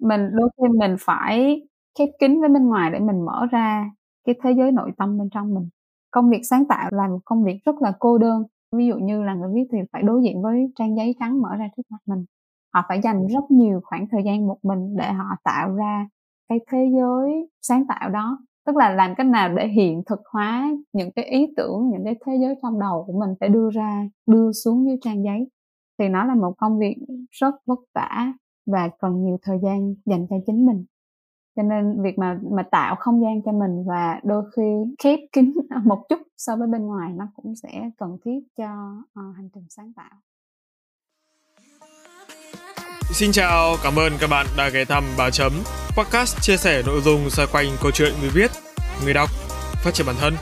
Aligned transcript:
mình, 0.00 0.30
đôi 0.32 0.50
khi 0.56 0.68
mình 0.78 0.96
phải 1.00 1.62
khép 1.98 2.08
kín 2.20 2.40
với 2.40 2.48
bên 2.48 2.66
ngoài 2.66 2.90
để 2.90 2.98
mình 2.98 3.24
mở 3.24 3.46
ra 3.50 3.90
cái 4.26 4.34
thế 4.42 4.52
giới 4.56 4.72
nội 4.72 4.90
tâm 4.98 5.18
bên 5.18 5.28
trong 5.30 5.54
mình. 5.54 5.68
Công 6.10 6.30
việc 6.30 6.40
sáng 6.50 6.64
tạo 6.68 6.88
là 6.92 7.08
một 7.08 7.18
công 7.24 7.44
việc 7.44 7.58
rất 7.64 7.82
là 7.82 7.92
cô 7.98 8.18
đơn. 8.18 8.42
Ví 8.76 8.86
dụ 8.86 8.94
như 8.98 9.22
là 9.22 9.34
người 9.34 9.50
viết 9.54 9.68
thì 9.72 9.78
phải 9.92 10.02
đối 10.02 10.22
diện 10.22 10.42
với 10.42 10.72
trang 10.76 10.96
giấy 10.96 11.14
trắng 11.20 11.42
mở 11.42 11.48
ra 11.58 11.68
trước 11.76 11.82
mặt 11.90 11.98
mình. 12.06 12.24
Họ 12.74 12.82
phải 12.88 13.00
dành 13.02 13.26
rất 13.26 13.50
nhiều 13.50 13.80
khoảng 13.84 14.06
thời 14.10 14.22
gian 14.24 14.46
một 14.46 14.58
mình 14.62 14.96
để 14.96 15.12
họ 15.12 15.24
tạo 15.44 15.74
ra 15.74 16.08
cái 16.48 16.58
thế 16.72 16.86
giới 16.96 17.48
sáng 17.62 17.86
tạo 17.86 18.08
đó. 18.10 18.38
Tức 18.66 18.76
là 18.76 18.90
làm 18.94 19.14
cách 19.14 19.26
nào 19.26 19.54
để 19.56 19.68
hiện 19.68 20.02
thực 20.06 20.20
hóa 20.32 20.70
những 20.92 21.12
cái 21.12 21.24
ý 21.24 21.46
tưởng, 21.56 21.90
những 21.92 22.04
cái 22.04 22.14
thế 22.26 22.32
giới 22.40 22.54
trong 22.62 22.80
đầu 22.80 23.04
của 23.06 23.12
mình 23.20 23.30
phải 23.40 23.48
đưa 23.48 23.70
ra, 23.70 24.08
đưa 24.26 24.52
xuống 24.52 24.86
dưới 24.86 24.96
trang 25.02 25.24
giấy. 25.24 25.48
Thì 25.98 26.08
nó 26.08 26.24
là 26.24 26.34
một 26.34 26.54
công 26.58 26.78
việc 26.78 26.96
rất 27.30 27.54
vất 27.66 27.78
vả 27.94 28.32
và 28.66 28.90
cần 29.00 29.24
nhiều 29.24 29.38
thời 29.42 29.58
gian 29.62 29.94
dành 30.04 30.26
cho 30.30 30.36
chính 30.46 30.66
mình. 30.66 30.84
Cho 31.56 31.62
nên 31.62 32.02
việc 32.02 32.18
mà 32.18 32.38
mà 32.56 32.62
tạo 32.70 32.96
không 32.98 33.22
gian 33.22 33.42
cho 33.44 33.52
mình 33.52 33.84
và 33.86 34.20
đôi 34.24 34.42
khi 34.56 34.62
khép 35.02 35.18
kín 35.32 35.54
một 35.84 36.06
chút 36.08 36.18
so 36.36 36.56
với 36.56 36.68
bên 36.68 36.82
ngoài 36.86 37.12
nó 37.16 37.28
cũng 37.36 37.54
sẽ 37.62 37.90
cần 37.98 38.16
thiết 38.24 38.40
cho 38.58 38.68
uh, 39.02 39.36
hành 39.36 39.48
trình 39.54 39.66
sáng 39.68 39.92
tạo. 39.96 40.10
Xin 43.12 43.32
chào, 43.32 43.76
cảm 43.82 43.98
ơn 43.98 44.12
các 44.20 44.30
bạn 44.30 44.46
đã 44.56 44.68
ghé 44.68 44.84
thăm 44.84 45.04
Báo 45.18 45.30
Chấm, 45.30 45.52
podcast 45.96 46.36
chia 46.40 46.56
sẻ 46.56 46.82
nội 46.86 47.00
dung 47.00 47.30
xoay 47.30 47.48
quanh 47.52 47.66
câu 47.82 47.90
chuyện 47.90 48.12
người 48.20 48.30
viết, 48.34 48.50
người 49.04 49.14
đọc, 49.14 49.30
phát 49.84 49.94
triển 49.94 50.06
bản 50.06 50.16
thân, 50.20 50.34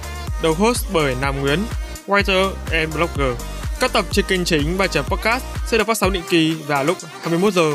đầu 0.42 0.54
host 0.58 0.86
bởi 0.94 1.14
Nam 1.20 1.34
Nguyễn, 1.40 1.58
writer 2.06 2.50
and 2.72 2.96
blogger. 2.96 3.58
Các 3.80 3.92
tập 3.92 4.04
trên 4.10 4.24
kênh 4.28 4.44
chính 4.44 4.78
Báo 4.78 4.88
Chấm 4.88 5.04
Podcast 5.04 5.44
sẽ 5.66 5.78
được 5.78 5.86
phát 5.86 5.96
sóng 5.96 6.12
định 6.12 6.22
kỳ 6.30 6.54
vào 6.66 6.84
lúc 6.84 6.96
21 7.20 7.52
giờ 7.52 7.74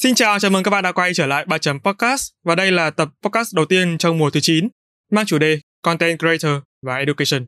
Xin 0.00 0.14
chào, 0.14 0.38
chào 0.38 0.50
mừng 0.50 0.62
các 0.62 0.70
bạn 0.70 0.84
đã 0.84 0.92
quay 0.92 1.14
trở 1.14 1.26
lại 1.26 1.44
ba 1.48 1.58
chấm 1.58 1.80
podcast 1.80 2.32
và 2.44 2.54
đây 2.54 2.72
là 2.72 2.90
tập 2.90 3.08
podcast 3.22 3.54
đầu 3.54 3.64
tiên 3.64 3.98
trong 3.98 4.18
mùa 4.18 4.30
thứ 4.30 4.40
9 4.42 4.68
mang 5.10 5.26
chủ 5.26 5.38
đề 5.38 5.58
Content 5.82 6.18
Creator 6.18 6.62
và 6.82 6.96
Education. 6.96 7.46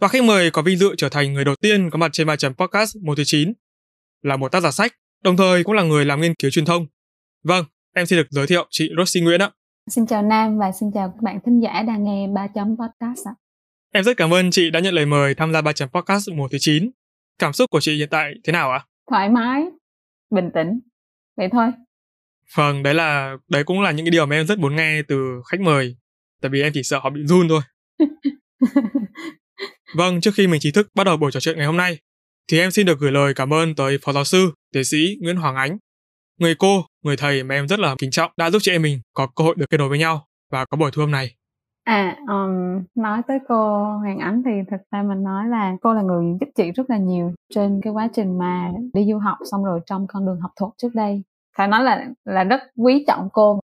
Và 0.00 0.08
khách 0.08 0.24
mời 0.24 0.50
có 0.50 0.62
vinh 0.62 0.78
dự 0.78 0.94
trở 0.98 1.08
thành 1.08 1.32
người 1.32 1.44
đầu 1.44 1.54
tiên 1.62 1.90
có 1.90 1.98
mặt 1.98 2.08
trên 2.12 2.26
3 2.26 2.36
chấm 2.36 2.54
podcast 2.54 2.96
mùa 3.02 3.14
thứ 3.14 3.22
9 3.26 3.52
là 4.22 4.36
một 4.36 4.52
tác 4.52 4.60
giả 4.60 4.70
sách, 4.70 4.92
đồng 5.24 5.36
thời 5.36 5.64
cũng 5.64 5.74
là 5.74 5.82
người 5.82 6.04
làm 6.04 6.20
nghiên 6.20 6.34
cứu 6.34 6.50
truyền 6.50 6.64
thông. 6.64 6.86
Vâng, 7.44 7.64
em 7.94 8.06
xin 8.06 8.16
được 8.16 8.26
giới 8.30 8.46
thiệu 8.46 8.66
chị 8.70 8.90
Rosie 8.98 9.22
Nguyễn 9.22 9.40
ạ. 9.40 9.50
Xin 9.90 10.06
chào 10.06 10.22
Nam 10.22 10.58
và 10.58 10.72
xin 10.80 10.90
chào 10.94 11.08
các 11.08 11.22
bạn 11.22 11.38
thính 11.46 11.60
giả 11.60 11.82
đang 11.82 12.04
nghe 12.04 12.26
3 12.34 12.46
chấm 12.54 12.76
podcast 12.76 13.28
ạ. 13.28 13.34
Em 13.92 14.04
rất 14.04 14.16
cảm 14.16 14.34
ơn 14.34 14.50
chị 14.50 14.70
đã 14.70 14.80
nhận 14.80 14.94
lời 14.94 15.06
mời 15.06 15.34
tham 15.34 15.52
gia 15.52 15.60
3 15.60 15.72
chấm 15.72 15.88
podcast 15.88 16.28
mùa 16.34 16.48
thứ 16.48 16.58
9. 16.60 16.90
Cảm 17.38 17.52
xúc 17.52 17.70
của 17.70 17.80
chị 17.80 17.96
hiện 17.96 18.08
tại 18.10 18.32
thế 18.44 18.52
nào 18.52 18.70
ạ? 18.70 18.84
Thoải 19.10 19.28
mái, 19.28 19.64
bình 20.30 20.50
tĩnh. 20.54 20.80
Vậy 21.40 21.48
thôi. 21.52 21.66
Vâng, 22.56 22.82
đấy 22.82 22.94
là 22.94 23.36
đấy 23.48 23.64
cũng 23.64 23.80
là 23.80 23.90
những 23.90 24.06
cái 24.06 24.10
điều 24.10 24.26
mà 24.26 24.36
em 24.36 24.46
rất 24.46 24.58
muốn 24.58 24.76
nghe 24.76 25.02
từ 25.08 25.42
khách 25.50 25.60
mời. 25.60 25.96
Tại 26.42 26.50
vì 26.50 26.62
em 26.62 26.72
chỉ 26.72 26.82
sợ 26.82 26.98
họ 26.98 27.10
bị 27.10 27.20
run 27.24 27.48
thôi. 27.48 27.60
Vâng, 29.96 30.20
trước 30.20 30.30
khi 30.34 30.46
mình 30.46 30.60
chính 30.60 30.74
thức 30.74 30.88
bắt 30.94 31.04
đầu 31.04 31.16
buổi 31.16 31.30
trò 31.32 31.40
chuyện 31.40 31.56
ngày 31.56 31.66
hôm 31.66 31.76
nay, 31.76 31.98
thì 32.50 32.58
em 32.58 32.70
xin 32.70 32.86
được 32.86 32.98
gửi 32.98 33.12
lời 33.12 33.34
cảm 33.34 33.52
ơn 33.52 33.74
tới 33.74 33.98
Phó 34.04 34.12
Giáo 34.12 34.24
sư, 34.24 34.52
Tiến 34.72 34.84
sĩ 34.84 35.16
Nguyễn 35.22 35.36
Hoàng 35.36 35.56
Ánh, 35.56 35.78
người 36.38 36.54
cô, 36.54 36.84
người 37.04 37.16
thầy 37.16 37.42
mà 37.42 37.54
em 37.54 37.68
rất 37.68 37.78
là 37.80 37.94
kính 37.98 38.10
trọng 38.10 38.32
đã 38.36 38.50
giúp 38.50 38.58
chị 38.62 38.72
em 38.72 38.82
mình 38.82 39.00
có 39.14 39.26
cơ 39.36 39.44
hội 39.44 39.54
được 39.58 39.66
kết 39.70 39.76
nối 39.78 39.88
với 39.88 39.98
nhau 39.98 40.26
và 40.50 40.64
có 40.64 40.76
buổi 40.76 40.90
thu 40.90 41.02
âm 41.02 41.10
này. 41.10 41.34
À, 41.84 42.16
um, 42.28 42.84
nói 42.94 43.22
tới 43.28 43.38
cô 43.48 43.84
Hoàng 43.98 44.18
Ánh 44.18 44.42
thì 44.44 44.50
thật 44.70 44.82
ra 44.90 45.02
mình 45.02 45.22
nói 45.22 45.48
là 45.48 45.76
cô 45.82 45.94
là 45.94 46.02
người 46.02 46.24
giúp 46.40 46.46
chị 46.56 46.70
rất 46.70 46.90
là 46.90 46.98
nhiều 46.98 47.32
trên 47.54 47.80
cái 47.82 47.92
quá 47.92 48.08
trình 48.14 48.38
mà 48.38 48.72
đi 48.92 49.06
du 49.10 49.18
học 49.18 49.38
xong 49.50 49.64
rồi 49.64 49.80
trong 49.86 50.06
con 50.06 50.26
đường 50.26 50.40
học 50.40 50.50
thuật 50.56 50.72
trước 50.78 50.94
đây. 50.94 51.22
Phải 51.56 51.68
nói 51.68 51.84
là 51.84 52.06
là 52.24 52.44
rất 52.44 52.60
quý 52.76 53.04
trọng 53.06 53.28
cô. 53.32 53.60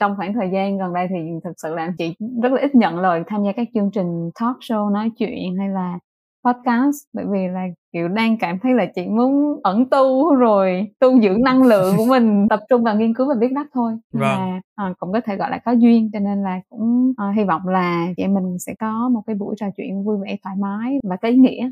Trong 0.00 0.16
khoảng 0.16 0.34
thời 0.34 0.50
gian 0.52 0.78
gần 0.78 0.94
đây 0.94 1.06
thì 1.10 1.16
thực 1.44 1.52
sự 1.56 1.74
là 1.74 1.92
chị 1.98 2.14
rất 2.42 2.52
là 2.52 2.60
ít 2.60 2.74
nhận 2.74 2.98
lời 2.98 3.22
tham 3.26 3.44
gia 3.44 3.52
các 3.52 3.68
chương 3.74 3.90
trình 3.90 4.30
talk 4.40 4.56
show 4.60 4.90
nói 4.90 5.10
chuyện 5.18 5.56
hay 5.58 5.68
là 5.68 5.98
podcast. 6.44 6.96
Bởi 7.12 7.24
vì 7.32 7.48
là 7.48 7.66
kiểu 7.92 8.08
đang 8.08 8.38
cảm 8.38 8.58
thấy 8.58 8.74
là 8.74 8.86
chị 8.94 9.06
muốn 9.06 9.60
ẩn 9.62 9.88
tu 9.90 10.34
rồi 10.34 10.86
tu 10.98 11.20
dưỡng 11.20 11.42
năng 11.42 11.62
lượng 11.66 11.94
của 11.96 12.04
mình 12.04 12.48
tập 12.48 12.60
trung 12.68 12.84
vào 12.84 12.96
nghiên 12.96 13.14
cứu 13.14 13.28
và 13.28 13.34
viết 13.40 13.52
lách 13.52 13.66
thôi. 13.74 13.92
Vâng. 14.12 14.22
và 14.22 14.60
à, 14.74 14.94
cũng 14.98 15.12
có 15.12 15.20
thể 15.24 15.36
gọi 15.36 15.50
là 15.50 15.58
có 15.64 15.72
duyên 15.72 16.10
cho 16.12 16.18
nên 16.18 16.42
là 16.42 16.60
cũng 16.68 17.12
à, 17.16 17.32
hy 17.36 17.44
vọng 17.44 17.68
là 17.68 18.06
chị 18.16 18.22
em 18.22 18.34
mình 18.34 18.58
sẽ 18.58 18.74
có 18.80 19.08
một 19.08 19.22
cái 19.26 19.36
buổi 19.36 19.54
trò 19.58 19.66
chuyện 19.76 20.04
vui 20.04 20.16
vẻ 20.24 20.36
thoải 20.44 20.56
mái 20.58 20.98
và 21.08 21.16
có 21.16 21.28
ý 21.28 21.36
nghĩa 21.36 21.70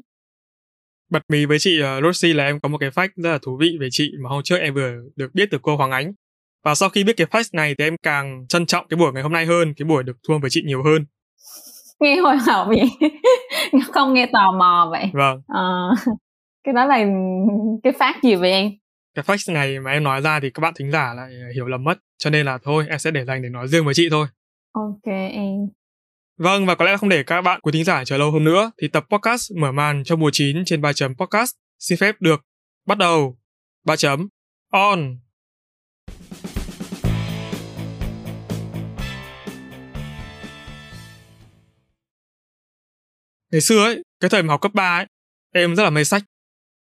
bật 1.11 1.23
mí 1.29 1.47
với 1.47 1.59
chị 1.59 1.81
uh, 1.83 2.05
Rosie 2.05 2.35
là 2.35 2.45
em 2.45 2.61
có 2.61 2.69
một 2.69 2.79
cái 2.79 2.91
fact 2.91 3.09
rất 3.17 3.31
là 3.31 3.39
thú 3.43 3.57
vị 3.61 3.77
về 3.81 3.89
chị 3.91 4.13
mà 4.23 4.29
hôm 4.31 4.43
trước 4.43 4.57
em 4.57 4.75
vừa 4.75 4.93
được 5.17 5.35
biết 5.35 5.49
từ 5.51 5.59
cô 5.63 5.77
Hoàng 5.77 5.91
Ánh 5.91 6.13
và 6.65 6.75
sau 6.75 6.89
khi 6.89 7.05
biết 7.05 7.17
cái 7.17 7.27
fact 7.27 7.49
này 7.53 7.75
thì 7.79 7.85
em 7.85 7.97
càng 8.03 8.47
trân 8.49 8.67
trọng 8.67 8.87
cái 8.89 8.99
buổi 8.99 9.13
ngày 9.13 9.23
hôm 9.23 9.33
nay 9.33 9.47
hơn, 9.47 9.75
cái 9.77 9.87
buổi 9.87 10.03
được 10.03 10.17
thua 10.29 10.39
với 10.39 10.51
chị 10.51 10.63
nhiều 10.67 10.83
hơn. 10.85 11.05
Nghe 12.01 12.17
hồi 12.17 12.37
hộp 12.37 12.69
vậy, 12.69 13.11
không 13.93 14.15
nghe 14.15 14.27
tò 14.33 14.53
mò 14.59 14.89
vậy. 14.91 15.11
Vâng. 15.13 15.43
À, 15.49 15.63
cái 16.65 16.73
đó 16.73 16.85
là 16.85 16.97
cái 17.83 17.93
fact 17.93 18.21
gì 18.23 18.35
vậy 18.35 18.51
em? 18.51 18.71
Cái 19.15 19.25
fact 19.25 19.53
này 19.53 19.81
mà 19.81 19.91
em 19.91 20.05
nói 20.05 20.21
ra 20.21 20.41
thì 20.41 20.51
các 20.51 20.61
bạn 20.61 20.73
thính 20.77 20.91
giả 20.91 21.15
lại 21.15 21.31
hiểu 21.55 21.67
lầm 21.67 21.85
mất. 21.85 21.99
Cho 22.19 22.31
nên 22.31 22.47
là 22.47 22.59
thôi, 22.63 22.87
em 22.89 22.99
sẽ 22.99 23.11
để 23.11 23.25
dành 23.25 23.43
để 23.43 23.49
nói 23.49 23.69
riêng 23.69 23.85
với 23.85 23.95
chị 23.95 24.09
thôi. 24.11 24.27
Ok 24.73 25.13
em. 25.33 25.69
Vâng, 26.39 26.67
và 26.67 26.75
có 26.75 26.85
lẽ 26.85 26.97
không 26.97 27.09
để 27.09 27.23
các 27.23 27.43
bạn 27.43 27.61
quý 27.61 27.73
thính 27.73 27.85
giả 27.85 28.05
chờ 28.05 28.17
lâu 28.17 28.31
hơn 28.31 28.45
nữa, 28.45 28.71
thì 28.83 28.89
tập 28.89 29.07
podcast 29.11 29.53
mở 29.57 29.73
màn 29.73 30.05
trong 30.05 30.21
mùa 30.21 30.31
9 30.33 30.65
trên 30.65 30.81
3 30.81 30.93
chấm 30.93 31.15
podcast 31.15 31.51
xin 31.79 31.99
phép 31.99 32.21
được 32.21 32.41
bắt 32.87 32.99
đầu. 32.99 33.39
3 33.85 33.97
chấm 33.97 34.29
on. 34.73 35.19
Ngày 43.53 43.61
xưa 43.61 43.85
ấy, 43.85 44.03
cái 44.21 44.31
thời 44.31 44.43
mà 44.43 44.55
học 44.55 44.61
cấp 44.61 44.75
3 44.75 44.97
ấy, 44.97 45.07
em 45.55 45.77
rất 45.77 45.85
là 45.85 45.91
mê 45.91 46.05
sách. 46.05 46.23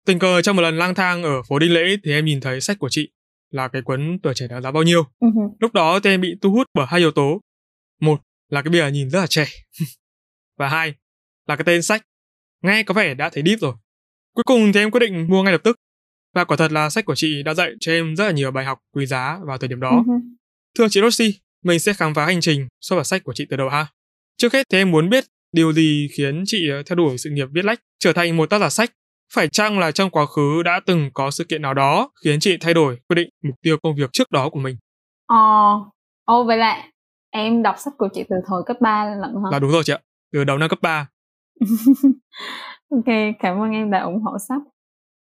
Tình 0.07 0.19
cờ 0.19 0.43
trong 0.43 0.57
một 0.57 0.63
lần 0.63 0.79
lang 0.79 0.95
thang 0.95 1.23
ở 1.23 1.43
phố 1.49 1.59
Đinh 1.59 1.75
Lễ 1.75 1.97
thì 2.05 2.13
em 2.13 2.25
nhìn 2.25 2.41
thấy 2.41 2.61
sách 2.61 2.79
của 2.79 2.89
chị 2.91 3.13
là 3.51 3.69
cái 3.69 3.83
cuốn 3.83 4.19
tuổi 4.23 4.35
trẻ 4.35 4.47
đáng 4.49 4.63
giá 4.63 4.71
bao 4.71 4.83
nhiêu. 4.83 5.05
Uh-huh. 5.21 5.53
Lúc 5.61 5.73
đó 5.73 6.01
thì 6.01 6.11
em 6.11 6.21
bị 6.21 6.35
thu 6.41 6.51
hút 6.51 6.67
bởi 6.75 6.87
hai 6.89 7.01
yếu 7.01 7.11
tố. 7.11 7.41
Một 8.01 8.21
là 8.53 8.63
cái 8.63 8.71
bìa 8.71 8.91
nhìn 8.91 9.11
rất 9.11 9.21
là 9.21 9.27
trẻ. 9.27 9.47
và 10.59 10.69
hai 10.69 10.95
là 11.49 11.57
cái 11.57 11.65
tên 11.65 11.83
sách. 11.83 12.03
Nghe 12.63 12.83
có 12.83 12.95
vẻ 12.95 13.15
đã 13.15 13.31
thấy 13.31 13.43
deep 13.47 13.61
rồi. 13.61 13.75
Cuối 14.35 14.45
cùng 14.47 14.73
thì 14.73 14.81
em 14.81 14.91
quyết 14.91 15.01
định 15.01 15.27
mua 15.29 15.43
ngay 15.43 15.53
lập 15.53 15.61
tức. 15.65 15.77
Và 16.35 16.45
quả 16.45 16.57
thật 16.57 16.73
là 16.73 16.91
sách 16.91 17.05
của 17.05 17.15
chị 17.15 17.43
đã 17.43 17.55
dạy 17.55 17.71
cho 17.81 17.93
em 17.93 18.17
rất 18.17 18.25
là 18.25 18.31
nhiều 18.31 18.51
bài 18.51 18.65
học 18.65 18.79
quý 18.95 19.07
giá 19.07 19.39
vào 19.45 19.59
thời 19.59 19.69
điểm 19.69 19.81
đó. 19.81 20.03
Uh-huh. 20.07 20.21
Thưa 20.79 20.89
chị 20.91 21.01
Rosie, 21.01 21.33
mình 21.65 21.81
sẽ 21.81 21.93
khám 21.93 22.15
phá 22.15 22.27
hành 22.27 22.41
trình 22.41 22.69
so 22.81 22.97
với 22.97 23.05
sách 23.05 23.25
của 23.25 23.33
chị 23.33 23.47
từ 23.51 23.57
đầu 23.57 23.69
ha. 23.69 23.87
Trước 24.37 24.53
hết 24.53 24.67
thì 24.71 24.79
em 24.79 24.91
muốn 24.91 25.11
biết 25.11 25.25
Điều 25.53 25.73
gì 25.73 26.09
khiến 26.13 26.43
chị 26.47 26.69
ờ, 26.71 26.83
theo 26.83 26.97
đuổi 26.97 27.19
sự 27.19 27.31
nghiệp 27.31 27.49
viết 27.53 27.65
lách, 27.65 27.81
trở 27.99 28.13
thành 28.13 28.37
một 28.37 28.51
tác 28.51 28.59
giả 28.59 28.71
sách? 28.71 28.91
Phải 29.35 29.49
chăng 29.49 29.79
là 29.79 29.91
trong 29.91 30.11
quá 30.11 30.27
khứ 30.27 30.63
đã 30.65 30.81
từng 30.87 31.11
có 31.15 31.31
sự 31.31 31.45
kiện 31.45 31.63
nào 31.63 31.75
đó 31.75 32.11
khiến 32.25 32.41
chị 32.41 32.57
thay 32.61 32.75
đổi 32.75 32.97
quyết 33.09 33.15
định 33.15 33.29
mục 33.45 33.55
tiêu 33.63 33.77
công 33.83 33.97
việc 33.97 34.11
trước 34.13 34.31
đó 34.31 34.49
của 34.49 34.61
mình? 34.61 34.77
Ờ, 35.27 35.37
ô 36.25 36.45
vậy 36.45 36.57
là 36.57 36.89
em 37.33 37.63
đọc 37.63 37.79
sách 37.79 37.95
của 37.99 38.09
chị 38.13 38.25
từ 38.29 38.37
thời 38.47 38.63
cấp 38.67 38.77
3 38.81 39.05
lận 39.05 39.35
hả? 39.35 39.51
Là 39.51 39.59
đúng 39.59 39.71
rồi 39.71 39.83
chị 39.85 39.93
ạ, 39.93 39.99
từ 40.33 40.45
đầu 40.45 40.59
năm 40.59 40.69
cấp 40.69 40.79
3. 40.83 41.09
ok, 42.91 43.15
cảm 43.39 43.63
ơn 43.63 43.71
em 43.71 43.91
đã 43.91 44.03
ủng 44.03 44.21
hộ 44.21 44.37
sách. 44.49 44.63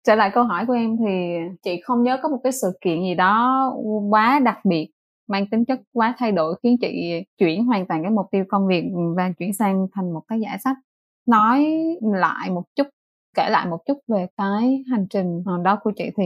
Trở 0.07 0.15
lại 0.15 0.31
câu 0.35 0.45
hỏi 0.45 0.67
của 0.67 0.73
em 0.73 0.97
thì 0.97 1.37
chị 1.63 1.81
không 1.85 2.03
nhớ 2.03 2.19
có 2.23 2.29
một 2.29 2.41
cái 2.45 2.53
sự 2.53 2.79
kiện 2.81 3.03
gì 3.03 3.15
đó 3.15 3.65
quá 4.11 4.41
đặc 4.45 4.59
biệt 4.65 4.91
mang 5.29 5.47
tính 5.51 5.65
chất 5.65 5.81
quá 5.93 6.15
thay 6.19 6.33
đổi 6.33 6.55
khiến 6.63 6.77
chị 6.81 7.23
chuyển 7.39 7.65
hoàn 7.65 7.87
toàn 7.87 8.03
cái 8.03 8.11
mục 8.11 8.27
tiêu 8.31 8.45
công 8.49 8.67
việc 8.67 8.85
và 9.17 9.33
chuyển 9.39 9.53
sang 9.53 9.87
thành 9.93 10.13
một 10.13 10.23
tác 10.29 10.37
giả 10.37 10.57
sách 10.65 10.77
nói 11.27 11.67
lại 12.03 12.51
một 12.51 12.63
chút 12.77 12.87
kể 13.37 13.49
lại 13.51 13.67
một 13.67 13.79
chút 13.87 13.99
về 14.09 14.27
cái 14.37 14.85
hành 14.91 15.07
trình 15.11 15.43
đó 15.63 15.79
của 15.83 15.93
chị 15.97 16.05
thì 16.17 16.25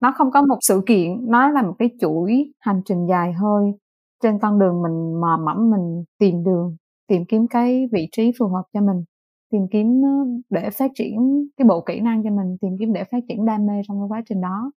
nó 0.00 0.12
không 0.16 0.30
có 0.30 0.42
một 0.42 0.58
sự 0.60 0.82
kiện 0.86 1.30
nó 1.30 1.48
là 1.48 1.62
một 1.62 1.74
cái 1.78 1.90
chuỗi 2.00 2.52
hành 2.60 2.82
trình 2.84 3.06
dài 3.08 3.32
hơi 3.32 3.72
trên 4.24 4.38
con 4.38 4.58
đường 4.58 4.82
mình 4.82 5.20
mò 5.20 5.38
mẫm 5.44 5.70
mình 5.70 6.04
tìm 6.18 6.44
đường, 6.44 6.76
tìm 7.08 7.24
kiếm 7.28 7.46
cái 7.48 7.88
vị 7.92 8.08
trí 8.12 8.32
phù 8.38 8.48
hợp 8.48 8.62
cho 8.72 8.80
mình, 8.80 9.04
tìm 9.52 9.66
kiếm 9.70 10.02
để 10.50 10.70
phát 10.70 10.90
triển 10.94 11.46
cái 11.56 11.66
bộ 11.68 11.80
kỹ 11.80 12.00
năng 12.00 12.24
cho 12.24 12.30
mình, 12.30 12.56
tìm 12.60 12.76
kiếm 12.78 12.92
để 12.92 13.04
phát 13.04 13.18
triển 13.28 13.44
đam 13.44 13.66
mê 13.66 13.82
trong 13.88 14.00
cái 14.00 14.06
quá 14.08 14.22
trình 14.28 14.40
đó. 14.40 14.72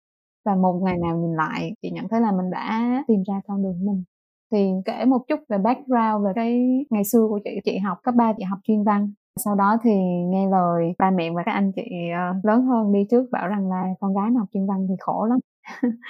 Và 0.46 0.56
một 0.56 0.82
ngày 0.84 0.98
nào 0.98 1.18
nhìn 1.18 1.34
lại, 1.36 1.74
chị 1.82 1.92
nhận 1.92 2.08
thấy 2.08 2.22
là 2.22 2.32
mình 2.32 2.50
đã 2.52 3.04
tìm 3.08 3.24
ra 3.28 3.42
con 3.48 3.64
đường 3.64 3.86
mình. 3.86 4.04
Thì 4.52 4.72
kể 4.86 5.06
một 5.06 5.22
chút 5.28 5.40
về 5.50 5.58
background 5.58 6.26
về 6.26 6.32
cái 6.36 6.68
ngày 6.90 7.04
xưa 7.04 7.28
của 7.30 7.40
chị. 7.44 7.60
Chị 7.66 7.78
học 7.78 7.98
cấp 8.04 8.16
3 8.18 8.34
chị 8.38 8.44
học 8.44 8.60
chuyên 8.64 8.84
văn. 8.84 9.12
Sau 9.46 9.56
đó 9.56 9.78
thì 9.84 9.92
nghe 10.30 10.50
lời 10.50 10.94
ba 11.00 11.12
mẹ 11.12 11.32
và 11.36 11.44
các 11.46 11.52
anh 11.52 11.72
chị 11.76 11.82
ờ, 12.14 12.34
lớn 12.44 12.62
hơn 12.62 12.94
đi 12.94 13.00
trước 13.12 13.26
bảo 13.32 13.48
rằng 13.48 13.70
là 13.70 13.84
con 14.00 14.14
gái 14.16 14.32
học 14.40 14.48
chuyên 14.54 14.68
văn 14.68 14.86
thì 14.90 14.96
khổ 15.00 15.26
lắm. 15.26 15.40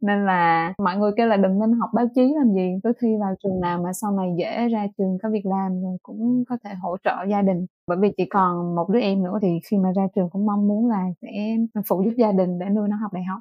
nên 0.00 0.26
là 0.26 0.72
mọi 0.78 0.96
người 0.96 1.12
kêu 1.16 1.26
là 1.26 1.36
đừng 1.36 1.60
nên 1.60 1.72
học 1.72 1.90
báo 1.94 2.06
chí 2.14 2.22
làm 2.36 2.52
gì 2.54 2.70
cứ 2.84 2.92
thi 3.02 3.08
vào 3.20 3.34
trường 3.42 3.60
nào 3.60 3.82
mà 3.82 3.92
sau 3.92 4.12
này 4.12 4.28
dễ 4.38 4.68
ra 4.68 4.86
trường 4.98 5.18
có 5.22 5.30
việc 5.30 5.46
làm 5.46 5.82
rồi 5.82 5.96
cũng 6.02 6.44
có 6.48 6.58
thể 6.64 6.74
hỗ 6.74 6.96
trợ 7.04 7.16
gia 7.30 7.42
đình. 7.42 7.66
Bởi 7.86 7.98
vì 8.00 8.08
chỉ 8.16 8.26
còn 8.30 8.74
một 8.74 8.88
đứa 8.90 9.00
em 9.00 9.22
nữa 9.24 9.38
thì 9.42 9.48
khi 9.70 9.76
mà 9.78 9.88
ra 9.96 10.02
trường 10.14 10.30
cũng 10.30 10.46
mong 10.46 10.68
muốn 10.68 10.88
là 10.88 11.04
sẽ 11.22 11.56
phụ 11.88 12.02
giúp 12.04 12.12
gia 12.18 12.32
đình 12.32 12.58
để 12.58 12.66
nuôi 12.70 12.88
nó 12.88 12.96
học 12.96 13.12
đại 13.12 13.24
học 13.24 13.40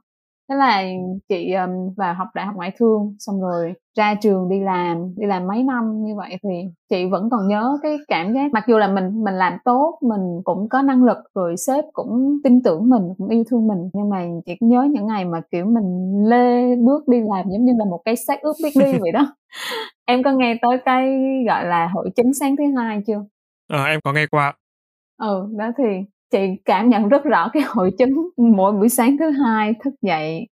thế 0.49 0.55
là 0.55 0.83
chị 1.29 1.53
um, 1.53 1.93
vào 1.97 2.13
học 2.13 2.27
đại 2.35 2.45
học 2.45 2.55
ngoại 2.55 2.71
thương 2.77 3.15
xong 3.19 3.41
rồi 3.41 3.73
ra 3.97 4.15
trường 4.21 4.49
đi 4.49 4.59
làm 4.59 5.15
đi 5.17 5.27
làm 5.27 5.47
mấy 5.47 5.63
năm 5.63 6.03
như 6.03 6.15
vậy 6.15 6.37
thì 6.43 6.49
chị 6.89 7.05
vẫn 7.05 7.29
còn 7.29 7.47
nhớ 7.47 7.77
cái 7.83 7.97
cảm 8.07 8.33
giác 8.33 8.53
mặc 8.53 8.63
dù 8.67 8.77
là 8.77 8.87
mình 8.87 9.23
mình 9.23 9.33
làm 9.33 9.53
tốt 9.65 9.99
mình 10.01 10.41
cũng 10.43 10.69
có 10.69 10.81
năng 10.81 11.03
lực 11.03 11.17
rồi 11.35 11.57
sếp 11.57 11.85
cũng 11.93 12.39
tin 12.43 12.63
tưởng 12.63 12.89
mình 12.89 13.01
cũng 13.17 13.27
yêu 13.27 13.43
thương 13.49 13.67
mình 13.67 13.89
nhưng 13.93 14.09
mà 14.09 14.25
chị 14.45 14.53
nhớ 14.59 14.87
những 14.91 15.07
ngày 15.07 15.25
mà 15.25 15.41
kiểu 15.51 15.65
mình 15.65 16.13
lê 16.29 16.75
bước 16.75 17.07
đi 17.07 17.17
làm 17.17 17.45
giống 17.49 17.65
như 17.65 17.73
là 17.77 17.85
một 17.85 18.01
cái 18.05 18.15
xác 18.15 18.41
ướp 18.41 18.55
biết 18.63 18.71
đi 18.75 18.99
vậy 18.99 19.11
đó. 19.11 19.35
Em 20.05 20.23
có 20.23 20.31
nghe 20.31 20.57
tới 20.61 20.77
cái 20.85 21.17
gọi 21.47 21.65
là 21.65 21.87
hội 21.93 22.09
chứng 22.15 22.33
sáng 22.33 22.55
thứ 22.55 22.63
hai 22.77 23.01
chưa? 23.07 23.25
Ờ 23.69 23.83
em 23.83 23.99
có 24.03 24.13
nghe 24.13 24.27
qua. 24.27 24.53
Ừ 25.17 25.47
đó 25.57 25.71
thì 25.77 25.83
chị 26.35 26.61
cảm 26.65 26.89
nhận 26.89 27.09
rất 27.09 27.23
rõ 27.23 27.49
cái 27.53 27.63
hội 27.67 27.91
chứng 27.97 28.29
mỗi 28.37 28.71
buổi 28.71 28.89
sáng 28.89 29.17
thứ 29.19 29.29
hai 29.29 29.73
thức 29.83 29.93
dậy, 30.01 30.47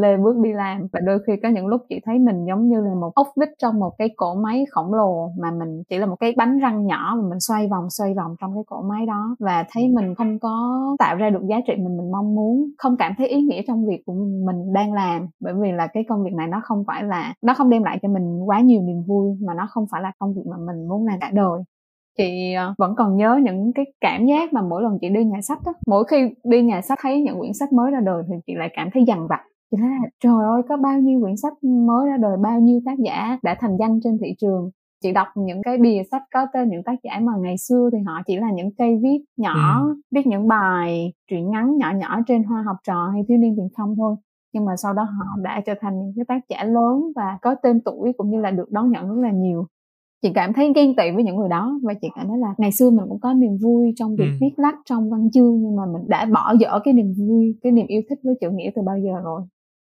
lê 0.00 0.16
bước 0.16 0.36
đi 0.36 0.52
làm. 0.52 0.86
Và 0.92 1.00
đôi 1.00 1.18
khi 1.26 1.32
có 1.42 1.48
những 1.48 1.66
lúc 1.66 1.80
chị 1.88 2.00
thấy 2.04 2.18
mình 2.18 2.44
giống 2.48 2.68
như 2.68 2.80
là 2.80 2.94
một 3.00 3.10
ốc 3.14 3.26
vít 3.40 3.48
trong 3.62 3.78
một 3.80 3.90
cái 3.98 4.08
cỗ 4.16 4.34
máy 4.34 4.64
khổng 4.70 4.94
lồ 4.94 5.30
mà 5.38 5.50
mình 5.50 5.82
chỉ 5.90 5.98
là 5.98 6.06
một 6.06 6.16
cái 6.20 6.34
bánh 6.36 6.58
răng 6.58 6.86
nhỏ 6.86 7.14
mà 7.16 7.28
mình 7.28 7.40
xoay 7.40 7.68
vòng 7.68 7.90
xoay 7.90 8.14
vòng 8.14 8.34
trong 8.40 8.54
cái 8.54 8.62
cỗ 8.66 8.82
máy 8.82 9.06
đó. 9.06 9.36
Và 9.38 9.64
thấy 9.72 9.88
mình 9.88 10.14
không 10.14 10.38
có 10.38 10.80
tạo 10.98 11.16
ra 11.16 11.30
được 11.30 11.42
giá 11.48 11.56
trị 11.66 11.72
mình 11.76 11.96
mình 11.96 12.10
mong 12.12 12.34
muốn, 12.34 12.70
không 12.78 12.96
cảm 12.96 13.12
thấy 13.18 13.28
ý 13.28 13.40
nghĩa 13.40 13.62
trong 13.66 13.86
việc 13.86 14.02
của 14.06 14.14
mình 14.46 14.72
đang 14.72 14.92
làm. 14.92 15.26
Bởi 15.40 15.54
vì 15.54 15.72
là 15.72 15.86
cái 15.86 16.04
công 16.08 16.24
việc 16.24 16.34
này 16.34 16.46
nó 16.48 16.60
không 16.64 16.84
phải 16.86 17.04
là, 17.04 17.34
nó 17.42 17.54
không 17.54 17.70
đem 17.70 17.82
lại 17.82 17.98
cho 18.02 18.08
mình 18.08 18.40
quá 18.46 18.60
nhiều 18.60 18.82
niềm 18.82 19.02
vui 19.06 19.36
mà 19.46 19.54
nó 19.54 19.66
không 19.70 19.84
phải 19.92 20.02
là 20.02 20.12
công 20.18 20.34
việc 20.34 20.46
mà 20.50 20.56
mình 20.66 20.88
muốn 20.88 21.06
làm 21.06 21.18
cả 21.20 21.30
đời 21.34 21.62
chị 22.18 22.52
ờ, 22.52 22.74
vẫn 22.78 22.94
còn 22.96 23.16
nhớ 23.16 23.40
những 23.42 23.72
cái 23.74 23.86
cảm 24.00 24.26
giác 24.26 24.52
mà 24.52 24.62
mỗi 24.62 24.82
lần 24.82 24.98
chị 25.00 25.08
đi 25.08 25.24
nhà 25.24 25.40
sách 25.42 25.58
á 25.64 25.72
mỗi 25.86 26.04
khi 26.04 26.16
đi 26.44 26.62
nhà 26.62 26.80
sách 26.80 26.98
thấy 27.02 27.22
những 27.22 27.38
quyển 27.38 27.52
sách 27.52 27.72
mới 27.72 27.90
ra 27.90 28.00
đời 28.00 28.22
thì 28.28 28.34
chị 28.46 28.54
lại 28.56 28.70
cảm 28.74 28.88
thấy 28.92 29.04
dằn 29.06 29.26
vặt. 29.28 29.40
Chị 29.70 29.76
thấy 29.80 29.88
là 29.90 30.08
trời 30.22 30.44
ơi 30.44 30.62
có 30.68 30.76
bao 30.76 30.98
nhiêu 30.98 31.20
quyển 31.22 31.36
sách 31.36 31.52
mới 31.62 32.08
ra 32.08 32.16
đời 32.16 32.36
bao 32.42 32.60
nhiêu 32.60 32.80
tác 32.86 32.98
giả 32.98 33.38
đã 33.42 33.56
thành 33.60 33.76
danh 33.80 34.00
trên 34.04 34.18
thị 34.22 34.34
trường. 34.38 34.70
Chị 35.02 35.12
đọc 35.12 35.26
những 35.34 35.62
cái 35.62 35.78
bìa 35.78 36.02
sách 36.10 36.22
có 36.34 36.46
tên 36.52 36.68
những 36.68 36.82
tác 36.82 36.94
giả 37.02 37.20
mà 37.22 37.32
ngày 37.40 37.58
xưa 37.58 37.90
thì 37.92 37.98
họ 38.06 38.22
chỉ 38.26 38.36
là 38.36 38.50
những 38.50 38.70
cây 38.78 38.98
viết 39.02 39.18
nhỏ 39.36 39.80
ừ. 39.80 39.94
viết 40.10 40.26
những 40.26 40.48
bài 40.48 41.12
truyện 41.30 41.50
ngắn 41.50 41.76
nhỏ 41.76 41.92
nhỏ 41.96 42.20
trên 42.26 42.42
hoa 42.42 42.62
học 42.62 42.76
trò 42.86 43.08
hay 43.12 43.22
thiếu 43.28 43.38
niên 43.38 43.54
tiền 43.56 43.68
phong 43.76 43.94
thôi. 43.96 44.16
Nhưng 44.52 44.64
mà 44.64 44.76
sau 44.76 44.94
đó 44.94 45.02
họ 45.02 45.42
đã 45.42 45.60
trở 45.66 45.74
thành 45.80 45.98
những 45.98 46.12
cái 46.16 46.24
tác 46.28 46.48
giả 46.48 46.64
lớn 46.64 47.12
và 47.16 47.38
có 47.42 47.54
tên 47.62 47.80
tuổi 47.84 48.12
cũng 48.16 48.30
như 48.30 48.40
là 48.40 48.50
được 48.50 48.70
đón 48.70 48.90
nhận 48.90 49.08
rất 49.08 49.22
là 49.22 49.30
nhiều 49.30 49.66
chị 50.22 50.32
cảm 50.34 50.52
thấy 50.52 50.72
ghen 50.76 50.96
tị 50.96 51.10
với 51.14 51.24
những 51.24 51.36
người 51.36 51.48
đó 51.48 51.80
và 51.82 51.94
chị 52.02 52.08
cảm 52.14 52.28
thấy 52.28 52.38
là 52.38 52.54
ngày 52.58 52.72
xưa 52.72 52.90
mình 52.90 53.06
cũng 53.08 53.20
có 53.20 53.32
niềm 53.32 53.56
vui 53.62 53.92
trong 53.96 54.16
việc 54.16 54.24
ừ. 54.24 54.36
viết 54.40 54.52
lách 54.56 54.74
trong 54.84 55.10
văn 55.10 55.30
chương 55.30 55.62
nhưng 55.62 55.76
mà 55.76 55.82
mình 55.92 56.02
đã 56.08 56.26
bỏ 56.34 56.54
dở 56.60 56.80
cái 56.84 56.94
niềm 56.94 57.12
vui 57.18 57.56
cái 57.62 57.72
niềm 57.72 57.86
yêu 57.86 58.02
thích 58.10 58.18
với 58.22 58.34
chữ 58.40 58.50
nghĩa 58.50 58.70
từ 58.74 58.82
bao 58.82 58.98
giờ 58.98 59.20
rồi 59.24 59.42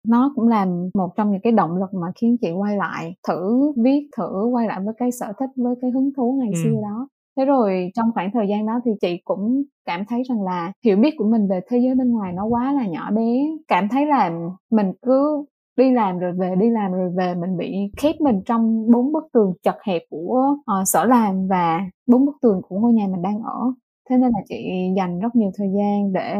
nó 0.07 0.31
cũng 0.35 0.47
là 0.47 0.67
một 0.93 1.09
trong 1.15 1.31
những 1.31 1.41
cái 1.43 1.53
động 1.53 1.75
lực 1.75 1.93
mà 1.93 2.07
khiến 2.15 2.37
chị 2.41 2.51
quay 2.51 2.77
lại 2.77 3.15
thử 3.27 3.71
viết 3.83 4.09
thử 4.17 4.45
quay 4.51 4.67
lại 4.67 4.79
với 4.85 4.93
cái 4.97 5.11
sở 5.11 5.33
thích 5.39 5.49
với 5.55 5.75
cái 5.81 5.91
hứng 5.91 6.09
thú 6.17 6.37
ngày 6.39 6.51
ừ. 6.53 6.59
xưa 6.63 6.81
đó 6.81 7.07
thế 7.37 7.45
rồi 7.45 7.91
trong 7.95 8.11
khoảng 8.13 8.31
thời 8.33 8.47
gian 8.49 8.65
đó 8.65 8.73
thì 8.85 8.91
chị 9.01 9.21
cũng 9.23 9.63
cảm 9.85 10.05
thấy 10.09 10.21
rằng 10.29 10.41
là 10.41 10.71
hiểu 10.85 10.97
biết 10.97 11.13
của 11.17 11.29
mình 11.29 11.47
về 11.49 11.59
thế 11.69 11.77
giới 11.77 11.95
bên 11.95 12.09
ngoài 12.09 12.33
nó 12.33 12.45
quá 12.45 12.73
là 12.73 12.87
nhỏ 12.87 13.11
bé 13.11 13.33
cảm 13.67 13.87
thấy 13.89 14.05
là 14.05 14.31
mình 14.71 14.91
cứ 15.01 15.45
đi 15.77 15.91
làm 15.91 16.19
rồi 16.19 16.33
về 16.33 16.55
đi 16.59 16.69
làm 16.69 16.91
rồi 16.91 17.09
về 17.17 17.35
mình 17.35 17.57
bị 17.57 17.91
khép 17.97 18.15
mình 18.21 18.41
trong 18.45 18.91
bốn 18.91 19.11
bức 19.11 19.23
tường 19.33 19.53
chật 19.63 19.75
hẹp 19.83 20.01
của 20.09 20.55
uh, 20.55 20.87
sở 20.87 21.05
làm 21.05 21.47
và 21.47 21.81
bốn 22.07 22.25
bức 22.25 22.35
tường 22.41 22.61
của 22.69 22.79
ngôi 22.79 22.93
nhà 22.93 23.07
mình 23.11 23.21
đang 23.21 23.39
ở. 23.41 23.73
Thế 24.09 24.17
nên 24.17 24.31
là 24.31 24.39
chị 24.49 24.55
dành 24.97 25.19
rất 25.19 25.35
nhiều 25.35 25.51
thời 25.57 25.67
gian 25.77 26.13
để 26.13 26.35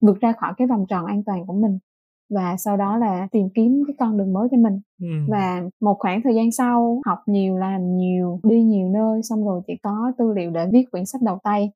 vượt 0.00 0.20
ra 0.20 0.32
khỏi 0.32 0.52
cái 0.56 0.66
vòng 0.66 0.86
tròn 0.88 1.06
an 1.06 1.22
toàn 1.24 1.46
của 1.46 1.54
mình 1.54 1.78
và 2.30 2.56
sau 2.56 2.76
đó 2.76 2.96
là 2.96 3.28
tìm 3.32 3.48
kiếm 3.54 3.82
cái 3.86 3.96
con 3.98 4.18
đường 4.18 4.32
mới 4.32 4.48
cho 4.50 4.56
mình. 4.56 4.80
Ừ. 5.00 5.06
và 5.28 5.62
một 5.80 5.96
khoảng 5.98 6.20
thời 6.24 6.34
gian 6.34 6.52
sau 6.52 7.00
học 7.06 7.18
nhiều 7.26 7.56
làm 7.56 7.96
nhiều 7.96 8.40
đi 8.42 8.62
nhiều 8.62 8.88
nơi 8.88 9.22
xong 9.22 9.44
rồi 9.44 9.60
chị 9.66 9.72
có 9.82 10.12
tư 10.18 10.32
liệu 10.36 10.50
để 10.50 10.66
viết 10.72 10.84
quyển 10.90 11.06
sách 11.06 11.22
đầu 11.22 11.38
tay 11.42 11.70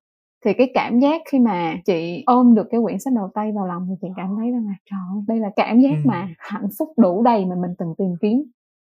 thì 0.44 0.53
cái 0.53 0.71
cảm 0.75 0.99
giác 0.99 1.21
khi 1.31 1.39
mà 1.39 1.75
chị 1.85 2.23
ôm 2.27 2.55
được 2.55 2.67
cái 2.71 2.81
quyển 2.85 2.99
sách 2.99 3.12
đầu 3.17 3.31
tay 3.35 3.53
vào 3.56 3.67
lòng 3.67 3.87
thì 3.89 3.94
chị 4.00 4.09
cảm 4.17 4.35
thấy 4.39 4.50
rằng 4.50 4.67
là 4.67 4.75
trời 4.91 5.00
ơi, 5.15 5.23
đây 5.29 5.39
là 5.39 5.50
cảm 5.56 5.81
giác 5.81 5.94
ừ. 6.05 6.09
mà 6.09 6.29
hạnh 6.39 6.69
phúc 6.79 6.89
đủ 6.97 7.23
đầy 7.23 7.44
mà 7.44 7.55
mình 7.62 7.71
từng 7.79 7.94
tìm 7.99 8.15
kiếm. 8.21 8.43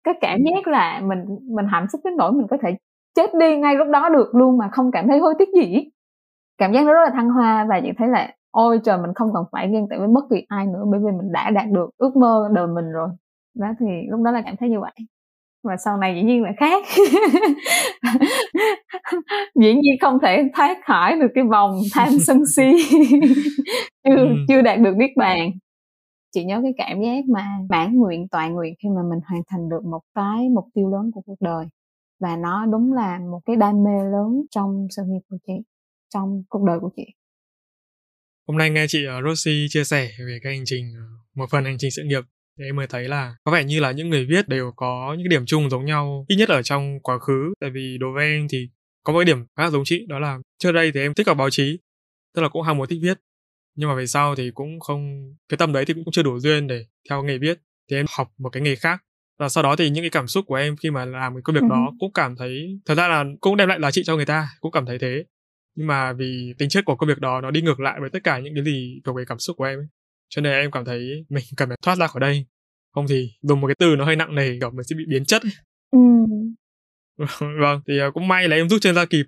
Cái 0.05 0.15
cảm 0.21 0.39
giác 0.45 0.67
là 0.69 1.01
mình 1.05 1.19
mình 1.43 1.67
hạnh 1.69 1.87
phúc 1.93 2.01
đến 2.05 2.17
nỗi 2.17 2.33
mình 2.33 2.47
có 2.51 2.57
thể 2.63 2.77
chết 3.15 3.31
đi 3.41 3.57
ngay 3.57 3.75
lúc 3.75 3.89
đó 3.93 4.09
được 4.09 4.35
luôn 4.35 4.59
mà 4.59 4.69
không 4.73 4.91
cảm 4.91 5.09
thấy 5.09 5.19
hối 5.19 5.35
tiếc 5.39 5.49
gì. 5.55 5.91
Cảm 6.59 6.73
giác 6.73 6.85
nó 6.87 6.93
rất 6.93 7.01
là 7.05 7.11
thăng 7.15 7.31
hoa 7.31 7.67
và 7.69 7.81
chị 7.81 7.89
thấy 7.99 8.09
là 8.09 8.35
ôi 8.51 8.81
trời 8.85 8.99
mình 8.99 9.15
không 9.15 9.31
cần 9.35 9.45
phải 9.53 9.69
ghen 9.73 9.89
tị 9.91 9.97
với 9.99 10.09
bất 10.09 10.25
kỳ 10.31 10.45
ai 10.49 10.67
nữa 10.67 10.85
bởi 10.91 11.01
vì 11.01 11.11
mình 11.19 11.33
đã 11.33 11.51
đạt 11.51 11.67
được 11.71 11.91
ước 11.99 12.17
mơ 12.17 12.49
đời 12.53 12.67
mình 12.67 12.93
rồi. 12.93 13.09
Đó 13.55 13.69
thì 13.81 13.87
lúc 14.11 14.21
đó 14.23 14.31
là 14.31 14.43
cảm 14.43 14.55
thấy 14.57 14.69
như 14.69 14.81
vậy 14.81 14.93
và 15.63 15.77
sau 15.85 15.97
này 15.97 16.15
dĩ 16.15 16.23
nhiên 16.23 16.43
là 16.43 16.53
khác. 16.57 16.85
Dĩ 19.55 19.75
nhiên 19.75 19.95
không 20.01 20.19
thể 20.23 20.43
thoát 20.57 20.79
khỏi 20.87 21.17
được 21.21 21.29
cái 21.35 21.45
vòng 21.45 21.81
tham 21.93 22.19
sân 22.19 22.43
si. 22.57 22.63
Chưa 24.05 24.17
ừ. 24.17 24.35
chưa 24.49 24.63
đạt 24.63 24.81
được 24.81 24.95
biết 24.99 25.17
bàn. 25.17 25.51
Chị 26.35 26.45
nhớ 26.45 26.61
cái 26.63 26.73
cảm 26.77 27.03
giác 27.03 27.25
mà 27.29 27.47
mãn 27.71 27.97
nguyện 27.97 28.29
toàn 28.29 28.55
nguyện 28.55 28.75
khi 28.83 28.89
mà 28.89 29.03
mình 29.11 29.21
hoàn 29.27 29.43
thành 29.49 29.69
được 29.69 29.85
một 29.85 30.01
cái 30.15 30.49
mục 30.55 30.65
tiêu 30.75 30.91
lớn 30.91 31.11
của 31.15 31.21
cuộc 31.27 31.41
đời. 31.41 31.67
Và 32.21 32.37
nó 32.37 32.67
đúng 32.67 32.93
là 32.93 33.19
một 33.31 33.41
cái 33.47 33.57
đam 33.57 33.85
mê 33.85 34.05
lớn 34.13 34.43
trong 34.51 34.87
sự 34.97 35.03
nghiệp 35.07 35.21
của 35.29 35.37
chị 35.47 35.53
trong 36.15 36.43
cuộc 36.49 36.65
đời 36.67 36.79
của 36.81 36.91
chị. 36.97 37.05
Hôm 38.49 38.59
nay 38.59 38.71
nghe 38.71 38.87
chị 38.89 39.05
ờ, 39.05 39.23
Rosie 39.23 39.67
chia 39.69 39.85
sẻ 39.85 40.09
về 40.19 40.39
cái 40.43 40.55
hành 40.57 40.65
trình 40.67 40.93
ờ, 40.97 41.03
một 41.35 41.47
phần 41.51 41.65
hành 41.65 41.77
trình 41.79 41.91
sự 41.91 42.03
nghiệp 42.07 42.23
thì 42.61 42.67
em 42.67 42.77
mới 42.77 42.87
thấy 42.87 43.09
là 43.09 43.35
có 43.45 43.53
vẻ 43.53 43.65
như 43.65 43.81
là 43.81 43.91
những 43.91 44.11
người 44.11 44.27
viết 44.27 44.49
đều 44.49 44.73
có 44.77 45.15
những 45.19 45.27
cái 45.27 45.39
điểm 45.39 45.47
chung 45.47 45.71
giống 45.71 45.85
nhau 45.85 46.25
ít 46.29 46.37
nhất 46.37 46.49
ở 46.49 46.63
trong 46.63 47.01
quá 47.03 47.19
khứ. 47.19 47.53
Tại 47.61 47.71
vì 47.71 47.99
đối 48.01 48.13
với 48.13 48.25
em 48.25 48.47
thì 48.51 48.69
có 49.05 49.13
một 49.13 49.19
cái 49.19 49.25
điểm 49.25 49.47
khá 49.57 49.65
là 49.65 49.71
giống 49.71 49.83
chị 49.85 50.07
đó 50.09 50.19
là 50.19 50.39
trước 50.59 50.73
đây 50.73 50.93
thì 50.93 51.01
em 51.01 51.15
thích 51.15 51.27
học 51.27 51.37
báo 51.37 51.51
chí 51.51 51.79
tức 52.35 52.43
là 52.43 52.49
cũng 52.49 52.63
ham 52.63 52.79
muốn 52.79 52.89
thích 52.89 53.01
viết. 53.03 53.21
Nhưng 53.77 53.89
mà 53.89 53.95
về 53.95 54.07
sau 54.07 54.35
thì 54.35 54.51
cũng 54.55 54.81
không 54.81 55.35
cái 55.49 55.59
tâm 55.59 55.73
đấy 55.73 55.85
thì 55.85 55.95
cũng 55.95 56.13
chưa 56.13 56.23
đủ 56.23 56.39
duyên 56.39 56.67
để 56.67 56.87
theo 57.11 57.23
nghề 57.23 57.39
viết 57.39 57.61
thì 57.91 57.97
em 57.97 58.07
học 58.17 58.33
một 58.39 58.51
cái 58.51 58.63
nghề 58.63 58.77
khác. 58.77 59.03
Và 59.39 59.49
sau 59.49 59.63
đó 59.63 59.77
thì 59.77 59.91
những 59.91 60.03
cái 60.03 60.11
cảm 60.11 60.27
xúc 60.27 60.45
của 60.49 60.55
em 60.55 60.77
khi 60.77 60.91
mà 60.91 61.05
làm 61.05 61.35
cái 61.35 61.43
công 61.45 61.55
việc 61.55 61.69
đó 61.71 61.93
cũng 61.99 62.13
cảm 62.13 62.37
thấy 62.37 62.81
thật 62.87 62.95
ra 62.95 63.09
là 63.09 63.25
cũng 63.41 63.57
đem 63.57 63.69
lại 63.69 63.79
giá 63.83 63.91
trị 63.91 64.03
cho 64.05 64.17
người 64.17 64.27
ta 64.27 64.49
cũng 64.61 64.73
cảm 64.73 64.87
thấy 64.87 64.99
thế. 64.99 65.25
Nhưng 65.77 65.87
mà 65.87 66.13
vì 66.13 66.55
tính 66.59 66.69
chất 66.69 66.85
của 66.85 66.97
công 66.97 67.09
việc 67.09 67.19
đó 67.19 67.41
nó 67.41 67.51
đi 67.51 67.63
ngược 67.63 67.81
lại 67.81 68.01
với 68.01 68.11
tất 68.11 68.19
cả 68.25 68.39
những 68.39 68.55
cái 68.55 68.65
gì 68.65 69.01
thuộc 69.05 69.17
về 69.17 69.25
cảm 69.27 69.39
xúc 69.39 69.57
của 69.57 69.65
em 69.65 69.79
ấy 69.79 69.87
cho 70.31 70.43
nên 70.43 70.53
em 70.53 70.71
cảm 70.71 70.85
thấy 70.85 71.25
mình 71.29 71.45
cần 71.57 71.69
phải 71.69 71.79
thoát 71.83 71.99
ra 71.99 72.07
khỏi 72.07 72.21
đây 72.21 72.47
không 72.95 73.07
thì 73.09 73.31
dùng 73.43 73.61
một 73.61 73.67
cái 73.67 73.77
từ 73.79 73.97
nó 73.97 74.05
hơi 74.05 74.17
nặng 74.17 74.35
nề 74.35 74.59
kiểu 74.61 74.71
mình 74.71 74.85
sẽ 74.85 74.97
bị 74.97 75.05
biến 75.09 75.25
chất 75.25 75.43
ấy. 75.43 75.53
Ừ. 75.91 75.99
vâng 77.61 77.81
thì 77.89 77.99
à, 77.99 78.11
cũng 78.15 78.29
may 78.29 78.49
là 78.49 78.57
em 78.57 78.69
rút 78.69 78.83
chân 78.83 78.95
ra 78.95 79.05
kịp 79.05 79.27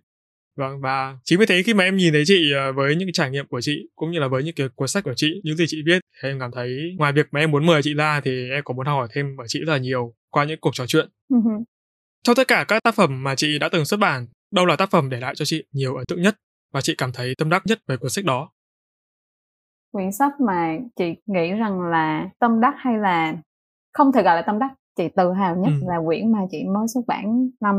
vâng 0.57 0.81
và 0.81 1.19
chính 1.25 1.39
vì 1.39 1.47
thế 1.47 1.63
khi 1.63 1.75
mà 1.75 1.85
em 1.85 1.97
nhìn 1.97 2.13
thấy 2.13 2.23
chị 2.27 2.53
à, 2.57 2.73
với 2.73 2.97
những 2.97 3.09
cái 3.09 3.13
trải 3.13 3.31
nghiệm 3.31 3.47
của 3.47 3.61
chị 3.61 3.89
cũng 3.95 4.11
như 4.11 4.19
là 4.19 4.29
với 4.29 4.45
những 4.45 4.55
cái 4.55 4.69
cuốn 4.75 4.89
sách 4.89 5.05
của 5.05 5.15
chị 5.17 5.41
những 5.45 5.57
gì 5.57 5.65
chị 5.69 5.83
viết 5.87 6.01
thì 6.23 6.29
em 6.29 6.41
cảm 6.41 6.51
thấy 6.55 6.95
ngoài 6.99 7.13
việc 7.13 7.27
mà 7.31 7.41
em 7.41 7.51
muốn 7.51 7.67
mời 7.67 7.83
chị 7.83 7.95
ra 7.95 8.21
thì 8.25 8.51
em 8.51 8.65
còn 8.65 8.77
muốn 8.77 8.87
hỏi 8.87 9.09
thêm 9.13 9.37
ở 9.39 9.45
chị 9.49 9.59
rất 9.59 9.73
là 9.73 9.79
nhiều 9.79 10.15
qua 10.31 10.45
những 10.45 10.61
cuộc 10.61 10.75
trò 10.75 10.87
chuyện 10.87 11.09
uh-huh. 11.33 11.63
trong 12.23 12.37
tất 12.37 12.49
cả 12.49 12.65
các 12.69 12.83
tác 12.83 12.95
phẩm 12.95 13.23
mà 13.23 13.35
chị 13.35 13.59
đã 13.59 13.69
từng 13.69 13.85
xuất 13.85 14.01
bản 14.01 14.27
đâu 14.51 14.67
là 14.67 14.77
tác 14.77 14.91
phẩm 14.91 15.11
để 15.11 15.21
lại 15.21 15.35
cho 15.35 15.45
chị 15.45 15.65
nhiều 15.73 15.97
ấn 15.97 16.07
tượng 16.07 16.23
nhất 16.23 16.37
và 16.73 16.81
chị 16.81 16.95
cảm 16.99 17.13
thấy 17.13 17.35
tâm 17.39 17.51
đắc 17.51 17.63
nhất 17.67 17.79
về 17.87 17.97
cuốn 17.97 18.11
sách 18.11 18.25
đó 18.25 18.51
quyển 19.93 20.13
sách 20.13 20.33
mà 20.41 20.77
chị 20.97 21.05
nghĩ 21.27 21.53
rằng 21.53 21.81
là 21.81 22.31
tâm 22.39 22.61
đắc 22.61 22.75
hay 22.79 22.99
là 22.99 23.37
không 23.93 24.13
thể 24.13 24.23
gọi 24.23 24.37
là 24.37 24.43
tâm 24.43 24.59
đắc 24.59 24.75
chị 24.97 25.09
tự 25.09 25.33
hào 25.33 25.57
nhất 25.57 25.73
ừ. 25.81 25.87
là 25.89 25.97
quyển 26.07 26.33
mà 26.33 26.39
chị 26.51 26.65
mới 26.65 26.89
xuất 26.89 27.03
bản 27.07 27.49
năm 27.61 27.77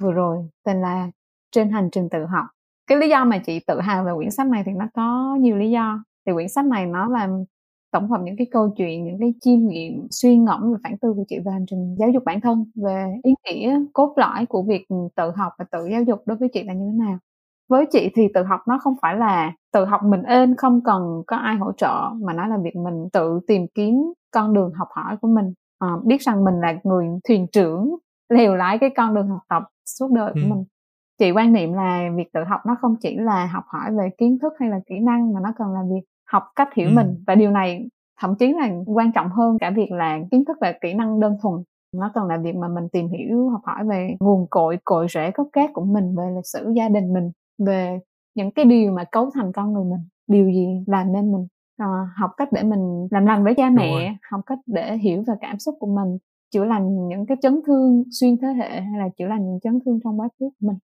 vừa 0.00 0.12
rồi 0.12 0.38
tên 0.64 0.80
là 0.80 1.10
trên 1.52 1.70
hành 1.70 1.88
trình 1.92 2.08
tự 2.08 2.26
học. 2.26 2.46
Cái 2.86 2.98
lý 2.98 3.08
do 3.08 3.24
mà 3.24 3.38
chị 3.38 3.60
tự 3.66 3.80
hào 3.80 4.04
về 4.04 4.12
quyển 4.16 4.30
sách 4.30 4.46
này 4.46 4.62
thì 4.66 4.72
nó 4.72 4.88
có 4.94 5.36
nhiều 5.40 5.56
lý 5.56 5.70
do. 5.70 6.04
Thì 6.26 6.32
quyển 6.32 6.48
sách 6.48 6.64
này 6.64 6.86
nó 6.86 7.08
là 7.08 7.28
tổng 7.92 8.10
hợp 8.10 8.20
những 8.24 8.36
cái 8.36 8.46
câu 8.50 8.74
chuyện 8.76 9.04
những 9.04 9.20
cái 9.20 9.34
chiêm 9.40 9.68
nghiệm 9.68 10.06
suy 10.10 10.36
ngẫm 10.36 10.72
và 10.72 10.78
phản 10.82 10.98
tư 10.98 11.12
của 11.16 11.24
chị 11.28 11.36
về 11.44 11.52
hành 11.52 11.66
trình 11.70 11.96
giáo 11.98 12.08
dục 12.10 12.22
bản 12.24 12.40
thân 12.40 12.64
về 12.84 13.14
ý 13.22 13.34
nghĩa 13.44 13.80
cốt 13.92 14.14
lõi 14.16 14.46
của 14.46 14.62
việc 14.62 14.86
tự 15.16 15.30
học 15.36 15.52
và 15.58 15.64
tự 15.70 15.88
giáo 15.90 16.02
dục 16.02 16.22
đối 16.26 16.36
với 16.36 16.48
chị 16.52 16.62
là 16.62 16.72
như 16.72 16.90
thế 16.92 17.04
nào. 17.06 17.18
Với 17.68 17.86
chị 17.92 18.10
thì 18.14 18.22
tự 18.34 18.42
học 18.42 18.60
nó 18.68 18.78
không 18.78 18.94
phải 19.02 19.16
là 19.16 19.52
tự 19.72 19.84
học 19.84 20.00
mình 20.04 20.22
ên 20.22 20.54
không 20.56 20.80
cần 20.84 21.22
có 21.26 21.36
ai 21.36 21.56
hỗ 21.56 21.72
trợ 21.72 22.10
mà 22.22 22.32
nó 22.32 22.46
là 22.46 22.56
việc 22.62 22.76
mình 22.76 23.08
tự 23.12 23.40
tìm 23.46 23.66
kiếm 23.74 23.94
con 24.34 24.54
đường 24.54 24.72
học 24.74 24.88
hỏi 24.90 25.16
của 25.20 25.28
mình. 25.28 25.52
Uh, 25.84 26.04
biết 26.04 26.20
rằng 26.20 26.44
mình 26.44 26.60
là 26.60 26.74
người 26.84 27.06
thuyền 27.28 27.46
trưởng 27.52 27.96
lèo 28.28 28.54
lái 28.56 28.78
cái 28.78 28.90
con 28.96 29.14
đường 29.14 29.28
học 29.28 29.40
tập 29.48 29.62
suốt 29.84 30.10
đời 30.12 30.32
của 30.34 30.40
ừ. 30.40 30.48
mình. 30.48 30.64
Chị 31.18 31.30
quan 31.30 31.52
niệm 31.52 31.72
là 31.72 32.10
việc 32.16 32.32
tự 32.32 32.40
học 32.44 32.60
nó 32.66 32.76
không 32.80 32.96
chỉ 33.00 33.16
là 33.16 33.46
học 33.46 33.64
hỏi 33.66 33.90
về 33.98 34.10
kiến 34.18 34.38
thức 34.42 34.52
hay 34.60 34.68
là 34.68 34.80
kỹ 34.86 34.94
năng 35.00 35.32
mà 35.32 35.40
nó 35.42 35.52
còn 35.58 35.72
là 35.72 35.80
việc 35.90 36.02
học 36.30 36.42
cách 36.56 36.74
hiểu 36.74 36.88
ừ. 36.88 36.92
mình 36.94 37.24
và 37.26 37.34
điều 37.34 37.50
này 37.50 37.88
thậm 38.20 38.34
chí 38.38 38.52
là 38.52 38.70
quan 38.86 39.12
trọng 39.12 39.28
hơn 39.28 39.58
cả 39.58 39.70
việc 39.70 39.90
là 39.90 40.18
kiến 40.30 40.44
thức 40.44 40.56
và 40.60 40.72
kỹ 40.80 40.94
năng 40.94 41.20
đơn 41.20 41.36
thuần. 41.42 41.62
Nó 41.96 42.10
còn 42.14 42.28
là 42.28 42.36
việc 42.36 42.56
mà 42.56 42.68
mình 42.68 42.88
tìm 42.92 43.08
hiểu 43.08 43.48
học 43.48 43.60
hỏi 43.64 43.84
về 43.84 44.16
nguồn 44.20 44.46
cội 44.50 44.78
cội 44.84 45.06
rễ 45.10 45.30
gốc 45.34 45.46
gác 45.52 45.70
của 45.72 45.84
mình 45.84 46.16
về 46.16 46.24
lịch 46.36 46.46
sử 46.46 46.72
gia 46.76 46.88
đình 46.88 47.12
mình 47.12 47.30
về 47.58 48.00
những 48.34 48.50
cái 48.50 48.64
điều 48.64 48.92
mà 48.92 49.04
cấu 49.12 49.30
thành 49.34 49.52
con 49.52 49.72
người 49.72 49.84
mình. 49.84 50.08
Điều 50.26 50.46
gì 50.46 50.84
làm 50.86 51.12
nên 51.12 51.32
mình 51.32 51.46
à, 51.76 51.86
học 52.16 52.30
cách 52.36 52.48
để 52.52 52.62
mình 52.62 53.08
làm 53.10 53.26
lành 53.26 53.44
với 53.44 53.54
cha 53.54 53.70
mẹ 53.70 54.16
học 54.30 54.40
cách 54.46 54.58
để 54.66 54.96
hiểu 54.96 55.24
về 55.26 55.34
cảm 55.40 55.58
xúc 55.58 55.74
của 55.80 55.94
mình 55.94 56.18
chữa 56.50 56.64
lành 56.64 57.08
những 57.08 57.26
cái 57.26 57.36
chấn 57.42 57.60
thương 57.66 58.02
xuyên 58.20 58.36
thế 58.36 58.48
hệ 58.48 58.80
hay 58.80 58.98
là 58.98 59.08
chữa 59.18 59.26
lành 59.26 59.46
những 59.46 59.60
chấn 59.60 59.78
thương 59.84 59.98
trong 60.04 60.20
quá 60.20 60.28
khứ 60.28 60.44
của 60.60 60.66
mình. 60.66 60.76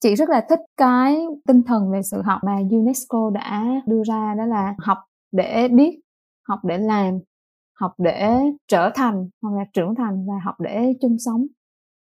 Chị 0.00 0.14
rất 0.14 0.28
là 0.28 0.46
thích 0.48 0.60
cái 0.76 1.26
tinh 1.46 1.62
thần 1.62 1.90
về 1.90 2.02
sự 2.02 2.22
học 2.22 2.40
mà 2.44 2.56
UNESCO 2.70 3.30
đã 3.34 3.64
đưa 3.86 4.02
ra 4.02 4.34
đó 4.38 4.46
là 4.46 4.74
học 4.78 4.98
để 5.32 5.68
biết 5.68 6.00
học 6.48 6.60
để 6.64 6.78
làm 6.78 7.18
học 7.80 7.94
để 7.98 8.38
trở 8.68 8.90
thành 8.94 9.28
hoặc 9.42 9.56
là 9.56 9.64
trưởng 9.72 9.94
thành 9.94 10.26
và 10.26 10.34
học 10.44 10.54
để 10.60 10.92
chung 11.00 11.16
sống. 11.18 11.46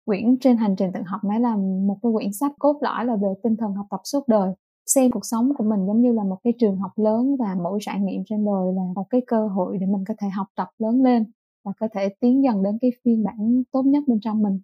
Quyển 0.05 0.37
trên 0.41 0.57
hành 0.57 0.77
trình 0.79 0.91
tự 0.95 1.01
học 1.07 1.21
nó 1.25 1.39
là 1.39 1.57
một 1.57 1.99
cái 2.03 2.13
quyển 2.13 2.33
sách 2.33 2.53
cốt 2.59 2.79
lõi 2.81 3.05
là 3.05 3.17
về 3.17 3.29
tinh 3.43 3.57
thần 3.57 3.75
học 3.75 3.87
tập 3.91 4.01
suốt 4.05 4.29
đời 4.29 4.53
xem 4.87 5.11
cuộc 5.11 5.25
sống 5.25 5.53
của 5.59 5.65
mình 5.65 5.87
giống 5.87 6.01
như 6.01 6.13
là 6.13 6.25
một 6.25 6.39
cái 6.45 6.53
trường 6.59 6.77
học 6.77 6.91
lớn 6.97 7.37
và 7.39 7.57
mỗi 7.63 7.79
trải 7.83 8.01
nghiệm 8.01 8.23
trên 8.27 8.45
đời 8.45 8.73
là 8.77 8.83
một 8.95 9.05
cái 9.11 9.21
cơ 9.27 9.47
hội 9.49 9.79
để 9.81 9.87
mình 9.87 10.05
có 10.09 10.15
thể 10.21 10.29
học 10.29 10.47
tập 10.57 10.69
lớn 10.79 11.03
lên 11.03 11.25
và 11.65 11.73
có 11.81 11.89
thể 11.95 12.09
tiến 12.21 12.43
dần 12.45 12.63
đến 12.63 12.79
cái 12.81 12.91
phiên 13.05 13.25
bản 13.25 13.63
tốt 13.73 13.83
nhất 13.83 14.05
bên 14.07 14.19
trong 14.21 14.43
mình. 14.43 14.61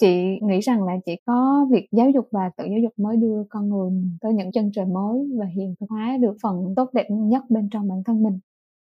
Chị 0.00 0.38
nghĩ 0.42 0.60
rằng 0.60 0.84
là 0.84 0.92
chỉ 1.06 1.12
có 1.26 1.66
việc 1.70 1.88
giáo 1.92 2.10
dục 2.10 2.28
và 2.32 2.50
tự 2.56 2.64
giáo 2.64 2.78
dục 2.82 2.92
mới 2.96 3.16
đưa 3.16 3.44
con 3.50 3.68
người 3.68 3.90
tới 4.20 4.34
những 4.34 4.52
chân 4.52 4.70
trời 4.74 4.84
mới 4.84 5.28
và 5.38 5.46
hiện 5.46 5.74
thực 5.80 5.86
hóa 5.90 6.16
được 6.20 6.36
phần 6.42 6.74
tốt 6.76 6.90
đẹp 6.92 7.06
nhất 7.10 7.42
bên 7.48 7.68
trong 7.72 7.88
bản 7.88 8.02
thân 8.04 8.22
mình. 8.22 8.38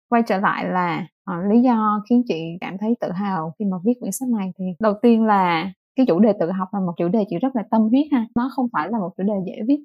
Quay 0.09 0.23
trở 0.27 0.37
lại 0.37 0.65
là 0.65 1.07
uh, 1.31 1.51
lý 1.51 1.61
do 1.61 2.03
khiến 2.09 2.23
chị 2.27 2.57
cảm 2.61 2.77
thấy 2.77 2.95
tự 3.01 3.11
hào 3.11 3.53
khi 3.59 3.65
mà 3.65 3.77
viết 3.85 3.93
quyển 3.99 4.11
sách 4.11 4.29
này 4.29 4.53
thì 4.57 4.65
đầu 4.79 4.93
tiên 5.01 5.23
là 5.23 5.73
cái 5.95 6.05
chủ 6.05 6.19
đề 6.19 6.33
tự 6.39 6.51
học 6.51 6.67
là 6.71 6.79
một 6.79 6.93
chủ 6.97 7.07
đề 7.07 7.25
chị 7.29 7.37
rất 7.37 7.55
là 7.55 7.63
tâm 7.71 7.81
huyết 7.81 8.07
ha. 8.11 8.27
Nó 8.35 8.49
không 8.55 8.67
phải 8.73 8.89
là 8.89 8.99
một 8.99 9.09
chủ 9.17 9.23
đề 9.23 9.33
dễ 9.45 9.53
viết 9.67 9.83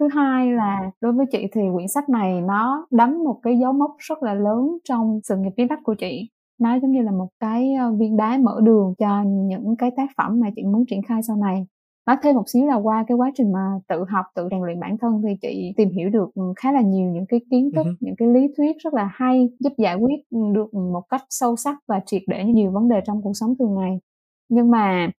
thứ 0.00 0.08
hai 0.08 0.52
là 0.52 0.90
đối 1.00 1.12
với 1.12 1.26
chị 1.32 1.46
thì 1.52 1.60
quyển 1.74 1.88
sách 1.88 2.08
này 2.08 2.40
nó 2.40 2.86
đánh 2.90 3.24
một 3.24 3.40
cái 3.42 3.58
dấu 3.58 3.72
mốc 3.72 3.96
rất 3.98 4.22
là 4.22 4.34
lớn 4.34 4.78
trong 4.84 5.20
sự 5.24 5.36
nghiệp 5.36 5.50
viết 5.56 5.66
lách 5.70 5.80
của 5.82 5.94
chị. 5.94 6.28
Nó 6.60 6.74
giống 6.74 6.92
như 6.92 7.02
là 7.02 7.10
một 7.10 7.28
cái 7.40 7.74
ờ, 7.74 7.92
viên 7.92 8.16
đá 8.16 8.38
mở 8.42 8.60
đường 8.62 8.94
cho 8.98 9.22
những 9.22 9.76
cái 9.76 9.90
tác 9.96 10.06
phẩm 10.16 10.40
mà 10.40 10.48
chị 10.56 10.62
muốn 10.62 10.84
triển 10.86 11.02
khai 11.02 11.22
sau 11.22 11.36
này. 11.36 11.66
Nói 12.06 12.16
thêm 12.22 12.34
một 12.34 12.44
xíu 12.46 12.66
là 12.66 12.74
qua 12.74 13.04
cái 13.08 13.16
quá 13.16 13.30
trình 13.34 13.52
mà 13.52 13.60
tự 13.88 14.04
học 14.08 14.24
tự 14.34 14.48
rèn 14.50 14.62
luyện 14.62 14.80
bản 14.80 14.98
thân 14.98 15.22
thì 15.24 15.36
chị 15.42 15.72
tìm 15.76 15.90
hiểu 15.90 16.10
được 16.10 16.30
khá 16.56 16.72
là 16.72 16.80
nhiều 16.80 17.10
những 17.10 17.26
cái 17.26 17.40
kiến 17.50 17.70
thức 17.74 17.86
uh-huh. 17.86 17.96
những 18.00 18.14
cái 18.18 18.28
lý 18.28 18.48
thuyết 18.56 18.76
rất 18.78 18.94
là 18.94 19.10
hay 19.12 19.48
giúp 19.58 19.72
giải 19.78 19.96
quyết 19.96 20.16
được 20.30 20.74
một 20.74 21.02
cách 21.08 21.22
sâu 21.30 21.56
sắc 21.56 21.76
và 21.88 22.00
triệt 22.06 22.22
để 22.26 22.44
nhiều 22.44 22.70
vấn 22.70 22.88
đề 22.88 23.00
trong 23.06 23.22
cuộc 23.22 23.32
sống 23.34 23.54
thường 23.58 23.74
ngày. 23.74 24.00
Nhưng 24.48 24.70
mà 24.70 25.10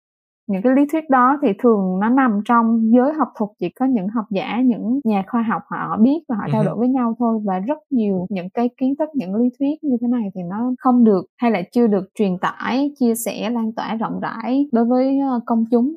những 0.46 0.62
cái 0.62 0.72
lý 0.76 0.82
thuyết 0.92 1.10
đó 1.10 1.38
thì 1.42 1.48
thường 1.62 1.98
nó 2.00 2.08
nằm 2.08 2.40
trong 2.44 2.90
giới 2.92 3.12
học 3.12 3.28
thuật 3.38 3.50
chỉ 3.58 3.68
có 3.80 3.86
những 3.86 4.08
học 4.08 4.24
giả 4.30 4.60
những 4.64 5.00
nhà 5.04 5.24
khoa 5.26 5.42
học 5.42 5.62
họ 5.70 5.96
biết 6.00 6.18
và 6.28 6.36
họ 6.36 6.46
trao 6.52 6.64
đổi 6.64 6.76
với 6.76 6.88
nhau 6.88 7.16
thôi. 7.18 7.40
Và 7.44 7.58
rất 7.58 7.78
nhiều 7.90 8.26
những 8.30 8.50
cái 8.54 8.70
kiến 8.76 8.94
thức 8.98 9.08
những 9.14 9.34
lý 9.34 9.48
thuyết 9.58 9.84
như 9.84 9.96
thế 10.00 10.08
này 10.08 10.30
thì 10.34 10.40
nó 10.50 10.72
không 10.78 11.04
được 11.04 11.26
hay 11.36 11.50
là 11.50 11.62
chưa 11.72 11.86
được 11.86 12.04
truyền 12.14 12.38
tải 12.38 12.90
chia 13.00 13.14
sẻ 13.14 13.50
lan 13.50 13.72
tỏa 13.72 13.94
rộng 13.94 14.20
rãi 14.20 14.68
đối 14.72 14.84
với 14.84 15.18
ờ, 15.18 15.40
công 15.46 15.64
chúng. 15.70 15.96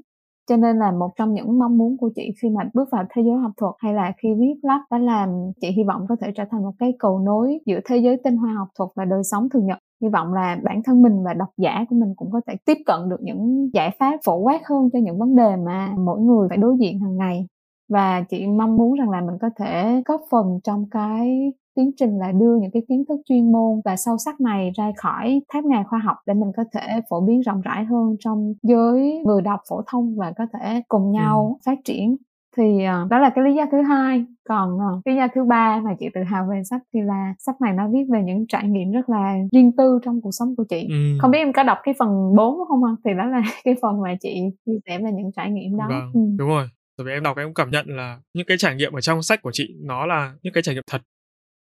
Cho 0.50 0.58
nên 0.58 0.78
là 0.78 0.92
một 0.92 1.10
trong 1.16 1.34
những 1.34 1.60
mong 1.60 1.78
muốn 1.78 1.98
của 1.98 2.10
chị 2.16 2.32
khi 2.42 2.50
mà 2.50 2.64
bước 2.74 2.90
vào 2.92 3.04
thế 3.10 3.22
giới 3.26 3.38
học 3.38 3.52
thuật 3.58 3.74
hay 3.80 3.94
là 3.94 4.14
khi 4.18 4.30
viết 4.40 4.56
lách 4.62 4.82
đó 4.92 4.98
là 4.98 5.28
chị 5.62 5.68
hy 5.72 5.84
vọng 5.84 6.06
có 6.10 6.16
thể 6.22 6.32
trở 6.36 6.44
thành 6.52 6.64
một 6.64 6.74
cái 6.80 6.94
cầu 7.00 7.20
nối 7.20 7.60
giữa 7.66 7.80
thế 7.86 7.98
giới 7.98 8.18
tinh 8.24 8.38
hoa 8.38 8.54
học 8.54 8.68
thuật 8.78 8.90
và 8.96 9.06
đời 9.06 9.24
sống 9.24 9.50
thường 9.50 9.66
nhật 9.66 9.78
hy 10.02 10.10
vọng 10.10 10.34
là 10.34 10.60
bản 10.64 10.84
thân 10.84 11.02
mình 11.02 11.24
và 11.24 11.34
độc 11.34 11.50
giả 11.58 11.86
của 11.90 11.96
mình 11.96 12.14
cũng 12.16 12.32
có 12.32 12.42
thể 12.48 12.56
tiếp 12.66 12.78
cận 12.86 13.10
được 13.10 13.22
những 13.22 13.70
giải 13.74 13.96
pháp 14.00 14.20
phổ 14.26 14.36
quát 14.36 14.62
hơn 14.70 14.90
cho 14.94 15.00
những 15.00 15.20
vấn 15.20 15.36
đề 15.36 15.56
mà 15.56 15.94
mỗi 15.98 16.20
người 16.20 16.50
phải 16.50 16.58
đối 16.58 16.78
diện 16.80 17.00
hàng 17.00 17.18
ngày 17.18 17.48
và 17.90 18.22
chị 18.30 18.48
mong 18.48 18.76
muốn 18.76 18.94
rằng 18.94 19.10
là 19.10 19.22
mình 19.22 19.38
có 19.42 19.50
thể 19.56 20.02
góp 20.06 20.22
phần 20.32 20.60
trong 20.64 20.86
cái 20.92 21.52
tiến 21.76 21.92
trình 21.98 22.18
là 22.18 22.32
đưa 22.32 22.58
những 22.62 22.72
cái 22.72 22.84
kiến 22.90 23.04
thức 23.10 23.20
chuyên 23.26 23.52
môn 23.52 23.82
và 23.86 23.96
sâu 23.96 24.18
sắc 24.18 24.42
này 24.42 24.72
ra 24.76 24.92
khỏi 24.98 25.42
tháp 25.54 25.66
ngà 25.66 25.84
khoa 25.90 26.00
học 26.00 26.18
để 26.26 26.34
mình 26.34 26.52
có 26.58 26.64
thể 26.74 27.02
phổ 27.10 27.22
biến 27.22 27.42
rộng 27.42 27.62
rãi 27.62 27.86
hơn 27.86 28.16
trong 28.20 28.54
giới 28.64 29.24
vừa 29.26 29.42
đọc 29.42 29.60
phổ 29.70 29.82
thông 29.88 30.16
và 30.16 30.34
có 30.38 30.46
thể 30.54 30.82
cùng 30.88 31.12
nhau 31.12 31.58
ừ. 31.60 31.62
phát 31.66 31.80
triển 31.86 32.18
thì 32.58 32.64
uh, 32.64 33.10
đó 33.10 33.20
là 33.20 33.30
cái 33.36 33.44
lý 33.44 33.54
do 33.56 33.66
thứ 33.72 33.82
hai. 33.82 34.26
Còn 34.50 34.76
uh, 34.76 35.08
lý 35.08 35.16
do 35.16 35.28
thứ 35.36 35.44
ba 35.44 35.82
mà 35.86 35.92
chị 36.00 36.06
tự 36.14 36.22
hào 36.24 36.48
về 36.52 36.62
sách 36.70 36.82
thì 36.94 37.00
là 37.02 37.34
sách 37.40 37.56
này 37.62 37.74
nó 37.74 37.84
viết 37.94 38.06
về 38.14 38.22
những 38.26 38.46
trải 38.48 38.68
nghiệm 38.68 38.92
rất 38.92 39.10
là 39.10 39.36
riêng 39.52 39.72
tư 39.78 40.00
trong 40.06 40.22
cuộc 40.22 40.32
sống 40.32 40.56
của 40.56 40.64
chị. 40.70 40.88
Ừ. 40.90 41.18
không 41.22 41.32
biết 41.32 41.40
em 41.40 41.54
có 41.54 41.64
đọc 41.64 41.78
cái 41.84 41.94
phần 42.00 42.36
4 42.36 42.58
không 42.68 42.82
không 42.82 42.96
thì 43.06 43.12
đó 43.18 43.26
là 43.26 43.42
cái 43.64 43.76
phần 43.82 44.02
mà 44.02 44.16
chị 44.22 44.42
chia 44.66 44.78
sẻ 44.86 44.98
về 44.98 45.12
những 45.12 45.32
trải 45.36 45.52
nghiệm 45.52 45.78
đó. 45.78 45.86
Vâng, 45.90 46.12
ừ. 46.14 46.20
đúng 46.38 46.50
rồi. 46.50 46.68
Rồi 46.98 47.06
vì 47.06 47.12
em 47.12 47.24
đọc 47.24 47.38
em 47.38 47.48
cũng 47.48 47.54
cảm 47.54 47.70
nhận 47.70 47.86
là 47.88 48.20
những 48.34 48.46
cái 48.46 48.58
trải 48.58 48.76
nghiệm 48.76 48.94
ở 48.94 49.02
trong 49.02 49.24
sách 49.24 49.42
của 49.42 49.52
chị 49.54 49.76
nó 49.84 50.06
là 50.06 50.34
những 50.44 50.54
cái 50.54 50.64
trải 50.64 50.76
nghiệm 50.76 50.84
thật 50.92 51.02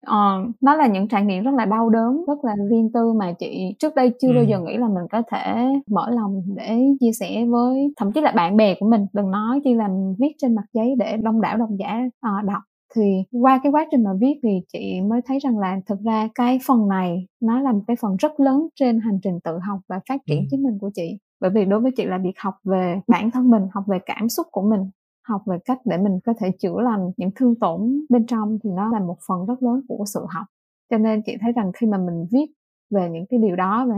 Ờ, 0.06 0.44
nó 0.60 0.76
là 0.76 0.86
những 0.86 1.08
trải 1.08 1.24
nghiệm 1.24 1.44
rất 1.44 1.50
là 1.54 1.64
đau 1.64 1.90
đớn, 1.90 2.24
rất 2.26 2.44
là 2.44 2.54
riêng 2.70 2.90
tư 2.94 3.12
mà 3.12 3.32
chị 3.38 3.74
trước 3.78 3.94
đây 3.94 4.12
chưa 4.20 4.32
bao 4.34 4.44
giờ 4.44 4.60
nghĩ 4.60 4.76
là 4.76 4.88
mình 4.88 5.04
có 5.12 5.22
thể 5.30 5.54
mở 5.90 6.10
lòng 6.10 6.42
để 6.56 6.78
chia 7.00 7.12
sẻ 7.20 7.44
với 7.48 7.92
thậm 7.96 8.12
chí 8.12 8.20
là 8.20 8.32
bạn 8.32 8.56
bè 8.56 8.74
của 8.80 8.86
mình, 8.90 9.06
đừng 9.12 9.30
nói 9.30 9.60
chỉ 9.64 9.74
là 9.74 9.88
viết 10.18 10.32
trên 10.38 10.54
mặt 10.54 10.64
giấy 10.72 10.94
để 10.98 11.16
đông 11.16 11.40
đảo 11.40 11.56
độc 11.56 11.68
giả 11.78 12.00
ờ, 12.20 12.30
đọc. 12.44 12.62
Thì 12.94 13.02
qua 13.42 13.60
cái 13.62 13.72
quá 13.72 13.86
trình 13.90 14.04
mà 14.04 14.10
viết 14.20 14.34
thì 14.42 14.50
chị 14.72 15.00
mới 15.00 15.20
thấy 15.26 15.38
rằng 15.38 15.58
là 15.58 15.80
thực 15.86 16.00
ra 16.00 16.28
cái 16.34 16.58
phần 16.66 16.88
này 16.88 17.26
nó 17.40 17.60
là 17.60 17.72
một 17.72 17.80
cái 17.86 17.96
phần 18.00 18.16
rất 18.16 18.40
lớn 18.40 18.68
trên 18.74 19.00
hành 19.00 19.18
trình 19.22 19.40
tự 19.44 19.58
học 19.68 19.78
và 19.88 20.00
phát 20.08 20.20
triển 20.26 20.38
Ừm. 20.38 20.46
chính 20.50 20.62
mình 20.62 20.78
của 20.80 20.90
chị. 20.94 21.18
Bởi 21.40 21.50
vì 21.50 21.64
đối 21.64 21.80
với 21.80 21.92
chị 21.96 22.04
là 22.04 22.18
việc 22.18 22.38
học 22.38 22.54
về 22.64 23.00
bản 23.08 23.30
thân 23.30 23.50
mình, 23.50 23.62
học 23.72 23.84
về 23.86 23.98
cảm 24.06 24.28
xúc 24.28 24.46
của 24.50 24.62
mình, 24.62 24.80
học 25.28 25.42
về 25.46 25.58
cách 25.64 25.78
để 25.84 25.98
mình 25.98 26.20
có 26.24 26.34
thể 26.38 26.50
chữa 26.58 26.80
lành 26.80 27.10
những 27.16 27.30
thương 27.36 27.54
tổn 27.60 28.00
bên 28.08 28.26
trong 28.26 28.58
thì 28.64 28.70
nó 28.70 28.88
là 28.88 29.00
một 29.00 29.16
phần 29.28 29.46
rất 29.46 29.62
lớn 29.62 29.80
của 29.88 30.04
sự 30.06 30.20
học. 30.28 30.46
Cho 30.90 30.98
nên 30.98 31.22
chị 31.26 31.36
thấy 31.40 31.52
rằng 31.52 31.72
khi 31.74 31.86
mà 31.86 31.98
mình 31.98 32.26
viết 32.32 32.46
về 32.90 33.10
những 33.10 33.24
cái 33.30 33.40
điều 33.40 33.56
đó 33.56 33.86
và 33.88 33.96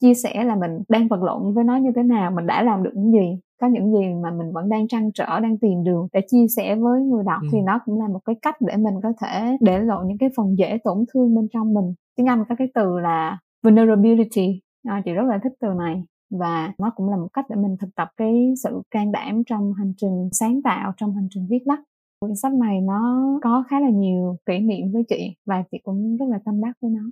chia 0.00 0.14
sẻ 0.14 0.44
là 0.44 0.56
mình 0.56 0.82
đang 0.88 1.08
vật 1.08 1.22
lộn 1.22 1.54
với 1.54 1.64
nó 1.64 1.76
như 1.76 1.90
thế 1.96 2.02
nào 2.02 2.30
mình 2.30 2.46
đã 2.46 2.62
làm 2.62 2.82
được 2.82 2.90
những 2.94 3.12
gì 3.12 3.38
có 3.62 3.68
những 3.68 3.92
gì 3.92 4.14
mà 4.22 4.30
mình 4.30 4.52
vẫn 4.52 4.68
đang 4.68 4.88
trăn 4.88 5.10
trở 5.14 5.40
đang 5.40 5.58
tìm 5.58 5.84
đường 5.84 6.08
để 6.12 6.20
chia 6.26 6.46
sẻ 6.56 6.76
với 6.76 7.00
người 7.00 7.24
đọc 7.24 7.40
ừ. 7.42 7.48
thì 7.52 7.58
nó 7.60 7.80
cũng 7.84 8.00
là 8.00 8.08
một 8.08 8.20
cái 8.24 8.36
cách 8.42 8.56
để 8.60 8.76
mình 8.76 8.94
có 9.02 9.12
thể 9.20 9.56
để 9.60 9.78
lộ 9.78 10.02
những 10.06 10.18
cái 10.18 10.30
phần 10.36 10.58
dễ 10.58 10.78
tổn 10.84 11.04
thương 11.14 11.34
bên 11.34 11.48
trong 11.52 11.74
mình. 11.74 11.94
Tiếng 12.16 12.26
anh 12.26 12.44
có 12.48 12.54
cái 12.58 12.68
từ 12.74 12.98
là 12.98 13.38
vulnerability. 13.62 14.60
À, 14.88 15.02
chị 15.04 15.12
rất 15.12 15.24
là 15.24 15.38
thích 15.44 15.52
từ 15.60 15.68
này 15.78 16.04
và 16.40 16.72
nó 16.78 16.92
cũng 16.96 17.10
là 17.10 17.16
một 17.16 17.28
cách 17.32 17.44
để 17.48 17.56
mình 17.56 17.76
thực 17.80 17.88
tập 17.96 18.08
cái 18.16 18.54
sự 18.62 18.82
can 18.90 19.12
đảm 19.12 19.42
trong 19.46 19.72
hành 19.78 19.92
trình 19.96 20.28
sáng 20.32 20.62
tạo 20.62 20.92
trong 20.96 21.14
hành 21.14 21.28
trình 21.30 21.46
viết 21.50 21.60
lách. 21.64 21.80
Quyển 22.20 22.36
sách 22.42 22.52
này 22.52 22.80
nó 22.80 23.30
có 23.42 23.64
khá 23.70 23.80
là 23.80 23.90
nhiều 23.90 24.38
kỷ 24.46 24.58
niệm 24.58 24.92
với 24.92 25.02
chị 25.08 25.36
và 25.46 25.62
chị 25.72 25.78
cũng 25.82 26.16
rất 26.16 26.26
là 26.30 26.38
tâm 26.44 26.60
đắc 26.62 26.72
với 26.82 26.90
nó. 26.90 27.10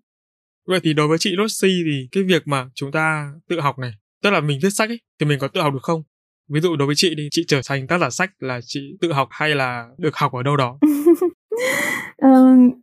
Vậy 0.69 0.81
thì 0.83 0.95
đối 0.95 1.09
với 1.09 1.19
chị 1.21 1.31
Rosie 1.39 1.83
thì 1.85 2.09
cái 2.12 2.25
việc 2.25 2.43
mà 2.47 2.71
chúng 2.75 2.93
ta 2.93 3.33
tự 3.49 3.61
học 3.61 3.79
này 3.79 3.93
tức 4.23 4.31
là 4.31 4.41
mình 4.41 4.59
viết 4.62 4.71
sách 4.71 4.89
ấy 4.89 5.00
thì 5.21 5.27
mình 5.27 5.39
có 5.39 5.49
tự 5.49 5.61
học 5.61 5.73
được 5.73 5.83
không? 5.83 6.03
Ví 6.49 6.61
dụ 6.61 6.77
đối 6.77 6.87
với 6.87 6.95
chị 6.97 7.15
đi 7.15 7.29
chị 7.31 7.45
trở 7.49 7.61
thành 7.69 7.87
tác 7.87 7.99
giả 7.99 8.11
sách 8.11 8.31
là 8.39 8.61
chị 8.65 8.97
tự 9.00 9.12
học 9.12 9.29
hay 9.31 9.55
là 9.55 9.89
được 9.99 10.17
học 10.17 10.33
ở 10.33 10.43
đâu 10.43 10.57
đó 10.57 10.79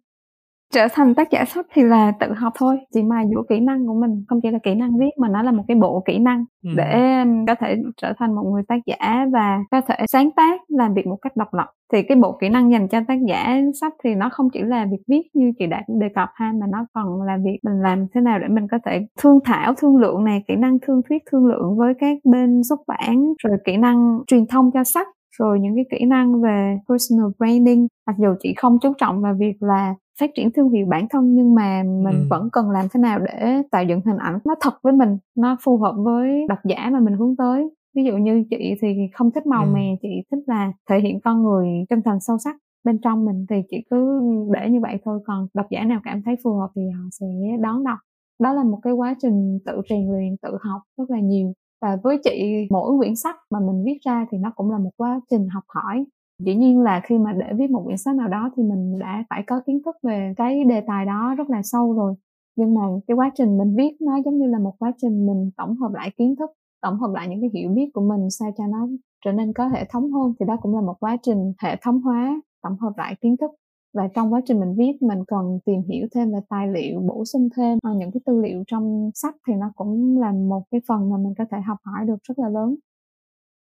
trở 0.73 0.87
thành 0.93 1.15
tác 1.15 1.31
giả 1.31 1.45
sách 1.45 1.65
thì 1.73 1.83
là 1.83 2.11
tự 2.19 2.33
học 2.33 2.53
thôi 2.55 2.77
chỉ 2.93 3.03
mài 3.03 3.25
dũa 3.33 3.43
kỹ 3.49 3.59
năng 3.59 3.87
của 3.87 3.93
mình 3.93 4.23
không 4.27 4.39
chỉ 4.43 4.51
là 4.51 4.59
kỹ 4.63 4.75
năng 4.75 4.97
viết 4.97 5.09
mà 5.17 5.27
nó 5.29 5.41
là 5.41 5.51
một 5.51 5.63
cái 5.67 5.77
bộ 5.77 6.03
kỹ 6.05 6.19
năng 6.19 6.45
ừ. 6.63 6.69
để 6.75 7.23
có 7.47 7.55
thể 7.59 7.75
trở 8.01 8.13
thành 8.19 8.35
một 8.35 8.43
người 8.43 8.63
tác 8.67 8.79
giả 8.85 9.25
và 9.33 9.59
có 9.71 9.81
thể 9.81 9.95
sáng 10.07 10.31
tác 10.31 10.61
làm 10.67 10.93
việc 10.93 11.07
một 11.07 11.17
cách 11.21 11.35
độc 11.35 11.53
lập 11.53 11.67
thì 11.93 12.03
cái 12.03 12.17
bộ 12.17 12.37
kỹ 12.41 12.49
năng 12.49 12.71
dành 12.71 12.87
cho 12.87 12.99
tác 13.07 13.19
giả 13.27 13.61
sách 13.81 13.93
thì 14.03 14.15
nó 14.15 14.29
không 14.29 14.49
chỉ 14.53 14.61
là 14.61 14.85
việc 14.91 15.03
viết 15.07 15.21
như 15.33 15.51
chị 15.59 15.67
đã 15.67 15.83
đề 15.87 16.09
cập 16.15 16.29
ha 16.33 16.53
mà 16.59 16.65
nó 16.71 16.85
còn 16.93 17.21
là 17.21 17.37
việc 17.45 17.59
mình 17.63 17.81
làm 17.81 18.07
thế 18.13 18.21
nào 18.21 18.39
để 18.39 18.47
mình 18.47 18.67
có 18.71 18.77
thể 18.85 19.07
thương 19.21 19.39
thảo 19.45 19.73
thương 19.73 19.97
lượng 19.97 20.23
này 20.23 20.43
kỹ 20.47 20.55
năng 20.55 20.77
thương 20.87 21.01
thuyết 21.09 21.23
thương 21.31 21.45
lượng 21.45 21.77
với 21.77 21.93
các 21.99 22.17
bên 22.23 22.61
xuất 22.63 22.79
bản 22.87 23.33
rồi 23.43 23.57
kỹ 23.65 23.77
năng 23.77 24.19
truyền 24.27 24.47
thông 24.47 24.71
cho 24.71 24.83
sách 24.83 25.07
rồi 25.39 25.59
những 25.59 25.75
cái 25.75 25.85
kỹ 25.91 26.05
năng 26.05 26.41
về 26.41 26.77
personal 26.89 27.31
branding 27.37 27.87
mặc 28.07 28.15
dù 28.19 28.29
chị 28.39 28.53
không 28.57 28.77
chú 28.81 28.93
trọng 28.97 29.21
vào 29.21 29.33
việc 29.39 29.55
là 29.59 29.95
phát 30.19 30.29
triển 30.35 30.51
thương 30.51 30.69
hiệu 30.69 30.85
bản 30.89 31.07
thân 31.09 31.35
nhưng 31.35 31.55
mà 31.55 31.83
mình 31.83 32.19
ừ. 32.19 32.27
vẫn 32.29 32.49
cần 32.51 32.69
làm 32.69 32.85
thế 32.93 32.99
nào 32.99 33.19
để 33.19 33.61
tạo 33.71 33.83
dựng 33.83 34.01
hình 34.05 34.17
ảnh 34.17 34.39
nó 34.45 34.55
thật 34.61 34.73
với 34.83 34.93
mình 34.93 35.17
nó 35.35 35.57
phù 35.63 35.77
hợp 35.77 35.95
với 35.97 36.45
độc 36.49 36.59
giả 36.63 36.89
mà 36.93 36.99
mình 36.99 37.13
hướng 37.13 37.35
tới. 37.35 37.69
Ví 37.95 38.03
dụ 38.03 38.17
như 38.17 38.43
chị 38.49 38.75
thì 38.81 38.87
không 39.13 39.31
thích 39.31 39.45
màu 39.45 39.63
ừ. 39.63 39.69
mè 39.73 39.95
chị 40.01 40.09
thích 40.31 40.43
là 40.47 40.71
thể 40.89 40.99
hiện 40.99 41.19
con 41.21 41.43
người 41.43 41.67
chân 41.89 42.01
thành 42.05 42.19
sâu 42.19 42.37
sắc 42.37 42.55
bên 42.83 42.99
trong 43.03 43.25
mình 43.25 43.45
thì 43.49 43.55
chị 43.69 43.77
cứ 43.89 44.21
để 44.53 44.69
như 44.69 44.79
vậy 44.79 44.97
thôi. 45.05 45.19
Còn 45.25 45.47
độc 45.53 45.65
giả 45.69 45.83
nào 45.83 46.01
cảm 46.03 46.21
thấy 46.25 46.35
phù 46.43 46.53
hợp 46.53 46.69
thì 46.75 46.81
họ 46.89 47.03
sẽ 47.11 47.25
đón 47.59 47.83
đọc. 47.83 47.97
Đó 48.39 48.53
là 48.53 48.63
một 48.63 48.79
cái 48.83 48.93
quá 48.93 49.15
trình 49.21 49.59
tự 49.65 49.81
rèn 49.89 50.11
luyện 50.11 50.37
tự 50.41 50.57
học 50.61 50.81
rất 50.97 51.09
là 51.09 51.19
nhiều. 51.19 51.53
Và 51.81 51.97
với 52.03 52.17
chị 52.23 52.67
mỗi 52.69 52.97
quyển 52.97 53.15
sách 53.15 53.35
mà 53.51 53.59
mình 53.59 53.83
viết 53.85 53.97
ra 54.05 54.25
thì 54.31 54.37
nó 54.37 54.51
cũng 54.55 54.71
là 54.71 54.77
một 54.77 54.91
quá 54.97 55.19
trình 55.29 55.47
học 55.47 55.63
hỏi 55.67 56.05
dĩ 56.39 56.55
nhiên 56.55 56.79
là 56.79 57.01
khi 57.03 57.17
mà 57.17 57.33
để 57.33 57.53
viết 57.57 57.69
một 57.71 57.81
quyển 57.85 57.97
sách 57.97 58.15
nào 58.15 58.27
đó 58.27 58.51
thì 58.57 58.63
mình 58.63 58.99
đã 58.99 59.23
phải 59.29 59.43
có 59.47 59.61
kiến 59.67 59.81
thức 59.85 59.95
về 60.03 60.33
cái 60.37 60.63
đề 60.63 60.81
tài 60.87 61.05
đó 61.05 61.35
rất 61.37 61.49
là 61.49 61.61
sâu 61.63 61.93
rồi. 61.93 62.13
Nhưng 62.55 62.73
mà 62.75 62.81
cái 63.07 63.15
quá 63.15 63.31
trình 63.35 63.57
mình 63.57 63.75
viết 63.77 63.97
nó 64.01 64.17
giống 64.25 64.37
như 64.39 64.47
là 64.47 64.59
một 64.59 64.73
quá 64.79 64.91
trình 64.97 65.25
mình 65.25 65.51
tổng 65.57 65.75
hợp 65.75 65.91
lại 65.93 66.11
kiến 66.17 66.35
thức, 66.39 66.49
tổng 66.81 66.99
hợp 66.99 67.11
lại 67.13 67.27
những 67.27 67.41
cái 67.41 67.49
hiểu 67.53 67.69
biết 67.69 67.89
của 67.93 68.01
mình 68.01 68.29
sao 68.29 68.51
cho 68.57 68.63
nó 68.67 68.87
trở 69.25 69.31
nên 69.31 69.53
có 69.53 69.67
hệ 69.67 69.85
thống 69.89 70.11
hơn 70.11 70.33
thì 70.39 70.45
đó 70.45 70.57
cũng 70.61 70.75
là 70.75 70.81
một 70.81 70.95
quá 70.99 71.17
trình 71.23 71.53
hệ 71.59 71.75
thống 71.81 72.01
hóa, 72.01 72.41
tổng 72.63 72.77
hợp 72.79 72.93
lại 72.97 73.15
kiến 73.21 73.37
thức. 73.37 73.51
Và 73.93 74.07
trong 74.15 74.33
quá 74.33 74.41
trình 74.45 74.59
mình 74.59 74.75
viết 74.77 75.01
mình 75.01 75.25
cần 75.27 75.59
tìm 75.65 75.81
hiểu 75.89 76.07
thêm 76.15 76.31
về 76.31 76.39
tài 76.49 76.67
liệu, 76.67 76.99
bổ 76.99 77.25
sung 77.25 77.49
thêm 77.57 77.77
ờ, 77.83 77.89
những 77.97 78.11
cái 78.11 78.21
tư 78.25 78.41
liệu 78.41 78.63
trong 78.67 79.11
sách 79.13 79.35
thì 79.47 79.53
nó 79.53 79.71
cũng 79.75 80.19
là 80.19 80.31
một 80.31 80.63
cái 80.71 80.81
phần 80.87 81.09
mà 81.09 81.17
mình 81.17 81.33
có 81.37 81.45
thể 81.51 81.57
học 81.61 81.77
hỏi 81.83 82.05
được 82.07 82.17
rất 82.23 82.39
là 82.39 82.49
lớn. 82.49 82.75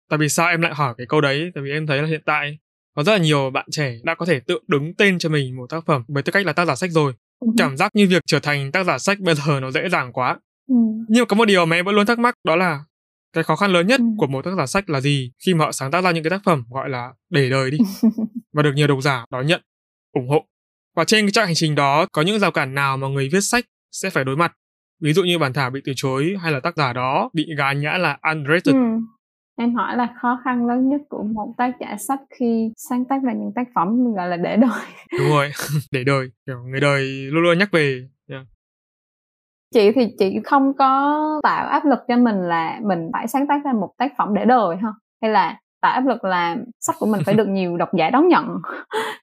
Tại 0.09 0.19
vì 0.19 0.29
sao 0.29 0.49
em 0.49 0.61
lại 0.61 0.73
hỏi 0.75 0.93
cái 0.97 1.07
câu 1.09 1.21
đấy? 1.21 1.51
Tại 1.55 1.63
vì 1.63 1.71
em 1.71 1.87
thấy 1.87 2.01
là 2.01 2.07
hiện 2.07 2.21
tại 2.25 2.57
có 2.95 3.03
rất 3.03 3.11
là 3.11 3.17
nhiều 3.17 3.49
bạn 3.49 3.65
trẻ 3.71 3.95
đã 4.03 4.15
có 4.15 4.25
thể 4.25 4.39
tự 4.39 4.59
đứng 4.67 4.93
tên 4.93 5.19
cho 5.19 5.29
mình 5.29 5.55
một 5.55 5.69
tác 5.69 5.85
phẩm 5.85 6.03
với 6.07 6.23
tư 6.23 6.31
cách 6.31 6.45
là 6.45 6.53
tác 6.53 6.65
giả 6.65 6.75
sách 6.75 6.91
rồi 6.91 7.13
ừ. 7.39 7.47
cảm 7.57 7.77
giác 7.77 7.95
như 7.95 8.07
việc 8.07 8.23
trở 8.25 8.39
thành 8.39 8.71
tác 8.71 8.83
giả 8.83 8.97
sách 8.97 9.19
bây 9.19 9.35
giờ 9.35 9.59
nó 9.59 9.71
dễ 9.71 9.89
dàng 9.89 10.13
quá 10.13 10.39
ừ. 10.69 10.75
nhưng 11.07 11.21
mà 11.21 11.25
có 11.25 11.35
một 11.35 11.45
điều 11.45 11.65
mà 11.65 11.75
em 11.75 11.85
vẫn 11.85 11.95
luôn 11.95 12.05
thắc 12.05 12.19
mắc 12.19 12.35
đó 12.43 12.55
là 12.55 12.83
cái 13.33 13.43
khó 13.43 13.55
khăn 13.55 13.71
lớn 13.71 13.87
nhất 13.87 13.99
ừ. 13.99 14.05
của 14.17 14.27
một 14.27 14.45
tác 14.45 14.51
giả 14.57 14.65
sách 14.65 14.89
là 14.89 15.01
gì 15.01 15.31
khi 15.45 15.53
mà 15.53 15.65
họ 15.65 15.71
sáng 15.71 15.91
tác 15.91 16.03
ra 16.03 16.11
những 16.11 16.23
cái 16.23 16.29
tác 16.29 16.41
phẩm 16.45 16.63
gọi 16.69 16.89
là 16.89 17.13
để 17.29 17.49
đời 17.49 17.71
đi 17.71 17.77
và 18.53 18.63
được 18.63 18.73
nhiều 18.75 18.87
độc 18.87 19.01
giả 19.01 19.25
đón 19.31 19.47
nhận 19.47 19.61
ủng 20.13 20.29
hộ 20.29 20.45
và 20.95 21.03
trên 21.03 21.25
cái 21.25 21.31
chặng 21.31 21.45
hành 21.45 21.55
trình 21.55 21.75
đó 21.75 22.05
có 22.11 22.21
những 22.21 22.39
rào 22.39 22.51
cản 22.51 22.73
nào 22.73 22.97
mà 22.97 23.07
người 23.07 23.29
viết 23.29 23.41
sách 23.41 23.65
sẽ 23.91 24.09
phải 24.09 24.23
đối 24.23 24.37
mặt 24.37 24.53
ví 25.01 25.13
dụ 25.13 25.23
như 25.23 25.39
bản 25.39 25.53
thảo 25.53 25.69
bị 25.69 25.81
từ 25.85 25.93
chối 25.95 26.35
hay 26.41 26.51
là 26.51 26.59
tác 26.59 26.77
giả 26.77 26.93
đó 26.93 27.29
bị 27.33 27.45
gán 27.57 27.81
nhã 27.81 27.97
là 27.97 28.17
unrated 28.21 28.75
ừ. 28.75 28.79
Em 29.55 29.75
hỏi 29.75 29.97
là 29.97 30.13
khó 30.21 30.41
khăn 30.43 30.67
lớn 30.67 30.89
nhất 30.89 31.01
của 31.09 31.23
một 31.23 31.53
tác 31.57 31.71
giả 31.79 31.97
sách 31.97 32.19
khi 32.39 32.71
sáng 32.77 33.05
tác 33.05 33.23
ra 33.23 33.33
những 33.33 33.51
tác 33.55 33.67
phẩm 33.75 34.13
gọi 34.13 34.27
là 34.27 34.37
để 34.37 34.57
đời 34.57 34.81
đúng 35.19 35.29
rồi 35.29 35.51
để 35.91 36.03
đời 36.03 36.31
kiểu 36.45 36.57
người 36.65 36.79
đời 36.79 37.03
luôn 37.31 37.43
luôn 37.43 37.57
nhắc 37.57 37.71
về 37.71 38.07
yeah. 38.29 38.45
Chị 39.73 39.91
thì 39.91 40.07
chị 40.19 40.39
không 40.43 40.73
có 40.73 41.39
tạo 41.43 41.67
áp 41.67 41.85
lực 41.85 41.99
cho 42.07 42.17
mình 42.17 42.35
là 42.35 42.79
mình 42.83 43.09
phải 43.13 43.27
sáng 43.27 43.47
tác 43.47 43.65
ra 43.65 43.73
một 43.73 43.93
tác 43.97 44.11
phẩm 44.17 44.33
để 44.33 44.45
đời 44.45 44.75
ha? 44.75 44.89
Hay 45.21 45.31
là 45.31 45.57
tạo 45.81 45.93
áp 45.93 46.05
lực 46.05 46.23
là 46.23 46.57
sách 46.79 46.95
của 46.99 47.05
mình 47.05 47.21
phải 47.25 47.33
được 47.37 47.47
nhiều 47.47 47.77
độc 47.77 47.89
giả 47.97 48.09
đón 48.09 48.27
nhận? 48.27 48.45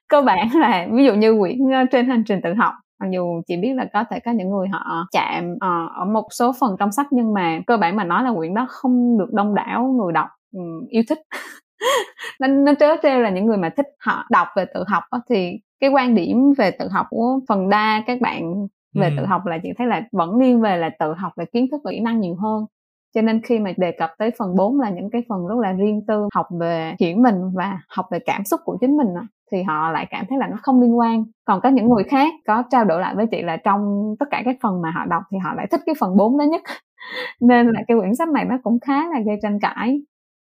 Cơ 0.07 0.21
bản 0.21 0.49
là 0.53 0.87
ví 0.91 1.05
dụ 1.05 1.13
như 1.13 1.39
quyển 1.39 1.71
ờ, 1.71 1.85
trên 1.91 2.09
hành 2.09 2.23
trình 2.27 2.39
tự 2.43 2.53
học 2.53 2.73
mặc 3.01 3.07
dù 3.11 3.41
chị 3.47 3.57
biết 3.57 3.73
là 3.73 3.85
có 3.93 4.03
thể 4.09 4.19
có 4.19 4.31
những 4.31 4.49
người 4.49 4.67
họ 4.67 5.07
chạm 5.11 5.51
uh, 5.53 5.91
ở 5.95 6.05
một 6.05 6.27
số 6.31 6.51
phần 6.59 6.75
trong 6.79 6.91
sách 6.91 7.07
nhưng 7.11 7.33
mà 7.33 7.59
cơ 7.67 7.77
bản 7.77 7.95
mà 7.95 8.03
nói 8.03 8.23
là 8.23 8.33
quyển 8.35 8.53
đó 8.53 8.65
không 8.69 9.17
được 9.17 9.33
đông 9.33 9.55
đảo 9.55 9.83
người 9.83 10.13
đọc 10.13 10.27
um, 10.53 10.85
yêu 10.89 11.03
thích. 11.09 11.19
Nên 12.39 12.65
nó 12.65 12.73
trớ 12.79 12.95
trêu 13.03 13.19
là 13.19 13.29
những 13.29 13.45
người 13.45 13.57
mà 13.57 13.69
thích 13.69 13.87
họ 13.99 14.25
đọc 14.29 14.47
về 14.55 14.65
tự 14.73 14.83
học 14.87 15.03
đó, 15.11 15.21
thì 15.29 15.59
cái 15.79 15.89
quan 15.89 16.15
điểm 16.15 16.53
về 16.57 16.71
tự 16.71 16.87
học 16.87 17.05
của 17.09 17.39
phần 17.49 17.69
đa 17.69 18.03
các 18.07 18.21
bạn 18.21 18.67
về 18.93 19.07
ừ. 19.07 19.13
tự 19.17 19.25
học 19.25 19.45
là 19.45 19.57
chị 19.63 19.69
thấy 19.77 19.87
là 19.87 20.01
vẫn 20.11 20.39
nghiêng 20.39 20.61
về 20.61 20.77
là 20.77 20.89
tự 20.99 21.13
học 21.13 21.31
về 21.37 21.45
kiến 21.45 21.67
thức 21.71 21.81
và 21.83 21.91
kỹ 21.91 21.99
năng 21.99 22.19
nhiều 22.19 22.35
hơn. 22.35 22.65
Cho 23.15 23.21
nên 23.21 23.41
khi 23.41 23.59
mà 23.59 23.73
đề 23.77 23.91
cập 23.91 24.11
tới 24.17 24.31
phần 24.37 24.55
4 24.55 24.79
là 24.79 24.89
những 24.89 25.09
cái 25.09 25.23
phần 25.29 25.47
rất 25.47 25.57
là 25.57 25.71
riêng 25.73 26.01
tư 26.07 26.27
học 26.33 26.47
về 26.59 26.95
hiểu 26.99 27.17
mình 27.17 27.35
và 27.53 27.79
học 27.89 28.05
về 28.11 28.19
cảm 28.25 28.43
xúc 28.43 28.59
của 28.63 28.77
chính 28.81 28.97
mình 28.97 29.07
thì 29.51 29.63
họ 29.63 29.91
lại 29.91 30.07
cảm 30.09 30.25
thấy 30.29 30.37
là 30.37 30.47
nó 30.47 30.57
không 30.61 30.81
liên 30.81 30.99
quan 30.99 31.23
còn 31.45 31.61
có 31.61 31.69
những 31.69 31.89
người 31.89 32.03
khác 32.03 32.33
có 32.47 32.63
trao 32.69 32.85
đổi 32.85 33.01
lại 33.01 33.15
với 33.15 33.27
chị 33.31 33.41
là 33.41 33.57
trong 33.57 34.13
tất 34.19 34.25
cả 34.31 34.41
các 34.45 34.55
phần 34.61 34.81
mà 34.81 34.91
họ 34.91 35.05
đọc 35.05 35.23
thì 35.31 35.37
họ 35.37 35.53
lại 35.53 35.67
thích 35.71 35.81
cái 35.85 35.95
phần 35.99 36.17
4 36.17 36.37
đó 36.37 36.43
nhất 36.43 36.61
nên 37.41 37.67
là 37.67 37.81
cái 37.87 37.97
quyển 37.97 38.15
sách 38.15 38.29
này 38.29 38.45
nó 38.45 38.57
cũng 38.63 38.79
khá 38.79 39.09
là 39.09 39.19
gây 39.25 39.35
tranh 39.41 39.59
cãi 39.59 40.01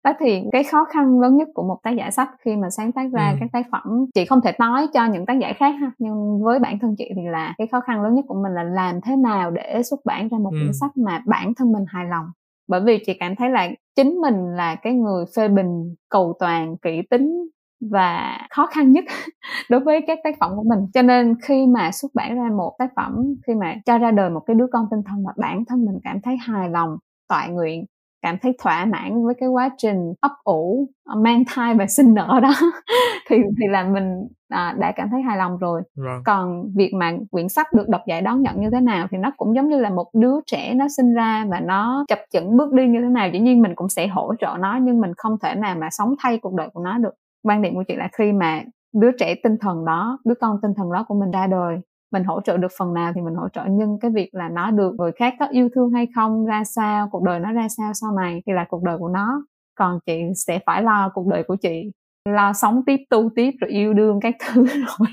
đó 0.05 0.13
thì 0.21 0.43
cái 0.53 0.65
khó 0.65 0.85
khăn 0.85 1.21
lớn 1.21 1.37
nhất 1.37 1.49
của 1.55 1.63
một 1.63 1.79
tác 1.83 1.91
giả 1.91 2.11
sách 2.11 2.29
khi 2.45 2.57
mà 2.57 2.71
sáng 2.71 2.93
tác 2.93 3.13
ra 3.13 3.31
ừ. 3.31 3.37
các 3.41 3.49
tác 3.53 3.67
phẩm 3.73 4.07
chị 4.15 4.25
không 4.25 4.41
thể 4.41 4.53
nói 4.59 4.87
cho 4.95 5.07
những 5.07 5.27
tác 5.27 5.39
giả 5.41 5.53
khác 5.57 5.75
ha 5.81 5.91
nhưng 5.99 6.43
với 6.43 6.59
bản 6.59 6.79
thân 6.79 6.95
chị 6.99 7.11
thì 7.17 7.23
là 7.31 7.55
cái 7.59 7.67
khó 7.67 7.81
khăn 7.81 8.03
lớn 8.03 8.15
nhất 8.15 8.25
của 8.29 8.43
mình 8.43 8.53
là 8.53 8.63
làm 8.63 9.01
thế 9.01 9.17
nào 9.17 9.51
để 9.51 9.83
xuất 9.83 10.01
bản 10.05 10.29
ra 10.29 10.39
một 10.39 10.51
ừ. 10.53 10.59
quyển 10.61 10.73
sách 10.81 10.97
mà 10.97 11.23
bản 11.27 11.55
thân 11.55 11.73
mình 11.73 11.85
hài 11.89 12.05
lòng 12.05 12.27
bởi 12.69 12.81
vì 12.81 12.99
chị 13.07 13.15
cảm 13.21 13.37
thấy 13.37 13.51
là 13.51 13.69
chính 13.97 14.21
mình 14.21 14.35
là 14.57 14.75
cái 14.75 14.93
người 14.93 15.25
phê 15.37 15.49
bình 15.49 15.95
cầu 16.09 16.37
toàn 16.39 16.77
kỹ 16.77 17.03
tính 17.11 17.49
và 17.91 18.39
khó 18.51 18.67
khăn 18.67 18.93
nhất 18.93 19.05
đối 19.71 19.81
với 19.81 20.01
các 20.07 20.19
tác 20.25 20.35
phẩm 20.41 20.53
của 20.57 20.65
mình. 20.67 20.79
Cho 20.95 21.03
nên 21.03 21.35
khi 21.43 21.67
mà 21.67 21.91
xuất 21.93 22.09
bản 22.15 22.37
ra 22.37 22.51
một 22.57 22.77
tác 22.79 22.91
phẩm 22.97 23.35
khi 23.47 23.55
mà 23.55 23.75
cho 23.87 23.99
ra 23.99 24.11
đời 24.11 24.31
một 24.31 24.41
cái 24.47 24.55
đứa 24.55 24.67
con 24.73 24.87
tinh 24.91 25.01
thần 25.07 25.25
mà 25.25 25.33
bản 25.37 25.65
thân 25.65 25.85
mình 25.85 25.99
cảm 26.05 26.21
thấy 26.21 26.37
hài 26.37 26.71
lòng 26.71 26.97
toại 27.29 27.51
nguyện 27.51 27.85
cảm 28.25 28.39
thấy 28.43 28.53
thỏa 28.63 28.85
mãn 28.85 29.25
với 29.25 29.35
cái 29.41 29.49
quá 29.49 29.71
trình 29.79 30.15
ấp 30.21 30.33
ủ 30.45 30.89
mang 31.17 31.43
thai 31.47 31.75
và 31.75 31.87
sinh 31.87 32.15
nở 32.15 32.41
đó 32.43 32.53
thì 33.31 33.37
thì 33.61 33.67
là 33.71 33.85
mình 33.85 34.29
à, 34.49 34.75
đã 34.79 34.93
cảm 34.97 35.09
thấy 35.11 35.23
hài 35.23 35.37
lòng 35.37 35.59
rồi. 35.59 35.83
Right. 35.97 36.25
còn 36.25 36.63
việc 36.77 36.93
mà 36.95 37.13
quyển 37.31 37.49
sách 37.49 37.67
được 37.73 37.89
độc 37.89 38.01
giả 38.07 38.21
đón 38.21 38.43
nhận 38.43 38.61
như 38.61 38.71
thế 38.71 38.81
nào 38.81 39.07
thì 39.11 39.19
nó 39.19 39.33
cũng 39.37 39.55
giống 39.57 39.69
như 39.69 39.79
là 39.79 39.91
một 39.91 40.07
đứa 40.15 40.35
trẻ 40.47 40.75
nó 40.75 40.87
sinh 40.97 41.15
ra 41.15 41.47
và 41.51 41.61
nó 41.61 42.05
chập 42.09 42.19
chững 42.33 42.57
bước 42.57 42.73
đi 42.73 42.87
như 42.87 42.99
thế 43.03 43.09
nào. 43.09 43.29
Dĩ 43.33 43.39
nhiên 43.39 43.63
mình 43.63 43.73
cũng 43.75 43.89
sẽ 43.89 44.07
hỗ 44.07 44.35
trợ 44.41 44.57
nó 44.61 44.79
nhưng 44.83 45.01
mình 45.01 45.13
không 45.17 45.37
thể 45.43 45.55
nào 45.55 45.77
mà 45.81 45.89
sống 45.91 46.15
thay 46.19 46.39
cuộc 46.39 46.55
đời 46.55 46.69
của 46.73 46.83
nó 46.85 46.99
được 46.99 47.15
quan 47.45 47.63
điểm 47.63 47.75
của 47.75 47.85
chị 47.89 47.97
là 47.97 48.09
khi 48.19 48.33
mà 48.33 48.63
đứa 48.95 49.11
trẻ 49.19 49.35
tinh 49.43 49.57
thần 49.61 49.85
đó, 49.85 50.19
đứa 50.25 50.35
con 50.41 50.57
tinh 50.63 50.73
thần 50.77 50.93
đó 50.93 51.05
của 51.09 51.15
mình 51.21 51.31
ra 51.31 51.47
đời, 51.47 51.79
mình 52.13 52.25
hỗ 52.25 52.41
trợ 52.41 52.57
được 52.57 52.73
phần 52.79 52.95
nào 52.95 53.13
thì 53.15 53.21
mình 53.21 53.35
hỗ 53.35 53.49
trợ. 53.49 53.63
Nhưng 53.71 53.99
cái 54.01 54.11
việc 54.11 54.29
là 54.33 54.49
nó 54.49 54.71
được 54.71 54.95
người 54.99 55.13
khác 55.13 55.35
có 55.41 55.47
yêu 55.51 55.69
thương 55.75 55.91
hay 55.91 56.07
không, 56.15 56.47
ra 56.47 56.65
sao, 56.65 57.09
cuộc 57.13 57.23
đời 57.23 57.41
nó 57.41 57.53
ra 57.53 57.67
sao 57.77 57.93
sau 57.95 58.11
này 58.17 58.43
thì 58.47 58.53
là 58.53 58.65
cuộc 58.69 58.83
đời 58.83 58.99
của 58.99 59.09
nó. 59.09 59.45
Còn 59.79 59.99
chị 60.07 60.23
sẽ 60.47 60.59
phải 60.67 60.83
lo 60.83 61.11
cuộc 61.15 61.27
đời 61.27 61.43
của 61.49 61.57
chị, 61.57 61.91
lo 62.29 62.53
sống 62.53 62.83
tiếp, 62.87 62.97
tu 63.11 63.31
tiếp 63.37 63.51
rồi 63.61 63.71
yêu 63.71 63.95
đương 63.95 64.21
các 64.23 64.35
thứ 64.41 64.67
rồi 64.99 65.09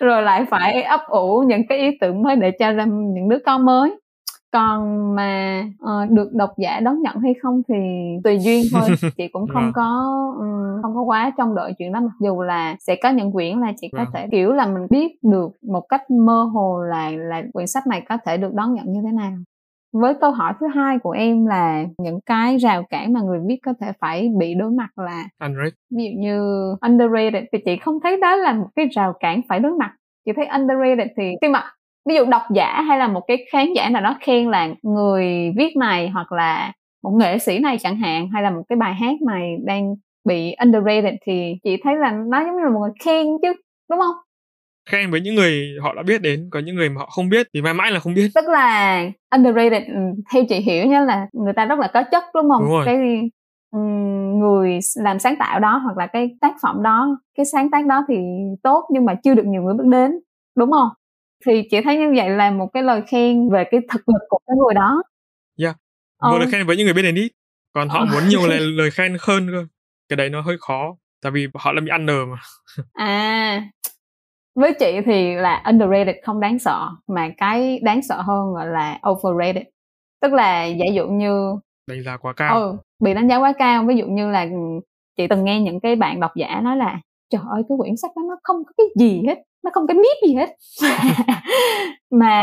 rồi 0.00 0.22
lại 0.22 0.44
phải 0.50 0.82
ấp 0.82 1.00
ủ 1.08 1.42
những 1.46 1.62
cái 1.68 1.78
ý 1.78 1.90
tưởng 2.00 2.22
mới 2.22 2.36
để 2.36 2.50
cho 2.58 2.72
ra 2.72 2.84
những 2.84 3.28
đứa 3.28 3.38
con 3.46 3.64
mới 3.64 4.01
còn 4.52 5.14
mà 5.14 5.62
uh, 5.82 6.10
được 6.10 6.32
độc 6.32 6.50
giả 6.58 6.80
đón 6.80 7.02
nhận 7.02 7.16
hay 7.16 7.34
không 7.42 7.62
thì 7.68 7.74
tùy 8.24 8.38
duyên 8.38 8.64
thôi 8.72 8.88
chị 9.16 9.28
cũng 9.28 9.46
không 9.52 9.62
yeah. 9.62 9.74
có 9.74 10.12
um, 10.38 10.82
không 10.82 10.94
có 10.94 11.02
quá 11.02 11.32
trông 11.36 11.54
đợi 11.54 11.72
chuyện 11.78 11.92
đó 11.92 12.00
mặc 12.00 12.12
dù 12.20 12.42
là 12.42 12.76
sẽ 12.80 12.96
có 13.02 13.10
những 13.10 13.32
quyển 13.32 13.58
là 13.58 13.72
chị 13.80 13.88
có 13.92 13.98
yeah. 13.98 14.08
thể 14.14 14.26
kiểu 14.30 14.52
là 14.52 14.66
mình 14.66 14.86
biết 14.90 15.12
được 15.22 15.50
một 15.62 15.88
cách 15.88 16.10
mơ 16.10 16.42
hồ 16.42 16.82
là 16.82 17.10
là 17.10 17.42
quyển 17.52 17.66
sách 17.66 17.86
này 17.86 18.02
có 18.08 18.18
thể 18.26 18.36
được 18.36 18.54
đón 18.54 18.74
nhận 18.74 18.92
như 18.92 19.00
thế 19.04 19.12
nào 19.12 19.32
với 19.92 20.14
câu 20.20 20.30
hỏi 20.30 20.52
thứ 20.60 20.66
hai 20.74 20.98
của 20.98 21.10
em 21.10 21.46
là 21.46 21.84
những 21.98 22.20
cái 22.26 22.56
rào 22.56 22.82
cản 22.90 23.12
mà 23.12 23.20
người 23.20 23.40
viết 23.46 23.58
có 23.62 23.74
thể 23.80 23.92
phải 24.00 24.30
bị 24.38 24.54
đối 24.54 24.70
mặt 24.70 24.88
là 24.96 25.24
Unrated. 25.40 25.72
ví 25.96 26.04
dụ 26.04 26.20
như 26.20 26.38
underrated 26.80 27.44
thì 27.52 27.58
chị 27.64 27.76
không 27.76 27.98
thấy 28.02 28.16
đó 28.20 28.36
là 28.36 28.52
một 28.52 28.68
cái 28.76 28.86
rào 28.94 29.12
cản 29.20 29.40
phải 29.48 29.60
đối 29.60 29.72
mặt 29.72 29.92
chị 30.24 30.32
thấy 30.36 30.46
underrated 30.46 31.08
thì 31.16 31.32
khi 31.42 31.48
mà 31.48 31.62
ví 32.08 32.14
dụ 32.14 32.24
độc 32.24 32.42
giả 32.54 32.82
hay 32.82 32.98
là 32.98 33.08
một 33.08 33.20
cái 33.26 33.44
khán 33.52 33.72
giả 33.72 33.88
nào 33.88 34.02
đó 34.02 34.16
khen 34.20 34.50
là 34.50 34.68
người 34.82 35.52
viết 35.56 35.76
này 35.76 36.08
hoặc 36.08 36.32
là 36.32 36.72
một 37.02 37.10
nghệ 37.10 37.38
sĩ 37.38 37.58
này 37.58 37.78
chẳng 37.80 37.96
hạn 37.96 38.28
hay 38.32 38.42
là 38.42 38.50
một 38.50 38.62
cái 38.68 38.76
bài 38.76 38.94
hát 38.94 39.22
này 39.26 39.56
đang 39.64 39.94
bị 40.24 40.54
underrated 40.64 41.14
thì 41.26 41.54
chị 41.64 41.76
thấy 41.84 41.96
là 41.96 42.10
nó 42.10 42.44
giống 42.44 42.56
như 42.56 42.62
là 42.64 42.70
một 42.70 42.80
người 42.80 42.92
khen 43.04 43.26
chứ 43.42 43.52
đúng 43.90 44.00
không? 44.00 44.16
Khen 44.90 45.10
với 45.10 45.20
những 45.20 45.34
người 45.34 45.76
họ 45.82 45.94
đã 45.94 46.02
biết 46.02 46.22
đến 46.22 46.48
có 46.50 46.60
những 46.60 46.76
người 46.76 46.88
mà 46.88 46.98
họ 46.98 47.06
không 47.06 47.28
biết 47.28 47.46
thì 47.54 47.62
mãi 47.62 47.74
mãi 47.74 47.90
là 47.92 48.00
không 48.00 48.14
biết. 48.14 48.30
Tức 48.34 48.48
là 48.48 49.00
underrated 49.30 49.82
ừ, 49.86 50.00
theo 50.32 50.44
chị 50.48 50.56
hiểu 50.56 50.86
nhá 50.86 51.00
là 51.00 51.26
người 51.32 51.52
ta 51.52 51.64
rất 51.64 51.78
là 51.78 51.90
có 51.94 52.02
chất 52.12 52.24
đúng 52.34 52.50
không? 52.50 52.62
Đúng 52.62 52.70
rồi. 52.70 52.86
cái 52.86 52.96
um, 53.70 54.38
người 54.38 54.78
làm 54.96 55.18
sáng 55.18 55.36
tạo 55.38 55.60
đó 55.60 55.80
hoặc 55.84 55.96
là 55.96 56.06
cái 56.06 56.30
tác 56.40 56.54
phẩm 56.62 56.82
đó 56.82 57.18
cái 57.36 57.46
sáng 57.46 57.70
tác 57.70 57.86
đó 57.86 58.04
thì 58.08 58.16
tốt 58.62 58.84
nhưng 58.92 59.04
mà 59.04 59.14
chưa 59.24 59.34
được 59.34 59.46
nhiều 59.46 59.62
người 59.62 59.74
biết 59.74 59.84
đến 59.90 60.12
đúng 60.56 60.70
không 60.70 60.88
thì 61.46 61.62
chị 61.70 61.80
thấy 61.84 61.96
như 61.96 62.12
vậy 62.16 62.30
là 62.30 62.50
một 62.50 62.68
cái 62.72 62.82
lời 62.82 63.02
khen 63.06 63.50
về 63.50 63.64
cái 63.70 63.80
thực 63.92 64.08
lực 64.08 64.22
của 64.28 64.38
cái 64.46 64.56
người 64.56 64.74
đó. 64.74 65.02
Yeah 65.62 65.76
một 66.22 66.32
ờ. 66.32 66.38
lời 66.38 66.48
khen 66.52 66.66
với 66.66 66.76
những 66.76 66.84
người 66.84 66.94
biết 66.94 67.02
đến 67.02 67.14
ít. 67.14 67.32
Còn 67.72 67.88
họ 67.88 67.98
ờ. 67.98 68.06
muốn 68.12 68.28
nhiều 68.28 68.46
lời 68.46 68.60
lời 68.60 68.90
khen 68.90 69.16
hơn 69.20 69.48
cơ. 69.52 69.66
Cái 70.08 70.16
đấy 70.16 70.30
nó 70.30 70.40
hơi 70.40 70.56
khó 70.60 70.96
tại 71.22 71.32
vì 71.32 71.46
họ 71.54 71.72
là 71.72 71.80
bị 71.80 71.90
under 71.90 72.16
mà. 72.28 72.36
À. 72.92 73.68
Với 74.54 74.74
chị 74.78 75.00
thì 75.06 75.34
là 75.34 75.62
underrated 75.66 76.16
không 76.22 76.40
đáng 76.40 76.58
sợ 76.58 76.88
mà 77.06 77.30
cái 77.36 77.80
đáng 77.82 78.02
sợ 78.02 78.20
hơn 78.20 78.54
gọi 78.54 78.66
là 78.66 79.00
overrated. 79.10 79.62
Tức 80.22 80.32
là 80.32 80.64
giả 80.64 80.86
dụ 80.94 81.08
như 81.08 81.54
đánh 81.86 82.02
giá 82.04 82.16
quá 82.16 82.32
cao. 82.32 82.62
Ừ, 82.62 82.76
bị 83.04 83.14
đánh 83.14 83.28
giá 83.28 83.36
quá 83.36 83.52
cao. 83.58 83.84
Ví 83.88 83.96
dụ 83.96 84.06
như 84.06 84.30
là 84.30 84.46
chị 85.16 85.26
từng 85.26 85.44
nghe 85.44 85.60
những 85.60 85.80
cái 85.80 85.96
bạn 85.96 86.20
độc 86.20 86.32
giả 86.36 86.60
nói 86.60 86.76
là 86.76 87.00
trời 87.30 87.42
ơi 87.50 87.62
cái 87.68 87.76
quyển 87.78 87.96
sách 87.96 88.10
đó 88.16 88.22
nó 88.28 88.36
không 88.42 88.64
có 88.64 88.72
cái 88.76 88.86
gì 88.98 89.22
hết 89.26 89.38
nó 89.64 89.70
không 89.74 89.86
cái 89.86 89.96
mít 89.96 90.28
gì 90.28 90.34
hết. 90.34 90.56
Mà 92.10 92.42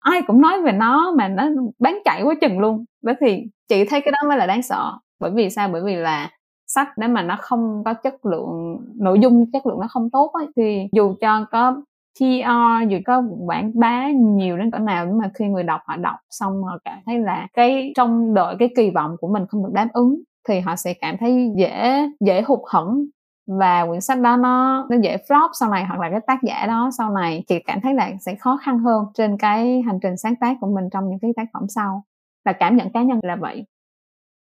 ai 0.00 0.22
cũng 0.26 0.40
nói 0.40 0.62
về 0.62 0.72
nó 0.72 1.12
mà 1.18 1.28
nó 1.28 1.48
bán 1.78 1.98
chạy 2.04 2.22
quá 2.22 2.34
chừng 2.40 2.58
luôn. 2.58 2.84
Đó 3.02 3.12
thì 3.20 3.42
chị 3.68 3.84
thấy 3.84 4.00
cái 4.00 4.12
đó 4.12 4.28
mới 4.28 4.38
là 4.38 4.46
đáng 4.46 4.62
sợ. 4.62 4.92
Bởi 5.20 5.30
vì 5.34 5.50
sao? 5.50 5.68
Bởi 5.68 5.82
vì 5.84 5.96
là 5.96 6.30
sách 6.66 6.88
nếu 6.96 7.08
mà 7.08 7.22
nó 7.22 7.36
không 7.40 7.82
có 7.84 7.94
chất 7.94 8.26
lượng 8.26 8.78
nội 8.96 9.18
dung 9.22 9.50
chất 9.52 9.66
lượng 9.66 9.80
nó 9.80 9.86
không 9.90 10.10
tốt 10.10 10.30
ấy, 10.34 10.46
thì 10.56 10.86
dù 10.92 11.14
cho 11.20 11.46
có 11.50 11.82
PR 12.20 12.90
dù 12.90 12.98
có 13.06 13.22
quảng 13.46 13.70
bá 13.74 14.08
nhiều 14.10 14.56
đến 14.56 14.70
cỡ 14.70 14.78
nào 14.78 15.06
nhưng 15.06 15.18
mà 15.18 15.30
khi 15.34 15.44
người 15.44 15.62
đọc 15.62 15.80
họ 15.86 15.96
đọc 15.96 16.16
xong 16.30 16.62
họ 16.62 16.78
cảm 16.84 16.98
thấy 17.06 17.18
là 17.18 17.46
cái 17.54 17.92
trong 17.96 18.34
đợi 18.34 18.56
cái 18.58 18.68
kỳ 18.76 18.90
vọng 18.90 19.16
của 19.20 19.28
mình 19.28 19.46
không 19.48 19.62
được 19.64 19.70
đáp 19.72 19.88
ứng 19.92 20.22
thì 20.48 20.60
họ 20.60 20.76
sẽ 20.76 20.94
cảm 20.94 21.16
thấy 21.20 21.52
dễ 21.56 22.06
dễ 22.20 22.42
hụt 22.42 22.60
hẫng 22.66 23.06
và 23.46 23.86
quyển 23.86 24.00
sách 24.00 24.20
đó 24.20 24.36
nó 24.36 24.86
nó 24.90 24.96
dễ 25.02 25.16
flop 25.28 25.48
sau 25.60 25.70
này 25.70 25.84
hoặc 25.84 26.00
là 26.00 26.10
cái 26.10 26.20
tác 26.26 26.38
giả 26.42 26.66
đó 26.66 26.90
sau 26.98 27.10
này 27.10 27.44
chị 27.48 27.58
cảm 27.66 27.80
thấy 27.80 27.94
là 27.94 28.10
sẽ 28.20 28.34
khó 28.34 28.58
khăn 28.62 28.78
hơn 28.78 29.04
trên 29.14 29.38
cái 29.38 29.82
hành 29.82 29.98
trình 30.02 30.16
sáng 30.16 30.36
tác 30.36 30.56
của 30.60 30.66
mình 30.66 30.84
trong 30.92 31.08
những 31.08 31.18
cái 31.18 31.30
tác 31.36 31.46
phẩm 31.54 31.68
sau. 31.68 32.04
Và 32.44 32.52
cảm 32.52 32.76
nhận 32.76 32.92
cá 32.92 33.02
nhân 33.02 33.20
là 33.22 33.36
vậy. 33.36 33.66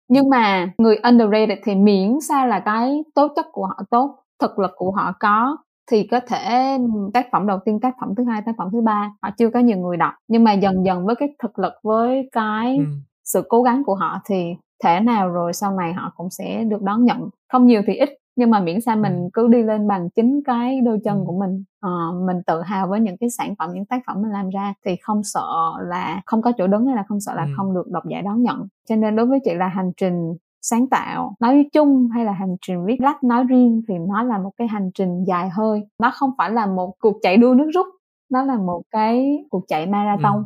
Nhưng 0.09 0.29
mà 0.29 0.67
người 0.77 0.95
underrated 1.03 1.59
thì 1.63 1.75
miễn 1.75 2.19
sao 2.21 2.47
là 2.47 2.59
cái 2.59 3.03
tố 3.15 3.27
chất 3.35 3.45
của 3.51 3.65
họ 3.65 3.79
tốt 3.89 4.23
thực 4.39 4.59
lực 4.59 4.71
của 4.75 4.91
họ 4.91 5.13
có 5.19 5.57
thì 5.91 6.07
có 6.11 6.19
thể 6.19 6.77
tác 7.13 7.27
phẩm 7.31 7.47
đầu 7.47 7.59
tiên 7.65 7.79
tác 7.79 7.95
phẩm 8.01 8.15
thứ 8.17 8.23
hai 8.23 8.41
tác 8.45 8.51
phẩm 8.57 8.67
thứ 8.71 8.81
ba 8.81 9.11
họ 9.21 9.29
chưa 9.37 9.49
có 9.49 9.59
nhiều 9.59 9.77
người 9.77 9.97
đọc. 9.97 10.13
Nhưng 10.27 10.43
mà 10.43 10.53
dần 10.53 10.85
dần 10.85 11.05
với 11.05 11.15
cái 11.15 11.29
thực 11.43 11.59
lực 11.59 11.73
với 11.83 12.29
cái 12.31 12.77
ừ. 12.77 12.83
sự 13.23 13.43
cố 13.49 13.63
gắng 13.63 13.83
của 13.83 13.95
họ 13.95 14.19
thì 14.25 14.55
thể 14.83 14.99
nào 14.99 15.29
rồi 15.29 15.53
sau 15.53 15.75
này 15.77 15.93
họ 15.93 16.13
cũng 16.15 16.29
sẽ 16.29 16.63
được 16.63 16.81
đón 16.81 17.05
nhận. 17.05 17.29
Không 17.51 17.67
nhiều 17.67 17.81
thì 17.87 17.93
ít 17.93 18.09
nhưng 18.41 18.49
mà 18.49 18.59
miễn 18.59 18.81
sao 18.81 18.97
mình 18.97 19.29
cứ 19.33 19.47
đi 19.47 19.63
lên 19.63 19.87
bằng 19.87 20.09
chính 20.09 20.41
cái 20.45 20.81
đôi 20.81 20.99
chân 21.03 21.23
của 21.25 21.39
mình. 21.39 21.63
Uh, 21.85 22.27
mình 22.27 22.37
tự 22.47 22.61
hào 22.61 22.87
với 22.87 22.99
những 22.99 23.17
cái 23.17 23.29
sản 23.29 23.55
phẩm 23.55 23.69
những 23.73 23.85
tác 23.85 24.01
phẩm 24.07 24.21
mình 24.21 24.31
làm 24.31 24.49
ra 24.49 24.73
thì 24.85 24.95
không 25.01 25.23
sợ 25.23 25.49
là 25.87 26.21
không 26.25 26.41
có 26.41 26.51
chỗ 26.57 26.67
đứng 26.67 26.85
hay 26.85 26.95
là 26.95 27.03
không 27.07 27.19
sợ 27.19 27.33
là 27.35 27.47
không 27.57 27.73
được 27.73 27.87
độc 27.91 28.03
giả 28.07 28.21
đón 28.21 28.43
nhận. 28.43 28.67
Cho 28.89 28.95
nên 28.95 29.15
đối 29.15 29.25
với 29.25 29.39
chị 29.43 29.53
là 29.53 29.67
hành 29.67 29.91
trình 29.97 30.35
sáng 30.61 30.87
tạo 30.87 31.35
nói 31.39 31.65
chung 31.73 32.07
hay 32.13 32.25
là 32.25 32.31
hành 32.31 32.55
trình 32.61 32.85
viết 32.85 33.01
lách 33.01 33.23
nói 33.23 33.43
riêng 33.43 33.81
thì 33.87 33.93
nó 34.09 34.23
là 34.23 34.37
một 34.37 34.51
cái 34.57 34.67
hành 34.67 34.91
trình 34.93 35.23
dài 35.27 35.49
hơi. 35.49 35.81
Nó 35.99 36.11
không 36.13 36.29
phải 36.37 36.51
là 36.51 36.65
một 36.65 36.93
cuộc 36.99 37.17
chạy 37.21 37.37
đua 37.37 37.53
nước 37.53 37.69
rút 37.73 37.87
nó 38.31 38.43
là 38.43 38.57
một 38.57 38.81
cái 38.91 39.45
cuộc 39.49 39.63
chạy 39.67 39.85
marathon. 39.87 40.43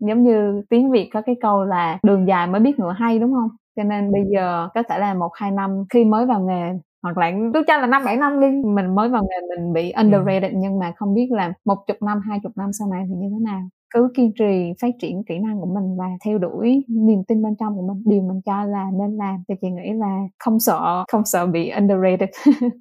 Ừ. 0.00 0.06
giống 0.08 0.22
như 0.22 0.62
tiếng 0.70 0.90
việt 0.90 1.10
có 1.12 1.22
cái 1.22 1.36
câu 1.40 1.64
là 1.64 1.98
đường 2.02 2.28
dài 2.28 2.46
mới 2.46 2.60
biết 2.60 2.78
ngựa 2.78 2.92
hay 2.92 3.18
đúng 3.18 3.32
không? 3.32 3.48
Cho 3.76 3.82
nên 3.84 4.12
bây 4.12 4.22
giờ 4.34 4.68
có 4.74 4.82
thể 4.88 4.98
là 4.98 5.14
một 5.14 5.30
hai 5.34 5.50
năm 5.50 5.84
khi 5.90 6.04
mới 6.04 6.26
vào 6.26 6.40
nghề 6.40 6.72
hoặc 7.14 7.18
là 7.18 7.32
tôi 7.54 7.62
cho 7.66 7.76
là 7.76 7.86
năm 7.86 8.04
bảy 8.04 8.16
năm 8.16 8.40
đi 8.40 8.46
mình 8.64 8.94
mới 8.94 9.08
vào 9.08 9.22
nghề 9.22 9.56
mình 9.56 9.72
bị 9.72 9.92
underrated 9.92 10.52
ừ. 10.52 10.58
nhưng 10.60 10.78
mà 10.78 10.92
không 10.96 11.14
biết 11.14 11.28
là 11.30 11.52
một 11.64 11.78
chục 11.86 11.96
năm 12.02 12.20
hai 12.28 12.38
chục 12.42 12.52
năm 12.56 12.70
sau 12.78 12.88
này 12.88 13.04
thì 13.08 13.14
như 13.14 13.28
thế 13.30 13.44
nào. 13.44 13.68
Cứ 13.94 14.08
kiên 14.16 14.32
trì 14.38 14.72
phát 14.80 14.88
triển 15.00 15.22
kỹ 15.28 15.34
năng 15.38 15.60
của 15.60 15.66
mình 15.66 15.96
và 15.98 16.04
theo 16.24 16.38
đuổi 16.38 16.84
niềm 16.88 17.18
tin 17.28 17.42
bên 17.42 17.52
trong 17.60 17.76
của 17.76 17.94
mình. 17.94 18.02
Điều 18.06 18.22
mình 18.22 18.40
cho 18.46 18.64
là 18.64 18.84
nên 19.00 19.16
làm 19.16 19.36
thì 19.48 19.54
chị 19.60 19.68
nghĩ 19.70 19.92
là 19.94 20.16
không 20.38 20.60
sợ 20.60 21.04
không 21.08 21.24
sợ 21.24 21.46
bị 21.46 21.70
underrated. 21.70 22.28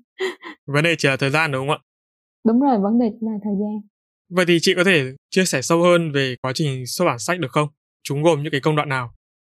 Vấn 0.68 0.84
đề 0.84 0.96
chỉ 0.98 1.08
là 1.08 1.18
thời 1.18 1.30
gian 1.30 1.52
đúng 1.52 1.68
không 1.68 1.78
ạ? 1.78 1.80
Đúng 2.46 2.60
rồi 2.60 2.80
vấn 2.80 3.00
đề 3.00 3.12
là 3.22 3.32
thời 3.44 3.54
gian. 3.60 3.82
Vậy 4.30 4.46
thì 4.48 4.58
chị 4.62 4.74
có 4.76 4.84
thể 4.84 5.02
chia 5.30 5.46
sẻ 5.46 5.62
sâu 5.62 5.82
hơn 5.84 6.12
về 6.12 6.36
quá 6.42 6.52
trình 6.56 6.84
xuất 6.88 7.06
bản 7.06 7.20
sách 7.20 7.40
được 7.40 7.52
không? 7.52 7.68
Chúng 8.04 8.24
gồm 8.24 8.44
những 8.44 8.52
cái 8.52 8.62
công 8.62 8.76
đoạn 8.76 8.90
nào? 8.90 9.10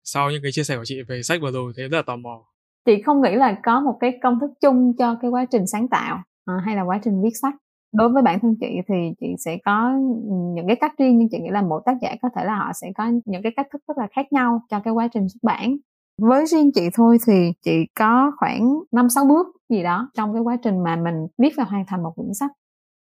Sau 0.03 0.31
những 0.31 0.41
cái 0.43 0.51
chia 0.51 0.63
sẻ 0.63 0.77
của 0.77 0.85
chị 0.85 1.01
về 1.07 1.23
sách 1.23 1.41
vừa 1.41 1.51
rồi 1.51 1.73
thế 1.77 1.83
rất 1.83 1.97
là 1.97 2.01
tò 2.01 2.15
mò 2.15 2.48
chị 2.85 3.01
không 3.01 3.21
nghĩ 3.21 3.35
là 3.35 3.59
có 3.63 3.81
một 3.81 3.97
cái 3.99 4.19
công 4.23 4.39
thức 4.39 4.51
chung 4.61 4.93
cho 4.97 5.15
cái 5.21 5.31
quá 5.31 5.45
trình 5.45 5.67
sáng 5.67 5.87
tạo 5.87 6.19
à, 6.45 6.53
hay 6.65 6.75
là 6.75 6.81
quá 6.81 6.99
trình 7.03 7.21
viết 7.21 7.37
sách. 7.41 7.53
Đối 7.93 8.09
với 8.09 8.23
bản 8.23 8.39
thân 8.39 8.55
chị 8.59 8.67
thì 8.87 8.95
chị 9.19 9.27
sẽ 9.37 9.57
có 9.65 9.91
ừ, 10.29 10.33
những 10.53 10.67
cái 10.67 10.75
cách 10.75 10.91
riêng 10.97 11.17
nhưng 11.17 11.29
chị 11.31 11.39
nghĩ 11.39 11.49
là 11.49 11.61
mỗi 11.61 11.81
tác 11.85 11.95
giả 12.01 12.15
có 12.21 12.29
thể 12.35 12.43
là 12.45 12.55
họ 12.55 12.71
sẽ 12.73 12.87
có 12.97 13.11
những 13.25 13.43
cái 13.43 13.51
cách 13.55 13.67
thức 13.73 13.81
rất 13.87 13.97
là 13.97 14.07
khác 14.11 14.25
nhau 14.31 14.61
cho 14.69 14.79
cái 14.79 14.93
quá 14.93 15.07
trình 15.07 15.29
xuất 15.29 15.39
bản. 15.43 15.77
Với 16.21 16.45
riêng 16.45 16.71
chị 16.73 16.89
thôi 16.93 17.17
thì 17.27 17.51
chị 17.61 17.85
có 17.99 18.31
khoảng 18.37 18.79
năm 18.91 19.09
sáu 19.09 19.25
bước 19.25 19.47
gì 19.69 19.83
đó 19.83 20.09
trong 20.17 20.33
cái 20.33 20.41
quá 20.41 20.57
trình 20.63 20.83
mà 20.83 20.95
mình 20.95 21.27
viết 21.37 21.53
và 21.57 21.63
hoàn 21.63 21.85
thành 21.87 22.03
một 22.03 22.11
quyển 22.15 22.33
sách. 22.33 22.51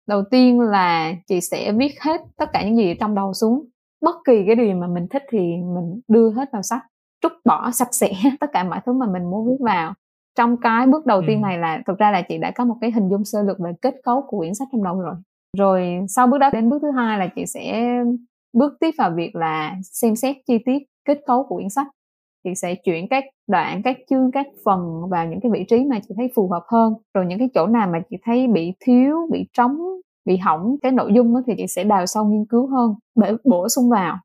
Đầu 0.08 0.22
tiên 0.30 0.60
là 0.60 1.12
chị 1.26 1.40
sẽ 1.40 1.72
viết 1.72 2.00
hết 2.00 2.20
tất 2.36 2.46
cả 2.52 2.64
những 2.64 2.76
gì 2.76 2.94
trong 3.00 3.14
đầu 3.14 3.32
xuống. 3.32 3.64
Bất 4.00 4.16
kỳ 4.26 4.42
cái 4.46 4.56
điều 4.56 4.76
mà 4.76 4.86
mình 4.86 5.06
thích 5.10 5.22
thì 5.30 5.38
mình 5.74 6.00
đưa 6.08 6.30
hết 6.30 6.48
vào 6.52 6.62
sách 6.62 6.82
trút 7.22 7.32
bỏ 7.44 7.70
sạch 7.70 7.88
sẽ 7.92 8.12
tất 8.40 8.46
cả 8.52 8.64
mọi 8.64 8.80
thứ 8.86 8.92
mà 8.92 9.06
mình 9.06 9.30
muốn 9.30 9.46
viết 9.48 9.64
vào. 9.64 9.94
Trong 10.38 10.56
cái 10.56 10.86
bước 10.86 11.06
đầu 11.06 11.18
ừ. 11.18 11.24
tiên 11.26 11.40
này 11.40 11.58
là 11.58 11.82
thực 11.86 11.98
ra 11.98 12.10
là 12.10 12.22
chị 12.22 12.38
đã 12.38 12.50
có 12.50 12.64
một 12.64 12.76
cái 12.80 12.90
hình 12.90 13.08
dung 13.08 13.24
sơ 13.24 13.42
lược 13.42 13.58
về 13.58 13.72
kết 13.82 13.94
cấu 14.04 14.22
của 14.28 14.38
quyển 14.38 14.54
sách 14.54 14.68
trong 14.72 14.84
đầu 14.84 15.00
rồi. 15.00 15.14
Rồi 15.58 15.98
sau 16.08 16.26
bước 16.26 16.38
đó 16.38 16.50
đến 16.52 16.70
bước 16.70 16.78
thứ 16.82 16.90
hai 16.90 17.18
là 17.18 17.28
chị 17.36 17.46
sẽ 17.46 17.94
bước 18.52 18.72
tiếp 18.80 18.90
vào 18.98 19.10
việc 19.10 19.36
là 19.36 19.76
xem 19.82 20.16
xét 20.16 20.36
chi 20.46 20.58
tiết 20.64 20.78
kết 21.04 21.18
cấu 21.26 21.44
của 21.44 21.56
quyển 21.56 21.68
sách. 21.68 21.86
Chị 22.44 22.54
sẽ 22.54 22.74
chuyển 22.74 23.08
các 23.08 23.24
đoạn 23.46 23.82
các 23.82 23.96
chương 24.10 24.30
các 24.32 24.46
phần 24.64 25.08
vào 25.10 25.26
những 25.26 25.40
cái 25.40 25.52
vị 25.52 25.64
trí 25.68 25.84
mà 25.84 25.98
chị 26.08 26.14
thấy 26.16 26.30
phù 26.34 26.48
hợp 26.48 26.62
hơn. 26.72 26.94
Rồi 27.14 27.26
những 27.26 27.38
cái 27.38 27.48
chỗ 27.54 27.66
nào 27.66 27.88
mà 27.92 28.00
chị 28.10 28.16
thấy 28.22 28.46
bị 28.46 28.72
thiếu 28.80 29.16
bị 29.32 29.46
trống 29.52 29.78
bị 30.24 30.36
hỏng 30.36 30.76
cái 30.82 30.92
nội 30.92 31.12
dung 31.14 31.34
đó 31.34 31.40
thì 31.46 31.54
chị 31.56 31.66
sẽ 31.66 31.84
đào 31.84 32.06
sâu 32.06 32.24
nghiên 32.24 32.44
cứu 32.44 32.66
hơn 32.66 32.94
để 33.14 33.34
bổ 33.44 33.68
sung 33.68 33.90
vào 33.90 34.18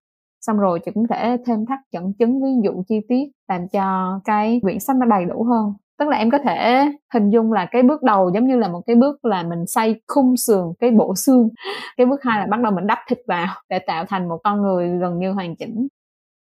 xong 0.47 0.57
rồi 0.57 0.79
chị 0.85 0.91
cũng 0.93 1.07
thể 1.07 1.37
thêm 1.45 1.65
thắt 1.65 1.79
dẫn 1.91 2.13
chứng 2.19 2.43
ví 2.43 2.49
dụ 2.63 2.83
chi 2.87 2.99
tiết 3.09 3.25
làm 3.47 3.67
cho 3.67 4.19
cái 4.25 4.59
quyển 4.61 4.79
sách 4.79 4.95
nó 4.95 5.05
đầy 5.05 5.25
đủ 5.25 5.43
hơn. 5.43 5.73
Tức 5.99 6.09
là 6.09 6.17
em 6.17 6.31
có 6.31 6.37
thể 6.37 6.85
hình 7.13 7.29
dung 7.29 7.53
là 7.53 7.65
cái 7.71 7.83
bước 7.83 8.03
đầu 8.03 8.31
giống 8.33 8.47
như 8.47 8.55
là 8.57 8.67
một 8.67 8.81
cái 8.85 8.95
bước 8.95 9.25
là 9.25 9.43
mình 9.43 9.65
xây 9.67 10.01
khung 10.07 10.37
sườn 10.37 10.63
cái 10.79 10.91
bộ 10.91 11.13
xương. 11.15 11.49
Cái 11.97 12.05
bước 12.05 12.23
hai 12.23 12.39
là 12.39 12.47
bắt 12.51 12.61
đầu 12.61 12.71
mình 12.71 12.87
đắp 12.87 12.99
thịt 13.09 13.19
vào 13.27 13.47
để 13.69 13.79
tạo 13.79 14.05
thành 14.05 14.29
một 14.29 14.37
con 14.43 14.61
người 14.61 14.89
gần 14.99 15.19
như 15.19 15.31
hoàn 15.31 15.55
chỉnh. 15.55 15.87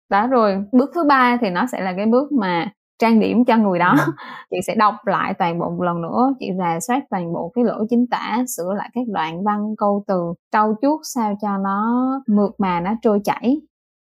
Đó 0.09 0.27
rồi 0.27 0.63
bước 0.71 0.91
thứ 0.95 1.03
ba 1.03 1.37
thì 1.41 1.49
nó 1.49 1.65
sẽ 1.71 1.81
là 1.81 1.93
cái 1.97 2.05
bước 2.05 2.31
mà 2.31 2.71
trang 2.99 3.19
điểm 3.19 3.45
cho 3.45 3.57
người 3.57 3.79
đó. 3.79 3.95
Ừ. 4.05 4.11
chị 4.49 4.57
sẽ 4.67 4.75
đọc 4.75 4.95
lại 5.05 5.33
toàn 5.33 5.59
bộ 5.59 5.69
một 5.69 5.81
lần 5.81 6.01
nữa 6.01 6.33
chị 6.39 6.49
rà 6.57 6.79
soát 6.79 7.03
toàn 7.09 7.33
bộ 7.33 7.51
cái 7.55 7.63
lỗ 7.63 7.85
chính 7.89 8.05
tả 8.11 8.43
sửa 8.57 8.73
lại 8.77 8.89
các 8.93 9.03
đoạn 9.07 9.43
văn 9.43 9.75
câu 9.77 10.03
từ 10.07 10.33
trau 10.51 10.75
chuốt 10.81 10.99
sao 11.03 11.37
cho 11.41 11.57
nó 11.57 12.11
mượt 12.27 12.51
mà 12.57 12.79
nó 12.79 12.93
trôi 13.01 13.21
chảy 13.23 13.61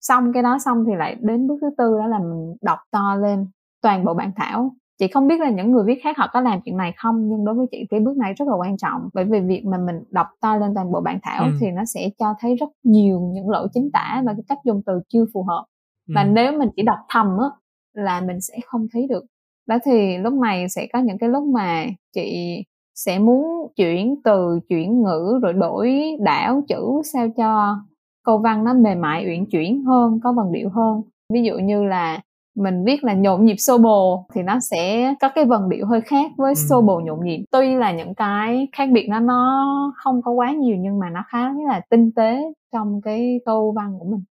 xong 0.03 0.33
cái 0.33 0.43
đó 0.43 0.59
xong 0.59 0.85
thì 0.87 0.93
lại 0.97 1.17
đến 1.21 1.47
bước 1.47 1.57
thứ 1.61 1.71
tư 1.79 1.99
đó 1.99 2.07
là 2.07 2.19
mình 2.19 2.57
đọc 2.62 2.79
to 2.91 3.15
lên 3.15 3.47
toàn 3.83 4.05
bộ 4.05 4.15
bản 4.15 4.33
thảo 4.37 4.75
chị 4.99 5.09
không 5.09 5.29
biết 5.29 5.41
là 5.41 5.51
những 5.51 5.73
người 5.73 5.85
viết 5.87 6.01
khác 6.03 6.19
họ 6.19 6.29
có 6.33 6.41
làm 6.41 6.61
chuyện 6.65 6.77
này 6.77 6.93
không 6.97 7.29
nhưng 7.29 7.45
đối 7.45 7.55
với 7.55 7.67
chị 7.71 7.87
cái 7.91 8.01
bước 8.01 8.17
này 8.17 8.35
rất 8.35 8.49
là 8.49 8.55
quan 8.55 8.77
trọng 8.77 9.09
bởi 9.15 9.25
vì 9.25 9.41
việc 9.41 9.65
mà 9.65 9.79
mình 9.79 9.97
đọc 10.11 10.27
to 10.41 10.57
lên 10.57 10.75
toàn 10.75 10.93
bộ 10.93 11.01
bản 11.01 11.19
thảo 11.23 11.45
ừ. 11.45 11.51
thì 11.61 11.71
nó 11.71 11.85
sẽ 11.85 12.11
cho 12.19 12.35
thấy 12.41 12.57
rất 12.57 12.69
nhiều 12.83 13.21
những 13.21 13.51
lỗi 13.51 13.69
chính 13.75 13.91
tả 13.93 14.23
và 14.27 14.33
cái 14.33 14.43
cách 14.49 14.59
dùng 14.65 14.83
từ 14.87 15.01
chưa 15.09 15.25
phù 15.35 15.43
hợp 15.43 15.65
ừ. 16.09 16.12
và 16.15 16.25
nếu 16.25 16.59
mình 16.59 16.69
chỉ 16.77 16.83
đọc 16.83 16.99
thầm 17.09 17.27
á 17.27 17.49
là 17.93 18.21
mình 18.21 18.41
sẽ 18.41 18.59
không 18.67 18.87
thấy 18.93 19.07
được 19.09 19.25
đó 19.67 19.79
thì 19.85 20.19
lúc 20.19 20.35
này 20.35 20.69
sẽ 20.69 20.87
có 20.93 20.99
những 20.99 21.19
cái 21.19 21.29
lúc 21.29 21.45
mà 21.45 21.85
chị 22.15 22.57
sẽ 22.95 23.19
muốn 23.19 23.73
chuyển 23.77 24.15
từ 24.25 24.61
chuyển 24.69 25.03
ngữ 25.03 25.38
rồi 25.43 25.53
đổi 25.53 26.17
đảo 26.21 26.62
chữ 26.69 27.03
sao 27.12 27.29
cho 27.37 27.77
câu 28.24 28.38
văn 28.38 28.64
nó 28.64 28.74
mềm 28.74 29.00
mại 29.00 29.26
uyển 29.26 29.46
chuyển 29.46 29.85
hơn 29.85 30.20
có 30.24 30.32
vần 30.32 30.52
điệu 30.52 30.68
hơn. 30.68 31.02
Ví 31.32 31.42
dụ 31.42 31.58
như 31.58 31.85
là 31.85 32.20
mình 32.56 32.85
viết 32.85 33.04
là 33.04 33.14
nhộn 33.14 33.44
nhịp 33.44 33.56
xô 33.58 33.78
bồ 33.78 34.26
thì 34.35 34.42
nó 34.42 34.61
sẽ 34.61 35.14
có 35.20 35.28
cái 35.35 35.44
vần 35.44 35.68
điệu 35.68 35.87
hơi 35.87 36.00
khác 36.00 36.30
với 36.37 36.50
ừ. 36.50 36.54
xô 36.68 36.82
bồ 36.82 37.00
nhộn 37.00 37.24
nhịp. 37.24 37.44
Tuy 37.50 37.74
là 37.74 37.92
những 37.92 38.14
cái 38.14 38.68
khác 38.72 38.88
biệt 38.92 39.06
nó 39.08 39.20
nó 39.20 39.92
không 39.96 40.22
có 40.22 40.30
quá 40.30 40.52
nhiều 40.52 40.76
nhưng 40.80 40.98
mà 40.98 41.11
nó 41.11 41.24
khá 41.28 41.52
là 41.68 41.80
tinh 41.90 42.11
tế 42.16 42.42
trong 42.72 43.00
cái 43.04 43.40
câu 43.46 43.72
văn 43.76 43.96
của 43.98 44.06
mình. 44.11 44.24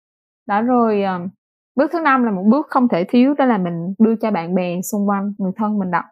Đó 0.46 0.62
rồi 0.62 1.03
ờ, 1.03 1.20
bước 1.77 1.90
thứ 1.92 2.01
năm 2.01 2.24
là 2.24 2.31
một 2.31 2.44
bước 2.46 2.66
không 2.70 2.88
thể 2.88 3.05
thiếu 3.05 3.35
đó 3.35 3.44
là 3.44 3.59
mình 3.59 3.94
đưa 3.98 4.16
cho 4.16 4.31
bạn 4.31 4.55
bè 4.55 4.81
xung 4.83 5.09
quanh 5.09 5.33
người 5.38 5.53
thân 5.57 5.79
mình 5.79 5.90
đọc 5.90 6.05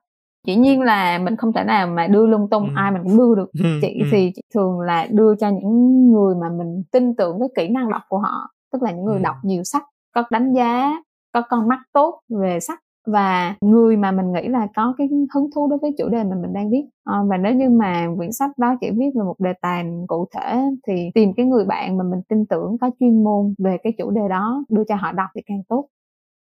dĩ 0.46 0.56
nhiên 0.56 0.82
là 0.82 1.18
mình 1.18 1.37
không 1.37 1.52
thể 1.52 1.64
nào 1.64 1.87
mà 1.87 2.06
đưa 2.06 2.26
lung 2.26 2.48
tung 2.50 2.64
ừ. 2.64 2.72
ai 2.76 2.92
mình 2.92 3.02
cũng 3.02 3.18
đưa 3.18 3.35
được 3.35 3.50
ừ. 3.52 3.78
chị 3.82 3.98
ừ. 4.00 4.06
thì 4.12 4.32
chị 4.35 4.42
thường 4.54 4.80
là 4.80 5.06
đưa 5.11 5.35
cho 5.37 5.48
những 5.48 6.11
người 6.12 6.35
mà 6.35 6.48
mình 6.59 6.82
tin 6.92 7.14
tưởng 7.16 7.38
cái 7.40 7.48
kỹ 7.56 7.72
năng 7.72 7.90
đọc 7.90 8.02
của 8.09 8.18
họ 8.18 8.50
tức 8.72 8.82
là 8.82 8.90
những 8.90 9.04
người 9.04 9.18
ừ. 9.18 9.22
đọc 9.22 9.37
nhiều 9.42 9.62
sách 9.64 9.82
có 10.14 10.24
đánh 10.30 10.52
giá 10.54 10.92
có 11.32 11.42
con 11.48 11.68
mắt 11.68 11.78
tốt 11.92 12.20
về 12.28 12.61
sách 12.61 12.78
và 13.06 13.54
người 13.61 13.96
mà 13.96 14.12
mình 14.12 14.32
nghĩ 14.32 14.48
là 14.48 14.68
có 14.76 14.94
cái 14.98 15.09
hứng 15.35 15.50
thú 15.54 15.68
đối 15.70 15.78
với 15.78 15.94
chủ 15.98 16.09
đề 16.09 16.24
mà 16.24 16.37
mình 16.42 16.52
đang 16.52 16.70
viết 16.70 16.85
à, 17.04 17.18
và 17.30 17.37
nếu 17.37 17.54
như 17.54 17.70
mà 17.70 18.09
quyển 18.16 18.32
sách 18.32 18.50
đó 18.59 18.74
chỉ 18.80 18.90
viết 18.90 19.11
về 19.14 19.22
một 19.22 19.35
đề 19.38 19.52
tài 19.61 19.85
cụ 20.06 20.26
thể 20.35 20.62
thì 20.87 21.11
tìm 21.14 21.32
cái 21.37 21.46
người 21.46 21.64
bạn 21.64 21.98
mà 21.98 22.04
mình 22.04 22.20
tin 22.28 22.46
tưởng 22.46 22.76
có 22.80 22.90
chuyên 23.00 23.24
môn 23.24 23.54
về 23.59 23.76
cái 23.82 23.92
chủ 23.98 24.11
đề 24.11 24.22
đó 24.30 24.64
đưa 24.68 24.85
cho 24.85 24.94
họ 24.94 25.12
đọc 25.12 25.28
thì 25.35 25.40
càng 25.46 25.62
tốt 25.68 25.88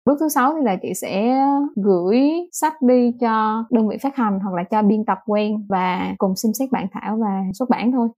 bước 0.06 0.18
thứ 0.20 0.30
sáu 0.30 0.54
thì 0.54 0.65
là 0.65 0.76
chị 0.82 0.94
sẽ 0.94 1.36
gửi 1.76 2.20
sách 2.52 2.82
đi 2.82 3.12
cho 3.22 3.63
đơn 3.72 3.88
vị 3.88 3.98
phát 4.02 4.15
hành 4.15 4.39
hoặc 4.44 4.54
là 4.56 4.63
cho 4.63 4.82
biên 4.82 5.06
tập 5.06 5.18
quen 5.26 5.65
và 5.70 6.13
cùng 6.18 6.36
xem 6.36 6.54
xét 6.60 6.72
bản 6.72 6.88
thảo 6.91 7.18
và 7.22 7.44
xuất 7.54 7.70
bản 7.70 7.91
thôi. 7.91 8.10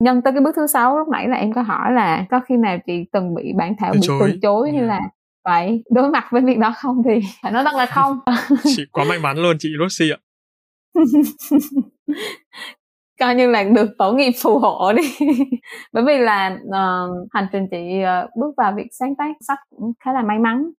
Nhân 0.00 0.22
tới 0.22 0.32
cái 0.32 0.42
bước 0.42 0.54
thứ 0.56 0.66
sáu 0.66 0.98
lúc 0.98 1.08
nãy 1.08 1.28
là 1.28 1.36
em 1.36 1.52
có 1.52 1.62
hỏi 1.62 1.92
là 1.92 2.26
có 2.30 2.40
khi 2.40 2.56
nào 2.56 2.78
chị 2.86 3.04
từng 3.12 3.34
bị 3.34 3.52
bản 3.56 3.74
thảo 3.78 3.92
bị 3.92 4.00
từ 4.20 4.38
chối 4.42 4.72
hay 4.72 4.82
là 4.82 5.00
vậy 5.44 5.82
đối 5.90 6.10
mặt 6.10 6.24
với 6.30 6.42
việc 6.42 6.58
đó 6.58 6.74
không 6.76 7.02
thì 7.04 7.20
phải 7.42 7.52
nói 7.52 7.64
rằng 7.64 7.76
là 7.76 7.86
không. 7.86 8.18
Chị 8.76 8.82
quá 8.92 9.04
may 9.08 9.18
mắn 9.18 9.36
luôn 9.36 9.56
chị 9.58 9.68
Rosie 9.80 10.14
ạ. 10.14 10.18
Coi 13.20 13.34
như 13.34 13.50
là 13.50 13.62
được 13.62 13.90
tổ 13.98 14.12
nghiệp 14.12 14.32
phù 14.42 14.58
hộ 14.58 14.92
đi. 14.92 15.02
Bởi 15.92 16.04
vì 16.06 16.18
là 16.18 16.58
uh, 16.68 17.28
hành 17.32 17.46
trình 17.52 17.66
chị 17.70 18.02
uh, 18.02 18.30
bước 18.36 18.54
vào 18.56 18.72
việc 18.76 18.86
sáng 18.90 19.16
tác 19.16 19.32
sách 19.48 19.58
cũng 19.70 19.92
khá 20.04 20.12
là 20.12 20.22
may 20.22 20.38
mắn 20.38 20.70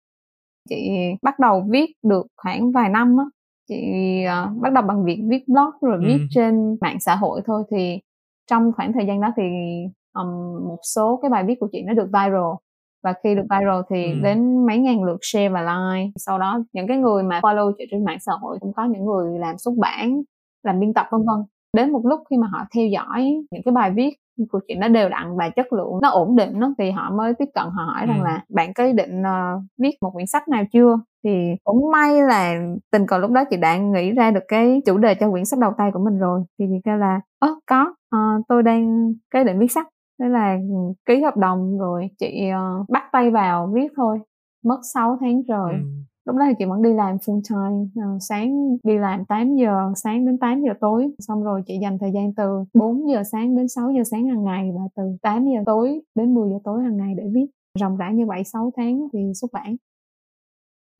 chị 0.68 0.90
bắt 1.22 1.38
đầu 1.38 1.64
viết 1.70 1.90
được 2.02 2.26
khoảng 2.36 2.72
vài 2.72 2.88
năm 2.88 3.16
á. 3.18 3.24
Chị 3.68 3.76
uh, 4.24 4.62
bắt 4.62 4.72
đầu 4.72 4.84
bằng 4.88 5.04
việc 5.04 5.22
viết 5.30 5.48
blog 5.48 5.70
rồi 5.80 5.98
viết 6.06 6.18
ừ. 6.18 6.26
trên 6.30 6.76
mạng 6.80 7.00
xã 7.00 7.16
hội 7.16 7.40
thôi. 7.46 7.62
Thì 7.70 7.98
trong 8.50 8.72
khoảng 8.76 8.92
thời 8.92 9.06
gian 9.06 9.20
đó 9.20 9.32
thì 9.36 9.42
um, 10.14 10.28
một 10.68 10.78
số 10.94 11.18
cái 11.22 11.28
bài 11.30 11.44
viết 11.46 11.54
của 11.60 11.68
chị 11.72 11.82
nó 11.86 11.94
được 11.94 12.06
viral. 12.06 12.54
Và 13.04 13.14
khi 13.22 13.34
được 13.34 13.46
viral 13.50 13.80
thì 13.90 14.12
ừ. 14.12 14.18
đến 14.22 14.66
mấy 14.66 14.78
ngàn 14.78 15.02
lượt 15.04 15.18
share 15.22 15.48
và 15.48 15.60
like. 15.60 16.10
Sau 16.16 16.38
đó 16.38 16.60
những 16.72 16.88
cái 16.88 16.96
người 16.96 17.22
mà 17.22 17.40
follow 17.40 17.72
chị 17.78 17.84
trên 17.90 18.04
mạng 18.04 18.18
xã 18.20 18.32
hội 18.40 18.58
cũng 18.60 18.72
có 18.72 18.84
những 18.84 19.04
người 19.04 19.38
làm 19.38 19.58
xuất 19.58 19.72
bản 19.78 20.22
làm 20.62 20.80
biên 20.80 20.94
tập 20.94 21.06
vân 21.10 21.20
vân. 21.20 21.44
Đến 21.76 21.92
một 21.92 22.00
lúc 22.04 22.20
khi 22.30 22.36
mà 22.36 22.46
họ 22.46 22.58
theo 22.74 22.86
dõi 22.86 23.44
những 23.50 23.62
cái 23.64 23.72
bài 23.72 23.92
viết 23.96 24.16
của 24.50 24.60
chị 24.68 24.74
nó 24.74 24.88
đều 24.88 25.08
đặn 25.08 25.36
và 25.36 25.48
chất 25.48 25.72
lượng 25.72 25.92
nó 26.02 26.08
ổn 26.08 26.36
định 26.36 26.60
đó 26.60 26.74
thì 26.78 26.90
họ 26.90 27.10
mới 27.10 27.34
tiếp 27.34 27.48
cận 27.54 27.64
họ 27.64 27.82
hỏi 27.84 28.00
ừ. 28.00 28.06
rằng 28.06 28.22
là 28.22 28.44
bạn 28.48 28.74
có 28.74 28.84
ý 28.84 28.92
định 28.92 29.20
uh, 29.20 29.62
viết 29.78 29.96
một 30.00 30.10
quyển 30.10 30.26
sách 30.26 30.48
nào 30.48 30.64
chưa? 30.72 30.98
Thì 31.24 31.30
cũng 31.64 31.90
may 31.92 32.22
là 32.22 32.54
tình 32.92 33.06
cờ 33.06 33.18
lúc 33.18 33.30
đó 33.30 33.44
chị 33.50 33.56
đã 33.56 33.76
nghĩ 33.76 34.12
ra 34.12 34.30
được 34.30 34.44
cái 34.48 34.82
chủ 34.86 34.98
đề 34.98 35.14
cho 35.14 35.30
quyển 35.30 35.44
sách 35.44 35.60
đầu 35.60 35.72
tay 35.78 35.90
của 35.92 36.00
mình 36.04 36.18
rồi. 36.18 36.44
Thì 36.58 36.64
chị 36.68 36.80
kêu 36.84 36.96
là 36.96 37.20
ơ 37.38 37.48
có 37.66 37.94
uh, 38.16 38.46
tôi 38.48 38.62
đang 38.62 39.12
ý 39.34 39.44
định 39.44 39.58
viết 39.58 39.72
sách. 39.72 39.86
Thế 40.20 40.28
là 40.28 40.58
ký 41.06 41.22
hợp 41.22 41.36
đồng 41.36 41.78
rồi 41.78 42.08
chị 42.18 42.50
uh, 42.80 42.90
bắt 42.90 43.02
tay 43.12 43.30
vào 43.30 43.70
viết 43.74 43.88
thôi. 43.96 44.18
Mất 44.64 44.78
6 44.94 45.18
tháng 45.20 45.42
rồi 45.48 45.72
ừ 45.72 45.78
lúc 46.26 46.36
đó 46.36 46.44
thì 46.48 46.54
chị 46.58 46.64
vẫn 46.64 46.82
đi 46.82 46.90
làm 46.92 47.16
full 47.16 47.40
time 47.48 48.04
à, 48.04 48.08
sáng 48.20 48.76
đi 48.82 48.98
làm 48.98 49.24
8 49.24 49.56
giờ 49.56 49.92
sáng 49.96 50.26
đến 50.26 50.38
8 50.38 50.62
giờ 50.62 50.72
tối 50.80 51.10
xong 51.18 51.44
rồi 51.44 51.62
chị 51.66 51.74
dành 51.82 51.98
thời 52.00 52.10
gian 52.14 52.34
từ 52.36 52.64
4 52.74 53.08
giờ 53.10 53.22
sáng 53.32 53.56
đến 53.56 53.68
6 53.68 53.92
giờ 53.96 54.02
sáng 54.10 54.28
hàng 54.28 54.44
ngày 54.44 54.70
và 54.74 54.82
từ 54.96 55.02
8 55.22 55.44
giờ 55.44 55.60
tối 55.66 56.00
đến 56.14 56.34
10 56.34 56.50
giờ 56.50 56.56
tối 56.64 56.82
hàng 56.82 56.96
ngày 56.96 57.14
để 57.16 57.24
viết 57.34 57.46
rộng 57.80 57.96
rãi 57.96 58.14
như 58.14 58.26
vậy 58.26 58.44
6 58.44 58.72
tháng 58.76 59.08
thì 59.12 59.18
xuất 59.40 59.52
bản 59.52 59.76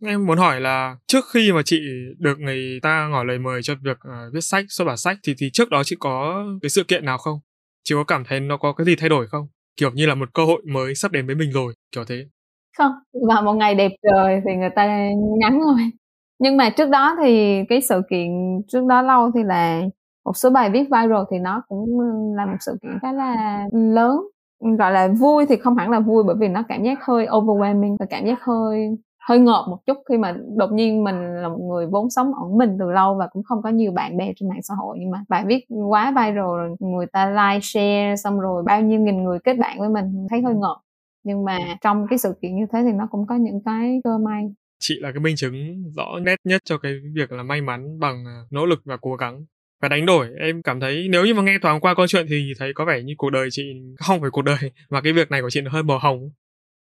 Em 0.05 0.27
muốn 0.27 0.39
hỏi 0.39 0.61
là 0.61 0.97
trước 1.07 1.25
khi 1.33 1.53
mà 1.53 1.63
chị 1.65 1.81
được 2.19 2.39
người 2.39 2.81
ta 2.83 3.09
ngỏ 3.11 3.25
lời 3.25 3.39
mời 3.39 3.63
cho 3.63 3.75
việc 3.85 3.97
uh, 4.09 4.35
viết 4.35 4.41
sách, 4.41 4.65
xuất 4.69 4.85
bản 4.85 4.97
sách 4.97 5.19
thì 5.23 5.35
thì 5.39 5.51
trước 5.53 5.71
đó 5.71 5.83
chị 5.85 5.97
có 6.01 6.45
cái 6.63 6.71
sự 6.71 6.85
kiện 6.85 7.05
nào 7.05 7.19
không? 7.19 7.39
Chị 7.85 7.95
có 7.95 8.05
cảm 8.05 8.25
thấy 8.25 8.41
nó 8.41 8.57
có 8.57 8.73
cái 8.73 8.85
gì 8.85 8.97
thay 8.97 9.09
đổi 9.09 9.27
không? 9.27 9.47
Kiểu 9.77 9.91
như 9.91 10.07
là 10.07 10.15
một 10.15 10.35
cơ 10.35 10.45
hội 10.45 10.63
mới 10.73 10.95
sắp 10.95 11.13
đến 11.13 11.27
với 11.27 11.35
mình 11.35 11.53
rồi, 11.53 11.75
kiểu 11.93 12.05
thế. 12.05 12.27
Không, 12.79 12.93
vào 13.29 13.43
một 13.43 13.53
ngày 13.53 13.75
đẹp 13.75 13.93
trời 14.03 14.41
thì 14.47 14.57
người 14.57 14.71
ta 14.77 14.87
nhắn 15.41 15.61
thôi. 15.65 15.77
Nhưng 16.39 16.57
mà 16.57 16.71
trước 16.71 16.91
đó 16.91 17.17
thì 17.23 17.63
cái 17.69 17.81
sự 17.83 18.03
kiện 18.11 18.29
trước 18.69 18.87
đó 18.87 19.03
lâu 19.03 19.31
thì 19.35 19.43
là 19.43 19.83
một 20.25 20.37
số 20.37 20.51
bài 20.51 20.71
viết 20.71 20.83
viral 20.85 21.23
thì 21.31 21.39
nó 21.39 21.63
cũng 21.69 22.01
là 22.37 22.47
một 22.47 22.57
sự 22.61 22.79
kiện 22.83 22.93
khá 23.03 23.13
là 23.13 23.61
lớn. 23.73 24.21
Gọi 24.79 24.93
là 24.93 25.09
vui 25.21 25.47
thì 25.47 25.57
không 25.57 25.77
hẳn 25.77 25.91
là 25.91 26.01
vui 26.01 26.25
bởi 26.27 26.37
vì 26.41 26.49
nó 26.49 26.63
cảm 26.69 26.83
giác 26.83 26.99
hơi 27.07 27.27
overwhelming 27.27 27.97
và 28.01 28.07
cảm 28.11 28.27
giác 28.27 28.39
hơi 28.45 28.89
hơi 29.29 29.39
ngợp 29.39 29.65
một 29.71 29.79
chút 29.87 29.97
khi 30.09 30.19
mà 30.19 30.37
đột 30.57 30.73
nhiên 30.73 31.05
mình 31.05 31.35
là 31.43 31.49
một 31.49 31.59
người 31.61 31.87
vốn 31.87 32.11
sống 32.11 32.33
ẩn 32.35 32.59
mình 32.59 32.77
từ 32.81 32.91
lâu 32.93 33.15
và 33.15 33.27
cũng 33.33 33.43
không 33.43 33.63
có 33.63 33.69
nhiều 33.71 33.93
bạn 33.93 34.17
bè 34.17 34.33
trên 34.37 34.49
mạng 34.49 34.63
xã 34.63 34.75
hội. 34.75 34.97
Nhưng 35.01 35.11
mà 35.11 35.25
bài 35.29 35.45
viết 35.47 35.67
quá 35.91 36.11
viral 36.17 36.35
rồi 36.37 36.77
người 36.81 37.07
ta 37.07 37.27
like 37.31 37.61
share 37.63 38.15
xong 38.17 38.41
rồi 38.41 38.63
bao 38.67 38.81
nhiêu 38.81 39.01
nghìn 39.01 39.25
người 39.25 39.39
kết 39.45 39.55
bạn 39.59 39.79
với 39.81 39.89
mình 39.89 40.27
thấy 40.31 40.43
hơi 40.43 40.55
ngợp 40.55 40.77
nhưng 41.27 41.45
mà 41.45 41.59
trong 41.81 42.07
cái 42.11 42.19
sự 42.19 42.35
kiện 42.43 42.57
như 42.57 42.67
thế 42.73 42.79
thì 42.85 42.93
nó 42.93 43.09
cũng 43.11 43.27
có 43.27 43.35
những 43.35 43.61
cái 43.65 44.01
cơ 44.05 44.19
may 44.19 44.43
chị 44.81 44.95
là 45.01 45.13
cái 45.13 45.21
minh 45.21 45.37
chứng 45.37 45.85
rõ 45.97 46.19
nét 46.23 46.37
nhất 46.45 46.63
cho 46.65 46.79
cái 46.79 46.93
việc 47.15 47.33
là 47.33 47.43
may 47.43 47.61
mắn 47.61 47.99
bằng 48.01 48.25
à, 48.27 48.37
nỗ 48.51 48.67
lực 48.67 48.81
và 48.85 48.97
cố 48.97 49.15
gắng 49.15 49.45
và 49.83 49.89
đánh 49.89 50.07
đổi 50.07 50.29
em 50.41 50.63
cảm 50.63 50.81
thấy 50.81 51.07
nếu 51.11 51.27
như 51.27 51.35
mà 51.35 51.43
nghe 51.43 51.59
thoáng 51.63 51.81
qua 51.81 51.95
câu 51.95 52.07
chuyện 52.07 52.27
thì 52.29 52.53
thấy 52.59 52.73
có 52.75 52.85
vẻ 52.85 53.03
như 53.03 53.15
cuộc 53.19 53.31
đời 53.31 53.49
chị 53.51 53.63
không 53.99 54.21
phải 54.21 54.31
cuộc 54.31 54.43
đời 54.43 54.59
mà 54.91 55.01
cái 55.01 55.13
việc 55.13 55.31
này 55.31 55.43
của 55.43 55.51
chị 55.51 55.61
nó 55.61 55.71
hơi 55.71 55.83
màu 55.83 55.99
hồng 55.99 56.31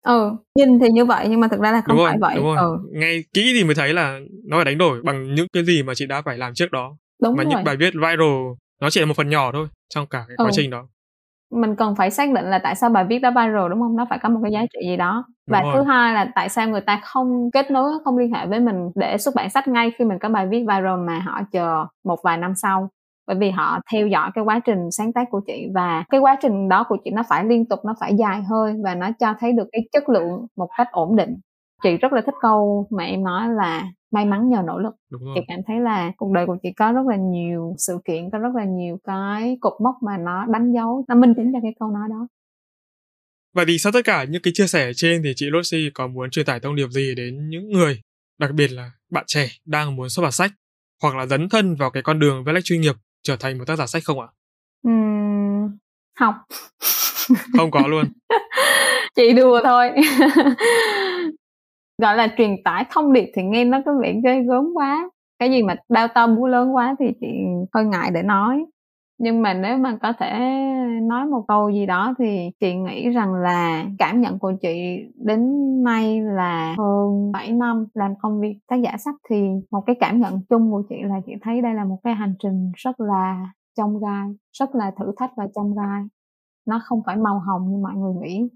ừ 0.05 0.31
nhìn 0.55 0.79
thì 0.81 0.87
như 0.93 1.05
vậy 1.05 1.27
nhưng 1.29 1.41
mà 1.41 1.49
thực 1.49 1.61
ra 1.61 1.73
là 1.73 1.81
không 1.81 1.97
đúng 1.97 2.07
phải 2.07 2.19
rồi, 2.21 2.21
vậy 2.21 2.37
đúng 2.37 2.45
rồi. 2.45 2.57
Ừ. 2.57 2.79
nghe 2.93 3.23
kỹ 3.35 3.53
thì 3.59 3.65
mới 3.65 3.75
thấy 3.75 3.95
là 3.95 4.21
nó 4.45 4.57
phải 4.57 4.65
đánh 4.65 4.79
đổi 4.79 5.03
bằng 5.03 5.35
những 5.35 5.47
cái 5.53 5.65
gì 5.65 5.83
mà 5.83 5.95
chị 5.95 6.07
đã 6.07 6.23
phải 6.23 6.39
làm 6.39 6.55
trước 6.55 6.71
đó 6.73 6.97
đúng 7.23 7.37
mà 7.37 7.45
rồi. 7.45 7.53
những 7.55 7.65
bài 7.65 7.77
viết 7.77 7.95
viral 7.95 8.53
nó 8.81 8.91
chỉ 8.91 9.01
là 9.01 9.07
một 9.07 9.17
phần 9.17 9.29
nhỏ 9.29 9.53
thôi 9.53 9.67
trong 9.95 10.07
cả 10.07 10.25
cái 10.29 10.37
quá 10.37 10.47
ừ. 10.47 10.51
trình 10.55 10.71
đó 10.71 10.89
mình 11.53 11.77
cần 11.77 11.95
phải 11.95 12.11
xác 12.11 12.33
định 12.33 12.45
là 12.45 12.59
tại 12.59 12.75
sao 12.75 12.91
bài 12.91 13.05
viết 13.05 13.19
đó 13.19 13.31
viral 13.31 13.71
đúng 13.71 13.81
không? 13.81 13.97
Nó 13.97 14.07
phải 14.11 14.19
có 14.23 14.29
một 14.29 14.41
cái 14.43 14.53
giá 14.53 14.61
trị 14.73 14.89
gì 14.89 14.97
đó. 14.97 15.25
Và 15.51 15.63
thứ 15.75 15.83
hai 15.83 16.15
là 16.15 16.29
tại 16.35 16.49
sao 16.49 16.69
người 16.69 16.81
ta 16.81 17.01
không 17.03 17.51
kết 17.53 17.71
nối 17.71 17.93
không 18.05 18.19
liên 18.19 18.35
hệ 18.35 18.47
với 18.47 18.61
mình 18.61 18.91
để 18.95 19.19
xuất 19.19 19.35
bản 19.35 19.51
sách 19.51 19.69
ngay 19.69 19.93
khi 19.99 20.05
mình 20.05 20.19
có 20.19 20.29
bài 20.29 20.47
viết 20.47 20.61
viral 20.61 21.07
mà 21.07 21.19
họ 21.19 21.41
chờ 21.53 21.87
một 22.05 22.19
vài 22.25 22.37
năm 22.37 22.55
sau? 22.55 22.89
Bởi 23.27 23.37
vì 23.37 23.51
họ 23.51 23.79
theo 23.93 24.07
dõi 24.07 24.31
cái 24.35 24.45
quá 24.45 24.59
trình 24.59 24.91
sáng 24.91 25.13
tác 25.13 25.29
của 25.31 25.41
chị 25.47 25.67
và 25.75 26.05
cái 26.11 26.21
quá 26.21 26.37
trình 26.43 26.69
đó 26.69 26.85
của 26.89 26.97
chị 27.05 27.11
nó 27.11 27.23
phải 27.29 27.45
liên 27.45 27.69
tục 27.69 27.81
nó 27.85 27.95
phải 28.01 28.15
dài 28.17 28.43
hơi 28.43 28.75
và 28.85 28.95
nó 28.95 29.09
cho 29.21 29.35
thấy 29.39 29.53
được 29.53 29.69
cái 29.73 29.83
chất 29.93 30.09
lượng 30.09 30.47
một 30.57 30.69
cách 30.79 30.89
ổn 30.93 31.17
định. 31.17 31.37
Chị 31.83 31.97
rất 31.97 32.13
là 32.13 32.21
thích 32.21 32.35
câu 32.41 32.87
mà 32.91 33.05
em 33.05 33.25
nói 33.25 33.49
là 33.49 33.85
may 34.13 34.25
mắn 34.25 34.49
nhờ 34.49 34.63
nỗ 34.67 34.79
lực 34.79 34.95
chị 35.35 35.41
cảm 35.49 35.61
thấy 35.67 35.81
là 35.81 36.13
cuộc 36.17 36.33
đời 36.33 36.47
của 36.47 36.57
chị 36.63 36.69
có 36.77 36.93
rất 36.93 37.07
là 37.09 37.17
nhiều 37.17 37.75
sự 37.79 37.99
kiện 38.05 38.31
có 38.31 38.39
rất 38.39 38.55
là 38.55 38.65
nhiều 38.65 38.99
cái 39.05 39.59
cột 39.61 39.73
mốc 39.81 39.95
mà 40.03 40.19
nó 40.19 40.47
đánh 40.47 40.73
dấu 40.73 41.05
nó 41.09 41.15
minh 41.15 41.35
chứng 41.37 41.53
cho 41.53 41.59
cái 41.63 41.75
câu 41.81 41.91
nói 41.91 42.09
đó 42.11 42.27
Vậy 43.55 43.65
thì 43.69 43.79
sau 43.79 43.93
tất 43.93 44.05
cả 44.05 44.25
những 44.25 44.43
cái 44.43 44.53
chia 44.55 44.67
sẻ 44.67 44.93
trên 44.97 45.23
thì 45.25 45.33
chị 45.37 45.47
Lucy 45.51 45.91
có 45.95 46.07
muốn 46.07 46.31
truyền 46.31 46.47
tải 46.47 46.61
thông 46.61 46.77
điệp 46.77 46.91
gì 46.91 47.15
đến 47.15 47.51
những 47.51 47.71
người, 47.71 48.01
đặc 48.39 48.51
biệt 48.53 48.73
là 48.73 48.91
bạn 49.11 49.25
trẻ 49.27 49.49
đang 49.65 49.97
muốn 49.97 50.09
xuất 50.09 50.23
bản 50.23 50.33
sách 50.33 50.51
hoặc 51.03 51.17
là 51.17 51.27
dấn 51.27 51.49
thân 51.49 51.75
vào 51.75 51.91
cái 51.91 52.03
con 52.03 52.19
đường 52.19 52.45
viết 52.45 52.53
lách 52.53 52.65
chuyên 52.65 52.81
nghiệp 52.81 52.97
trở 53.23 53.37
thành 53.37 53.59
một 53.59 53.65
tác 53.67 53.77
giả 53.77 53.87
sách 53.87 54.05
không 54.05 54.21
ạ? 54.21 54.27
Uhm, 54.89 55.77
học. 56.19 56.35
không 57.57 57.71
có 57.71 57.87
luôn. 57.87 58.05
chị 59.17 59.33
đùa 59.33 59.61
thôi 59.65 59.91
gọi 62.03 62.17
là 62.17 62.29
truyền 62.37 62.51
tải 62.65 62.85
thông 62.91 63.13
điệp 63.13 63.33
thì 63.35 63.43
nghe 63.43 63.65
nó 63.65 63.81
có 63.87 63.93
vẻ 64.03 64.21
ghê 64.25 64.43
gớm 64.43 64.65
quá. 64.75 65.11
Cái 65.39 65.51
gì 65.51 65.63
mà 65.63 65.77
đau 65.89 66.09
to 66.15 66.27
búa 66.27 66.47
lớn 66.47 66.75
quá 66.75 66.97
thì 66.99 67.07
chị 67.21 67.27
hơi 67.75 67.85
ngại 67.85 68.11
để 68.15 68.23
nói. 68.23 68.65
Nhưng 69.19 69.43
mà 69.43 69.55
nếu 69.55 69.77
mà 69.79 69.99
có 70.03 70.13
thể 70.19 70.39
nói 71.03 71.27
một 71.27 71.45
câu 71.49 71.71
gì 71.71 71.87
đó 71.87 72.15
thì 72.19 72.51
chị 72.61 72.75
nghĩ 72.75 73.11
rằng 73.11 73.35
là 73.35 73.85
cảm 73.99 74.21
nhận 74.21 74.39
của 74.39 74.53
chị 74.63 74.99
đến 75.17 75.41
nay 75.83 76.21
là 76.21 76.75
hơn 76.79 77.33
7 77.33 77.53
năm 77.53 77.87
làm 77.95 78.15
công 78.23 78.41
việc 78.41 78.59
tác 78.69 78.77
giả 78.77 78.97
sách 78.99 79.15
thì 79.31 79.49
một 79.71 79.81
cái 79.87 79.97
cảm 80.01 80.21
nhận 80.21 80.41
chung 80.51 80.71
của 80.71 80.83
chị 80.89 80.97
là 81.03 81.21
chị 81.27 81.33
thấy 81.43 81.63
đây 81.63 81.75
là 81.75 81.85
một 81.85 81.99
cái 82.05 82.15
hành 82.15 82.35
trình 82.43 82.73
rất 82.77 83.01
là 83.01 83.47
trong 83.77 84.01
gai, 84.01 84.29
rất 84.53 84.75
là 84.75 84.91
thử 84.99 85.13
thách 85.17 85.31
và 85.37 85.47
trong 85.55 85.75
gai. 85.77 86.03
Nó 86.67 86.81
không 86.85 87.03
phải 87.07 87.17
màu 87.17 87.39
hồng 87.39 87.71
như 87.71 87.77
mọi 87.83 87.95
người 87.95 88.15
nghĩ 88.23 88.49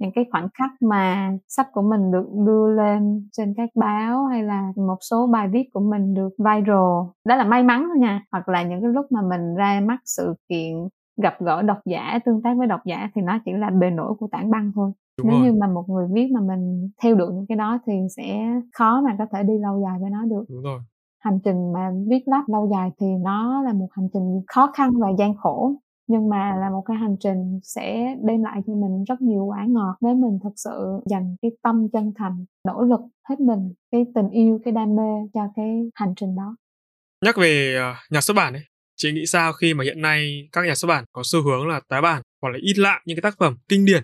những 0.00 0.12
cái 0.14 0.24
khoảnh 0.32 0.48
khắc 0.58 0.70
mà 0.82 1.32
sách 1.48 1.66
của 1.72 1.82
mình 1.82 2.10
được 2.10 2.26
đưa 2.46 2.70
lên 2.76 3.28
trên 3.32 3.54
các 3.56 3.68
báo 3.74 4.26
hay 4.26 4.42
là 4.42 4.72
một 4.76 4.98
số 5.10 5.26
bài 5.26 5.48
viết 5.48 5.64
của 5.72 5.80
mình 5.80 6.14
được 6.14 6.30
viral. 6.38 7.08
Đó 7.24 7.36
là 7.36 7.44
may 7.44 7.62
mắn 7.62 7.84
thôi 7.88 7.98
nha 7.98 8.24
hoặc 8.32 8.48
là 8.48 8.62
những 8.62 8.80
cái 8.80 8.90
lúc 8.90 9.06
mà 9.10 9.20
mình 9.22 9.54
ra 9.54 9.80
mắt 9.80 9.98
sự 10.04 10.34
kiện 10.48 10.88
gặp 11.22 11.34
gỡ 11.40 11.62
độc 11.62 11.78
giả 11.84 12.18
tương 12.24 12.42
tác 12.42 12.56
với 12.58 12.66
độc 12.66 12.80
giả 12.84 13.10
thì 13.14 13.22
nó 13.22 13.38
chỉ 13.44 13.52
là 13.52 13.70
bề 13.70 13.90
nổi 13.90 14.14
của 14.18 14.28
tảng 14.32 14.50
băng 14.50 14.72
thôi. 14.74 14.92
Đúng 15.18 15.28
nếu 15.28 15.38
rồi. 15.38 15.46
như 15.46 15.58
mà 15.60 15.66
một 15.66 15.84
người 15.88 16.06
viết 16.12 16.28
mà 16.34 16.40
mình 16.40 16.90
theo 17.02 17.14
được 17.14 17.30
những 17.34 17.46
cái 17.48 17.56
đó 17.56 17.78
thì 17.86 17.92
sẽ 18.16 18.38
khó 18.78 19.00
mà 19.00 19.16
có 19.18 19.26
thể 19.32 19.42
đi 19.42 19.58
lâu 19.58 19.80
dài 19.82 19.98
với 20.00 20.10
nó 20.10 20.24
được. 20.24 20.44
Đúng 20.48 20.62
rồi. 20.62 20.80
Hành 21.24 21.38
trình 21.44 21.72
mà 21.72 21.90
viết 22.08 22.22
lách 22.26 22.48
lâu 22.48 22.68
dài 22.72 22.90
thì 23.00 23.06
nó 23.24 23.62
là 23.62 23.72
một 23.72 23.88
hành 23.92 24.08
trình 24.12 24.40
khó 24.46 24.70
khăn 24.74 24.90
và 25.00 25.08
gian 25.18 25.34
khổ 25.36 25.72
nhưng 26.10 26.28
mà 26.28 26.56
là 26.60 26.70
một 26.70 26.82
cái 26.86 26.96
hành 26.96 27.16
trình 27.20 27.60
sẽ 27.62 28.16
đem 28.22 28.42
lại 28.42 28.60
cho 28.66 28.74
mình 28.74 29.04
rất 29.04 29.20
nhiều 29.20 29.44
quả 29.44 29.64
ngọt 29.68 29.96
nếu 30.00 30.14
mình 30.14 30.38
thật 30.42 30.52
sự 30.56 31.00
dành 31.06 31.36
cái 31.42 31.50
tâm 31.62 31.88
chân 31.92 32.12
thành, 32.18 32.44
nỗ 32.66 32.82
lực 32.82 33.00
hết 33.28 33.40
mình, 33.40 33.72
cái 33.92 34.04
tình 34.14 34.30
yêu, 34.30 34.60
cái 34.64 34.72
đam 34.72 34.96
mê 34.96 35.28
cho 35.34 35.40
cái 35.56 35.90
hành 35.94 36.14
trình 36.16 36.36
đó. 36.36 36.56
Nhắc 37.24 37.36
về 37.36 37.74
ờ, 37.74 37.94
nhà 38.10 38.20
xuất 38.20 38.34
bản 38.34 38.52
ấy, 38.52 38.62
chị 38.96 39.12
nghĩ 39.12 39.26
sao 39.26 39.52
khi 39.52 39.74
mà 39.74 39.84
hiện 39.84 40.02
nay 40.02 40.48
các 40.52 40.66
nhà 40.66 40.74
xuất 40.74 40.88
bản 40.88 41.04
có 41.12 41.22
xu 41.24 41.42
hướng 41.42 41.68
là 41.68 41.80
tái 41.88 42.02
bản 42.02 42.22
hoặc 42.42 42.50
là 42.50 42.58
ít 42.62 42.78
lại 42.78 43.00
những 43.06 43.16
cái 43.16 43.22
tác 43.22 43.38
phẩm 43.38 43.56
kinh 43.68 43.84
điển, 43.84 44.02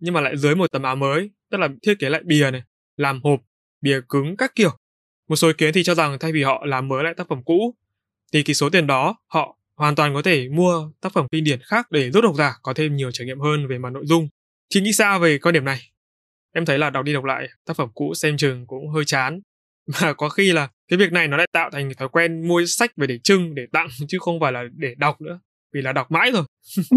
nhưng 0.00 0.14
mà 0.14 0.20
lại 0.20 0.36
dưới 0.36 0.54
một 0.54 0.72
tấm 0.72 0.82
áo 0.82 0.96
mới, 0.96 1.30
tức 1.50 1.58
là 1.58 1.68
thiết 1.82 1.94
kế 1.98 2.08
lại 2.10 2.22
bìa 2.24 2.50
này, 2.50 2.62
làm 2.96 3.20
hộp, 3.24 3.40
bìa 3.80 4.00
cứng 4.08 4.36
các 4.36 4.54
kiểu? 4.54 4.70
Một 5.28 5.36
số 5.36 5.48
ý 5.48 5.54
kiến 5.58 5.70
thì 5.74 5.82
cho 5.82 5.94
rằng 5.94 6.18
thay 6.20 6.32
vì 6.32 6.42
họ 6.42 6.64
làm 6.66 6.88
mới 6.88 7.04
lại 7.04 7.14
tác 7.16 7.28
phẩm 7.28 7.42
cũ, 7.44 7.74
thì 8.32 8.42
cái 8.42 8.54
số 8.54 8.70
tiền 8.70 8.86
đó 8.86 9.16
họ 9.26 9.57
hoàn 9.78 9.94
toàn 9.94 10.14
có 10.14 10.22
thể 10.22 10.48
mua 10.48 10.90
tác 11.00 11.12
phẩm 11.12 11.26
kinh 11.32 11.44
điển 11.44 11.60
khác 11.62 11.90
để 11.90 12.10
giúp 12.10 12.20
độc 12.20 12.34
giả 12.34 12.54
có 12.62 12.72
thêm 12.76 12.96
nhiều 12.96 13.10
trải 13.10 13.26
nghiệm 13.26 13.40
hơn 13.40 13.66
về 13.68 13.78
mặt 13.78 13.90
nội 13.90 14.02
dung. 14.06 14.28
Chị 14.68 14.80
nghĩ 14.80 14.92
sao 14.92 15.18
về 15.18 15.38
quan 15.38 15.52
điểm 15.52 15.64
này? 15.64 15.78
Em 16.54 16.64
thấy 16.64 16.78
là 16.78 16.90
đọc 16.90 17.04
đi 17.04 17.12
đọc 17.12 17.24
lại 17.24 17.48
tác 17.66 17.76
phẩm 17.76 17.88
cũ 17.94 18.14
xem 18.14 18.36
chừng 18.36 18.66
cũng 18.66 18.88
hơi 18.88 19.04
chán. 19.06 19.40
Mà 20.02 20.12
có 20.12 20.28
khi 20.28 20.52
là 20.52 20.68
cái 20.88 20.98
việc 20.98 21.12
này 21.12 21.28
nó 21.28 21.36
lại 21.36 21.46
tạo 21.52 21.70
thành 21.72 21.90
thói 21.98 22.08
quen 22.08 22.48
mua 22.48 22.62
sách 22.66 22.90
về 22.96 23.06
để 23.06 23.18
trưng, 23.18 23.54
để 23.54 23.66
tặng 23.72 23.88
chứ 24.08 24.18
không 24.20 24.40
phải 24.40 24.52
là 24.52 24.62
để 24.76 24.94
đọc 24.98 25.20
nữa. 25.20 25.40
Vì 25.74 25.82
là 25.82 25.92
đọc 25.92 26.10
mãi 26.10 26.30
rồi. 26.32 26.44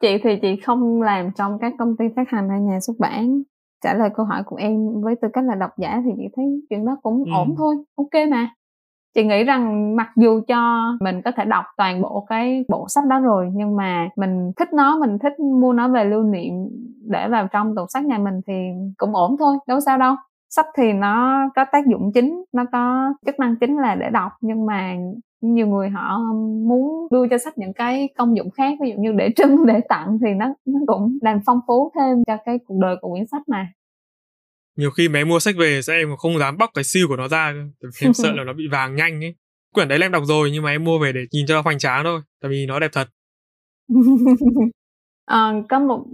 chị 0.00 0.18
thì 0.24 0.30
chị 0.42 0.48
không 0.66 1.02
làm 1.02 1.30
trong 1.38 1.58
các 1.60 1.72
công 1.78 1.96
ty 1.98 2.04
phát 2.16 2.24
hành 2.28 2.48
hay 2.48 2.60
nhà 2.60 2.78
xuất 2.80 2.94
bản 2.98 3.42
trả 3.84 3.94
lời 3.94 4.10
câu 4.16 4.26
hỏi 4.26 4.42
của 4.46 4.56
em 4.56 4.76
với 5.02 5.14
tư 5.22 5.28
cách 5.32 5.44
là 5.44 5.54
độc 5.54 5.70
giả 5.78 6.02
thì 6.04 6.10
chị 6.16 6.24
thấy 6.36 6.44
chuyện 6.70 6.86
đó 6.86 6.96
cũng 7.02 7.24
ừ. 7.24 7.30
ổn 7.34 7.54
thôi 7.58 7.76
ok 7.96 8.28
mà 8.30 8.50
chị 9.16 9.24
nghĩ 9.24 9.44
rằng 9.44 9.96
mặc 9.96 10.08
dù 10.16 10.40
cho 10.48 10.92
mình 11.00 11.22
có 11.22 11.30
thể 11.36 11.44
đọc 11.44 11.64
toàn 11.76 12.02
bộ 12.02 12.26
cái 12.28 12.64
bộ 12.68 12.86
sách 12.88 13.04
đó 13.06 13.20
rồi, 13.20 13.50
nhưng 13.54 13.76
mà 13.76 14.08
mình 14.16 14.52
thích 14.56 14.72
nó, 14.72 14.98
mình 14.98 15.18
thích 15.18 15.40
mua 15.40 15.72
nó 15.72 15.88
về 15.88 16.04
lưu 16.04 16.22
niệm 16.22 16.54
để 17.10 17.28
vào 17.28 17.48
trong 17.52 17.74
tủ 17.76 17.82
sách 17.88 18.04
nhà 18.04 18.18
mình 18.18 18.40
thì 18.46 18.52
cũng 18.96 19.14
ổn 19.16 19.36
thôi, 19.38 19.56
đâu 19.66 19.80
sao 19.80 19.98
đâu. 19.98 20.14
Sách 20.50 20.66
thì 20.76 20.92
nó 20.92 21.40
có 21.56 21.64
tác 21.72 21.86
dụng 21.86 22.12
chính, 22.14 22.44
nó 22.52 22.64
có 22.72 23.12
chức 23.26 23.38
năng 23.38 23.56
chính 23.56 23.76
là 23.76 23.94
để 23.94 24.10
đọc, 24.10 24.32
nhưng 24.40 24.66
mà 24.66 24.96
nhiều 25.40 25.66
người 25.66 25.88
họ 25.90 26.18
muốn 26.66 27.08
đưa 27.10 27.28
cho 27.28 27.38
sách 27.38 27.58
những 27.58 27.72
cái 27.72 28.08
công 28.18 28.36
dụng 28.36 28.50
khác, 28.50 28.78
ví 28.80 28.90
dụ 28.90 29.02
như 29.02 29.12
để 29.12 29.32
trưng, 29.36 29.56
để 29.66 29.80
tặng 29.88 30.18
thì 30.24 30.34
nó 30.34 30.54
nó 30.66 30.80
cũng 30.86 31.18
làm 31.22 31.40
phong 31.46 31.60
phú 31.66 31.92
thêm 31.94 32.24
cho 32.26 32.36
cái 32.44 32.58
cuộc 32.66 32.78
đời 32.80 32.96
của 33.00 33.10
quyển 33.10 33.26
sách 33.26 33.42
mà 33.48 33.68
nhiều 34.76 34.90
khi 34.90 35.08
mà 35.08 35.18
em 35.18 35.28
mua 35.28 35.38
sách 35.38 35.54
về 35.58 35.82
sẽ 35.82 35.94
em 35.94 36.16
không 36.16 36.38
dám 36.38 36.58
bóc 36.58 36.70
cái 36.74 36.84
siêu 36.84 37.06
của 37.08 37.16
nó 37.16 37.28
ra 37.28 37.52
em 38.00 38.12
sợ 38.14 38.32
là 38.36 38.44
nó 38.44 38.52
bị 38.52 38.68
vàng 38.68 38.94
nhanh 38.94 39.24
ấy. 39.24 39.34
Quyển 39.74 39.88
đấy 39.88 39.98
là 39.98 40.06
em 40.06 40.12
đọc 40.12 40.22
rồi 40.26 40.50
nhưng 40.52 40.62
mà 40.62 40.70
em 40.70 40.84
mua 40.84 40.98
về 40.98 41.12
để 41.12 41.20
nhìn 41.32 41.46
cho 41.46 41.54
nó 41.54 41.60
hoành 41.60 41.78
tráng 41.78 42.04
thôi 42.04 42.20
tại 42.42 42.50
vì 42.50 42.66
nó 42.66 42.78
đẹp 42.78 42.90
thật. 42.92 43.08
À, 45.26 45.52
có 45.68 45.78
một 45.78 46.04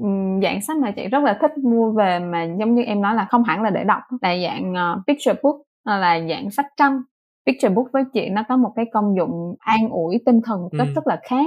dạng 0.43 0.61
sách 0.67 0.77
mà 0.77 0.91
chị 0.91 1.09
rất 1.09 1.25
là 1.25 1.39
thích 1.41 1.59
mua 1.59 1.93
về 1.93 2.19
mà 2.19 2.45
giống 2.59 2.75
như 2.75 2.83
em 2.83 3.03
nói 3.03 3.15
là 3.15 3.27
không 3.31 3.45
hẳn 3.45 3.63
là 3.63 3.71
để 3.71 3.85
đọc 3.85 4.03
là 4.23 4.37
dạng 4.43 4.73
uh, 4.73 5.07
picture 5.07 5.35
book 5.43 5.57
là 5.85 6.21
dạng 6.29 6.51
sách 6.51 6.67
tranh. 6.77 7.03
Picture 7.47 7.69
book 7.69 7.87
với 7.93 8.05
chị 8.13 8.29
nó 8.29 8.45
có 8.49 8.57
một 8.57 8.73
cái 8.77 8.85
công 8.93 9.17
dụng 9.17 9.55
an 9.59 9.89
ủi 9.91 10.21
tinh 10.27 10.41
thần 10.45 10.69
rất 10.73 10.85
ừ. 10.89 10.93
rất 10.95 11.07
là 11.07 11.21
khác. 11.23 11.47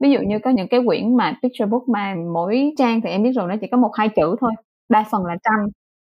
Ví 0.00 0.10
dụ 0.10 0.20
như 0.20 0.38
có 0.38 0.50
những 0.50 0.68
cái 0.68 0.80
quyển 0.86 1.16
mà 1.16 1.38
picture 1.42 1.66
book 1.66 1.88
mà 1.88 2.14
mỗi 2.32 2.72
trang 2.78 3.00
thì 3.00 3.10
em 3.10 3.22
biết 3.22 3.32
rồi 3.34 3.48
nó 3.48 3.54
chỉ 3.60 3.66
có 3.70 3.76
một 3.76 3.90
hai 3.94 4.08
chữ 4.08 4.36
thôi 4.40 4.50
đa 4.88 5.04
phần 5.10 5.26
là 5.26 5.36
tranh 5.42 5.68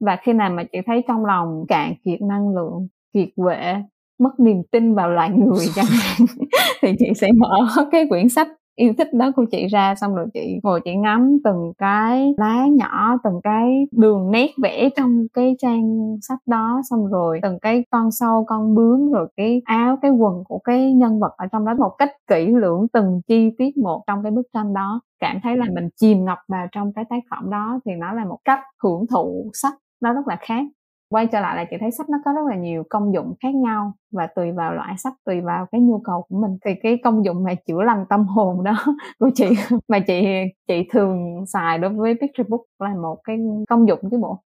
và 0.07 0.17
khi 0.23 0.33
nào 0.33 0.51
mà 0.51 0.65
chị 0.73 0.79
thấy 0.87 1.03
trong 1.09 1.25
lòng 1.25 1.65
cạn 1.69 1.95
kiệt 2.05 2.23
năng 2.23 2.55
lượng 2.55 2.89
kiệt 3.15 3.29
quệ 3.37 3.75
mất 4.19 4.41
niềm 4.41 4.63
tin 4.73 4.95
vào 4.95 5.11
loài 5.11 5.31
người 5.31 5.67
chẳng 5.75 5.87
hạn 5.91 6.27
thì 6.83 6.95
chị 6.99 7.07
sẽ 7.17 7.29
mở 7.33 7.67
cái 7.93 8.07
quyển 8.09 8.29
sách 8.29 8.49
yêu 8.77 8.93
thích 8.99 9.09
đó 9.13 9.31
của 9.37 9.45
chị 9.51 9.67
ra 9.67 9.95
xong 9.95 10.15
rồi 10.15 10.27
chị 10.35 10.61
ngồi 10.63 10.81
chị 10.85 10.95
ngắm 10.95 11.39
từng 11.45 11.73
cái 11.79 12.35
lá 12.37 12.67
nhỏ 12.73 13.17
từng 13.25 13.41
cái 13.45 13.87
đường 13.93 14.31
nét 14.31 14.51
vẽ 14.63 14.89
trong 14.97 15.27
cái 15.35 15.57
trang 15.59 16.17
sách 16.23 16.39
đó 16.47 16.81
xong 16.91 17.07
rồi 17.07 17.41
từng 17.43 17.59
cái 17.63 17.85
con 17.91 18.11
sâu 18.11 18.45
con 18.49 18.75
bướm 18.75 19.13
rồi 19.13 19.29
cái 19.37 19.63
áo 19.65 19.99
cái 20.03 20.11
quần 20.11 20.45
của 20.45 20.59
cái 20.59 20.93
nhân 20.93 21.21
vật 21.21 21.33
ở 21.37 21.47
trong 21.53 21.65
đó 21.65 21.75
một 21.79 21.95
cách 21.99 22.11
kỹ 22.27 22.47
lưỡng 22.47 22.87
từng 22.93 23.21
chi 23.29 23.51
tiết 23.59 23.77
một 23.77 24.03
trong 24.07 24.23
cái 24.23 24.33
bức 24.33 24.47
tranh 24.55 24.75
đó. 24.75 25.01
Cảm 25.21 25.39
thấy 25.43 25.57
là 25.57 25.67
mình 25.75 25.89
chìm 25.97 26.25
ngập 26.25 26.39
vào 26.49 26.67
trong 26.73 26.93
cái 26.93 27.05
tác 27.11 27.21
phẩm 27.31 27.51
đó 27.51 27.81
thì 27.85 27.93
nó 27.99 28.13
là 28.13 28.25
một 28.25 28.39
cách 28.45 28.61
hưởng 28.83 29.07
thụ 29.07 29.51
sách 29.55 29.75
nó 30.03 30.13
rất 30.13 30.29
là 30.29 30.37
khác. 30.41 30.65
Quay 31.09 31.27
trở 31.33 31.41
lại 31.41 31.57
là 31.57 31.65
chị 31.71 31.77
thấy 31.81 31.91
sách 31.99 32.09
nó 32.11 32.19
có 32.25 32.33
rất 32.33 32.41
là 32.51 32.57
nhiều 32.57 32.85
công 32.91 33.15
dụng 33.15 33.35
khác 33.43 33.55
nhau 33.55 33.93
và 34.13 34.27
tùy 34.37 34.53
vào 34.53 34.75
loại 34.75 34.95
sách, 34.99 35.13
tùy 35.25 35.41
vào 35.41 35.67
cái 35.73 35.81
nhu 35.81 36.03
cầu 36.05 36.27
của 36.29 36.41
mình. 36.43 36.59
Thì 36.65 36.71
cái 36.83 36.99
công 37.05 37.25
dụng 37.25 37.45
mà 37.45 37.55
chữa 37.55 37.83
lành 37.83 38.05
tâm 38.11 38.25
hồn 38.25 38.65
đó 38.65 38.85
của 39.19 39.31
chị, 39.35 39.45
mà 39.89 39.99
chị 40.07 40.25
chị 40.69 40.89
thường 40.91 41.45
xài 41.53 41.79
đối 41.79 41.95
với 41.95 42.15
picture 42.21 42.49
book 42.49 42.61
là 42.79 42.95
một 43.03 43.21
cái 43.25 43.37
công 43.69 43.89
dụng 43.89 43.99
chứ 44.11 44.19
bộ. 44.23 44.43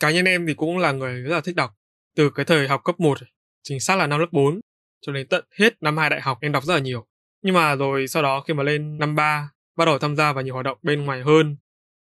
Cá 0.00 0.10
nhân 0.10 0.24
em 0.24 0.46
thì 0.46 0.54
cũng 0.54 0.78
là 0.78 0.92
người 0.92 1.22
rất 1.22 1.34
là 1.34 1.40
thích 1.44 1.56
đọc. 1.56 1.70
Từ 2.16 2.30
cái 2.30 2.44
thời 2.44 2.68
học 2.68 2.80
cấp 2.84 3.00
1 3.00 3.18
chính 3.62 3.80
xác 3.80 3.96
là 3.96 4.06
năm 4.06 4.20
lớp 4.20 4.26
4 4.32 4.60
cho 5.00 5.12
đến 5.12 5.26
tận 5.30 5.44
hết 5.60 5.82
năm 5.82 5.96
2 5.96 6.10
đại 6.10 6.20
học 6.20 6.38
em 6.40 6.52
đọc 6.52 6.64
rất 6.64 6.74
là 6.74 6.80
nhiều. 6.80 7.06
Nhưng 7.42 7.54
mà 7.54 7.74
rồi 7.74 8.06
sau 8.08 8.22
đó 8.22 8.42
khi 8.46 8.54
mà 8.54 8.62
lên 8.62 8.98
năm 8.98 9.14
3 9.14 9.50
bắt 9.76 9.84
đầu 9.84 9.98
tham 9.98 10.16
gia 10.16 10.32
vào 10.32 10.44
nhiều 10.44 10.54
hoạt 10.54 10.64
động 10.64 10.78
bên 10.82 11.04
ngoài 11.04 11.22
hơn, 11.22 11.56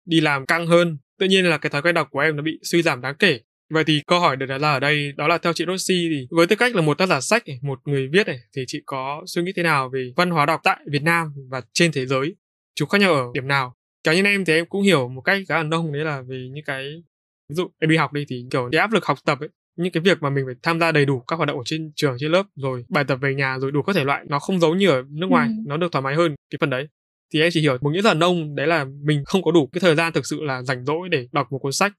đi 0.05 0.21
làm 0.21 0.45
căng 0.45 0.67
hơn 0.67 0.97
tự 1.19 1.25
nhiên 1.25 1.45
là 1.45 1.57
cái 1.57 1.69
thói 1.69 1.81
quen 1.81 1.95
đọc 1.95 2.07
của 2.11 2.19
em 2.19 2.35
nó 2.35 2.43
bị 2.43 2.59
suy 2.63 2.81
giảm 2.81 3.01
đáng 3.01 3.15
kể. 3.19 3.39
Vậy 3.69 3.83
thì 3.83 4.01
câu 4.07 4.19
hỏi 4.19 4.35
được 4.35 4.45
đặt 4.45 4.57
ra 4.57 4.71
ở 4.71 4.79
đây 4.79 5.11
đó 5.17 5.27
là 5.27 5.37
theo 5.37 5.53
chị 5.53 5.65
Rossi 5.67 6.07
thì 6.09 6.27
với 6.31 6.47
tư 6.47 6.55
cách 6.55 6.75
là 6.75 6.81
một 6.81 6.97
tác 6.97 7.05
giả 7.05 7.21
sách 7.21 7.43
một 7.61 7.79
người 7.85 8.09
viết 8.13 8.27
này 8.27 8.39
thì 8.55 8.63
chị 8.67 8.81
có 8.85 9.23
suy 9.25 9.41
nghĩ 9.41 9.51
thế 9.55 9.63
nào 9.63 9.89
về 9.89 10.11
văn 10.15 10.29
hóa 10.29 10.45
đọc 10.45 10.61
tại 10.63 10.77
Việt 10.91 11.03
Nam 11.03 11.33
và 11.49 11.61
trên 11.73 11.91
thế 11.91 12.05
giới? 12.05 12.35
Chúng 12.75 12.89
khác 12.89 13.01
nhau 13.01 13.13
ở 13.13 13.23
điểm 13.33 13.47
nào? 13.47 13.75
Cá 14.03 14.13
nhân 14.13 14.25
em 14.25 14.45
thì 14.45 14.53
em 14.53 14.65
cũng 14.65 14.81
hiểu 14.81 15.09
một 15.09 15.21
cách 15.21 15.41
khá 15.49 15.57
là 15.57 15.63
nông 15.63 15.93
đấy 15.93 16.05
là 16.05 16.21
vì 16.21 16.49
những 16.53 16.65
cái 16.65 17.03
ví 17.49 17.55
dụ 17.55 17.67
em 17.79 17.89
đi 17.89 17.97
học 17.97 18.13
đi 18.13 18.25
thì 18.29 18.45
kiểu 18.51 18.69
cái 18.71 18.81
áp 18.81 18.91
lực 18.91 19.05
học 19.05 19.17
tập 19.25 19.39
ấy 19.39 19.49
những 19.79 19.91
cái 19.91 20.01
việc 20.01 20.21
mà 20.21 20.29
mình 20.29 20.45
phải 20.45 20.55
tham 20.63 20.79
gia 20.79 20.91
đầy 20.91 21.05
đủ 21.05 21.19
các 21.19 21.35
hoạt 21.35 21.47
động 21.47 21.57
ở 21.57 21.63
trên 21.65 21.91
trường 21.95 22.15
trên 22.19 22.31
lớp 22.31 22.43
rồi 22.55 22.85
bài 22.89 23.03
tập 23.03 23.15
về 23.21 23.35
nhà 23.35 23.57
rồi 23.59 23.71
đủ 23.71 23.81
các 23.81 23.95
thể 23.95 24.03
loại 24.03 24.25
nó 24.27 24.39
không 24.39 24.59
giống 24.59 24.77
như 24.77 24.89
ở 24.89 25.03
nước 25.09 25.27
ngoài 25.29 25.47
ừ. 25.47 25.53
nó 25.67 25.77
được 25.77 25.91
thoải 25.91 26.01
mái 26.01 26.15
hơn 26.15 26.35
cái 26.49 26.57
phần 26.61 26.69
đấy 26.69 26.87
thì 27.33 27.41
em 27.41 27.49
chỉ 27.53 27.61
hiểu 27.61 27.77
một 27.81 27.89
nghĩa 27.89 28.01
là 28.01 28.13
nông 28.13 28.55
đấy 28.55 28.67
là 28.67 28.85
mình 29.03 29.23
không 29.25 29.41
có 29.43 29.51
đủ 29.51 29.69
cái 29.71 29.79
thời 29.79 29.95
gian 29.95 30.13
thực 30.13 30.25
sự 30.25 30.43
là 30.43 30.61
rảnh 30.61 30.85
rỗi 30.85 31.09
để 31.09 31.27
đọc 31.31 31.51
một 31.51 31.59
cuốn 31.59 31.71
sách. 31.71 31.93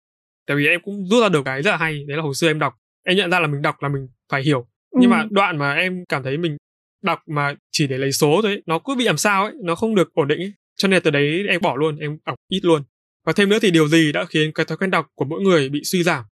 Tại 0.47 0.57
vì 0.57 0.67
em 0.67 0.81
cũng 0.85 1.07
rút 1.07 1.23
ra 1.23 1.29
được 1.29 1.43
cái 1.45 1.63
rất 1.63 1.71
là 1.71 1.77
hay 1.77 2.05
đấy 2.09 2.17
là 2.17 2.23
hồi 2.23 2.35
xưa 2.35 2.47
em 2.47 2.59
đọc. 2.59 2.75
Em 3.05 3.17
nhận 3.17 3.31
ra 3.31 3.41
là 3.41 3.47
mình 3.47 3.63
đọc 3.63 3.83
là 3.83 3.89
mình 3.89 4.09
phải 4.29 4.43
hiểu. 4.43 4.69
Nhưng 4.93 5.11
ừ. 5.11 5.15
mà 5.15 5.27
đoạn 5.31 5.59
mà 5.59 5.75
em 5.75 6.05
cảm 6.09 6.23
thấy 6.23 6.39
mình 6.39 6.57
đọc 7.03 7.23
mà 7.27 7.55
chỉ 7.73 7.87
để 7.87 7.99
lấy 7.99 8.13
số 8.13 8.41
thôi 8.43 8.53
ấy, 8.53 8.63
nó 8.67 8.79
cứ 8.79 8.95
bị 8.99 9.05
làm 9.05 9.17
sao 9.17 9.45
ấy 9.45 9.55
nó 9.63 9.75
không 9.75 9.95
được 9.95 10.15
ổn 10.15 10.29
định 10.29 10.39
ấy. 10.39 10.53
Cho 10.77 10.89
nên 10.89 11.03
từ 11.03 11.11
đấy 11.11 11.45
em 11.49 11.61
bỏ 11.61 11.77
luôn 11.77 11.97
em 11.99 12.19
đọc 12.27 12.35
ít 12.49 12.61
luôn. 12.63 12.83
Và 13.27 13.33
thêm 13.33 13.49
nữa 13.49 13.59
thì 13.63 13.71
điều 13.71 13.89
gì 13.89 14.13
đã 14.13 14.25
khiến 14.25 14.53
cái 14.55 14.67
thói 14.67 14.77
quen 14.77 14.91
đọc 14.91 15.07
của 15.15 15.25
mỗi 15.25 15.43
người 15.43 15.69
bị 15.69 15.81
suy 15.85 16.03
giảm? 16.03 16.25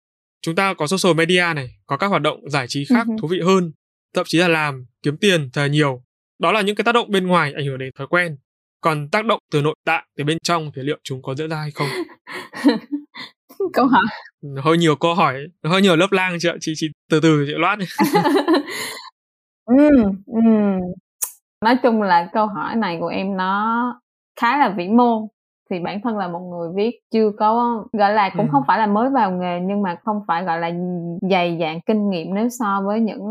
Chúng 0.43 0.55
ta 0.55 0.75
có 0.75 0.87
social 0.87 1.17
media 1.17 1.45
này 1.57 1.77
có 1.87 1.97
các 1.97 2.07
hoạt 2.07 2.23
động 2.23 2.51
giải 2.51 2.67
trí 2.69 2.85
khác 2.85 3.07
ừ. 3.07 3.13
thú 3.21 3.29
vị 3.29 3.41
hơn 3.41 3.73
thậm 4.15 4.27
chí 4.29 4.39
là 4.39 4.49
làm 4.49 4.87
kiếm 5.03 5.17
tiền 5.17 5.51
thật 5.53 5.69
nhiều. 5.69 6.03
Đó 6.39 6.53
là 6.53 6.61
những 6.61 6.77
cái 6.77 6.85
tác 6.85 6.93
động 6.93 7.11
bên 7.11 7.27
ngoài 7.27 7.53
ảnh 7.53 7.67
hưởng 7.67 7.79
đến 7.79 7.91
thói 7.99 8.07
quen 8.07 8.37
còn 8.81 9.09
tác 9.09 9.27
động 9.27 9.39
từ 9.53 9.63
nội 9.63 9.75
tại 9.85 10.07
từ 10.17 10.25
bên 10.25 10.39
trong 10.43 10.71
thì 10.75 10.83
liệu 10.83 10.99
chúng 11.03 11.23
có 11.23 11.35
diễn 11.35 11.51
ra 11.51 11.57
hay 11.57 11.71
không? 11.71 11.89
Câu 13.73 13.87
hỏi. 13.87 14.05
Hơi 14.65 14.79
nhiều 14.79 14.97
câu 14.97 15.15
hỏi 15.15 15.35
hơi 15.65 15.83
nhiều 15.83 15.97
lớp 15.97 16.13
lang 16.13 16.37
chị 16.41 16.49
ạ? 16.49 16.55
Chị 16.61 16.73
chị 16.77 16.87
từ 17.11 17.21
từ 17.21 17.45
chị 17.47 17.53
loát 17.57 17.79
ừ, 19.65 19.89
ừ. 20.27 20.41
nói 21.65 21.77
chung 21.83 22.03
là 22.03 22.29
câu 22.33 22.47
hỏi 22.47 22.77
này 22.77 22.97
của 23.01 23.07
em 23.07 23.37
nó 23.37 24.01
khá 24.41 24.59
là 24.59 24.75
vĩ 24.77 24.89
mô. 24.89 25.29
Thì 25.71 25.79
bản 25.79 26.01
thân 26.05 26.17
là 26.17 26.29
một 26.29 26.39
người 26.39 26.69
viết 26.75 27.01
chưa 27.11 27.31
có 27.39 27.85
gọi 27.93 28.13
là 28.13 28.31
cũng 28.37 28.47
ừ. 28.47 28.51
không 28.53 28.63
phải 28.67 28.79
là 28.79 28.87
mới 28.87 29.11
vào 29.11 29.31
nghề 29.31 29.61
nhưng 29.61 29.83
mà 29.83 29.97
không 30.05 30.21
phải 30.29 30.45
gọi 30.45 30.61
là 30.61 30.71
dày 31.31 31.59
dạn 31.61 31.81
kinh 31.87 32.11
nghiệm 32.11 32.35
nếu 32.35 32.49
so 32.49 32.83
với 32.87 33.01
những 33.01 33.23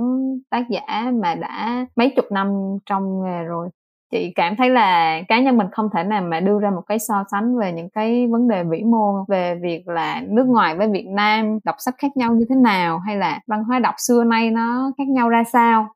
tác 0.49 0.63
giả 0.69 1.12
mà 1.21 1.36
đã 1.36 1.86
mấy 1.95 2.13
chục 2.15 2.25
năm 2.31 2.47
trong 2.86 3.23
nghề 3.23 3.43
rồi 3.43 3.69
chị 4.12 4.32
cảm 4.36 4.56
thấy 4.56 4.70
là 4.70 5.22
cá 5.28 5.39
nhân 5.39 5.58
mình 5.58 5.67
không 5.72 5.89
thể 5.93 6.04
nào 6.04 6.22
mà 6.22 6.39
đưa 6.39 6.60
ra 6.60 6.70
một 6.70 6.82
cái 6.88 7.00
so 7.00 7.24
sánh 7.32 7.58
về 7.58 7.72
những 7.72 7.89
cái 7.89 8.28
vấn 8.28 8.48
đề 8.48 8.63
vĩ 8.63 8.84
mô 8.84 9.26
về 9.28 9.56
việc 9.62 9.88
là 9.88 10.22
nước 10.28 10.46
ngoài 10.48 10.76
với 10.76 10.88
Việt 10.88 11.08
Nam 11.08 11.60
đọc 11.63 11.76
sách 11.80 11.96
khác 11.98 12.17
nhau 12.17 12.34
như 12.36 12.46
thế 12.50 12.56
nào 12.56 13.00
hay 13.00 13.17
là 13.17 13.39
văn 13.48 13.63
hóa 13.63 13.80
đọc 13.80 13.96
xưa 13.98 14.24
nay 14.24 14.52
nó 14.52 14.91
khác 14.98 15.08
nhau 15.08 15.30
ra 15.30 15.43
sao 15.43 15.88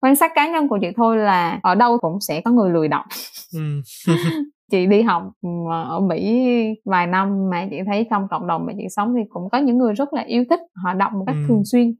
quan 0.00 0.16
sát 0.16 0.32
cá 0.34 0.48
nhân 0.48 0.68
của 0.68 0.78
chị 0.80 0.88
thôi 0.96 1.16
là 1.16 1.58
ở 1.62 1.74
đâu 1.74 1.98
cũng 1.98 2.20
sẽ 2.20 2.40
có 2.40 2.50
người 2.50 2.70
lười 2.70 2.88
đọc 2.88 3.04
ừ. 3.54 3.60
chị 4.70 4.86
đi 4.86 5.02
học 5.02 5.22
ừ, 5.42 5.48
ở 5.88 6.00
Mỹ 6.00 6.48
vài 6.84 7.06
năm 7.06 7.50
mà 7.50 7.66
chị 7.70 7.76
thấy 7.86 8.06
trong 8.10 8.28
cộng 8.30 8.46
đồng 8.46 8.66
mà 8.66 8.72
chị 8.76 8.84
sống 8.90 9.14
thì 9.16 9.22
cũng 9.28 9.50
có 9.52 9.58
những 9.58 9.78
người 9.78 9.94
rất 9.94 10.12
là 10.12 10.22
yêu 10.22 10.44
thích 10.50 10.60
họ 10.84 10.94
đọc 10.94 11.12
một 11.12 11.24
cách 11.26 11.36
ừ. 11.36 11.44
thường 11.48 11.62
xuyên 11.64 11.94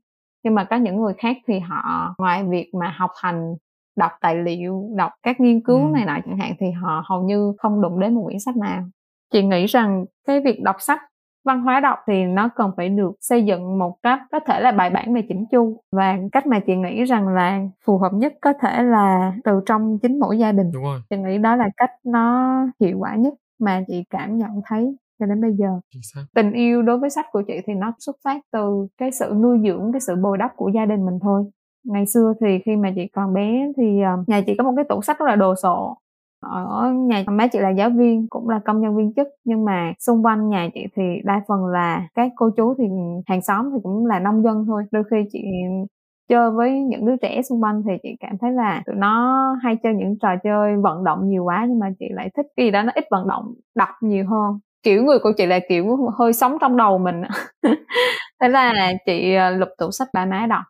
nhưng 0.45 0.55
mà 0.55 0.65
có 0.65 0.77
những 0.77 0.97
người 0.97 1.15
khác 1.19 1.37
thì 1.47 1.59
họ 1.59 2.15
ngoài 2.19 2.45
việc 2.45 2.71
mà 2.81 2.95
học 2.97 3.11
hành 3.23 3.55
đọc 3.97 4.13
tài 4.21 4.37
liệu 4.37 4.91
đọc 4.97 5.13
các 5.23 5.41
nghiên 5.41 5.61
cứu 5.61 5.79
ừ. 5.87 5.91
này 5.93 6.05
nọ 6.05 6.19
chẳng 6.27 6.39
hạn 6.39 6.55
thì 6.59 6.71
họ 6.71 7.05
hầu 7.09 7.23
như 7.23 7.53
không 7.59 7.83
đụng 7.83 8.01
đến 8.01 8.15
một 8.15 8.23
quyển 8.25 8.41
sách 8.41 8.57
nào. 8.57 8.85
Chị 9.33 9.43
nghĩ 9.43 9.67
rằng 9.67 10.05
cái 10.27 10.41
việc 10.41 10.63
đọc 10.63 10.77
sách 10.79 11.01
văn 11.45 11.61
hóa 11.61 11.81
đọc 11.81 11.99
thì 12.07 12.25
nó 12.25 12.49
cần 12.57 12.71
phải 12.77 12.89
được 12.89 13.13
xây 13.21 13.45
dựng 13.45 13.79
một 13.79 13.97
cách 14.03 14.21
có 14.33 14.41
thể 14.47 14.61
là 14.61 14.73
bài 14.73 14.91
bản 14.91 15.15
và 15.15 15.21
chỉnh 15.29 15.45
chu 15.51 15.81
và 15.93 16.19
cách 16.33 16.47
mà 16.47 16.61
chị 16.61 16.77
nghĩ 16.77 17.05
rằng 17.05 17.29
là 17.29 17.61
phù 17.85 17.99
hợp 17.99 18.13
nhất 18.13 18.35
có 18.41 18.53
thể 18.61 18.83
là 18.83 19.33
từ 19.45 19.61
trong 19.67 19.99
chính 20.03 20.21
mỗi 20.21 20.39
gia 20.39 20.53
đình. 20.53 20.71
Đúng 20.73 20.83
rồi. 20.83 21.01
chị 21.11 21.17
nghĩ 21.17 21.39
đó 21.39 21.57
là 21.57 21.69
cách 21.77 21.91
nó 22.05 22.57
hiệu 22.81 22.99
quả 22.99 23.17
nhất 23.17 23.35
mà 23.61 23.85
chị 23.87 24.05
cảm 24.11 24.39
nhận 24.39 24.51
thấy 24.67 24.97
cho 25.21 25.27
đến 25.27 25.41
bây 25.41 25.53
giờ. 25.53 25.81
Tình 26.35 26.53
yêu 26.53 26.83
đối 26.83 26.99
với 26.99 27.11
sách 27.11 27.27
của 27.33 27.43
chị 27.47 27.55
thì 27.67 27.75
nó 27.75 27.93
xuất 27.99 28.17
phát 28.25 28.41
từ 28.53 28.87
cái 28.99 29.13
sự 29.13 29.35
nuôi 29.37 29.59
dưỡng 29.65 29.93
cái 29.93 30.01
sự 30.01 30.17
bồi 30.17 30.39
đắp 30.39 30.51
của 30.57 30.71
gia 30.75 30.87
đình 30.87 31.07
mình 31.07 31.19
thôi 31.23 31.45
ngày 31.85 32.07
xưa 32.07 32.33
thì 32.41 32.59
khi 32.67 32.77
mà 32.77 32.93
chị 32.97 33.07
còn 33.15 33.35
bé 33.35 33.67
thì 33.77 34.01
ờ, 34.03 34.11
nhà 34.27 34.41
chị 34.47 34.55
có 34.59 34.65
một 34.65 34.73
cái 34.77 34.85
tủ 34.89 35.03
sách 35.03 35.19
rất 35.19 35.27
là 35.29 35.37
đồ 35.37 35.55
sộ. 35.63 35.97
Ở 36.41 36.93
nhà 36.93 37.25
má 37.29 37.47
chị 37.47 37.59
là 37.59 37.71
giáo 37.71 37.91
viên, 37.91 38.27
cũng 38.31 38.49
là 38.49 38.61
công 38.65 38.81
nhân 38.81 38.97
viên 38.97 39.13
chức, 39.17 39.29
nhưng 39.45 39.65
mà 39.65 39.93
xung 39.99 40.23
quanh 40.27 40.49
nhà 40.49 40.69
chị 40.75 40.81
thì 40.97 41.03
đa 41.25 41.41
phần 41.49 41.67
là 41.67 42.09
các 42.15 42.33
cô 42.37 42.51
chú 42.57 42.75
thì 42.79 42.85
hàng 43.27 43.43
xóm 43.43 43.71
thì 43.75 43.79
cũng 43.83 44.07
là 44.07 44.19
nông 44.21 44.43
dân 44.43 44.65
thôi. 44.67 44.85
Đôi 44.91 45.05
khi 45.11 45.17
chị 45.33 45.39
chơi 46.29 46.51
với 46.51 46.73
những 46.81 47.07
đứa 47.07 47.17
trẻ 47.17 47.43
xung 47.43 47.63
quanh 47.63 47.83
thì 47.87 47.93
chị 48.03 48.09
cảm 48.21 48.39
thấy 48.41 48.53
là 48.53 48.83
tụi 48.87 48.97
nó 48.97 49.39
hay 49.63 49.77
chơi 49.83 49.95
những 49.95 50.19
trò 50.23 50.29
chơi 50.45 50.77
vận 50.77 51.05
động 51.05 51.29
nhiều 51.29 51.45
quá, 51.45 51.67
nhưng 51.69 51.79
mà 51.79 51.91
chị 51.99 52.07
lại 52.11 52.31
thích 52.37 52.47
cái 52.57 52.67
gì 52.67 52.71
đó 52.71 52.83
nó 52.83 52.93
ít 52.95 53.05
vận 53.11 53.29
động 53.29 53.55
đọc 53.75 53.89
nhiều 54.01 54.25
hơn. 54.31 54.59
Kiểu 54.83 55.03
người 55.05 55.19
của 55.23 55.33
chị 55.37 55.47
là 55.47 55.59
kiểu 55.69 55.97
hơi 56.19 56.33
sống 56.33 56.57
trong 56.61 56.77
đầu 56.77 56.99
mình 56.99 57.23
thế 58.41 58.49
là 58.49 58.73
chị 59.07 59.35
ờ, 59.35 59.51
lục 59.51 59.69
tủ 59.79 59.91
sách 59.91 60.09
ba 60.15 60.27
má 60.27 60.47
đọc 60.51 60.63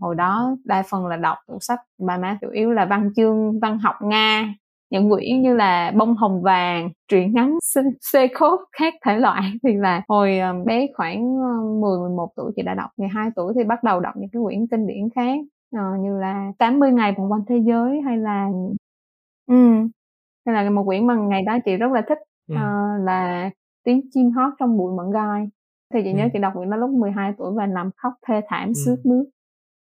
hồi 0.00 0.14
đó 0.14 0.56
đa 0.64 0.82
phần 0.90 1.06
là 1.06 1.16
đọc 1.16 1.38
sách 1.60 1.80
ba 1.98 2.18
má 2.18 2.38
chủ 2.40 2.48
yếu 2.48 2.72
là 2.72 2.84
văn 2.84 3.10
chương 3.16 3.60
văn 3.60 3.78
học 3.78 3.94
nga 4.02 4.54
những 4.90 5.10
quyển 5.10 5.42
như 5.42 5.54
là 5.54 5.92
bông 5.96 6.14
hồng 6.14 6.42
vàng 6.42 6.90
truyện 7.08 7.34
ngắn 7.34 7.58
xê 8.00 8.28
khốt 8.34 8.60
khác 8.78 8.94
thể 9.04 9.18
loại. 9.18 9.42
Thì 9.62 9.74
là 9.74 10.02
hồi 10.08 10.38
ờ, 10.38 10.54
bé 10.64 10.86
khoảng 10.94 11.36
10 11.80 11.98
ờ, 11.98 12.08
11 12.08 12.32
tuổi 12.36 12.52
chị 12.56 12.62
đã 12.62 12.74
đọc 12.74 12.90
12 12.96 13.30
tuổi 13.36 13.52
thì 13.56 13.64
bắt 13.64 13.82
đầu 13.84 14.00
đọc 14.00 14.14
những 14.16 14.30
cái 14.32 14.42
quyển 14.42 14.66
kinh 14.66 14.86
điển 14.86 15.08
khác 15.14 15.38
uh, 15.76 16.00
như 16.00 16.18
là 16.18 16.52
80 16.58 16.92
ngày 16.92 17.14
vòng 17.18 17.32
quanh 17.32 17.42
thế 17.48 17.56
giới 17.66 18.00
hay 18.00 18.16
là 18.16 18.48
ừ 19.46 19.54
hay 20.46 20.64
là 20.64 20.70
một 20.70 20.84
quyển 20.86 21.06
mà 21.06 21.14
ngày 21.14 21.42
đó 21.42 21.58
chị 21.64 21.76
rất 21.76 21.92
là 21.92 22.02
thích 22.08 22.18
uh, 22.52 22.58
là 23.04 23.50
tiếng 23.84 24.00
chim 24.10 24.30
hót 24.30 24.52
trong 24.58 24.76
bụi 24.78 24.96
mận 24.96 25.10
gai. 25.10 25.48
Thì 25.94 26.00
chị 26.04 26.12
nhớ 26.12 26.28
chị 26.32 26.38
đọc 26.38 26.52
quyển 26.54 26.70
đó 26.70 26.76
lúc 26.76 26.90
12 26.90 27.32
tuổi 27.38 27.52
và 27.56 27.66
nằm 27.66 27.90
khóc 27.96 28.12
thê 28.26 28.40
thảm 28.48 28.72
ừ. 28.86 28.96
nước 29.04 29.24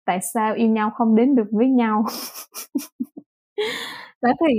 tại 0.05 0.19
sao 0.33 0.53
yêu 0.55 0.67
nhau 0.69 0.89
không 0.95 1.15
đến 1.15 1.35
được 1.35 1.47
với 1.51 1.67
nhau? 1.69 2.05
Đó 4.21 4.29
thì 4.41 4.53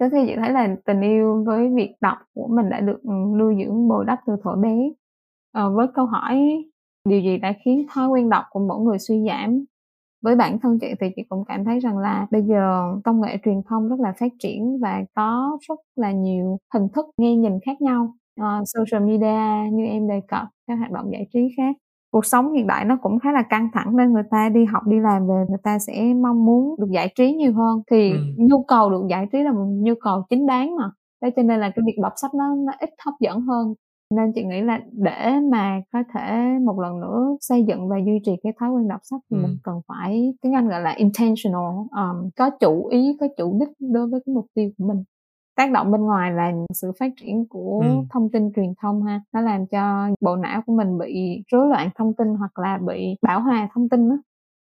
thế 0.00 0.08
thì 0.12 0.18
chị 0.28 0.34
thấy 0.36 0.50
là 0.52 0.76
tình 0.86 1.00
yêu 1.00 1.44
với 1.46 1.68
việc 1.76 1.94
đọc 2.00 2.18
của 2.34 2.48
mình 2.56 2.70
đã 2.70 2.80
được 2.80 3.02
ừ, 3.04 3.10
nuôi 3.38 3.54
dưỡng 3.64 3.88
bồi 3.88 4.04
đắp 4.06 4.18
từ 4.26 4.36
thuở 4.44 4.56
bé. 4.56 4.74
À, 5.52 5.68
với 5.68 5.86
câu 5.94 6.06
hỏi 6.06 6.64
điều 7.08 7.20
gì 7.20 7.38
đã 7.38 7.52
khiến 7.64 7.86
thói 7.94 8.08
quen 8.08 8.30
đọc 8.30 8.44
của 8.50 8.60
mỗi 8.60 8.80
người 8.84 8.98
suy 8.98 9.24
giảm? 9.28 9.64
Với 10.22 10.36
bản 10.36 10.58
thân 10.60 10.78
chị 10.80 10.86
thì 11.00 11.06
chị 11.16 11.22
cũng 11.28 11.44
cảm 11.48 11.64
thấy 11.64 11.80
rằng 11.80 11.98
là 11.98 12.26
bây 12.30 12.42
giờ 12.42 12.82
công 13.04 13.20
nghệ 13.20 13.36
truyền 13.44 13.62
thông 13.68 13.88
rất 13.88 14.00
là 14.00 14.12
phát 14.20 14.32
triển 14.40 14.78
và 14.82 15.04
có 15.16 15.58
rất 15.68 15.78
là 15.96 16.12
nhiều 16.12 16.58
hình 16.74 16.88
thức 16.94 17.06
nghe 17.18 17.36
nhìn 17.36 17.52
khác 17.66 17.80
nhau. 17.82 18.14
Uh, 18.42 18.46
social 18.66 19.04
media 19.10 19.70
như 19.72 19.84
em 19.86 20.08
đề 20.08 20.20
cập 20.28 20.46
các 20.68 20.74
hoạt 20.78 20.90
động 20.92 21.10
giải 21.12 21.26
trí 21.32 21.40
khác 21.56 21.76
cuộc 22.14 22.26
sống 22.26 22.52
hiện 22.52 22.66
đại 22.66 22.84
nó 22.84 22.98
cũng 23.02 23.18
khá 23.18 23.32
là 23.32 23.42
căng 23.42 23.68
thẳng 23.74 23.96
nên 23.96 24.12
người 24.12 24.22
ta 24.30 24.48
đi 24.48 24.64
học 24.64 24.82
đi 24.86 25.00
làm 25.00 25.26
về 25.28 25.34
người 25.48 25.58
ta 25.62 25.78
sẽ 25.78 26.14
mong 26.22 26.44
muốn 26.44 26.76
được 26.78 26.86
giải 26.90 27.12
trí 27.16 27.32
nhiều 27.32 27.52
hơn 27.52 27.82
thì 27.90 28.12
ừ. 28.12 28.18
nhu 28.36 28.62
cầu 28.62 28.90
được 28.90 29.02
giải 29.10 29.26
trí 29.32 29.38
là 29.38 29.52
một 29.52 29.66
nhu 29.82 29.94
cầu 30.00 30.22
chính 30.30 30.46
đáng 30.46 30.76
mà 30.76 30.90
thế 31.22 31.30
cho 31.36 31.42
nên 31.42 31.60
là 31.60 31.70
cái 31.76 31.82
việc 31.86 31.98
đọc 32.02 32.12
sách 32.16 32.34
nó 32.34 32.54
nó 32.54 32.72
ít 32.78 32.90
hấp 33.04 33.14
dẫn 33.20 33.40
hơn 33.40 33.74
nên 34.14 34.32
chị 34.34 34.44
nghĩ 34.44 34.60
là 34.62 34.80
để 34.92 35.32
mà 35.52 35.80
có 35.92 36.02
thể 36.14 36.58
một 36.64 36.80
lần 36.80 37.00
nữa 37.00 37.36
xây 37.40 37.64
dựng 37.68 37.88
và 37.88 37.96
duy 38.06 38.20
trì 38.24 38.32
cái 38.42 38.52
thói 38.60 38.70
quen 38.70 38.88
đọc 38.88 39.00
sách 39.02 39.20
thì 39.30 39.36
ừ. 39.36 39.42
mình 39.42 39.56
cần 39.62 39.80
phải 39.88 40.34
tiếng 40.42 40.54
anh 40.54 40.68
gọi 40.68 40.80
là 40.80 40.90
intentional 40.90 41.74
um, 41.90 42.30
có 42.36 42.50
chủ 42.60 42.86
ý 42.86 43.16
có 43.20 43.26
chủ 43.36 43.58
đích 43.60 43.68
đối 43.92 44.06
với 44.06 44.20
cái 44.26 44.34
mục 44.34 44.46
tiêu 44.54 44.70
của 44.78 44.84
mình 44.88 45.04
tác 45.56 45.70
động 45.70 45.92
bên 45.92 46.00
ngoài 46.00 46.32
là 46.32 46.52
sự 46.72 46.92
phát 46.98 47.12
triển 47.20 47.46
của 47.48 47.80
ừ. 47.84 47.88
thông 48.10 48.30
tin 48.30 48.52
truyền 48.56 48.74
thông 48.82 49.02
ha. 49.02 49.20
Nó 49.32 49.40
làm 49.40 49.66
cho 49.66 50.08
bộ 50.20 50.36
não 50.36 50.62
của 50.66 50.76
mình 50.76 50.98
bị 50.98 51.42
rối 51.52 51.68
loạn 51.68 51.90
thông 51.94 52.14
tin 52.14 52.28
hoặc 52.34 52.58
là 52.58 52.78
bị 52.86 53.16
bão 53.22 53.40
hòa 53.40 53.68
thông 53.74 53.88
tin 53.88 54.08
đó 54.08 54.16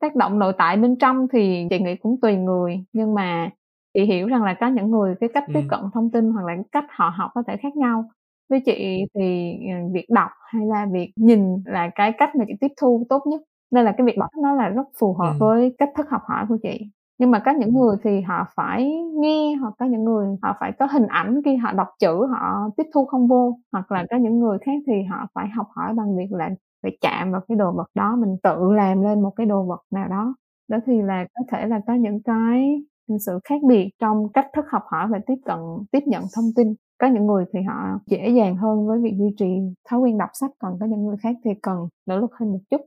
tác 0.00 0.16
động 0.16 0.38
nội 0.38 0.52
tại 0.58 0.76
bên 0.76 0.96
trong 0.96 1.26
thì 1.32 1.66
chị 1.70 1.78
nghĩ 1.78 1.96
cũng 1.96 2.20
tùy 2.20 2.36
người 2.36 2.84
nhưng 2.92 3.14
mà 3.14 3.50
chị 3.94 4.04
hiểu 4.04 4.26
rằng 4.26 4.42
là 4.42 4.54
có 4.60 4.68
những 4.68 4.90
người 4.90 5.14
cái 5.20 5.28
cách 5.34 5.44
tiếp 5.54 5.62
cận 5.68 5.80
thông 5.94 6.10
tin 6.10 6.30
hoặc 6.30 6.44
là 6.46 6.54
cái 6.54 6.64
cách 6.72 6.84
họ 6.88 7.12
học 7.16 7.30
có 7.34 7.42
thể 7.46 7.56
khác 7.56 7.76
nhau. 7.76 8.04
Với 8.48 8.60
chị 8.60 9.04
thì 9.14 9.56
ờ, 9.72 9.88
việc 9.92 10.06
đọc 10.10 10.30
hay 10.52 10.66
là 10.66 10.86
việc 10.92 11.12
nhìn 11.16 11.62
là 11.64 11.90
cái 11.94 12.12
cách 12.18 12.36
mà 12.36 12.44
chị 12.48 12.54
tiếp 12.60 12.72
thu 12.80 13.06
tốt 13.08 13.22
nhất. 13.26 13.40
Nên 13.70 13.84
là 13.84 13.94
cái 13.98 14.06
việc 14.06 14.18
đọc 14.18 14.30
nó 14.42 14.54
là 14.54 14.68
rất 14.68 14.86
phù 14.98 15.14
hợp 15.14 15.32
ừ. 15.32 15.36
với 15.38 15.74
cách 15.78 15.90
thức 15.96 16.06
học 16.10 16.22
hỏi 16.24 16.44
của 16.48 16.58
chị 16.62 16.90
nhưng 17.18 17.30
mà 17.30 17.42
có 17.44 17.52
những 17.52 17.74
người 17.74 17.96
thì 18.04 18.20
họ 18.20 18.46
phải 18.56 18.90
nghe, 19.20 19.54
hoặc 19.60 19.74
có 19.78 19.86
những 19.86 20.04
người 20.04 20.26
họ 20.42 20.56
phải 20.60 20.72
có 20.78 20.86
hình 20.86 21.06
ảnh 21.06 21.40
khi 21.44 21.56
họ 21.56 21.72
đọc 21.72 21.88
chữ, 21.98 22.26
họ 22.30 22.70
tiếp 22.76 22.82
thu 22.94 23.06
không 23.06 23.28
vô. 23.28 23.58
Hoặc 23.72 23.92
là 23.92 24.06
có 24.10 24.16
những 24.16 24.38
người 24.38 24.58
khác 24.66 24.82
thì 24.86 24.92
họ 25.10 25.26
phải 25.34 25.48
học 25.48 25.66
hỏi 25.70 25.94
bằng 25.94 26.16
việc 26.16 26.32
là 26.32 26.50
phải 26.82 26.96
chạm 27.00 27.32
vào 27.32 27.40
cái 27.48 27.56
đồ 27.56 27.72
vật 27.72 27.86
đó, 27.94 28.16
mình 28.16 28.36
tự 28.42 28.72
làm 28.72 29.02
lên 29.02 29.22
một 29.22 29.32
cái 29.36 29.46
đồ 29.46 29.62
vật 29.64 29.80
nào 29.90 30.08
đó. 30.08 30.34
Đó 30.68 30.78
thì 30.86 31.02
là 31.02 31.26
có 31.34 31.42
thể 31.52 31.66
là 31.66 31.80
có 31.86 31.94
những 31.94 32.22
cái 32.22 32.82
sự 33.26 33.38
khác 33.44 33.62
biệt 33.68 33.88
trong 34.00 34.32
cách 34.32 34.46
thức 34.56 34.64
học 34.68 34.82
hỏi 34.90 35.08
và 35.10 35.20
tiếp 35.26 35.38
cận, 35.44 35.58
tiếp 35.92 36.02
nhận 36.06 36.22
thông 36.36 36.44
tin. 36.56 36.74
Có 36.98 37.06
những 37.06 37.26
người 37.26 37.44
thì 37.52 37.60
họ 37.62 38.00
dễ 38.06 38.28
dàng 38.28 38.56
hơn 38.56 38.86
với 38.86 38.98
việc 39.02 39.14
duy 39.18 39.34
trì 39.38 39.46
thói 39.90 40.00
quen 40.00 40.18
đọc 40.18 40.30
sách, 40.40 40.50
còn 40.58 40.76
có 40.80 40.86
những 40.86 41.06
người 41.06 41.16
khác 41.22 41.36
thì 41.44 41.50
cần 41.62 41.76
nỗ 42.06 42.18
lực 42.18 42.30
hơn 42.40 42.52
một 42.52 42.60
chút. 42.70 42.80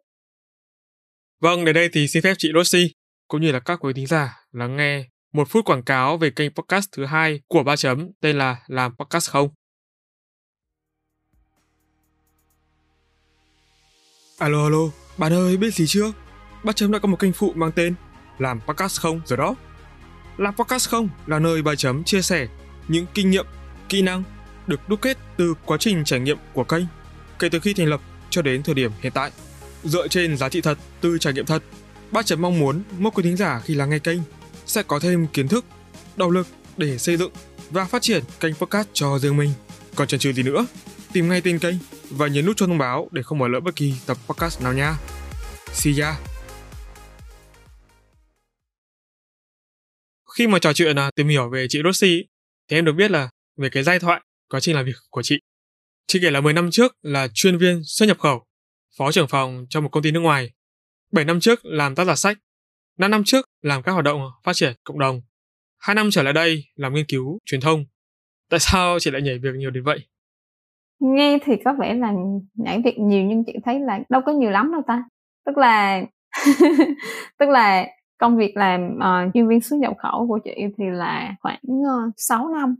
Vâng 1.41 1.65
đến 1.65 1.75
đây 1.75 1.89
thì 1.93 2.07
xin 2.07 2.23
phép 2.23 2.33
chị 2.37 2.49
Rossi 2.55 2.98
cũng 3.29 3.41
như 3.41 3.51
là 3.51 3.59
các 3.59 3.79
quý 3.79 3.93
thính 3.93 4.07
giả 4.07 4.43
lắng 4.51 4.77
nghe 4.77 5.05
một 5.33 5.49
phút 5.49 5.65
quảng 5.65 5.83
cáo 5.83 6.17
về 6.17 6.29
kênh 6.29 6.51
podcast 6.53 6.91
thứ 6.91 7.05
hai 7.05 7.41
của 7.47 7.63
ba 7.63 7.75
chấm 7.75 8.11
tên 8.21 8.37
là 8.37 8.57
làm 8.67 8.95
podcast 8.95 9.29
không? 9.29 9.49
Alo 14.37 14.63
alo 14.63 14.79
bạn 15.17 15.33
ơi 15.33 15.57
biết 15.57 15.73
gì 15.73 15.85
chưa? 15.87 16.11
Ba 16.63 16.73
chấm 16.73 16.91
đã 16.91 16.99
có 16.99 17.07
một 17.07 17.19
kênh 17.19 17.33
phụ 17.33 17.53
mang 17.55 17.71
tên 17.71 17.95
làm 18.37 18.59
podcast 18.67 18.99
không 19.01 19.21
rồi 19.25 19.37
đó. 19.37 19.55
Làm 20.37 20.55
podcast 20.55 20.89
không 20.89 21.09
là 21.27 21.39
nơi 21.39 21.61
ba 21.61 21.75
chấm 21.75 22.03
chia 22.03 22.21
sẻ 22.21 22.47
những 22.87 23.05
kinh 23.13 23.29
nghiệm 23.29 23.45
kỹ 23.89 24.01
năng 24.01 24.23
được 24.67 24.89
đúc 24.89 25.01
kết 25.01 25.17
từ 25.37 25.53
quá 25.65 25.77
trình 25.77 26.03
trải 26.03 26.19
nghiệm 26.19 26.37
của 26.53 26.63
kênh 26.63 26.83
kể 27.39 27.49
từ 27.49 27.59
khi 27.59 27.73
thành 27.73 27.87
lập 27.87 28.01
cho 28.29 28.41
đến 28.41 28.63
thời 28.63 28.75
điểm 28.75 28.91
hiện 28.99 29.11
tại. 29.15 29.31
Dựa 29.83 30.07
trên 30.07 30.37
giá 30.37 30.49
trị 30.49 30.61
thật 30.61 30.77
từ 31.01 31.17
trải 31.17 31.33
nghiệm 31.33 31.45
thật, 31.45 31.63
Bác 32.11 32.25
Trần 32.25 32.41
mong 32.41 32.59
muốn 32.59 32.83
mỗi 32.97 33.11
quý 33.15 33.23
thính 33.23 33.37
giả 33.37 33.61
khi 33.65 33.75
lắng 33.75 33.89
nghe 33.89 33.99
kênh 33.99 34.19
sẽ 34.65 34.83
có 34.83 34.99
thêm 34.99 35.27
kiến 35.27 35.47
thức, 35.47 35.65
động 36.15 36.31
lực 36.31 36.47
để 36.77 36.97
xây 36.97 37.17
dựng 37.17 37.31
và 37.69 37.85
phát 37.85 38.01
triển 38.01 38.23
kênh 38.39 38.55
podcast 38.55 38.87
cho 38.93 39.19
riêng 39.19 39.37
mình. 39.37 39.51
Còn 39.95 40.07
chần 40.07 40.19
chừ 40.19 40.33
gì 40.33 40.43
nữa, 40.43 40.67
tìm 41.13 41.29
ngay 41.29 41.41
tên 41.41 41.59
kênh 41.59 41.75
và 42.09 42.27
nhấn 42.27 42.45
nút 42.45 42.57
cho 42.57 42.67
thông 42.67 42.77
báo 42.77 43.09
để 43.11 43.23
không 43.23 43.39
bỏ 43.39 43.47
lỡ 43.47 43.59
bất 43.59 43.75
kỳ 43.75 43.93
tập 44.05 44.17
podcast 44.27 44.61
nào 44.61 44.73
nha. 44.73 44.97
See 45.73 45.93
ya! 45.99 46.19
Khi 50.37 50.47
mà 50.47 50.59
trò 50.59 50.73
chuyện 50.73 50.95
là 50.95 51.11
tìm 51.15 51.27
hiểu 51.27 51.49
về 51.49 51.65
chị 51.69 51.79
Rossi, 51.85 52.23
thì 52.69 52.77
em 52.77 52.85
được 52.85 52.93
biết 52.93 53.11
là 53.11 53.29
về 53.57 53.69
cái 53.69 53.83
giai 53.83 53.99
thoại 53.99 54.21
quá 54.49 54.59
trình 54.59 54.75
làm 54.75 54.85
việc 54.85 54.95
của 55.09 55.21
chị. 55.21 55.39
Chị 56.07 56.19
kể 56.21 56.31
là 56.31 56.41
10 56.41 56.53
năm 56.53 56.71
trước 56.71 56.95
là 57.01 57.27
chuyên 57.33 57.57
viên 57.57 57.81
xuất 57.85 58.05
nhập 58.05 58.19
khẩu, 58.19 58.45
phó 58.97 59.11
trưởng 59.11 59.27
phòng 59.27 59.65
trong 59.69 59.83
một 59.83 59.89
công 59.89 60.03
ty 60.03 60.11
nước 60.11 60.19
ngoài. 60.19 60.51
7 61.11 61.25
năm 61.25 61.39
trước 61.39 61.59
làm 61.63 61.95
tác 61.95 62.05
giả 62.05 62.15
sách, 62.15 62.37
5 62.97 63.11
năm 63.11 63.23
trước 63.25 63.45
làm 63.61 63.81
các 63.83 63.91
hoạt 63.91 64.05
động 64.05 64.21
phát 64.43 64.53
triển 64.55 64.73
cộng 64.83 64.99
đồng. 64.99 65.21
2 65.79 65.95
năm 65.95 66.09
trở 66.11 66.23
lại 66.23 66.33
đây 66.33 66.63
làm 66.75 66.93
nghiên 66.93 67.05
cứu 67.07 67.39
truyền 67.45 67.61
thông. 67.61 67.85
Tại 68.49 68.59
sao 68.59 68.99
chị 68.99 69.11
lại 69.11 69.21
nhảy 69.21 69.39
việc 69.39 69.55
nhiều 69.55 69.69
đến 69.69 69.83
vậy? 69.83 69.99
Nghe 70.99 71.37
thì 71.45 71.53
có 71.65 71.73
vẻ 71.73 71.93
là 71.93 72.13
nhảy 72.53 72.81
việc 72.85 72.99
nhiều 72.99 73.23
nhưng 73.23 73.43
chị 73.45 73.53
thấy 73.65 73.79
là 73.79 73.99
đâu 74.09 74.21
có 74.25 74.31
nhiều 74.31 74.49
lắm 74.49 74.71
đâu 74.71 74.81
ta. 74.87 75.03
Tức 75.45 75.57
là 75.57 76.03
tức 77.39 77.49
là 77.49 77.87
công 78.17 78.37
việc 78.37 78.57
làm 78.57 78.99
ờ, 78.99 79.23
uh, 79.27 79.33
chuyên 79.33 79.47
viên 79.47 79.61
xuất 79.61 79.77
nhập 79.77 79.93
khẩu 79.97 80.27
của 80.27 80.39
chị 80.43 80.55
thì 80.77 80.83
là 80.91 81.35
khoảng 81.41 81.59
ờ, 81.63 82.05
uh, 82.07 82.13
6 82.17 82.47
năm 82.47 82.75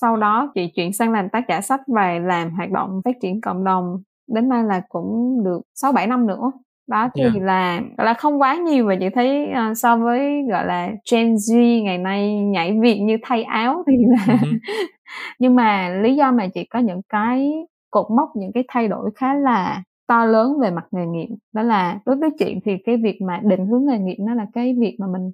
sau 0.00 0.16
đó 0.16 0.52
chị 0.54 0.72
chuyển 0.74 0.92
sang 0.92 1.12
làm 1.12 1.28
tác 1.28 1.44
giả 1.48 1.60
sách 1.60 1.80
và 1.86 2.18
làm 2.18 2.50
hoạt 2.50 2.70
động 2.70 3.00
phát 3.04 3.16
triển 3.22 3.40
cộng 3.40 3.64
đồng 3.64 4.02
đến 4.26 4.48
nay 4.48 4.64
là 4.64 4.82
cũng 4.88 5.40
được 5.44 5.60
sáu 5.74 5.92
bảy 5.92 6.06
năm 6.06 6.26
nữa 6.26 6.52
đó 6.86 7.10
thì 7.14 7.22
yeah. 7.22 7.36
là 7.42 7.80
gọi 7.98 8.04
là 8.04 8.14
không 8.14 8.40
quá 8.40 8.56
nhiều 8.56 8.86
và 8.86 8.96
chị 9.00 9.06
thấy 9.14 9.48
uh, 9.50 9.76
so 9.78 9.96
với 9.96 10.42
gọi 10.50 10.66
là 10.66 10.90
Gen 11.12 11.34
Z 11.34 11.82
ngày 11.82 11.98
nay 11.98 12.34
nhảy 12.34 12.78
việc 12.80 13.00
như 13.00 13.16
thay 13.22 13.42
áo 13.42 13.84
thì 13.86 13.92
là 14.06 14.34
uh-huh. 14.34 14.58
nhưng 15.38 15.56
mà 15.56 15.88
lý 16.02 16.16
do 16.16 16.32
mà 16.32 16.48
chị 16.54 16.64
có 16.64 16.78
những 16.78 17.00
cái 17.08 17.52
cột 17.90 18.06
mốc 18.10 18.30
những 18.36 18.52
cái 18.52 18.64
thay 18.68 18.88
đổi 18.88 19.10
khá 19.14 19.34
là 19.34 19.82
to 20.06 20.24
lớn 20.24 20.58
về 20.60 20.70
mặt 20.70 20.86
nghề 20.90 21.06
nghiệp 21.06 21.28
đó 21.52 21.62
là 21.62 22.00
đối 22.06 22.16
với 22.16 22.30
chị 22.38 22.60
thì 22.64 22.72
cái 22.84 22.96
việc 22.96 23.22
mà 23.22 23.40
định 23.44 23.66
hướng 23.66 23.86
nghề 23.86 23.98
nghiệp 23.98 24.16
nó 24.20 24.34
là 24.34 24.46
cái 24.52 24.74
việc 24.80 24.96
mà 25.00 25.06
mình 25.06 25.30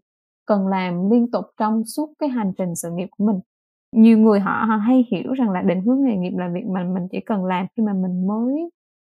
cần 0.46 0.66
làm 0.66 1.10
liên 1.10 1.30
tục 1.30 1.44
trong 1.58 1.84
suốt 1.84 2.12
cái 2.18 2.28
hành 2.28 2.52
trình 2.58 2.74
sự 2.74 2.90
nghiệp 2.90 3.08
của 3.10 3.24
mình 3.24 3.40
nhiều 3.92 4.18
người 4.18 4.40
họ, 4.40 4.64
họ 4.68 4.76
hay 4.76 5.06
hiểu 5.10 5.32
rằng 5.32 5.50
là 5.50 5.62
định 5.62 5.80
hướng 5.80 6.04
nghề 6.04 6.16
nghiệp 6.16 6.36
là 6.38 6.48
việc 6.54 6.66
mà 6.66 6.84
mình 6.84 7.08
chỉ 7.10 7.20
cần 7.20 7.44
làm 7.44 7.66
khi 7.76 7.82
mà 7.82 7.92
mình 7.92 8.26
mới 8.26 8.70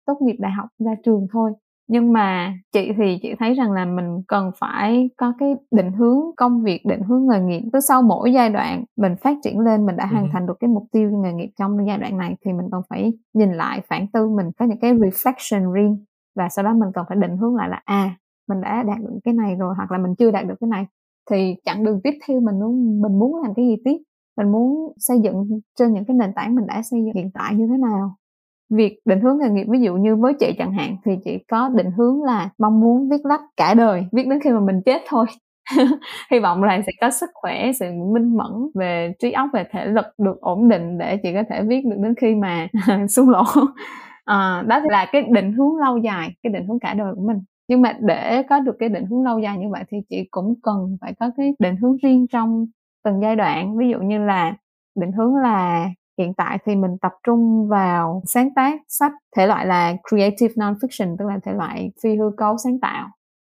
tốt 0.07 0.19
nghiệp 0.23 0.37
đại 0.39 0.53
học 0.53 0.69
ra 0.79 0.95
trường 1.05 1.27
thôi 1.33 1.53
nhưng 1.91 2.13
mà 2.13 2.55
chị 2.73 2.93
thì 2.97 3.19
chị 3.23 3.35
thấy 3.39 3.55
rằng 3.55 3.73
là 3.73 3.85
mình 3.85 4.23
cần 4.29 4.51
phải 4.59 5.11
có 5.17 5.33
cái 5.39 5.55
định 5.71 5.93
hướng 5.93 6.19
công 6.37 6.63
việc 6.63 6.83
định 6.87 7.01
hướng 7.03 7.27
nghề 7.29 7.41
nghiệp. 7.41 7.63
Cứ 7.73 7.81
sau 7.81 8.03
mỗi 8.03 8.33
giai 8.33 8.51
đoạn 8.51 8.85
mình 8.97 9.17
phát 9.17 9.37
triển 9.43 9.59
lên 9.59 9.87
mình 9.87 9.97
đã 9.97 10.07
hoàn 10.07 10.29
thành 10.33 10.47
được 10.47 10.55
cái 10.61 10.69
mục 10.69 10.85
tiêu 10.93 11.11
nghề 11.11 11.33
nghiệp 11.33 11.51
trong 11.59 11.77
giai 11.87 11.99
đoạn 11.99 12.19
này 12.19 12.37
thì 12.45 12.53
mình 12.53 12.67
cần 12.73 12.83
phải 12.91 13.13
nhìn 13.35 13.53
lại 13.53 13.83
phản 13.89 14.07
tư 14.13 14.29
mình 14.29 14.47
có 14.59 14.65
những 14.67 14.79
cái 14.81 14.95
reflection 14.95 15.73
riêng. 15.73 16.05
Và 16.37 16.49
sau 16.49 16.65
đó 16.65 16.75
mình 16.75 16.89
cần 16.95 17.05
phải 17.09 17.19
định 17.21 17.37
hướng 17.37 17.57
lại 17.57 17.69
là 17.69 17.83
à 17.85 18.17
mình 18.49 18.61
đã 18.61 18.83
đạt 18.83 18.99
được 19.01 19.19
cái 19.25 19.35
này 19.35 19.55
rồi 19.55 19.75
hoặc 19.77 19.93
là 19.93 19.99
mình 19.99 20.15
chưa 20.19 20.31
đạt 20.31 20.47
được 20.47 20.55
cái 20.61 20.69
này. 20.69 20.87
Thì 21.31 21.55
chặng 21.65 21.85
đường 21.85 22.01
tiếp 22.05 22.15
theo 22.29 22.41
mình 22.41 22.61
muốn 22.61 23.03
mình 23.03 23.19
muốn 23.19 23.43
làm 23.43 23.55
cái 23.55 23.67
gì 23.67 23.77
tiếp? 23.85 23.97
Mình 24.37 24.53
muốn 24.53 24.93
xây 24.99 25.21
dựng 25.21 25.61
trên 25.79 25.93
những 25.93 26.05
cái 26.05 26.17
nền 26.17 26.33
tảng 26.37 26.55
mình 26.55 26.67
đã 26.67 26.83
xây 26.83 27.01
dựng 27.05 27.15
hiện 27.15 27.31
tại 27.35 27.55
như 27.55 27.67
thế 27.67 27.77
nào 27.77 28.15
việc 28.71 28.99
định 29.05 29.21
hướng 29.21 29.39
nghề 29.39 29.49
nghiệp 29.49 29.67
ví 29.69 29.81
dụ 29.81 29.95
như 29.95 30.17
với 30.17 30.35
chị 30.41 30.53
chẳng 30.59 30.73
hạn 30.73 30.97
thì 31.05 31.13
chị 31.25 31.39
có 31.51 31.69
định 31.69 31.91
hướng 31.97 32.23
là 32.23 32.51
mong 32.59 32.81
muốn 32.81 33.09
viết 33.11 33.25
lách 33.25 33.41
cả 33.57 33.75
đời 33.75 34.07
viết 34.13 34.27
đến 34.27 34.41
khi 34.45 34.51
mà 34.51 34.61
mình 34.61 34.83
chết 34.87 35.03
thôi. 35.09 35.27
Hy 36.31 36.39
vọng 36.39 36.63
là 36.63 36.81
sẽ 36.87 36.93
có 37.01 37.11
sức 37.11 37.31
khỏe 37.35 37.73
sự 37.73 37.87
minh 38.15 38.37
mẫn 38.37 38.53
về 38.75 39.13
trí 39.19 39.33
óc 39.33 39.49
về 39.53 39.65
thể 39.71 39.87
lực 39.87 40.07
được 40.19 40.41
ổn 40.41 40.69
định 40.69 40.99
để 40.99 41.17
chị 41.17 41.33
có 41.35 41.43
thể 41.51 41.63
viết 41.63 41.85
được 41.85 41.97
đến 41.99 42.15
khi 42.21 42.35
mà 42.35 42.69
xuống 43.09 43.29
lỗ. 43.29 43.43
À, 44.25 44.63
đó 44.67 44.81
là 44.85 45.07
cái 45.13 45.23
định 45.31 45.53
hướng 45.53 45.77
lâu 45.77 45.99
dài 45.99 46.31
cái 46.43 46.53
định 46.53 46.67
hướng 46.67 46.79
cả 46.79 46.95
đời 46.95 47.15
của 47.15 47.23
mình. 47.27 47.39
Nhưng 47.69 47.83
mà 47.83 47.97
để 48.01 48.43
có 48.49 48.61
được 48.61 48.77
cái 48.79 48.89
định 48.89 49.05
hướng 49.07 49.25
lâu 49.25 49.39
dài 49.39 49.59
như 49.59 49.69
vậy 49.71 49.85
thì 49.91 49.99
chị 50.11 50.29
cũng 50.31 50.55
cần 50.63 50.97
phải 51.01 51.15
có 51.21 51.31
cái 51.37 51.55
định 51.59 51.77
hướng 51.77 51.97
riêng 51.97 52.27
trong 52.33 52.67
từng 53.05 53.21
giai 53.23 53.37
đoạn. 53.37 53.77
Ví 53.77 53.89
dụ 53.89 53.99
như 53.99 54.19
là 54.19 54.55
định 55.01 55.13
hướng 55.13 55.37
là 55.37 55.91
hiện 56.21 56.35
tại 56.35 56.59
thì 56.67 56.77
mình 56.77 56.99
tập 56.99 57.13
trung 57.23 57.69
vào 57.69 58.23
sáng 58.27 58.55
tác 58.55 58.81
sách 58.89 59.13
thể 59.37 59.47
loại 59.47 59.67
là 59.67 59.95
creative 60.11 60.55
non-fiction 60.55 61.17
tức 61.19 61.25
là 61.29 61.39
thể 61.43 61.53
loại 61.53 61.91
phi 62.03 62.17
hư 62.17 62.31
cấu 62.37 62.57
sáng 62.65 62.81
tạo. 62.81 63.09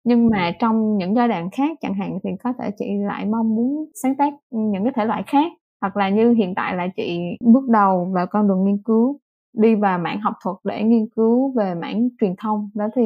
Nhưng 0.04 0.30
mà 0.30 0.52
trong 0.60 0.98
những 0.98 1.16
giai 1.16 1.28
đoạn 1.28 1.50
khác 1.52 1.78
chẳng 1.82 1.94
hạn 1.94 2.20
thì 2.24 2.30
có 2.44 2.54
thể 2.60 2.72
chị 2.78 2.86
lại 3.08 3.26
mong 3.26 3.56
muốn 3.56 3.86
sáng 3.94 4.16
tác 4.16 4.34
những 4.52 4.84
cái 4.84 4.94
thể 4.96 5.06
loại 5.06 5.24
khác 5.28 5.52
hoặc 5.82 5.98
là 5.98 6.10
như 6.10 6.32
hiện 6.32 6.56
tại 6.56 6.76
là 6.76 6.88
chị 6.96 7.38
bước 7.46 7.70
đầu 7.70 8.12
vào 8.14 8.26
con 8.28 8.48
đường 8.48 8.64
nghiên 8.64 8.78
cứu 8.78 9.20
đi 9.54 9.76
vào 9.76 10.00
mảng 10.00 10.22
học 10.22 10.34
thuật 10.44 10.56
để 10.64 10.84
nghiên 10.84 11.08
cứu 11.16 11.54
về 11.58 11.76
mảng 11.76 12.10
truyền 12.22 12.36
thông. 12.38 12.70
Đó 12.74 12.88
thì 12.96 13.02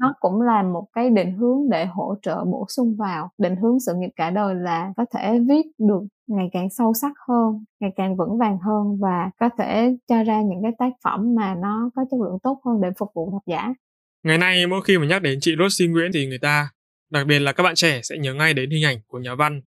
nó 0.00 0.14
cũng 0.20 0.42
là 0.42 0.62
một 0.62 0.86
cái 0.92 1.10
định 1.10 1.36
hướng 1.36 1.70
để 1.70 1.86
hỗ 1.86 2.14
trợ 2.22 2.44
bổ 2.44 2.66
sung 2.68 2.96
vào. 2.98 3.30
Định 3.38 3.56
hướng 3.56 3.80
sự 3.86 3.92
nghiệp 3.96 4.10
cả 4.16 4.30
đời 4.30 4.54
là 4.54 4.92
có 4.96 5.04
thể 5.14 5.38
viết 5.48 5.66
được 5.78 6.00
ngày 6.26 6.48
càng 6.52 6.68
sâu 6.70 6.92
sắc 7.00 7.12
hơn, 7.28 7.64
ngày 7.80 7.90
càng 7.96 8.16
vững 8.16 8.38
vàng 8.38 8.58
hơn 8.58 8.98
và 9.00 9.30
có 9.40 9.48
thể 9.58 9.96
cho 10.08 10.22
ra 10.22 10.42
những 10.42 10.62
cái 10.62 10.72
tác 10.78 10.90
phẩm 11.04 11.34
mà 11.34 11.54
nó 11.54 11.90
có 11.94 12.02
chất 12.10 12.20
lượng 12.20 12.38
tốt 12.42 12.60
hơn 12.64 12.80
để 12.80 12.88
phục 12.98 13.08
vụ 13.14 13.30
độc 13.32 13.42
giả. 13.46 13.74
Ngày 14.22 14.38
nay, 14.38 14.66
mỗi 14.66 14.80
khi 14.84 14.98
mà 14.98 15.06
nhắc 15.06 15.22
đến 15.22 15.38
chị 15.40 15.54
Rosie 15.58 15.88
Nguyễn 15.88 16.10
thì 16.14 16.26
người 16.26 16.38
ta, 16.38 16.70
đặc 17.10 17.26
biệt 17.26 17.38
là 17.38 17.52
các 17.52 17.62
bạn 17.62 17.74
trẻ, 17.74 18.00
sẽ 18.02 18.18
nhớ 18.18 18.34
ngay 18.34 18.54
đến 18.54 18.70
hình 18.70 18.84
ảnh 18.84 18.96
của 19.06 19.18
nhà 19.18 19.34
văn, 19.34 19.60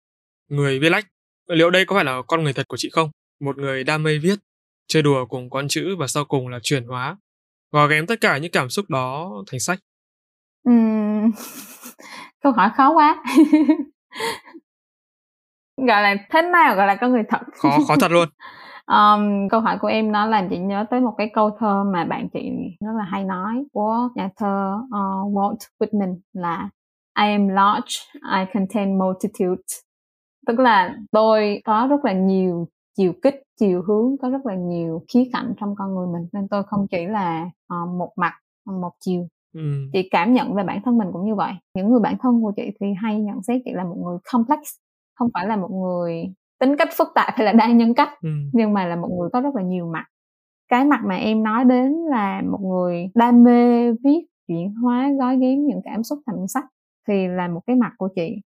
người 0.50 0.78
viết 0.78 0.90
lách. 0.90 1.06
Liệu 1.48 1.70
đây 1.70 1.84
có 1.84 1.94
phải 1.96 2.04
là 2.04 2.22
con 2.26 2.44
người 2.44 2.52
thật 2.52 2.68
của 2.68 2.76
chị 2.76 2.90
không? 2.92 3.10
Một 3.40 3.58
người 3.58 3.84
đam 3.84 4.02
mê 4.02 4.18
viết, 4.18 4.38
chơi 4.88 5.02
đùa 5.02 5.26
cùng 5.26 5.50
con 5.50 5.68
chữ 5.68 5.96
và 5.98 6.06
sau 6.06 6.24
cùng 6.24 6.48
là 6.48 6.58
chuyển 6.62 6.84
hóa, 6.84 7.16
gò 7.72 7.86
ghém 7.86 8.06
tất 8.06 8.20
cả 8.20 8.38
những 8.38 8.52
cảm 8.52 8.68
xúc 8.68 8.90
đó 8.90 9.32
thành 9.50 9.60
sách 9.60 9.78
uhm, 10.70 11.30
câu 12.42 12.52
hỏi 12.52 12.70
khó 12.76 12.92
quá 12.92 13.22
gọi 15.76 16.02
là 16.02 16.14
thế 16.30 16.42
nào 16.42 16.76
gọi 16.76 16.86
là 16.86 16.96
con 16.96 17.12
người 17.12 17.22
thật 17.28 17.40
khó 17.52 17.78
khó 17.88 17.96
thật 18.00 18.10
luôn 18.10 18.28
um, 18.86 19.48
câu 19.50 19.60
hỏi 19.60 19.78
của 19.80 19.88
em 19.88 20.12
nó 20.12 20.26
làm 20.26 20.48
chị 20.50 20.58
nhớ 20.58 20.84
tới 20.90 21.00
một 21.00 21.14
cái 21.18 21.30
câu 21.34 21.50
thơ 21.58 21.84
mà 21.92 22.04
bạn 22.04 22.28
chị 22.32 22.50
rất 22.80 22.92
là 22.98 23.04
hay 23.04 23.24
nói 23.24 23.64
của 23.72 24.08
nhà 24.14 24.28
thơ 24.36 24.74
uh, 24.84 25.34
Walt 25.34 25.56
Whitman 25.80 26.16
là 26.32 26.68
I 27.18 27.32
am 27.32 27.48
large, 27.48 28.02
I 28.14 28.44
contain 28.54 28.98
multitude. 28.98 29.62
Tức 30.46 30.58
là 30.58 30.96
tôi 31.12 31.60
có 31.64 31.86
rất 31.90 32.04
là 32.04 32.12
nhiều 32.12 32.68
chiều 32.96 33.12
kích, 33.22 33.42
chiều 33.60 33.82
hướng, 33.82 34.16
có 34.22 34.30
rất 34.30 34.46
là 34.46 34.54
nhiều 34.54 35.04
khía 35.12 35.24
cạnh 35.32 35.54
trong 35.60 35.74
con 35.78 35.94
người 35.94 36.06
mình 36.06 36.28
nên 36.32 36.48
tôi 36.48 36.62
không 36.62 36.86
chỉ 36.90 37.06
là 37.06 37.44
uh, 37.44 37.88
một 37.98 38.12
mặt, 38.16 38.32
một 38.64 38.92
chiều. 39.00 39.28
Ừ. 39.54 39.60
Chị 39.92 40.08
cảm 40.10 40.32
nhận 40.32 40.54
về 40.54 40.64
bản 40.64 40.82
thân 40.84 40.98
mình 40.98 41.08
cũng 41.12 41.24
như 41.24 41.34
vậy. 41.34 41.52
Những 41.74 41.90
người 41.90 42.00
bạn 42.00 42.16
thân 42.22 42.42
của 42.42 42.52
chị 42.56 42.70
thì 42.80 42.86
hay 43.02 43.20
nhận 43.20 43.42
xét 43.42 43.62
chị 43.64 43.70
là 43.74 43.84
một 43.84 43.96
người 44.04 44.18
complex, 44.32 44.58
không 45.14 45.28
phải 45.34 45.46
là 45.46 45.56
một 45.56 45.70
người 45.70 46.24
tính 46.60 46.76
cách 46.78 46.88
phức 46.96 47.08
tạp 47.14 47.34
hay 47.36 47.46
là 47.46 47.52
đa 47.52 47.72
nhân 47.72 47.94
cách, 47.94 48.10
ừ. 48.22 48.28
nhưng 48.52 48.72
mà 48.72 48.86
là 48.86 48.96
một 48.96 49.08
người 49.18 49.28
có 49.32 49.40
rất 49.40 49.54
là 49.54 49.62
nhiều 49.62 49.86
mặt. 49.86 50.04
Cái 50.68 50.84
mặt 50.84 51.00
mà 51.04 51.14
em 51.14 51.42
nói 51.42 51.64
đến 51.64 51.92
là 51.92 52.42
một 52.50 52.60
người 52.60 53.10
đam 53.14 53.44
mê 53.44 53.92
viết 53.92 54.26
chuyển 54.48 54.74
hóa 54.74 55.10
gói 55.18 55.38
ghém 55.38 55.66
những 55.66 55.80
cảm 55.84 56.02
xúc 56.02 56.18
thành 56.26 56.48
sách 56.48 56.64
thì 57.08 57.28
là 57.28 57.48
một 57.48 57.60
cái 57.66 57.76
mặt 57.76 57.92
của 57.98 58.08
chị 58.16 58.40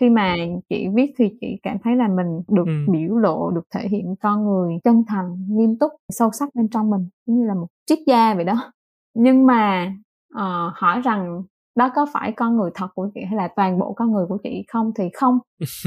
khi 0.00 0.10
mà 0.10 0.34
chị 0.68 0.88
viết 0.94 1.14
thì 1.18 1.24
chị 1.40 1.58
cảm 1.62 1.76
thấy 1.84 1.96
là 1.96 2.08
mình 2.08 2.42
được 2.48 2.66
ừ. 2.66 2.92
biểu 2.92 3.16
lộ 3.16 3.50
được 3.50 3.64
thể 3.74 3.88
hiện 3.88 4.14
con 4.20 4.44
người 4.44 4.74
chân 4.84 5.04
thành 5.08 5.46
nghiêm 5.48 5.78
túc 5.78 5.92
sâu 6.08 6.30
sắc 6.32 6.48
bên 6.54 6.68
trong 6.68 6.90
mình 6.90 7.08
giống 7.26 7.40
như 7.40 7.46
là 7.46 7.54
một 7.54 7.66
triết 7.86 7.98
gia 8.06 8.34
vậy 8.34 8.44
đó 8.44 8.72
nhưng 9.14 9.46
mà 9.46 9.92
uh, 10.34 10.72
hỏi 10.74 11.00
rằng 11.00 11.42
đó 11.76 11.90
có 11.94 12.06
phải 12.12 12.32
con 12.32 12.56
người 12.56 12.70
thật 12.74 12.88
của 12.94 13.10
chị 13.14 13.20
hay 13.28 13.36
là 13.36 13.48
toàn 13.56 13.78
bộ 13.78 13.92
con 13.92 14.12
người 14.12 14.26
của 14.28 14.38
chị 14.42 14.64
không? 14.68 14.92
Thì 14.98 15.04
không. 15.14 15.38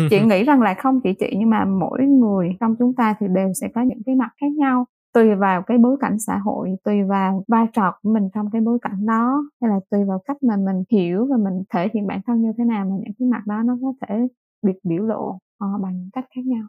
Chị 0.10 0.20
nghĩ 0.26 0.44
rằng 0.44 0.62
là 0.62 0.74
không 0.74 1.00
chỉ 1.04 1.10
chị 1.20 1.34
nhưng 1.38 1.50
mà 1.50 1.66
mỗi 1.66 2.02
người 2.02 2.50
trong 2.60 2.76
chúng 2.80 2.96
ta 2.96 3.16
thì 3.20 3.28
đều 3.36 3.52
sẽ 3.62 3.68
có 3.76 3.82
những 3.82 4.02
cái 4.06 4.16
mặt 4.16 4.30
khác 4.42 4.52
nhau 4.58 4.86
tùy 5.14 5.36
vào 5.36 5.64
cái 5.68 5.78
bối 5.78 5.98
cảnh 6.00 6.20
xã 6.28 6.38
hội 6.38 6.70
tùy 6.84 6.96
vào 7.10 7.44
vai 7.48 7.66
trò 7.74 8.00
của 8.02 8.14
mình 8.14 8.24
trong 8.36 8.46
cái 8.54 8.62
bối 8.62 8.78
cảnh 8.82 9.06
đó 9.06 9.44
hay 9.62 9.70
là 9.70 9.80
tùy 9.92 10.00
vào 10.08 10.22
cách 10.28 10.38
mà 10.44 10.56
mình 10.58 10.84
hiểu 10.92 11.28
và 11.30 11.38
mình 11.38 11.64
thể 11.74 11.88
hiện 11.94 12.08
bản 12.08 12.22
thân 12.28 12.42
như 12.42 12.52
thế 12.58 12.64
nào 12.64 12.86
mà 12.86 12.96
những 12.96 13.14
cái 13.20 13.28
mặt 13.28 13.42
đó 13.46 13.56
nó 13.66 13.78
có 13.82 13.94
thể 14.08 14.16
được 14.62 14.80
biểu 14.84 15.04
lộ 15.04 15.40
uh, 15.66 15.82
bằng 15.84 16.10
cách 16.14 16.26
khác 16.36 16.42
nhau. 16.46 16.68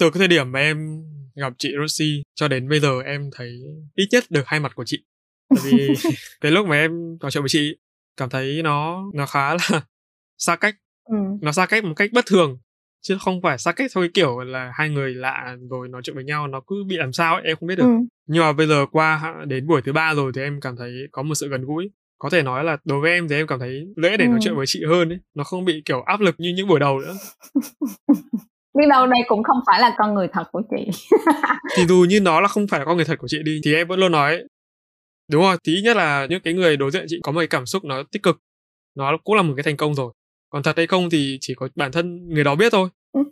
Từ 0.00 0.10
cái 0.10 0.18
thời 0.18 0.28
điểm 0.28 0.52
mà 0.52 0.60
em 0.60 1.02
gặp 1.34 1.52
chị 1.58 1.68
Rosie 1.80 2.22
cho 2.34 2.48
đến 2.48 2.68
bây 2.68 2.80
giờ 2.80 3.00
em 3.04 3.30
thấy 3.36 3.48
ít 3.94 4.08
nhất 4.12 4.24
được 4.30 4.42
hai 4.46 4.60
mặt 4.60 4.72
của 4.74 4.84
chị 4.86 5.04
bởi 5.54 5.72
vì 5.72 5.94
cái 6.40 6.52
lúc 6.52 6.66
mà 6.66 6.76
em 6.76 7.18
trò 7.20 7.30
chuyện 7.30 7.42
với 7.42 7.48
chị 7.48 7.76
cảm 8.16 8.28
thấy 8.28 8.62
nó 8.62 9.04
nó 9.14 9.26
khá 9.26 9.54
là 9.54 9.58
xa 10.38 10.56
cách 10.56 10.74
ừ. 11.04 11.16
nó 11.40 11.52
xa 11.52 11.66
cách 11.66 11.84
một 11.84 11.94
cách 11.96 12.10
bất 12.12 12.26
thường 12.26 12.58
chứ 13.02 13.16
không 13.20 13.42
phải 13.42 13.58
xa 13.58 13.72
cách 13.72 13.90
theo 13.94 14.02
cái 14.02 14.10
kiểu 14.14 14.40
là 14.40 14.72
hai 14.74 14.88
người 14.88 15.14
lạ 15.14 15.56
rồi 15.70 15.88
nói 15.88 16.02
chuyện 16.04 16.16
với 16.16 16.24
nhau 16.24 16.46
nó 16.46 16.60
cứ 16.66 16.84
bị 16.88 16.96
làm 16.96 17.12
sao 17.12 17.34
ấy 17.34 17.42
em 17.44 17.56
không 17.56 17.66
biết 17.66 17.76
được 17.78 17.84
ừ. 17.84 17.96
nhưng 18.26 18.42
mà 18.42 18.52
bây 18.52 18.66
giờ 18.66 18.86
qua 18.92 19.34
đến 19.46 19.66
buổi 19.66 19.82
thứ 19.82 19.92
ba 19.92 20.14
rồi 20.14 20.32
thì 20.34 20.42
em 20.42 20.60
cảm 20.60 20.76
thấy 20.76 20.92
có 21.12 21.22
một 21.22 21.34
sự 21.34 21.48
gần 21.48 21.64
gũi 21.64 21.90
có 22.18 22.30
thể 22.30 22.42
nói 22.42 22.64
là 22.64 22.76
đối 22.84 23.00
với 23.00 23.10
em 23.12 23.28
thì 23.28 23.36
em 23.36 23.46
cảm 23.46 23.58
thấy 23.58 23.86
dễ 24.02 24.16
để 24.16 24.24
ừ. 24.24 24.28
nói 24.28 24.38
chuyện 24.42 24.56
với 24.56 24.66
chị 24.68 24.84
hơn 24.88 25.12
ấy 25.12 25.18
nó 25.34 25.44
không 25.44 25.64
bị 25.64 25.82
kiểu 25.84 26.02
áp 26.02 26.20
lực 26.20 26.34
như 26.38 26.52
những 26.56 26.68
buổi 26.68 26.80
đầu 26.80 27.00
nữa 27.00 27.14
biết 28.78 28.86
đâu 28.90 29.06
đây 29.06 29.20
cũng 29.28 29.42
không 29.42 29.56
phải 29.66 29.80
là 29.80 29.94
con 29.98 30.14
người 30.14 30.28
thật 30.32 30.44
của 30.52 30.62
chị 30.70 30.90
thì 31.76 31.86
dù 31.86 32.06
như 32.08 32.20
nó 32.20 32.40
là 32.40 32.48
không 32.48 32.66
phải 32.68 32.80
là 32.80 32.86
con 32.86 32.96
người 32.96 33.04
thật 33.04 33.18
của 33.18 33.28
chị 33.28 33.38
đi 33.44 33.60
thì 33.64 33.74
em 33.74 33.88
vẫn 33.88 34.00
luôn 34.00 34.12
nói 34.12 34.38
đúng 35.30 35.42
rồi 35.42 35.56
tí 35.64 35.72
nhất 35.82 35.96
là 35.96 36.26
những 36.30 36.40
cái 36.44 36.54
người 36.54 36.76
đối 36.76 36.90
diện 36.90 37.04
chị 37.08 37.20
có 37.22 37.32
một 37.32 37.40
cái 37.40 37.46
cảm 37.46 37.66
xúc 37.66 37.84
nó 37.84 38.02
tích 38.12 38.22
cực 38.22 38.40
nó 38.94 39.16
cũng 39.24 39.36
là 39.36 39.42
một 39.42 39.54
cái 39.56 39.62
thành 39.62 39.76
công 39.76 39.94
rồi. 39.94 40.12
Còn 40.50 40.62
thật 40.62 40.76
hay 40.76 40.86
không 40.86 41.10
thì 41.10 41.38
chỉ 41.40 41.54
có 41.54 41.68
bản 41.74 41.92
thân 41.92 42.28
người 42.28 42.44
đó 42.44 42.54
biết 42.54 42.72
thôi. 42.72 42.88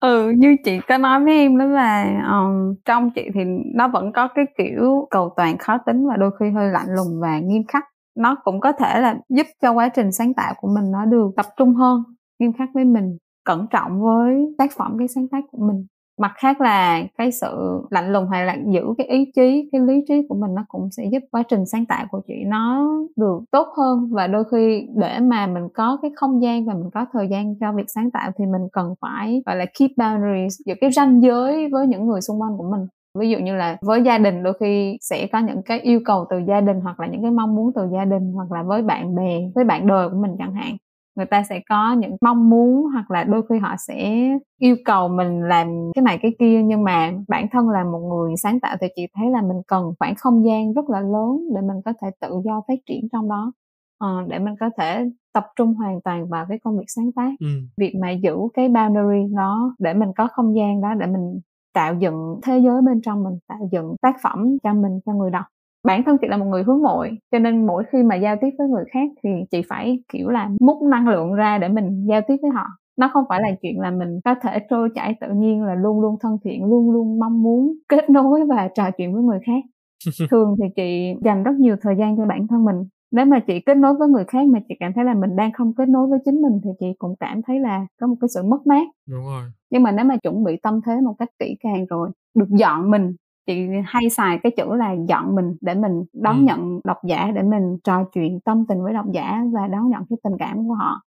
Ừ 0.00 0.30
như 0.36 0.56
chị 0.64 0.80
có 0.88 0.98
nói 0.98 1.24
với 1.24 1.34
em 1.34 1.58
đó 1.58 1.64
là 1.64 2.22
um, 2.30 2.74
trong 2.84 3.10
chị 3.14 3.22
thì 3.34 3.40
nó 3.74 3.88
vẫn 3.88 4.12
có 4.12 4.28
cái 4.34 4.44
kiểu 4.58 5.06
cầu 5.10 5.32
toàn 5.36 5.58
khó 5.58 5.78
tính 5.86 6.08
và 6.08 6.16
đôi 6.16 6.30
khi 6.40 6.46
hơi 6.50 6.68
lạnh 6.72 6.86
lùng 6.96 7.20
và 7.20 7.38
nghiêm 7.38 7.62
khắc. 7.68 7.84
Nó 8.16 8.36
cũng 8.44 8.60
có 8.60 8.72
thể 8.72 9.00
là 9.00 9.16
giúp 9.28 9.46
cho 9.62 9.72
quá 9.72 9.88
trình 9.88 10.12
sáng 10.12 10.34
tạo 10.34 10.54
của 10.56 10.68
mình 10.74 10.90
nó 10.92 11.04
được 11.04 11.30
tập 11.36 11.46
trung 11.56 11.74
hơn 11.74 12.02
nghiêm 12.38 12.52
khắc 12.52 12.68
với 12.74 12.84
mình 12.84 13.18
cẩn 13.44 13.66
trọng 13.70 14.02
với 14.02 14.34
tác 14.58 14.70
phẩm 14.76 14.96
cái 14.98 15.08
sáng 15.08 15.28
tác 15.28 15.44
của 15.50 15.66
mình 15.66 15.86
mặt 16.18 16.32
khác 16.36 16.60
là 16.60 17.02
cái 17.18 17.32
sự 17.32 17.82
lạnh 17.90 18.12
lùng 18.12 18.28
hay 18.28 18.46
là 18.46 18.56
giữ 18.66 18.82
cái 18.98 19.06
ý 19.06 19.32
chí, 19.34 19.68
cái 19.72 19.80
lý 19.80 20.04
trí 20.08 20.26
của 20.28 20.34
mình 20.34 20.54
nó 20.54 20.64
cũng 20.68 20.88
sẽ 20.90 21.04
giúp 21.12 21.22
quá 21.30 21.42
trình 21.48 21.66
sáng 21.66 21.86
tạo 21.86 22.06
của 22.10 22.20
chị 22.28 22.34
nó 22.46 22.88
được 23.16 23.40
tốt 23.50 23.66
hơn. 23.76 24.08
Và 24.12 24.26
đôi 24.26 24.44
khi 24.52 24.86
để 24.96 25.20
mà 25.20 25.46
mình 25.46 25.68
có 25.74 25.98
cái 26.02 26.10
không 26.16 26.42
gian 26.42 26.64
và 26.66 26.74
mình 26.74 26.90
có 26.94 27.06
thời 27.12 27.28
gian 27.28 27.54
cho 27.60 27.72
việc 27.72 27.84
sáng 27.94 28.10
tạo 28.10 28.30
thì 28.38 28.44
mình 28.46 28.62
cần 28.72 28.94
phải, 29.00 29.42
gọi 29.46 29.56
là, 29.56 29.64
keep 29.78 29.90
boundaries, 29.96 30.60
giữ 30.66 30.74
cái 30.80 30.90
ranh 30.92 31.22
giới 31.22 31.68
với 31.72 31.86
những 31.86 32.06
người 32.06 32.20
xung 32.20 32.40
quanh 32.40 32.56
của 32.58 32.70
mình. 32.70 32.86
Ví 33.18 33.30
dụ 33.30 33.38
như 33.38 33.56
là 33.56 33.76
với 33.82 34.02
gia 34.02 34.18
đình, 34.18 34.42
đôi 34.42 34.52
khi 34.60 34.98
sẽ 35.00 35.26
có 35.32 35.38
những 35.38 35.62
cái 35.62 35.80
yêu 35.80 36.00
cầu 36.04 36.24
từ 36.30 36.36
gia 36.48 36.60
đình 36.60 36.80
hoặc 36.80 37.00
là 37.00 37.06
những 37.06 37.22
cái 37.22 37.30
mong 37.30 37.54
muốn 37.56 37.72
từ 37.74 37.82
gia 37.92 38.04
đình 38.04 38.32
hoặc 38.32 38.52
là 38.52 38.62
với 38.62 38.82
bạn 38.82 39.14
bè, 39.14 39.40
với 39.54 39.64
bạn 39.64 39.86
đời 39.86 40.08
của 40.08 40.16
mình 40.16 40.36
chẳng 40.38 40.54
hạn 40.54 40.76
người 41.16 41.26
ta 41.26 41.42
sẽ 41.42 41.60
có 41.68 41.92
những 41.92 42.16
mong 42.20 42.50
muốn 42.50 42.86
hoặc 42.92 43.10
là 43.10 43.24
đôi 43.24 43.42
khi 43.48 43.58
họ 43.58 43.74
sẽ 43.88 44.28
yêu 44.58 44.76
cầu 44.84 45.08
mình 45.08 45.40
làm 45.42 45.90
cái 45.94 46.02
này 46.02 46.18
cái 46.22 46.32
kia 46.38 46.62
nhưng 46.64 46.84
mà 46.84 47.12
bản 47.28 47.46
thân 47.52 47.68
là 47.68 47.84
một 47.84 47.98
người 47.98 48.36
sáng 48.36 48.60
tạo 48.60 48.76
thì 48.80 48.86
chị 48.96 49.06
thấy 49.14 49.30
là 49.30 49.42
mình 49.42 49.62
cần 49.66 49.92
khoảng 49.98 50.14
không 50.14 50.44
gian 50.46 50.72
rất 50.72 50.90
là 50.90 51.00
lớn 51.00 51.54
để 51.54 51.60
mình 51.60 51.82
có 51.84 51.92
thể 52.02 52.08
tự 52.20 52.40
do 52.44 52.62
phát 52.68 52.78
triển 52.86 53.08
trong 53.12 53.28
đó 53.28 53.52
ờ, 53.98 54.24
để 54.28 54.38
mình 54.38 54.54
có 54.60 54.70
thể 54.78 55.04
tập 55.32 55.46
trung 55.56 55.74
hoàn 55.74 56.00
toàn 56.00 56.28
vào 56.28 56.46
cái 56.48 56.58
công 56.64 56.78
việc 56.78 56.86
sáng 56.88 57.12
tác 57.12 57.30
ừ. 57.40 57.46
việc 57.76 57.94
mà 58.00 58.10
giữ 58.10 58.36
cái 58.54 58.68
boundary 58.68 59.34
đó 59.36 59.74
để 59.78 59.94
mình 59.94 60.08
có 60.16 60.28
không 60.32 60.56
gian 60.56 60.80
đó 60.80 60.94
để 60.94 61.06
mình 61.06 61.40
tạo 61.74 61.94
dựng 61.94 62.40
thế 62.42 62.58
giới 62.58 62.82
bên 62.82 63.00
trong 63.02 63.24
mình 63.24 63.38
tạo 63.48 63.68
dựng 63.72 63.94
tác 64.02 64.16
phẩm 64.22 64.56
cho 64.62 64.74
mình 64.74 65.00
cho 65.06 65.12
người 65.12 65.30
đọc 65.30 65.44
bản 65.84 66.02
thân 66.04 66.16
chị 66.20 66.26
là 66.28 66.36
một 66.36 66.44
người 66.44 66.62
hướng 66.62 66.82
nội 66.82 67.10
cho 67.32 67.38
nên 67.38 67.66
mỗi 67.66 67.84
khi 67.92 68.02
mà 68.02 68.16
giao 68.16 68.36
tiếp 68.40 68.50
với 68.58 68.68
người 68.68 68.84
khác 68.90 69.10
thì 69.24 69.30
chị 69.50 69.62
phải 69.68 69.98
kiểu 70.12 70.28
là 70.28 70.50
múc 70.60 70.82
năng 70.82 71.08
lượng 71.08 71.32
ra 71.32 71.58
để 71.58 71.68
mình 71.68 72.06
giao 72.08 72.20
tiếp 72.28 72.36
với 72.42 72.50
họ. 72.50 72.66
Nó 72.96 73.10
không 73.12 73.24
phải 73.28 73.40
là 73.42 73.48
chuyện 73.62 73.80
là 73.80 73.90
mình 73.90 74.20
có 74.24 74.34
thể 74.42 74.58
trôi 74.70 74.88
chảy 74.94 75.14
tự 75.20 75.26
nhiên 75.34 75.62
là 75.62 75.74
luôn 75.74 76.00
luôn 76.00 76.16
thân 76.22 76.36
thiện 76.44 76.64
luôn 76.64 76.90
luôn 76.90 77.18
mong 77.18 77.42
muốn 77.42 77.74
kết 77.88 78.10
nối 78.10 78.40
và 78.48 78.68
trò 78.74 78.90
chuyện 78.90 79.14
với 79.14 79.22
người 79.22 79.38
khác. 79.46 79.62
Thường 80.30 80.56
thì 80.62 80.68
chị 80.76 81.14
dành 81.24 81.42
rất 81.42 81.54
nhiều 81.54 81.76
thời 81.82 81.94
gian 81.98 82.16
cho 82.16 82.26
bản 82.26 82.46
thân 82.46 82.64
mình. 82.64 82.76
Nếu 83.12 83.24
mà 83.24 83.40
chị 83.46 83.60
kết 83.60 83.76
nối 83.76 83.94
với 83.94 84.08
người 84.08 84.24
khác 84.24 84.46
mà 84.48 84.58
chị 84.68 84.74
cảm 84.80 84.92
thấy 84.94 85.04
là 85.04 85.14
mình 85.14 85.36
đang 85.36 85.52
không 85.52 85.74
kết 85.74 85.88
nối 85.88 86.06
với 86.08 86.18
chính 86.24 86.42
mình 86.42 86.60
thì 86.64 86.70
chị 86.80 86.86
cũng 86.98 87.14
cảm 87.20 87.42
thấy 87.42 87.60
là 87.60 87.86
có 88.00 88.06
một 88.06 88.16
cái 88.20 88.28
sự 88.34 88.42
mất 88.42 88.66
mát. 88.66 88.86
Đúng 89.08 89.24
rồi. 89.24 89.42
Nhưng 89.70 89.82
mà 89.82 89.92
nếu 89.92 90.04
mà 90.04 90.16
chuẩn 90.16 90.44
bị 90.44 90.56
tâm 90.62 90.80
thế 90.86 91.00
một 91.00 91.14
cách 91.18 91.28
kỹ 91.38 91.56
càng 91.60 91.86
rồi 91.86 92.10
được 92.34 92.48
dọn 92.48 92.90
mình 92.90 93.14
chị 93.46 93.68
hay 93.84 94.10
xài 94.10 94.38
cái 94.42 94.52
chữ 94.56 94.74
là 94.74 94.94
dọn 95.08 95.34
mình 95.34 95.56
để 95.60 95.74
mình 95.74 96.04
đón 96.12 96.36
ừ. 96.36 96.42
nhận 96.42 96.80
độc 96.84 96.96
giả 97.04 97.30
để 97.34 97.42
mình 97.42 97.78
trò 97.84 98.04
chuyện 98.12 98.40
tâm 98.40 98.64
tình 98.68 98.82
với 98.82 98.92
độc 98.92 99.06
giả 99.12 99.42
và 99.52 99.66
đón 99.66 99.88
nhận 99.88 100.02
cái 100.10 100.16
tình 100.24 100.38
cảm 100.38 100.68
của 100.68 100.74
họ 100.74 101.02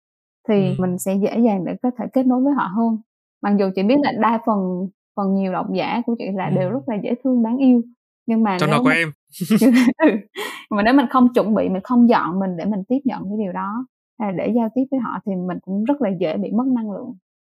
thì 0.49 0.67
ừ. 0.67 0.75
mình 0.79 0.97
sẽ 0.97 1.15
dễ 1.15 1.39
dàng 1.39 1.65
để 1.65 1.75
có 1.83 1.91
thể 1.97 2.05
kết 2.13 2.25
nối 2.25 2.43
với 2.43 2.53
họ 2.53 2.63
hơn 2.75 2.97
mặc 3.41 3.53
dù 3.59 3.69
chị 3.75 3.83
biết 3.83 3.95
là 4.03 4.11
đa 4.19 4.39
phần 4.45 4.87
phần 5.15 5.35
nhiều 5.35 5.51
độc 5.53 5.67
giả 5.73 6.01
của 6.05 6.15
chị 6.19 6.25
là 6.33 6.47
ừ. 6.47 6.55
đều 6.55 6.69
rất 6.69 6.89
là 6.89 6.95
dễ 7.03 7.15
thương 7.23 7.43
đáng 7.43 7.57
yêu 7.57 7.81
nhưng 8.27 8.43
mà 8.43 8.57
trong 8.59 8.71
đó 8.71 8.81
có 8.83 8.91
em 8.91 9.11
ừ, 9.97 10.09
mà 10.69 10.83
nếu 10.83 10.93
mình 10.93 11.05
không 11.09 11.33
chuẩn 11.33 11.55
bị 11.55 11.69
mình 11.69 11.83
không 11.83 12.09
dọn 12.09 12.39
mình 12.39 12.57
để 12.57 12.65
mình 12.65 12.83
tiếp 12.87 12.99
nhận 13.03 13.23
cái 13.23 13.37
điều 13.37 13.51
đó 13.51 13.85
là 14.19 14.31
để 14.31 14.53
giao 14.55 14.69
tiếp 14.75 14.83
với 14.91 14.99
họ 14.99 15.19
thì 15.25 15.31
mình 15.47 15.57
cũng 15.61 15.83
rất 15.83 16.01
là 16.01 16.09
dễ 16.19 16.37
bị 16.37 16.51
mất 16.51 16.67
năng 16.67 16.91
lượng 16.91 17.13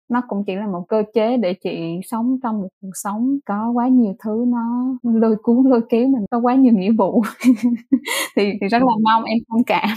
nó 0.08 0.22
cũng 0.28 0.44
chỉ 0.46 0.54
là 0.54 0.66
một 0.66 0.84
cơ 0.88 1.02
chế 1.14 1.36
để 1.36 1.54
chị 1.54 2.00
sống 2.04 2.38
trong 2.42 2.60
một 2.60 2.68
cuộc 2.82 2.90
sống 2.94 3.38
có 3.46 3.70
quá 3.70 3.88
nhiều 3.88 4.16
thứ 4.24 4.44
nó 4.48 4.94
lôi 5.02 5.36
cuốn 5.42 5.70
lôi 5.70 5.80
kéo 5.88 6.08
mình 6.08 6.26
có 6.30 6.38
quá 6.38 6.54
nhiều 6.54 6.72
nghĩa 6.72 6.92
vụ. 6.98 7.22
Thì 8.36 8.52
thì 8.60 8.68
rất 8.68 8.78
là 8.78 8.92
mong 9.02 9.24
em 9.24 9.38
thông 9.48 9.64
cảm. 9.64 9.88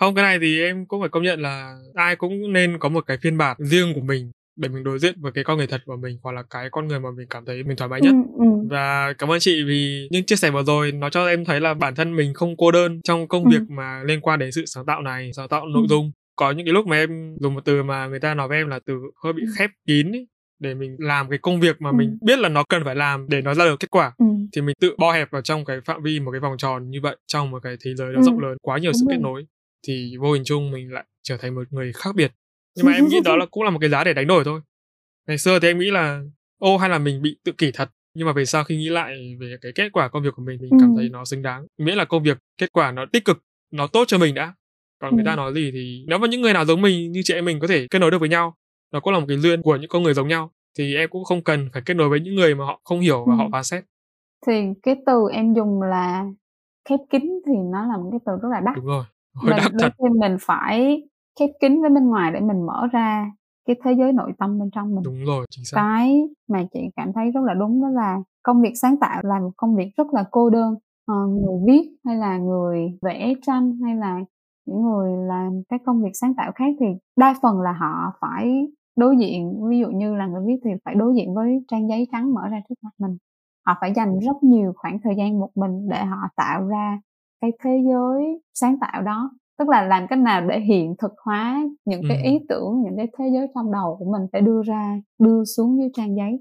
Không 0.00 0.14
cái 0.14 0.22
này 0.24 0.38
thì 0.40 0.60
em 0.60 0.86
cũng 0.86 1.00
phải 1.00 1.08
công 1.08 1.22
nhận 1.22 1.40
là 1.40 1.76
ai 1.94 2.16
cũng 2.16 2.52
nên 2.52 2.78
có 2.78 2.88
một 2.88 3.06
cái 3.06 3.18
phiên 3.22 3.38
bản 3.38 3.56
riêng 3.58 3.92
của 3.94 4.00
mình 4.00 4.30
để 4.56 4.68
mình 4.68 4.84
đối 4.84 4.98
diện 4.98 5.14
với 5.20 5.32
cái 5.32 5.44
con 5.44 5.56
người 5.56 5.66
thật 5.66 5.82
của 5.86 5.96
mình 5.96 6.18
hoặc 6.22 6.32
là 6.32 6.42
cái 6.50 6.68
con 6.70 6.88
người 6.88 7.00
mà 7.00 7.10
mình 7.10 7.26
cảm 7.30 7.44
thấy 7.44 7.62
mình 7.62 7.76
thoải 7.76 7.88
mái 7.88 8.00
nhất. 8.00 8.14
Ừ, 8.38 8.44
ừ. 8.44 8.68
và 8.70 9.12
cảm 9.18 9.32
ơn 9.32 9.38
chị 9.40 9.62
vì 9.66 10.08
những 10.10 10.24
chia 10.24 10.36
sẻ 10.36 10.50
vừa 10.50 10.62
rồi. 10.62 10.92
Nó 10.92 11.10
cho 11.10 11.26
em 11.26 11.44
thấy 11.44 11.60
là 11.60 11.74
bản 11.74 11.94
thân 11.94 12.16
mình 12.16 12.34
không 12.34 12.56
cô 12.56 12.70
đơn 12.70 13.00
trong 13.04 13.28
công 13.28 13.44
ừ. 13.44 13.50
việc 13.50 13.70
mà 13.70 14.02
liên 14.02 14.20
quan 14.20 14.38
đến 14.38 14.52
sự 14.52 14.64
sáng 14.66 14.86
tạo 14.86 15.02
này 15.02 15.30
sáng 15.32 15.48
tạo 15.48 15.66
nội 15.66 15.86
dung 15.88 16.12
có 16.36 16.50
những 16.50 16.66
cái 16.66 16.72
lúc 16.72 16.86
mà 16.86 16.96
em 16.96 17.36
dùng 17.40 17.54
một 17.54 17.64
từ 17.64 17.82
mà 17.82 18.06
người 18.06 18.20
ta 18.20 18.34
nói 18.34 18.48
với 18.48 18.58
em 18.58 18.68
là 18.68 18.78
từ 18.86 18.94
hơi 19.24 19.32
bị 19.32 19.42
khép 19.58 19.70
kín 19.86 20.12
ấy, 20.12 20.26
để 20.58 20.74
mình 20.74 20.96
làm 20.98 21.30
cái 21.30 21.38
công 21.38 21.60
việc 21.60 21.76
mà 21.82 21.90
ừ. 21.90 21.94
mình 21.94 22.18
biết 22.22 22.38
là 22.38 22.48
nó 22.48 22.64
cần 22.68 22.84
phải 22.84 22.94
làm 22.94 23.26
để 23.28 23.42
nó 23.42 23.54
ra 23.54 23.64
được 23.64 23.80
kết 23.80 23.90
quả 23.90 24.12
ừ. 24.18 24.26
thì 24.52 24.60
mình 24.60 24.76
tự 24.80 24.94
bo 24.98 25.12
hẹp 25.12 25.30
vào 25.30 25.42
trong 25.42 25.64
cái 25.64 25.80
phạm 25.84 26.02
vi 26.02 26.20
một 26.20 26.30
cái 26.30 26.40
vòng 26.40 26.56
tròn 26.58 26.90
như 26.90 27.00
vậy 27.02 27.16
trong 27.26 27.50
một 27.50 27.62
cái 27.62 27.76
thế 27.84 27.94
giới 27.94 28.12
nó 28.12 28.20
ừ. 28.20 28.22
rộng 28.22 28.40
lớn 28.40 28.56
quá 28.62 28.78
nhiều 28.78 28.92
Đúng 28.92 28.98
sự 28.98 29.04
rồi. 29.08 29.14
kết 29.16 29.22
nối 29.22 29.46
thì 29.86 30.16
vô 30.20 30.32
hình 30.32 30.42
chung 30.44 30.70
mình 30.70 30.92
lại 30.92 31.04
trở 31.22 31.36
thành 31.36 31.54
một 31.54 31.62
người 31.70 31.92
khác 31.92 32.14
biệt 32.14 32.32
nhưng 32.76 32.86
mà 32.86 32.92
em 32.92 33.06
nghĩ 33.08 33.20
đó 33.24 33.36
là 33.36 33.46
cũng 33.50 33.62
là 33.62 33.70
một 33.70 33.78
cái 33.80 33.90
giá 33.90 34.04
để 34.04 34.14
đánh 34.14 34.26
đổi 34.26 34.44
thôi 34.44 34.60
ngày 35.26 35.38
xưa 35.38 35.58
thì 35.58 35.68
em 35.68 35.78
nghĩ 35.78 35.90
là 35.90 36.22
ô 36.58 36.76
hay 36.76 36.88
là 36.88 36.98
mình 36.98 37.22
bị 37.22 37.36
tự 37.44 37.52
kỷ 37.52 37.70
thật 37.72 37.90
nhưng 38.14 38.26
mà 38.26 38.32
về 38.32 38.44
sau 38.44 38.64
khi 38.64 38.76
nghĩ 38.76 38.88
lại 38.88 39.36
về 39.40 39.56
cái 39.60 39.72
kết 39.74 39.92
quả 39.92 40.08
công 40.08 40.22
việc 40.22 40.34
của 40.36 40.42
mình 40.42 40.58
mình 40.60 40.70
ừ. 40.70 40.76
cảm 40.80 40.94
thấy 40.96 41.08
nó 41.08 41.24
xứng 41.24 41.42
đáng 41.42 41.66
miễn 41.78 41.96
là 41.96 42.04
công 42.04 42.22
việc 42.22 42.38
kết 42.58 42.72
quả 42.72 42.92
nó 42.92 43.06
tích 43.12 43.24
cực 43.24 43.42
nó 43.72 43.86
tốt 43.86 44.04
cho 44.08 44.18
mình 44.18 44.34
đã 44.34 44.54
còn 45.00 45.10
ừ. 45.10 45.14
người 45.14 45.24
ta 45.24 45.36
nói 45.36 45.54
gì 45.54 45.70
thì 45.72 46.04
nếu 46.08 46.18
mà 46.18 46.26
những 46.28 46.40
người 46.40 46.52
nào 46.52 46.64
giống 46.64 46.82
mình 46.82 47.12
như 47.12 47.20
chị 47.24 47.34
em 47.34 47.44
mình 47.44 47.58
có 47.60 47.66
thể 47.66 47.86
kết 47.90 47.98
nối 47.98 48.10
được 48.10 48.18
với 48.18 48.28
nhau. 48.28 48.54
Nó 48.92 49.00
cũng 49.00 49.12
là 49.12 49.18
một 49.18 49.26
cái 49.28 49.38
duyên 49.38 49.62
của 49.62 49.76
những 49.76 49.88
con 49.88 50.02
người 50.02 50.14
giống 50.14 50.28
nhau. 50.28 50.50
Thì 50.78 50.94
em 50.96 51.10
cũng 51.10 51.24
không 51.24 51.44
cần 51.44 51.68
phải 51.72 51.82
kết 51.86 51.94
nối 51.94 52.08
với 52.08 52.20
những 52.20 52.34
người 52.34 52.54
mà 52.54 52.64
họ 52.64 52.80
không 52.84 53.00
hiểu 53.00 53.24
và 53.28 53.34
ừ. 53.34 53.36
họ 53.36 53.48
phán 53.52 53.64
xét. 53.64 53.84
Thì 54.46 54.52
cái 54.82 54.96
từ 55.06 55.28
em 55.32 55.54
dùng 55.54 55.82
là 55.82 56.24
khép 56.88 57.00
kín 57.10 57.22
thì 57.46 57.52
nó 57.72 57.86
là 57.86 57.96
một 57.96 58.08
cái 58.10 58.20
từ 58.26 58.32
rất 58.42 58.48
là 58.52 58.60
đắt. 58.60 58.76
Đúng 58.76 58.86
rồi 58.86 59.04
Hồi 59.34 59.50
mình 59.50 59.56
đắt 59.56 59.72
thật. 59.78 59.92
mình 60.20 60.36
phải 60.40 61.02
khép 61.40 61.50
kín 61.60 61.80
với 61.80 61.90
bên 61.90 62.06
ngoài 62.06 62.32
để 62.34 62.40
mình 62.40 62.66
mở 62.66 62.86
ra 62.92 63.30
cái 63.66 63.76
thế 63.84 63.92
giới 63.98 64.12
nội 64.12 64.32
tâm 64.38 64.58
bên 64.58 64.70
trong 64.74 64.94
mình. 64.94 65.04
Đúng 65.04 65.24
rồi 65.24 65.46
chính 65.50 65.64
xác. 65.64 65.76
Cái 65.76 66.22
mà 66.48 66.64
chị 66.72 66.80
cảm 66.96 67.12
thấy 67.12 67.30
rất 67.30 67.40
là 67.44 67.54
đúng 67.54 67.82
đó 67.82 67.88
là 67.88 68.16
công 68.42 68.62
việc 68.62 68.72
sáng 68.82 68.96
tạo 69.00 69.22
là 69.24 69.40
một 69.40 69.50
công 69.56 69.76
việc 69.76 69.88
rất 69.96 70.06
là 70.12 70.24
cô 70.30 70.50
đơn. 70.50 70.74
À, 71.06 71.14
người 71.28 71.60
viết 71.66 71.96
hay 72.04 72.16
là 72.16 72.38
người 72.38 72.98
vẽ 73.02 73.34
tranh 73.46 73.78
hay 73.84 73.96
là 73.96 74.20
những 74.66 74.82
người 74.82 75.16
làm 75.26 75.62
các 75.68 75.80
công 75.86 76.02
việc 76.02 76.10
sáng 76.14 76.34
tạo 76.34 76.52
khác 76.54 76.74
thì 76.80 76.86
đa 77.16 77.34
phần 77.42 77.60
là 77.60 77.72
họ 77.72 78.12
phải 78.20 78.66
đối 78.96 79.16
diện 79.16 79.68
ví 79.68 79.78
dụ 79.78 79.86
như 79.90 80.14
là 80.14 80.26
người 80.26 80.42
viết 80.46 80.56
thì 80.64 80.70
phải 80.84 80.94
đối 80.94 81.14
diện 81.16 81.34
với 81.34 81.64
trang 81.68 81.88
giấy 81.88 82.08
trắng 82.12 82.34
mở 82.34 82.48
ra 82.50 82.60
trước 82.68 82.74
mặt 82.82 82.90
mình. 82.98 83.16
Họ 83.66 83.74
phải 83.80 83.92
dành 83.96 84.18
rất 84.18 84.42
nhiều 84.42 84.72
khoảng 84.76 84.98
thời 85.04 85.14
gian 85.16 85.40
một 85.40 85.50
mình 85.54 85.88
để 85.88 86.04
họ 86.04 86.28
tạo 86.36 86.66
ra 86.66 87.00
cái 87.40 87.52
thế 87.64 87.82
giới 87.90 88.42
sáng 88.54 88.78
tạo 88.80 89.02
đó. 89.02 89.30
Tức 89.58 89.68
là 89.68 89.82
làm 89.82 90.06
cách 90.06 90.18
nào 90.18 90.48
để 90.48 90.60
hiện 90.60 90.94
thực 90.98 91.12
hóa 91.24 91.62
những 91.84 92.02
cái 92.08 92.22
ý 92.22 92.38
tưởng 92.48 92.82
những 92.82 92.96
cái 92.96 93.06
thế 93.18 93.24
giới 93.32 93.46
trong 93.54 93.72
đầu 93.72 93.96
của 93.98 94.12
mình 94.12 94.22
phải 94.32 94.40
đưa 94.40 94.62
ra 94.62 95.00
đưa 95.18 95.44
xuống 95.44 95.78
dưới 95.78 95.88
trang 95.94 96.16
giấy. 96.16 96.40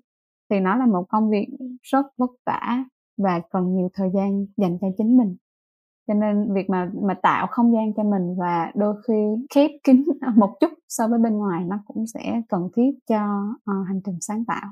Thì 0.50 0.60
nó 0.60 0.76
là 0.76 0.86
một 0.86 1.06
công 1.10 1.30
việc 1.30 1.48
rất 1.82 2.06
vất 2.18 2.30
vả 2.46 2.86
và 3.18 3.42
cần 3.52 3.76
nhiều 3.76 3.90
thời 3.94 4.10
gian 4.14 4.46
dành 4.58 4.78
cho 4.82 4.88
chính 4.98 5.18
mình 5.18 5.36
cho 6.08 6.14
nên 6.14 6.54
việc 6.54 6.70
mà 6.70 6.90
mà 7.08 7.14
tạo 7.14 7.48
không 7.52 7.74
gian 7.74 7.94
cho 7.98 8.04
mình 8.04 8.36
và 8.40 8.72
đôi 8.76 8.96
khi 9.08 9.14
khép 9.56 9.72
kín 9.84 10.04
một 10.36 10.58
chút 10.60 10.74
so 10.88 11.08
với 11.08 11.20
bên 11.20 11.34
ngoài 11.34 11.64
nó 11.68 11.80
cũng 11.86 12.06
sẽ 12.14 12.42
cần 12.50 12.62
thiết 12.76 12.92
cho 13.10 13.22
uh, 13.56 13.88
hành 13.88 14.02
trình 14.06 14.18
sáng 14.22 14.46
tạo. 14.46 14.72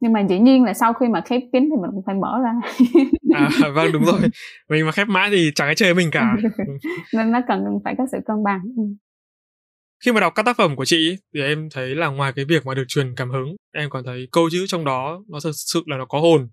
Nhưng 0.00 0.12
mà 0.12 0.20
dĩ 0.20 0.38
nhiên 0.38 0.64
là 0.64 0.74
sau 0.74 0.92
khi 0.92 1.08
mà 1.08 1.20
khép 1.20 1.42
kín 1.52 1.62
thì 1.62 1.76
mình 1.82 1.90
cũng 1.94 2.02
phải 2.06 2.14
mở 2.14 2.40
ra. 2.44 2.52
À 3.34 3.48
vâng 3.74 3.92
đúng 3.92 4.04
rồi. 4.04 4.20
Mình 4.70 4.86
mà 4.86 4.92
khép 4.92 5.08
mãi 5.08 5.30
thì 5.30 5.50
chẳng 5.54 5.68
ai 5.68 5.74
chơi 5.74 5.94
mình 5.94 6.08
cả. 6.12 6.36
Nên 7.14 7.32
nó 7.32 7.40
cần 7.48 7.64
phải 7.84 7.94
có 7.98 8.06
sự 8.12 8.18
cân 8.26 8.42
bằng. 8.44 8.60
Ừ. 8.76 8.82
khi 10.04 10.12
mà 10.12 10.20
đọc 10.20 10.32
các 10.34 10.42
tác 10.42 10.56
phẩm 10.56 10.76
của 10.76 10.84
chị 10.84 11.16
thì 11.34 11.40
em 11.40 11.68
thấy 11.70 11.94
là 11.94 12.08
ngoài 12.08 12.32
cái 12.36 12.44
việc 12.44 12.66
mà 12.66 12.74
được 12.74 12.84
truyền 12.88 13.14
cảm 13.16 13.30
hứng 13.30 13.56
em 13.72 13.90
còn 13.90 14.04
thấy 14.04 14.28
câu 14.32 14.48
chữ 14.52 14.66
trong 14.66 14.84
đó 14.84 15.22
nó 15.28 15.38
thật 15.44 15.50
sự 15.54 15.82
là 15.86 15.96
nó 15.96 16.04
có 16.04 16.20
hồn 16.20 16.48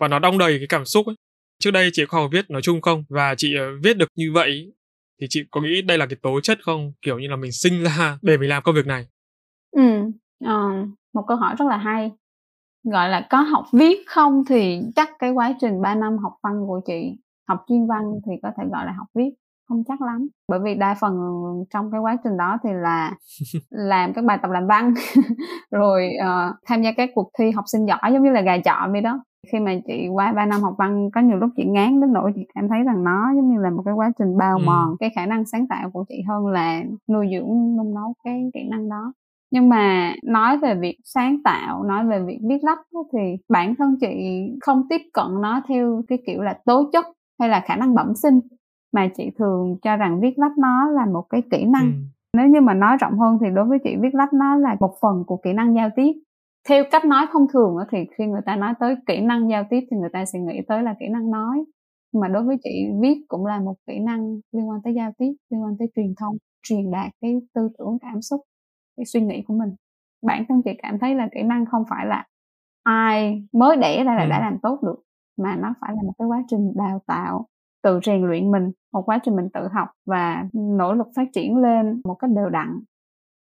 và 0.00 0.08
nó 0.08 0.18
đong 0.18 0.38
đầy 0.38 0.58
cái 0.58 0.66
cảm 0.68 0.84
xúc 0.84 1.06
ấy 1.06 1.16
trước 1.58 1.70
đây 1.70 1.90
chị 1.92 2.06
có 2.08 2.20
học 2.20 2.30
viết 2.32 2.50
nói 2.50 2.62
chung 2.62 2.80
không? 2.80 3.04
Và 3.08 3.34
chị 3.34 3.54
uh, 3.58 3.84
viết 3.84 3.96
được 3.96 4.08
như 4.16 4.32
vậy 4.34 4.72
thì 5.20 5.26
chị 5.30 5.44
có 5.50 5.60
nghĩ 5.60 5.82
đây 5.82 5.98
là 5.98 6.06
cái 6.06 6.16
tố 6.22 6.40
chất 6.40 6.58
không? 6.62 6.92
Kiểu 7.02 7.18
như 7.18 7.28
là 7.28 7.36
mình 7.36 7.52
sinh 7.52 7.82
ra 7.82 8.18
để 8.22 8.36
mình 8.36 8.48
làm 8.48 8.62
công 8.62 8.74
việc 8.74 8.86
này. 8.86 9.06
Ừ 9.76 9.82
uh, 10.44 10.88
một 11.14 11.24
câu 11.28 11.36
hỏi 11.36 11.54
rất 11.58 11.64
là 11.68 11.76
hay. 11.76 12.12
Gọi 12.92 13.08
là 13.08 13.26
có 13.30 13.40
học 13.40 13.64
viết 13.72 13.98
không 14.06 14.44
thì 14.48 14.80
chắc 14.96 15.10
cái 15.18 15.30
quá 15.30 15.54
trình 15.60 15.82
3 15.82 15.94
năm 15.94 16.18
học 16.18 16.32
văn 16.42 16.64
của 16.66 16.80
chị 16.86 17.18
học 17.48 17.64
chuyên 17.68 17.86
văn 17.86 18.02
thì 18.26 18.32
có 18.42 18.50
thể 18.56 18.64
gọi 18.72 18.86
là 18.86 18.92
học 18.92 19.06
viết 19.14 19.30
không 19.68 19.82
chắc 19.88 20.00
lắm. 20.00 20.28
Bởi 20.48 20.60
vì 20.64 20.74
đa 20.74 20.94
phần 21.00 21.14
trong 21.70 21.90
cái 21.92 22.00
quá 22.00 22.16
trình 22.24 22.36
đó 22.36 22.58
thì 22.64 22.70
là 22.72 23.14
làm 23.70 24.12
các 24.12 24.24
bài 24.24 24.38
tập 24.42 24.50
làm 24.50 24.66
văn. 24.66 24.94
Rồi 25.70 26.10
uh, 26.20 26.56
tham 26.66 26.82
gia 26.82 26.92
các 26.92 27.10
cuộc 27.14 27.30
thi 27.38 27.50
học 27.50 27.64
sinh 27.66 27.86
giỏi 27.86 28.12
giống 28.12 28.22
như 28.24 28.30
là 28.30 28.40
gà 28.40 28.58
chọn 28.58 28.92
vậy 28.92 29.00
đó 29.00 29.20
khi 29.52 29.58
mà 29.60 29.74
chị 29.86 30.08
qua 30.08 30.32
3 30.32 30.46
năm 30.46 30.60
học 30.60 30.74
văn 30.78 31.10
có 31.14 31.20
nhiều 31.20 31.36
lúc 31.36 31.50
chị 31.56 31.64
ngán 31.64 32.00
đến 32.00 32.12
nỗi 32.12 32.32
chị 32.34 32.46
cảm 32.54 32.68
thấy 32.68 32.82
rằng 32.82 33.04
nó 33.04 33.32
giống 33.36 33.54
như 33.54 33.60
là 33.60 33.70
một 33.70 33.82
cái 33.84 33.94
quá 33.94 34.12
trình 34.18 34.36
bao 34.38 34.58
ừ. 34.58 34.62
mòn 34.66 34.96
cái 35.00 35.10
khả 35.14 35.26
năng 35.26 35.44
sáng 35.44 35.66
tạo 35.66 35.90
của 35.90 36.04
chị 36.08 36.22
hơn 36.28 36.46
là 36.46 36.82
nuôi 37.08 37.28
dưỡng 37.32 37.76
nung 37.76 37.94
nấu 37.94 38.14
cái 38.24 38.50
kỹ 38.54 38.60
năng 38.70 38.88
đó 38.88 39.12
nhưng 39.50 39.68
mà 39.68 40.14
nói 40.24 40.58
về 40.58 40.74
việc 40.74 40.98
sáng 41.04 41.42
tạo 41.44 41.82
nói 41.82 42.06
về 42.06 42.22
việc 42.22 42.38
viết 42.48 42.64
lách 42.64 42.78
thì 43.12 43.18
bản 43.48 43.74
thân 43.74 43.96
chị 44.00 44.08
không 44.60 44.86
tiếp 44.88 45.00
cận 45.12 45.40
nó 45.40 45.62
theo 45.68 46.02
cái 46.08 46.18
kiểu 46.26 46.42
là 46.42 46.58
tố 46.64 46.90
chất 46.92 47.06
hay 47.40 47.48
là 47.48 47.60
khả 47.66 47.76
năng 47.76 47.94
bẩm 47.94 48.14
sinh 48.14 48.40
mà 48.92 49.08
chị 49.16 49.30
thường 49.38 49.76
cho 49.82 49.96
rằng 49.96 50.20
viết 50.20 50.38
lách 50.38 50.58
nó 50.58 50.90
là 50.90 51.06
một 51.06 51.22
cái 51.30 51.42
kỹ 51.50 51.64
năng 51.64 51.84
ừ. 51.84 51.98
nếu 52.36 52.46
như 52.46 52.60
mà 52.60 52.74
nói 52.74 52.96
rộng 52.96 53.18
hơn 53.18 53.38
thì 53.40 53.46
đối 53.54 53.64
với 53.64 53.78
chị 53.84 53.96
viết 54.00 54.14
lách 54.14 54.32
nó 54.32 54.56
là 54.56 54.76
một 54.80 54.94
phần 55.00 55.24
của 55.26 55.36
kỹ 55.36 55.52
năng 55.52 55.74
giao 55.74 55.90
tiếp 55.96 56.12
theo 56.68 56.84
cách 56.90 57.04
nói 57.04 57.26
thông 57.32 57.46
thường 57.52 57.76
thì 57.92 57.98
khi 58.18 58.26
người 58.26 58.40
ta 58.46 58.56
nói 58.56 58.74
tới 58.80 58.96
kỹ 59.06 59.20
năng 59.20 59.50
giao 59.50 59.64
tiếp 59.70 59.80
thì 59.90 59.96
người 59.96 60.10
ta 60.12 60.24
sẽ 60.24 60.38
nghĩ 60.38 60.60
tới 60.68 60.82
là 60.82 60.94
kỹ 61.00 61.06
năng 61.08 61.30
nói. 61.30 61.64
Nhưng 62.12 62.20
mà 62.20 62.28
đối 62.28 62.42
với 62.42 62.56
chị 62.62 62.86
viết 63.00 63.24
cũng 63.28 63.46
là 63.46 63.60
một 63.60 63.74
kỹ 63.86 63.98
năng 63.98 64.40
liên 64.52 64.68
quan 64.68 64.80
tới 64.84 64.94
giao 64.94 65.12
tiếp 65.18 65.32
liên 65.50 65.62
quan 65.62 65.76
tới 65.78 65.88
truyền 65.96 66.14
thông 66.20 66.36
truyền 66.62 66.90
đạt 66.90 67.10
cái 67.20 67.40
tư 67.54 67.68
tưởng 67.78 67.98
cảm 68.00 68.22
xúc 68.22 68.40
cái 68.96 69.06
suy 69.06 69.20
nghĩ 69.20 69.42
của 69.46 69.54
mình. 69.54 69.74
Bản 70.26 70.44
thân 70.48 70.62
chị 70.64 70.70
cảm 70.82 70.98
thấy 70.98 71.14
là 71.14 71.28
kỹ 71.34 71.42
năng 71.42 71.66
không 71.66 71.82
phải 71.90 72.06
là 72.06 72.26
ai 72.82 73.42
mới 73.52 73.76
đẻ 73.76 74.04
ra 74.04 74.14
là 74.14 74.26
đã 74.26 74.40
làm 74.40 74.58
tốt 74.62 74.78
được 74.82 75.02
mà 75.38 75.56
nó 75.56 75.74
phải 75.80 75.90
là 75.96 76.02
một 76.02 76.12
cái 76.18 76.28
quá 76.28 76.42
trình 76.48 76.72
đào 76.76 77.02
tạo 77.06 77.46
tự 77.82 78.00
rèn 78.04 78.22
luyện 78.26 78.50
mình 78.50 78.70
một 78.92 79.02
quá 79.06 79.18
trình 79.22 79.36
mình 79.36 79.48
tự 79.54 79.68
học 79.72 79.88
và 80.06 80.44
nỗ 80.52 80.94
lực 80.94 81.06
phát 81.16 81.28
triển 81.32 81.56
lên 81.56 82.00
một 82.04 82.14
cách 82.14 82.30
đều 82.30 82.48
đặn 82.48 82.80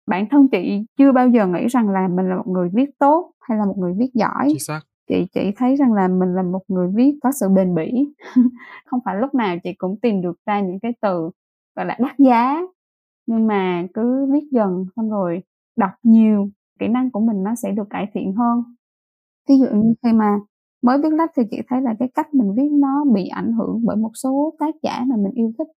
bản 0.06 0.28
thân 0.30 0.48
chị 0.48 0.84
chưa 0.98 1.12
bao 1.12 1.28
giờ 1.28 1.46
nghĩ 1.46 1.66
rằng 1.66 1.88
là 1.88 2.08
mình 2.08 2.28
là 2.28 2.36
một 2.36 2.46
người 2.46 2.68
viết 2.74 2.90
tốt 2.98 3.32
hay 3.40 3.58
là 3.58 3.64
một 3.64 3.78
người 3.78 3.94
viết 3.98 4.10
giỏi. 4.14 4.48
Chính 4.48 4.58
xác. 4.58 4.80
chị 5.08 5.26
chỉ 5.34 5.52
thấy 5.56 5.76
rằng 5.76 5.92
là 5.92 6.08
mình 6.08 6.34
là 6.34 6.42
một 6.42 6.62
người 6.68 6.88
viết 6.94 7.18
có 7.22 7.32
sự 7.32 7.48
bền 7.48 7.74
bỉ. 7.74 8.14
Không 8.86 9.00
phải 9.04 9.16
lúc 9.20 9.34
nào 9.34 9.56
chị 9.64 9.72
cũng 9.78 10.00
tìm 10.00 10.22
được 10.22 10.38
ra 10.46 10.60
những 10.60 10.80
cái 10.80 10.92
từ 11.00 11.30
gọi 11.76 11.86
là 11.86 11.96
đắt 12.00 12.18
giá. 12.18 12.60
Nhưng 13.26 13.46
mà 13.46 13.86
cứ 13.94 14.26
viết 14.32 14.48
dần 14.52 14.84
xong 14.96 15.10
rồi 15.10 15.42
đọc 15.76 15.90
nhiều 16.02 16.48
kỹ 16.78 16.88
năng 16.88 17.10
của 17.10 17.20
mình 17.20 17.42
nó 17.42 17.54
sẽ 17.54 17.70
được 17.70 17.90
cải 17.90 18.06
thiện 18.14 18.32
hơn. 18.32 18.62
Ví 19.48 19.54
dụ 19.58 19.66
như 19.74 19.94
khi 20.02 20.12
mà 20.12 20.36
mới 20.82 20.98
viết 21.02 21.12
lách 21.12 21.30
thì 21.36 21.42
chị 21.50 21.60
thấy 21.68 21.80
là 21.82 21.94
cái 21.98 22.08
cách 22.14 22.34
mình 22.34 22.54
viết 22.56 22.68
nó 22.72 23.04
bị 23.14 23.28
ảnh 23.28 23.52
hưởng 23.52 23.80
bởi 23.84 23.96
một 23.96 24.10
số 24.14 24.54
tác 24.58 24.74
giả 24.82 25.04
mà 25.06 25.16
mình 25.16 25.32
yêu 25.34 25.52
thích. 25.58 25.68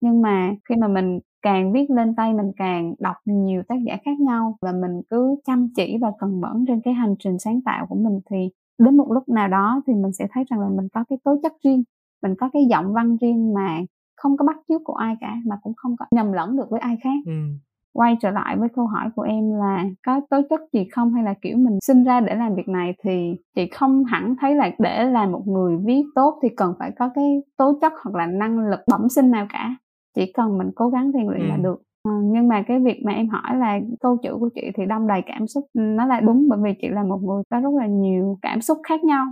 Nhưng 0.00 0.22
mà 0.22 0.54
khi 0.68 0.74
mà 0.76 0.88
mình 0.88 1.20
càng 1.42 1.72
viết 1.72 1.90
lên 1.90 2.14
tay 2.14 2.34
mình 2.34 2.52
càng 2.56 2.94
đọc 2.98 3.16
nhiều 3.24 3.62
tác 3.68 3.76
giả 3.86 3.96
khác 4.04 4.20
nhau 4.20 4.56
và 4.62 4.72
mình 4.72 5.02
cứ 5.10 5.36
chăm 5.44 5.68
chỉ 5.76 5.98
và 6.00 6.12
cần 6.18 6.40
mẫn 6.40 6.64
trên 6.68 6.80
cái 6.80 6.94
hành 6.94 7.14
trình 7.18 7.38
sáng 7.38 7.60
tạo 7.64 7.86
của 7.86 7.96
mình 7.96 8.20
thì 8.30 8.50
đến 8.78 8.96
một 8.96 9.12
lúc 9.12 9.28
nào 9.28 9.48
đó 9.48 9.82
thì 9.86 9.94
mình 9.94 10.12
sẽ 10.12 10.26
thấy 10.32 10.44
rằng 10.50 10.60
là 10.60 10.68
mình 10.68 10.88
có 10.88 11.04
cái 11.08 11.18
tố 11.24 11.36
chất 11.42 11.52
riêng 11.64 11.82
mình 12.22 12.34
có 12.34 12.50
cái 12.52 12.64
giọng 12.70 12.92
văn 12.92 13.16
riêng 13.16 13.54
mà 13.54 13.80
không 14.16 14.36
có 14.36 14.44
bắt 14.44 14.56
chước 14.68 14.80
của 14.84 14.94
ai 14.94 15.16
cả 15.20 15.36
mà 15.46 15.56
cũng 15.62 15.74
không 15.76 15.96
có 15.96 16.06
nhầm 16.10 16.32
lẫn 16.32 16.56
được 16.56 16.70
với 16.70 16.80
ai 16.80 16.96
khác. 17.02 17.18
Ừ. 17.26 17.32
quay 17.94 18.16
trở 18.20 18.30
lại 18.30 18.56
với 18.56 18.68
câu 18.68 18.86
hỏi 18.86 19.10
của 19.16 19.22
em 19.22 19.50
là 19.50 19.84
có 20.06 20.20
tố 20.30 20.40
chất 20.50 20.60
gì 20.72 20.88
không? 20.92 21.14
Hay 21.14 21.24
là 21.24 21.34
kiểu 21.42 21.56
mình 21.56 21.78
sinh 21.80 22.04
ra 22.04 22.20
để 22.20 22.34
làm 22.34 22.54
việc 22.54 22.68
này 22.68 22.94
thì 23.04 23.36
chị 23.54 23.68
không 23.68 24.04
hẳn 24.04 24.34
thấy 24.40 24.54
là 24.54 24.70
để 24.78 25.04
làm 25.04 25.32
một 25.32 25.42
người 25.46 25.76
viết 25.76 26.02
tốt 26.14 26.38
thì 26.42 26.48
cần 26.56 26.74
phải 26.78 26.90
có 26.98 27.10
cái 27.14 27.42
tố 27.56 27.78
chất 27.80 27.92
hoặc 28.02 28.14
là 28.14 28.26
năng 28.26 28.58
lực 28.58 28.80
bẩm 28.90 29.08
sinh 29.08 29.30
nào 29.30 29.46
cả 29.48 29.74
chỉ 30.14 30.32
cần 30.32 30.58
mình 30.58 30.70
cố 30.74 30.88
gắng 30.88 31.10
rèn 31.14 31.26
luyện 31.26 31.40
ừ. 31.40 31.46
là 31.48 31.56
được. 31.56 31.82
À, 32.02 32.12
nhưng 32.24 32.48
mà 32.48 32.62
cái 32.68 32.78
việc 32.78 33.02
mà 33.04 33.12
em 33.12 33.28
hỏi 33.28 33.56
là 33.56 33.80
câu 34.00 34.16
chữ 34.16 34.36
của 34.40 34.48
chị 34.54 34.62
thì 34.74 34.86
đong 34.86 35.06
đầy 35.06 35.22
cảm 35.26 35.46
xúc 35.46 35.64
nó 35.74 36.06
là 36.06 36.20
đúng 36.20 36.46
bởi 36.48 36.58
vì 36.62 36.70
chị 36.80 36.88
là 36.88 37.04
một 37.04 37.18
người 37.22 37.42
có 37.50 37.60
rất 37.60 37.74
là 37.78 37.86
nhiều 37.86 38.38
cảm 38.42 38.60
xúc 38.60 38.78
khác 38.82 39.04
nhau. 39.04 39.26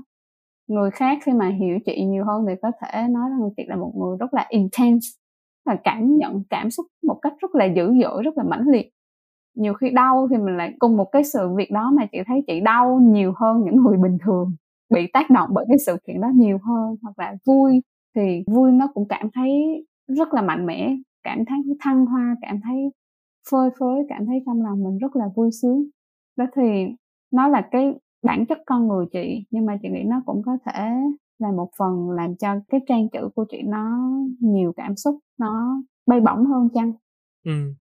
Người 0.68 0.90
khác 0.90 1.18
khi 1.22 1.32
mà 1.32 1.48
hiểu 1.48 1.78
chị 1.86 2.04
nhiều 2.04 2.24
hơn 2.24 2.44
thì 2.48 2.54
có 2.62 2.70
thể 2.80 3.08
nói 3.08 3.30
rằng 3.30 3.50
chị 3.56 3.62
là 3.66 3.76
một 3.76 3.92
người 3.96 4.16
rất 4.20 4.34
là 4.34 4.46
intense 4.48 5.06
và 5.66 5.76
cảm 5.84 6.16
nhận 6.16 6.42
cảm 6.50 6.70
xúc 6.70 6.86
một 7.02 7.18
cách 7.22 7.32
rất 7.38 7.54
là 7.54 7.64
dữ 7.64 7.94
dội 8.02 8.22
rất 8.22 8.38
là 8.38 8.44
mãnh 8.44 8.68
liệt. 8.68 8.92
Nhiều 9.56 9.74
khi 9.74 9.90
đau 9.90 10.28
thì 10.30 10.36
mình 10.36 10.56
lại 10.56 10.74
cùng 10.78 10.96
một 10.96 11.08
cái 11.12 11.24
sự 11.24 11.54
việc 11.56 11.70
đó 11.70 11.92
mà 11.96 12.06
chị 12.12 12.18
thấy 12.26 12.44
chị 12.46 12.60
đau 12.60 13.00
nhiều 13.02 13.32
hơn 13.36 13.62
những 13.64 13.76
người 13.76 13.98
bình 13.98 14.18
thường 14.24 14.54
bị 14.94 15.06
tác 15.12 15.30
động 15.30 15.48
bởi 15.52 15.64
cái 15.68 15.78
sự 15.86 15.96
kiện 16.06 16.20
đó 16.20 16.28
nhiều 16.34 16.58
hơn 16.62 16.96
hoặc 17.02 17.18
là 17.18 17.34
vui 17.46 17.82
thì 18.16 18.44
vui 18.46 18.72
nó 18.72 18.88
cũng 18.94 19.08
cảm 19.08 19.30
thấy 19.34 19.50
rất 20.16 20.34
là 20.34 20.42
mạnh 20.42 20.66
mẽ, 20.66 20.96
cảm 21.22 21.44
thấy 21.44 21.58
thăng 21.80 22.06
hoa, 22.06 22.36
cảm 22.42 22.60
thấy 22.64 22.76
phơi 23.50 23.70
phới, 23.80 24.02
cảm 24.08 24.26
thấy 24.26 24.42
trong 24.46 24.62
lòng 24.62 24.82
mình 24.84 24.98
rất 24.98 25.16
là 25.16 25.24
vui 25.36 25.50
sướng. 25.62 25.84
Đó 26.36 26.44
thì 26.56 26.86
nó 27.32 27.48
là 27.48 27.68
cái 27.70 27.94
bản 28.22 28.46
chất 28.46 28.58
con 28.66 28.88
người 28.88 29.06
chị, 29.12 29.46
nhưng 29.50 29.66
mà 29.66 29.78
chị 29.82 29.88
nghĩ 29.88 30.02
nó 30.06 30.22
cũng 30.26 30.42
có 30.42 30.58
thể 30.66 30.90
là 31.38 31.52
một 31.52 31.70
phần 31.78 32.10
làm 32.10 32.36
cho 32.36 32.54
cái 32.68 32.80
trang 32.86 33.08
chữ 33.08 33.28
của 33.34 33.44
chị 33.50 33.62
nó 33.64 34.10
nhiều 34.40 34.72
cảm 34.76 34.96
xúc, 34.96 35.18
nó 35.38 35.82
bay 36.06 36.20
bổng 36.20 36.46
hơn 36.46 36.68
chăng? 36.74 36.92
Ừ 37.44 37.72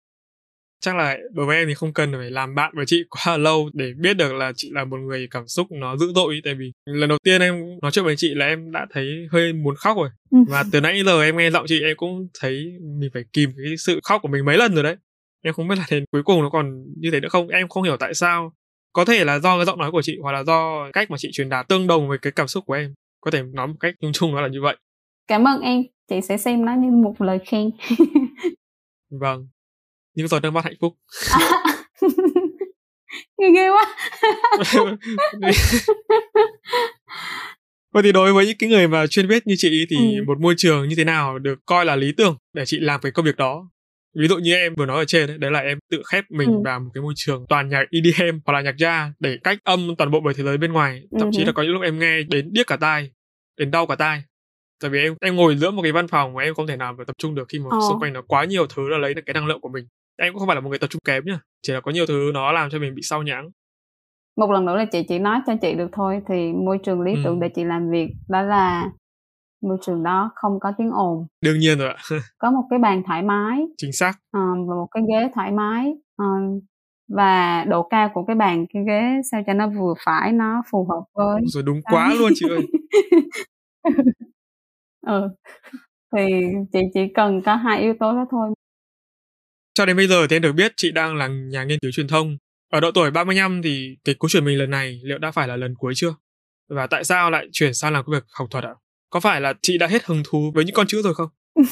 chắc 0.81 0.97
là 0.97 1.17
đối 1.33 1.47
với 1.47 1.57
em 1.57 1.69
thì 1.69 1.75
không 1.75 1.93
cần 1.93 2.13
phải 2.13 2.31
làm 2.31 2.55
bạn 2.55 2.73
với 2.77 2.87
chị 2.87 3.05
quá 3.11 3.37
lâu 3.37 3.71
để 3.73 3.93
biết 3.99 4.17
được 4.17 4.33
là 4.35 4.53
chị 4.57 4.71
là 4.73 4.85
một 4.85 4.97
người 4.97 5.29
cảm 5.31 5.47
xúc 5.47 5.67
nó 5.71 5.97
dữ 5.97 6.13
dội 6.15 6.41
tại 6.45 6.55
vì 6.55 6.73
lần 6.85 7.09
đầu 7.09 7.19
tiên 7.25 7.41
em 7.41 7.79
nói 7.83 7.91
chuyện 7.91 8.05
với 8.05 8.17
chị 8.17 8.35
là 8.35 8.47
em 8.47 8.73
đã 8.73 8.87
thấy 8.91 9.27
hơi 9.33 9.53
muốn 9.53 9.75
khóc 9.77 9.97
rồi. 9.97 10.09
Ừ. 10.31 10.39
và 10.49 10.65
từ 10.73 10.81
nãy 10.81 11.03
giờ 11.05 11.23
em 11.23 11.37
nghe 11.37 11.51
giọng 11.51 11.65
chị 11.69 11.81
em 11.83 11.97
cũng 11.97 12.29
thấy 12.41 12.73
mình 12.99 13.11
phải 13.15 13.23
kìm 13.33 13.51
cái 13.57 13.77
sự 13.77 14.01
khóc 14.03 14.23
của 14.23 14.29
mình 14.29 14.45
mấy 14.45 14.57
lần 14.57 14.75
rồi 14.75 14.83
đấy. 14.83 14.97
Em 15.43 15.55
không 15.55 15.69
biết 15.69 15.79
là 15.79 15.85
đến 15.91 16.05
cuối 16.13 16.23
cùng 16.23 16.43
nó 16.43 16.51
còn 16.51 16.85
như 16.97 17.11
thế 17.11 17.21
nữa 17.21 17.29
không? 17.29 17.49
Em 17.49 17.69
không 17.69 17.83
hiểu 17.83 17.97
tại 17.97 18.15
sao. 18.15 18.53
Có 18.93 19.05
thể 19.05 19.25
là 19.25 19.39
do 19.39 19.57
cái 19.57 19.67
giọng 19.67 19.79
nói 19.79 19.91
của 19.91 20.03
chị 20.03 20.19
hoặc 20.23 20.33
là 20.33 20.45
do 20.45 20.91
cách 20.93 21.11
mà 21.11 21.17
chị 21.19 21.29
truyền 21.33 21.49
đạt 21.49 21.69
tương 21.69 21.87
đồng 21.87 22.09
với 22.09 22.19
cái 22.19 22.33
cảm 22.33 22.49
xúc 22.49 22.65
của 22.67 22.75
em. 22.75 22.95
Có 23.21 23.31
thể 23.31 23.43
nói 23.43 23.67
một 23.67 23.75
cách 23.81 23.95
chung 24.01 24.13
chung 24.13 24.35
nó 24.35 24.41
là 24.41 24.49
như 24.49 24.63
vậy. 24.63 24.77
Cảm 25.29 25.45
ơn 25.45 25.61
em. 25.61 25.83
Chị 26.11 26.21
sẽ 26.21 26.37
xem 26.37 26.65
nó 26.65 26.75
như 26.75 26.91
một 26.91 27.15
lời 27.19 27.39
khen. 27.47 27.71
Vâng 29.11 29.49
những 30.19 30.29
giọt 30.29 30.43
nước 30.43 30.51
mắt 30.51 30.65
hạnh 30.65 30.77
phúc 30.81 30.95
nghe 33.39 33.51
ghê 33.55 33.69
quá 33.69 33.85
Vậy 37.93 38.03
thì 38.03 38.13
đối 38.13 38.33
với 38.33 38.47
những 38.47 38.57
cái 38.59 38.71
người 38.71 38.89
mà 38.89 39.07
chuyên 39.07 39.29
viết 39.29 39.47
như 39.47 39.55
chị 39.59 39.87
thì 39.91 39.97
ừ. 39.97 40.25
một 40.27 40.41
môi 40.41 40.55
trường 40.57 40.89
như 40.89 40.95
thế 40.97 41.05
nào 41.05 41.39
được 41.39 41.59
coi 41.67 41.85
là 41.85 41.97
lý 41.97 42.13
tưởng 42.17 42.37
để 42.55 42.65
chị 42.67 42.79
làm 42.81 43.01
cái 43.01 43.13
công 43.13 43.25
việc 43.25 43.37
đó? 43.37 43.71
Ví 44.19 44.29
dụ 44.29 44.37
như 44.37 44.55
em 44.55 44.75
vừa 44.75 44.87
nói 44.87 44.99
ở 44.99 45.05
trên 45.05 45.27
đấy, 45.27 45.39
đấy 45.39 45.51
là 45.51 45.61
em 45.61 45.79
tự 45.91 46.03
khép 46.13 46.25
mình 46.31 46.49
ừ. 46.49 46.61
vào 46.65 46.81
một 46.81 46.91
cái 46.95 47.03
môi 47.03 47.13
trường 47.17 47.47
toàn 47.49 47.69
nhạc 47.69 47.85
EDM 47.91 48.39
hoặc 48.47 48.53
là 48.53 48.61
nhạc 48.61 48.75
jazz 48.79 49.11
để 49.21 49.37
cách 49.45 49.59
âm 49.65 49.97
toàn 49.99 50.11
bộ 50.11 50.21
bầu 50.21 50.33
thế 50.37 50.45
giới 50.45 50.59
bên 50.59 50.73
ngoài. 50.73 51.03
Thậm 51.19 51.29
ừ. 51.29 51.31
chí 51.33 51.45
là 51.45 51.53
có 51.53 51.63
những 51.63 51.73
lúc 51.73 51.83
em 51.83 51.99
nghe 51.99 52.23
đến 52.23 52.49
điếc 52.53 52.67
cả 52.67 52.77
tai, 52.77 53.11
đến 53.57 53.71
đau 53.71 53.87
cả 53.87 53.95
tai 53.95 54.23
tại 54.81 54.91
vì 54.91 54.99
em 54.99 55.15
em 55.21 55.37
ngồi 55.37 55.57
giữa 55.57 55.71
một 55.71 55.83
cái 55.83 55.93
văn 55.93 56.09
phòng 56.09 56.35
mà 56.35 56.43
em 56.43 56.55
không 56.55 56.67
thể 56.67 56.77
nào 56.77 56.93
mà 56.93 57.05
tập 57.05 57.17
trung 57.19 57.35
được 57.35 57.49
khi 57.49 57.59
mà 57.59 57.67
ờ. 57.71 57.79
xung 57.89 58.01
quanh 58.01 58.13
nó 58.13 58.23
quá 58.23 58.45
nhiều 58.45 58.67
thứ 58.67 58.89
là 58.89 58.99
lấy 58.99 59.15
được 59.15 59.23
cái 59.27 59.35
năng 59.35 59.47
lượng 59.47 59.61
của 59.61 59.69
mình 59.69 59.87
em 60.19 60.33
cũng 60.33 60.39
không 60.39 60.49
phải 60.49 60.57
là 60.57 60.61
một 60.61 60.69
người 60.69 60.79
tập 60.79 60.87
trung 60.91 61.01
kém 61.05 61.23
nhá 61.27 61.41
chỉ 61.63 61.73
là 61.73 61.81
có 61.81 61.91
nhiều 61.91 62.07
thứ 62.07 62.31
nó 62.35 62.53
làm 62.53 62.71
cho 62.71 62.79
mình 62.79 62.95
bị 62.95 63.03
sao 63.03 63.23
nhãng. 63.23 63.51
Một 64.37 64.51
lần 64.51 64.65
nữa 64.65 64.77
là 64.77 64.85
chị 64.85 65.03
chỉ 65.09 65.19
nói 65.19 65.41
cho 65.47 65.53
chị 65.63 65.75
được 65.75 65.89
thôi 65.93 66.21
thì 66.29 66.53
môi 66.53 66.79
trường 66.85 67.01
lý 67.01 67.15
tưởng 67.25 67.41
ừ. 67.41 67.43
để 67.43 67.49
chị 67.55 67.65
làm 67.65 67.91
việc 67.91 68.09
đó 68.29 68.43
là 68.43 68.91
môi 69.63 69.79
trường 69.83 70.03
đó 70.03 70.31
không 70.35 70.61
có 70.61 70.73
tiếng 70.79 70.91
ồn. 70.91 71.27
Đương 71.45 71.59
nhiên 71.59 71.79
rồi 71.79 71.89
ạ. 71.89 72.19
Có 72.39 72.51
một 72.51 72.63
cái 72.71 72.79
bàn 72.79 73.03
thoải 73.07 73.23
mái. 73.23 73.67
Chính 73.77 73.93
xác. 73.93 74.11
Uh, 74.11 74.69
và 74.69 74.75
một 74.75 74.87
cái 74.91 75.03
ghế 75.09 75.31
thoải 75.35 75.53
mái. 75.53 75.93
Uh, 76.23 76.63
và 77.09 77.65
độ 77.65 77.83
cao 77.83 78.11
của 78.15 78.25
cái 78.25 78.37
bàn 78.37 78.67
cái 78.75 78.83
ghế 78.89 79.21
sao 79.31 79.43
cho 79.47 79.53
nó 79.53 79.69
vừa 79.69 79.95
phải 80.05 80.33
nó 80.33 80.63
phù 80.71 80.87
hợp 80.91 81.03
với 81.15 81.43
rồi 81.47 81.63
đúng 81.63 81.81
quá 81.83 82.15
luôn 82.19 82.33
chị 82.35 82.47
ơi. 82.49 82.67
Ừ 85.07 85.29
thì 86.17 86.23
chị 86.73 86.81
chỉ 86.95 87.01
cần 87.15 87.43
có 87.43 87.55
hai 87.55 87.81
yếu 87.81 87.95
tố 88.01 88.13
đó 88.13 88.27
thôi 88.31 88.51
cho 89.79 89.87
đến 89.87 89.97
bây 89.97 90.09
giờ 90.09 90.27
thì 90.31 90.37
em 90.37 90.43
được 90.43 90.53
biết 90.53 90.73
chị 90.77 90.93
đang 90.93 91.17
là 91.17 91.29
nhà 91.29 91.65
nghiên 91.65 91.79
cứu 91.83 91.91
truyền 91.91 92.09
thông. 92.09 92.37
Ở 92.73 92.81
độ 92.81 92.91
tuổi 92.95 93.11
35 93.11 93.63
thì 93.63 93.97
cái 94.05 94.15
cú 94.15 94.29
chuyển 94.29 94.45
mình 94.45 94.59
lần 94.59 94.71
này 94.71 95.01
liệu 95.05 95.19
đã 95.19 95.31
phải 95.31 95.49
là 95.49 95.57
lần 95.57 95.75
cuối 95.79 95.93
chưa? 95.97 96.15
Và 96.69 96.87
tại 96.87 97.05
sao 97.05 97.31
lại 97.31 97.49
chuyển 97.53 97.75
sang 97.75 97.93
làm 97.93 98.05
công 98.05 98.13
việc 98.13 98.25
học 98.39 98.49
thuật 98.51 98.65
ạ? 98.65 98.75
Có 99.11 99.21
phải 99.21 99.41
là 99.41 99.55
chị 99.63 99.79
đã 99.79 99.87
hết 99.87 100.05
hứng 100.05 100.23
thú 100.31 100.51
với 100.55 100.65
những 100.65 100.75
con 100.75 100.87
chữ 100.87 101.03
rồi 101.03 101.15
không? 101.15 101.29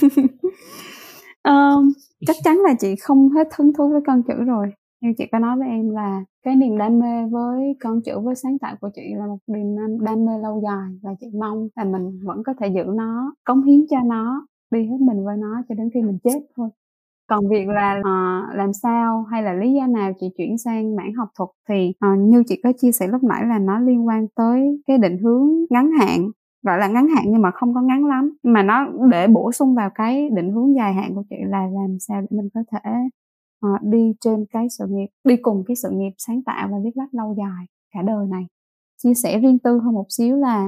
um, 1.44 1.92
chắc 2.26 2.36
chắn 2.44 2.56
là 2.56 2.74
chị 2.80 2.94
không 3.00 3.30
hết 3.30 3.48
hứng 3.58 3.72
thú 3.78 3.92
với 3.92 4.00
con 4.06 4.22
chữ 4.28 4.34
rồi. 4.46 4.66
Như 5.00 5.08
chị 5.18 5.24
có 5.32 5.38
nói 5.38 5.56
với 5.58 5.68
em 5.68 5.90
là 5.90 6.24
cái 6.44 6.56
niềm 6.56 6.78
đam 6.78 6.98
mê 6.98 7.30
với 7.30 7.60
con 7.80 8.00
chữ 8.04 8.12
với 8.24 8.34
sáng 8.34 8.58
tạo 8.58 8.76
của 8.80 8.90
chị 8.94 9.02
là 9.18 9.26
một 9.26 9.38
niềm 9.46 9.76
đam 10.04 10.24
mê 10.26 10.32
lâu 10.42 10.62
dài 10.64 10.98
và 11.02 11.10
chị 11.20 11.26
mong 11.40 11.68
là 11.76 11.84
mình 11.84 12.20
vẫn 12.24 12.42
có 12.46 12.52
thể 12.60 12.66
giữ 12.74 12.84
nó, 12.96 13.34
cống 13.44 13.62
hiến 13.62 13.80
cho 13.90 13.96
nó, 14.06 14.46
đi 14.70 14.80
hết 14.80 14.98
mình 15.00 15.24
với 15.24 15.36
nó 15.36 15.62
cho 15.68 15.74
đến 15.74 15.90
khi 15.94 16.02
mình 16.02 16.18
chết 16.24 16.40
thôi 16.56 16.68
còn 17.26 17.48
việc 17.48 17.68
là 17.68 17.98
uh, 17.98 18.56
làm 18.56 18.72
sao 18.72 19.22
hay 19.22 19.42
là 19.42 19.52
lý 19.52 19.72
do 19.72 19.86
nào 19.86 20.12
chị 20.20 20.26
chuyển 20.36 20.58
sang 20.58 20.96
mảng 20.96 21.14
học 21.14 21.28
thuật 21.38 21.50
thì 21.68 21.92
uh, 22.12 22.18
như 22.18 22.42
chị 22.46 22.60
có 22.64 22.72
chia 22.78 22.92
sẻ 22.92 23.08
lúc 23.08 23.22
nãy 23.22 23.46
là 23.46 23.58
nó 23.58 23.78
liên 23.78 24.06
quan 24.06 24.26
tới 24.34 24.82
cái 24.86 24.98
định 24.98 25.18
hướng 25.18 25.48
ngắn 25.70 25.90
hạn 25.90 26.30
gọi 26.66 26.78
là 26.78 26.88
ngắn 26.88 27.08
hạn 27.08 27.24
nhưng 27.26 27.42
mà 27.42 27.50
không 27.50 27.74
có 27.74 27.80
ngắn 27.80 28.04
lắm. 28.06 28.36
Mà 28.42 28.62
nó 28.62 28.86
để 29.10 29.26
bổ 29.26 29.52
sung 29.52 29.74
vào 29.74 29.90
cái 29.94 30.30
định 30.30 30.52
hướng 30.52 30.74
dài 30.76 30.94
hạn 30.94 31.14
của 31.14 31.22
chị 31.30 31.36
là 31.46 31.66
làm 31.66 31.96
sao 32.00 32.20
để 32.20 32.26
mình 32.30 32.48
có 32.54 32.60
thể 32.72 32.90
uh, 33.66 33.82
đi 33.82 34.12
trên 34.20 34.44
cái 34.50 34.66
sự 34.78 34.86
nghiệp 34.88 35.06
đi 35.24 35.36
cùng 35.36 35.64
cái 35.66 35.76
sự 35.76 35.90
nghiệp 35.92 36.12
sáng 36.18 36.42
tạo 36.42 36.68
và 36.72 36.76
viết 36.84 36.90
lách 36.94 37.14
lâu 37.14 37.34
dài 37.38 37.66
cả 37.94 38.02
đời 38.02 38.26
này. 38.26 38.46
Chia 39.02 39.14
sẻ 39.14 39.38
riêng 39.38 39.58
tư 39.58 39.78
hơn 39.78 39.94
một 39.94 40.06
xíu 40.08 40.36
là 40.36 40.66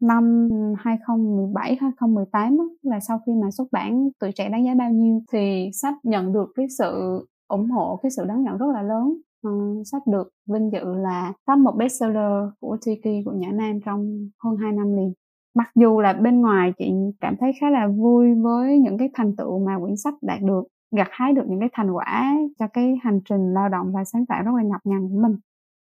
năm 0.00 0.48
ừ, 0.50 0.56
2017 0.78 1.76
2018 1.80 2.58
là 2.82 3.00
sau 3.00 3.20
khi 3.26 3.32
mà 3.42 3.50
xuất 3.50 3.68
bản 3.72 4.08
tuổi 4.20 4.32
trẻ 4.32 4.48
đánh 4.48 4.64
giá 4.64 4.74
bao 4.74 4.90
nhiêu 4.90 5.20
thì 5.32 5.70
sách 5.72 5.94
nhận 6.02 6.32
được 6.32 6.52
cái 6.56 6.66
sự 6.78 7.20
ủng 7.48 7.70
hộ, 7.70 8.00
cái 8.02 8.10
sự 8.10 8.24
đón 8.24 8.42
nhận 8.42 8.58
rất 8.58 8.66
là 8.74 8.82
lớn. 8.82 9.16
Ừ, 9.42 9.82
sách 9.84 10.02
được 10.06 10.28
vinh 10.46 10.70
dự 10.72 10.94
là 10.94 11.32
top 11.46 11.58
một 11.58 11.72
bestseller 11.76 12.48
của 12.60 12.76
Tiki 12.86 13.24
của 13.24 13.32
Nhã 13.32 13.50
Nam 13.52 13.80
trong 13.84 14.28
hơn 14.44 14.56
2 14.56 14.72
năm 14.72 14.96
liền. 14.96 15.12
Mặc 15.54 15.70
dù 15.74 16.00
là 16.00 16.12
bên 16.12 16.40
ngoài 16.40 16.72
chị 16.78 16.92
cảm 17.20 17.36
thấy 17.40 17.52
khá 17.60 17.70
là 17.70 17.88
vui 17.88 18.34
với 18.34 18.78
những 18.78 18.98
cái 18.98 19.10
thành 19.14 19.36
tựu 19.36 19.58
mà 19.66 19.78
quyển 19.80 19.96
sách 19.96 20.14
đạt 20.22 20.42
được, 20.42 20.62
gặt 20.96 21.08
hái 21.10 21.32
được 21.32 21.42
những 21.48 21.60
cái 21.60 21.68
thành 21.72 21.90
quả 21.90 22.36
cho 22.58 22.66
cái 22.72 22.96
hành 23.02 23.20
trình 23.28 23.54
lao 23.54 23.68
động 23.68 23.92
và 23.92 24.04
sáng 24.04 24.26
tạo 24.26 24.42
rất 24.42 24.52
là 24.56 24.62
nhọc 24.62 24.80
nhằn 24.84 25.08
của 25.08 25.18
mình 25.22 25.36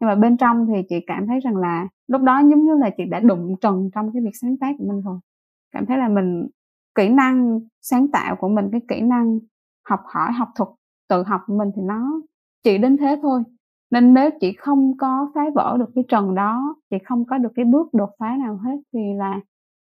nhưng 0.00 0.08
mà 0.08 0.14
bên 0.14 0.36
trong 0.36 0.66
thì 0.66 0.82
chị 0.88 0.96
cảm 1.06 1.26
thấy 1.26 1.40
rằng 1.40 1.56
là 1.56 1.88
lúc 2.06 2.22
đó 2.22 2.38
giống 2.38 2.64
như 2.64 2.74
là 2.74 2.90
chị 2.96 3.04
đã 3.04 3.20
đụng 3.20 3.56
trần 3.60 3.90
trong 3.94 4.12
cái 4.12 4.22
việc 4.22 4.30
sáng 4.40 4.56
tác 4.56 4.74
của 4.78 4.84
mình 4.88 5.00
rồi. 5.02 5.18
Cảm 5.72 5.86
thấy 5.86 5.98
là 5.98 6.08
mình, 6.08 6.48
kỹ 6.94 7.08
năng 7.08 7.60
sáng 7.82 8.08
tạo 8.12 8.36
của 8.36 8.48
mình, 8.48 8.68
cái 8.72 8.80
kỹ 8.88 9.00
năng 9.00 9.38
học 9.88 10.00
hỏi, 10.04 10.32
học 10.32 10.48
thuật, 10.56 10.68
tự 11.08 11.22
học 11.22 11.40
của 11.46 11.58
mình 11.58 11.70
thì 11.76 11.82
nó 11.82 12.20
chỉ 12.64 12.78
đến 12.78 12.96
thế 12.96 13.18
thôi. 13.22 13.42
Nên 13.90 14.14
nếu 14.14 14.30
chị 14.40 14.52
không 14.52 14.96
có 14.98 15.30
phá 15.34 15.44
vỡ 15.54 15.76
được 15.78 15.90
cái 15.94 16.04
trần 16.08 16.34
đó, 16.34 16.76
chị 16.90 16.96
không 17.04 17.24
có 17.24 17.38
được 17.38 17.52
cái 17.54 17.64
bước 17.64 17.94
đột 17.94 18.10
phá 18.18 18.36
nào 18.36 18.56
hết 18.56 18.76
thì 18.92 19.00
là 19.16 19.40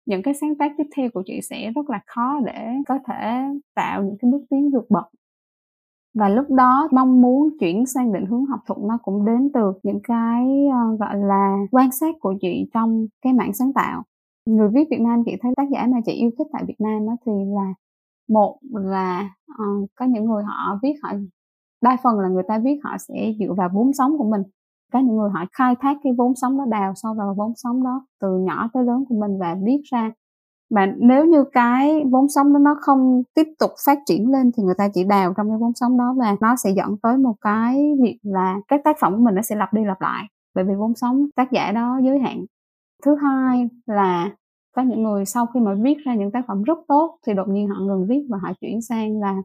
những 0.05 0.21
cái 0.23 0.33
sáng 0.33 0.55
tác 0.55 0.71
tiếp 0.77 0.83
theo 0.97 1.09
của 1.13 1.23
chị 1.25 1.41
sẽ 1.41 1.71
rất 1.75 1.89
là 1.89 1.99
khó 2.05 2.39
để 2.45 2.67
có 2.87 2.99
thể 3.07 3.43
tạo 3.75 4.03
những 4.03 4.17
cái 4.19 4.31
bước 4.31 4.41
tiến 4.49 4.71
vượt 4.71 4.85
bậc 4.89 5.05
và 6.13 6.29
lúc 6.29 6.45
đó 6.49 6.87
mong 6.91 7.21
muốn 7.21 7.49
chuyển 7.59 7.85
sang 7.85 8.13
định 8.13 8.25
hướng 8.25 8.45
học 8.45 8.59
thuật 8.67 8.79
nó 8.79 8.97
cũng 9.03 9.25
đến 9.25 9.49
từ 9.53 9.73
những 9.83 9.99
cái 10.03 10.45
uh, 10.67 10.99
gọi 10.99 11.17
là 11.17 11.57
quan 11.71 11.91
sát 11.91 12.15
của 12.19 12.33
chị 12.41 12.69
trong 12.73 13.07
cái 13.21 13.33
mảng 13.33 13.53
sáng 13.53 13.73
tạo. 13.73 14.03
Người 14.45 14.69
viết 14.73 14.87
Việt 14.91 15.01
Nam 15.01 15.23
chị 15.25 15.31
thấy 15.41 15.53
tác 15.57 15.69
giả 15.71 15.87
mà 15.91 15.97
chị 16.05 16.11
yêu 16.11 16.29
thích 16.37 16.47
tại 16.53 16.63
Việt 16.67 16.79
Nam 16.79 17.07
đó 17.07 17.15
thì 17.25 17.31
là 17.55 17.73
một 18.29 18.57
là 18.71 19.29
uh, 19.51 19.89
có 19.95 20.05
những 20.05 20.25
người 20.25 20.43
họ 20.43 20.79
viết 20.83 20.93
họ 21.03 21.11
đa 21.81 21.97
phần 22.03 22.19
là 22.19 22.29
người 22.29 22.43
ta 22.47 22.59
viết 22.59 22.79
họ 22.83 22.97
sẽ 22.97 23.33
dựa 23.39 23.53
vào 23.53 23.69
vốn 23.73 23.93
sống 23.93 24.17
của 24.17 24.29
mình. 24.29 24.41
Có 24.93 24.99
những 24.99 25.17
người 25.17 25.29
họ 25.29 25.45
khai 25.51 25.75
thác 25.79 25.97
cái 26.03 26.13
vốn 26.17 26.35
sống 26.35 26.57
đó 26.57 26.65
đào 26.69 26.93
sâu 26.95 27.13
vào 27.13 27.35
vốn 27.37 27.53
sống 27.55 27.83
đó 27.83 28.05
từ 28.21 28.39
nhỏ 28.39 28.69
tới 28.73 28.83
lớn 28.83 29.03
của 29.09 29.15
mình 29.15 29.39
và 29.39 29.57
viết 29.65 29.81
ra 29.91 30.11
mà 30.69 30.93
nếu 30.97 31.25
như 31.25 31.43
cái 31.51 32.03
vốn 32.11 32.29
sống 32.29 32.53
đó 32.53 32.59
nó 32.59 32.75
không 32.81 33.23
tiếp 33.35 33.47
tục 33.59 33.71
phát 33.85 33.97
triển 34.05 34.31
lên 34.31 34.51
thì 34.57 34.63
người 34.63 34.75
ta 34.77 34.87
chỉ 34.93 35.03
đào 35.03 35.33
trong 35.37 35.49
cái 35.49 35.57
vốn 35.57 35.71
sống 35.75 35.97
đó 35.97 36.15
và 36.17 36.35
nó 36.41 36.55
sẽ 36.55 36.69
dẫn 36.69 36.97
tới 37.03 37.17
một 37.17 37.35
cái 37.41 37.93
việc 38.01 38.19
là 38.23 38.55
các 38.67 38.81
tác 38.83 38.95
phẩm 38.99 39.13
của 39.13 39.23
mình 39.23 39.35
nó 39.35 39.41
sẽ 39.41 39.55
lặp 39.55 39.73
đi 39.73 39.85
lặp 39.85 40.01
lại. 40.01 40.25
Bởi 40.55 40.65
vì 40.65 40.73
vốn 40.75 40.95
sống 40.95 41.27
tác 41.35 41.51
giả 41.51 41.71
đó 41.71 41.99
giới 42.03 42.19
hạn. 42.19 42.45
Thứ 43.05 43.15
hai 43.15 43.69
là 43.85 44.31
có 44.75 44.81
những 44.81 45.03
người 45.03 45.25
sau 45.25 45.45
khi 45.45 45.59
mà 45.59 45.73
viết 45.83 45.97
ra 46.05 46.15
những 46.15 46.31
tác 46.31 46.45
phẩm 46.47 46.63
rất 46.63 46.77
tốt 46.87 47.19
thì 47.27 47.33
đột 47.33 47.47
nhiên 47.47 47.67
họ 47.67 47.75
ngừng 47.79 48.07
viết 48.07 48.25
và 48.29 48.37
họ 48.41 48.51
chuyển 48.61 48.81
sang 48.81 49.19
là 49.19 49.35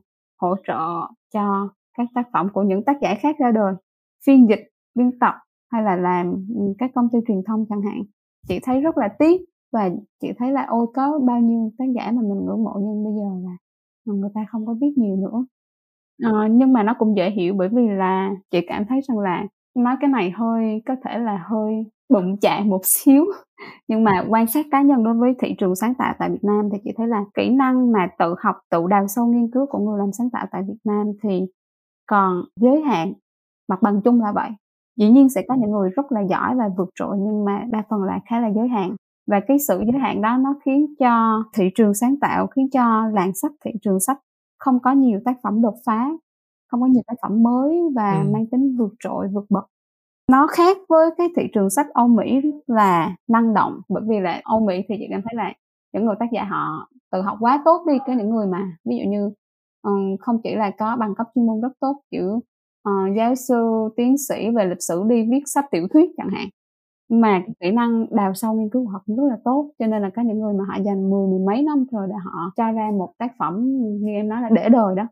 hỗ 0.40 0.54
trợ 0.66 1.08
cho 1.34 1.68
các 1.98 2.08
tác 2.14 2.26
phẩm 2.32 2.48
của 2.52 2.62
những 2.62 2.84
tác 2.84 2.96
giả 3.02 3.14
khác 3.20 3.36
ra 3.38 3.50
đời. 3.50 3.74
Phiên 4.26 4.48
dịch, 4.48 4.68
biên 4.94 5.18
tập 5.18 5.34
hay 5.72 5.82
là 5.82 5.96
làm 5.96 6.34
các 6.78 6.90
công 6.94 7.08
ty 7.12 7.18
truyền 7.28 7.42
thông 7.46 7.64
chẳng 7.68 7.82
hạn. 7.82 8.02
Chị 8.48 8.58
thấy 8.62 8.80
rất 8.80 8.98
là 8.98 9.08
tiếc 9.18 9.40
và 9.72 9.90
chị 10.20 10.28
thấy 10.38 10.52
là 10.52 10.66
ôi 10.68 10.86
có 10.94 11.18
bao 11.18 11.40
nhiêu 11.40 11.72
tác 11.78 11.84
giả 11.96 12.12
mà 12.12 12.22
mình 12.22 12.44
ngưỡng 12.46 12.64
mộ 12.64 12.72
nhưng 12.80 13.04
bây 13.04 13.12
giờ 13.12 13.48
là 13.50 13.56
người 14.04 14.30
ta 14.34 14.40
không 14.48 14.66
có 14.66 14.74
biết 14.74 14.92
nhiều 14.96 15.16
nữa. 15.16 15.44
À, 16.22 16.48
nhưng 16.50 16.72
mà 16.72 16.82
nó 16.82 16.94
cũng 16.98 17.16
dễ 17.16 17.30
hiểu 17.30 17.54
bởi 17.54 17.68
vì 17.68 17.88
là 17.88 18.30
chị 18.50 18.60
cảm 18.68 18.84
thấy 18.88 19.00
rằng 19.08 19.18
là 19.18 19.46
nói 19.76 19.96
cái 20.00 20.10
này 20.10 20.30
hơi 20.30 20.82
có 20.86 20.96
thể 21.04 21.18
là 21.18 21.44
hơi 21.48 21.84
bụng 22.08 22.36
chạm 22.40 22.68
một 22.68 22.80
xíu. 22.84 23.24
Nhưng 23.88 24.04
mà 24.04 24.24
quan 24.28 24.46
sát 24.46 24.66
cá 24.70 24.82
nhân 24.82 25.04
đối 25.04 25.14
với 25.14 25.34
thị 25.38 25.54
trường 25.58 25.76
sáng 25.76 25.94
tạo 25.94 26.14
tại 26.18 26.30
Việt 26.30 26.44
Nam 26.44 26.68
thì 26.72 26.78
chị 26.84 26.90
thấy 26.96 27.08
là 27.08 27.24
kỹ 27.34 27.50
năng 27.50 27.92
mà 27.92 28.08
tự 28.18 28.34
học 28.38 28.56
tự 28.70 28.86
đào 28.88 29.08
sâu 29.08 29.26
nghiên 29.26 29.50
cứu 29.50 29.66
của 29.66 29.78
người 29.78 29.98
làm 29.98 30.12
sáng 30.12 30.30
tạo 30.30 30.46
tại 30.52 30.62
Việt 30.68 30.78
Nam 30.84 31.06
thì 31.22 31.46
còn 32.06 32.44
giới 32.60 32.82
hạn 32.82 33.12
mặt 33.68 33.82
bằng 33.82 34.00
chung 34.02 34.20
là 34.20 34.32
vậy. 34.32 34.50
Dĩ 34.96 35.10
nhiên 35.10 35.28
sẽ 35.28 35.42
có 35.48 35.54
những 35.54 35.70
người 35.70 35.90
rất 35.90 36.12
là 36.12 36.20
giỏi 36.20 36.54
và 36.56 36.68
vượt 36.78 36.90
trội 36.94 37.16
nhưng 37.18 37.44
mà 37.44 37.64
đa 37.70 37.82
phần 37.90 38.02
là 38.02 38.20
khá 38.30 38.40
là 38.40 38.48
giới 38.56 38.68
hạn 38.68 38.96
và 39.26 39.40
cái 39.48 39.58
sự 39.58 39.82
giới 39.92 40.00
hạn 40.00 40.22
đó 40.22 40.36
nó 40.36 40.54
khiến 40.64 40.94
cho 40.98 41.44
thị 41.54 41.70
trường 41.74 41.94
sáng 41.94 42.16
tạo 42.20 42.46
khiến 42.46 42.70
cho 42.70 43.06
làng 43.06 43.34
sách 43.34 43.52
thị 43.64 43.70
trường 43.82 44.00
sách 44.00 44.18
không 44.58 44.80
có 44.80 44.92
nhiều 44.92 45.20
tác 45.24 45.36
phẩm 45.42 45.62
đột 45.62 45.74
phá 45.86 46.10
không 46.70 46.80
có 46.80 46.86
nhiều 46.86 47.02
tác 47.06 47.14
phẩm 47.22 47.42
mới 47.42 47.80
và 47.94 48.22
ừ. 48.22 48.30
mang 48.32 48.46
tính 48.46 48.76
vượt 48.78 48.94
trội 49.00 49.28
vượt 49.28 49.44
bậc 49.50 49.64
nó 50.30 50.46
khác 50.46 50.76
với 50.88 51.10
cái 51.18 51.28
thị 51.36 51.42
trường 51.54 51.70
sách 51.70 51.86
Âu 51.92 52.08
Mỹ 52.08 52.40
là 52.66 53.16
năng 53.28 53.54
động 53.54 53.80
bởi 53.88 54.02
vì 54.08 54.20
là 54.20 54.40
Âu 54.44 54.60
Mỹ 54.60 54.82
thì 54.88 54.94
chị 54.98 55.06
cảm 55.10 55.22
thấy 55.22 55.34
là 55.34 55.52
những 55.92 56.06
người 56.06 56.14
tác 56.20 56.26
giả 56.32 56.44
họ 56.44 56.88
tự 57.12 57.22
học 57.22 57.36
quá 57.40 57.62
tốt 57.64 57.84
đi 57.86 57.98
có 58.06 58.12
những 58.12 58.30
người 58.30 58.46
mà 58.46 58.76
ví 58.84 58.96
dụ 58.96 59.10
như 59.10 59.30
um, 59.82 60.16
không 60.20 60.40
chỉ 60.44 60.54
là 60.54 60.70
có 60.78 60.96
bằng 60.96 61.14
cấp 61.14 61.26
chuyên 61.34 61.46
môn 61.46 61.60
rất 61.60 61.72
tốt 61.80 62.02
kiểu 62.10 62.40
uh, 62.88 63.16
giáo 63.16 63.34
sư 63.34 63.88
tiến 63.96 64.18
sĩ 64.28 64.50
về 64.56 64.64
lịch 64.64 64.82
sử 64.82 65.02
đi 65.08 65.26
viết 65.30 65.42
sách 65.46 65.64
tiểu 65.70 65.88
thuyết 65.92 66.10
chẳng 66.16 66.28
hạn 66.32 66.48
mà 67.08 67.42
kỹ 67.60 67.70
năng 67.70 68.06
đào 68.10 68.34
sâu 68.34 68.54
nghiên 68.54 68.68
cứu 68.70 68.88
học 68.88 69.02
cũng 69.06 69.16
rất 69.16 69.24
là 69.28 69.36
tốt 69.44 69.70
cho 69.78 69.86
nên 69.86 70.02
là 70.02 70.10
có 70.10 70.22
những 70.22 70.38
người 70.38 70.54
mà 70.54 70.64
họ 70.68 70.82
dành 70.84 71.10
mười 71.10 71.26
mười 71.28 71.40
mấy 71.46 71.62
năm 71.62 71.84
rồi 71.92 72.06
để 72.08 72.14
họ 72.24 72.52
cho 72.56 72.72
ra 72.72 72.90
một 72.98 73.12
tác 73.18 73.32
phẩm 73.38 73.62
như 74.00 74.12
em 74.12 74.28
nói 74.28 74.42
là 74.42 74.48
để 74.52 74.68
đời 74.68 74.94
đó 74.96 75.08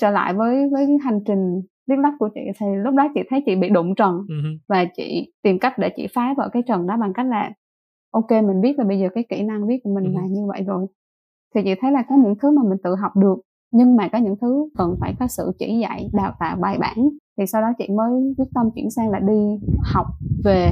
trở 0.00 0.10
lại 0.10 0.34
với 0.34 0.68
với 0.72 0.98
hành 1.04 1.20
trình 1.26 1.62
viết 1.86 1.96
lách 1.98 2.14
của 2.18 2.28
chị 2.34 2.40
thì 2.60 2.66
lúc 2.76 2.94
đó 2.94 3.08
chị 3.14 3.20
thấy 3.30 3.42
chị 3.46 3.56
bị 3.56 3.68
đụng 3.68 3.94
trần 3.94 4.14
uh-huh. 4.14 4.58
và 4.68 4.84
chị 4.96 5.32
tìm 5.42 5.58
cách 5.58 5.78
để 5.78 5.90
chị 5.96 6.06
phá 6.14 6.34
vỡ 6.36 6.48
cái 6.52 6.62
trần 6.66 6.86
đó 6.86 6.96
bằng 6.96 7.12
cách 7.12 7.26
là 7.26 7.52
ok 8.10 8.30
mình 8.30 8.60
biết 8.60 8.78
là 8.78 8.84
bây 8.84 8.98
giờ 8.98 9.08
cái 9.14 9.24
kỹ 9.28 9.42
năng 9.42 9.66
viết 9.66 9.80
của 9.84 9.94
mình 9.94 10.04
uh-huh. 10.04 10.16
là 10.16 10.26
như 10.28 10.46
vậy 10.46 10.62
rồi 10.66 10.86
thì 11.54 11.60
chị 11.64 11.74
thấy 11.80 11.92
là 11.92 12.02
có 12.08 12.16
những 12.16 12.34
thứ 12.42 12.50
mà 12.50 12.62
mình 12.68 12.78
tự 12.84 12.94
học 12.94 13.16
được 13.16 13.36
nhưng 13.74 13.96
mà 13.96 14.08
có 14.08 14.18
những 14.18 14.36
thứ 14.40 14.68
cần 14.78 14.96
phải 15.00 15.14
có 15.20 15.26
sự 15.26 15.52
chỉ 15.58 15.78
dạy, 15.78 16.10
đào 16.12 16.32
tạo 16.40 16.56
bài 16.60 16.78
bản. 16.80 17.08
Thì 17.38 17.46
sau 17.46 17.62
đó 17.62 17.68
chị 17.78 17.88
mới 17.88 18.34
quyết 18.38 18.48
tâm 18.54 18.70
chuyển 18.74 18.90
sang 18.90 19.10
là 19.10 19.18
đi 19.18 19.58
học 19.94 20.06
về 20.44 20.70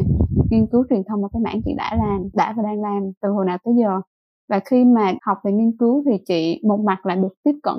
nghiên 0.50 0.66
cứu 0.66 0.84
truyền 0.90 1.02
thông 1.04 1.22
ở 1.22 1.28
cái 1.32 1.42
mảng 1.42 1.60
chị 1.64 1.74
đã 1.76 1.96
làm, 1.98 2.28
đã 2.34 2.54
và 2.56 2.62
đang 2.62 2.82
làm 2.82 3.12
từ 3.22 3.28
hồi 3.28 3.46
nào 3.46 3.58
tới 3.64 3.74
giờ. 3.78 4.00
Và 4.48 4.60
khi 4.64 4.84
mà 4.84 5.14
học 5.22 5.38
về 5.44 5.52
nghiên 5.52 5.76
cứu 5.76 6.02
thì 6.06 6.18
chị 6.26 6.60
một 6.64 6.80
mặt 6.80 7.06
là 7.06 7.14
được 7.14 7.34
tiếp 7.44 7.54
cận 7.62 7.76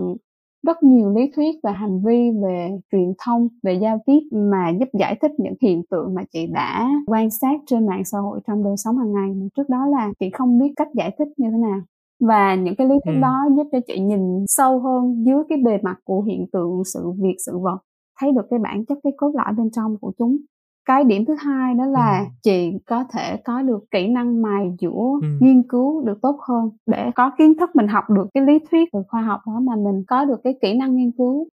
rất 0.68 0.84
nhiều 0.84 1.10
lý 1.10 1.32
thuyết 1.36 1.56
và 1.64 1.72
hành 1.72 2.02
vi 2.06 2.32
về 2.44 2.70
truyền 2.92 3.14
thông, 3.26 3.48
về 3.64 3.74
giao 3.74 4.00
tiếp 4.06 4.20
mà 4.32 4.70
giúp 4.80 4.90
giải 5.00 5.18
thích 5.22 5.32
những 5.38 5.54
hiện 5.62 5.84
tượng 5.90 6.14
mà 6.14 6.24
chị 6.34 6.48
đã 6.48 6.90
quan 7.08 7.30
sát 7.30 7.62
trên 7.66 7.88
mạng 7.88 8.06
xã 8.06 8.20
hội 8.20 8.40
trong 8.48 8.64
đời 8.64 8.78
sống 8.78 8.98
hàng 8.98 9.14
ngày. 9.14 9.50
Trước 9.58 9.70
đó 9.70 9.86
là 9.86 10.14
chị 10.20 10.30
không 10.34 10.60
biết 10.60 10.74
cách 10.76 10.88
giải 10.94 11.16
thích 11.18 11.28
như 11.38 11.50
thế 11.52 11.58
nào 11.58 11.82
và 12.28 12.56
những 12.56 12.76
cái 12.76 12.88
lý 12.88 12.96
thuyết 13.06 13.16
ừ. 13.16 13.22
đó 13.22 13.46
giúp 13.56 13.68
cho 13.72 13.80
chị 13.88 14.00
nhìn 14.00 14.46
sâu 14.48 14.80
hơn 14.80 15.26
dưới 15.26 15.44
cái 15.50 15.58
bề 15.66 15.78
mặt 15.82 15.96
của 16.04 16.22
hiện 16.22 16.46
tượng 16.54 16.84
sự 16.94 17.12
việc 17.22 17.36
sự 17.46 17.58
vật 17.58 17.78
thấy 18.20 18.32
được 18.32 18.46
cái 18.50 18.60
bản 18.60 18.86
chất 18.86 18.98
cái 19.04 19.14
cốt 19.18 19.32
lõi 19.36 19.54
bên 19.58 19.72
trong 19.72 19.98
của 20.02 20.12
chúng 20.18 20.38
cái 20.86 21.04
điểm 21.04 21.26
thứ 21.26 21.36
hai 21.40 21.74
đó 21.74 21.86
là 21.86 22.20
ừ. 22.20 22.26
chị 22.44 22.72
có 22.86 23.04
thể 23.14 23.38
có 23.38 23.62
được 23.62 23.84
kỹ 23.92 24.08
năng 24.08 24.42
mài 24.42 24.76
dũa 24.82 25.20
ừ. 25.22 25.28
nghiên 25.40 25.64
cứu 25.64 26.02
được 26.02 26.22
tốt 26.22 26.40
hơn 26.48 26.70
để 26.86 27.12
có 27.16 27.32
kiến 27.38 27.58
thức 27.58 27.70
mình 27.76 27.88
học 27.88 28.04
được 28.10 28.28
cái 28.34 28.44
lý 28.44 28.60
thuyết 28.72 28.90
từ 28.94 29.00
khoa 29.08 29.22
học 29.22 29.42
đó 29.48 29.60
mà 29.60 29.76
mình 29.76 30.04
có 30.08 30.26
được 30.26 30.42
cái 30.44 30.58
kỹ 30.62 30.78
năng 30.78 30.96
nghiên 30.96 31.12
cứu 31.12 31.48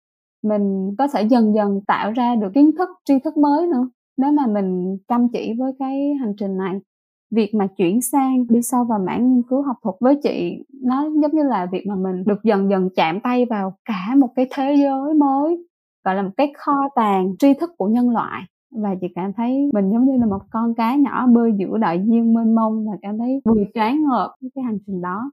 mình 0.43 0.95
có 0.99 1.09
thể 1.09 1.23
dần 1.23 1.55
dần 1.55 1.81
tạo 1.87 2.13
ra 2.13 2.35
được 2.35 2.51
kiến 2.55 2.71
thức 2.79 2.89
tri 3.05 3.19
thức 3.19 3.37
mới 3.37 3.67
nữa 3.67 3.89
nếu 4.17 4.33
mà 4.33 4.47
mình 4.47 4.99
chăm 5.09 5.29
chỉ 5.33 5.55
với 5.59 5.73
cái 5.79 6.15
hành 6.21 6.35
trình 6.37 6.57
này 6.57 6.81
việc 7.31 7.55
mà 7.55 7.67
chuyển 7.67 8.01
sang 8.01 8.47
đi 8.49 8.63
sâu 8.63 8.85
vào 8.85 8.99
mảng 8.99 9.35
nghiên 9.35 9.43
cứu 9.43 9.63
học 9.63 9.77
thuật 9.83 9.95
với 10.01 10.21
chị 10.23 10.65
nó 10.83 11.03
giống 11.23 11.33
như 11.33 11.43
là 11.43 11.67
việc 11.73 11.87
mà 11.87 11.95
mình 11.95 12.25
được 12.27 12.43
dần 12.45 12.71
dần 12.71 12.89
chạm 12.97 13.21
tay 13.21 13.45
vào 13.45 13.75
cả 13.85 14.15
một 14.19 14.29
cái 14.37 14.49
thế 14.55 14.75
giới 14.79 15.15
mới 15.15 15.69
gọi 16.05 16.15
là 16.15 16.23
một 16.23 16.31
cái 16.37 16.53
kho 16.57 16.89
tàng 16.95 17.35
tri 17.39 17.55
thức 17.55 17.71
của 17.77 17.89
nhân 17.89 18.11
loại. 18.11 18.43
Và 18.71 18.95
chị 19.01 19.07
cảm 19.15 19.33
thấy 19.33 19.71
mình 19.75 19.91
giống 19.93 20.05
như 20.05 20.17
là 20.17 20.27
một 20.27 20.41
con 20.51 20.75
cá 20.75 20.97
nhỏ 20.97 21.27
bơi 21.27 21.53
giữa 21.59 21.79
đại 21.79 22.05
dương 22.07 22.35
mênh 22.35 22.55
mông 22.55 22.87
và 22.87 22.97
cảm 23.03 23.19
thấy 23.19 23.41
vừa 23.45 23.65
choáng 23.75 24.05
ngợp 24.05 24.35
với 24.41 24.51
cái 24.55 24.65
hành 24.65 24.79
trình 24.87 25.01
đó. 25.03 25.31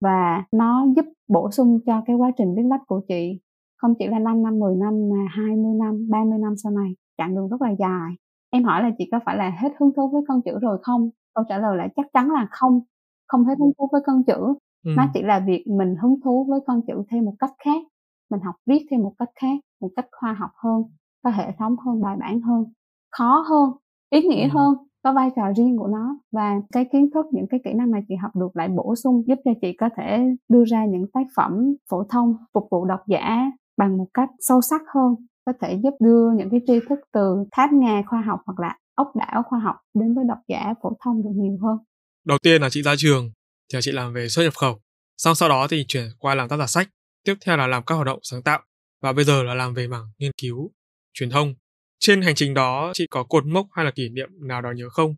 Và 0.00 0.44
nó 0.52 0.86
giúp 0.96 1.04
bổ 1.28 1.50
sung 1.50 1.80
cho 1.86 2.02
cái 2.06 2.16
quá 2.16 2.30
trình 2.36 2.54
viết 2.56 2.62
lách 2.62 2.86
của 2.86 3.00
chị. 3.08 3.40
Không 3.76 3.94
chỉ 3.98 4.06
là 4.06 4.18
5 4.18 4.42
năm, 4.42 4.58
10 4.58 4.76
năm 4.76 5.08
mà 5.10 5.26
20 5.30 5.74
năm, 5.74 6.10
30 6.10 6.38
năm 6.38 6.54
sau 6.56 6.72
này 6.72 6.94
chặng 7.18 7.34
đường 7.34 7.48
rất 7.48 7.62
là 7.62 7.70
dài 7.70 8.10
em 8.52 8.64
hỏi 8.64 8.82
là 8.82 8.90
chị 8.98 9.08
có 9.12 9.20
phải 9.26 9.36
là 9.36 9.50
hết 9.50 9.68
hứng 9.80 9.90
thú 9.96 10.08
với 10.12 10.22
con 10.28 10.42
chữ 10.42 10.58
rồi 10.60 10.78
không 10.82 11.10
câu 11.34 11.44
trả 11.48 11.58
lời 11.58 11.76
là 11.76 11.88
chắc 11.96 12.06
chắn 12.12 12.30
là 12.30 12.46
không 12.50 12.80
không 13.28 13.44
hết 13.44 13.54
hứng 13.58 13.72
thú 13.78 13.88
với 13.92 14.00
con 14.06 14.22
chữ 14.24 14.54
ừ. 14.84 14.90
nó 14.96 15.06
chỉ 15.14 15.22
là 15.22 15.40
việc 15.46 15.64
mình 15.66 15.96
hứng 16.02 16.20
thú 16.24 16.46
với 16.48 16.60
con 16.66 16.80
chữ 16.86 16.94
theo 17.10 17.22
một 17.22 17.34
cách 17.38 17.52
khác 17.64 17.82
mình 18.30 18.40
học 18.40 18.54
viết 18.66 18.86
theo 18.90 19.00
một 19.00 19.12
cách 19.18 19.28
khác 19.40 19.58
một 19.80 19.88
cách 19.96 20.06
khoa 20.12 20.32
học 20.32 20.50
hơn 20.56 20.82
có 21.24 21.30
hệ 21.30 21.52
thống 21.58 21.76
hơn 21.86 22.02
bài 22.02 22.16
bản 22.20 22.40
hơn 22.40 22.64
khó 23.10 23.44
hơn 23.48 23.70
ý 24.10 24.22
nghĩa 24.22 24.44
ừ. 24.44 24.48
hơn 24.54 24.74
có 25.04 25.12
vai 25.12 25.30
trò 25.36 25.42
riêng 25.56 25.78
của 25.78 25.86
nó 25.86 26.16
và 26.32 26.60
cái 26.72 26.84
kiến 26.92 27.10
thức 27.14 27.26
những 27.32 27.46
cái 27.50 27.60
kỹ 27.64 27.72
năng 27.72 27.90
mà 27.90 28.00
chị 28.08 28.14
học 28.14 28.36
được 28.36 28.56
lại 28.56 28.68
bổ 28.68 28.94
sung 28.94 29.22
giúp 29.26 29.38
cho 29.44 29.50
chị 29.62 29.72
có 29.72 29.88
thể 29.96 30.36
đưa 30.48 30.64
ra 30.64 30.84
những 30.84 31.06
tác 31.12 31.26
phẩm 31.36 31.74
phổ 31.90 32.04
thông 32.04 32.36
phục 32.54 32.68
vụ 32.70 32.84
độc 32.84 33.00
giả 33.06 33.50
bằng 33.76 33.98
một 33.98 34.06
cách 34.14 34.30
sâu 34.38 34.60
sắc 34.60 34.82
hơn 34.94 35.14
có 35.44 35.52
thể 35.62 35.78
giúp 35.82 35.94
đưa 36.00 36.30
những 36.36 36.50
cái 36.50 36.60
tri 36.66 36.72
thức 36.88 36.98
từ 37.12 37.44
tháp 37.52 37.70
ngà 37.72 38.02
khoa 38.06 38.20
học 38.20 38.40
hoặc 38.46 38.60
là 38.60 38.76
ốc 38.94 39.12
đảo 39.16 39.42
khoa 39.46 39.58
học 39.58 39.76
đến 39.94 40.14
với 40.14 40.24
độc 40.28 40.38
giả 40.48 40.74
phổ 40.82 40.96
thông 41.04 41.22
được 41.22 41.30
nhiều 41.34 41.58
hơn. 41.62 41.76
Đầu 42.24 42.38
tiên 42.42 42.62
là 42.62 42.70
chị 42.70 42.82
ra 42.82 42.94
trường 42.98 43.30
thì 43.72 43.78
chị 43.82 43.92
làm 43.92 44.12
về 44.12 44.28
xuất 44.28 44.42
nhập 44.42 44.54
khẩu, 44.56 44.80
xong 45.16 45.34
sau 45.34 45.48
đó 45.48 45.66
thì 45.70 45.84
chuyển 45.88 46.08
qua 46.18 46.34
làm 46.34 46.48
tác 46.48 46.56
giả 46.56 46.66
sách, 46.66 46.88
tiếp 47.24 47.34
theo 47.46 47.56
là 47.56 47.66
làm 47.66 47.82
các 47.84 47.94
hoạt 47.94 48.06
động 48.06 48.18
sáng 48.22 48.42
tạo 48.42 48.62
và 49.02 49.12
bây 49.12 49.24
giờ 49.24 49.42
là 49.42 49.54
làm 49.54 49.74
về 49.74 49.88
mảng 49.88 50.06
nghiên 50.18 50.32
cứu, 50.42 50.70
truyền 51.12 51.30
thông. 51.30 51.54
Trên 51.98 52.22
hành 52.22 52.34
trình 52.34 52.54
đó 52.54 52.90
chị 52.94 53.06
có 53.10 53.24
cột 53.24 53.46
mốc 53.46 53.66
hay 53.72 53.84
là 53.84 53.90
kỷ 53.90 54.08
niệm 54.08 54.28
nào 54.48 54.62
đó 54.62 54.72
nhớ 54.76 54.88
không? 54.88 55.14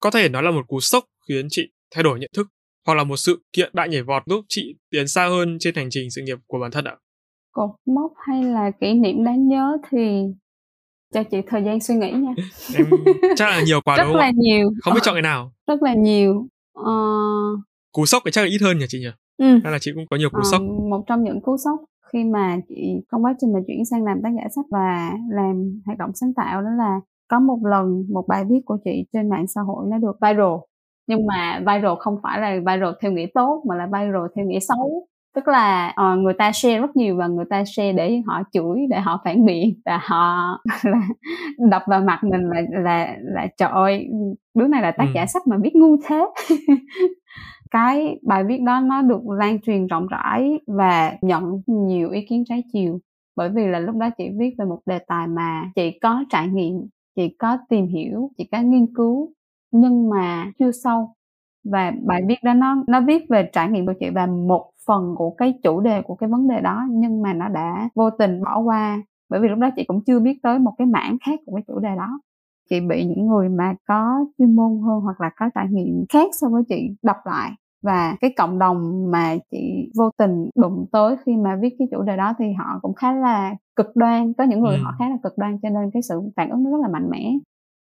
Có 0.00 0.10
thể 0.10 0.28
nó 0.28 0.40
là 0.40 0.50
một 0.50 0.68
cú 0.68 0.80
sốc 0.80 1.04
khiến 1.28 1.46
chị 1.50 1.62
thay 1.90 2.04
đổi 2.04 2.18
nhận 2.18 2.30
thức 2.36 2.48
hoặc 2.86 2.94
là 2.94 3.04
một 3.04 3.16
sự 3.16 3.44
kiện 3.52 3.70
đại 3.74 3.88
nhảy 3.88 4.02
vọt 4.02 4.22
giúp 4.26 4.44
chị 4.48 4.74
tiến 4.90 5.08
xa 5.08 5.28
hơn 5.28 5.56
trên 5.60 5.74
hành 5.74 5.88
trình 5.90 6.10
sự 6.10 6.22
nghiệp 6.22 6.38
của 6.46 6.58
bản 6.58 6.70
thân 6.70 6.84
ạ? 6.84 6.96
Cột 7.52 7.70
mốc 7.86 8.12
hay 8.16 8.44
là 8.44 8.70
kỷ 8.70 8.94
niệm 8.94 9.24
đáng 9.24 9.48
nhớ 9.48 9.76
thì 9.90 10.24
cho 11.14 11.22
chị 11.22 11.38
thời 11.46 11.64
gian 11.64 11.80
suy 11.80 11.94
nghĩ 11.94 12.12
nha. 12.12 12.34
Em 12.76 12.86
chắc 13.36 13.48
là 13.48 13.62
nhiều 13.62 13.80
quá 13.84 13.96
rất 13.96 14.02
đúng 14.02 14.12
không 14.12 14.20
là 14.20 14.30
nhiều 14.34 14.70
không 14.82 14.94
biết 14.94 15.00
chọn 15.02 15.14
cái 15.14 15.22
nào. 15.22 15.52
rất 15.66 15.82
là 15.82 15.94
nhiều 15.94 16.46
uh... 16.80 17.60
cú 17.92 18.06
sốc 18.06 18.22
thì 18.24 18.30
chắc 18.30 18.42
là 18.42 18.48
ít 18.48 18.58
hơn 18.62 18.78
nhỉ 18.78 18.86
chị 18.88 18.98
nhỉ? 18.98 19.10
Ừ. 19.38 19.60
hay 19.64 19.72
là 19.72 19.78
chị 19.80 19.90
cũng 19.94 20.04
có 20.10 20.16
nhiều 20.16 20.30
cú 20.30 20.38
uh, 20.38 20.46
sốc? 20.52 20.62
một 20.90 21.04
trong 21.06 21.24
những 21.24 21.40
cú 21.40 21.56
sốc 21.64 21.80
khi 22.12 22.24
mà 22.24 22.58
chị 22.68 22.74
trong 23.12 23.24
quá 23.24 23.34
trình 23.40 23.52
mà 23.52 23.58
chuyển 23.66 23.84
sang 23.84 24.04
làm 24.04 24.22
tác 24.22 24.30
giả 24.36 24.48
sách 24.56 24.64
và 24.70 25.12
làm 25.30 25.80
hoạt 25.86 25.98
động 25.98 26.10
sáng 26.14 26.34
tạo 26.34 26.62
đó 26.62 26.70
là 26.78 27.00
có 27.28 27.40
một 27.40 27.58
lần 27.64 28.04
một 28.12 28.24
bài 28.28 28.44
viết 28.48 28.60
của 28.64 28.78
chị 28.84 29.04
trên 29.12 29.28
mạng 29.28 29.46
xã 29.46 29.60
hội 29.60 29.86
nó 29.90 29.98
được 29.98 30.16
viral. 30.20 30.56
Nhưng 31.06 31.26
mà 31.26 31.58
viral 31.58 31.96
không 31.98 32.16
phải 32.22 32.40
là 32.40 32.56
viral 32.56 32.94
theo 33.00 33.12
nghĩa 33.12 33.26
tốt 33.34 33.62
mà 33.68 33.76
là 33.76 33.86
viral 33.86 34.26
theo 34.36 34.44
nghĩa 34.46 34.60
xấu 34.60 35.06
tức 35.38 35.48
là 35.48 35.94
uh, 36.12 36.18
người 36.18 36.34
ta 36.34 36.52
share 36.52 36.78
rất 36.78 36.96
nhiều 36.96 37.16
và 37.16 37.26
người 37.26 37.44
ta 37.50 37.64
share 37.64 37.92
để 37.92 38.22
họ 38.26 38.42
chửi 38.52 38.86
để 38.90 39.00
họ 39.00 39.20
phản 39.24 39.46
biện 39.46 39.80
và 39.84 40.00
họ 40.04 40.58
là 40.84 41.00
đập 41.70 41.82
vào 41.86 42.00
mặt 42.00 42.20
mình 42.24 42.50
là 42.50 42.60
là 42.70 43.16
là 43.20 43.46
trời 43.56 43.68
ơi 43.68 44.08
đứa 44.54 44.66
này 44.66 44.82
là 44.82 44.90
tác 44.90 45.04
ừ. 45.04 45.10
giả 45.14 45.26
sách 45.26 45.46
mà 45.46 45.56
biết 45.56 45.70
ngu 45.74 45.96
thế 46.06 46.26
cái 47.70 48.18
bài 48.22 48.44
viết 48.44 48.62
đó 48.62 48.80
nó 48.80 49.02
được 49.02 49.28
lan 49.28 49.60
truyền 49.60 49.86
rộng 49.86 50.06
rãi 50.06 50.58
và 50.66 51.12
nhận 51.20 51.62
nhiều 51.66 52.10
ý 52.10 52.26
kiến 52.28 52.44
trái 52.48 52.62
chiều 52.72 52.98
bởi 53.36 53.48
vì 53.48 53.66
là 53.66 53.78
lúc 53.78 53.96
đó 53.96 54.10
chị 54.18 54.24
viết 54.38 54.54
về 54.58 54.64
một 54.64 54.80
đề 54.86 54.98
tài 54.98 55.26
mà 55.26 55.70
chị 55.76 55.98
có 56.02 56.24
trải 56.30 56.48
nghiệm 56.48 56.88
chị 57.16 57.28
có 57.38 57.58
tìm 57.68 57.86
hiểu 57.86 58.30
chị 58.38 58.48
có 58.52 58.58
nghiên 58.62 58.94
cứu 58.94 59.32
nhưng 59.70 60.10
mà 60.10 60.52
chưa 60.58 60.70
sâu 60.72 61.14
và 61.64 61.92
bài 62.02 62.22
viết 62.28 62.42
đó 62.42 62.54
nó 62.54 62.84
nó 62.86 63.00
viết 63.00 63.24
về 63.28 63.50
trải 63.52 63.68
nghiệm 63.68 63.86
của 63.86 63.94
chị 64.00 64.06
và 64.14 64.26
một 64.26 64.70
phần 64.88 65.14
của 65.16 65.30
cái 65.30 65.54
chủ 65.62 65.80
đề 65.80 66.02
của 66.02 66.14
cái 66.14 66.28
vấn 66.28 66.48
đề 66.48 66.60
đó 66.60 66.86
nhưng 66.90 67.22
mà 67.22 67.32
nó 67.32 67.48
đã 67.48 67.88
vô 67.94 68.10
tình 68.10 68.42
bỏ 68.44 68.58
qua. 68.58 69.02
Bởi 69.28 69.40
vì 69.40 69.48
lúc 69.48 69.58
đó 69.58 69.70
chị 69.76 69.84
cũng 69.84 70.04
chưa 70.04 70.20
biết 70.20 70.38
tới 70.42 70.58
một 70.58 70.72
cái 70.78 70.86
mảng 70.86 71.16
khác 71.26 71.40
của 71.46 71.52
cái 71.54 71.62
chủ 71.66 71.78
đề 71.78 71.96
đó. 71.96 72.20
Chị 72.70 72.80
bị 72.80 73.04
những 73.04 73.26
người 73.26 73.48
mà 73.48 73.74
có 73.88 74.24
chuyên 74.38 74.56
môn 74.56 74.80
hơn 74.86 75.00
hoặc 75.00 75.20
là 75.20 75.30
có 75.36 75.50
trải 75.54 75.66
nghiệm 75.70 76.04
khác 76.08 76.30
so 76.32 76.48
với 76.48 76.62
chị 76.68 76.90
đọc 77.02 77.16
lại. 77.24 77.52
Và 77.82 78.16
cái 78.20 78.32
cộng 78.36 78.58
đồng 78.58 79.10
mà 79.10 79.36
chị 79.50 79.90
vô 79.96 80.10
tình 80.18 80.50
đụng 80.56 80.86
tới 80.92 81.16
khi 81.26 81.36
mà 81.36 81.58
viết 81.62 81.76
cái 81.78 81.88
chủ 81.90 82.02
đề 82.02 82.16
đó 82.16 82.34
thì 82.38 82.52
họ 82.52 82.78
cũng 82.82 82.94
khá 82.94 83.12
là 83.12 83.54
cực 83.76 83.96
đoan. 83.96 84.32
Có 84.32 84.44
những 84.44 84.60
người 84.60 84.76
ừ. 84.76 84.82
họ 84.84 84.94
khá 84.98 85.08
là 85.08 85.16
cực 85.22 85.38
đoan 85.38 85.58
cho 85.62 85.68
nên 85.68 85.90
cái 85.92 86.02
sự 86.02 86.20
phản 86.36 86.50
ứng 86.50 86.64
nó 86.64 86.70
rất 86.70 86.78
là 86.82 86.88
mạnh 86.88 87.10
mẽ. 87.10 87.32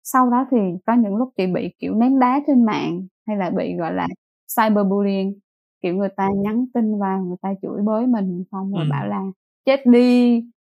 Sau 0.04 0.30
đó 0.30 0.46
thì 0.50 0.58
có 0.86 0.92
những 0.94 1.16
lúc 1.16 1.28
chị 1.36 1.46
bị 1.46 1.74
kiểu 1.78 1.94
ném 1.94 2.18
đá 2.18 2.40
trên 2.46 2.64
mạng 2.64 3.06
hay 3.26 3.36
là 3.36 3.50
bị 3.50 3.76
gọi 3.76 3.94
là 3.94 4.08
cyberbullying 4.56 5.32
kiểu 5.82 5.96
người 5.96 6.08
ta 6.16 6.28
nhắn 6.36 6.66
tin 6.74 6.98
vào 6.98 7.24
người 7.24 7.36
ta 7.42 7.54
chửi 7.62 7.82
bới 7.82 8.06
mình 8.06 8.44
xong 8.52 8.72
rồi 8.72 8.84
ừ. 8.84 8.88
bảo 8.90 9.06
là 9.06 9.22
chết 9.64 9.86
đi 9.86 10.38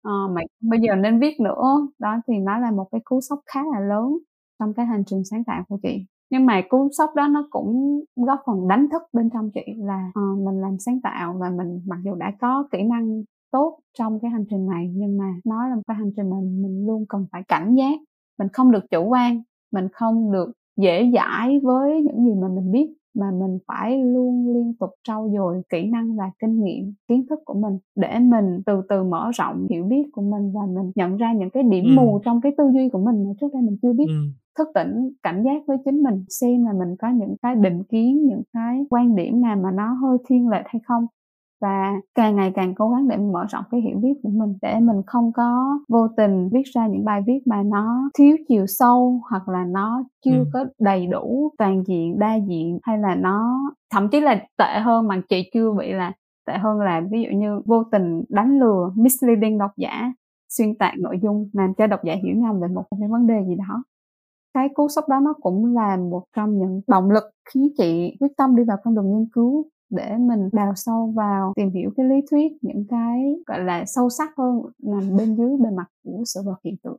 uh, 0.09 0.31
mày 0.35 0.47
bây 0.61 0.81
giờ 0.81 0.95
nên 0.95 1.21
viết 1.21 1.41
nữa. 1.41 1.89
Đó 1.99 2.17
thì 2.27 2.39
nó 2.39 2.59
là 2.59 2.71
một 2.71 2.89
cái 2.93 3.01
cú 3.05 3.21
sốc 3.21 3.41
khá 3.47 3.61
là 3.73 3.81
lớn 3.81 4.19
trong 4.59 4.75
cái 4.75 4.87
hành 4.87 5.03
trình 5.07 5.25
sáng 5.25 5.45
tạo 5.45 5.65
của 5.69 5.79
chị. 5.83 6.05
Nhưng 6.31 6.47
mà 6.47 6.63
cú 6.69 6.89
sốc 6.99 7.15
đó 7.15 7.29
nó 7.29 7.49
cũng 7.51 8.01
góp 8.17 8.41
phần 8.47 8.69
đánh 8.69 8.89
thức 8.93 9.03
bên 9.13 9.31
trong 9.31 9.51
chị 9.51 9.75
là 9.77 10.11
uh, 10.19 10.39
mình 10.39 10.61
làm 10.61 10.79
sáng 10.79 11.01
tạo 11.01 11.37
và 11.39 11.51
mình 11.51 11.81
mặc 11.87 11.99
dù 12.05 12.15
đã 12.15 12.33
có 12.41 12.69
kỹ 12.73 12.83
năng 12.83 13.23
tốt 13.51 13.79
trong 13.99 14.21
cái 14.21 14.31
hành 14.31 14.45
trình 14.51 14.67
này 14.67 14.91
nhưng 14.95 15.19
mà 15.19 15.35
nó 15.45 15.69
là 15.69 15.75
một 15.75 15.83
cái 15.87 15.97
hành 15.97 16.13
trình 16.17 16.31
mà 16.31 16.37
mình 16.37 16.87
luôn 16.87 17.07
cần 17.09 17.27
phải 17.33 17.43
cảnh 17.49 17.75
giác. 17.75 18.01
Mình 18.39 18.49
không 18.49 18.73
được 18.73 18.91
chủ 18.91 19.05
quan 19.05 19.43
mình 19.73 19.89
không 19.93 20.33
được 20.33 20.53
dễ 20.77 21.11
dãi 21.15 21.61
với 21.63 22.03
những 22.03 22.25
gì 22.25 22.35
mà 22.41 22.49
mình 22.49 22.73
biết 22.73 22.95
mà 23.15 23.31
mình 23.31 23.59
phải 23.69 24.05
luôn 24.05 24.55
liên 24.55 24.75
tục 24.81 24.91
trau 25.05 25.31
dồi 25.35 25.63
kỹ 25.69 25.87
năng 25.87 26.17
và 26.17 26.31
kinh 26.39 26.65
nghiệm 26.65 26.95
kiến 27.09 27.27
thức 27.31 27.39
của 27.45 27.55
mình 27.55 27.79
để 27.97 28.19
mình 28.19 28.63
từ 28.67 28.83
từ 28.89 29.05
mở 29.05 29.31
rộng 29.35 29.67
hiểu 29.71 29.85
biết 29.85 30.03
của 30.13 30.23
mình 30.23 30.53
và 30.55 30.61
mình 30.67 30.93
nhận 30.95 31.17
ra 31.17 31.33
những 31.33 31.51
cái 31.51 31.63
điểm 31.63 31.85
ừ. 31.85 31.91
mù 31.97 32.21
trong 32.25 32.41
cái 32.41 32.53
tư 32.59 32.65
duy 32.75 32.89
của 32.89 32.99
mình 32.99 33.25
mà 33.25 33.31
trước 33.41 33.47
đây 33.53 33.63
mình 33.63 33.77
chưa 33.83 33.93
biết 33.93 34.07
ừ. 34.09 34.15
thức 34.59 34.69
tỉnh 34.75 35.11
cảnh 35.23 35.43
giác 35.45 35.63
với 35.67 35.77
chính 35.85 36.03
mình 36.03 36.25
xem 36.29 36.65
là 36.65 36.73
mình 36.73 36.97
có 36.97 37.09
những 37.09 37.37
cái 37.43 37.57
định 37.57 37.83
kiến 37.85 38.27
những 38.27 38.43
cái 38.53 38.87
quan 38.91 39.17
điểm 39.17 39.41
nào 39.41 39.57
mà 39.57 39.71
nó 39.71 39.93
hơi 39.93 40.19
thiên 40.29 40.49
lệch 40.49 40.67
hay 40.67 40.81
không 40.87 41.07
và 41.63 41.93
càng 42.15 42.37
ngày 42.37 42.53
càng 42.55 42.75
cố 42.75 42.91
gắng 42.91 43.09
để 43.09 43.17
mở 43.17 43.45
rộng 43.49 43.65
cái 43.71 43.81
hiểu 43.81 43.99
biết 44.03 44.15
của 44.23 44.29
mình 44.29 44.55
để 44.63 44.81
mình 44.81 45.03
không 45.07 45.33
có 45.33 45.79
vô 45.89 46.09
tình 46.17 46.49
viết 46.53 46.63
ra 46.75 46.87
những 46.87 47.05
bài 47.05 47.23
viết 47.27 47.39
mà 47.47 47.63
nó 47.63 48.11
thiếu 48.19 48.37
chiều 48.49 48.67
sâu 48.67 49.21
hoặc 49.31 49.49
là 49.49 49.65
nó 49.65 50.05
chưa 50.25 50.39
ừ. 50.39 50.45
có 50.53 50.65
đầy 50.79 51.07
đủ 51.07 51.53
toàn 51.59 51.83
diện 51.87 52.19
đa 52.19 52.35
diện 52.35 52.79
hay 52.83 52.99
là 52.99 53.15
nó 53.15 53.61
thậm 53.93 54.09
chí 54.09 54.21
là 54.21 54.47
tệ 54.59 54.81
hơn 54.81 55.09
mà 55.09 55.21
chị 55.29 55.51
chưa 55.55 55.73
bị 55.73 55.93
là 55.93 56.13
tệ 56.47 56.59
hơn 56.59 56.81
là 56.81 57.03
ví 57.11 57.23
dụ 57.23 57.39
như 57.39 57.61
vô 57.65 57.85
tình 57.93 58.23
đánh 58.29 58.59
lừa 58.59 58.91
misleading 58.97 59.59
độc 59.59 59.71
giả 59.77 60.13
xuyên 60.49 60.75
tạc 60.79 60.95
nội 60.99 61.19
dung 61.23 61.49
làm 61.53 61.75
cho 61.75 61.87
độc 61.87 62.01
giả 62.05 62.15
hiểu 62.25 62.37
nhầm 62.37 62.61
về 62.61 62.69
một 62.69 62.85
cái 63.01 63.09
vấn 63.09 63.27
đề 63.27 63.45
gì 63.49 63.55
đó 63.55 63.83
cái 64.55 64.69
cú 64.75 64.89
sốc 64.89 65.09
đó 65.09 65.21
nó 65.23 65.35
cũng 65.41 65.75
là 65.75 65.97
một 65.97 66.23
trong 66.37 66.59
những 66.59 66.81
động 66.87 67.11
lực 67.11 67.25
khiến 67.51 67.69
chị 67.79 68.17
quyết 68.21 68.33
tâm 68.37 68.57
đi 68.57 68.63
vào 68.65 68.77
con 68.85 68.95
đường 68.95 69.11
nghiên 69.11 69.29
cứu 69.33 69.65
để 69.93 70.17
mình 70.19 70.49
đào 70.53 70.73
sâu 70.77 71.13
vào 71.17 71.53
tìm 71.57 71.71
hiểu 71.71 71.91
cái 71.97 72.07
lý 72.07 72.17
thuyết 72.31 72.53
những 72.63 72.85
cái 72.91 73.21
gọi 73.47 73.65
là 73.65 73.85
sâu 73.87 74.09
sắc 74.19 74.31
hơn 74.39 74.63
nằm 74.83 75.17
bên 75.17 75.37
dưới 75.37 75.49
bề 75.65 75.71
mặt 75.77 75.87
của 76.05 76.23
sự 76.27 76.41
vật 76.47 76.57
hiện 76.65 76.77
tượng 76.85 76.97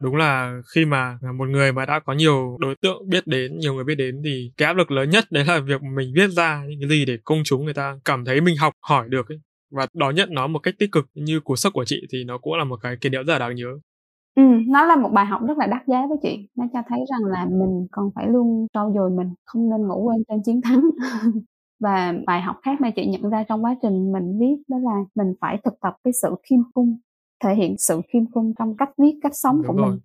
đúng 0.00 0.16
là 0.16 0.60
khi 0.74 0.84
mà 0.84 1.18
một 1.38 1.48
người 1.48 1.72
mà 1.72 1.86
đã 1.86 2.00
có 2.00 2.12
nhiều 2.12 2.56
đối 2.60 2.74
tượng 2.82 3.08
biết 3.08 3.26
đến 3.26 3.58
nhiều 3.58 3.74
người 3.74 3.84
biết 3.84 3.94
đến 3.94 4.22
thì 4.24 4.52
cái 4.56 4.66
áp 4.66 4.72
lực 4.72 4.90
lớn 4.90 5.10
nhất 5.10 5.24
đấy 5.30 5.44
là 5.44 5.60
việc 5.60 5.82
mình 5.82 6.12
viết 6.16 6.28
ra 6.30 6.64
những 6.68 6.80
cái 6.80 6.98
gì 6.98 7.04
để 7.04 7.18
công 7.24 7.38
chúng 7.44 7.64
người 7.64 7.74
ta 7.74 7.98
cảm 8.04 8.24
thấy 8.24 8.40
mình 8.40 8.56
học 8.56 8.72
hỏi 8.88 9.08
được 9.08 9.28
ấy 9.28 9.40
và 9.70 9.86
đón 9.94 10.14
nhận 10.14 10.28
nó 10.32 10.46
một 10.46 10.58
cách 10.58 10.74
tích 10.78 10.92
cực 10.92 11.06
như 11.14 11.40
cuốn 11.40 11.56
sách 11.56 11.72
của 11.72 11.84
chị 11.84 11.96
thì 12.12 12.24
nó 12.24 12.38
cũng 12.38 12.54
là 12.54 12.64
một 12.64 12.78
cái 12.82 12.96
kỷ 13.00 13.08
niệm 13.08 13.26
rất 13.26 13.32
là 13.32 13.38
đáng 13.38 13.56
nhớ 13.56 13.68
Ừ, 14.38 14.42
nó 14.68 14.84
là 14.84 14.96
một 14.96 15.08
bài 15.12 15.26
học 15.26 15.40
rất 15.48 15.58
là 15.58 15.66
đắt 15.66 15.82
giá 15.86 16.06
với 16.08 16.18
chị. 16.22 16.48
Nó 16.56 16.64
cho 16.72 16.82
thấy 16.88 16.98
rằng 17.10 17.24
là 17.30 17.44
mình 17.44 17.86
còn 17.90 18.10
phải 18.14 18.26
luôn 18.28 18.66
trau 18.74 18.92
dồi 18.94 19.10
mình, 19.10 19.34
không 19.44 19.70
nên 19.70 19.88
ngủ 19.88 20.02
quên 20.02 20.22
trên 20.28 20.42
chiến 20.44 20.60
thắng. 20.60 20.80
và 21.80 22.14
bài 22.26 22.40
học 22.40 22.56
khác 22.62 22.80
mà 22.80 22.90
chị 22.90 23.06
nhận 23.06 23.30
ra 23.30 23.44
trong 23.48 23.64
quá 23.64 23.76
trình 23.82 24.12
mình 24.12 24.38
viết 24.38 24.56
đó 24.68 24.78
là 24.78 25.04
mình 25.14 25.34
phải 25.40 25.58
thực 25.64 25.80
tập 25.80 25.96
cái 26.04 26.12
sự 26.12 26.34
khiêm 26.42 26.60
cung 26.74 26.96
thể 27.44 27.54
hiện 27.54 27.74
sự 27.78 28.00
khiêm 28.08 28.26
cung 28.26 28.52
trong 28.58 28.76
cách 28.76 28.90
viết 28.98 29.18
cách 29.22 29.36
sống 29.36 29.56
Đúng 29.56 29.66
của 29.66 29.82
rồi. 29.82 29.90
mình 29.90 29.98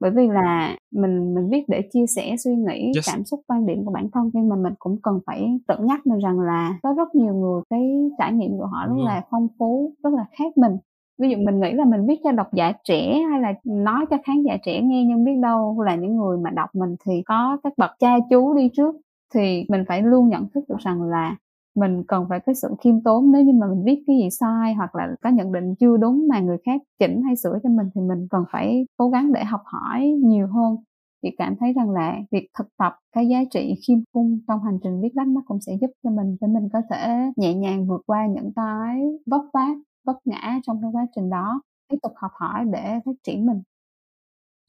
bởi 0.00 0.10
vì 0.10 0.28
là 0.28 0.76
mình 0.90 1.34
mình 1.34 1.48
viết 1.50 1.64
để 1.68 1.82
chia 1.92 2.06
sẻ 2.06 2.36
suy 2.38 2.56
nghĩ 2.56 2.92
yes. 2.96 3.10
cảm 3.12 3.24
xúc 3.24 3.40
quan 3.46 3.66
điểm 3.66 3.84
của 3.84 3.92
bản 3.92 4.10
thân 4.12 4.30
nhưng 4.32 4.48
mà 4.48 4.56
mình 4.56 4.72
cũng 4.78 4.96
cần 5.02 5.20
phải 5.26 5.58
tự 5.66 5.74
nhắc 5.80 6.06
mình 6.06 6.18
rằng 6.18 6.40
là 6.40 6.78
có 6.82 6.94
rất 6.96 7.14
nhiều 7.14 7.34
người 7.34 7.62
cái 7.70 8.10
trải 8.18 8.32
nghiệm 8.32 8.58
của 8.58 8.66
họ 8.66 8.86
rất 8.86 8.94
Đúng 8.96 9.04
là 9.04 9.14
rồi. 9.14 9.22
phong 9.30 9.48
phú 9.58 9.92
rất 10.02 10.14
là 10.14 10.24
khác 10.38 10.56
mình 10.56 10.72
ví 11.18 11.30
dụ 11.30 11.36
mình 11.36 11.60
nghĩ 11.60 11.72
là 11.72 11.84
mình 11.84 12.06
viết 12.06 12.20
cho 12.24 12.32
độc 12.32 12.54
giả 12.54 12.72
trẻ 12.84 13.18
hay 13.30 13.40
là 13.40 13.52
nói 13.64 14.06
cho 14.10 14.16
khán 14.24 14.42
giả 14.42 14.56
trẻ 14.64 14.80
nghe 14.82 15.04
nhưng 15.04 15.24
biết 15.24 15.36
đâu 15.42 15.82
là 15.82 15.94
những 15.94 16.16
người 16.16 16.38
mà 16.38 16.50
đọc 16.50 16.70
mình 16.74 16.96
thì 17.06 17.22
có 17.26 17.58
các 17.62 17.72
bậc 17.76 17.90
cha 17.98 18.16
chú 18.30 18.54
đi 18.54 18.68
trước 18.76 18.96
thì 19.34 19.64
mình 19.68 19.84
phải 19.88 20.02
luôn 20.02 20.28
nhận 20.28 20.48
thức 20.54 20.64
được 20.68 20.78
rằng 20.78 21.02
là 21.02 21.36
mình 21.76 22.02
cần 22.08 22.26
phải 22.28 22.40
có 22.46 22.52
sự 22.54 22.68
khiêm 22.84 23.00
tốn. 23.02 23.32
Nếu 23.32 23.42
như 23.44 23.52
mà 23.60 23.66
mình 23.66 23.84
viết 23.84 24.04
cái 24.06 24.16
gì 24.16 24.30
sai 24.30 24.74
hoặc 24.74 24.94
là 24.94 25.08
có 25.22 25.30
nhận 25.30 25.52
định 25.52 25.74
chưa 25.80 25.96
đúng 25.96 26.26
mà 26.28 26.40
người 26.40 26.56
khác 26.66 26.80
chỉnh 26.98 27.22
hay 27.22 27.36
sửa 27.36 27.58
cho 27.62 27.68
mình 27.70 27.86
thì 27.94 28.00
mình 28.00 28.26
cần 28.30 28.44
phải 28.52 28.86
cố 28.96 29.08
gắng 29.10 29.32
để 29.32 29.44
học 29.44 29.60
hỏi 29.64 30.00
nhiều 30.24 30.46
hơn. 30.46 30.76
Chị 31.22 31.30
cảm 31.38 31.56
thấy 31.60 31.72
rằng 31.72 31.90
là 31.90 32.16
việc 32.32 32.48
thực 32.58 32.66
tập 32.78 32.92
cái 33.12 33.28
giá 33.28 33.38
trị 33.50 33.74
khiêm 33.88 33.98
cung 34.12 34.38
trong 34.48 34.60
hành 34.64 34.78
trình 34.82 35.00
viết 35.02 35.10
lách 35.14 35.28
nó 35.28 35.42
cũng 35.46 35.60
sẽ 35.60 35.72
giúp 35.80 35.90
cho 36.04 36.10
mình, 36.10 36.36
để 36.40 36.46
mình 36.48 36.68
có 36.72 36.82
thể 36.90 37.30
nhẹ 37.36 37.54
nhàng 37.54 37.86
vượt 37.88 38.02
qua 38.06 38.26
những 38.26 38.52
cái 38.56 39.02
vấp 39.26 39.40
váp, 39.54 39.76
vấp 40.06 40.16
ngã 40.24 40.60
trong 40.66 40.82
cái 40.82 40.90
quá 40.92 41.06
trình 41.16 41.30
đó, 41.30 41.62
tiếp 41.90 41.96
tục 42.02 42.12
học 42.16 42.30
hỏi 42.34 42.64
để 42.72 42.82
phát 43.04 43.12
triển 43.24 43.46
mình 43.46 43.62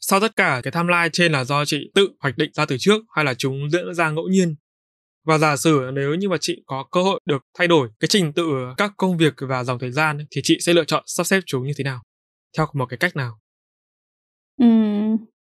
sau 0.07 0.19
tất 0.19 0.35
cả 0.35 0.61
cái 0.63 0.71
timeline 0.71 1.09
trên 1.13 1.31
là 1.31 1.43
do 1.43 1.65
chị 1.65 1.91
tự 1.95 2.09
hoạch 2.19 2.37
định 2.37 2.49
ra 2.53 2.65
từ 2.65 2.75
trước 2.79 3.03
hay 3.15 3.25
là 3.25 3.33
chúng 3.33 3.69
diễn 3.69 3.93
ra 3.93 4.09
ngẫu 4.09 4.27
nhiên? 4.27 4.55
Và 5.25 5.37
giả 5.37 5.55
sử 5.57 5.91
nếu 5.93 6.15
như 6.15 6.29
mà 6.29 6.37
chị 6.41 6.63
có 6.65 6.85
cơ 6.91 7.01
hội 7.01 7.19
được 7.25 7.43
thay 7.57 7.67
đổi 7.67 7.89
cái 7.99 8.07
trình 8.07 8.33
tự 8.33 8.43
các 8.77 8.91
công 8.97 9.17
việc 9.17 9.33
và 9.49 9.63
dòng 9.63 9.79
thời 9.79 9.91
gian 9.91 10.17
thì 10.35 10.41
chị 10.43 10.57
sẽ 10.59 10.73
lựa 10.73 10.83
chọn 10.83 11.03
sắp 11.05 11.23
xếp 11.23 11.39
chúng 11.45 11.63
như 11.63 11.73
thế 11.77 11.83
nào? 11.83 11.99
Theo 12.57 12.65
một 12.73 12.85
cái 12.85 12.97
cách 12.97 13.15
nào? 13.15 13.31
Ừ, 14.59 14.67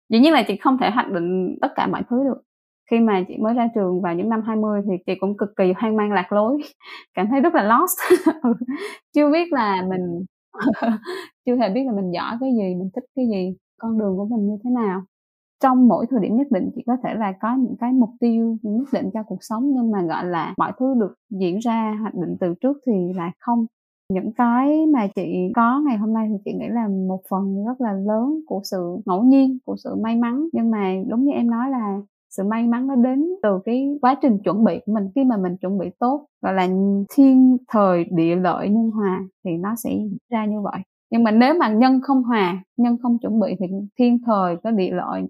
dĩ 0.08 0.18
nhiên 0.18 0.32
là 0.32 0.44
chị 0.48 0.56
không 0.60 0.76
thể 0.80 0.90
hoạch 0.90 1.10
định 1.12 1.58
tất 1.60 1.68
cả 1.76 1.86
mọi 1.86 2.02
thứ 2.10 2.16
được. 2.24 2.42
Khi 2.90 3.00
mà 3.00 3.24
chị 3.28 3.34
mới 3.42 3.54
ra 3.54 3.68
trường 3.74 4.02
vào 4.02 4.14
những 4.14 4.28
năm 4.28 4.40
20 4.46 4.80
thì 4.84 4.92
chị 5.06 5.12
cũng 5.20 5.36
cực 5.36 5.48
kỳ 5.56 5.64
hoang 5.76 5.96
mang 5.96 6.12
lạc 6.12 6.32
lối, 6.32 6.58
cảm 7.14 7.26
thấy 7.30 7.40
rất 7.40 7.54
là 7.54 7.62
lost. 7.62 8.26
Ừ, 8.42 8.52
chưa 9.14 9.32
biết 9.32 9.52
là 9.52 9.82
mình 9.90 10.24
chưa 11.46 11.56
hề 11.56 11.68
biết 11.70 11.82
là 11.86 11.92
mình 11.92 12.10
giỏi 12.14 12.36
cái 12.40 12.50
gì, 12.58 12.74
mình 12.74 12.90
thích 12.94 13.04
cái 13.16 13.24
gì 13.32 13.56
con 13.78 13.98
đường 13.98 14.16
của 14.16 14.24
mình 14.24 14.46
như 14.46 14.58
thế 14.64 14.70
nào. 14.70 15.02
Trong 15.62 15.88
mỗi 15.88 16.06
thời 16.10 16.20
điểm 16.20 16.36
nhất 16.36 16.46
định, 16.50 16.70
chỉ 16.74 16.82
có 16.86 16.96
thể 17.04 17.14
là 17.14 17.32
có 17.40 17.56
những 17.56 17.76
cái 17.80 17.92
mục 17.92 18.10
tiêu 18.20 18.56
nhất 18.62 18.88
định 18.92 19.10
cho 19.14 19.22
cuộc 19.22 19.38
sống, 19.40 19.72
nhưng 19.74 19.90
mà, 19.92 20.02
gọi 20.02 20.24
là, 20.24 20.54
mọi 20.58 20.72
thứ 20.78 20.94
được 21.00 21.14
diễn 21.30 21.58
ra 21.58 21.98
hoạch 22.00 22.14
định 22.14 22.36
từ 22.40 22.54
trước 22.60 22.76
thì 22.86 23.12
là 23.16 23.32
không. 23.40 23.66
Những 24.12 24.32
cái 24.32 24.86
mà 24.86 25.06
chị 25.16 25.52
có 25.56 25.80
ngày 25.86 25.96
hôm 25.96 26.12
nay 26.12 26.28
thì 26.30 26.36
chị 26.44 26.52
nghĩ 26.54 26.68
là 26.68 26.88
một 26.88 27.20
phần 27.30 27.64
rất 27.66 27.80
là 27.80 27.92
lớn 27.92 28.40
của 28.46 28.60
sự 28.64 28.96
ngẫu 29.06 29.24
nhiên, 29.24 29.58
của 29.64 29.76
sự 29.84 29.94
may 30.02 30.16
mắn. 30.16 30.48
Nhưng 30.52 30.70
mà 30.70 30.94
đúng 31.08 31.24
như 31.24 31.32
em 31.32 31.50
nói 31.50 31.70
là 31.70 32.00
sự 32.30 32.44
may 32.44 32.66
mắn 32.66 32.86
nó 32.86 32.94
đến 32.96 33.26
từ 33.42 33.60
cái 33.64 33.98
quá 34.02 34.14
trình 34.22 34.38
chuẩn 34.38 34.64
bị 34.64 34.80
của 34.86 34.92
mình. 34.92 35.08
Khi 35.14 35.24
mà 35.24 35.36
mình 35.36 35.56
chuẩn 35.56 35.78
bị 35.78 35.90
tốt, 35.98 36.26
gọi 36.42 36.54
là, 36.54 36.68
thiên 37.14 37.56
thời, 37.68 38.04
địa 38.10 38.36
lợi, 38.36 38.68
nhân 38.68 38.90
hòa 38.90 39.20
thì 39.44 39.50
nó 39.56 39.74
sẽ 39.76 39.90
ra 40.30 40.46
như 40.46 40.60
vậy 40.60 40.80
nhưng 41.10 41.24
mà 41.24 41.30
nếu 41.30 41.54
mà 41.54 41.68
nhân 41.68 42.00
không 42.02 42.22
hòa, 42.22 42.62
nhân 42.76 42.96
không 43.02 43.18
chuẩn 43.18 43.40
bị 43.40 43.56
thì 43.60 43.66
thiên 43.98 44.18
thời, 44.26 44.56
có 44.64 44.70
địa 44.70 44.90
lợi 44.92 45.22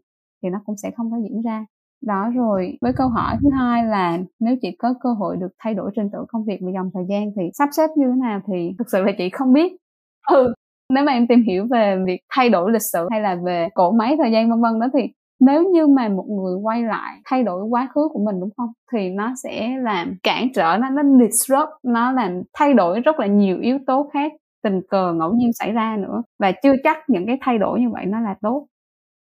thì 0.43 0.49
nó 0.51 0.59
cũng 0.66 0.77
sẽ 0.77 0.91
không 0.97 1.11
có 1.11 1.16
diễn 1.22 1.43
ra. 1.43 1.66
Đó, 2.07 2.31
rồi 2.35 2.79
với 2.81 2.93
câu 2.93 3.09
hỏi 3.09 3.37
thứ 3.43 3.49
hai 3.59 3.85
là 3.85 4.18
nếu 4.41 4.57
chị 4.62 4.77
có 4.79 4.95
cơ 5.01 5.12
hội 5.12 5.37
được 5.37 5.53
thay 5.59 5.74
đổi 5.74 5.91
trình 5.97 6.11
tự 6.12 6.18
công 6.29 6.45
việc 6.45 6.59
và 6.62 6.70
dòng 6.74 6.91
thời 6.95 7.05
gian 7.09 7.31
thì 7.37 7.43
sắp 7.55 7.68
xếp 7.72 7.91
như 7.97 8.07
thế 8.07 8.16
nào 8.20 8.41
thì 8.47 8.72
thực 8.79 8.91
sự 8.91 9.03
là 9.03 9.12
chị 9.18 9.31
không 9.31 9.53
biết. 9.53 9.72
Ừ 10.29 10.53
nếu 10.95 11.05
mà 11.05 11.12
em 11.12 11.27
tìm 11.27 11.43
hiểu 11.43 11.66
về 11.70 11.99
việc 12.07 12.20
thay 12.35 12.49
đổi 12.49 12.72
lịch 12.72 12.83
sử 12.93 13.09
hay 13.11 13.20
là 13.20 13.37
về 13.47 13.68
cổ 13.74 13.93
máy 13.93 14.16
thời 14.22 14.33
gian 14.33 14.51
vân 14.51 14.61
vân 14.62 14.81
đó 14.81 14.87
thì 14.95 15.01
nếu 15.41 15.70
như 15.70 15.87
mà 15.87 16.09
một 16.09 16.27
người 16.29 16.55
quay 16.62 16.83
lại 16.83 17.18
thay 17.24 17.43
đổi 17.43 17.64
quá 17.64 17.89
khứ 17.95 18.09
của 18.12 18.20
mình, 18.24 18.41
đúng 18.41 18.51
không? 18.57 18.68
Thì 18.93 19.09
nó 19.09 19.33
sẽ 19.43 19.77
làm 19.83 20.16
cản 20.22 20.49
trở, 20.55 20.77
nó 20.81 20.91
nó 20.91 21.03
disrupt, 21.03 21.70
nó 21.83 22.12
làm 22.12 22.43
thay 22.55 22.74
đổi 22.74 23.01
rất 23.01 23.20
là 23.20 23.27
nhiều 23.27 23.59
yếu 23.61 23.79
tố 23.87 24.11
khác 24.12 24.33
tình 24.62 24.80
cờ 24.88 25.14
ngẫu 25.14 25.34
nhiên 25.34 25.52
xảy 25.52 25.72
ra 25.72 25.96
nữa. 25.96 26.22
Và 26.38 26.52
chưa 26.62 26.74
chắc 26.84 26.98
những 27.11 27.26
cái 27.26 27.38
thay 27.40 27.59
đổi 27.59 27.80
như 27.80 27.90
vậy 27.90 28.07
nó 28.07 28.20
là 28.20 28.34
tốt. 28.42 28.66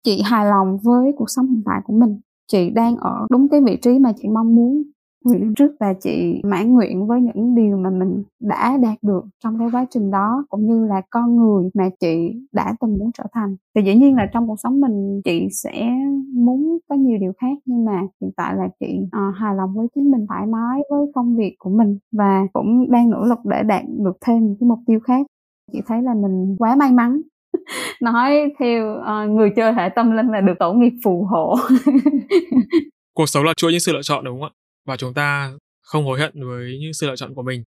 Chị 0.03 0.21
hài 0.25 0.45
lòng 0.45 0.77
với 0.83 1.13
cuộc 1.17 1.29
sống 1.29 1.47
hiện 1.47 1.63
tại 1.65 1.81
của 1.85 1.93
mình. 1.93 2.19
Chị 2.47 2.69
đang 2.69 2.95
ở 2.97 3.27
đúng 3.31 3.49
cái 3.49 3.61
vị 3.61 3.77
trí 3.81 3.99
mà 3.99 4.13
chị 4.17 4.27
mong 4.27 4.55
muốn 4.55 4.83
nguyện 5.25 5.53
trước 5.55 5.71
và 5.79 5.93
chị 5.93 6.41
mãn 6.43 6.73
nguyện 6.73 7.07
với 7.07 7.21
những 7.21 7.55
điều 7.55 7.77
mà 7.77 7.89
mình 7.89 8.23
đã 8.41 8.77
đạt 8.77 8.97
được 9.01 9.23
trong 9.43 9.59
cái 9.59 9.67
quá 9.71 9.85
trình 9.89 10.11
đó 10.11 10.45
cũng 10.49 10.67
như 10.67 10.85
là 10.85 11.01
con 11.09 11.35
người 11.37 11.69
mà 11.73 11.89
chị 11.99 12.31
đã 12.51 12.75
từng 12.81 12.97
muốn 12.99 13.11
trở 13.17 13.23
thành. 13.33 13.55
Thì 13.75 13.81
dĩ 13.81 13.95
nhiên 13.95 14.15
là 14.15 14.29
trong 14.33 14.47
cuộc 14.47 14.59
sống 14.59 14.81
mình 14.81 15.21
chị 15.25 15.47
sẽ 15.51 15.89
muốn 16.33 16.77
có 16.89 16.95
nhiều 16.95 17.17
điều 17.21 17.33
khác 17.41 17.57
nhưng 17.65 17.85
mà 17.85 18.01
hiện 18.21 18.31
tại 18.37 18.55
là 18.57 18.67
chị 18.79 18.99
uh, 19.05 19.35
hài 19.35 19.55
lòng 19.55 19.73
với 19.75 19.87
chính 19.95 20.11
mình 20.11 20.25
thoải 20.29 20.45
mái 20.45 20.81
với 20.89 20.99
công 21.15 21.37
việc 21.37 21.55
của 21.59 21.69
mình 21.69 21.97
và 22.11 22.47
cũng 22.53 22.91
đang 22.91 23.09
nỗ 23.09 23.23
lực 23.23 23.39
để 23.43 23.63
đạt 23.63 23.83
được 24.05 24.17
thêm 24.25 24.45
những 24.45 24.55
cái 24.59 24.67
mục 24.67 24.79
tiêu 24.87 24.99
khác. 24.99 25.27
Chị 25.73 25.81
thấy 25.85 26.01
là 26.01 26.13
mình 26.13 26.55
quá 26.59 26.75
may 26.75 26.91
mắn. 26.91 27.21
Nói 28.01 28.53
theo 28.59 28.97
uh, 28.97 29.29
người 29.29 29.49
chơi 29.55 29.73
hệ 29.73 29.89
tâm 29.95 30.11
linh 30.11 30.27
là 30.27 30.41
được 30.41 30.53
tổ 30.59 30.73
nghiệp 30.73 30.93
phù 31.03 31.23
hộ. 31.23 31.55
Cuộc 33.15 33.29
sống 33.29 33.43
là 33.43 33.53
chuỗi 33.57 33.71
những 33.71 33.79
sự 33.79 33.93
lựa 33.93 34.01
chọn 34.03 34.23
đúng 34.25 34.41
không 34.41 34.49
ạ? 34.49 34.64
Và 34.85 34.97
chúng 34.97 35.13
ta 35.13 35.51
không 35.81 36.05
hối 36.05 36.19
hận 36.19 36.31
với 36.47 36.77
những 36.81 36.93
sự 36.93 37.07
lựa 37.07 37.15
chọn 37.15 37.33
của 37.33 37.43
mình. 37.43 37.63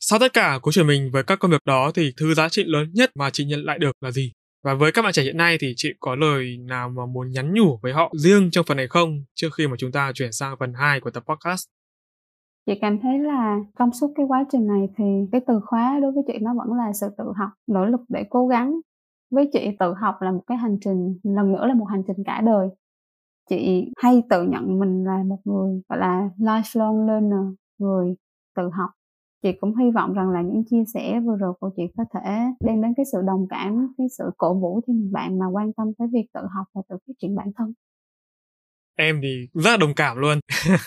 Sau 0.00 0.18
tất 0.18 0.32
cả 0.32 0.58
của 0.62 0.72
chuyển 0.72 0.86
mình 0.86 1.10
với 1.12 1.22
các 1.22 1.38
công 1.38 1.50
việc 1.50 1.64
đó 1.64 1.90
thì 1.94 2.12
thứ 2.16 2.34
giá 2.34 2.48
trị 2.48 2.64
lớn 2.66 2.90
nhất 2.92 3.10
mà 3.14 3.30
chị 3.30 3.44
nhận 3.44 3.64
lại 3.64 3.78
được 3.78 3.92
là 4.00 4.10
gì? 4.10 4.32
Và 4.64 4.74
với 4.74 4.92
các 4.92 5.02
bạn 5.02 5.12
trẻ 5.12 5.22
hiện 5.22 5.36
nay 5.36 5.56
thì 5.60 5.74
chị 5.76 5.92
có 6.00 6.14
lời 6.14 6.56
nào 6.58 6.88
mà 6.88 7.06
muốn 7.06 7.30
nhắn 7.30 7.54
nhủ 7.54 7.78
với 7.82 7.92
họ 7.92 8.12
riêng 8.16 8.50
trong 8.50 8.64
phần 8.68 8.76
này 8.76 8.88
không? 8.88 9.24
Trước 9.34 9.48
khi 9.58 9.66
mà 9.66 9.76
chúng 9.78 9.92
ta 9.92 10.12
chuyển 10.14 10.32
sang 10.32 10.56
phần 10.60 10.72
2 10.74 11.00
của 11.00 11.10
tập 11.10 11.24
podcast. 11.26 11.66
Chị 12.66 12.72
cảm 12.80 12.98
thấy 13.02 13.18
là 13.18 13.58
trong 13.78 13.90
suốt 13.92 14.12
cái 14.16 14.26
quá 14.28 14.44
trình 14.52 14.66
này 14.66 14.88
thì 14.96 15.04
cái 15.32 15.40
từ 15.46 15.60
khóa 15.66 15.98
đối 16.02 16.12
với 16.12 16.22
chị 16.26 16.32
nó 16.40 16.54
vẫn 16.58 16.78
là 16.78 16.92
sự 17.00 17.06
tự 17.18 17.24
học, 17.36 17.50
nỗ 17.66 17.84
lực 17.84 18.00
để 18.08 18.24
cố 18.30 18.46
gắng. 18.46 18.80
Với 19.30 19.50
chị, 19.52 19.68
tự 19.78 19.94
học 20.00 20.14
là 20.20 20.30
một 20.30 20.42
cái 20.46 20.58
hành 20.58 20.76
trình, 20.84 21.18
lần 21.22 21.52
nữa 21.52 21.66
là 21.66 21.74
một 21.74 21.84
hành 21.84 22.02
trình 22.06 22.24
cả 22.26 22.40
đời 22.46 22.68
chị 23.50 23.90
hay 23.96 24.22
tự 24.30 24.42
nhận 24.42 24.78
mình 24.78 25.04
là 25.04 25.22
một 25.26 25.38
người 25.44 25.82
gọi 25.88 25.98
là 25.98 26.28
lifelong 26.38 27.06
learner 27.06 27.54
người 27.78 28.14
tự 28.56 28.70
học. 28.72 28.90
Chị 29.42 29.52
cũng 29.60 29.76
hy 29.76 29.90
vọng 29.90 30.12
rằng 30.12 30.30
là 30.30 30.42
những 30.42 30.62
chia 30.70 30.84
sẻ 30.94 31.20
vừa 31.20 31.36
rồi 31.36 31.52
của 31.60 31.70
chị 31.76 31.82
có 31.96 32.04
thể 32.14 32.30
đem 32.60 32.82
đến 32.82 32.92
cái 32.96 33.06
sự 33.12 33.18
đồng 33.26 33.46
cảm 33.50 33.94
cái 33.98 34.06
sự 34.18 34.24
cổ 34.38 34.54
vũ 34.54 34.80
cho 34.86 34.92
những 34.92 35.12
bạn 35.12 35.38
mà 35.38 35.46
quan 35.52 35.72
tâm 35.72 35.86
tới 35.98 36.08
việc 36.12 36.26
tự 36.34 36.40
học 36.54 36.66
và 36.74 36.82
tự 36.88 36.96
phát 37.06 37.12
triển 37.22 37.36
bản 37.36 37.46
thân. 37.56 37.72
Em 38.96 39.20
thì 39.22 39.48
rất 39.54 39.70
là 39.70 39.76
đồng 39.76 39.94
cảm 39.94 40.16
luôn. 40.16 40.40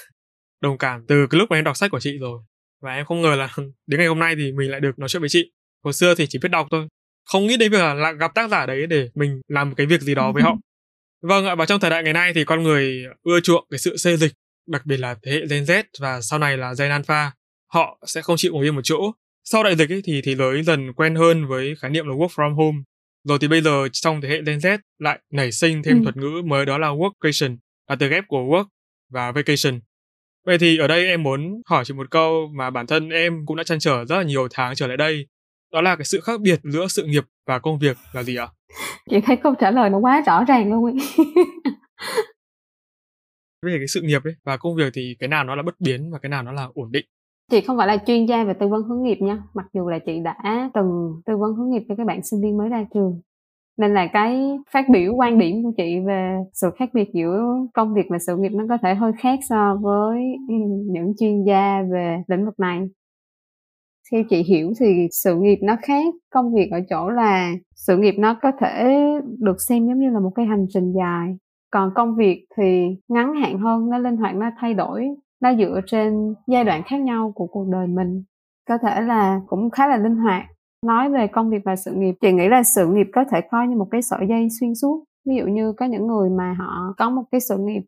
Đồng 0.61 0.77
cảm 0.77 1.05
từ 1.07 1.27
cái 1.29 1.39
lúc 1.39 1.49
mà 1.49 1.57
em 1.57 1.63
đọc 1.63 1.77
sách 1.77 1.91
của 1.91 1.99
chị 1.99 2.17
rồi. 2.17 2.41
Và 2.81 2.93
em 2.93 3.05
không 3.05 3.21
ngờ 3.21 3.35
là 3.35 3.49
đến 3.87 3.99
ngày 3.99 4.07
hôm 4.07 4.19
nay 4.19 4.35
thì 4.37 4.51
mình 4.51 4.71
lại 4.71 4.79
được 4.79 4.99
nói 4.99 5.09
chuyện 5.09 5.21
với 5.21 5.29
chị. 5.29 5.51
Hồi 5.83 5.93
xưa 5.93 6.15
thì 6.15 6.25
chỉ 6.29 6.39
biết 6.43 6.49
đọc 6.49 6.67
thôi. 6.71 6.87
Không 7.25 7.47
nghĩ 7.47 7.57
đến 7.57 7.71
việc 7.71 7.77
là 7.77 8.11
gặp 8.11 8.31
tác 8.35 8.49
giả 8.49 8.65
đấy 8.65 8.87
để 8.87 9.09
mình 9.15 9.41
làm 9.47 9.69
một 9.69 9.73
cái 9.77 9.87
việc 9.87 10.01
gì 10.01 10.15
đó 10.15 10.31
với 10.31 10.43
họ 10.43 10.55
vâng 11.21 11.45
ạ 11.45 11.55
và 11.55 11.65
trong 11.65 11.79
thời 11.79 11.89
đại 11.89 12.03
ngày 12.03 12.13
nay 12.13 12.31
thì 12.35 12.43
con 12.45 12.63
người 12.63 13.03
ưa 13.23 13.39
chuộng 13.39 13.67
cái 13.69 13.77
sự 13.79 13.97
xê 13.97 14.17
dịch 14.17 14.31
đặc 14.67 14.85
biệt 14.85 14.97
là 14.97 15.15
thế 15.23 15.31
hệ 15.31 15.45
Gen 15.49 15.63
Z 15.63 15.83
và 15.99 16.21
sau 16.21 16.39
này 16.39 16.57
là 16.57 16.73
Gen 16.79 16.91
Alpha 16.91 17.31
họ 17.73 17.99
sẽ 18.05 18.21
không 18.21 18.37
chịu 18.37 18.53
ngồi 18.53 18.65
yên 18.65 18.75
một 18.75 18.81
chỗ. 18.83 19.11
Sau 19.43 19.63
đại 19.63 19.75
dịch 19.75 19.89
ấy, 19.89 20.01
thì 20.05 20.21
thế 20.21 20.35
giới 20.35 20.63
dần 20.63 20.93
quen 20.93 21.15
hơn 21.15 21.47
với 21.47 21.75
khái 21.79 21.91
niệm 21.91 22.07
là 22.07 22.15
work 22.15 22.27
from 22.27 22.55
home. 22.55 22.77
Rồi 23.23 23.37
thì 23.41 23.47
bây 23.47 23.61
giờ 23.61 23.87
trong 23.91 24.21
thế 24.21 24.29
hệ 24.29 24.41
Gen 24.45 24.57
Z 24.57 24.77
lại 24.99 25.19
nảy 25.31 25.51
sinh 25.51 25.83
thêm 25.83 25.97
ừ. 25.97 26.03
thuật 26.03 26.17
ngữ 26.17 26.41
mới 26.45 26.65
đó 26.65 26.77
là 26.77 26.87
workation 26.87 27.57
là 27.89 27.95
từ 27.95 28.07
ghép 28.07 28.23
của 28.27 28.37
work 28.39 28.65
và 29.09 29.31
vacation. 29.31 29.79
Vậy 30.45 30.57
thì 30.57 30.77
ở 30.77 30.87
đây 30.87 31.05
em 31.05 31.23
muốn 31.23 31.61
hỏi 31.65 31.85
chị 31.85 31.93
một 31.93 32.11
câu 32.11 32.51
mà 32.57 32.69
bản 32.69 32.87
thân 32.87 33.09
em 33.09 33.45
cũng 33.45 33.57
đã 33.57 33.63
chăn 33.63 33.79
trở 33.79 34.05
rất 34.05 34.17
là 34.17 34.23
nhiều 34.23 34.47
tháng 34.51 34.75
trở 34.75 34.87
lại 34.87 34.97
đây 34.97 35.27
đó 35.73 35.81
là 35.81 35.95
cái 35.95 36.05
sự 36.05 36.19
khác 36.21 36.41
biệt 36.41 36.59
giữa 36.63 36.87
sự 36.87 37.03
nghiệp 37.05 37.23
và 37.47 37.59
công 37.59 37.79
việc 37.79 37.97
là 38.13 38.23
gì 38.23 38.35
ạ? 38.35 38.47
Chị 39.09 39.21
thấy 39.21 39.35
câu 39.35 39.53
trả 39.59 39.71
lời 39.71 39.89
nó 39.89 39.97
quá 39.97 40.21
rõ 40.25 40.43
ràng 40.43 40.69
luôn 40.73 40.85
ấy. 40.85 40.95
Về 43.65 43.75
cái 43.77 43.87
sự 43.87 44.01
nghiệp 44.01 44.23
ấy 44.23 44.33
và 44.45 44.57
công 44.57 44.75
việc 44.75 44.93
thì 44.93 45.15
cái 45.19 45.29
nào 45.29 45.43
nó 45.43 45.55
là 45.55 45.63
bất 45.63 45.75
biến 45.79 46.11
và 46.11 46.19
cái 46.19 46.29
nào 46.29 46.43
nó 46.43 46.51
là 46.51 46.67
ổn 46.73 46.91
định? 46.91 47.05
Chị 47.51 47.61
không 47.61 47.77
phải 47.77 47.87
là 47.87 47.97
chuyên 48.07 48.25
gia 48.25 48.43
về 48.43 48.53
tư 48.59 48.67
vấn 48.67 48.83
hướng 48.83 49.03
nghiệp 49.03 49.17
nha. 49.21 49.37
Mặc 49.53 49.65
dù 49.73 49.89
là 49.89 49.99
chị 49.99 50.19
đã 50.23 50.69
từng 50.73 51.21
tư 51.25 51.37
vấn 51.37 51.53
hướng 51.55 51.69
nghiệp 51.69 51.83
cho 51.89 51.95
các 51.97 52.07
bạn 52.07 52.23
sinh 52.23 52.41
viên 52.41 52.57
mới 52.57 52.69
ra 52.69 52.85
trường. 52.93 53.21
Nên 53.77 53.93
là 53.93 54.07
cái 54.13 54.57
phát 54.71 54.85
biểu 54.89 55.13
quan 55.13 55.39
điểm 55.39 55.63
của 55.63 55.71
chị 55.77 55.99
về 56.07 56.37
sự 56.53 56.69
khác 56.77 56.89
biệt 56.93 57.09
giữa 57.13 57.43
công 57.73 57.93
việc 57.93 58.05
và 58.09 58.17
sự 58.19 58.37
nghiệp 58.37 58.51
nó 58.51 58.63
có 58.69 58.77
thể 58.83 58.95
hơi 58.95 59.11
khác 59.19 59.39
so 59.49 59.77
với 59.81 60.21
những 60.91 61.13
chuyên 61.19 61.43
gia 61.43 61.81
về 61.91 62.17
lĩnh 62.27 62.45
vực 62.45 62.59
này 62.59 62.79
theo 64.11 64.23
chị 64.29 64.43
hiểu 64.43 64.71
thì 64.79 65.07
sự 65.11 65.35
nghiệp 65.35 65.59
nó 65.61 65.75
khác, 65.81 66.13
công 66.33 66.53
việc 66.53 66.69
ở 66.71 66.79
chỗ 66.89 67.09
là 67.09 67.51
sự 67.75 67.97
nghiệp 67.97 68.15
nó 68.17 68.37
có 68.41 68.51
thể 68.59 68.95
được 69.39 69.61
xem 69.67 69.87
giống 69.87 69.99
như 69.99 70.09
là 70.09 70.19
một 70.19 70.31
cái 70.35 70.45
hành 70.45 70.65
trình 70.69 70.93
dài. 70.93 71.37
Còn 71.71 71.91
công 71.95 72.15
việc 72.15 72.45
thì 72.57 72.87
ngắn 73.07 73.33
hạn 73.33 73.59
hơn, 73.59 73.89
nó 73.89 73.97
linh 73.97 74.17
hoạt, 74.17 74.35
nó 74.35 74.49
thay 74.59 74.73
đổi, 74.73 75.07
nó 75.41 75.55
dựa 75.55 75.81
trên 75.85 76.33
giai 76.47 76.63
đoạn 76.63 76.81
khác 76.85 77.01
nhau 77.01 77.31
của 77.35 77.47
cuộc 77.47 77.67
đời 77.71 77.87
mình. 77.87 78.23
Có 78.69 78.77
thể 78.77 79.01
là 79.01 79.39
cũng 79.47 79.69
khá 79.69 79.87
là 79.87 79.97
linh 79.97 80.15
hoạt. 80.15 80.45
Nói 80.85 81.09
về 81.09 81.27
công 81.27 81.49
việc 81.49 81.61
và 81.65 81.75
sự 81.75 81.91
nghiệp, 81.95 82.15
chị 82.21 82.31
nghĩ 82.31 82.47
là 82.47 82.63
sự 82.63 82.87
nghiệp 82.87 83.07
có 83.13 83.23
thể 83.31 83.41
coi 83.51 83.67
như 83.67 83.75
một 83.75 83.87
cái 83.91 84.01
sợi 84.01 84.27
dây 84.29 84.47
xuyên 84.59 84.75
suốt. 84.75 85.03
Ví 85.29 85.35
dụ 85.35 85.45
như 85.45 85.73
có 85.77 85.85
những 85.85 86.07
người 86.07 86.29
mà 86.29 86.55
họ 86.59 86.93
có 86.97 87.09
một 87.09 87.23
cái 87.31 87.41
sự 87.41 87.57
nghiệp 87.57 87.81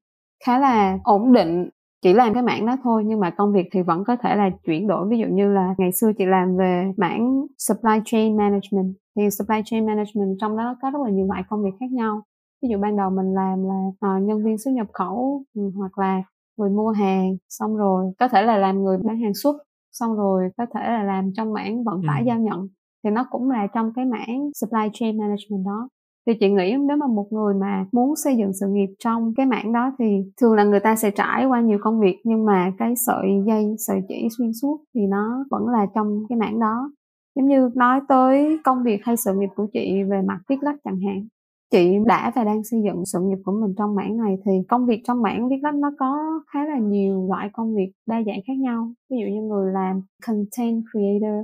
khá 0.46 0.60
là 0.60 0.98
ổn 1.04 1.34
định 1.34 1.70
chỉ 2.02 2.14
làm 2.14 2.34
cái 2.34 2.44
mảng 2.44 2.66
đó 2.66 2.78
thôi 2.84 3.04
nhưng 3.06 3.20
mà 3.20 3.30
công 3.30 3.54
việc 3.54 3.70
thì 3.72 3.82
vẫn 3.82 4.04
có 4.04 4.16
thể 4.16 4.36
là 4.36 4.50
chuyển 4.66 4.88
đổi. 4.88 5.08
Ví 5.10 5.18
dụ 5.18 5.26
như 5.32 5.54
là 5.54 5.76
ngày 5.78 5.92
xưa 5.92 6.12
chị 6.18 6.26
làm 6.26 6.58
về 6.58 6.92
mảng 6.98 7.46
supply 7.58 8.00
chain 8.06 8.38
management 8.38 8.94
thì 9.16 9.30
supply 9.30 9.62
chain 9.66 9.86
management 9.86 10.38
trong 10.42 10.58
đó 10.58 10.76
có 10.82 10.92
rất 10.92 11.00
là 11.06 11.10
nhiều 11.12 11.28
loại 11.28 11.44
công 11.50 11.64
việc 11.64 11.72
khác 11.80 11.92
nhau. 11.92 12.22
Ví 12.62 12.70
dụ 12.72 12.78
ban 12.78 12.98
đầu 12.98 13.10
mình 13.10 13.34
làm 13.34 13.64
là 13.64 13.88
uh, 13.88 14.24
nhân 14.24 14.46
viên 14.46 14.58
xuất 14.58 14.72
nhập 14.72 14.88
khẩu 14.94 15.44
ừ, 15.56 15.62
hoặc 15.76 15.98
là 15.98 16.24
người 16.58 16.70
mua 16.70 16.90
hàng 16.90 17.38
xong 17.50 17.78
rồi 17.78 18.06
có 18.20 18.28
thể 18.28 18.42
là 18.42 18.58
làm 18.58 18.84
người 18.84 18.98
bán 19.04 19.20
hàng 19.22 19.34
xuất 19.34 19.56
xong 19.92 20.16
rồi 20.16 20.50
có 20.58 20.66
thể 20.74 20.82
là 20.84 21.04
làm 21.04 21.32
trong 21.38 21.54
mảng 21.54 21.84
vận 21.84 22.02
tải 22.08 22.22
ừ. 22.22 22.26
giao 22.28 22.40
nhận. 22.40 22.68
Thì 23.04 23.10
nó 23.10 23.26
cũng 23.32 23.50
là 23.50 23.68
trong 23.74 23.92
cái 23.96 24.06
mảng 24.06 24.50
supply 24.54 24.90
chain 24.94 25.18
management 25.18 25.66
đó 25.66 25.90
thì 26.28 26.34
chị 26.40 26.50
nghĩ 26.50 26.76
nếu 26.88 26.98
mà 26.98 27.08
một 27.08 27.28
người 27.32 27.54
mà 27.54 27.86
muốn 27.92 28.16
xây 28.16 28.38
dựng 28.38 28.54
sự 28.54 28.68
nghiệp 28.70 28.94
trong 29.04 29.34
cái 29.38 29.46
mảng 29.46 29.74
đó 29.74 29.92
thì 30.00 30.06
thường 30.42 30.54
là 30.54 30.64
người 30.64 30.80
ta 30.80 30.96
sẽ 30.96 31.12
trải 31.12 31.46
qua 31.46 31.62
nhiều 31.62 31.78
công 31.82 32.00
việc 32.00 32.18
nhưng 32.24 32.46
mà 32.46 32.72
cái 32.78 32.94
sợi 32.96 33.28
dây 33.48 33.76
sợi 33.78 34.02
chỉ 34.08 34.28
xuyên 34.38 34.54
suốt 34.62 34.78
thì 34.96 35.02
nó 35.10 35.46
vẫn 35.52 35.68
là 35.68 35.86
trong 35.96 36.24
cái 36.30 36.38
mảng 36.38 36.60
đó. 36.60 36.92
Giống 37.36 37.48
như 37.48 37.70
nói 37.76 38.00
tới 38.10 38.58
công 38.64 38.84
việc 38.84 39.00
hay 39.04 39.18
sự 39.18 39.34
nghiệp 39.34 39.50
của 39.56 39.68
chị 39.74 40.04
về 40.10 40.22
mặt 40.28 40.40
viết 40.50 40.64
lách 40.64 40.76
chẳng 40.84 41.00
hạn 41.06 41.28
chị 41.72 41.98
đã 42.06 42.32
và 42.36 42.44
đang 42.44 42.64
xây 42.64 42.82
dựng 42.84 43.06
sự 43.06 43.20
nghiệp 43.22 43.38
của 43.46 43.52
mình 43.52 43.74
trong 43.78 43.96
mảng 43.96 44.18
này 44.18 44.38
thì 44.46 44.52
công 44.70 44.86
việc 44.86 45.02
trong 45.08 45.22
mảng 45.22 45.50
viết 45.50 45.60
lách 45.64 45.76
nó 45.76 45.92
có 46.00 46.42
khá 46.48 46.66
là 46.66 46.80
nhiều 46.80 47.28
loại 47.30 47.50
công 47.54 47.76
việc 47.76 47.92
đa 48.08 48.16
dạng 48.26 48.40
khác 48.48 48.54
nhau. 48.60 48.92
Ví 49.10 49.18
dụ 49.18 49.36
như 49.36 49.42
người 49.42 49.74
làm 49.74 50.02
content 50.28 50.84
creator 50.92 51.40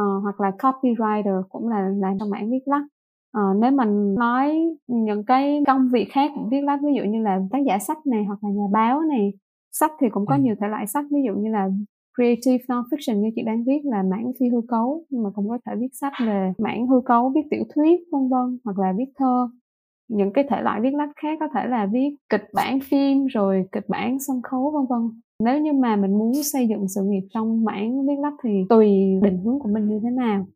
uh, 0.00 0.22
hoặc 0.22 0.40
là 0.40 0.50
copywriter 0.58 1.42
cũng 1.48 1.68
là 1.68 1.88
làm 1.96 2.18
trong 2.20 2.30
mảng 2.30 2.50
viết 2.50 2.62
lách 2.66 2.82
uh, 3.38 3.56
nếu 3.60 3.70
mình 3.70 4.14
nói 4.14 4.76
những 4.86 5.24
cái 5.24 5.62
công 5.66 5.88
việc 5.92 6.08
khác 6.12 6.30
cũng 6.34 6.48
viết 6.48 6.60
lách 6.60 6.80
ví 6.82 6.92
dụ 6.96 7.02
như 7.10 7.22
là 7.22 7.38
tác 7.50 7.58
giả 7.66 7.78
sách 7.78 8.06
này 8.06 8.24
hoặc 8.24 8.38
là 8.44 8.50
nhà 8.50 8.66
báo 8.72 9.00
này 9.00 9.32
sách 9.72 9.92
thì 10.00 10.06
cũng 10.10 10.26
có 10.26 10.34
ừ. 10.34 10.40
nhiều 10.42 10.54
thể 10.60 10.68
loại 10.68 10.86
sách 10.86 11.04
ví 11.10 11.18
dụ 11.26 11.34
như 11.34 11.50
là 11.50 11.68
creative 12.16 12.64
non-fiction 12.68 13.20
như 13.20 13.30
chị 13.34 13.42
đang 13.46 13.64
viết 13.64 13.80
là 13.84 14.02
mảng 14.02 14.32
phi 14.40 14.48
hư 14.48 14.60
cấu 14.68 15.04
nhưng 15.10 15.22
mà 15.22 15.30
cũng 15.34 15.48
có 15.48 15.58
thể 15.66 15.72
viết 15.80 15.94
sách 16.00 16.12
về 16.26 16.52
mảng 16.58 16.86
hư 16.86 17.00
cấu 17.04 17.32
viết 17.34 17.40
tiểu 17.50 17.64
thuyết 17.74 18.00
vân 18.12 18.28
vân 18.28 18.58
hoặc 18.64 18.78
là 18.78 18.92
viết 18.96 19.12
thơ. 19.16 19.48
Những 20.08 20.32
cái 20.32 20.44
thể 20.50 20.62
loại 20.62 20.80
viết 20.80 20.94
lách 20.94 21.10
khác 21.22 21.38
có 21.40 21.48
thể 21.54 21.66
là 21.66 21.86
viết 21.86 22.16
kịch 22.28 22.44
bản 22.54 22.78
phim 22.80 23.26
rồi 23.26 23.64
kịch 23.72 23.88
bản 23.88 24.18
sân 24.26 24.42
khấu 24.42 24.70
vân 24.70 24.86
vân. 24.90 25.20
Nếu 25.44 25.60
như 25.60 25.72
mà 25.72 25.96
mình 25.96 26.18
muốn 26.18 26.32
xây 26.34 26.68
dựng 26.68 26.88
sự 26.88 27.02
nghiệp 27.04 27.28
trong 27.34 27.64
mảng 27.64 28.06
viết 28.06 28.18
lách 28.22 28.34
thì 28.44 28.50
tùy 28.68 28.88
định 29.22 29.38
hướng 29.44 29.58
của 29.58 29.68
mình 29.68 29.88
như 29.88 30.00
thế 30.02 30.10
nào 30.10 30.46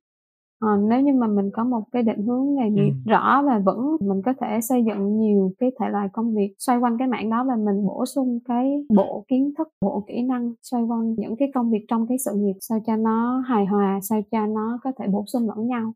à, 0.61 0.69
nếu 0.89 1.01
như 1.01 1.13
mà 1.13 1.27
mình 1.27 1.51
có 1.53 1.65
một 1.65 1.83
cái 1.93 2.03
định 2.03 2.27
hướng 2.27 2.55
nghề 2.55 2.71
nghiệp 2.71 2.93
ừ. 3.07 3.11
rõ 3.11 3.43
và 3.47 3.59
vững 3.59 3.97
mình 4.01 4.23
có 4.25 4.33
thể 4.41 4.61
xây 4.61 4.85
dựng 4.85 5.19
nhiều 5.19 5.53
cái 5.59 5.71
thể 5.81 5.87
loại 5.89 6.09
công 6.13 6.35
việc 6.35 6.55
xoay 6.59 6.79
quanh 6.79 6.99
cái 6.99 7.09
mảng 7.09 7.31
đó 7.31 7.45
và 7.49 7.57
mình 7.57 7.87
bổ 7.87 8.07
sung 8.07 8.39
cái 8.49 8.87
bộ 8.95 9.25
kiến 9.29 9.53
thức 9.59 9.69
bộ 9.81 10.05
kỹ 10.07 10.23
năng 10.23 10.53
xoay 10.63 10.83
quanh 10.83 11.15
những 11.15 11.37
cái 11.37 11.51
công 11.55 11.71
việc 11.71 11.85
trong 11.89 12.07
cái 12.07 12.19
sự 12.19 12.31
nghiệp 12.35 12.55
sao 12.61 12.79
cho 12.87 12.97
nó 12.97 13.43
hài 13.47 13.67
hòa 13.67 14.01
sao 14.03 14.21
cho 14.31 14.47
nó 14.47 14.79
có 14.85 14.93
thể 14.99 15.07
bổ 15.07 15.25
sung 15.27 15.49
lẫn 15.49 15.67
nhau. 15.67 15.93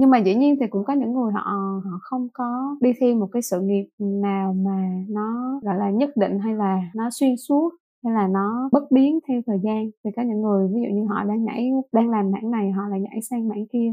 Nhưng 0.00 0.10
mà 0.10 0.18
dĩ 0.18 0.34
nhiên 0.34 0.56
thì 0.60 0.66
cũng 0.66 0.84
có 0.84 0.92
những 0.92 1.14
người 1.14 1.32
họ 1.32 1.40
họ 1.84 1.98
không 2.00 2.28
có 2.32 2.76
đi 2.80 2.92
theo 3.00 3.14
một 3.14 3.28
cái 3.32 3.42
sự 3.42 3.60
nghiệp 3.60 3.88
nào 3.98 4.52
mà 4.52 5.04
nó 5.08 5.60
gọi 5.62 5.76
là 5.76 5.90
nhất 5.90 6.10
định 6.16 6.38
hay 6.38 6.54
là 6.54 6.80
nó 6.94 7.10
xuyên 7.10 7.36
suốt 7.36 7.70
hay 8.04 8.14
là 8.14 8.28
nó 8.28 8.68
bất 8.72 8.90
biến 8.90 9.18
theo 9.28 9.40
thời 9.46 9.58
gian. 9.62 9.90
Thì 10.04 10.10
có 10.16 10.22
những 10.22 10.42
người 10.42 10.68
ví 10.68 10.80
dụ 10.82 10.94
như 10.94 11.06
họ 11.08 11.24
đang 11.24 11.44
nhảy 11.44 11.70
đang 11.92 12.10
làm 12.10 12.30
mảng 12.30 12.50
này 12.50 12.70
họ 12.70 12.82
lại 12.88 13.00
nhảy 13.00 13.22
sang 13.22 13.48
mảng 13.48 13.66
kia 13.72 13.92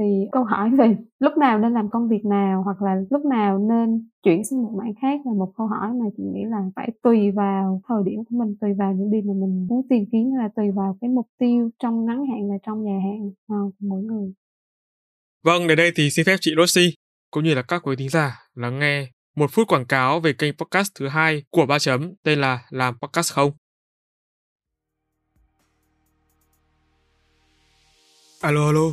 thì 0.00 0.28
câu 0.32 0.44
hỏi 0.44 0.70
về 0.78 0.96
lúc 1.18 1.36
nào 1.36 1.58
nên 1.58 1.72
làm 1.72 1.90
công 1.90 2.08
việc 2.08 2.24
nào 2.24 2.62
hoặc 2.62 2.82
là 2.82 2.96
lúc 3.10 3.24
nào 3.24 3.58
nên 3.58 4.08
chuyển 4.22 4.44
sang 4.44 4.62
một 4.62 4.72
mảng 4.78 4.94
khác 5.02 5.20
là 5.24 5.32
một 5.32 5.52
câu 5.56 5.66
hỏi 5.66 5.88
mà 5.92 6.06
chị 6.16 6.22
nghĩ 6.22 6.40
là 6.44 6.58
phải 6.76 6.90
tùy 7.02 7.30
vào 7.30 7.82
thời 7.88 8.02
điểm 8.04 8.24
của 8.24 8.36
mình 8.38 8.56
tùy 8.60 8.70
vào 8.78 8.92
những 8.92 9.10
điều 9.10 9.22
mà 9.22 9.32
mình 9.40 9.66
muốn 9.66 9.86
tìm 9.90 10.04
kiếm 10.12 10.34
là 10.34 10.48
tùy 10.56 10.70
vào 10.70 10.98
cái 11.00 11.10
mục 11.10 11.26
tiêu 11.38 11.70
trong 11.82 12.04
ngắn 12.06 12.26
hạn 12.26 12.50
và 12.50 12.56
trong 12.66 12.84
dài 12.84 13.00
hạn 13.00 13.30
của 13.48 13.70
mỗi 13.78 14.02
người 14.02 14.32
Vâng, 15.44 15.68
đến 15.68 15.76
đây 15.76 15.92
thì 15.96 16.10
xin 16.10 16.26
phép 16.26 16.36
chị 16.40 16.52
Rosie 16.56 16.90
cũng 17.30 17.44
như 17.44 17.54
là 17.54 17.62
các 17.62 17.82
quý 17.84 17.96
thính 17.96 18.08
giả 18.08 18.38
lắng 18.54 18.78
nghe 18.78 19.10
một 19.36 19.50
phút 19.52 19.68
quảng 19.68 19.86
cáo 19.86 20.20
về 20.20 20.32
kênh 20.32 20.56
podcast 20.56 20.90
thứ 20.98 21.08
hai 21.08 21.42
của 21.50 21.66
ba 21.66 21.78
chấm 21.78 22.12
tên 22.22 22.40
là 22.40 22.58
Làm 22.70 22.94
Podcast 23.02 23.32
Không. 23.32 23.50
Alo 28.40 28.66
alo, 28.66 28.92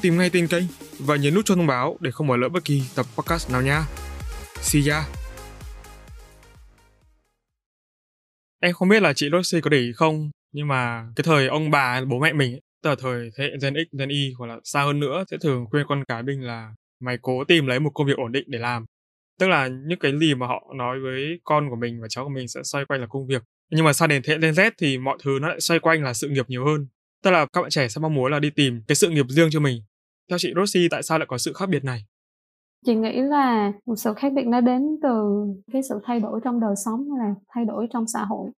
tìm 0.00 0.18
ngay 0.18 0.30
tên 0.30 0.48
kênh 0.48 0.64
và 0.98 1.16
nhấn 1.16 1.34
nút 1.34 1.44
cho 1.44 1.54
thông 1.54 1.66
báo 1.66 1.96
để 2.00 2.10
không 2.10 2.26
bỏ 2.26 2.36
lỡ 2.36 2.48
bất 2.48 2.64
kỳ 2.64 2.82
tập 2.94 3.06
podcast 3.16 3.52
nào 3.52 3.62
nha. 3.62 3.84
See 4.60 4.82
ya! 4.90 5.04
Em 8.60 8.72
không 8.72 8.88
biết 8.88 9.02
là 9.02 9.12
chị 9.12 9.28
Lucy 9.28 9.60
có 9.60 9.70
để 9.70 9.78
ý 9.78 9.92
không, 9.92 10.30
nhưng 10.52 10.68
mà 10.68 11.06
cái 11.16 11.24
thời 11.24 11.48
ông 11.48 11.70
bà 11.70 12.00
bố 12.04 12.18
mẹ 12.18 12.32
mình, 12.32 12.58
từ 12.82 12.94
thời 12.98 13.30
thế 13.36 13.44
hệ 13.44 13.50
Gen 13.62 13.74
X, 13.74 13.98
Gen 13.98 14.08
Y 14.08 14.32
hoặc 14.38 14.46
là 14.46 14.56
xa 14.64 14.82
hơn 14.82 15.00
nữa 15.00 15.24
sẽ 15.30 15.36
thường 15.40 15.66
khuyên 15.70 15.86
con 15.88 16.04
cái 16.08 16.22
mình 16.22 16.42
là 16.42 16.74
mày 17.00 17.18
cố 17.22 17.44
tìm 17.44 17.66
lấy 17.66 17.80
một 17.80 17.90
công 17.94 18.06
việc 18.06 18.16
ổn 18.16 18.32
định 18.32 18.44
để 18.46 18.58
làm 18.58 18.84
tức 19.38 19.48
là 19.48 19.68
những 19.68 19.98
cái 19.98 20.18
gì 20.18 20.34
mà 20.34 20.46
họ 20.46 20.72
nói 20.76 21.00
với 21.00 21.40
con 21.44 21.70
của 21.70 21.76
mình 21.76 22.00
và 22.00 22.08
cháu 22.10 22.24
của 22.24 22.30
mình 22.30 22.48
sẽ 22.48 22.60
xoay 22.64 22.84
quanh 22.84 23.00
là 23.00 23.06
công 23.06 23.26
việc 23.26 23.42
nhưng 23.70 23.84
mà 23.84 23.92
sau 23.92 24.08
đến 24.08 24.22
thế 24.24 24.32
hệ 24.32 24.38
Gen 24.40 24.54
Z 24.54 24.70
thì 24.78 24.98
mọi 24.98 25.18
thứ 25.24 25.38
nó 25.40 25.48
lại 25.48 25.60
xoay 25.60 25.80
quanh 25.80 26.02
là 26.02 26.14
sự 26.14 26.28
nghiệp 26.28 26.44
nhiều 26.48 26.64
hơn 26.64 26.86
tức 27.26 27.32
là 27.32 27.46
các 27.52 27.60
bạn 27.62 27.70
trẻ 27.70 27.88
sẽ 27.88 28.00
mong 28.00 28.14
muốn 28.14 28.32
là 28.32 28.40
đi 28.40 28.50
tìm 28.50 28.80
cái 28.88 28.96
sự 28.96 29.10
nghiệp 29.10 29.26
riêng 29.28 29.48
cho 29.50 29.60
mình. 29.60 29.82
Theo 30.30 30.38
chị 30.38 30.52
Rosie 30.56 30.88
tại 30.90 31.02
sao 31.02 31.18
lại 31.18 31.26
có 31.26 31.38
sự 31.38 31.52
khác 31.52 31.68
biệt 31.68 31.84
này? 31.84 32.00
Chị 32.86 32.94
nghĩ 32.94 33.20
là 33.20 33.72
một 33.86 33.94
sự 33.96 34.14
khác 34.14 34.32
biệt 34.32 34.46
nó 34.46 34.60
đến 34.60 34.82
từ 35.02 35.46
cái 35.72 35.82
sự 35.82 36.00
thay 36.04 36.20
đổi 36.20 36.40
trong 36.44 36.60
đời 36.60 36.74
sống 36.84 37.00
hay 37.10 37.28
là 37.28 37.34
thay 37.48 37.64
đổi 37.64 37.86
trong 37.92 38.04
xã 38.06 38.24
hội. 38.24 38.50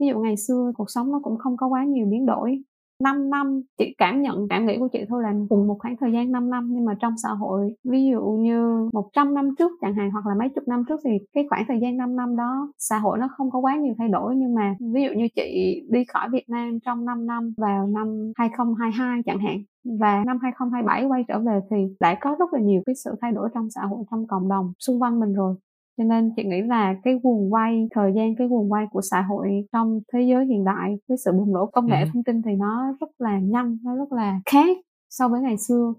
Ví 0.00 0.06
dụ 0.06 0.18
ngày 0.18 0.34
xưa 0.36 0.72
cuộc 0.74 0.90
sống 0.90 1.12
nó 1.12 1.20
cũng 1.22 1.38
không 1.38 1.56
có 1.56 1.66
quá 1.66 1.84
nhiều 1.84 2.06
biến 2.10 2.26
đổi. 2.26 2.62
5 3.02 3.30
năm, 3.30 3.62
chị 3.78 3.94
cảm 3.98 4.22
nhận 4.22 4.48
cảm 4.48 4.66
nghĩ 4.66 4.78
của 4.78 4.88
chị 4.92 5.00
thôi 5.08 5.22
là 5.22 5.32
cùng 5.48 5.66
một 5.66 5.76
khoảng 5.78 5.96
thời 6.00 6.12
gian 6.12 6.32
5 6.32 6.50
năm, 6.50 6.68
nhưng 6.72 6.84
mà 6.84 6.94
trong 7.00 7.12
xã 7.22 7.28
hội, 7.28 7.74
ví 7.84 8.06
dụ 8.12 8.20
như 8.22 8.88
100 8.92 9.34
năm 9.34 9.54
trước 9.58 9.70
chẳng 9.80 9.94
hạn, 9.94 10.10
hoặc 10.10 10.26
là 10.26 10.34
mấy 10.38 10.48
chục 10.54 10.68
năm 10.68 10.82
trước 10.88 11.00
thì 11.04 11.10
cái 11.32 11.44
khoảng 11.50 11.64
thời 11.68 11.80
gian 11.82 11.96
5 11.96 12.16
năm 12.16 12.36
đó, 12.36 12.72
xã 12.78 12.98
hội 12.98 13.18
nó 13.18 13.28
không 13.36 13.50
có 13.50 13.58
quá 13.58 13.76
nhiều 13.76 13.94
thay 13.98 14.08
đổi. 14.08 14.34
Nhưng 14.36 14.54
mà 14.54 14.74
ví 14.94 15.02
dụ 15.02 15.10
như 15.16 15.28
chị 15.36 15.82
đi 15.90 16.04
khỏi 16.04 16.28
Việt 16.32 16.44
Nam 16.48 16.78
trong 16.84 17.04
5 17.04 17.26
năm 17.26 17.52
vào 17.56 17.86
năm 17.86 18.32
2022 18.36 19.20
chẳng 19.26 19.38
hạn, 19.38 19.58
và 20.00 20.24
năm 20.26 20.38
2027 20.42 21.04
quay 21.04 21.24
trở 21.28 21.38
về 21.38 21.60
thì 21.70 21.76
đã 22.00 22.18
có 22.20 22.36
rất 22.38 22.52
là 22.52 22.60
nhiều 22.60 22.82
cái 22.86 22.94
sự 23.04 23.10
thay 23.20 23.32
đổi 23.32 23.48
trong 23.54 23.70
xã 23.70 23.80
hội, 23.90 24.04
trong 24.10 24.26
cộng 24.26 24.48
đồng 24.48 24.72
xung 24.78 25.02
quanh 25.02 25.20
mình 25.20 25.34
rồi 25.34 25.54
cho 25.98 26.04
nên 26.04 26.32
chị 26.36 26.44
nghĩ 26.44 26.62
là 26.62 26.94
cái 27.02 27.20
guồng 27.22 27.52
quay 27.52 27.88
thời 27.90 28.12
gian 28.16 28.36
cái 28.36 28.48
guồng 28.48 28.72
quay 28.72 28.86
của 28.90 29.00
xã 29.10 29.22
hội 29.22 29.48
trong 29.72 30.00
thế 30.12 30.22
giới 30.22 30.46
hiện 30.46 30.64
đại 30.64 30.98
với 31.08 31.18
sự 31.24 31.32
bùng 31.32 31.52
nổ 31.52 31.66
công 31.66 31.86
nghệ 31.86 32.00
ừ. 32.00 32.06
thông 32.12 32.24
tin 32.24 32.42
thì 32.42 32.50
nó 32.58 32.96
rất 33.00 33.10
là 33.18 33.38
nhanh 33.38 33.78
nó 33.84 33.96
rất 33.96 34.12
là 34.12 34.40
khác 34.50 34.76
so 35.10 35.28
với 35.28 35.40
ngày 35.40 35.56
xưa. 35.58 35.94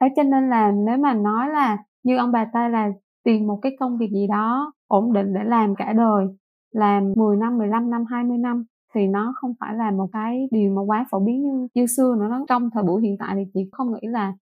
Thế 0.00 0.06
cho 0.16 0.22
nên 0.22 0.50
là 0.50 0.72
nếu 0.86 0.98
mà 0.98 1.14
nói 1.14 1.48
là 1.48 1.78
như 2.02 2.16
ông 2.16 2.32
bà 2.32 2.44
ta 2.52 2.68
là 2.68 2.92
tìm 3.24 3.46
một 3.46 3.58
cái 3.62 3.76
công 3.80 3.98
việc 3.98 4.10
gì 4.12 4.26
đó 4.26 4.72
ổn 4.88 5.12
định 5.12 5.34
để 5.34 5.40
làm 5.44 5.74
cả 5.74 5.92
đời 5.92 6.26
làm 6.72 7.12
10 7.16 7.36
năm 7.36 7.58
15 7.58 7.90
năm 7.90 8.04
20 8.10 8.38
năm 8.38 8.64
thì 8.94 9.06
nó 9.06 9.34
không 9.36 9.54
phải 9.60 9.74
là 9.74 9.90
một 9.90 10.08
cái 10.12 10.48
điều 10.50 10.74
mà 10.74 10.82
quá 10.82 11.06
phổ 11.10 11.20
biến 11.20 11.42
như 11.42 11.68
như 11.74 11.86
xưa 11.86 12.16
nữa 12.18 12.26
nó 12.30 12.44
trong 12.48 12.70
thời 12.70 12.82
buổi 12.82 13.02
hiện 13.02 13.16
tại 13.18 13.34
thì 13.36 13.50
chị 13.54 13.68
không 13.72 13.92
nghĩ 13.92 14.08
là 14.08 14.34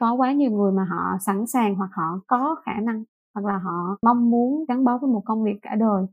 có 0.00 0.14
quá 0.14 0.32
nhiều 0.32 0.50
người 0.50 0.72
mà 0.72 0.84
họ 0.90 1.18
sẵn 1.26 1.46
sàng 1.46 1.74
hoặc 1.74 1.90
họ 1.92 2.20
có 2.26 2.56
khả 2.64 2.80
năng 2.82 3.04
hoặc 3.34 3.46
là 3.46 3.58
họ 3.58 3.96
mong 4.02 4.30
muốn 4.30 4.64
gắn 4.68 4.84
bó 4.84 4.98
với 4.98 5.10
một 5.10 5.22
công 5.24 5.44
việc 5.44 5.58
cả 5.62 5.74
đời. 5.74 6.06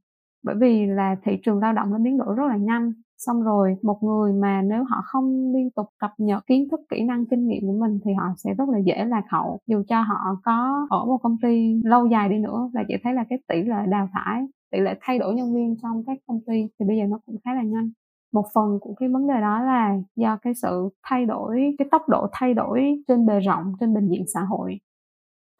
Bởi 0.43 0.55
vì 0.59 0.85
là 0.85 1.15
thị 1.23 1.31
trường 1.43 1.59
lao 1.59 1.73
động 1.73 1.91
nó 1.91 1.97
biến 1.97 2.17
đổi 2.17 2.35
rất 2.35 2.45
là 2.47 2.57
nhanh. 2.57 2.93
Xong 3.17 3.43
rồi, 3.43 3.75
một 3.83 4.03
người 4.03 4.33
mà 4.33 4.61
nếu 4.61 4.83
họ 4.83 5.01
không 5.05 5.53
liên 5.53 5.69
tục 5.71 5.85
cập 5.99 6.11
nhật 6.17 6.45
kiến 6.47 6.67
thức, 6.71 6.79
kỹ 6.89 7.03
năng, 7.03 7.25
kinh 7.25 7.47
nghiệm 7.47 7.61
của 7.67 7.77
mình 7.79 7.99
thì 8.05 8.13
họ 8.13 8.23
sẽ 8.37 8.53
rất 8.53 8.69
là 8.69 8.77
dễ 8.77 9.05
lạc 9.05 9.23
hậu. 9.29 9.59
Dù 9.67 9.83
cho 9.87 10.01
họ 10.01 10.35
có 10.43 10.87
ở 10.89 11.05
một 11.05 11.17
công 11.17 11.37
ty 11.41 11.81
lâu 11.83 12.05
dài 12.05 12.29
đi 12.29 12.37
nữa 12.37 12.69
là 12.73 12.83
chị 12.87 12.93
thấy 13.03 13.13
là 13.13 13.23
cái 13.29 13.39
tỷ 13.47 13.63
lệ 13.63 13.85
đào 13.89 14.09
thải, 14.13 14.47
tỷ 14.71 14.79
lệ 14.79 14.97
thay 15.01 15.19
đổi 15.19 15.33
nhân 15.35 15.53
viên 15.53 15.75
trong 15.83 16.03
các 16.07 16.17
công 16.27 16.39
ty 16.47 16.67
thì 16.79 16.85
bây 16.87 16.97
giờ 16.97 17.03
nó 17.09 17.19
cũng 17.25 17.35
khá 17.45 17.53
là 17.53 17.63
nhanh. 17.63 17.91
Một 18.33 18.45
phần 18.53 18.79
của 18.81 18.93
cái 18.99 19.09
vấn 19.09 19.27
đề 19.27 19.41
đó 19.41 19.61
là 19.61 19.97
do 20.15 20.37
cái 20.41 20.53
sự 20.53 20.89
thay 21.03 21.25
đổi, 21.25 21.75
cái 21.77 21.87
tốc 21.91 22.09
độ 22.09 22.27
thay 22.31 22.53
đổi 22.53 23.03
trên 23.07 23.25
bề 23.25 23.39
rộng, 23.39 23.73
trên 23.79 23.93
bình 23.93 24.07
diện 24.07 24.23
xã 24.33 24.41
hội 24.41 24.79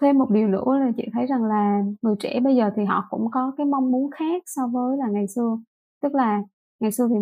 thêm 0.01 0.17
một 0.17 0.29
điều 0.29 0.47
nữa 0.47 0.77
là 0.79 0.91
chị 0.97 1.03
thấy 1.13 1.25
rằng 1.25 1.43
là 1.43 1.83
người 2.01 2.15
trẻ 2.19 2.39
bây 2.39 2.55
giờ 2.55 2.69
thì 2.75 2.85
họ 2.85 3.07
cũng 3.09 3.31
có 3.31 3.51
cái 3.57 3.65
mong 3.65 3.91
muốn 3.91 4.11
khác 4.11 4.43
so 4.45 4.61
với 4.67 4.97
là 4.97 5.05
ngày 5.11 5.27
xưa. 5.27 5.57
Tức 6.01 6.15
là 6.15 6.43
ngày 6.79 6.91
xưa 6.91 7.07
thì 7.09 7.15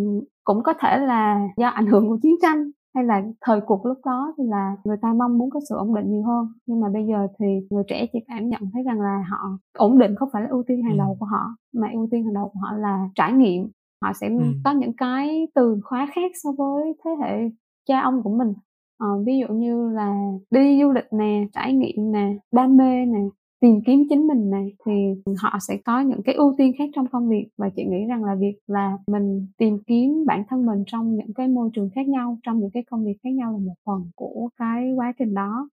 cũng 0.44 0.64
có 0.64 0.74
thể 0.80 0.98
là 0.98 1.48
do 1.58 1.68
ảnh 1.68 1.88
hưởng 1.88 2.10
của 2.10 2.18
chiến 2.22 2.36
tranh 2.41 2.72
hay 2.95 3.04
là 3.04 3.24
thời 3.41 3.62
cuộc 3.62 3.86
lúc 3.86 3.98
đó 4.06 4.34
thì 4.38 4.44
là 4.48 4.76
người 4.84 4.98
ta 5.02 5.14
mong 5.14 5.38
muốn 5.38 5.49
có 5.49 5.60
sự 5.70 5.76
ổn 5.76 5.95
định 5.95 6.12
nhiều 6.12 6.24
hơn. 6.24 6.48
Nhưng 6.66 6.80
mà 6.80 6.88
bây 6.94 7.06
giờ 7.06 7.28
thì 7.40 7.45
người 7.70 7.84
trẻ 7.88 8.06
chỉ 8.14 8.20
cảm 8.28 8.49
nhận 8.49 8.62
thấy 8.74 8.84
rằng 8.84 9.02
là 9.02 9.24
họ 9.30 9.38
ổn 9.78 9.99
định 9.99 10.16
không 10.16 10.30
phải 10.34 10.41
là 10.41 10.48
ưu 10.49 10.64
tiên 10.68 10.84
hàng 10.84 10.98
đầu 10.98 11.18
của 11.20 11.26
họ 11.26 11.56
mà 11.74 11.88
ưu 11.94 12.08
tiên 12.12 12.24
hàng 12.24 12.34
đầu 12.34 12.52
của 12.54 12.60
họ 12.60 12.78
là 12.78 13.10
trải 13.16 13.34
nghiệm. 13.34 13.68
Họ 14.04 14.14
sẽ 14.14 14.28
ừ. 14.28 14.44
có 14.66 14.72
những 14.72 14.94
cái 14.98 15.48
từ 15.56 15.80
khóa 15.84 16.08
khác 16.16 16.32
so 16.44 16.49
với 16.58 16.94
thế 17.06 17.12
hệ 17.22 17.49
cha 17.88 18.02
ông 18.02 18.24
của 18.24 18.38
mình 18.38 18.54
ờ, 18.98 19.07
ví 19.26 19.34
dụ 19.40 19.53
như 19.53 19.90
là 19.90 20.15
đi 20.52 20.82
du 20.82 20.91
lịch 20.91 21.07
nè 21.11 21.48
trải 21.53 21.74
nghiệm 21.74 22.11
nè 22.11 22.38
đam 22.52 22.78
mê 22.78 23.06
nè 23.06 23.19
tìm 23.61 23.80
kiếm 23.86 24.03
chính 24.10 24.28
mình 24.28 24.49
này 24.49 24.74
thì 24.86 24.94
họ 25.38 25.57
sẽ 25.68 25.78
có 25.86 25.99
những 25.99 26.22
cái 26.26 26.36
ưu 26.36 26.56
tiên 26.57 26.72
khác 26.78 26.90
trong 26.95 27.07
công 27.07 27.30
việc. 27.30 27.48
Và 27.57 27.69
chị 27.76 27.86
nghĩ 27.86 28.06
rằng 28.10 28.24
là 28.24 28.36
việc 28.36 28.56
là 28.68 28.98
mình 29.11 29.48
tìm 29.57 29.78
kiếm 29.88 30.24
bản 30.28 30.44
thân 30.49 30.65
mình 30.65 30.84
trong 30.88 31.15
những 31.15 31.34
cái 31.34 31.48
môi 31.48 31.69
trường 31.74 31.90
khác 31.95 32.07
nhau 32.07 32.38
trong 32.44 32.60
những 32.60 32.72
cái 32.74 32.84
công 32.91 33.06
việc 33.06 33.18
khác 33.24 33.30
nhau 33.30 33.52
là 33.52 33.57
một 33.57 33.76
phần 33.86 34.11
của 34.15 34.49
cái 34.57 34.94
quá 34.95 35.14
trình 35.19 35.34
đó. 35.34 35.69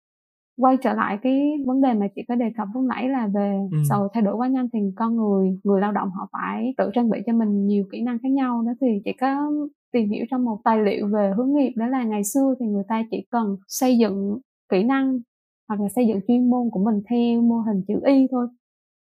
Quay 0.56 0.76
trở 0.82 0.94
lại 0.94 1.18
cái 1.22 1.52
vấn 1.66 1.80
đề 1.80 1.94
mà 1.94 2.06
chị 2.14 2.22
có 2.28 2.34
đề 2.34 2.52
cập 2.56 2.68
lúc 2.74 2.84
nãy 2.84 3.08
là 3.08 3.26
về 3.26 3.58
ừ. 3.72 3.78
sau 3.88 4.08
thay 4.14 4.22
đổi 4.22 4.34
quá 4.34 4.48
nhanh 4.48 4.68
thì 4.72 4.78
con 4.96 5.16
người 5.16 5.58
người 5.64 5.80
lao 5.80 5.92
động 5.92 6.10
họ 6.10 6.28
phải 6.32 6.74
tự 6.76 6.90
trang 6.94 7.10
bị 7.10 7.18
cho 7.26 7.32
mình 7.32 7.66
nhiều 7.66 7.84
kỹ 7.92 8.02
năng 8.02 8.18
khác 8.18 8.28
nhau 8.32 8.62
đó. 8.66 8.72
Thì 8.80 8.86
chị 9.04 9.12
có 9.20 9.50
tìm 9.94 10.10
hiểu 10.10 10.24
trong 10.30 10.44
một 10.44 10.58
tài 10.64 10.82
liệu 10.82 11.08
về 11.08 11.32
hướng 11.36 11.54
nghiệp. 11.54 11.72
Đó 11.76 11.86
là 11.86 12.04
ngày 12.04 12.24
xưa 12.24 12.54
thì 12.60 12.66
người 12.66 12.84
ta 12.88 13.02
chỉ 13.10 13.26
cần 13.30 13.56
xây 13.68 13.98
dựng 13.98 14.38
kỹ 14.68 14.84
năng 14.84 15.18
hoặc 15.68 15.80
là 15.80 15.88
xây 15.88 16.06
dựng 16.06 16.20
chuyên 16.28 16.50
môn 16.50 16.70
của 16.70 16.84
mình 16.84 17.02
theo 17.10 17.42
mô 17.42 17.60
hình 17.60 17.82
chữ 17.88 17.94
y 18.06 18.26
thôi. 18.30 18.46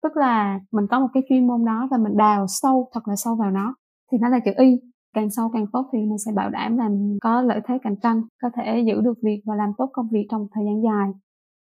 Tức 0.02 0.16
là 0.16 0.60
mình 0.72 0.86
có 0.90 1.00
một 1.00 1.08
cái 1.14 1.22
chuyên 1.28 1.46
môn 1.46 1.64
đó 1.64 1.88
và 1.90 1.98
mình 1.98 2.16
đào 2.16 2.46
sâu 2.48 2.88
thật 2.92 3.08
là 3.08 3.16
sâu 3.16 3.36
vào 3.36 3.50
nó 3.50 3.74
thì 4.12 4.18
nó 4.20 4.28
là 4.28 4.40
chữ 4.44 4.50
y. 4.56 4.80
Càng 5.14 5.30
sâu 5.30 5.50
càng 5.52 5.66
tốt 5.72 5.88
thì 5.92 5.98
mình 5.98 6.18
sẽ 6.18 6.32
bảo 6.32 6.50
đảm 6.50 6.78
là 6.78 6.88
mình 6.88 7.18
có 7.20 7.42
lợi 7.42 7.60
thế 7.68 7.78
cạnh 7.82 7.96
tranh 8.02 8.22
có 8.42 8.48
thể 8.56 8.84
giữ 8.86 9.00
được 9.00 9.18
việc 9.22 9.42
và 9.44 9.54
làm 9.54 9.72
tốt 9.78 9.90
công 9.92 10.08
việc 10.08 10.26
trong 10.30 10.46
thời 10.54 10.64
gian 10.64 10.82
dài. 10.82 11.10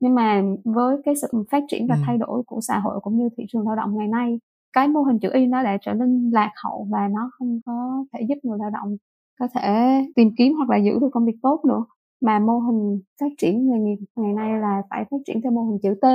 Nhưng 0.01 0.15
mà 0.15 0.43
với 0.65 0.97
cái 1.05 1.15
sự 1.23 1.29
phát 1.51 1.63
triển 1.69 1.87
và 1.89 1.95
ừ. 1.95 2.01
thay 2.07 2.19
đổi 2.19 2.43
của 2.47 2.61
xã 2.61 2.79
hội 2.79 3.01
cũng 3.03 3.19
như 3.19 3.29
thị 3.37 3.45
trường 3.49 3.67
lao 3.67 3.77
động 3.77 3.97
ngày 3.97 4.09
nay 4.09 4.39
cái 4.77 4.89
mô 4.89 5.03
hình 5.03 5.21
chữ 5.21 5.31
y 5.35 5.47
nó 5.47 5.65
đã 5.65 5.79
trở 5.83 5.95
nên 5.95 6.31
lạc 6.35 6.53
hậu 6.65 6.89
và 6.93 7.09
nó 7.09 7.31
không 7.39 7.61
có 7.67 8.05
thể 8.15 8.21
giúp 8.31 8.37
người 8.45 8.59
lao 8.61 8.71
động 8.71 8.97
có 9.41 9.49
thể 9.55 9.71
tìm 10.17 10.31
kiếm 10.39 10.55
hoặc 10.55 10.71
là 10.71 10.77
giữ 10.79 10.93
được 11.01 11.11
công 11.13 11.27
việc 11.27 11.37
tốt 11.43 11.61
nữa. 11.69 11.85
Mà 12.23 12.39
mô 12.39 12.59
hình 12.61 13.01
phát 13.21 13.33
triển 13.39 13.69
nghề 13.71 13.79
nghiệp 13.79 13.97
ngày 14.17 14.33
nay 14.33 14.61
là 14.61 14.83
phải 14.91 15.05
phát 15.11 15.19
triển 15.27 15.43
theo 15.43 15.53
mô 15.53 15.63
hình 15.63 15.79
chữ 15.83 15.95
T, 16.03 16.07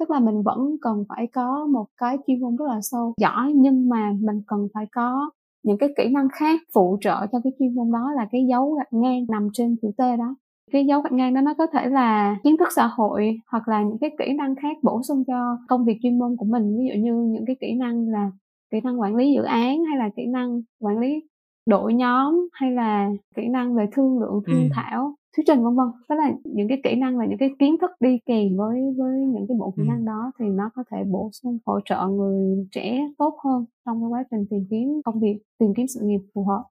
tức 0.00 0.10
là 0.10 0.20
mình 0.20 0.42
vẫn 0.42 0.76
cần 0.82 1.04
phải 1.08 1.26
có 1.32 1.66
một 1.66 1.86
cái 1.96 2.18
chuyên 2.26 2.40
môn 2.40 2.56
rất 2.56 2.66
là 2.68 2.80
sâu 2.82 3.14
giỏi, 3.18 3.52
nhưng 3.56 3.88
mà 3.88 4.12
mình 4.20 4.42
cần 4.46 4.68
phải 4.74 4.86
có 4.92 5.30
những 5.64 5.78
cái 5.78 5.88
kỹ 5.96 6.08
năng 6.14 6.28
khác 6.32 6.60
phụ 6.74 6.98
trợ 7.00 7.26
cho 7.32 7.40
cái 7.44 7.52
chuyên 7.58 7.74
môn 7.74 7.92
đó 7.92 8.12
là 8.16 8.28
cái 8.32 8.46
dấu 8.50 8.72
gạch 8.74 8.92
ngang 8.92 9.26
nằm 9.30 9.48
trên 9.52 9.76
chữ 9.82 9.88
T 9.98 10.00
đó 10.18 10.34
cái 10.72 10.86
dấu 10.86 11.00
gạch 11.00 11.12
ngang 11.12 11.34
đó 11.34 11.40
nó 11.40 11.54
có 11.54 11.66
thể 11.66 11.86
là 11.86 12.36
kiến 12.44 12.56
thức 12.56 12.68
xã 12.76 12.86
hội 12.86 13.38
hoặc 13.46 13.68
là 13.68 13.82
những 13.82 13.98
cái 13.98 14.10
kỹ 14.18 14.32
năng 14.32 14.54
khác 14.56 14.76
bổ 14.82 15.02
sung 15.02 15.24
cho 15.26 15.58
công 15.68 15.84
việc 15.84 15.98
chuyên 16.02 16.18
môn 16.18 16.36
của 16.36 16.44
mình 16.44 16.78
ví 16.78 16.84
dụ 16.88 17.00
như 17.04 17.14
những 17.14 17.44
cái 17.46 17.56
kỹ 17.60 17.72
năng 17.74 18.08
là 18.08 18.30
kỹ 18.70 18.80
năng 18.84 19.00
quản 19.00 19.16
lý 19.16 19.32
dự 19.32 19.42
án 19.42 19.84
hay 19.84 19.98
là 19.98 20.08
kỹ 20.16 20.26
năng 20.26 20.62
quản 20.80 20.98
lý 20.98 21.22
đội 21.66 21.94
nhóm 21.94 22.48
hay 22.52 22.72
là 22.72 23.10
kỹ 23.36 23.48
năng 23.48 23.74
về 23.74 23.86
thương 23.92 24.18
lượng 24.18 24.42
thương 24.46 24.62
ừ. 24.62 24.68
thảo 24.74 25.14
thuyết 25.36 25.44
trình 25.46 25.64
vân 25.64 25.76
vân 25.76 25.86
đó 26.08 26.16
là 26.16 26.32
những 26.44 26.68
cái 26.68 26.80
kỹ 26.84 26.94
năng 26.94 27.18
và 27.18 27.26
những 27.26 27.38
cái 27.38 27.50
kiến 27.58 27.76
thức 27.80 27.90
đi 28.00 28.18
kèm 28.26 28.56
với 28.56 28.80
với 28.98 29.20
những 29.20 29.46
cái 29.48 29.56
bộ 29.58 29.74
kỹ 29.76 29.82
ừ. 29.82 29.86
năng 29.88 30.04
đó 30.04 30.32
thì 30.38 30.44
nó 30.48 30.70
có 30.74 30.84
thể 30.90 30.96
bổ 31.04 31.30
sung 31.32 31.58
hỗ 31.66 31.80
trợ 31.84 32.06
người 32.08 32.66
trẻ 32.72 33.08
tốt 33.18 33.38
hơn 33.44 33.64
trong 33.86 34.00
cái 34.00 34.08
quá 34.08 34.24
trình 34.30 34.46
tìm 34.50 34.66
kiếm 34.70 35.00
công 35.04 35.20
việc 35.20 35.38
tìm 35.58 35.74
kiếm 35.76 35.86
sự 35.86 36.00
nghiệp 36.02 36.20
phù 36.34 36.44
hợp 36.44 36.62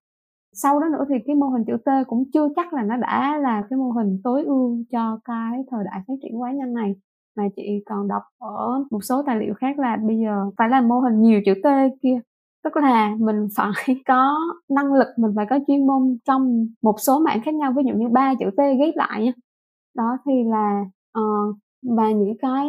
sau 0.54 0.80
đó 0.80 0.88
nữa 0.88 1.06
thì 1.10 1.16
cái 1.28 1.36
mô 1.36 1.48
hình 1.48 1.64
chữ 1.68 1.78
T 1.86 1.90
cũng 2.08 2.24
chưa 2.34 2.48
chắc 2.56 2.74
là 2.74 2.84
nó 2.84 2.98
đã 2.98 3.38
là 3.42 3.64
cái 3.70 3.78
mô 3.78 3.92
hình 3.92 4.22
tối 4.24 4.44
ưu 4.44 4.84
cho 4.92 5.20
cái 5.26 5.60
thời 5.72 5.84
đại 5.84 6.02
phát 6.08 6.14
triển 6.24 6.42
quá 6.42 6.52
nhanh 6.52 6.74
này. 6.74 6.96
Mà 7.38 7.44
chị 7.56 7.84
còn 7.86 8.08
đọc 8.08 8.22
ở 8.40 8.84
một 8.92 9.00
số 9.04 9.24
tài 9.26 9.40
liệu 9.40 9.54
khác 9.54 9.80
là 9.80 9.98
bây 10.08 10.18
giờ 10.18 10.52
phải 10.58 10.70
là 10.70 10.82
mô 10.82 11.00
hình 11.00 11.22
nhiều 11.22 11.42
chữ 11.46 11.54
T 11.64 11.68
kia. 12.02 12.20
Tức 12.64 12.78
là 12.78 13.16
mình 13.20 13.48
phải 13.56 13.72
có 14.08 14.36
năng 14.70 14.94
lực 14.94 15.08
mình 15.18 15.32
phải 15.36 15.46
có 15.50 15.60
chuyên 15.68 15.88
môn 15.88 16.18
trong 16.26 16.68
một 16.82 16.96
số 16.98 17.20
mảng 17.20 17.42
khác 17.42 17.56
nhau 17.56 17.74
ví 17.78 17.84
dụ 17.88 17.94
như 17.98 18.10
ba 18.10 18.34
chữ 18.40 18.46
T 18.58 18.60
ghép 18.80 18.96
lại 18.96 19.24
nha 19.24 19.32
đó 19.96 20.18
thì 20.26 20.32
là 20.46 20.86
ờ, 21.12 21.22
uh, 21.22 21.56
và 21.98 22.12
những 22.12 22.34
cái 22.42 22.68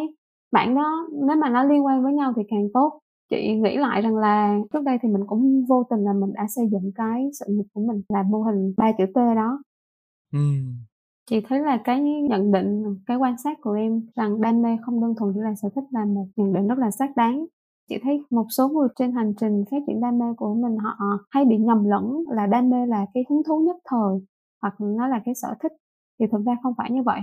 bản 0.52 0.74
đó 0.74 1.08
nếu 1.26 1.36
mà 1.36 1.48
nó 1.48 1.64
liên 1.64 1.84
quan 1.86 2.02
với 2.02 2.12
nhau 2.12 2.32
thì 2.36 2.42
càng 2.48 2.66
tốt 2.74 3.00
chị 3.32 3.54
nghĩ 3.56 3.76
lại 3.76 4.02
rằng 4.02 4.16
là 4.16 4.58
trước 4.72 4.82
đây 4.84 4.98
thì 5.02 5.08
mình 5.08 5.22
cũng 5.26 5.66
vô 5.68 5.84
tình 5.90 6.00
là 6.04 6.12
mình 6.12 6.32
đã 6.34 6.46
xây 6.48 6.68
dựng 6.72 6.92
cái 6.94 7.30
sự 7.40 7.46
nghiệp 7.48 7.64
của 7.72 7.80
mình 7.86 8.02
là 8.08 8.22
mô 8.22 8.42
hình 8.42 8.74
ba 8.76 8.92
chữ 8.98 9.04
T 9.14 9.16
đó. 9.16 9.62
Ừ. 10.32 10.38
chị 11.30 11.40
thấy 11.48 11.60
là 11.60 11.80
cái 11.84 12.02
nhận 12.02 12.52
định 12.52 12.82
cái 13.06 13.16
quan 13.16 13.38
sát 13.44 13.58
của 13.60 13.72
em 13.72 14.02
rằng 14.16 14.40
đam 14.40 14.62
mê 14.62 14.76
không 14.82 15.00
đơn 15.00 15.14
thuần 15.18 15.32
chỉ 15.34 15.40
là 15.40 15.54
sở 15.54 15.68
thích 15.74 15.84
là 15.90 16.04
một 16.04 16.26
nhận 16.36 16.52
định 16.52 16.68
rất 16.68 16.78
là 16.78 16.90
xác 16.90 17.16
đáng. 17.16 17.46
Chị 17.88 17.98
thấy 18.02 18.22
một 18.30 18.46
số 18.50 18.68
người 18.68 18.88
trên 18.98 19.12
hành 19.12 19.34
trình 19.40 19.64
phát 19.70 19.76
triển 19.86 20.00
đam 20.00 20.18
mê 20.18 20.26
của 20.36 20.54
mình 20.54 20.76
họ 20.76 20.94
hay 21.30 21.44
bị 21.44 21.56
nhầm 21.56 21.84
lẫn 21.84 22.24
là 22.28 22.46
đam 22.46 22.70
mê 22.70 22.86
là 22.86 23.06
cái 23.14 23.24
hứng 23.30 23.42
thú 23.48 23.60
nhất 23.66 23.76
thời 23.90 24.26
hoặc 24.62 24.74
nó 24.80 25.08
là 25.08 25.22
cái 25.24 25.34
sở 25.34 25.54
thích. 25.62 25.72
Thì 26.20 26.26
thực 26.32 26.44
ra 26.46 26.56
không 26.62 26.74
phải 26.78 26.90
như 26.90 27.02
vậy 27.02 27.20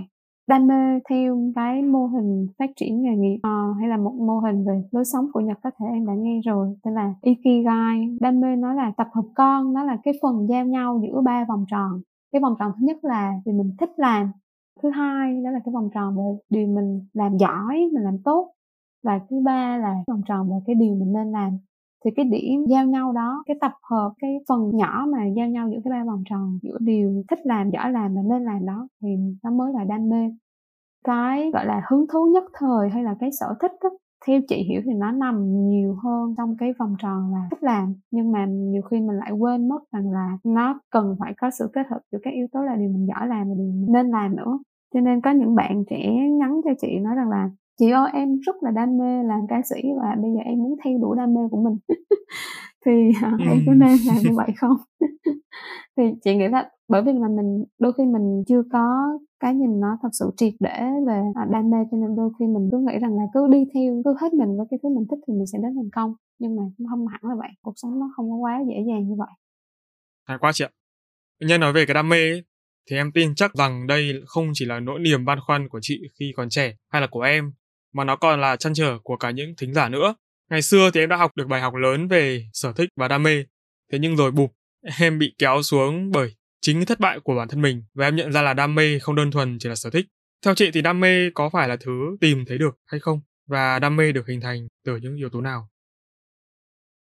đam 0.50 0.66
mê 0.66 1.00
theo 1.10 1.38
cái 1.54 1.82
mô 1.82 2.06
hình 2.06 2.46
phát 2.58 2.70
triển 2.76 3.02
nghề 3.02 3.16
nghiệp 3.16 3.36
uh, 3.36 3.76
hay 3.80 3.88
là 3.88 3.96
một 3.96 4.14
mô 4.14 4.38
hình 4.38 4.64
về 4.66 4.82
lối 4.90 5.04
sống 5.04 5.26
của 5.32 5.40
Nhật 5.40 5.58
có 5.62 5.70
thể 5.78 5.86
em 5.92 6.06
đã 6.06 6.12
nghe 6.14 6.40
rồi 6.44 6.76
tên 6.82 6.94
là 6.94 7.14
Ikigai. 7.22 8.16
Đam 8.20 8.40
mê 8.40 8.56
nó 8.56 8.74
là 8.74 8.92
tập 8.96 9.08
hợp 9.12 9.24
con 9.34 9.72
nó 9.72 9.84
là 9.84 9.98
cái 10.04 10.14
phần 10.22 10.46
giao 10.48 10.64
nhau 10.64 11.00
giữa 11.02 11.20
ba 11.20 11.44
vòng 11.48 11.64
tròn. 11.70 12.00
Cái 12.32 12.40
vòng 12.40 12.54
tròn 12.58 12.72
thứ 12.76 12.86
nhất 12.86 13.04
là 13.04 13.32
vì 13.46 13.52
mình 13.52 13.76
thích 13.80 13.90
làm 13.96 14.32
thứ 14.82 14.90
hai 14.90 15.42
đó 15.44 15.50
là 15.50 15.58
cái 15.64 15.72
vòng 15.74 15.90
tròn 15.94 16.16
về 16.16 16.38
điều 16.50 16.66
mình 16.66 17.06
làm 17.12 17.36
giỏi 17.36 17.90
mình 17.92 18.04
làm 18.04 18.18
tốt 18.24 18.52
và 19.02 19.20
thứ 19.30 19.40
ba 19.44 19.76
là 19.76 19.94
vòng 20.06 20.22
tròn 20.26 20.50
về 20.50 20.56
cái 20.66 20.74
điều 20.74 20.94
mình 20.94 21.12
nên 21.12 21.32
làm 21.32 21.58
thì 22.04 22.10
cái 22.16 22.24
điểm 22.24 22.64
giao 22.68 22.86
nhau 22.86 23.12
đó 23.12 23.42
cái 23.46 23.56
tập 23.60 23.72
hợp 23.90 24.12
cái 24.18 24.30
phần 24.48 24.70
nhỏ 24.76 25.06
mà 25.12 25.18
giao 25.36 25.48
nhau 25.48 25.68
giữa 25.70 25.78
cái 25.84 25.90
ba 25.90 26.04
vòng 26.04 26.22
tròn 26.30 26.58
giữa 26.62 26.78
điều 26.80 27.22
thích 27.30 27.38
làm 27.44 27.70
giỏi 27.70 27.92
làm 27.92 28.14
và 28.14 28.22
nên 28.30 28.44
làm 28.44 28.66
đó 28.66 28.88
thì 29.02 29.08
nó 29.42 29.50
mới 29.50 29.72
là 29.72 29.84
đam 29.84 30.08
mê. 30.08 30.30
Cái 31.04 31.50
gọi 31.54 31.66
là 31.66 31.82
hứng 31.90 32.06
thú 32.12 32.26
nhất 32.34 32.44
thời 32.54 32.88
hay 32.90 33.04
là 33.04 33.16
cái 33.20 33.30
sở 33.32 33.54
thích 33.60 33.72
đó, 33.82 33.90
theo 34.26 34.40
chị 34.48 34.56
hiểu 34.68 34.80
thì 34.84 34.92
nó 34.94 35.12
nằm 35.12 35.68
nhiều 35.68 35.96
hơn 36.04 36.34
trong 36.38 36.56
cái 36.56 36.72
vòng 36.78 36.96
tròn 36.98 37.32
là 37.34 37.48
thích 37.50 37.62
làm 37.62 37.94
nhưng 38.10 38.32
mà 38.32 38.46
nhiều 38.46 38.82
khi 38.82 39.00
mình 39.00 39.16
lại 39.16 39.32
quên 39.32 39.68
mất 39.68 39.80
rằng 39.92 40.10
là 40.10 40.38
nó 40.44 40.80
cần 40.90 41.16
phải 41.20 41.34
có 41.40 41.50
sự 41.50 41.70
kết 41.72 41.86
hợp 41.90 42.00
giữa 42.12 42.18
các 42.22 42.34
yếu 42.34 42.46
tố 42.52 42.60
là 42.62 42.76
điều 42.76 42.88
mình 42.88 43.06
giỏi 43.06 43.26
làm 43.28 43.48
và 43.48 43.54
điều 43.58 43.66
mình 43.66 43.86
nên 43.92 44.08
làm 44.08 44.36
nữa. 44.36 44.58
Cho 44.94 45.00
nên 45.00 45.20
có 45.20 45.30
những 45.30 45.54
bạn 45.54 45.84
trẻ 45.90 46.28
nhắn 46.38 46.60
cho 46.64 46.70
chị 46.80 46.98
nói 46.98 47.14
rằng 47.14 47.30
là 47.30 47.50
chị 47.80 47.90
ơi 47.90 48.10
em 48.12 48.40
rất 48.46 48.56
là 48.62 48.70
đam 48.70 48.98
mê 48.98 49.22
làm 49.22 49.40
ca 49.48 49.62
sĩ 49.70 49.76
và 50.02 50.16
bây 50.22 50.30
giờ 50.34 50.40
em 50.44 50.58
muốn 50.58 50.76
theo 50.84 50.98
đuổi 51.02 51.16
đam 51.16 51.34
mê 51.34 51.40
của 51.50 51.60
mình. 51.60 51.78
Thì 52.86 52.92
uh, 53.34 53.40
em 53.40 53.62
có 53.66 53.74
nên 53.74 53.96
làm 54.06 54.16
như 54.22 54.36
vậy 54.36 54.48
không? 54.56 54.76
Thì 55.96 56.02
chị 56.24 56.36
nghĩ 56.36 56.48
là 56.48 56.70
bởi 56.88 57.02
vì 57.02 57.12
là 57.12 57.28
mình 57.28 57.64
đôi 57.78 57.92
khi 57.92 58.04
mình 58.04 58.44
chưa 58.48 58.62
có 58.72 59.18
cái 59.40 59.54
nhìn 59.54 59.80
nó 59.80 59.98
thật 60.02 60.08
sự 60.12 60.30
triệt 60.36 60.52
để 60.60 60.80
về 61.06 61.22
đam 61.50 61.70
mê 61.70 61.76
cho 61.90 61.96
nên 61.96 62.16
đôi 62.16 62.30
khi 62.38 62.46
mình 62.46 62.68
cứ 62.72 62.78
nghĩ 62.78 62.98
rằng 62.98 63.16
là 63.16 63.22
cứ 63.34 63.48
đi 63.50 63.64
theo 63.74 64.02
cứ 64.04 64.14
hết 64.20 64.32
mình 64.32 64.56
với 64.56 64.66
cái 64.70 64.78
thứ 64.82 64.88
mình 64.88 65.06
thích 65.10 65.18
thì 65.28 65.34
mình 65.34 65.46
sẽ 65.46 65.58
đến 65.62 65.74
thành 65.76 65.90
công. 65.92 66.14
Nhưng 66.38 66.56
mà 66.56 66.62
không 66.90 67.06
hẳn 67.06 67.20
là 67.22 67.34
vậy 67.38 67.48
cuộc 67.62 67.74
sống 67.76 68.00
nó 68.00 68.10
không 68.16 68.30
có 68.30 68.36
quá 68.36 68.60
dễ 68.68 68.76
dàng 68.88 69.08
như 69.08 69.14
vậy. 69.18 69.30
Hay 70.26 70.38
quá 70.40 70.52
chị 70.54 70.64
ạ. 70.64 70.70
Nhân 71.40 71.60
nói 71.60 71.72
về 71.72 71.86
cái 71.86 71.94
đam 71.94 72.08
mê 72.08 72.16
ấy, 72.16 72.44
thì 72.90 72.96
em 72.96 73.12
tin 73.14 73.34
chắc 73.34 73.54
rằng 73.54 73.86
đây 73.86 74.12
không 74.26 74.50
chỉ 74.54 74.64
là 74.64 74.80
nỗi 74.80 75.00
niềm 75.00 75.24
băn 75.24 75.38
khoăn 75.46 75.68
của 75.68 75.78
chị 75.82 76.02
khi 76.18 76.32
còn 76.36 76.48
trẻ 76.48 76.74
hay 76.88 77.00
là 77.00 77.08
của 77.10 77.20
em 77.20 77.52
mà 77.92 78.04
nó 78.04 78.16
còn 78.16 78.40
là 78.40 78.56
chăn 78.56 78.74
trở 78.74 78.98
của 79.02 79.16
cả 79.16 79.30
những 79.30 79.54
thính 79.56 79.74
giả 79.74 79.88
nữa 79.88 80.14
ngày 80.50 80.62
xưa 80.62 80.90
thì 80.94 81.00
em 81.00 81.08
đã 81.08 81.16
học 81.16 81.30
được 81.36 81.48
bài 81.48 81.60
học 81.60 81.74
lớn 81.74 82.08
về 82.08 82.44
sở 82.52 82.72
thích 82.72 82.88
và 82.96 83.08
đam 83.08 83.22
mê 83.22 83.44
thế 83.92 83.98
nhưng 83.98 84.16
rồi 84.16 84.30
bụp, 84.30 84.50
em 85.00 85.18
bị 85.18 85.34
kéo 85.38 85.62
xuống 85.62 86.10
bởi 86.10 86.34
chính 86.60 86.76
cái 86.76 86.86
thất 86.86 87.00
bại 87.00 87.20
của 87.24 87.34
bản 87.34 87.48
thân 87.48 87.62
mình 87.62 87.82
và 87.94 88.06
em 88.06 88.16
nhận 88.16 88.32
ra 88.32 88.42
là 88.42 88.54
đam 88.54 88.74
mê 88.74 88.98
không 88.98 89.16
đơn 89.16 89.30
thuần 89.30 89.56
chỉ 89.60 89.68
là 89.68 89.74
sở 89.74 89.90
thích. 89.90 90.06
Theo 90.44 90.54
chị 90.54 90.70
thì 90.74 90.82
đam 90.82 91.00
mê 91.00 91.30
có 91.34 91.48
phải 91.52 91.68
là 91.68 91.76
thứ 91.84 92.16
tìm 92.20 92.44
thấy 92.48 92.58
được 92.58 92.78
hay 92.86 93.00
không? 93.00 93.20
Và 93.48 93.78
đam 93.78 93.96
mê 93.96 94.12
được 94.12 94.26
hình 94.28 94.40
thành 94.40 94.66
từ 94.84 94.96
những 94.96 95.16
yếu 95.16 95.28
tố 95.28 95.40
nào? 95.40 95.68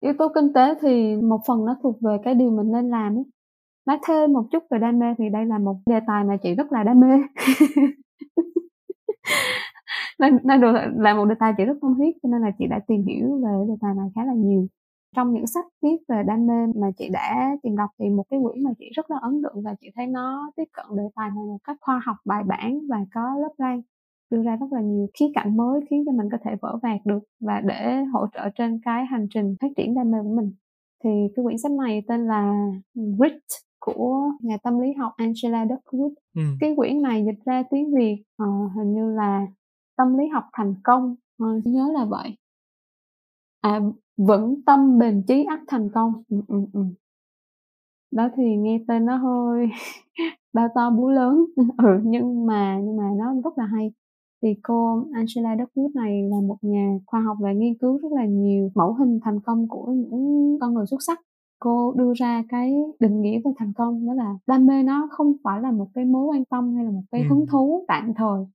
Yếu 0.04 0.14
tố 0.20 0.32
kinh 0.36 0.54
tế 0.56 0.74
thì 0.82 1.16
một 1.16 1.40
phần 1.48 1.66
nó 1.66 1.76
thuộc 1.84 2.02
về 2.02 2.18
cái 2.26 2.34
điều 2.34 2.50
mình 2.50 2.72
nên 2.72 2.90
làm 2.90 3.18
ấy. 3.18 3.24
Nói 3.86 3.98
thêm 4.08 4.34
một 4.34 4.44
chút 4.52 4.64
về 4.72 4.78
đam 4.82 5.00
mê 5.00 5.06
thì 5.18 5.26
đây 5.34 5.46
là 5.46 5.58
một 5.60 5.76
đề 5.86 6.00
tài 6.08 6.24
mà 6.24 6.38
chị 6.44 6.56
rất 6.56 6.72
là 6.72 6.84
đam 6.84 7.00
mê. 7.00 7.08
nói 10.20 10.58
được 10.58 10.74
là 10.96 11.14
một 11.14 11.26
đề 11.26 11.36
tài 11.40 11.54
chị 11.58 11.66
rất 11.66 11.78
tâm 11.82 11.94
huyết 11.94 12.16
cho 12.24 12.30
nên 12.30 12.42
là 12.42 12.52
chị 12.60 12.66
đã 12.70 12.80
tìm 12.88 13.06
hiểu 13.06 13.42
về 13.44 13.66
đề 13.68 13.74
tài 13.82 13.96
này 13.96 14.08
khá 14.16 14.26
là 14.26 14.34
nhiều 14.34 14.68
trong 15.16 15.34
những 15.34 15.48
sách 15.48 15.66
viết 15.82 15.98
về 16.08 16.24
đam 16.28 16.48
mê 16.48 16.68
mà 16.76 16.88
chị 16.98 17.10
đã 17.10 17.58
tìm 17.64 17.76
đọc 17.78 17.90
thì 18.00 18.10
một 18.10 18.24
cái 18.30 18.40
quyển 18.44 18.64
mà 18.64 18.72
chị 18.80 18.86
rất 18.96 19.12
là 19.12 19.18
ấn 19.22 19.42
tượng 19.44 19.64
và 19.64 19.76
chị 19.82 19.88
thấy 19.96 20.08
nó 20.08 20.52
tiếp 20.56 20.64
cận 20.74 20.86
đề 20.98 21.04
tài 21.16 21.30
này 21.30 21.46
một 21.46 21.58
cách 21.64 21.78
khoa 21.82 22.02
học 22.06 22.18
bài 22.26 22.44
bản 22.44 22.80
và 22.90 22.98
có 23.14 23.22
lớp 23.42 23.54
lan 23.58 23.82
đưa 24.30 24.44
ra 24.44 24.56
rất 24.56 24.68
là 24.72 24.82
nhiều 24.82 25.08
khía 25.20 25.28
cạnh 25.36 25.58
mới 25.58 25.82
khiến 25.90 26.04
cho 26.06 26.12
mình 26.12 26.30
có 26.32 26.38
thể 26.44 26.52
vỡ 26.62 26.80
vạc 26.84 27.06
được 27.06 27.20
và 27.40 27.62
để 27.62 28.04
hỗ 28.14 28.28
trợ 28.34 28.50
trên 28.56 28.80
cái 28.86 29.06
hành 29.06 29.28
trình 29.34 29.56
phát 29.62 29.68
triển 29.78 29.96
đam 29.96 30.12
mê 30.12 30.18
của 30.24 30.36
mình 30.36 30.54
thì 31.04 31.10
cái 31.36 31.44
quyển 31.44 31.58
sách 31.58 31.72
này 31.72 32.04
tên 32.08 32.28
là 32.28 32.54
Grit 32.96 33.42
của 33.80 34.32
nhà 34.42 34.58
tâm 34.64 34.80
lý 34.80 34.94
học 34.94 35.14
Angela 35.18 35.66
Duckworth. 35.66 36.14
Ừ. 36.36 36.42
Cái 36.60 36.74
quyển 36.76 37.02
này 37.02 37.26
dịch 37.26 37.46
ra 37.46 37.64
tiếng 37.72 37.96
Việt 37.96 38.24
uh, 38.44 38.72
hình 38.76 38.94
như 38.94 39.12
là 39.16 39.48
tâm 39.98 40.18
lý 40.18 40.28
học 40.28 40.44
thành 40.54 40.76
công, 40.84 41.16
uh, 41.44 41.66
nhớ 41.66 41.92
là 41.94 42.06
vậy. 42.06 42.38
À 43.62 43.80
vững 44.18 44.62
tâm 44.66 45.00
bền 45.00 45.24
chí 45.28 45.44
ắt 45.44 45.60
thành 45.68 45.90
công. 45.94 46.24
Ừ, 46.30 46.42
ừ, 46.48 46.66
ừ. 46.74 46.82
đó 48.12 48.30
thì 48.36 48.56
nghe 48.56 48.80
tên 48.88 49.06
nó 49.06 49.16
hơi 49.18 49.70
bao 50.54 50.68
to 50.76 50.90
bú 50.90 51.10
lớn. 51.10 51.46
Ừ 51.78 52.00
nhưng 52.04 52.46
mà 52.46 52.80
nhưng 52.84 52.98
mà 52.98 53.04
nó 53.18 53.34
rất 53.44 53.58
là 53.58 53.66
hay. 53.66 53.92
Thì 54.42 54.56
cô 54.64 55.04
Angela 55.14 55.56
Duckworth 55.56 55.94
này 55.94 56.24
là 56.24 56.38
một 56.48 56.58
nhà 56.62 56.98
khoa 57.06 57.22
học 57.22 57.38
và 57.42 57.52
nghiên 57.52 57.78
cứu 57.78 57.98
rất 57.98 58.12
là 58.12 58.26
nhiều 58.26 58.72
mẫu 58.76 58.94
hình 58.94 59.20
thành 59.24 59.40
công 59.40 59.68
của 59.68 59.86
những 59.92 60.58
con 60.62 60.74
người 60.74 60.86
xuất 60.86 61.04
sắc. 61.08 61.20
Cô 61.60 61.94
đưa 61.98 62.14
ra 62.14 62.44
cái 62.50 62.74
định 63.00 63.22
nghĩa 63.22 63.40
về 63.46 63.52
thành 63.58 63.74
công 63.74 64.08
đó 64.08 64.14
là 64.14 64.34
đam 64.48 64.66
mê 64.66 64.84
nó 64.84 65.08
không 65.12 65.34
phải 65.44 65.62
là 65.62 65.72
một 65.72 65.88
cái 65.94 66.06
mối 66.06 66.26
quan 66.26 66.46
tâm 66.46 66.76
hay 66.76 66.86
là 66.86 66.92
một 66.92 67.04
cái 67.12 67.24
hứng 67.24 67.46
thú 67.48 67.86
tạm 67.88 68.14
thời 68.14 68.46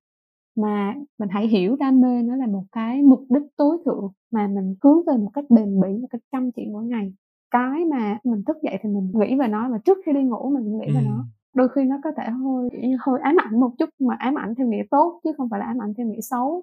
mà 0.57 0.95
mình 1.19 1.29
hãy 1.29 1.49
hiểu 1.49 1.77
đam 1.77 2.01
mê 2.01 2.23
nó 2.23 2.37
là 2.37 2.47
một 2.47 2.65
cái 2.73 3.03
mục 3.03 3.25
đích 3.29 3.43
tối 3.57 3.79
thượng 3.85 4.09
mà 4.33 4.47
mình 4.47 4.75
hướng 4.83 5.05
về 5.07 5.17
một 5.17 5.31
cách 5.35 5.45
bền 5.51 5.81
bỉ 5.81 5.89
một 6.01 6.09
cách 6.11 6.21
chăm 6.33 6.53
chỉ 6.53 6.63
mỗi 6.73 6.85
ngày. 6.85 7.13
Cái 7.51 7.85
mà 7.85 8.19
mình 8.25 8.43
thức 8.47 8.57
dậy 8.63 8.79
thì 8.83 8.89
mình 8.89 9.11
nghĩ 9.15 9.37
về 9.37 9.49
nó 9.49 9.71
và 9.71 9.79
trước 9.85 9.99
khi 10.07 10.13
đi 10.13 10.23
ngủ 10.23 10.51
mình 10.51 10.79
nghĩ 10.79 10.87
về 10.95 11.01
nó. 11.05 11.25
Đôi 11.55 11.69
khi 11.69 11.85
nó 11.85 11.97
có 12.05 12.11
thể 12.17 12.25
hơi 12.31 12.69
hơi 13.01 13.21
ám 13.23 13.37
ảnh 13.39 13.61
một 13.61 13.71
chút 13.79 13.91
mà 13.99 14.15
ám 14.19 14.39
ảnh 14.39 14.55
theo 14.55 14.67
nghĩa 14.67 14.83
tốt 14.91 15.21
chứ 15.25 15.33
không 15.37 15.49
phải 15.51 15.61
là 15.61 15.67
ám 15.67 15.83
ảnh 15.83 15.95
theo 15.99 16.07
nghĩa 16.07 16.21
xấu. 16.21 16.63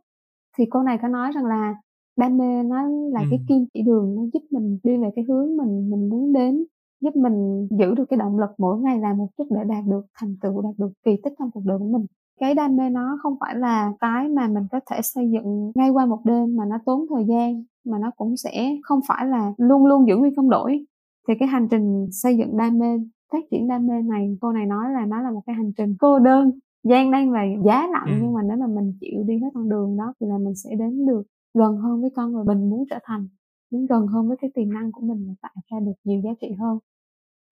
Thì 0.58 0.66
cô 0.70 0.84
này 0.84 0.98
có 1.02 1.08
nói 1.08 1.32
rằng 1.32 1.46
là 1.46 1.76
đam 2.18 2.38
mê 2.38 2.64
nó 2.64 2.88
là 3.12 3.20
ừ. 3.20 3.26
cái 3.30 3.40
kim 3.48 3.66
chỉ 3.74 3.82
đường 3.82 4.16
nó 4.16 4.22
giúp 4.34 4.44
mình 4.52 4.80
đi 4.84 4.98
về 4.98 5.10
cái 5.16 5.26
hướng 5.28 5.58
mình 5.58 5.90
mình 5.90 6.10
muốn 6.10 6.34
đến 6.34 6.66
giúp 7.02 7.16
mình 7.16 7.68
giữ 7.72 7.96
được 7.96 8.06
cái 8.10 8.18
động 8.18 8.40
lực 8.40 8.50
mỗi 8.58 8.80
ngày 8.80 9.00
làm 9.00 9.18
một 9.18 9.28
chút 9.38 9.48
để 9.50 9.64
đạt 9.64 9.84
được 9.88 10.06
thành 10.14 10.36
tựu 10.42 10.62
đạt 10.62 10.74
được 10.78 10.92
kỳ 11.06 11.12
tích 11.24 11.34
trong 11.40 11.52
cuộc 11.52 11.64
đời 11.66 11.78
của 11.80 11.88
mình 11.88 12.06
cái 12.40 12.56
đam 12.56 12.76
mê 12.76 12.90
nó 12.90 13.18
không 13.22 13.36
phải 13.40 13.56
là 13.56 13.94
cái 14.00 14.30
mà 14.30 14.48
mình 14.48 14.64
có 14.72 14.80
thể 14.92 15.02
xây 15.02 15.32
dựng 15.32 15.72
ngay 15.76 15.90
qua 15.90 16.06
một 16.06 16.20
đêm 16.26 16.56
mà 16.56 16.66
nó 16.66 16.78
tốn 16.86 17.06
thời 17.10 17.26
gian 17.26 17.64
mà 17.86 17.98
nó 18.00 18.12
cũng 18.16 18.38
sẽ 18.38 18.78
không 18.84 19.00
phải 19.08 19.26
là 19.26 19.54
luôn 19.58 19.86
luôn 19.86 20.08
giữ 20.08 20.18
nguyên 20.18 20.36
không 20.36 20.50
đổi. 20.50 20.86
Thì 21.28 21.34
cái 21.40 21.48
hành 21.48 21.68
trình 21.72 22.08
xây 22.12 22.38
dựng 22.38 22.58
đam 22.58 22.80
mê 22.80 22.98
phát 23.32 23.44
triển 23.52 23.68
đam 23.68 23.88
mê 23.88 24.02
này 24.02 24.38
cô 24.42 24.52
này 24.52 24.66
nói 24.66 24.86
là 24.94 25.06
nó 25.06 25.22
là 25.22 25.32
một 25.32 25.42
cái 25.46 25.56
hành 25.56 25.72
trình 25.78 25.96
cô 26.00 26.20
đơn 26.20 26.52
gian 26.84 27.12
nan 27.12 27.32
và 27.32 27.40
giá 27.66 27.88
lạnh. 27.88 28.08
Ừ. 28.08 28.14
nhưng 28.22 28.34
mà 28.34 28.42
nếu 28.48 28.58
mà 28.58 28.68
mình 28.68 28.94
chịu 29.02 29.24
đi 29.28 29.38
hết 29.40 29.50
con 29.54 29.70
đường 29.70 29.98
đó 29.98 30.14
thì 30.20 30.28
là 30.28 30.38
mình 30.38 30.56
sẽ 30.56 30.76
đến 30.76 31.06
được 31.06 31.24
gần 31.54 31.78
hơn 31.78 32.02
với 32.02 32.10
con 32.16 32.32
người 32.32 32.44
mình 32.44 32.70
muốn 32.70 32.86
trở 32.90 33.00
thành 33.04 33.28
đến 33.72 33.86
gần 33.86 34.08
hơn 34.08 34.28
với 34.28 34.38
cái 34.42 34.52
tiềm 34.54 34.74
năng 34.74 34.92
của 34.92 35.02
mình 35.02 35.26
và 35.28 35.34
tạo 35.42 35.54
ra 35.72 35.80
được 35.80 35.94
nhiều 36.04 36.22
giá 36.24 36.32
trị 36.42 36.48
hơn. 36.60 36.80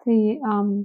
Thì 0.06 0.36
um, 0.36 0.84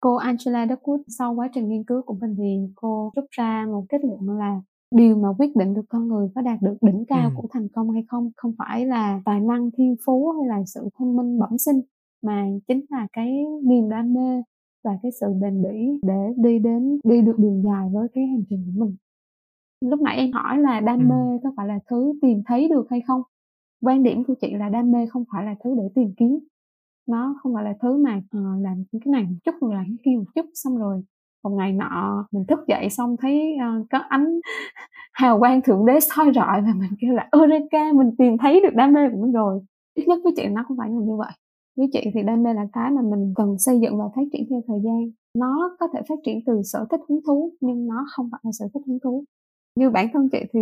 cô 0.00 0.16
Angela 0.16 0.66
Duckworth 0.66 1.02
sau 1.08 1.34
quá 1.34 1.48
trình 1.54 1.68
nghiên 1.68 1.84
cứu 1.84 2.02
của 2.02 2.14
mình 2.14 2.34
thì 2.38 2.72
cô 2.74 3.12
rút 3.16 3.24
ra 3.30 3.66
một 3.68 3.84
kết 3.88 4.04
luận 4.04 4.38
là 4.38 4.60
điều 4.90 5.16
mà 5.16 5.28
quyết 5.38 5.56
định 5.56 5.74
được 5.74 5.84
con 5.88 6.08
người 6.08 6.28
có 6.34 6.40
đạt 6.40 6.62
được 6.62 6.76
đỉnh 6.80 7.04
cao 7.08 7.28
ừ. 7.28 7.34
của 7.36 7.48
thành 7.50 7.68
công 7.68 7.90
hay 7.90 8.04
không 8.08 8.30
không 8.36 8.52
phải 8.58 8.86
là 8.86 9.20
tài 9.24 9.40
năng 9.40 9.70
thiên 9.70 9.96
phú 10.04 10.32
hay 10.32 10.48
là 10.48 10.64
sự 10.66 10.88
thông 10.98 11.16
minh 11.16 11.38
bẩm 11.38 11.58
sinh 11.58 11.80
mà 12.22 12.46
chính 12.68 12.84
là 12.90 13.06
cái 13.12 13.44
niềm 13.64 13.88
đam 13.88 14.14
mê 14.14 14.42
và 14.84 14.98
cái 15.02 15.12
sự 15.20 15.26
bền 15.40 15.62
bỉ 15.62 15.98
để 16.02 16.34
đi 16.36 16.58
đến 16.58 17.00
đi 17.04 17.20
được 17.20 17.38
đường 17.38 17.62
dài 17.62 17.88
với 17.92 18.08
cái 18.14 18.26
hành 18.26 18.44
trình 18.50 18.64
của 18.66 18.84
mình 18.84 18.96
lúc 19.80 20.00
nãy 20.00 20.16
em 20.16 20.32
hỏi 20.32 20.58
là 20.58 20.80
đam 20.80 20.98
ừ. 20.98 21.04
mê 21.04 21.38
có 21.42 21.52
phải 21.56 21.66
là 21.66 21.78
thứ 21.90 22.12
tìm 22.22 22.42
thấy 22.46 22.68
được 22.68 22.86
hay 22.90 23.00
không 23.06 23.22
quan 23.82 24.02
điểm 24.02 24.24
của 24.24 24.34
chị 24.40 24.54
là 24.54 24.68
đam 24.68 24.92
mê 24.92 25.06
không 25.06 25.24
phải 25.32 25.44
là 25.44 25.54
thứ 25.64 25.74
để 25.78 25.88
tìm 25.94 26.12
kiếm 26.16 26.38
nó 27.08 27.34
không 27.42 27.54
phải 27.54 27.64
là 27.64 27.74
thứ 27.82 27.96
mà 27.96 28.16
uh, 28.16 28.62
làm 28.62 28.84
cái 28.92 29.00
này 29.06 29.22
một 29.22 29.36
chút 29.44 29.54
rồi 29.60 29.74
làm 29.74 29.84
cái 29.84 29.96
kia 30.04 30.16
một 30.18 30.30
chút 30.34 30.46
xong 30.54 30.76
rồi 30.76 31.02
một 31.44 31.50
ngày 31.50 31.72
nọ 31.72 32.26
mình 32.32 32.44
thức 32.48 32.58
dậy 32.68 32.90
xong 32.90 33.16
thấy 33.20 33.56
uh, 33.56 33.86
có 33.90 33.98
ánh 33.98 34.40
hào 35.12 35.38
quang 35.38 35.62
thượng 35.62 35.86
đế 35.86 36.00
soi 36.00 36.32
rọi 36.34 36.60
và 36.60 36.72
mình 36.74 36.90
kêu 37.00 37.14
là 37.14 37.28
Eureka 37.32 37.92
mình 37.94 38.16
tìm 38.18 38.38
thấy 38.38 38.60
được 38.60 38.74
đam 38.74 38.92
mê 38.92 39.00
của 39.12 39.22
mình 39.22 39.32
rồi. 39.32 39.60
Ít 39.94 40.08
nhất 40.08 40.18
với 40.24 40.32
chị 40.36 40.46
nó 40.46 40.64
không 40.68 40.76
phải 40.76 40.88
là 40.88 40.96
như 40.96 41.16
vậy. 41.16 41.32
Với 41.76 41.88
chị 41.92 42.10
thì 42.14 42.22
đam 42.22 42.42
mê 42.42 42.54
là 42.54 42.66
cái 42.72 42.90
mà 42.90 43.02
mình 43.02 43.32
cần 43.36 43.58
xây 43.58 43.80
dựng 43.80 43.98
và 43.98 44.04
phát 44.16 44.22
triển 44.32 44.46
theo 44.50 44.60
thời 44.68 44.78
gian. 44.84 45.10
Nó 45.34 45.76
có 45.80 45.88
thể 45.92 46.00
phát 46.08 46.18
triển 46.24 46.38
từ 46.46 46.62
sở 46.64 46.86
thích 46.90 47.00
hứng 47.08 47.20
thú 47.26 47.52
nhưng 47.60 47.86
nó 47.86 48.06
không 48.10 48.28
phải 48.32 48.40
là 48.44 48.50
sở 48.52 48.66
thích 48.74 48.82
hứng 48.86 48.98
thú. 49.04 49.24
Như 49.76 49.90
bản 49.90 50.08
thân 50.12 50.28
chị 50.32 50.38
thì 50.52 50.60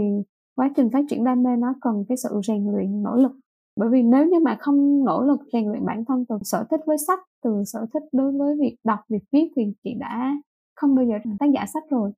quá 0.56 0.70
trình 0.77 0.90
phát 0.93 1.05
triển 1.09 1.24
đam 1.24 1.43
mê 1.43 1.51
nó 1.59 1.74
cần 1.81 2.05
cái 2.09 2.16
sự 2.16 2.40
rèn 2.47 2.66
luyện 2.73 3.02
nỗ 3.02 3.16
lực 3.16 3.32
bởi 3.77 3.89
vì 3.93 4.03
nếu 4.03 4.27
như 4.27 4.40
mà 4.40 4.57
không 4.61 5.05
nỗ 5.05 5.23
lực 5.23 5.40
rèn 5.53 5.69
luyện 5.69 5.86
bản 5.86 6.05
thân 6.05 6.24
từ 6.28 6.39
sở 6.43 6.65
thích 6.70 6.81
với 6.86 6.97
sách 7.07 7.19
từ 7.44 7.62
sở 7.66 7.86
thích 7.94 8.03
đối 8.12 8.32
với 8.32 8.57
việc 8.61 8.77
đọc 8.85 8.98
việc 9.09 9.23
viết 9.32 9.48
thì 9.57 9.62
chị 9.85 9.94
đã 10.01 10.36
không 10.74 10.94
bao 10.94 11.05
giờ 11.05 11.15
thành 11.24 11.36
tác 11.39 11.47
giả 11.55 11.66
sách 11.74 11.85
rồi 11.90 12.12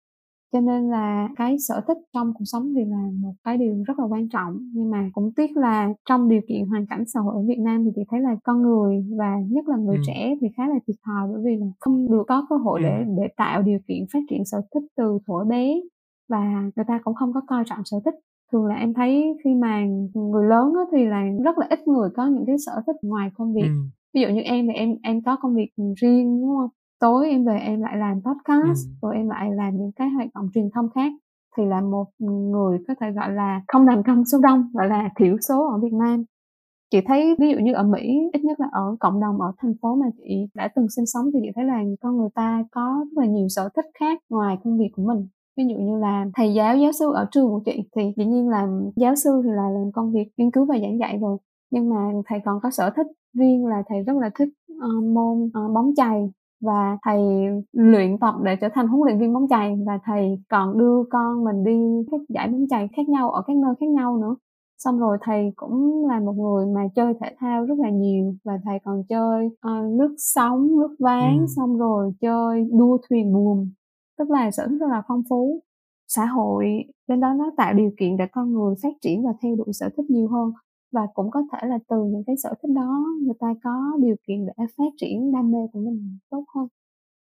cho 0.52 0.60
nên 0.60 0.90
là 0.90 1.28
cái 1.36 1.56
sở 1.58 1.80
thích 1.88 1.96
trong 2.14 2.32
cuộc 2.34 2.44
sống 2.44 2.72
thì 2.76 2.84
là 2.84 3.08
một 3.20 3.32
cái 3.44 3.56
điều 3.56 3.82
rất 3.86 3.98
là 3.98 4.04
quan 4.04 4.28
trọng 4.28 4.58
nhưng 4.74 4.90
mà 4.90 5.10
cũng 5.12 5.32
tiếc 5.36 5.56
là 5.56 5.88
trong 6.08 6.28
điều 6.28 6.40
kiện 6.48 6.66
hoàn 6.66 6.86
cảnh 6.86 7.04
xã 7.06 7.20
hội 7.20 7.34
ở 7.34 7.42
Việt 7.46 7.58
Nam 7.58 7.84
thì 7.84 7.90
chị 7.96 8.02
thấy 8.10 8.20
là 8.20 8.36
con 8.44 8.62
người 8.62 9.04
và 9.18 9.36
nhất 9.48 9.68
là 9.68 9.76
người 9.76 9.96
ừ. 9.96 10.02
trẻ 10.06 10.34
thì 10.40 10.48
khá 10.56 10.68
là 10.68 10.74
thiệt 10.86 10.96
thòi 11.06 11.28
bởi 11.32 11.42
vì 11.44 11.56
là 11.56 11.66
không 11.80 12.10
được 12.10 12.24
có 12.28 12.46
cơ 12.50 12.56
hội 12.56 12.80
để 12.82 12.98
ừ. 12.98 13.04
để 13.18 13.28
tạo 13.36 13.62
điều 13.62 13.78
kiện 13.88 14.04
phát 14.12 14.20
triển 14.30 14.44
sở 14.44 14.60
thích 14.74 14.82
từ 14.96 15.18
thuở 15.26 15.44
bé 15.44 15.74
và 16.28 16.70
người 16.76 16.84
ta 16.88 17.00
cũng 17.04 17.14
không 17.14 17.32
có 17.32 17.40
coi 17.46 17.64
trọng 17.66 17.84
sở 17.84 18.00
thích 18.04 18.14
thường 18.52 18.66
là 18.66 18.74
em 18.74 18.94
thấy 18.94 19.36
khi 19.44 19.54
mà 19.54 19.84
người 20.14 20.46
lớn 20.48 20.72
á, 20.74 20.82
thì 20.92 21.06
là 21.06 21.22
rất 21.44 21.58
là 21.58 21.66
ít 21.70 21.88
người 21.88 22.10
có 22.16 22.26
những 22.26 22.44
cái 22.46 22.56
sở 22.66 22.72
thích 22.86 22.96
ngoài 23.02 23.30
công 23.34 23.54
việc. 23.54 23.68
Ừ. 23.68 23.74
ví 24.14 24.20
dụ 24.20 24.28
như 24.28 24.40
em 24.40 24.66
thì 24.66 24.72
em 24.72 24.96
em 25.02 25.22
có 25.22 25.36
công 25.40 25.54
việc 25.54 25.70
riêng 26.00 26.40
đúng 26.40 26.56
không? 26.56 26.70
Tối 27.00 27.28
em 27.28 27.44
về 27.44 27.58
em 27.58 27.80
lại 27.80 27.96
làm 27.96 28.20
podcast 28.22 28.88
ừ. 28.88 28.92
rồi 29.02 29.16
em 29.16 29.28
lại 29.28 29.50
làm 29.54 29.76
những 29.76 29.92
cái 29.92 30.08
hoạt 30.08 30.28
động 30.34 30.48
truyền 30.54 30.70
thông 30.74 30.88
khác. 30.94 31.12
Thì 31.56 31.64
là 31.66 31.80
một 31.80 32.04
người 32.18 32.78
có 32.88 32.94
thể 33.00 33.10
gọi 33.10 33.32
là 33.32 33.62
không 33.68 33.86
nằm 33.86 34.02
trong 34.06 34.24
số 34.24 34.38
đông 34.42 34.70
gọi 34.72 34.88
là 34.88 35.10
thiểu 35.18 35.36
số 35.48 35.68
ở 35.70 35.78
Việt 35.78 35.92
Nam. 35.92 36.24
Chị 36.90 36.98
thấy 37.06 37.36
ví 37.38 37.50
dụ 37.50 37.58
như 37.62 37.72
ở 37.72 37.82
Mỹ 37.82 38.30
ít 38.32 38.44
nhất 38.44 38.60
là 38.60 38.66
ở 38.72 38.96
cộng 39.00 39.20
đồng 39.20 39.40
ở 39.40 39.52
thành 39.58 39.74
phố 39.82 39.94
mà 39.94 40.06
chị 40.18 40.46
đã 40.54 40.68
từng 40.76 40.86
sinh 40.96 41.06
sống 41.06 41.24
thì 41.34 41.40
chị 41.42 41.48
thấy 41.54 41.64
là 41.64 41.82
con 42.00 42.16
người 42.16 42.28
ta 42.34 42.64
có 42.70 43.04
rất 43.04 43.22
là 43.22 43.26
nhiều 43.26 43.48
sở 43.48 43.68
thích 43.76 43.86
khác 44.00 44.18
ngoài 44.28 44.56
công 44.64 44.78
việc 44.78 44.88
của 44.96 45.02
mình 45.02 45.26
ví 45.58 45.64
dụ 45.66 45.76
như 45.76 45.98
là 45.98 46.26
thầy 46.34 46.54
giáo 46.54 46.76
giáo 46.76 46.92
sư 46.92 47.12
ở 47.14 47.26
trường 47.30 47.48
của 47.48 47.60
chị 47.64 47.82
thì 47.96 48.02
dĩ 48.16 48.24
nhiên 48.24 48.48
là 48.48 48.68
giáo 48.96 49.14
sư 49.14 49.30
thì 49.44 49.50
là 49.50 49.70
làm 49.70 49.92
công 49.92 50.12
việc 50.12 50.28
nghiên 50.36 50.50
cứu 50.50 50.64
và 50.64 50.78
giảng 50.82 50.98
dạy 50.98 51.18
rồi. 51.20 51.38
Nhưng 51.70 51.90
mà 51.90 52.12
thầy 52.26 52.40
còn 52.44 52.60
có 52.62 52.70
sở 52.70 52.90
thích 52.96 53.06
riêng 53.38 53.66
là 53.66 53.82
thầy 53.88 54.02
rất 54.02 54.16
là 54.16 54.30
thích 54.38 54.48
uh, 54.72 55.04
môn 55.04 55.44
uh, 55.44 55.74
bóng 55.74 55.94
chày. 55.96 56.30
Và 56.60 56.98
thầy 57.04 57.20
luyện 57.72 58.18
tập 58.18 58.34
để 58.42 58.56
trở 58.60 58.68
thành 58.74 58.88
huấn 58.88 59.02
luyện 59.06 59.18
viên 59.18 59.32
bóng 59.32 59.48
chày. 59.48 59.76
Và 59.86 59.98
thầy 60.04 60.42
còn 60.48 60.78
đưa 60.78 61.02
con 61.10 61.44
mình 61.44 61.64
đi 61.64 62.08
các 62.10 62.20
giải 62.28 62.48
bóng 62.48 62.66
chày 62.70 62.88
khác 62.96 63.08
nhau 63.08 63.30
ở 63.30 63.42
các 63.46 63.56
nơi 63.56 63.74
khác 63.80 63.88
nhau 63.88 64.16
nữa. 64.16 64.36
Xong 64.78 64.98
rồi 64.98 65.18
thầy 65.20 65.52
cũng 65.56 66.06
là 66.08 66.20
một 66.20 66.32
người 66.32 66.66
mà 66.66 66.80
chơi 66.94 67.14
thể 67.20 67.36
thao 67.38 67.64
rất 67.64 67.78
là 67.78 67.90
nhiều. 67.90 68.34
Và 68.44 68.52
thầy 68.64 68.78
còn 68.84 69.02
chơi 69.08 69.46
uh, 69.46 70.00
lướt 70.00 70.14
sóng 70.18 70.68
lướt 70.78 70.96
ván 70.98 71.38
ừ. 71.38 71.46
xong 71.56 71.78
rồi 71.78 72.12
chơi 72.20 72.68
đua 72.72 72.98
thuyền 73.08 73.32
buồm 73.32 73.68
tức 74.18 74.30
là 74.30 74.50
sở 74.50 74.66
thích 74.68 74.78
rất 74.80 74.86
là 74.90 75.02
phong 75.08 75.22
phú. 75.28 75.62
Xã 76.08 76.26
hội 76.26 76.64
bên 77.08 77.20
đó 77.20 77.34
nó 77.38 77.50
tạo 77.56 77.74
điều 77.74 77.90
kiện 78.00 78.16
để 78.16 78.24
con 78.32 78.52
người 78.52 78.74
phát 78.82 78.92
triển 79.00 79.24
và 79.24 79.30
theo 79.42 79.56
đuổi 79.56 79.72
sở 79.72 79.88
thích 79.96 80.10
nhiều 80.10 80.28
hơn. 80.28 80.52
Và 80.92 81.00
cũng 81.14 81.30
có 81.30 81.40
thể 81.52 81.68
là 81.68 81.78
từ 81.88 81.96
những 82.12 82.22
cái 82.26 82.36
sở 82.42 82.54
thích 82.62 82.70
đó 82.74 83.04
người 83.22 83.34
ta 83.40 83.46
có 83.64 83.70
điều 84.02 84.16
kiện 84.26 84.46
để 84.46 84.64
phát 84.78 84.92
triển 84.96 85.32
đam 85.32 85.50
mê 85.50 85.58
của 85.72 85.80
mình 85.80 86.18
tốt 86.30 86.44
hơn. 86.54 86.68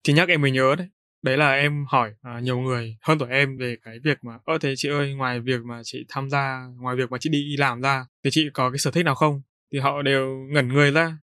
Thì 0.08 0.14
nhắc 0.14 0.30
em 0.30 0.42
mới 0.42 0.52
nhớ 0.52 0.76
đấy. 0.78 0.88
Đấy 1.24 1.38
là 1.38 1.54
em 1.54 1.86
hỏi 1.88 2.14
à, 2.22 2.40
nhiều 2.40 2.60
người 2.60 2.98
hơn 3.02 3.20
tuổi 3.20 3.30
em 3.30 3.58
về 3.58 3.76
cái 3.84 4.00
việc 4.04 4.18
mà 4.22 4.40
ơ 4.46 4.58
thế 4.62 4.74
chị 4.78 4.90
ơi 4.90 5.14
ngoài 5.16 5.40
việc 5.40 5.62
mà 5.66 5.82
chị 5.84 6.06
tham 6.10 6.30
gia 6.30 6.66
ngoài 6.80 6.96
việc 6.96 7.12
mà 7.12 7.18
chị 7.22 7.30
đi 7.30 7.58
làm 7.58 7.82
ra 7.82 8.06
thì 8.24 8.30
chị 8.34 8.50
có 8.54 8.70
cái 8.70 8.78
sở 8.78 8.92
thích 8.92 9.04
nào 9.04 9.16
không? 9.16 9.42
Thì 9.74 9.80
họ 9.80 10.02
đều 10.02 10.38
ngẩn 10.54 10.68
người 10.68 10.92
ra. 10.92 11.18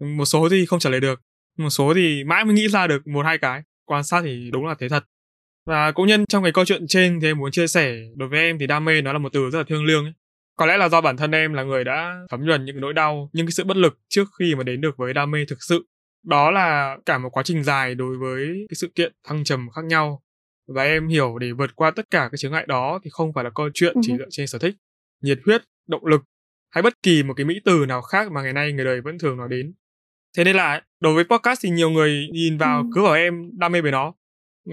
Một 0.00 0.24
số 0.24 0.48
thì 0.50 0.66
không 0.66 0.78
trả 0.78 0.90
lời 0.90 1.00
được. 1.00 1.20
Một 1.58 1.70
số 1.70 1.94
thì 1.94 2.24
mãi 2.24 2.44
mới 2.44 2.54
nghĩ 2.54 2.68
ra 2.68 2.86
được 2.86 3.06
một 3.06 3.26
hai 3.26 3.38
cái. 3.38 3.62
Quan 3.84 4.04
sát 4.04 4.20
thì 4.24 4.50
đúng 4.52 4.66
là 4.66 4.74
thế 4.78 4.88
thật 4.88 5.04
và 5.68 5.92
cũng 5.92 6.06
nhân 6.06 6.24
trong 6.28 6.42
cái 6.42 6.52
câu 6.52 6.64
chuyện 6.64 6.86
trên 6.88 7.20
thì 7.20 7.28
em 7.28 7.38
muốn 7.38 7.50
chia 7.50 7.66
sẻ 7.66 7.96
đối 8.16 8.28
với 8.28 8.38
em 8.38 8.58
thì 8.58 8.66
đam 8.66 8.84
mê 8.84 9.02
nó 9.02 9.12
là 9.12 9.18
một 9.18 9.32
từ 9.32 9.50
rất 9.50 9.58
là 9.58 9.64
thiêng 9.68 9.84
liêng 9.84 10.04
ấy. 10.04 10.12
có 10.56 10.66
lẽ 10.66 10.76
là 10.76 10.88
do 10.88 11.00
bản 11.00 11.16
thân 11.16 11.30
em 11.30 11.52
là 11.52 11.62
người 11.62 11.84
đã 11.84 12.20
thấm 12.30 12.44
nhuần 12.44 12.64
những 12.64 12.76
cái 12.76 12.80
nỗi 12.80 12.94
đau 12.94 13.30
những 13.32 13.46
cái 13.46 13.52
sự 13.52 13.64
bất 13.64 13.76
lực 13.76 13.98
trước 14.08 14.24
khi 14.38 14.54
mà 14.54 14.62
đến 14.62 14.80
được 14.80 14.96
với 14.96 15.14
đam 15.14 15.30
mê 15.30 15.44
thực 15.48 15.58
sự. 15.68 15.86
Đó 16.26 16.50
là 16.50 16.96
cả 17.06 17.18
một 17.18 17.28
quá 17.32 17.42
trình 17.42 17.64
dài 17.64 17.94
đối 17.94 18.18
với 18.18 18.46
cái 18.68 18.74
sự 18.74 18.92
kiện 18.94 19.12
thăng 19.28 19.44
trầm 19.44 19.68
khác 19.70 19.84
nhau. 19.84 20.22
Và 20.74 20.82
em 20.82 21.08
hiểu 21.08 21.38
để 21.38 21.52
vượt 21.52 21.76
qua 21.76 21.90
tất 21.90 22.10
cả 22.10 22.28
cái 22.32 22.38
chướng 22.38 22.52
ngại 22.52 22.64
đó 22.68 23.00
thì 23.04 23.10
không 23.12 23.32
phải 23.34 23.44
là 23.44 23.50
câu 23.54 23.70
chuyện 23.74 23.96
chỉ 24.02 24.12
dựa 24.18 24.28
trên 24.30 24.46
sở 24.46 24.58
thích 24.58 24.74
nhiệt 25.22 25.38
huyết 25.46 25.62
động 25.88 26.06
lực 26.06 26.22
hay 26.70 26.82
bất 26.82 27.02
kỳ 27.02 27.22
một 27.22 27.34
cái 27.34 27.46
mỹ 27.46 27.60
từ 27.64 27.86
nào 27.86 28.02
khác 28.02 28.32
mà 28.32 28.42
ngày 28.42 28.52
nay 28.52 28.72
người 28.72 28.84
đời 28.84 29.00
vẫn 29.00 29.18
thường 29.18 29.36
nói 29.36 29.48
đến. 29.50 29.74
Thế 30.36 30.44
nên 30.44 30.56
là 30.56 30.82
đối 31.00 31.14
với 31.14 31.24
podcast 31.24 31.60
thì 31.62 31.70
nhiều 31.70 31.90
người 31.90 32.28
nhìn 32.32 32.58
vào 32.58 32.84
cứ 32.94 33.02
bảo 33.02 33.14
em 33.14 33.50
đam 33.58 33.72
mê 33.72 33.80
về 33.80 33.90
nó 33.90 34.14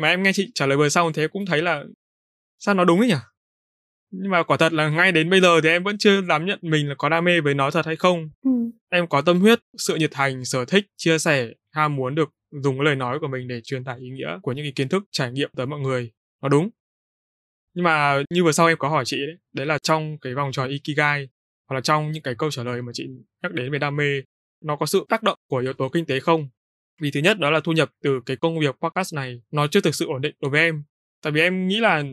mà 0.02 0.08
em 0.08 0.24
nghe 0.24 0.34
chị 0.34 0.52
trả 0.56 0.66
lời 0.66 0.78
vừa 0.78 0.90
xong 0.90 1.14
thế 1.14 1.28
cũng 1.28 1.46
thấy 1.46 1.62
là 1.62 1.84
sao 2.60 2.76
nó 2.76 2.86
đúng 2.86 3.00
ấy 3.00 3.08
nhỉ? 3.08 3.16
Nhưng 4.12 4.32
mà 4.32 4.44
quả 4.44 4.58
thật 4.58 4.74
là 4.74 4.90
ngay 4.90 5.12
đến 5.12 5.30
bây 5.30 5.42
giờ 5.42 5.62
thì 5.64 5.70
em 5.70 5.84
vẫn 5.84 5.98
chưa 5.98 6.22
dám 6.22 6.46
nhận 6.46 6.60
mình 6.62 6.90
là 6.90 6.96
có 6.98 7.10
đam 7.10 7.24
mê 7.24 7.42
với 7.42 7.54
nó 7.54 7.72
thật 7.72 7.86
hay 7.86 7.96
không. 7.96 8.30
Ừ. 8.44 8.52
em 8.90 9.08
có 9.08 9.22
tâm 9.22 9.40
huyết 9.40 9.60
sự 9.78 9.96
nhiệt 9.96 10.12
thành 10.12 10.46
sở 10.46 10.66
thích 10.66 10.86
chia 10.98 11.18
sẻ 11.20 11.48
ham 11.72 11.96
muốn 11.96 12.16
được 12.16 12.30
dùng 12.52 12.78
cái 12.78 12.86
lời 12.86 12.96
nói 12.96 13.20
của 13.20 13.28
mình 13.28 13.48
để 13.48 13.62
truyền 13.64 13.84
tải 13.84 14.00
ý 14.00 14.10
nghĩa 14.10 14.40
của 14.42 14.52
những 14.52 14.66
cái 14.66 14.74
kiến 14.76 14.90
thức 14.90 15.04
trải 15.12 15.32
nghiệm 15.32 15.50
tới 15.58 15.66
mọi 15.66 15.80
người. 15.80 16.12
Nó 16.42 16.50
đúng. 16.50 16.70
Nhưng 17.74 17.84
mà 17.84 18.24
như 18.30 18.44
vừa 18.44 18.52
sau 18.52 18.68
em 18.68 18.78
có 18.78 18.90
hỏi 18.90 19.04
chị 19.06 19.18
đấy 19.18 19.36
đấy 19.54 19.66
là 19.66 19.78
trong 19.78 20.18
cái 20.22 20.36
vòng 20.36 20.52
tròn 20.52 20.70
ikigai 20.70 21.30
hoặc 21.70 21.76
là 21.76 21.82
trong 21.82 22.12
những 22.12 22.24
cái 22.24 22.36
câu 22.38 22.52
trả 22.52 22.64
lời 22.64 22.82
mà 22.82 22.92
chị 22.96 23.08
nhắc 23.44 23.52
đến 23.54 23.72
về 23.72 23.80
đam 23.80 23.96
mê 23.96 24.22
nó 24.64 24.76
có 24.76 24.86
sự 24.86 25.06
tác 25.10 25.24
động 25.24 25.40
của 25.50 25.58
yếu 25.58 25.74
tố 25.74 25.90
kinh 25.90 26.06
tế 26.06 26.20
không 26.20 26.50
vì 27.02 27.12
thứ 27.12 27.20
nhất 27.20 27.40
đó 27.40 27.50
là 27.50 27.60
thu 27.60 27.72
nhập 27.72 27.90
từ 28.04 28.20
cái 28.26 28.38
công 28.38 28.60
việc 28.60 28.76
podcast 28.82 29.14
này 29.14 29.42
nó 29.52 29.68
chưa 29.68 29.82
thực 29.82 29.96
sự 29.96 30.06
ổn 30.08 30.22
định 30.22 30.36
đối 30.42 30.52
với 30.52 30.62
em. 30.62 30.84
Tại 31.24 31.32
vì 31.32 31.42
em 31.42 31.68
nghĩ 31.68 31.80
là 31.80 32.04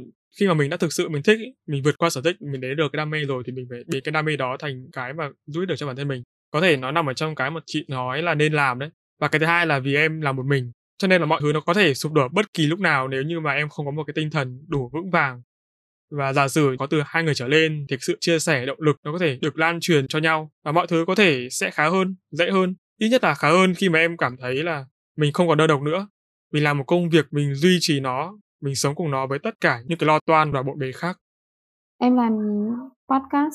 khi 0.41 0.49
mà 0.49 0.55
mình 0.55 0.71
đã 0.71 0.77
thực 0.77 0.93
sự 0.93 1.09
mình 1.09 1.23
thích 1.23 1.39
mình 1.67 1.83
vượt 1.83 1.99
qua 1.99 2.11
sở 2.11 2.21
thích, 2.23 2.37
mình 2.43 2.61
đến 2.61 2.77
được 2.77 2.89
cái 2.93 2.97
đam 2.97 3.11
mê 3.11 3.25
rồi 3.25 3.43
thì 3.47 3.53
mình 3.53 3.67
phải 3.71 3.79
biến 3.87 4.03
cái 4.05 4.13
đam 4.13 4.25
mê 4.25 4.37
đó 4.37 4.57
thành 4.61 4.87
cái 4.93 5.13
mà 5.13 5.31
giúp 5.47 5.65
được 5.65 5.75
cho 5.79 5.87
bản 5.87 5.97
thân 5.97 6.09
mình. 6.09 6.23
Có 6.51 6.61
thể 6.61 6.77
nó 6.77 6.91
nằm 6.91 7.07
ở 7.07 7.13
trong 7.15 7.35
cái 7.35 7.51
mà 7.51 7.61
chị 7.67 7.85
nói 7.89 8.23
là 8.23 8.35
nên 8.35 8.53
làm 8.53 8.79
đấy. 8.79 8.91
Và 9.21 9.29
cái 9.29 9.39
thứ 9.39 9.47
hai 9.47 9.67
là 9.67 9.79
vì 9.79 9.95
em 9.95 10.21
là 10.21 10.33
một 10.33 10.47
mình, 10.47 10.73
cho 10.99 11.09
nên 11.09 11.21
là 11.21 11.27
mọi 11.27 11.41
thứ 11.43 11.53
nó 11.53 11.61
có 11.61 11.75
thể 11.75 11.95
sụp 11.95 12.13
đổ 12.13 12.29
bất 12.29 12.53
kỳ 12.55 12.67
lúc 12.67 12.81
nào 12.81 13.09
nếu 13.09 13.23
như 13.23 13.41
mà 13.41 13.53
em 13.53 13.69
không 13.69 13.87
có 13.87 13.93
một 13.93 14.05
cái 14.07 14.15
tinh 14.15 14.31
thần 14.31 14.65
đủ 14.69 14.91
vững 14.93 15.11
vàng. 15.11 15.43
Và 16.11 16.33
giả 16.33 16.49
sử 16.49 16.77
có 16.79 16.87
từ 16.87 17.03
hai 17.07 17.23
người 17.23 17.35
trở 17.35 17.49
lên 17.49 17.87
thì 17.89 17.97
sự 18.01 18.19
chia 18.21 18.39
sẻ 18.39 18.67
động 18.67 18.81
lực 18.81 18.97
nó 19.05 19.13
có 19.13 19.19
thể 19.19 19.39
được 19.43 19.59
lan 19.59 19.81
truyền 19.81 20.09
cho 20.09 20.19
nhau 20.19 20.53
và 20.65 20.73
mọi 20.73 20.87
thứ 20.87 21.05
có 21.07 21.15
thể 21.15 21.49
sẽ 21.51 21.71
khá 21.71 21.89
hơn, 21.89 22.17
dễ 22.31 22.51
hơn 22.51 22.75
ít 23.03 23.09
nhất 23.09 23.25
là 23.25 23.35
khá 23.35 23.49
hơn 23.49 23.75
khi 23.75 23.89
mà 23.89 23.99
em 23.99 24.17
cảm 24.17 24.37
thấy 24.37 24.55
là 24.55 24.85
mình 25.17 25.33
không 25.33 25.49
còn 25.49 25.59
đơn 25.59 25.69
độc 25.69 25.83
nữa. 25.83 26.09
Mình 26.53 26.65
làm 26.65 26.79
một 26.79 26.85
công 26.87 27.11
việc 27.11 27.27
mình 27.31 27.55
duy 27.55 27.79
trì 27.81 28.01
nó 28.01 28.39
mình 28.61 28.75
sống 28.75 28.95
cùng 28.95 29.11
nó 29.11 29.27
với 29.27 29.39
tất 29.39 29.61
cả 29.61 29.83
những 29.87 29.99
cái 29.99 30.07
lo 30.07 30.19
toan 30.27 30.53
và 30.53 30.63
bộn 30.63 30.79
bề 30.79 30.93
khác. 30.93 31.19
Em 31.99 32.17
làm 32.17 32.33
podcast 33.09 33.55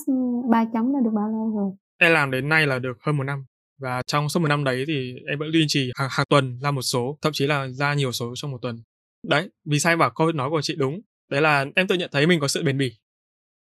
ba 0.51 0.65
chấm 0.73 0.93
là 0.93 0.99
được 1.03 1.09
bao 1.15 1.29
lâu 1.29 1.53
rồi? 1.55 1.71
Em 1.97 2.13
làm 2.13 2.31
đến 2.31 2.49
nay 2.49 2.67
là 2.67 2.79
được 2.79 2.97
hơn 3.01 3.17
một 3.17 3.23
năm. 3.23 3.45
Và 3.79 4.01
trong 4.07 4.29
suốt 4.29 4.39
một 4.39 4.47
năm 4.47 4.63
đấy 4.63 4.83
thì 4.87 5.15
em 5.29 5.39
vẫn 5.39 5.51
duy 5.51 5.65
trì 5.67 5.91
hàng, 5.95 6.09
hàng 6.11 6.25
tuần 6.29 6.59
ra 6.59 6.71
một 6.71 6.81
số 6.81 7.17
thậm 7.21 7.33
chí 7.33 7.47
là 7.47 7.67
ra 7.67 7.93
nhiều 7.93 8.11
số 8.11 8.33
trong 8.35 8.51
một 8.51 8.59
tuần. 8.61 8.81
Đấy 9.27 9.49
vì 9.65 9.77
em 9.85 9.99
bảo 9.99 10.11
câu 10.15 10.31
nói 10.31 10.49
của 10.49 10.61
chị 10.61 10.75
đúng? 10.77 11.01
Đấy 11.31 11.41
là 11.41 11.65
em 11.75 11.87
tự 11.87 11.95
nhận 11.95 12.09
thấy 12.13 12.27
mình 12.27 12.39
có 12.39 12.47
sự 12.47 12.63
bền 12.63 12.77
bỉ 12.77 12.91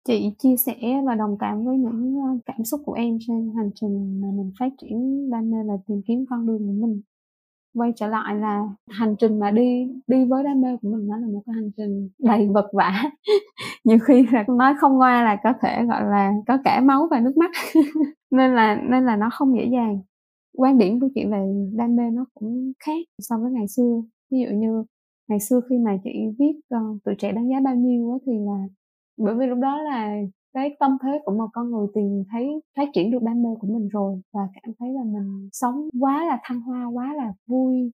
chị 0.08 0.34
chia 0.40 0.56
sẻ 0.58 0.76
và 1.06 1.16
đồng 1.16 1.38
cảm 1.40 1.66
với 1.66 1.78
những 1.78 2.22
ờ, 2.22 2.38
cảm 2.46 2.64
xúc 2.64 2.82
của 2.86 2.94
em 2.94 3.18
trên 3.28 3.54
hành 3.56 3.70
trình 3.76 4.22
mà 4.22 4.28
mình 4.34 4.52
phát 4.60 4.70
triển 4.82 5.30
đam 5.32 5.52
mê 5.52 5.58
là 5.64 5.74
tìm 5.88 6.02
kiếm 6.08 6.26
con 6.30 6.48
đường 6.48 6.58
của 6.58 6.88
mình. 6.88 7.02
Quay 7.76 7.94
trở 7.96 8.08
lại 8.08 8.36
là 8.36 8.64
hành 8.90 9.16
trình 9.20 9.40
mà 9.40 9.52
đi 9.52 9.88
đi 10.08 10.26
với 10.26 10.44
đam 10.44 10.62
mê 10.62 10.78
của 10.82 10.90
mình 10.90 11.08
nó 11.08 11.18
là 11.18 11.28
một 11.28 11.44
cái 11.46 11.56
hành 11.56 11.72
trình 11.78 12.10
đầy 12.20 12.48
vật 12.48 12.70
vả 12.74 13.04
nhiều 13.84 13.98
khi 14.08 14.26
là 14.32 14.46
nói 14.48 14.74
không 14.80 14.98
ngoa 14.98 15.24
là 15.24 15.38
có 15.44 15.54
thể 15.62 15.86
gọi 15.86 16.04
là 16.04 16.34
có 16.48 16.58
cả 16.64 16.82
máu 16.82 17.08
và 17.12 17.20
nước 17.20 17.38
mắt. 17.38 17.52
Nên 18.32 18.56
là 18.56 18.76
nên 18.90 19.06
là 19.06 19.16
nó 19.16 19.30
không 19.34 19.58
dễ 19.58 19.66
dàng. 19.66 20.00
Quan 20.58 20.78
điểm 20.78 21.00
của 21.00 21.10
chị 21.16 21.26
về 21.26 21.54
đam 21.74 21.96
mê 21.96 22.04
nó 22.12 22.26
cũng 22.34 22.72
khác 22.86 23.06
so 23.20 23.38
với 23.40 23.52
ngày 23.52 23.68
xưa. 23.68 24.02
Ví 24.32 24.40
dụ 24.40 24.58
như 24.58 24.84
ngày 25.28 25.40
xưa 25.40 25.62
khi 25.70 25.78
mà 25.78 25.98
chị 26.04 26.12
viết 26.40 26.54
ờ, 26.70 26.80
uh, 26.80 26.98
tuổi 27.04 27.16
trẻ 27.20 27.32
đáng 27.32 27.50
giá 27.50 27.60
bao 27.64 27.76
nhiêu 27.76 28.10
đó, 28.10 28.20
thì 28.26 28.34
là 28.40 28.68
bởi 29.18 29.36
vì 29.36 29.46
lúc 29.48 29.60
đó 29.60 29.82
là 29.82 30.16
cái 30.54 30.76
tâm 30.80 30.98
thế 31.04 31.20
của 31.26 31.32
một 31.32 31.48
con 31.54 31.72
người 31.72 31.88
tìm 31.96 32.24
thấy, 32.32 32.62
phát 32.78 32.90
triển 32.94 33.12
được 33.12 33.24
đam 33.24 33.44
mê 33.44 33.50
của 33.60 33.68
mình 33.68 33.88
rồi 33.88 34.22
và 34.34 34.42
cảm 34.54 34.74
thấy 34.80 34.90
là 34.94 35.04
mình 35.04 35.50
sống 35.54 35.90
quá 36.00 36.26
là 36.26 36.40
thăng 36.44 36.62
hoa, 36.62 36.86
quá 36.86 37.14
là 37.18 37.34
vui, 37.48 37.92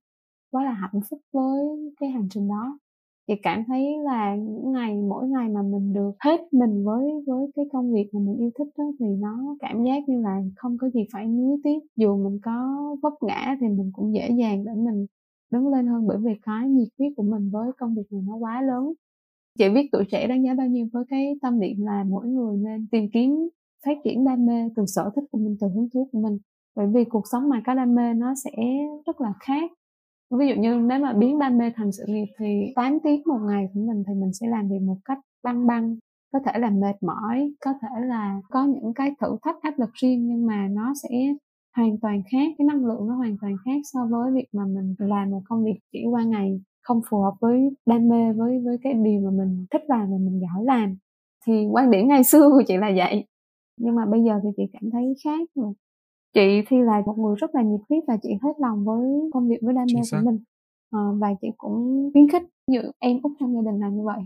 quá 0.51 0.63
là 0.65 0.71
hạnh 0.73 1.01
phúc 1.09 1.19
với 1.33 1.59
cái 1.99 2.09
hành 2.09 2.27
trình 2.31 2.47
đó. 2.47 2.79
Chị 3.27 3.33
cảm 3.43 3.63
thấy 3.67 3.85
là 4.05 4.35
những 4.35 4.71
ngày, 4.71 4.95
mỗi 5.09 5.27
ngày 5.29 5.49
mà 5.49 5.61
mình 5.61 5.93
được 5.93 6.11
hết 6.19 6.41
mình 6.53 6.85
với 6.85 7.05
với 7.27 7.51
cái 7.55 7.65
công 7.73 7.93
việc 7.93 8.09
mà 8.13 8.19
mình 8.19 8.37
yêu 8.37 8.51
thích 8.59 8.67
đó 8.77 8.83
thì 8.99 9.05
nó 9.19 9.55
cảm 9.59 9.83
giác 9.83 10.09
như 10.09 10.21
là 10.21 10.41
không 10.55 10.77
có 10.77 10.89
gì 10.89 11.01
phải 11.13 11.25
nuối 11.27 11.57
tiếc. 11.63 11.79
Dù 11.95 12.17
mình 12.23 12.39
có 12.43 12.79
vấp 13.03 13.13
ngã 13.21 13.57
thì 13.61 13.67
mình 13.67 13.91
cũng 13.93 14.13
dễ 14.15 14.29
dàng 14.39 14.65
để 14.65 14.71
mình 14.75 15.05
đứng 15.51 15.67
lên 15.67 15.87
hơn 15.87 16.07
bởi 16.07 16.17
vì 16.17 16.31
cái 16.41 16.69
nhiệt 16.69 16.87
huyết 16.99 17.13
của 17.17 17.23
mình 17.23 17.49
với 17.51 17.71
công 17.77 17.95
việc 17.95 18.03
này 18.11 18.21
nó 18.27 18.35
quá 18.35 18.61
lớn 18.61 18.93
chị 19.59 19.69
viết 19.69 19.89
tuổi 19.91 20.03
trẻ 20.11 20.27
đánh 20.27 20.43
giá 20.43 20.53
bao 20.53 20.67
nhiêu 20.67 20.87
với 20.93 21.03
cái 21.09 21.33
tâm 21.41 21.59
niệm 21.59 21.77
là 21.79 22.03
mỗi 22.07 22.27
người 22.27 22.57
nên 22.57 22.87
tìm 22.91 23.09
kiếm, 23.13 23.49
phát 23.85 23.97
triển 24.03 24.25
đam 24.25 24.45
mê 24.45 24.69
từ 24.75 24.83
sở 24.87 25.11
thích 25.15 25.23
của 25.31 25.37
mình, 25.37 25.57
từ 25.61 25.67
hứng 25.67 25.87
thú 25.93 26.09
của 26.11 26.19
mình. 26.19 26.37
Bởi 26.75 26.87
vì 26.93 27.03
cuộc 27.03 27.23
sống 27.31 27.49
mà 27.49 27.61
có 27.65 27.73
đam 27.73 27.95
mê 27.95 28.13
nó 28.13 28.33
sẽ 28.43 28.51
rất 29.05 29.21
là 29.21 29.33
khác. 29.39 29.71
Ví 30.39 30.47
dụ 30.47 30.55
như 30.61 30.75
nếu 30.75 30.99
mà 30.99 31.13
biến 31.13 31.39
đam 31.39 31.57
mê 31.57 31.71
thành 31.75 31.91
sự 31.91 32.03
nghiệp 32.07 32.25
thì 32.39 32.73
8 32.75 32.99
tiếng 33.03 33.21
một 33.25 33.39
ngày 33.47 33.67
của 33.73 33.79
mình 33.79 34.03
thì 34.07 34.13
mình 34.13 34.33
sẽ 34.33 34.47
làm 34.47 34.69
việc 34.69 34.81
một 34.81 34.97
cách 35.05 35.17
băng 35.43 35.67
băng, 35.67 35.95
có 36.33 36.39
thể 36.45 36.59
là 36.59 36.69
mệt 36.69 36.95
mỏi, 37.01 37.53
có 37.65 37.73
thể 37.81 37.87
là 38.07 38.41
có 38.49 38.65
những 38.65 38.93
cái 38.95 39.11
thử 39.21 39.37
thách, 39.43 39.61
áp 39.61 39.79
lực 39.79 39.89
riêng, 39.93 40.27
nhưng 40.27 40.45
mà 40.45 40.67
nó 40.71 40.93
sẽ 41.03 41.09
hoàn 41.75 41.99
toàn 42.01 42.21
khác, 42.31 42.47
cái 42.57 42.65
năng 42.67 42.85
lượng 42.85 43.07
nó 43.07 43.15
hoàn 43.15 43.37
toàn 43.41 43.55
khác 43.65 43.81
so 43.93 43.99
với 44.11 44.31
việc 44.31 44.47
mà 44.51 44.65
mình 44.65 44.95
làm 44.97 45.31
một 45.31 45.41
công 45.45 45.63
việc 45.63 45.79
chỉ 45.91 45.99
qua 46.11 46.23
ngày 46.23 46.61
không 46.83 47.01
phù 47.09 47.21
hợp 47.21 47.33
với 47.39 47.69
đam 47.85 48.09
mê 48.09 48.33
với 48.33 48.59
với 48.65 48.77
cái 48.83 48.93
điều 48.93 49.21
mà 49.21 49.31
mình 49.31 49.65
thích 49.71 49.81
làm 49.87 50.11
và 50.11 50.17
mình 50.17 50.41
giỏi 50.41 50.65
làm. 50.65 50.95
Thì 51.45 51.67
quan 51.71 51.91
điểm 51.91 52.07
ngày 52.07 52.23
xưa 52.31 52.49
của 52.49 52.63
chị 52.67 52.77
là 52.77 52.91
vậy. 52.95 53.25
Nhưng 53.79 53.95
mà 53.95 54.05
bây 54.05 54.23
giờ 54.23 54.39
thì 54.43 54.49
chị 54.57 54.63
cảm 54.73 54.91
thấy 54.91 55.13
khác 55.23 55.49
rồi. 55.55 55.73
Chị 56.33 56.61
thì 56.67 56.77
là 56.81 57.01
một 57.05 57.17
người 57.17 57.35
rất 57.35 57.55
là 57.55 57.61
nhiệt 57.61 57.81
huyết 57.89 58.03
và 58.07 58.17
chị 58.21 58.29
hết 58.41 58.53
lòng 58.59 58.85
với 58.85 59.29
công 59.33 59.47
việc 59.47 59.57
với 59.61 59.73
đam 59.73 59.85
mê 59.95 60.01
của 60.11 60.17
mình. 60.25 60.39
À, 60.91 60.99
và 61.19 61.33
chị 61.41 61.47
cũng 61.57 62.09
khuyến 62.13 62.29
khích 62.29 62.43
như 62.67 62.81
em 62.99 63.19
út 63.23 63.31
trong 63.39 63.55
gia 63.55 63.71
đình 63.71 63.79
là 63.79 63.89
như 63.89 64.03
vậy. 64.03 64.19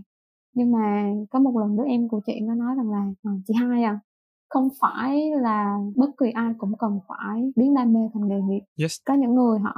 Nhưng 0.54 0.72
mà 0.72 1.12
có 1.30 1.38
một 1.38 1.56
lần 1.58 1.76
đứa 1.76 1.84
em 1.84 2.08
của 2.08 2.20
chị 2.26 2.40
nó 2.40 2.54
nói 2.54 2.74
rằng 2.76 2.90
là 2.90 3.12
à, 3.22 3.30
chị 3.46 3.54
hai 3.54 3.82
à 3.82 4.00
không 4.48 4.68
phải 4.80 5.30
là 5.30 5.78
bất 5.96 6.10
kỳ 6.18 6.30
ai 6.30 6.54
cũng 6.58 6.76
cần 6.78 6.98
phải 7.08 7.52
biến 7.56 7.74
đam 7.74 7.92
mê 7.92 8.00
thành 8.14 8.28
nghề 8.28 8.40
nghiệp. 8.40 8.60
Yes. 8.80 8.96
có 9.06 9.14
những 9.14 9.34
người 9.34 9.58
họ 9.58 9.74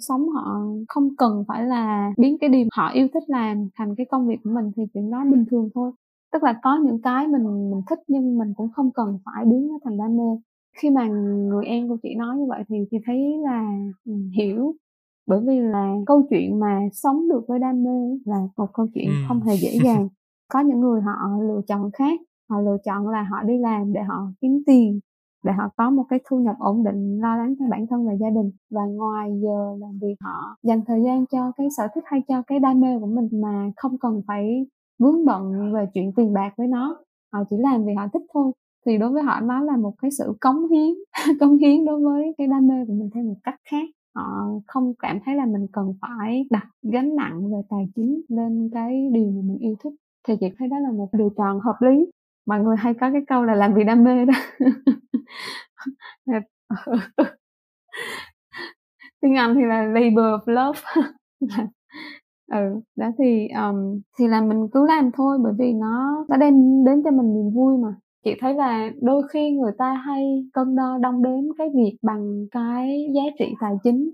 sống 0.00 0.28
họ 0.28 0.60
không 0.88 1.16
cần 1.16 1.44
phải 1.48 1.64
là 1.64 2.12
biến 2.18 2.36
cái 2.40 2.50
điều 2.50 2.66
họ 2.76 2.88
yêu 2.88 3.08
thích 3.14 3.22
làm 3.26 3.68
thành 3.74 3.94
cái 3.96 4.06
công 4.10 4.26
việc 4.28 4.36
của 4.44 4.50
mình 4.50 4.70
thì 4.76 4.82
chuyện 4.94 5.10
đó 5.10 5.24
bình 5.30 5.44
thường 5.50 5.68
thôi. 5.74 5.92
Tức 6.32 6.42
là 6.42 6.60
có 6.62 6.78
những 6.84 7.02
cái 7.02 7.26
mình 7.26 7.70
mình 7.70 7.82
thích 7.90 7.98
nhưng 8.08 8.38
mình 8.38 8.54
cũng 8.56 8.72
không 8.72 8.90
cần 8.92 9.18
phải 9.24 9.44
biến 9.44 9.68
nó 9.68 9.78
thành 9.84 9.98
đam 9.98 10.16
mê. 10.16 10.40
Khi 10.78 10.90
mà 10.90 11.06
người 11.48 11.64
em 11.66 11.88
của 11.88 11.96
chị 12.02 12.14
nói 12.14 12.36
như 12.36 12.46
vậy 12.48 12.62
thì 12.68 12.76
chị 12.90 12.96
thấy 13.06 13.36
là 13.44 13.68
ừ, 14.04 14.12
hiểu. 14.36 14.74
Bởi 15.26 15.40
vì 15.46 15.60
là 15.60 15.94
câu 16.06 16.22
chuyện 16.30 16.60
mà 16.60 16.80
sống 16.92 17.28
được 17.28 17.44
với 17.48 17.58
đam 17.58 17.84
mê 17.84 18.18
là 18.24 18.36
một 18.56 18.66
câu 18.72 18.86
chuyện 18.94 19.08
ừ. 19.08 19.14
không 19.28 19.40
hề 19.40 19.56
dễ 19.56 19.78
dàng. 19.84 20.08
Có 20.52 20.60
những 20.60 20.80
người 20.80 21.00
họ 21.00 21.12
lựa 21.40 21.60
chọn 21.68 21.90
khác 21.92 22.20
họ 22.50 22.60
lựa 22.60 22.76
chọn 22.84 23.08
là 23.08 23.22
họ 23.22 23.42
đi 23.42 23.58
làm 23.58 23.92
để 23.92 24.02
họ 24.02 24.26
kiếm 24.40 24.62
tiền, 24.66 25.00
để 25.44 25.52
họ 25.52 25.68
có 25.76 25.90
một 25.90 26.04
cái 26.08 26.20
thu 26.24 26.38
nhập 26.38 26.56
ổn 26.58 26.84
định, 26.84 27.20
lo 27.20 27.36
lắng 27.36 27.54
cho 27.58 27.64
bản 27.70 27.86
thân 27.86 28.06
và 28.06 28.12
gia 28.12 28.30
đình. 28.30 28.50
Và 28.70 28.80
ngoài 28.86 29.30
giờ 29.42 29.76
làm 29.80 29.98
việc, 30.02 30.14
họ 30.20 30.56
dành 30.62 30.80
thời 30.86 31.02
gian 31.02 31.26
cho 31.26 31.52
cái 31.56 31.66
sở 31.76 31.88
thích 31.94 32.04
hay 32.06 32.22
cho 32.28 32.42
cái 32.46 32.60
đam 32.60 32.80
mê 32.80 32.98
của 33.00 33.06
mình 33.06 33.28
mà 33.42 33.70
không 33.76 33.98
cần 33.98 34.22
phải 34.26 34.66
vướng 34.98 35.24
bận 35.24 35.72
về 35.74 35.86
chuyện 35.94 36.12
tiền 36.16 36.32
bạc 36.32 36.54
với 36.56 36.66
nó. 36.66 36.96
Họ 37.32 37.44
chỉ 37.50 37.56
làm 37.58 37.84
vì 37.84 37.94
họ 37.94 38.08
thích 38.12 38.22
thôi. 38.34 38.52
Thì 38.86 38.98
đối 38.98 39.10
với 39.10 39.22
họ, 39.22 39.40
nó 39.40 39.60
là 39.60 39.76
một 39.76 39.94
cái 40.02 40.10
sự 40.10 40.32
cống 40.40 40.68
hiến 40.68 40.94
cống 41.40 41.56
hiến 41.56 41.84
đối 41.84 42.00
với 42.00 42.34
cái 42.38 42.46
đam 42.46 42.66
mê 42.66 42.84
của 42.86 42.92
mình 42.92 43.10
theo 43.14 43.24
một 43.24 43.36
cách 43.44 43.60
khác. 43.70 43.88
Họ 44.14 44.48
không 44.66 44.92
cảm 44.98 45.18
thấy 45.24 45.34
là 45.34 45.46
mình 45.46 45.66
cần 45.72 45.94
phải 46.00 46.46
đặt 46.50 46.66
gánh 46.82 47.16
nặng 47.16 47.52
về 47.52 47.58
tài 47.70 47.88
chính 47.94 48.20
lên 48.28 48.70
cái 48.72 49.08
điều 49.12 49.30
mà 49.30 49.40
mình 49.44 49.58
yêu 49.58 49.74
thích. 49.84 49.92
Thì 50.28 50.34
chị 50.40 50.46
thấy 50.58 50.68
đó 50.68 50.78
là 50.78 50.92
một 50.92 51.08
lựa 51.12 51.28
chọn 51.36 51.60
hợp 51.60 51.76
lý 51.80 52.06
mọi 52.46 52.60
người 52.60 52.76
hay 52.76 52.94
có 52.94 53.10
cái 53.12 53.22
câu 53.26 53.44
là 53.44 53.54
làm 53.54 53.74
vì 53.74 53.84
đam 53.84 54.04
mê 54.04 54.24
đó. 54.24 54.34
Tiếng 59.20 59.36
anh 59.36 59.54
thì 59.54 59.60
là 59.64 59.82
labor 59.82 60.24
of 60.24 60.40
love. 60.46 60.80
Ừ 62.52 62.80
đó 62.96 63.10
thì 63.18 63.48
um, 63.48 64.00
thì 64.18 64.28
là 64.28 64.40
mình 64.40 64.68
cứ 64.72 64.86
làm 64.86 65.10
thôi 65.12 65.38
bởi 65.42 65.52
vì 65.58 65.72
nó 65.72 66.24
nó 66.28 66.36
đem 66.36 66.84
đến 66.84 67.02
cho 67.04 67.10
mình 67.10 67.34
niềm 67.34 67.50
vui 67.54 67.78
mà. 67.78 67.94
Chị 68.24 68.34
thấy 68.40 68.54
là 68.54 68.90
đôi 69.00 69.22
khi 69.32 69.50
người 69.50 69.72
ta 69.78 69.92
hay 69.94 70.44
cân 70.52 70.76
đo 70.76 70.98
đong 70.98 71.22
đếm 71.22 71.44
cái 71.58 71.68
việc 71.74 71.98
bằng 72.02 72.46
cái 72.50 73.06
giá 73.14 73.22
trị 73.38 73.54
tài 73.60 73.72
chính. 73.84 74.10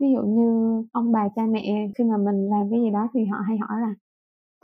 Ví 0.00 0.06
dụ 0.14 0.22
như 0.22 0.82
ông 0.92 1.12
bà 1.12 1.28
cha 1.36 1.42
mẹ 1.46 1.88
khi 1.98 2.04
mà 2.04 2.16
mình 2.16 2.48
làm 2.50 2.70
cái 2.70 2.80
gì 2.80 2.90
đó 2.90 3.08
thì 3.14 3.24
họ 3.26 3.38
hay 3.48 3.58
hỏi 3.58 3.80
là 3.80 3.94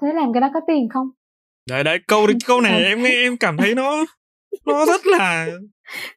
thế 0.01 0.13
làm 0.13 0.33
cái 0.33 0.41
đó 0.41 0.51
có 0.55 0.61
tiền 0.67 0.89
không 0.89 1.11
đấy 1.69 1.85
đấy 1.85 1.99
câu 2.07 2.27
câu 2.47 2.61
này 2.61 2.85
em 2.85 3.03
nghe 3.03 3.11
em 3.11 3.37
cảm 3.37 3.57
thấy 3.57 3.75
nó 3.75 4.05
nó 4.67 4.87
rất 4.87 5.07
là 5.07 5.47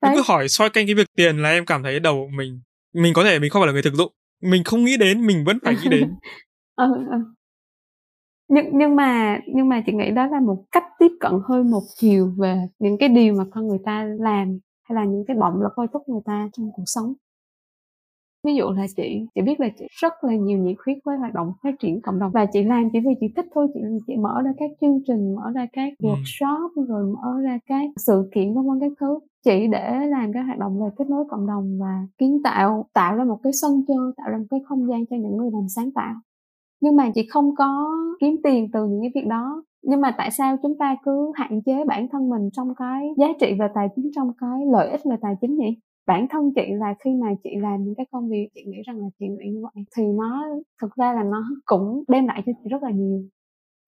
đấy. 0.02 0.12
cứ 0.16 0.22
hỏi 0.26 0.50
soi 0.50 0.70
canh 0.70 0.86
cái 0.86 0.96
việc 0.96 1.08
tiền 1.16 1.38
là 1.38 1.50
em 1.50 1.66
cảm 1.66 1.84
thấy 1.84 2.00
đầu 2.00 2.30
mình 2.34 2.62
mình 2.94 3.14
có 3.14 3.24
thể 3.24 3.40
mình 3.40 3.50
không 3.50 3.62
phải 3.62 3.68
là 3.68 3.74
người 3.74 3.82
thực 3.82 3.94
dụng 3.94 4.14
mình 4.42 4.64
không 4.64 4.84
nghĩ 4.84 4.98
đến 4.98 5.28
mình 5.28 5.44
vẫn 5.46 5.58
phải 5.64 5.76
nghĩ 5.76 5.90
đến 5.90 6.16
ừ, 6.76 6.86
ừ. 7.12 7.18
nhưng 8.48 8.66
nhưng 8.74 8.96
mà 8.96 9.40
nhưng 9.56 9.70
mà 9.70 9.84
chị 9.86 9.92
nghĩ 9.92 10.12
đó 10.12 10.28
là 10.28 10.40
một 10.40 10.66
cách 10.72 10.84
tiếp 11.00 11.12
cận 11.20 11.32
hơi 11.50 11.64
một 11.64 11.84
chiều 11.96 12.34
về 12.38 12.58
những 12.80 12.98
cái 12.98 13.10
điều 13.10 13.34
mà 13.34 13.44
con 13.52 13.68
người 13.68 13.80
ta 13.86 14.04
làm 14.20 14.60
hay 14.84 14.96
là 14.96 15.04
những 15.06 15.24
cái 15.28 15.38
động 15.40 15.62
lực 15.62 15.72
thôi 15.76 15.88
thúc 15.94 16.02
người 16.10 16.22
ta 16.26 16.50
trong 16.58 16.72
cuộc 16.76 16.84
sống 16.86 17.14
ví 18.44 18.56
dụ 18.56 18.70
là 18.72 18.86
chị 18.96 19.26
chị 19.36 19.42
biết 19.42 19.60
là 19.60 19.68
chị 19.80 19.86
rất 19.90 20.14
là 20.24 20.36
nhiều 20.36 20.58
nhiệt 20.58 20.76
huyết 20.86 20.98
với 21.06 21.18
hoạt 21.18 21.34
động 21.34 21.54
phát 21.64 21.72
triển 21.80 22.02
cộng 22.02 22.20
đồng 22.20 22.32
và 22.32 22.46
chị 22.46 22.64
làm 22.64 22.90
chỉ 22.94 23.00
vì 23.00 23.14
chị 23.20 23.28
thích 23.36 23.46
thôi 23.54 23.68
chị 23.74 23.80
chị 24.08 24.16
mở 24.16 24.42
ra 24.46 24.52
các 24.58 24.72
chương 24.82 25.00
trình 25.08 25.36
mở 25.36 25.52
ra 25.56 25.68
các 25.74 25.94
ừ. 26.00 26.08
workshop 26.08 26.86
rồi 26.88 27.14
mở 27.14 27.42
ra 27.44 27.60
các 27.68 27.90
sự 27.98 28.30
kiện 28.36 28.54
vân 28.54 28.68
vân 28.68 28.80
các 28.80 28.92
thứ. 29.00 29.20
Chỉ 29.46 29.68
để 29.68 30.08
làm 30.08 30.34
cái 30.34 30.44
hoạt 30.44 30.60
động 30.60 30.80
về 30.82 30.88
kết 30.98 31.10
nối 31.10 31.26
cộng 31.30 31.48
đồng 31.48 31.80
và 31.82 32.08
kiến 32.18 32.42
tạo 32.44 32.86
tạo 32.94 33.16
ra 33.16 33.24
một 33.24 33.40
cái 33.44 33.54
sân 33.54 33.84
chơi 33.88 34.12
tạo 34.18 34.30
ra 34.32 34.38
một 34.38 34.46
cái 34.50 34.60
không 34.66 34.88
gian 34.90 35.06
cho 35.06 35.16
những 35.16 35.38
người 35.38 35.50
làm 35.54 35.68
sáng 35.76 35.92
tạo. 35.92 36.14
Nhưng 36.82 36.96
mà 36.96 37.12
chị 37.16 37.28
không 37.30 37.56
có 37.56 37.92
kiếm 38.20 38.36
tiền 38.44 38.68
từ 38.74 38.88
những 38.88 39.02
cái 39.02 39.12
việc 39.16 39.28
đó. 39.28 39.64
Nhưng 39.84 40.02
mà 40.02 40.16
tại 40.18 40.32
sao 40.32 40.58
chúng 40.64 40.78
ta 40.78 40.96
cứ 41.04 41.32
hạn 41.36 41.62
chế 41.66 41.84
bản 41.88 42.08
thân 42.12 42.30
mình 42.30 42.50
trong 42.54 42.76
cái 42.76 43.08
giá 43.18 43.28
trị 43.40 43.54
về 43.60 43.68
tài 43.76 43.88
chính 43.96 44.10
trong 44.16 44.32
cái 44.42 44.66
lợi 44.72 44.90
ích 44.90 45.02
về 45.06 45.16
tài 45.22 45.36
chính 45.42 45.58
nhỉ 45.58 45.78
bản 46.12 46.28
thân 46.30 46.54
chị 46.56 46.62
là 46.74 46.96
khi 47.00 47.12
mà 47.22 47.28
chị 47.44 47.50
làm 47.62 47.84
những 47.84 47.96
cái 47.96 48.06
công 48.12 48.30
việc 48.30 48.48
chị 48.56 48.62
nghĩ 48.66 48.82
rằng 48.86 48.98
là 49.00 49.08
chị 49.20 49.26
nghĩ 49.28 49.52
như 49.54 49.62
vậy 49.62 49.84
thì 49.98 50.04
nó 50.04 50.46
thực 50.82 50.96
ra 50.96 51.14
là 51.14 51.24
nó 51.24 51.44
cũng 51.66 52.04
đem 52.08 52.28
lại 52.28 52.44
cho 52.46 52.52
chị 52.64 52.70
rất 52.70 52.84
là 52.84 52.92
nhiều 52.92 53.24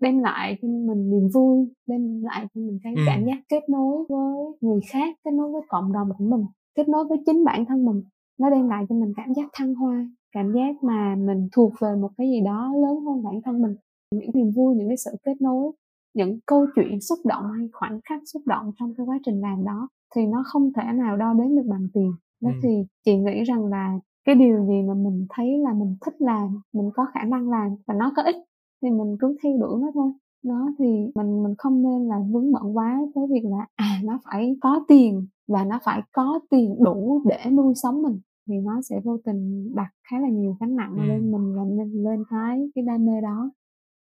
đem 0.01 0.19
lại 0.19 0.57
cho 0.61 0.67
mình 0.67 1.09
niềm 1.09 1.29
vui 1.33 1.67
đem 1.87 2.23
lại 2.23 2.45
cho 2.55 2.61
mình 2.61 2.79
cái 2.83 2.93
ừ. 2.95 3.01
cảm 3.05 3.25
giác 3.25 3.37
kết 3.49 3.69
nối 3.69 4.05
với 4.09 4.35
người 4.61 4.81
khác 4.89 5.15
kết 5.23 5.31
nối 5.33 5.51
với 5.51 5.61
cộng 5.69 5.93
đồng 5.93 6.09
của 6.17 6.25
mình 6.25 6.45
kết 6.75 6.89
nối 6.89 7.05
với 7.09 7.17
chính 7.25 7.43
bản 7.43 7.65
thân 7.65 7.85
mình 7.85 8.03
nó 8.39 8.49
đem 8.49 8.69
lại 8.69 8.85
cho 8.89 8.95
mình 8.95 9.13
cảm 9.17 9.33
giác 9.33 9.49
thăng 9.53 9.75
hoa 9.75 10.07
cảm 10.31 10.53
giác 10.53 10.83
mà 10.83 11.15
mình 11.15 11.47
thuộc 11.51 11.73
về 11.81 11.95
một 12.01 12.09
cái 12.17 12.27
gì 12.29 12.41
đó 12.45 12.73
lớn 12.75 13.05
hơn 13.05 13.23
bản 13.23 13.41
thân 13.45 13.61
mình 13.61 13.75
những 14.11 14.31
niềm 14.33 14.51
vui 14.55 14.75
những 14.75 14.87
cái 14.87 14.97
sự 14.97 15.11
kết 15.23 15.41
nối 15.41 15.71
những 16.14 16.40
câu 16.45 16.65
chuyện 16.76 17.02
xúc 17.02 17.19
động 17.26 17.44
hay 17.57 17.69
khoảnh 17.73 17.99
khắc 18.10 18.22
xúc 18.34 18.41
động 18.45 18.72
trong 18.80 18.94
cái 18.98 19.06
quá 19.06 19.19
trình 19.26 19.41
làm 19.41 19.64
đó 19.65 19.88
thì 20.15 20.26
nó 20.27 20.44
không 20.45 20.73
thể 20.73 20.84
nào 20.94 21.18
đo 21.18 21.34
đếm 21.34 21.56
được 21.56 21.65
bằng 21.69 21.88
tiền 21.94 22.11
đó 22.41 22.49
ừ. 22.49 22.60
thì 22.64 22.69
chị 23.06 23.18
nghĩ 23.18 23.44
rằng 23.44 23.65
là 23.65 23.99
cái 24.26 24.35
điều 24.35 24.65
gì 24.65 24.81
mà 24.88 24.94
mình 24.94 25.26
thấy 25.30 25.57
là 25.57 25.73
mình 25.73 25.98
thích 26.06 26.15
làm 26.19 26.61
mình 26.73 26.90
có 26.94 27.06
khả 27.14 27.23
năng 27.23 27.49
làm 27.49 27.76
và 27.88 27.94
nó 27.94 28.11
có 28.15 28.22
ích 28.22 28.35
thì 28.81 28.90
mình 28.90 29.18
cứ 29.19 29.38
theo 29.44 29.57
đuổi 29.60 29.81
nó 29.81 29.91
thôi 29.94 30.11
đó 30.44 30.69
thì 30.80 30.85
mình 31.15 31.44
mình 31.44 31.56
không 31.57 31.84
nên 31.84 32.07
là 32.07 32.19
vướng 32.31 32.52
bận 32.52 32.77
quá 32.77 32.99
với 33.15 33.27
việc 33.30 33.44
là 33.45 33.65
à 33.76 33.99
nó 34.03 34.19
phải 34.26 34.56
có 34.61 34.85
tiền 34.88 35.27
và 35.48 35.64
nó 35.64 35.80
phải 35.84 36.02
có 36.11 36.40
tiền 36.49 36.76
đủ 36.84 37.22
để 37.26 37.52
nuôi 37.52 37.73
sống 37.76 38.03
mình 38.03 38.19
thì 38.48 38.53
nó 38.64 38.81
sẽ 38.81 38.99
vô 39.03 39.18
tình 39.26 39.72
đặt 39.76 39.90
khá 40.10 40.19
là 40.19 40.30
nhiều 40.30 40.57
gánh 40.60 40.76
nặng 40.76 40.95
ừ. 40.98 41.03
lên 41.07 41.31
mình 41.31 41.56
và 41.56 41.64
lên 41.64 41.91
lên 42.03 42.23
cái 42.30 42.69
cái 42.76 42.84
đam 42.84 43.06
mê 43.06 43.22
đó 43.22 43.49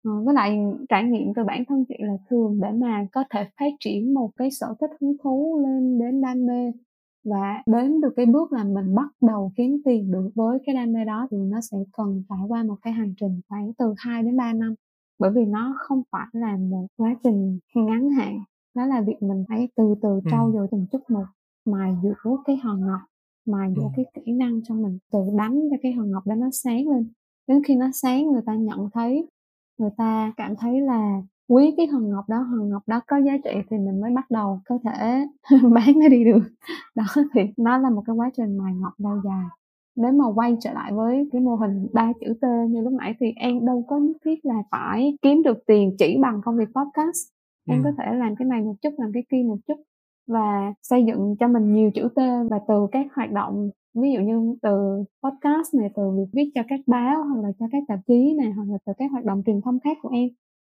Ờ, 0.04 0.12
với 0.26 0.34
lại 0.34 0.58
trải 0.90 1.04
nghiệm 1.04 1.34
từ 1.36 1.44
bản 1.44 1.64
thân 1.66 1.86
chị 1.90 1.96
là 2.00 2.14
thường 2.30 2.60
để 2.62 2.72
mà 2.72 3.08
có 3.12 3.24
thể 3.30 3.50
phát 3.60 3.72
triển 3.80 4.14
một 4.14 4.32
cái 4.38 4.52
sở 4.52 4.68
thích 4.82 4.90
hứng 5.02 5.18
thú 5.24 5.60
lên 5.64 6.00
đến 6.00 6.22
đam 6.22 6.46
mê 6.46 6.72
và 7.24 7.64
đến 7.66 8.02
được 8.02 8.14
cái 8.16 8.26
bước 8.26 8.54
là 8.54 8.64
mình 8.64 8.96
bắt 8.96 9.10
đầu 9.22 9.52
kiếm 9.58 9.82
tiền 9.86 10.12
được 10.12 10.30
với 10.36 10.60
cái 10.66 10.76
đam 10.76 10.94
mê 10.94 11.06
đó 11.06 11.28
thì 11.32 11.38
nó 11.38 11.62
sẽ 11.62 11.78
cần 11.98 12.24
trải 12.30 12.40
qua 12.48 12.64
một 12.64 12.76
cái 12.82 12.94
hành 12.94 13.14
trình 13.20 13.42
khoảng 13.50 13.74
từ 13.74 13.94
2 13.98 14.24
đến 14.24 14.38
3 14.38 14.54
năm. 14.54 14.76
Bởi 15.20 15.32
vì 15.32 15.46
nó 15.46 15.76
không 15.80 16.04
phải 16.12 16.28
là 16.34 16.58
một 16.58 16.88
quá 16.98 17.16
trình 17.24 17.60
ngắn 17.76 18.10
hạn 18.10 18.40
đó 18.76 18.86
là 18.86 19.02
việc 19.02 19.18
mình 19.22 19.46
phải 19.50 19.68
từ 19.76 19.96
từ 20.02 20.20
trau 20.32 20.52
dồi 20.54 20.68
từng 20.72 20.86
chút 20.92 21.02
một 21.10 21.26
mài 21.66 21.96
dũa 22.04 22.38
cái 22.46 22.58
hòn 22.58 22.82
ngọc 22.82 23.02
mài 23.46 23.74
dũa 23.76 23.90
cái 23.96 24.06
kỹ 24.14 24.32
năng 24.32 24.62
cho 24.64 24.76
mình 24.76 24.98
từ 25.12 25.20
đánh 25.38 25.60
cho 25.72 25.78
cái 25.82 25.92
hòn 25.92 26.12
ngọc 26.12 26.28
đó 26.28 26.36
nó 26.36 26.50
sáng 26.52 26.88
lên. 26.88 27.10
Đến 27.48 27.62
khi 27.68 27.76
nó 27.76 27.90
sáng 27.94 28.32
người 28.32 28.42
ta 28.46 28.56
nhận 28.56 28.90
thấy 28.94 29.28
người 29.82 29.92
ta 29.98 30.34
cảm 30.38 30.56
thấy 30.56 30.82
là 30.82 31.22
quý 31.48 31.74
cái 31.78 31.88
hòn 31.88 32.10
ngọc 32.10 32.30
đó 32.30 32.38
hòn 32.38 32.70
ngọc 32.70 32.84
đó 32.88 33.02
có 33.08 33.18
giá 33.18 33.34
trị 33.44 33.52
thì 33.70 33.78
mình 33.78 34.02
mới 34.02 34.12
bắt 34.16 34.32
đầu 34.32 34.62
có 34.66 34.78
thể 34.84 35.26
bán 35.76 36.00
nó 36.00 36.08
đi 36.10 36.24
được. 36.24 36.40
Đó 36.96 37.04
thì 37.34 37.42
nó 37.58 37.78
là 37.78 37.90
một 37.90 38.04
cái 38.06 38.16
quá 38.16 38.30
trình 38.38 38.58
mài 38.58 38.74
ngọc 38.74 38.94
lâu 38.98 39.22
dài. 39.24 39.46
Nếu 39.96 40.12
mà 40.12 40.26
quay 40.36 40.58
trở 40.60 40.74
lại 40.74 40.92
với 40.94 41.30
cái 41.32 41.42
mô 41.42 41.56
hình 41.56 41.88
ba 41.94 42.12
chữ 42.20 42.34
T 42.42 42.44
như 42.70 42.82
lúc 42.82 42.94
nãy 42.94 43.16
thì 43.20 43.34
em 43.36 43.66
đâu 43.66 43.86
có 43.88 43.98
nhất 43.98 44.18
thiết 44.26 44.46
là 44.46 44.64
phải 44.72 45.18
kiếm 45.22 45.44
được 45.44 45.58
tiền 45.68 45.96
chỉ 46.00 46.18
bằng 46.22 46.42
công 46.46 46.58
việc 46.58 46.70
podcast. 46.76 47.32
Em 47.68 47.84
ừ. 47.84 47.84
có 47.84 47.92
thể 47.98 48.14
làm 48.14 48.36
cái 48.36 48.46
này 48.46 48.62
một 48.62 48.76
chút 48.82 48.90
làm 48.98 49.12
cái 49.14 49.24
kia 49.32 49.44
một 49.48 49.58
chút 49.68 49.76
và 50.28 50.74
xây 50.82 51.06
dựng 51.06 51.36
cho 51.40 51.48
mình 51.48 51.74
nhiều 51.74 51.92
chữ 51.96 52.10
T 52.16 52.18
và 52.52 52.60
từ 52.68 52.88
các 52.92 53.08
hoạt 53.16 53.32
động, 53.32 53.70
ví 53.94 54.12
dụ 54.12 54.20
như 54.20 54.56
từ 54.62 55.04
podcast 55.24 55.76
này, 55.76 55.90
từ 55.96 56.04
việc 56.18 56.30
viết 56.34 56.52
cho 56.56 56.62
các 56.68 56.80
báo 56.88 57.24
hoặc 57.24 57.42
là 57.44 57.52
cho 57.60 57.66
các 57.72 57.84
tạp 57.88 58.00
chí 58.08 58.34
này, 58.38 58.52
hoặc 58.52 58.66
là 58.68 58.78
từ 58.86 58.94
các 58.98 59.12
hoạt 59.12 59.26
động 59.26 59.44
truyền 59.46 59.62
thông 59.62 59.80
khác 59.80 59.98
của 60.02 60.10
em, 60.14 60.30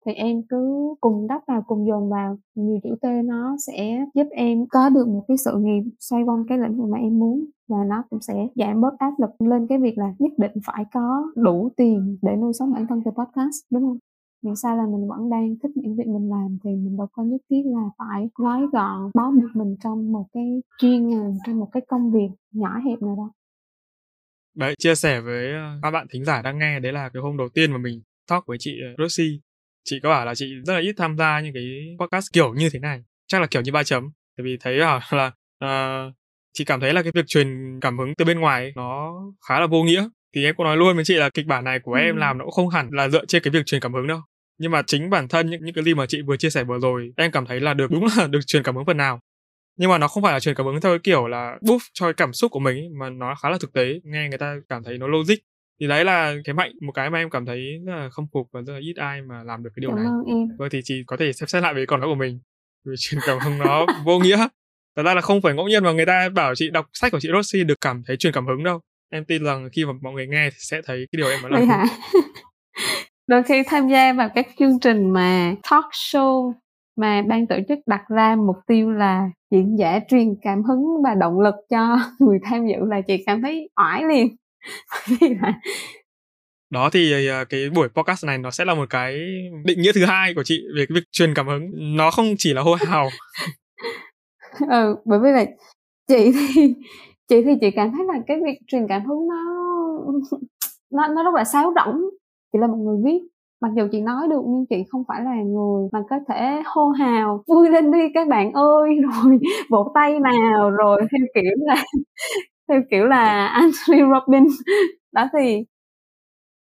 thì 0.06 0.14
em 0.14 0.42
cứ 0.50 0.96
cùng 1.02 1.28
đắp 1.28 1.42
vào, 1.48 1.64
cùng 1.68 1.88
dồn 1.88 2.10
vào, 2.10 2.38
nhiều 2.56 2.80
chữ 2.84 2.96
T 3.02 3.06
nó 3.26 3.56
sẽ 3.68 4.06
giúp 4.16 4.28
em 4.32 4.66
có 4.70 4.90
được 4.90 5.08
một 5.08 5.24
cái 5.28 5.38
sự 5.38 5.58
nghiệp 5.58 5.84
xoay 6.00 6.24
quanh 6.24 6.44
cái 6.48 6.58
lĩnh 6.58 6.78
vực 6.78 6.90
mà 6.90 6.98
em 6.98 7.20
muốn 7.20 7.46
và 7.70 7.78
nó 7.88 8.04
cũng 8.10 8.22
sẽ 8.22 8.48
giảm 8.56 8.82
bớt 8.82 8.98
áp 8.98 9.14
lực 9.18 9.42
lên 9.42 9.68
cái 9.68 9.78
việc 9.78 9.98
là 9.98 10.14
nhất 10.20 10.32
định 10.38 10.52
phải 10.66 10.86
có 10.94 11.32
đủ 11.36 11.70
tiền 11.78 12.18
để 12.22 12.36
nuôi 12.36 12.54
sống 12.54 12.74
bản 12.74 12.88
thân 12.88 13.02
từ 13.06 13.12
podcast, 13.12 13.56
đúng 13.72 13.84
không? 13.84 13.98
Miễn 14.44 14.56
sao 14.56 14.78
là 14.78 14.84
mình 14.84 15.08
vẫn 15.08 15.30
đang 15.30 15.56
thích 15.64 15.72
những 15.76 15.96
việc 15.96 16.08
mình 16.08 16.30
làm 16.30 16.58
thì 16.64 16.70
mình 16.70 16.98
đâu 16.98 17.08
có 17.12 17.24
nhất 17.24 17.42
thiết 17.50 17.62
là 17.66 17.82
phải 17.98 18.30
gói 18.36 18.62
gọn 18.72 19.12
bó 19.14 19.32
buộc 19.32 19.56
mình 19.56 19.76
trong 19.84 20.12
một 20.12 20.26
cái 20.34 20.62
chuyên 20.78 21.08
ngành 21.10 21.38
trong 21.46 21.60
một 21.60 21.70
cái 21.72 21.84
công 21.88 22.12
việc 22.12 22.30
nhỏ 22.52 22.80
hẹp 22.86 23.02
nào 23.02 23.16
đó. 23.18 23.32
Đấy 24.56 24.76
chia 24.80 24.96
sẻ 24.96 25.22
với 25.22 25.52
ờ, 25.52 25.80
các 25.82 25.92
bạn 25.92 26.08
thính 26.14 26.26
giả 26.26 26.42
đang 26.42 26.60
nghe 26.60 26.80
đấy 26.80 26.94
là 26.94 27.10
cái 27.10 27.22
hôm 27.22 27.38
đầu 27.38 27.50
tiên 27.50 27.72
mà 27.72 27.78
mình 27.78 28.02
talk 28.30 28.44
với 28.48 28.58
chị 28.60 28.72
ờ, 28.82 29.04
Rosie. 29.04 29.40
Chị 29.84 30.00
có 30.04 30.10
bảo 30.10 30.26
là 30.26 30.36
chị 30.36 30.46
rất 30.66 30.74
là 30.74 30.80
ít 30.80 30.94
tham 30.98 31.18
gia 31.18 31.40
những 31.40 31.54
cái 31.54 31.64
podcast 32.00 32.34
kiểu 32.34 32.54
như 32.54 32.70
thế 32.74 32.80
này 32.80 33.04
chắc 33.28 33.42
là 33.42 33.48
kiểu 33.48 33.62
như 33.62 33.72
ba 33.72 33.84
chấm. 33.84 34.10
Tại 34.38 34.44
vì 34.44 34.58
thấy 34.60 34.74
là, 34.78 35.00
là 35.12 35.32
uh, 35.66 36.14
chị 36.54 36.66
cảm 36.66 36.80
thấy 36.80 36.94
là 36.94 37.04
cái 37.04 37.12
việc 37.16 37.26
truyền 37.28 37.80
cảm 37.82 37.98
hứng 37.98 38.14
từ 38.18 38.26
bên 38.26 38.40
ngoài 38.40 38.72
nó 38.76 39.14
khá 39.50 39.60
là 39.60 39.68
vô 39.68 39.84
nghĩa. 39.84 40.08
Thì 40.36 40.46
em 40.46 40.56
có 40.58 40.64
nói 40.64 40.78
luôn 40.78 40.96
với 40.96 41.06
chị 41.06 41.14
là 41.14 41.30
kịch 41.30 41.46
bản 41.46 41.64
này 41.64 41.80
của 41.80 41.94
ừ. 41.94 42.00
em 42.00 42.18
làm 42.18 42.38
nó 42.38 42.46
cũng 42.46 42.52
không 42.52 42.70
hẳn 42.70 42.90
là 42.92 43.10
dựa 43.10 43.26
trên 43.26 43.44
cái 43.44 43.52
việc 43.52 43.66
truyền 43.66 43.82
cảm 43.82 43.94
hứng 43.94 44.08
đâu 44.08 44.20
nhưng 44.58 44.72
mà 44.72 44.82
chính 44.88 45.10
bản 45.10 45.28
thân 45.28 45.50
những 45.50 45.66
những 45.66 45.76
cái 45.76 45.84
gì 45.84 45.94
mà 45.94 46.06
chị 46.06 46.22
vừa 46.22 46.38
chia 46.38 46.50
sẻ 46.50 46.64
vừa 46.64 46.80
rồi 46.80 47.14
em 47.18 47.32
cảm 47.32 47.46
thấy 47.46 47.60
là 47.60 47.74
được 47.74 47.92
đúng 47.92 48.06
là 48.18 48.28
được 48.32 48.40
truyền 48.48 48.64
cảm 48.64 48.76
hứng 48.76 48.86
phần 48.86 48.98
nào. 48.98 49.20
Nhưng 49.78 49.90
mà 49.90 49.98
nó 49.98 50.08
không 50.08 50.24
phải 50.24 50.34
là 50.34 50.40
truyền 50.40 50.56
cảm 50.56 50.66
hứng 50.66 50.82
theo 50.82 50.92
cái 50.92 51.00
kiểu 51.00 51.28
là 51.28 51.58
boost 51.62 51.84
cho 51.94 52.06
cái 52.06 52.14
cảm 52.14 52.34
xúc 52.34 52.52
của 52.52 52.60
mình 52.60 52.78
ấy, 52.78 52.90
mà 52.90 53.10
nó 53.10 53.36
khá 53.36 53.50
là 53.50 53.58
thực 53.62 53.74
tế 53.74 54.00
nghe 54.04 54.30
người 54.30 54.38
ta 54.38 54.56
cảm 54.70 54.84
thấy 54.84 54.98
nó 54.98 55.08
logic. 55.08 55.36
Thì 55.80 55.88
đấy 55.88 56.06
là 56.06 56.36
cái 56.44 56.54
mạnh 56.54 56.72
một 56.82 56.92
cái 56.92 57.10
mà 57.10 57.18
em 57.18 57.30
cảm 57.30 57.46
thấy 57.46 57.60
rất 57.86 57.96
là 57.96 58.10
không 58.10 58.28
phục 58.34 58.50
và 58.52 58.62
rất 58.62 58.74
là 58.74 58.80
ít 58.80 58.96
ai 58.96 59.22
mà 59.22 59.44
làm 59.44 59.64
được 59.64 59.70
cái 59.76 59.82
điều 59.82 59.90
cảm 59.90 59.98
này. 59.98 60.06
em. 60.28 60.48
vâng 60.58 60.70
thì 60.72 60.80
chị 60.84 61.04
có 61.08 61.18
thể 61.18 61.34
xem 61.34 61.48
xét 61.48 61.64
lại 61.64 61.74
về 61.74 61.86
con 61.86 62.02
đó 62.02 62.08
của 62.08 62.16
mình. 62.16 62.40
Vì 62.86 62.96
truyền 62.98 63.22
cảm 63.26 63.40
hứng 63.40 63.58
nó 63.58 63.86
vô 64.06 64.20
nghĩa. 64.20 64.48
Thật 64.96 65.04
ra 65.04 65.14
là 65.14 65.22
không 65.22 65.42
phải 65.42 65.54
ngẫu 65.54 65.68
nhiên 65.68 65.84
mà 65.84 65.92
người 65.92 66.06
ta 66.06 66.30
bảo 66.30 66.56
chị 66.56 66.70
đọc 66.70 66.90
sách 66.94 67.12
của 67.12 67.20
chị 67.20 67.30
Rossi 67.34 67.64
được 67.64 67.82
cảm 67.82 68.04
thấy 68.08 68.18
truyền 68.18 68.34
cảm 68.34 68.48
hứng 68.48 68.64
đâu. 68.64 68.82
Em 69.10 69.26
tin 69.26 69.44
rằng 69.44 69.70
khi 69.72 69.86
mà 69.86 69.94
mọi 70.02 70.14
người 70.14 70.28
nghe 70.28 70.50
thì 70.50 70.58
sẽ 70.60 70.82
thấy 70.86 71.08
cái 71.12 71.18
điều 71.18 71.30
em 71.30 71.42
nói 71.42 71.52
là 71.52 71.86
đôi 73.28 73.44
khi 73.44 73.64
tham 73.68 73.88
gia 73.88 74.14
vào 74.14 74.30
các 74.36 74.48
chương 74.60 74.80
trình 74.80 75.10
mà 75.10 75.56
talk 75.72 75.86
show 75.92 76.54
mà 76.96 77.22
ban 77.28 77.48
tổ 77.48 77.56
chức 77.68 77.80
đặt 77.86 78.04
ra 78.10 78.36
mục 78.36 78.56
tiêu 78.68 78.92
là 78.92 79.30
diễn 79.52 79.76
giả 79.80 80.00
truyền 80.10 80.36
cảm 80.42 80.64
hứng 80.64 80.86
và 81.04 81.16
động 81.16 81.40
lực 81.40 81.56
cho 81.70 81.98
người 82.20 82.40
tham 82.44 82.68
dự 82.68 82.76
là 82.88 83.02
chị 83.08 83.24
cảm 83.26 83.42
thấy 83.42 83.70
oải 83.82 84.04
liền. 84.04 84.36
Vì 85.08 85.30
là 85.42 85.54
đó 86.70 86.90
thì 86.94 87.28
ờ, 87.28 87.46
cái 87.46 87.70
buổi 87.70 87.90
podcast 87.90 88.26
này 88.26 88.38
nó 88.38 88.52
sẽ 88.52 88.66
là 88.66 88.74
một 88.74 88.90
cái 88.90 89.20
định 89.66 89.82
nghĩa 89.82 89.92
thứ 89.96 90.06
hai 90.06 90.34
của 90.34 90.44
chị 90.44 90.64
về 90.76 90.86
cái 90.90 90.96
việc 90.96 91.04
truyền 91.12 91.34
cảm 91.34 91.48
hứng. 91.48 91.72
Nó 91.98 92.12
không 92.12 92.26
chỉ 92.38 92.54
là 92.54 92.62
hô 92.62 92.74
hào. 92.74 93.10
Ừ 94.70 94.96
bởi 95.06 95.20
vì 95.24 95.30
là 95.32 95.46
chị 96.08 96.32
thì 96.32 96.74
chị 97.28 97.44
thì 97.46 97.52
chị 97.62 97.72
cảm 97.76 97.92
thấy 97.92 98.06
là 98.06 98.14
cái 98.28 98.38
việc 98.46 98.58
truyền 98.68 98.88
cảm 98.90 99.06
hứng 99.06 99.28
nó 99.28 99.44
nó 100.92 101.08
nó 101.08 101.24
rất 101.24 101.36
là 101.36 101.44
sáo 101.44 101.74
rỗng 101.76 102.02
chị 102.54 102.60
là 102.60 102.68
một 102.68 102.78
người 102.78 102.98
viết. 103.06 103.20
Mặc 103.62 103.72
dù 103.78 103.84
chị 103.92 104.02
nói 104.02 104.28
được, 104.30 104.42
nhưng 104.48 104.66
chị 104.70 104.76
không 104.90 105.04
phải 105.08 105.22
là 105.24 105.32
người 105.44 105.90
mà 105.94 106.00
có 106.10 106.18
thể 106.30 106.62
hô 106.66 106.90
hào, 106.90 107.44
vui 107.48 107.70
lên 107.70 107.92
đi 107.92 108.00
các 108.14 108.28
bạn 108.28 108.54
ơi! 108.54 108.90
Rồi 109.24 109.40
vỗ 109.70 109.92
tay 109.96 110.20
nào, 110.20 110.72
rồi 110.72 111.02
theo 111.02 111.28
kiểu 111.36 111.52
là, 111.68 111.76
theo 112.70 112.82
kiểu 112.92 113.06
là 113.08 113.48
Anthony 113.48 114.02
Robbins. 114.14 114.54
Đó 115.14 115.28
thì 115.40 115.66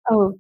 ừ. 0.05 0.33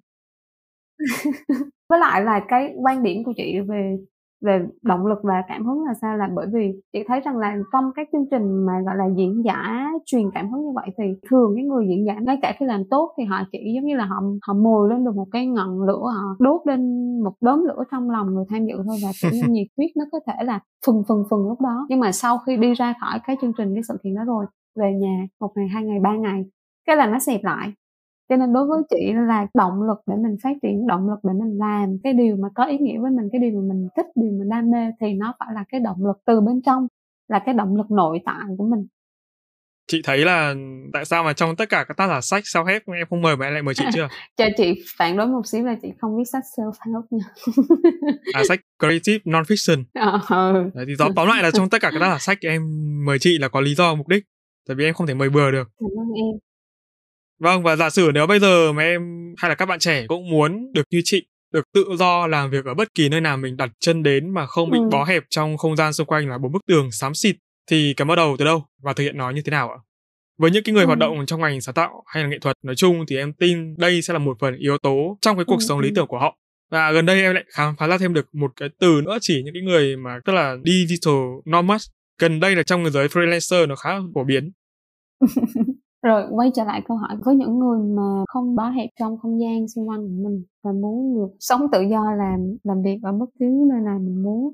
Với 1.89 1.99
lại 2.01 2.23
là 2.23 2.41
cái 2.49 2.75
quan 2.85 3.03
điểm 3.03 3.25
của 3.25 3.33
chị 3.37 3.61
về 3.69 3.97
về 4.41 4.67
động 4.83 5.07
lực 5.07 5.19
và 5.23 5.43
cảm 5.49 5.67
hứng 5.67 5.85
là 5.85 5.95
sao? 6.01 6.17
Là 6.17 6.29
bởi 6.37 6.47
vì 6.53 6.73
chị 6.93 6.99
thấy 7.09 7.21
rằng 7.21 7.37
là 7.37 7.57
trong 7.73 7.85
các 7.95 8.09
chương 8.12 8.27
trình 8.31 8.67
mà 8.67 8.73
gọi 8.87 8.97
là 8.97 9.05
diễn 9.17 9.43
giả 9.45 9.87
truyền 10.07 10.31
cảm 10.35 10.51
hứng 10.51 10.62
như 10.62 10.73
vậy 10.75 10.87
thì 10.99 11.05
thường 11.31 11.53
cái 11.57 11.65
người 11.65 11.87
diễn 11.89 12.07
giả 12.07 12.15
ngay 12.21 12.39
cả 12.43 12.55
khi 12.59 12.67
làm 12.67 12.83
tốt 12.91 13.12
thì 13.19 13.25
họ 13.25 13.43
chỉ 13.53 13.59
giống 13.75 13.85
như 13.85 13.97
là 13.97 14.05
họ 14.05 14.17
họ 14.47 14.55
mồi 14.55 14.89
lên 14.91 15.05
được 15.05 15.15
một 15.15 15.27
cái 15.33 15.47
ngọn 15.47 15.83
lửa 15.83 16.05
họ 16.15 16.37
đốt 16.39 16.61
lên 16.67 16.81
một 17.25 17.35
đốm 17.41 17.65
lửa 17.65 17.85
trong 17.91 18.11
lòng 18.11 18.35
người 18.35 18.45
tham 18.49 18.67
dự 18.67 18.75
thôi 18.87 18.97
và 19.03 19.11
kiểu 19.23 19.31
như 19.35 19.43
nhiệt 19.49 19.67
huyết 19.77 19.91
nó 19.97 20.05
có 20.12 20.21
thể 20.27 20.45
là 20.45 20.61
phừng 20.87 21.03
phừng 21.09 21.25
phừng 21.31 21.49
lúc 21.49 21.61
đó. 21.61 21.87
Nhưng 21.89 22.01
mà 22.01 22.12
sau 22.12 22.39
khi 22.47 22.57
đi 22.57 22.75
ra 22.75 22.95
khỏi 23.01 23.21
cái 23.27 23.37
chương 23.41 23.53
trình 23.59 23.75
cái 23.75 23.83
sự 23.89 23.95
kiện 24.05 24.15
đó 24.15 24.23
rồi 24.27 24.47
về 24.81 24.93
nhà 24.93 25.27
một 25.41 25.53
ngày 25.57 25.69
hai 25.69 25.85
ngày 25.85 26.01
ba 26.01 26.17
ngày 26.17 26.45
cái 26.87 26.97
là 26.97 27.07
nó 27.07 27.19
xẹp 27.19 27.41
lại 27.45 27.73
cho 28.31 28.36
nên 28.36 28.52
đối 28.52 28.66
với 28.66 28.82
chị 28.90 29.12
là 29.28 29.47
động 29.55 29.82
lực 29.82 29.98
để 30.07 30.15
mình 30.23 30.36
phát 30.43 30.57
triển 30.62 30.86
động 30.86 31.09
lực 31.11 31.19
để 31.23 31.32
mình 31.32 31.59
làm 31.59 31.98
cái 32.05 32.12
điều 32.12 32.36
mà 32.36 32.48
có 32.55 32.65
ý 32.65 32.78
nghĩa 32.78 32.98
với 32.98 33.11
mình 33.11 33.28
cái 33.32 33.40
điều 33.40 33.61
mà 33.61 33.74
mình 33.74 33.89
thích 33.97 34.07
điều 34.15 34.32
mình 34.32 34.48
đam 34.48 34.70
mê 34.70 34.90
thì 35.01 35.12
nó 35.12 35.35
phải 35.39 35.48
là 35.55 35.65
cái 35.69 35.81
động 35.81 36.07
lực 36.07 36.16
từ 36.27 36.40
bên 36.40 36.62
trong 36.66 36.86
là 37.28 37.39
cái 37.47 37.55
động 37.55 37.77
lực 37.77 37.90
nội 37.90 38.20
tại 38.24 38.44
của 38.59 38.66
mình. 38.66 38.86
Chị 39.86 40.01
thấy 40.05 40.19
là 40.19 40.55
tại 40.93 41.05
sao 41.05 41.24
mà 41.24 41.32
trong 41.32 41.57
tất 41.57 41.69
cả 41.69 41.85
các 41.89 41.97
tác 41.97 42.09
giả 42.09 42.20
sách 42.20 42.44
self 42.44 42.65
help 42.65 42.82
em 42.86 43.07
không 43.11 43.23
mời 43.23 43.36
mà 43.36 43.47
em 43.47 43.52
lại 43.52 43.62
mời 43.62 43.74
chị 43.74 43.85
chưa? 43.94 44.09
Cho 44.36 44.44
chị 44.57 44.82
phản 44.97 45.16
đối 45.16 45.27
một 45.27 45.47
xíu 45.47 45.65
là 45.65 45.77
chị 45.82 45.89
không 46.01 46.16
viết 46.16 46.24
sách 46.32 46.44
self 46.57 46.73
help 46.86 47.05
nha. 47.11 47.24
À 48.32 48.43
sách 48.48 48.61
creative 48.78 49.19
non 49.24 49.43
fiction 49.43 49.85
ờ, 49.94 50.20
ừ. 50.52 50.70
Đấy, 50.74 50.85
thì 50.89 50.94
tóm 50.98 51.12
tóm 51.16 51.28
lại 51.28 51.43
là 51.43 51.51
trong 51.51 51.70
tất 51.70 51.78
cả 51.81 51.90
các 51.93 51.98
tác 52.01 52.11
giả 52.11 52.19
sách 52.19 52.39
em 52.40 52.62
mời 53.05 53.19
chị 53.19 53.39
là 53.39 53.48
có 53.48 53.61
lý 53.61 53.74
do 53.74 53.94
mục 53.94 54.09
đích. 54.09 54.24
Tại 54.69 54.74
vì 54.74 54.85
em 54.85 54.94
không 54.94 55.07
thể 55.07 55.15
mời 55.15 55.31
bừa 55.31 55.51
được. 55.51 55.69
Cảm 55.81 55.90
ơn 55.98 56.12
em 56.16 56.50
Vâng 57.41 57.62
và 57.62 57.77
giả 57.77 57.91
sử 57.91 58.11
nếu 58.15 58.27
bây 58.27 58.41
giờ 58.41 58.73
mà 58.73 58.83
em 58.83 59.01
hay 59.37 59.49
là 59.49 59.55
các 59.55 59.67
bạn 59.67 59.79
trẻ 59.79 60.07
cũng 60.09 60.31
muốn 60.31 60.73
được 60.73 60.83
như 60.91 61.01
chị 61.05 61.27
được 61.53 61.65
tự 61.75 61.85
do 61.99 62.27
làm 62.27 62.51
việc 62.51 62.65
ở 62.65 62.75
bất 62.75 62.95
kỳ 62.95 63.09
nơi 63.09 63.21
nào 63.21 63.37
mình 63.37 63.57
đặt 63.57 63.71
chân 63.81 64.03
đến 64.03 64.31
mà 64.31 64.47
không 64.47 64.71
bị 64.71 64.79
ừ. 64.79 64.89
bó 64.91 65.05
hẹp 65.05 65.23
trong 65.31 65.57
không 65.57 65.77
gian 65.77 65.93
xung 65.93 66.07
quanh 66.07 66.29
là 66.29 66.39
bốn 66.39 66.53
bức 66.53 66.67
tường 66.67 66.93
xám 66.93 67.15
xịt 67.15 67.37
thì 67.71 67.95
cái 67.97 68.05
bắt 68.05 68.15
đầu 68.17 68.37
từ 68.39 68.45
đâu 68.45 68.65
và 68.83 68.93
thực 68.93 69.05
hiện 69.05 69.17
nó 69.17 69.31
như 69.31 69.43
thế 69.43 69.51
nào 69.51 69.71
ạ? 69.71 69.79
Với 70.39 70.51
những 70.51 70.65
cái 70.65 70.75
người 70.75 70.85
ừ. 70.85 70.87
hoạt 70.87 70.99
động 70.99 71.27
trong 71.27 71.41
ngành 71.41 71.61
sáng 71.61 71.75
tạo 71.75 72.03
hay 72.07 72.23
là 72.23 72.29
nghệ 72.29 72.39
thuật 72.39 72.57
nói 72.62 72.77
chung 72.77 73.05
thì 73.09 73.17
em 73.17 73.33
tin 73.33 73.77
đây 73.79 74.03
sẽ 74.03 74.12
là 74.12 74.19
một 74.19 74.37
phần 74.41 74.57
yếu 74.57 74.79
tố 74.79 75.19
trong 75.21 75.37
cái 75.37 75.45
cuộc 75.45 75.59
ừ. 75.59 75.65
sống 75.69 75.81
lý 75.81 75.91
tưởng 75.95 76.07
của 76.07 76.19
họ. 76.19 76.37
Và 76.71 76.93
gần 76.93 77.07
đây 77.07 77.23
em 77.23 77.35
lại 77.35 77.45
khám 77.55 77.77
phá 77.77 77.87
ra 77.87 77.99
thêm 77.99 78.15
được 78.15 78.35
một 78.35 78.53
cái 78.57 78.69
từ 78.81 79.01
nữa 79.05 79.19
chỉ 79.21 79.43
những 79.45 79.55
cái 79.55 79.62
người 79.62 79.97
mà 79.97 80.19
tức 80.25 80.33
là 80.33 80.57
digital 80.65 81.15
nomad. 81.45 81.87
Gần 82.19 82.41
đây 82.41 82.57
là 82.57 82.62
trong 82.62 82.83
người 82.83 82.93
giới 82.93 83.09
freelancer 83.09 83.67
nó 83.67 83.77
khá 83.77 83.91
phổ 84.15 84.25
biến. 84.25 84.51
Rồi 86.03 86.23
quay 86.31 86.51
trở 86.55 86.65
lại 86.65 86.83
câu 86.89 86.97
hỏi 86.97 87.17
với 87.25 87.37
những 87.37 87.59
người 87.59 87.79
mà 87.97 88.25
không 88.29 88.55
bó 88.55 88.71
hẹp 88.71 88.91
trong 88.99 89.19
không 89.19 89.41
gian 89.41 89.69
xung 89.69 89.89
quanh 89.89 90.01
của 90.01 90.29
mình 90.29 90.45
và 90.63 90.73
muốn 90.73 91.15
được 91.15 91.37
sống 91.41 91.61
tự 91.73 91.81
do 91.83 92.13
làm 92.13 92.57
làm 92.63 92.83
việc 92.83 92.99
ở 93.03 93.13
bất 93.13 93.31
cứ 93.39 93.67
nơi 93.71 93.81
nào 93.81 93.99
mình 93.99 94.23
muốn? 94.23 94.53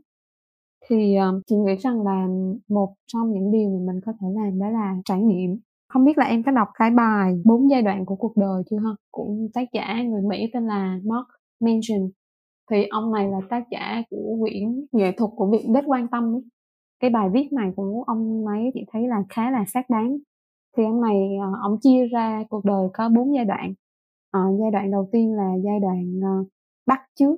Thì 0.89 1.17
uh, 1.19 1.43
chị 1.47 1.57
nghĩ 1.57 1.77
rằng 1.77 2.03
là 2.03 2.29
một 2.69 2.95
trong 3.07 3.33
những 3.33 3.51
điều 3.53 3.71
mà 3.71 3.93
mình 3.93 4.01
có 4.07 4.13
thể 4.21 4.29
làm 4.35 4.59
đó 4.59 4.71
là 4.71 4.97
trải 5.05 5.21
nghiệm. 5.21 5.59
Không 5.89 6.05
biết 6.05 6.19
là 6.19 6.25
em 6.25 6.43
có 6.43 6.53
đọc 6.53 6.69
cái 6.75 6.91
bài 6.91 7.43
bốn 7.45 7.71
giai 7.71 7.83
đoạn 7.83 8.07
của 8.07 8.17
cuộc 8.17 8.37
đời 8.37 8.63
chưa 8.71 8.79
ha? 8.79 8.91
Của 9.11 9.29
tác 9.55 9.69
giả 9.73 10.03
người 10.03 10.23
mỹ 10.23 10.51
tên 10.53 10.67
là 10.67 10.99
Mark 11.05 11.27
Manson 11.61 12.11
thì 12.71 12.87
ông 12.91 13.13
này 13.13 13.29
là 13.29 13.39
tác 13.51 13.65
giả 13.71 14.03
của 14.11 14.37
quyển 14.41 14.87
nghệ 14.93 15.13
thuật 15.17 15.31
của 15.37 15.51
việc 15.53 15.67
đất 15.75 15.85
quan 15.87 16.09
tâm 16.09 16.35
ấy. 16.35 16.43
cái 17.01 17.11
bài 17.11 17.29
viết 17.33 17.53
này 17.53 17.73
của 17.77 18.05
ông 18.07 18.47
ấy 18.47 18.71
chị 18.75 18.81
thấy 18.93 19.09
là 19.09 19.17
khá 19.29 19.51
là 19.51 19.65
xác 19.75 19.91
đáng 19.91 20.19
thì 20.77 20.85
ông 20.85 21.01
này 21.01 21.17
uh, 21.49 21.55
ông 21.63 21.79
chia 21.81 22.07
ra 22.07 22.45
cuộc 22.51 22.65
đời 22.65 22.89
có 22.95 23.09
bốn 23.09 23.35
giai 23.35 23.45
đoạn 23.45 23.75
uh, 24.37 24.61
giai 24.61 24.71
đoạn 24.71 24.91
đầu 24.91 25.09
tiên 25.13 25.33
là 25.33 25.55
giai 25.65 25.81
đoạn 25.81 26.21
uh, 26.41 26.49
bắt 26.87 27.01
trước 27.19 27.37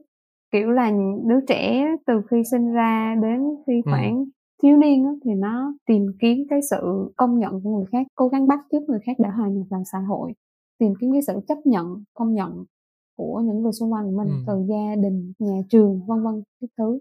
kiểu 0.53 0.71
là 0.71 0.93
đứa 1.27 1.41
trẻ 1.49 1.87
từ 2.07 2.23
khi 2.31 2.37
sinh 2.51 2.73
ra 2.73 3.17
đến 3.23 3.41
khi 3.67 3.73
ừ. 3.85 3.91
khoảng 3.91 4.17
ừ. 4.17 4.25
thiếu 4.63 4.77
niên 4.77 5.05
đó, 5.05 5.11
thì 5.25 5.31
nó 5.35 5.75
tìm 5.87 6.07
kiếm 6.21 6.47
cái 6.51 6.61
sự 6.71 7.13
công 7.17 7.39
nhận 7.39 7.61
của 7.63 7.71
người 7.71 7.87
khác 7.93 8.07
cố 8.15 8.29
gắng 8.29 8.49
bắt 8.49 8.59
chước 8.73 8.83
người 8.83 9.01
khác 9.07 9.17
để 9.19 9.29
hòa 9.29 9.49
nhập 9.49 9.67
vào 9.71 9.83
xã 9.93 9.99
hội 9.99 10.33
tìm 10.79 10.93
kiếm 11.01 11.13
cái 11.13 11.23
sự 11.23 11.41
chấp 11.49 11.59
nhận 11.65 12.03
công 12.15 12.35
nhận 12.35 12.65
của 13.17 13.43
những 13.45 13.63
người 13.63 13.73
xung 13.73 13.93
quanh 13.93 14.05
của 14.05 14.17
mình 14.17 14.29
ừ. 14.29 14.45
từ 14.47 14.67
gia 14.69 14.97
đình 15.03 15.33
nhà 15.39 15.61
trường 15.69 16.01
vân 16.07 16.23
vân 16.23 16.43
các 16.61 16.71
thứ 16.79 16.99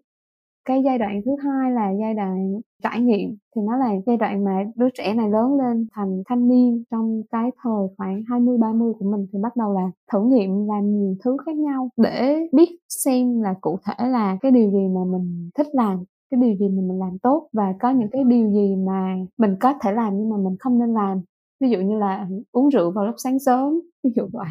cái 0.67 0.81
giai 0.85 0.97
đoạn 0.97 1.21
thứ 1.25 1.31
hai 1.43 1.71
là 1.71 1.91
giai 1.99 2.13
đoạn 2.13 2.59
trải 2.83 3.01
nghiệm, 3.01 3.29
thì 3.55 3.61
nó 3.61 3.77
là 3.77 3.91
giai 4.05 4.17
đoạn 4.17 4.43
mà 4.43 4.63
đứa 4.75 4.89
trẻ 4.97 5.13
này 5.13 5.29
lớn 5.29 5.57
lên 5.59 5.87
thành 5.93 6.23
thanh 6.29 6.47
niên 6.47 6.83
trong 6.91 7.21
cái 7.31 7.51
thời 7.63 7.87
khoảng 7.97 8.23
20 8.29 8.57
30 8.57 8.93
của 8.99 9.05
mình, 9.11 9.27
thì 9.33 9.39
bắt 9.43 9.55
đầu 9.55 9.73
là 9.73 9.91
thử 10.13 10.19
nghiệm 10.23 10.67
làm 10.67 10.99
nhiều 10.99 11.15
thứ 11.23 11.37
khác 11.45 11.55
nhau 11.55 11.89
để 11.97 12.47
biết 12.53 12.69
xem 12.89 13.41
là 13.41 13.55
cụ 13.61 13.77
thể 13.85 14.07
là 14.07 14.37
cái 14.41 14.51
điều 14.51 14.71
gì 14.71 14.87
mà 14.95 15.01
mình 15.11 15.49
thích 15.57 15.67
làm, 15.73 16.03
cái 16.31 16.41
điều 16.41 16.55
gì 16.55 16.69
mà 16.69 16.81
mình 16.87 16.99
làm 16.99 17.17
tốt 17.23 17.47
và 17.53 17.73
có 17.79 17.91
những 17.91 18.09
cái 18.11 18.23
điều 18.23 18.51
gì 18.51 18.75
mà 18.75 19.15
mình 19.37 19.55
có 19.59 19.73
thể 19.81 19.91
làm 19.91 20.17
nhưng 20.17 20.29
mà 20.29 20.37
mình 20.37 20.55
không 20.59 20.79
nên 20.79 20.93
làm. 20.93 21.21
Ví 21.59 21.69
dụ 21.69 21.79
như 21.79 21.97
là 21.97 22.27
uống 22.51 22.69
rượu 22.69 22.91
vào 22.91 23.05
lúc 23.05 23.15
sáng 23.17 23.39
sớm, 23.39 23.79
ví 24.03 24.11
dụ 24.15 24.23
vậy. 24.33 24.49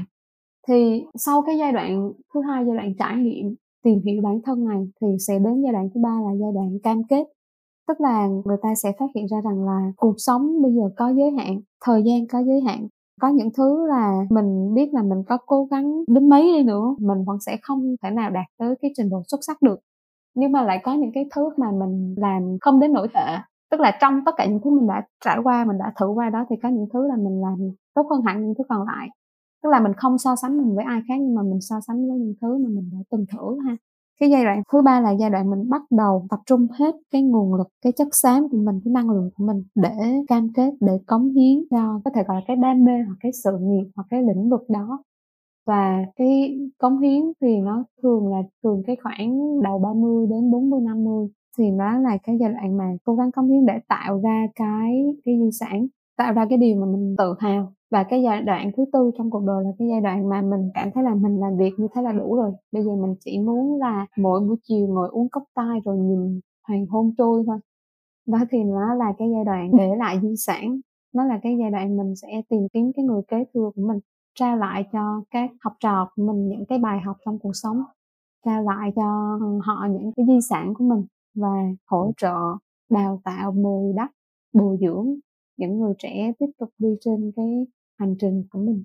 Thì 0.68 1.05
sau 1.14 1.43
cái 1.47 1.59
giai 1.59 1.72
đoạn, 1.72 2.12
thứ 2.34 2.40
hai 2.40 2.64
giai 2.66 2.76
đoạn 2.76 2.94
trải 2.98 3.16
nghiệm 3.16 3.55
tìm 3.86 4.00
hiểu 4.04 4.22
bản 4.22 4.40
thân 4.44 4.64
này 4.64 4.88
thì 5.00 5.06
sẽ 5.26 5.38
đến 5.38 5.62
giai 5.62 5.72
đoạn 5.72 5.88
thứ 5.94 6.00
ba 6.00 6.20
là 6.24 6.32
giai 6.40 6.52
đoạn 6.54 6.78
cam 6.82 7.02
kết. 7.04 7.24
Tức 7.88 8.00
là 8.00 8.28
người 8.44 8.56
ta 8.62 8.74
sẽ 8.74 8.92
phát 8.98 9.06
hiện 9.14 9.26
ra 9.26 9.40
rằng 9.40 9.64
là 9.64 9.92
cuộc 9.96 10.14
sống 10.18 10.62
bây 10.62 10.72
giờ 10.72 10.82
có 10.96 11.08
giới 11.08 11.30
hạn, 11.30 11.60
thời 11.84 12.02
gian 12.02 12.26
có 12.26 12.42
giới 12.42 12.60
hạn. 12.60 12.88
Có 13.20 13.28
những 13.28 13.48
thứ 13.56 13.86
là 13.86 14.24
mình 14.30 14.74
biết 14.74 14.94
là 14.94 15.02
mình 15.02 15.22
có 15.28 15.38
cố 15.46 15.64
gắng 15.70 16.04
đến 16.08 16.28
mấy 16.28 16.42
đi 16.42 16.62
nữa, 16.62 16.94
mình 16.98 17.24
vẫn 17.24 17.36
sẽ 17.40 17.56
không 17.62 17.94
thể 18.02 18.10
nào 18.10 18.30
đạt 18.30 18.44
tới 18.58 18.74
cái 18.82 18.90
trình 18.96 19.10
độ 19.10 19.22
xuất 19.26 19.38
sắc 19.46 19.62
được. 19.62 19.80
Nhưng 20.34 20.52
mà 20.52 20.62
lại 20.62 20.80
có 20.82 20.94
những 20.94 21.10
cái 21.14 21.24
thứ 21.34 21.48
mà 21.56 21.66
mình 21.80 22.14
làm 22.18 22.56
không 22.60 22.80
đến 22.80 22.92
nổi 22.92 23.08
tệ. 23.14 23.36
Tức 23.70 23.80
là 23.80 23.98
trong 24.00 24.20
tất 24.26 24.32
cả 24.36 24.46
những 24.46 24.60
thứ 24.64 24.70
mình 24.70 24.86
đã 24.86 25.02
trải 25.24 25.38
qua, 25.44 25.64
mình 25.64 25.78
đã 25.78 25.92
thử 26.00 26.06
qua 26.06 26.30
đó 26.30 26.46
thì 26.50 26.56
có 26.62 26.68
những 26.68 26.86
thứ 26.92 27.06
là 27.08 27.16
mình 27.16 27.40
làm 27.40 27.56
tốt 27.94 28.06
hơn 28.10 28.22
hẳn, 28.22 28.46
những 28.46 28.54
thứ 28.58 28.64
còn 28.68 28.86
lại 28.86 29.08
tức 29.62 29.69
là 29.70 29.81
mình 29.81 29.93
không 29.97 30.19
so 30.19 30.37
sánh 30.37 30.57
mình 30.59 30.77
với 30.77 30.85
ai 30.85 31.01
khác, 31.09 31.15
nhưng 31.20 31.35
mà 31.35 31.43
mình 31.43 31.61
so 31.61 31.77
sánh 31.87 32.09
với 32.09 32.19
những 32.19 32.35
thứ 32.41 32.59
mà 32.59 32.69
mình 32.69 32.91
đã 32.93 32.99
từng 33.11 33.27
thử 33.33 33.59
ha. 33.66 33.77
Cái 34.20 34.31
giai 34.31 34.45
đoạn 34.45 34.62
thứ 34.73 34.83
ba 34.83 35.01
là 35.01 35.11
giai 35.11 35.31
đoạn 35.31 35.51
mình 35.51 35.69
bắt 35.70 35.83
đầu 35.91 36.27
tập 36.31 36.41
trung 36.47 36.66
hết 36.78 36.95
cái 37.11 37.23
nguồn 37.23 37.55
lực, 37.55 37.69
cái 37.83 37.93
chất 37.93 38.09
xám 38.12 38.49
của 38.49 38.59
mình, 38.59 38.81
cái 38.85 38.93
năng 38.93 39.11
lượng 39.11 39.31
của 39.37 39.45
mình 39.47 39.62
để 39.74 39.91
cam 40.28 40.49
kết, 40.55 40.70
để 40.81 40.93
cống 41.07 41.28
hiến 41.35 41.65
cho 41.70 42.01
có 42.05 42.11
thể 42.15 42.23
gọi 42.28 42.37
là 42.37 42.43
cái 42.47 42.57
đam 42.57 42.85
mê 42.85 42.93
hoặc 43.07 43.16
cái 43.20 43.33
sự 43.45 43.59
nghiệp 43.61 43.91
hoặc 43.97 44.05
cái 44.11 44.23
lĩnh 44.23 44.51
vực 44.51 44.62
đó. 44.70 45.05
Và 45.66 45.99
cái 46.16 46.59
cống 46.78 46.99
hiến 47.01 47.23
thì 47.41 47.57
nó 47.61 47.85
thường 48.03 48.28
là 48.33 48.39
thường 48.62 48.83
cái 48.87 48.97
khoảng 49.03 49.62
đầu 49.62 49.78
30 49.78 50.27
đến 50.31 50.51
40 50.51 50.81
50 50.81 51.28
thì 51.59 51.70
nó 51.70 51.99
là 52.01 52.19
cái 52.23 52.37
giai 52.41 52.53
đoạn 52.53 52.77
mà 52.78 52.85
cố 53.05 53.15
gắng 53.16 53.33
cống 53.33 53.49
hiến 53.51 53.66
để 53.66 53.74
tạo 53.89 54.20
ra 54.20 54.47
cái 54.55 55.05
cái 55.24 55.35
di 55.45 55.51
sản 55.61 55.87
tạo 56.16 56.32
ra 56.32 56.47
cái 56.48 56.59
điều 56.59 56.76
mà 56.76 56.86
mình 56.86 57.14
tự 57.18 57.34
hào. 57.38 57.72
Và 57.90 58.02
cái 58.02 58.22
giai 58.22 58.43
đoạn 58.43 58.70
thứ 58.76 58.84
tư 58.93 59.10
trong 59.18 59.30
cuộc 59.30 59.44
đời 59.47 59.64
là 59.64 59.70
cái 59.78 59.88
giai 59.88 60.01
đoạn 60.01 60.28
mà 60.28 60.43
mình 60.43 60.70
cảm 60.74 60.90
thấy 60.94 61.05
là 61.05 61.14
mình 61.14 61.40
làm 61.40 61.56
việc 61.56 61.72
như 61.78 61.88
thế 61.94 62.02
là 62.02 62.12
đủ 62.12 62.36
rồi. 62.36 62.52
Bây 62.72 62.82
giờ 62.84 62.90
mình 62.97 63.14
chỉ 63.20 63.38
muốn 63.38 63.78
là 63.80 64.06
mỗi 64.16 64.40
buổi 64.40 64.56
chiều 64.62 64.86
ngồi 64.86 65.09
uống 65.09 65.28
cốc 65.28 65.43
tai 65.55 65.80
rồi 65.84 65.97
nhìn 65.98 66.40
hoàng 66.68 66.86
hôn 66.86 67.14
trôi 67.18 67.43
thôi. 67.47 67.59
Đó 68.26 68.38
thì 68.51 68.64
nó 68.64 68.94
là 68.94 69.12
cái 69.18 69.28
giai 69.34 69.44
đoạn 69.44 69.70
để 69.78 69.97
lại 69.97 70.20
di 70.22 70.36
sản. 70.36 70.80
Nó 71.14 71.24
là 71.24 71.40
cái 71.43 71.56
giai 71.60 71.70
đoạn 71.70 71.97
mình 71.97 72.16
sẽ 72.16 72.43
tìm 72.48 72.68
kiếm 72.72 72.93
cái 72.97 73.05
người 73.05 73.22
kế 73.28 73.44
thừa 73.55 73.70
của 73.76 73.82
mình, 73.82 73.98
trao 74.34 74.56
lại 74.56 74.84
cho 74.93 75.22
các 75.30 75.51
học 75.60 75.72
trò 75.80 76.09
của 76.16 76.22
mình 76.22 76.48
những 76.48 76.66
cái 76.66 76.78
bài 76.78 77.01
học 77.01 77.16
trong 77.24 77.38
cuộc 77.38 77.52
sống, 77.55 77.82
trao 78.44 78.62
lại 78.62 78.93
cho 78.97 79.38
ừ, 79.40 79.60
họ 79.62 79.86
những 79.90 80.12
cái 80.16 80.26
di 80.26 80.40
sản 80.51 80.74
của 80.74 80.84
mình 80.84 81.05
và 81.34 81.48
hỗ 81.86 82.12
trợ 82.16 82.36
đào 82.90 83.20
tạo 83.24 83.52
bồi 83.52 83.93
đắp, 83.97 84.10
bồi 84.52 84.76
dưỡng 84.80 85.14
những 85.57 85.78
người 85.81 85.95
trẻ 85.99 86.33
tiếp 86.39 86.51
tục 86.59 86.69
đi 86.78 86.89
trên 87.01 87.33
cái 87.37 87.66
hành 87.99 88.16
trình 88.19 88.45
của 88.51 88.59
mình. 88.59 88.85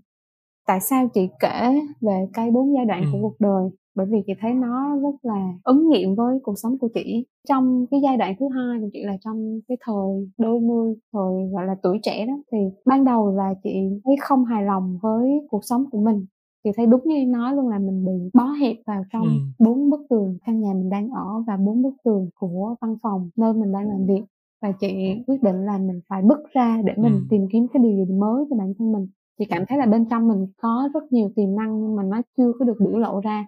Tại 0.67 0.79
sao 0.79 1.07
chị 1.13 1.27
kể 1.39 1.81
về 2.01 2.27
cái 2.33 2.51
bốn 2.51 2.73
giai 2.75 2.85
đoạn 2.85 3.03
của 3.11 3.17
cuộc 3.21 3.35
đời? 3.39 3.69
Bởi 3.95 4.07
vì 4.09 4.17
chị 4.27 4.33
thấy 4.41 4.53
nó 4.53 4.95
rất 4.95 5.15
là 5.21 5.53
ứng 5.63 5.89
nghiệm 5.89 6.15
với 6.15 6.39
cuộc 6.43 6.53
sống 6.55 6.77
của 6.77 6.87
chị. 6.93 7.25
Trong 7.49 7.85
cái 7.91 7.99
giai 8.03 8.17
đoạn 8.17 8.35
thứ 8.39 8.45
hai 8.55 8.79
của 8.79 8.89
chị 8.93 9.03
là 9.03 9.17
trong 9.21 9.59
cái 9.67 9.77
thời 9.85 10.29
đôi 10.37 10.59
mươi 10.59 10.95
thời 11.13 11.49
gọi 11.53 11.65
là 11.65 11.75
tuổi 11.83 11.99
trẻ 12.03 12.25
đó 12.25 12.33
thì 12.51 12.57
ban 12.85 13.05
đầu 13.05 13.35
là 13.35 13.53
chị 13.63 13.69
thấy 14.05 14.15
không 14.21 14.45
hài 14.45 14.63
lòng 14.63 14.99
với 15.01 15.29
cuộc 15.49 15.61
sống 15.63 15.85
của 15.91 15.99
mình. 15.99 16.25
Chị 16.63 16.69
thấy 16.77 16.85
đúng 16.85 17.01
như 17.05 17.15
em 17.15 17.31
nói 17.31 17.55
luôn 17.55 17.69
là 17.69 17.79
mình 17.79 18.05
bị 18.05 18.29
bó 18.33 18.45
hẹp 18.45 18.75
vào 18.87 19.03
trong 19.13 19.25
bốn 19.59 19.89
bức 19.89 20.01
tường. 20.09 20.37
Căn 20.45 20.61
nhà 20.61 20.73
mình 20.73 20.89
đang 20.89 21.09
ở 21.09 21.43
và 21.47 21.57
bốn 21.57 21.81
bức 21.81 21.93
tường 22.03 22.29
của 22.35 22.75
văn 22.81 22.95
phòng 23.03 23.29
nơi 23.35 23.53
mình 23.53 23.71
đang 23.71 23.87
làm 23.89 24.05
việc 24.07 24.23
và 24.61 24.71
chị 24.79 25.23
quyết 25.27 25.43
định 25.43 25.55
là 25.55 25.77
mình 25.77 25.99
phải 26.09 26.21
bước 26.21 26.39
ra 26.53 26.81
để 26.85 26.93
mình 26.97 27.13
ừ. 27.13 27.25
tìm 27.29 27.47
kiếm 27.51 27.67
cái 27.73 27.83
điều 27.83 28.05
gì 28.05 28.13
mới 28.13 28.45
cho 28.49 28.55
bản 28.55 28.73
thân 28.79 28.91
mình. 28.91 29.07
Chị 29.39 29.45
cảm 29.49 29.63
thấy 29.67 29.77
là 29.77 29.85
bên 29.85 30.05
trong 30.09 30.27
mình 30.27 30.47
có 30.57 30.89
rất 30.93 31.11
nhiều 31.11 31.29
tiềm 31.35 31.55
năng 31.55 31.81
nhưng 31.81 31.95
mà 31.95 32.03
nó 32.03 32.21
chưa 32.37 32.51
có 32.59 32.65
được 32.65 32.77
biểu 32.79 32.99
lộ 32.99 33.19
ra 33.19 33.45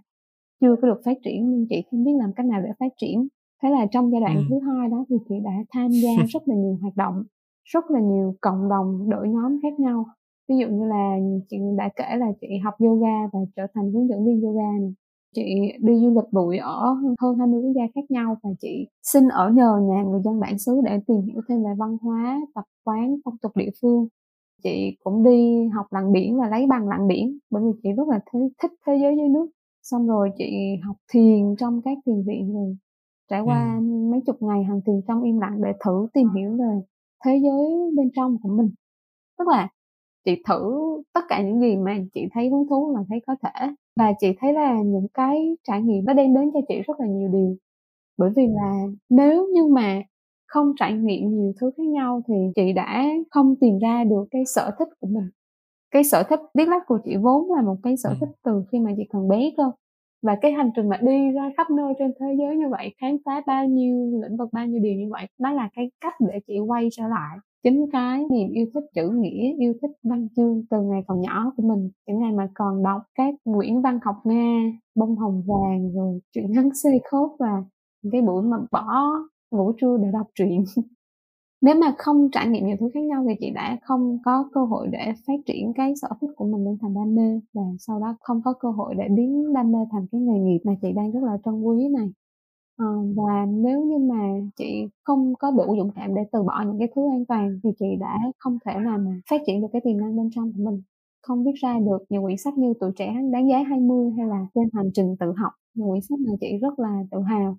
chưa 0.61 0.75
có 0.81 0.87
được 0.87 1.01
phát 1.05 1.17
triển. 1.25 1.51
Nhưng 1.51 1.65
chị 1.69 1.83
không 1.91 2.03
biết 2.03 2.11
làm 2.19 2.33
cách 2.35 2.45
nào 2.45 2.61
để 2.61 2.69
phát 2.79 2.91
triển. 3.01 3.27
Thế 3.63 3.69
là 3.69 3.85
trong 3.91 4.11
giai 4.11 4.21
đoạn 4.21 4.37
ừ. 4.37 4.43
thứ 4.49 4.59
hai 4.59 4.89
đó 4.89 5.05
thì 5.09 5.15
chị 5.29 5.35
đã 5.43 5.51
tham 5.73 5.91
gia 5.91 6.09
rất 6.33 6.47
là 6.47 6.55
nhiều 6.55 6.77
hoạt 6.81 6.95
động 6.95 7.23
rất 7.63 7.91
là 7.91 7.99
nhiều 7.99 8.35
cộng 8.41 8.69
đồng 8.69 9.09
đội 9.09 9.29
nhóm 9.29 9.59
khác 9.63 9.79
nhau. 9.79 10.05
Ví 10.49 10.55
dụ 10.57 10.67
như 10.67 10.85
là 10.85 11.17
chị 11.49 11.57
đã 11.77 11.89
kể 11.95 12.15
là 12.17 12.27
chị 12.41 12.47
học 12.63 12.73
yoga 12.79 13.27
và 13.33 13.39
trở 13.55 13.67
thành 13.73 13.91
hướng 13.91 14.07
dẫn 14.07 14.25
viên 14.25 14.41
yoga 14.41 14.71
này 14.79 14.93
chị 15.33 15.43
đi 15.79 15.93
du 15.99 16.09
lịch 16.09 16.33
bụi 16.33 16.57
ở 16.57 16.93
hơn 17.21 17.37
20 17.39 17.61
quốc 17.61 17.73
gia 17.75 17.83
khác 17.95 18.01
nhau 18.09 18.37
và 18.43 18.49
chị 18.59 18.87
xin 19.03 19.27
ở 19.27 19.49
nhờ 19.49 19.79
nhà 19.81 20.03
người 20.03 20.21
dân 20.25 20.39
bản 20.39 20.59
xứ 20.59 20.81
để 20.85 20.99
tìm 21.07 21.21
hiểu 21.21 21.41
thêm 21.49 21.63
về 21.63 21.71
văn 21.77 21.97
hóa 22.01 22.41
tập 22.55 22.63
quán 22.83 23.15
phong 23.25 23.37
tục 23.37 23.51
địa 23.55 23.69
phương. 23.81 24.07
Chị 24.63 24.97
cũng 25.03 25.23
đi 25.23 25.67
học 25.67 25.85
lặn 25.91 26.11
biển 26.11 26.39
và 26.39 26.49
lấy 26.49 26.67
bằng 26.67 26.87
lặn 26.87 27.07
biển 27.07 27.37
bởi 27.49 27.63
vì 27.63 27.79
chị 27.83 27.89
rất 27.97 28.07
là 28.07 28.19
th- 28.31 28.49
thích 28.61 28.71
thế 28.87 28.97
giới 29.01 29.15
dưới 29.17 29.29
nước. 29.29 29.47
Xong 29.83 30.07
rồi 30.07 30.29
chị 30.37 30.75
học 30.83 30.95
thiền 31.13 31.55
trong 31.59 31.81
các 31.81 31.97
thiền 32.05 32.23
viện 32.27 32.53
rồi 32.53 32.77
trải 33.29 33.41
qua 33.41 33.75
ừ. 33.75 33.81
mấy 34.11 34.21
chục 34.25 34.35
ngày 34.41 34.63
hành 34.63 34.81
thiền 34.85 35.01
trong 35.07 35.23
im 35.23 35.39
lặng 35.39 35.61
để 35.63 35.71
thử 35.85 36.07
tìm 36.13 36.27
hiểu 36.37 36.51
về 36.51 36.81
thế 37.25 37.39
giới 37.43 37.91
bên 37.97 38.09
trong 38.15 38.37
của 38.43 38.49
mình. 38.49 38.69
Tức 39.37 39.47
là 39.47 39.69
chị 40.25 40.41
thử 40.47 40.73
tất 41.13 41.21
cả 41.29 41.43
những 41.43 41.59
gì 41.61 41.75
mà 41.75 41.97
chị 42.13 42.21
thấy 42.33 42.49
hứng 42.49 42.67
thú 42.69 42.93
và 42.95 43.03
thấy 43.09 43.19
có 43.27 43.35
thể 43.43 43.67
và 43.95 44.13
chị 44.19 44.27
thấy 44.39 44.53
là 44.53 44.81
những 44.85 45.07
cái 45.13 45.57
trải 45.63 45.81
nghiệm 45.81 46.05
nó 46.05 46.13
đem 46.13 46.33
đến 46.33 46.51
cho 46.53 46.59
chị 46.67 46.81
rất 46.87 46.99
là 46.99 47.07
nhiều 47.07 47.29
điều. 47.33 47.55
Bởi 48.17 48.31
vì 48.35 48.47
là 48.47 48.73
nếu 49.09 49.47
như 49.53 49.67
mà 49.67 50.01
không 50.47 50.73
trải 50.79 50.93
nghiệm 50.93 51.29
nhiều 51.29 51.53
thứ 51.61 51.71
khác 51.77 51.83
nhau 51.83 52.21
thì 52.27 52.33
chị 52.55 52.73
đã 52.73 53.05
không 53.31 53.55
tìm 53.61 53.79
ra 53.79 54.03
được 54.03 54.25
cái 54.31 54.45
sở 54.45 54.71
thích 54.79 54.87
của 54.99 55.07
mình. 55.07 55.29
Cái 55.91 56.03
sở 56.03 56.23
thích 56.23 56.39
viết 56.53 56.67
lách 56.67 56.83
của 56.87 56.99
chị 57.05 57.15
vốn 57.15 57.51
là 57.51 57.61
một 57.61 57.75
cái 57.83 57.97
sở 57.97 58.09
ừ. 58.09 58.15
thích 58.19 58.29
từ 58.43 58.63
khi 58.71 58.79
mà 58.79 58.91
chị 58.97 59.03
còn 59.09 59.27
bé 59.27 59.51
cơ. 59.57 59.71
Và 60.21 60.37
cái 60.41 60.51
hành 60.51 60.69
trình 60.75 60.89
mà 60.89 60.97
đi 61.01 61.31
ra 61.31 61.51
khắp 61.57 61.69
nơi 61.69 61.93
trên 61.99 62.11
thế 62.19 62.25
giới 62.39 62.55
như 62.55 62.69
vậy 62.69 62.93
khám 63.01 63.17
phá 63.25 63.41
bao 63.47 63.65
nhiêu 63.65 64.21
lĩnh 64.23 64.37
vực 64.37 64.49
bao 64.53 64.67
nhiêu 64.67 64.79
điều 64.83 64.93
như 64.93 65.09
vậy 65.11 65.27
đó 65.39 65.51
là 65.51 65.69
cái 65.73 65.91
cách 66.01 66.13
để 66.19 66.39
chị 66.47 66.59
quay 66.59 66.89
trở 66.91 67.07
lại 67.07 67.37
chính 67.63 67.85
cái 67.91 68.25
niềm 68.31 68.51
yêu 68.51 68.65
thích 68.73 68.83
chữ 68.95 69.09
nghĩa, 69.09 69.53
yêu 69.59 69.73
thích 69.81 69.91
văn 70.03 70.27
chương 70.35 70.65
từ 70.69 70.81
ngày 70.81 71.03
còn 71.07 71.21
nhỏ 71.21 71.53
của 71.57 71.63
mình, 71.63 71.89
những 72.07 72.19
ngày 72.19 72.31
mà 72.31 72.49
còn 72.53 72.83
đọc 72.83 73.01
các 73.15 73.35
quyển 73.43 73.81
văn 73.81 73.99
học 74.05 74.15
nga, 74.23 74.61
bông 74.95 75.15
hồng 75.15 75.43
vàng, 75.47 75.91
rồi 75.93 76.19
chuyện 76.33 76.51
ngắn 76.51 76.69
xê 76.83 76.99
khốt 77.11 77.35
và 77.39 77.63
cái 78.11 78.21
buổi 78.21 78.43
mà 78.43 78.57
bỏ 78.71 79.03
ngủ 79.51 79.73
trưa 79.81 79.97
để 79.97 80.07
đọc 80.13 80.27
truyện. 80.35 80.63
Nếu 81.61 81.75
mà 81.75 81.95
không 81.97 82.31
trải 82.31 82.47
nghiệm 82.47 82.67
nhiều 82.67 82.77
thứ 82.79 82.89
khác 82.93 83.03
nhau 83.03 83.25
thì 83.27 83.35
chị 83.39 83.51
đã 83.55 83.77
không 83.83 84.17
có 84.25 84.49
cơ 84.53 84.65
hội 84.65 84.87
để 84.91 85.13
phát 85.27 85.33
triển 85.45 85.73
cái 85.75 85.93
sở 86.01 86.07
thích 86.21 86.29
của 86.35 86.45
mình 86.45 86.65
lên 86.65 86.77
thành 86.81 86.93
đam 86.93 87.15
mê 87.15 87.39
và 87.53 87.61
sau 87.79 87.99
đó 87.99 88.15
không 88.21 88.41
có 88.45 88.53
cơ 88.59 88.69
hội 88.71 88.95
để 88.97 89.07
biến 89.09 89.53
đam 89.53 89.71
mê 89.71 89.79
thành 89.91 90.07
cái 90.11 90.21
nghề 90.21 90.39
nghiệp 90.39 90.59
mà 90.63 90.73
chị 90.81 90.87
đang 90.95 91.11
rất 91.11 91.23
là 91.23 91.37
trân 91.45 91.61
quý 91.61 91.87
này. 91.89 92.09
Ờ, 92.77 92.85
và 93.15 93.45
nếu 93.49 93.83
như 93.83 93.97
mà 93.97 94.15
chị 94.55 94.85
không 95.03 95.33
có 95.39 95.51
đủ 95.51 95.75
dũng 95.77 95.91
cảm 95.95 96.15
để 96.15 96.21
từ 96.31 96.43
bỏ 96.43 96.63
những 96.67 96.79
cái 96.79 96.87
thứ 96.95 97.01
an 97.11 97.25
toàn 97.25 97.59
thì 97.63 97.69
chị 97.79 97.85
đã 97.99 98.17
không 98.39 98.57
thể 98.65 98.73
nào 98.79 98.97
mà 98.97 99.11
phát 99.29 99.41
triển 99.47 99.61
được 99.61 99.67
cái 99.73 99.81
tiềm 99.85 99.97
năng 99.97 100.15
bên 100.17 100.29
trong 100.35 100.51
của 100.57 100.63
mình. 100.71 100.81
Không 101.21 101.43
viết 101.43 101.51
ra 101.61 101.79
được 101.79 101.97
những 102.09 102.23
quyển 102.23 102.37
sách 102.37 102.53
như 102.57 102.73
tuổi 102.79 102.91
trẻ 102.95 103.13
đáng 103.33 103.49
giá 103.49 103.57
20 103.69 104.11
hay 104.17 104.27
là 104.27 104.45
trên 104.55 104.63
hành 104.73 104.89
trình 104.93 105.15
tự 105.19 105.33
học, 105.37 105.51
những 105.73 105.89
quyển 105.89 106.01
sách 106.01 106.19
mà 106.19 106.31
chị 106.41 106.57
rất 106.61 106.79
là 106.79 106.99
tự 107.11 107.19
hào. 107.21 107.57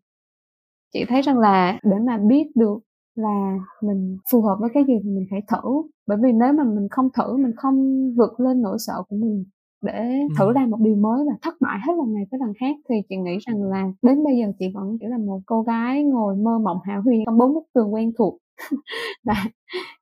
Chị 0.95 1.05
thấy 1.09 1.23
rằng 1.23 1.39
là 1.39 1.81
để 1.85 1.97
mà 2.07 2.19
biết 2.19 2.53
được 2.57 2.79
là 3.17 3.59
mình 3.83 4.19
phù 4.33 4.43
hợp 4.43 4.57
với 4.61 4.71
cái 4.75 4.85
gì 4.89 4.95
thì 5.05 5.11
mình 5.11 5.27
phải 5.31 5.41
thử, 5.49 5.69
bởi 6.07 6.19
vì 6.23 6.33
nếu 6.33 6.53
mà 6.53 6.65
mình 6.65 6.89
không 6.91 7.09
thử, 7.19 7.37
mình 7.37 7.53
không 7.57 7.77
vượt 8.17 8.41
lên 8.41 8.63
nỗi 8.63 8.77
sợ 8.81 8.95
của 9.09 9.17
mình 9.17 9.45
để 9.85 10.21
thử 10.39 10.53
làm 10.53 10.71
một 10.71 10.81
điều 10.81 10.97
mới 10.97 11.25
và 11.27 11.37
thất 11.43 11.55
bại 11.61 11.79
hết 11.87 11.93
lần 11.99 12.15
này 12.15 12.25
tới 12.31 12.41
lần 12.41 12.53
khác. 12.61 12.77
Thì 12.89 12.95
chị 13.09 13.17
nghĩ 13.17 13.39
rằng 13.47 13.63
là 13.63 13.93
đến 14.03 14.25
bây 14.25 14.37
giờ 14.37 14.53
chị 14.59 14.67
vẫn 14.75 14.99
chỉ 15.01 15.07
là 15.07 15.19
một 15.19 15.41
cô 15.47 15.63
gái 15.63 16.05
ngồi 16.05 16.37
mơ 16.37 16.59
mộng 16.59 16.79
hảo 16.85 17.03
huyền 17.03 17.23
trong 17.27 17.39
bốn 17.39 17.55
bức 17.55 17.65
tường 17.75 17.95
quen 17.95 18.13
thuộc. 18.19 18.39
Và 19.25 19.35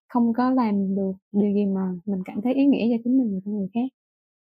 không 0.08 0.32
có 0.32 0.50
làm 0.50 0.94
được 0.94 1.12
điều 1.32 1.54
gì 1.54 1.66
mà 1.66 1.80
mình 2.06 2.22
cảm 2.24 2.40
thấy 2.42 2.54
ý 2.54 2.66
nghĩa 2.66 2.86
cho 2.90 3.02
chính 3.04 3.18
mình 3.18 3.34
và 3.34 3.40
cho 3.44 3.50
người 3.50 3.68
khác. 3.74 3.88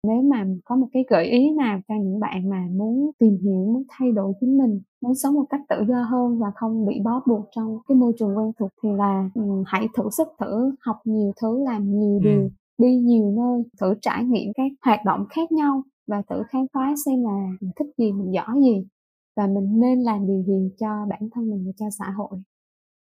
Nếu 0.08 0.22
mà 0.22 0.46
có 0.66 0.76
một 0.76 0.88
cái 0.94 1.04
gợi 1.10 1.26
ý 1.26 1.50
nào 1.50 1.80
cho 1.88 1.96
những 1.96 2.20
bạn 2.20 2.50
mà 2.50 2.68
muốn 2.72 3.12
tìm 3.20 3.38
hiểu 3.44 3.54
muốn 3.54 3.84
thay 3.90 4.12
đổi 4.12 4.34
chính 4.40 4.58
mình 4.58 4.82
muốn 5.02 5.16
sống 5.16 5.34
một 5.36 5.46
cách 5.50 5.62
tự 5.70 5.76
do 5.88 6.04
hơn 6.04 6.40
và 6.40 6.48
không 6.56 6.86
bị 6.86 7.00
bó 7.04 7.22
buộc 7.28 7.46
trong 7.56 7.78
cái 7.88 7.96
môi 7.96 8.14
trường 8.20 8.38
quen 8.38 8.52
thuộc 8.60 8.70
thì 8.84 8.90
là 8.98 9.30
um, 9.36 9.64
hãy 9.66 9.88
thử 9.98 10.04
sức 10.18 10.28
thử 10.40 10.72
học 10.80 10.96
nhiều 11.06 11.32
thứ 11.42 11.64
làm 11.64 12.00
nhiều 12.00 12.20
điều 12.24 12.42
ừ 12.42 12.50
đi 12.78 12.96
nhiều 12.98 13.32
nơi, 13.32 13.64
thử 13.82 13.94
trải 14.02 14.24
nghiệm 14.24 14.54
các 14.56 14.72
hoạt 14.82 15.00
động 15.06 15.26
khác 15.30 15.52
nhau 15.52 15.84
và 16.08 16.22
thử 16.30 16.44
khám 16.50 16.66
phá 16.74 16.94
xem 17.06 17.24
là 17.24 17.48
mình 17.62 17.72
thích 17.76 17.88
gì, 17.98 18.12
mình 18.12 18.34
giỏi 18.34 18.56
gì 18.62 18.88
và 19.36 19.48
mình 19.48 19.80
nên 19.80 20.00
làm 20.02 20.28
điều 20.28 20.44
gì 20.44 20.72
cho 20.80 21.06
bản 21.10 21.30
thân 21.32 21.50
mình 21.52 21.64
và 21.66 21.72
cho 21.78 21.86
xã 22.00 22.06
hội. 22.18 22.40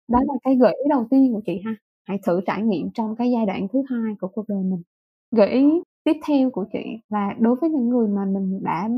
Đó 0.10 0.20
là 0.28 0.34
cái 0.44 0.56
gợi 0.56 0.72
ý 0.84 0.90
đầu 0.90 1.08
tiên 1.10 1.34
của 1.34 1.42
chị 1.46 1.62
ha. 1.66 1.76
Hãy 2.08 2.20
thử 2.28 2.42
trải 2.48 2.62
nghiệm 2.64 2.92
trong 2.94 3.16
cái 3.16 3.32
giai 3.32 3.46
đoạn 3.46 3.68
thứ 3.74 3.84
hai 3.90 4.16
của 4.22 4.28
cuộc 4.28 4.46
đời 4.50 4.64
mình. 4.64 4.82
Gợi 5.32 5.50
ý 5.50 5.66
tiếp 6.04 6.14
theo 6.28 6.50
của 6.52 6.66
chị 6.74 6.80
là 7.10 7.36
đối 7.40 7.56
với 7.56 7.70
những 7.70 7.90
người 7.90 8.08
mà 8.08 8.26
mình 8.26 8.60
đã 8.64 8.90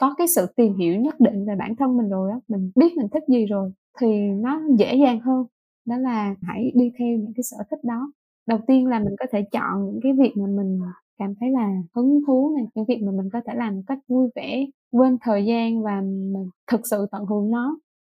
có 0.00 0.14
cái 0.18 0.26
sự 0.36 0.46
tìm 0.56 0.74
hiểu 0.76 1.00
nhất 1.00 1.20
định 1.20 1.46
về 1.46 1.56
bản 1.58 1.76
thân 1.76 1.96
mình 1.96 2.08
rồi 2.08 2.30
á, 2.30 2.38
mình 2.48 2.72
biết 2.76 2.96
mình 2.96 3.08
thích 3.12 3.22
gì 3.28 3.46
rồi 3.46 3.72
thì 4.00 4.08
nó 4.30 4.62
dễ 4.78 4.94
dàng 4.96 5.20
hơn. 5.20 5.46
Đó 5.86 5.96
là 5.98 6.34
hãy 6.42 6.72
đi 6.74 6.92
theo 6.98 7.08
những 7.18 7.32
cái 7.36 7.42
sở 7.42 7.56
thích 7.70 7.80
đó 7.84 8.12
đầu 8.48 8.58
tiên 8.66 8.86
là 8.86 8.98
mình 8.98 9.14
có 9.18 9.26
thể 9.32 9.42
chọn 9.52 9.86
những 9.86 10.00
cái 10.02 10.12
việc 10.12 10.32
mà 10.36 10.46
mình 10.46 10.80
cảm 11.18 11.34
thấy 11.40 11.50
là 11.50 11.74
hứng 11.94 12.20
thú 12.26 12.52
này 12.56 12.66
những 12.74 12.84
việc 12.84 13.02
mà 13.02 13.12
mình 13.12 13.30
có 13.32 13.40
thể 13.46 13.54
làm 13.56 13.76
một 13.76 13.82
cách 13.86 13.98
vui 14.08 14.28
vẻ 14.34 14.66
quên 14.90 15.18
thời 15.20 15.44
gian 15.44 15.82
và 15.82 16.00
mình 16.00 16.48
thực 16.70 16.80
sự 16.90 17.06
tận 17.12 17.24
hưởng 17.26 17.50
nó. 17.50 17.78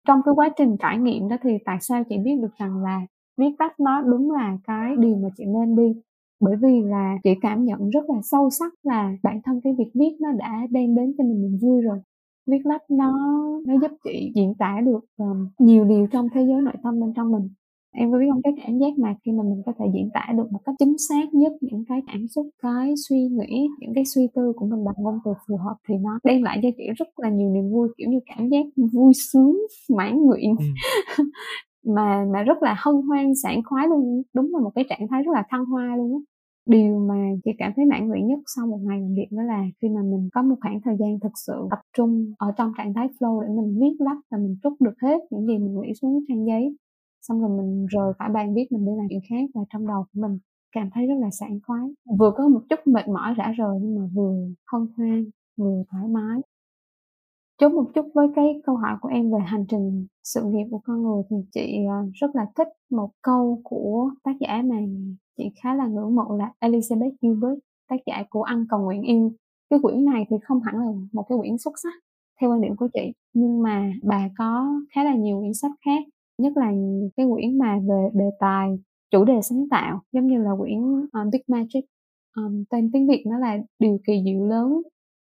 Trong 0.08 0.20
cái 0.24 0.34
quá 0.34 0.48
trình 0.56 0.76
trải 0.76 0.98
nghiệm 0.98 1.28
đó 1.28 1.36
thì 1.42 1.50
tại 1.64 1.78
sao 1.80 2.04
chị 2.08 2.18
biết 2.18 2.36
được 2.42 2.54
rằng 2.56 2.82
là 2.82 3.00
viết 3.36 3.50
tắt 3.58 3.80
nó 3.80 4.02
đúng 4.02 4.30
là 4.30 4.58
cái 4.64 4.96
điều 4.98 5.16
mà 5.16 5.28
chị 5.36 5.44
nên 5.44 5.76
đi? 5.76 6.00
Bởi 6.40 6.56
vì 6.56 6.82
là 6.82 7.16
chị 7.24 7.30
cảm 7.40 7.64
nhận 7.64 7.90
rất 7.90 8.10
là 8.10 8.20
sâu 8.22 8.50
sắc 8.50 8.72
là 8.82 9.12
bản 9.22 9.40
thân 9.44 9.60
cái 9.64 9.74
việc 9.78 9.90
viết 9.94 10.16
nó 10.20 10.32
đã 10.32 10.66
đem 10.70 10.94
đến 10.94 11.14
cho 11.18 11.24
mình 11.24 11.42
niềm 11.42 11.58
vui 11.62 11.82
rồi. 11.82 11.98
Viết 12.46 12.66
lách 12.66 12.90
nó 12.90 13.12
nó 13.66 13.74
giúp 13.82 13.90
chị 14.04 14.32
diễn 14.34 14.54
tả 14.54 14.80
được 14.84 15.00
um, 15.16 15.48
nhiều 15.58 15.84
điều 15.84 16.06
trong 16.06 16.28
thế 16.34 16.46
giới 16.46 16.62
nội 16.62 16.74
tâm 16.82 17.00
bên 17.00 17.12
trong 17.16 17.32
mình 17.32 17.48
em 17.92 18.12
có 18.12 18.18
biết 18.18 18.26
không? 18.32 18.42
Cái 18.42 18.52
cảm 18.62 18.78
giác 18.78 18.98
mà 18.98 19.14
khi 19.24 19.32
mà 19.32 19.42
mình 19.42 19.62
có 19.66 19.72
thể 19.78 19.84
diễn 19.94 20.10
tả 20.14 20.26
được 20.36 20.52
một 20.52 20.60
cách 20.64 20.74
chính 20.78 20.96
xác 21.08 21.34
nhất 21.34 21.52
những 21.60 21.84
cái 21.88 22.00
cảm 22.06 22.28
xúc 22.28 22.46
cái 22.62 22.94
suy 23.08 23.16
nghĩ 23.16 23.68
những 23.80 23.94
cái 23.94 24.04
suy 24.04 24.28
tư 24.34 24.52
của 24.56 24.66
mình 24.66 24.84
bằng 24.84 24.94
ngôn 24.98 25.18
từ 25.24 25.30
phù 25.48 25.56
hợp 25.56 25.76
thì 25.88 25.94
nó 26.00 26.18
đem 26.24 26.42
lại 26.42 26.58
cho 26.62 26.68
chị 26.76 26.84
rất 26.96 27.08
là 27.16 27.30
nhiều 27.30 27.50
niềm 27.50 27.70
vui 27.70 27.88
kiểu 27.96 28.10
như 28.10 28.18
cảm 28.26 28.48
giác 28.48 28.66
vui 28.92 29.12
sướng 29.14 29.58
mãn 29.90 30.22
nguyện. 30.22 30.56
Ừ. 30.58 30.64
mà 31.94 32.24
mà 32.32 32.42
rất 32.42 32.62
là 32.62 32.76
hân 32.78 32.94
hoan 33.08 33.34
sảng 33.42 33.62
khoái 33.64 33.88
luôn. 33.88 34.22
Đúng 34.34 34.50
là 34.54 34.60
một 34.60 34.70
cái 34.74 34.84
trạng 34.88 35.08
thái 35.10 35.22
rất 35.22 35.32
là 35.34 35.44
thăng 35.50 35.64
hoa 35.64 35.96
luôn 35.96 36.12
á. 36.12 36.20
Điều 36.66 36.98
mà 36.98 37.14
chị 37.44 37.50
cảm 37.58 37.72
thấy 37.76 37.84
mãn 37.84 38.08
nguyện 38.08 38.26
nhất 38.26 38.38
sau 38.56 38.66
một 38.66 38.78
ngày 38.82 39.00
làm 39.00 39.14
việc 39.14 39.26
đó 39.30 39.42
là 39.42 39.64
khi 39.82 39.88
mà 39.88 40.00
mình 40.02 40.28
có 40.32 40.42
một 40.42 40.56
khoảng 40.60 40.80
thời 40.84 40.96
gian 41.00 41.20
thực 41.20 41.32
sự 41.46 41.66
tập 41.70 41.78
trung 41.96 42.32
ở 42.38 42.52
trong 42.56 42.72
trạng 42.78 42.94
thái 42.94 43.08
flow 43.20 43.40
để 43.42 43.48
mình 43.48 43.78
viết 43.80 43.96
lách 43.98 44.18
và 44.30 44.38
mình 44.38 44.56
trút 44.62 44.72
được 44.80 44.94
hết 45.02 45.18
những 45.30 45.46
gì 45.46 45.58
mình 45.58 45.80
nghĩ 45.80 45.94
xuống 45.94 46.24
trang 46.28 46.46
giấy 46.46 46.76
xong 47.28 47.40
rồi 47.40 47.50
mình 47.58 47.86
rời 47.86 48.12
khỏi 48.18 48.28
bàn 48.34 48.54
viết, 48.54 48.72
mình 48.72 48.86
đi 48.86 48.92
làm 48.96 49.06
chuyện 49.10 49.20
khác 49.28 49.50
và 49.54 49.60
trong 49.72 49.86
đầu 49.86 50.04
của 50.12 50.20
mình 50.20 50.38
cảm 50.72 50.90
thấy 50.94 51.06
rất 51.06 51.14
là 51.18 51.30
sảng 51.30 51.58
khoái. 51.66 51.82
Vừa 52.18 52.32
có 52.36 52.48
một 52.48 52.60
chút 52.70 52.78
mệt 52.86 53.08
mỏi 53.08 53.34
rã 53.34 53.52
rời 53.56 53.78
nhưng 53.82 53.98
mà 53.98 54.08
vừa 54.14 54.34
hân 54.72 54.86
hoan, 54.96 55.24
vừa 55.56 55.82
thoải 55.90 56.08
mái. 56.08 56.40
Chốt 57.58 57.68
một 57.68 57.90
chút 57.94 58.06
với 58.14 58.28
cái 58.36 58.60
câu 58.66 58.76
hỏi 58.76 58.96
của 59.00 59.08
em 59.08 59.32
về 59.32 59.38
hành 59.46 59.64
trình 59.68 60.06
sự 60.24 60.44
nghiệp 60.44 60.64
của 60.70 60.80
con 60.84 61.02
người 61.02 61.22
thì 61.30 61.36
chị 61.52 61.76
à, 61.88 61.98
rất 62.14 62.34
là 62.34 62.46
thích 62.56 62.68
một 62.90 63.10
câu 63.22 63.60
của 63.64 64.10
tác 64.24 64.32
giả 64.40 64.62
mà 64.64 64.76
chị 65.36 65.44
khá 65.62 65.74
là 65.74 65.86
ngưỡng 65.86 66.14
mộ 66.14 66.36
là 66.36 66.52
Elizabeth 66.60 67.12
Gilbert, 67.22 67.58
tác 67.88 67.96
giả 68.06 68.24
của 68.30 68.42
ăn 68.42 68.66
cầu 68.68 68.80
nguyện 68.80 69.02
yêu 69.02 69.32
cái 69.70 69.78
quyển 69.82 70.04
này 70.04 70.26
thì 70.30 70.36
không 70.42 70.60
hẳn 70.60 70.74
là 70.76 70.92
một 71.12 71.24
cái 71.28 71.38
quyển 71.38 71.58
xuất 71.58 71.72
sắc 71.82 71.92
theo 72.40 72.50
quan 72.50 72.60
điểm 72.60 72.76
của 72.76 72.88
chị, 72.92 73.12
nhưng 73.32 73.62
mà 73.62 73.92
bà 74.02 74.28
có 74.38 74.80
khá 74.94 75.04
là 75.04 75.14
nhiều 75.14 75.38
quyển 75.40 75.54
sách 75.54 75.72
khác 75.84 76.02
nhất 76.38 76.56
là 76.56 76.72
cái 77.16 77.26
quyển 77.32 77.58
mà 77.58 77.78
về 77.88 78.10
đề 78.14 78.30
tài 78.40 78.78
chủ 79.10 79.24
đề 79.24 79.40
sáng 79.42 79.68
tạo 79.70 80.00
giống 80.12 80.26
như 80.26 80.42
là 80.42 80.50
quyển 80.58 80.80
uh, 81.02 81.32
Big 81.32 81.40
Magic. 81.48 81.84
Um, 82.36 82.64
tên 82.70 82.90
tiếng 82.92 83.08
Việt 83.08 83.24
nó 83.26 83.38
là 83.38 83.58
điều 83.78 83.98
kỳ 84.06 84.22
diệu 84.24 84.46
lớn. 84.46 84.82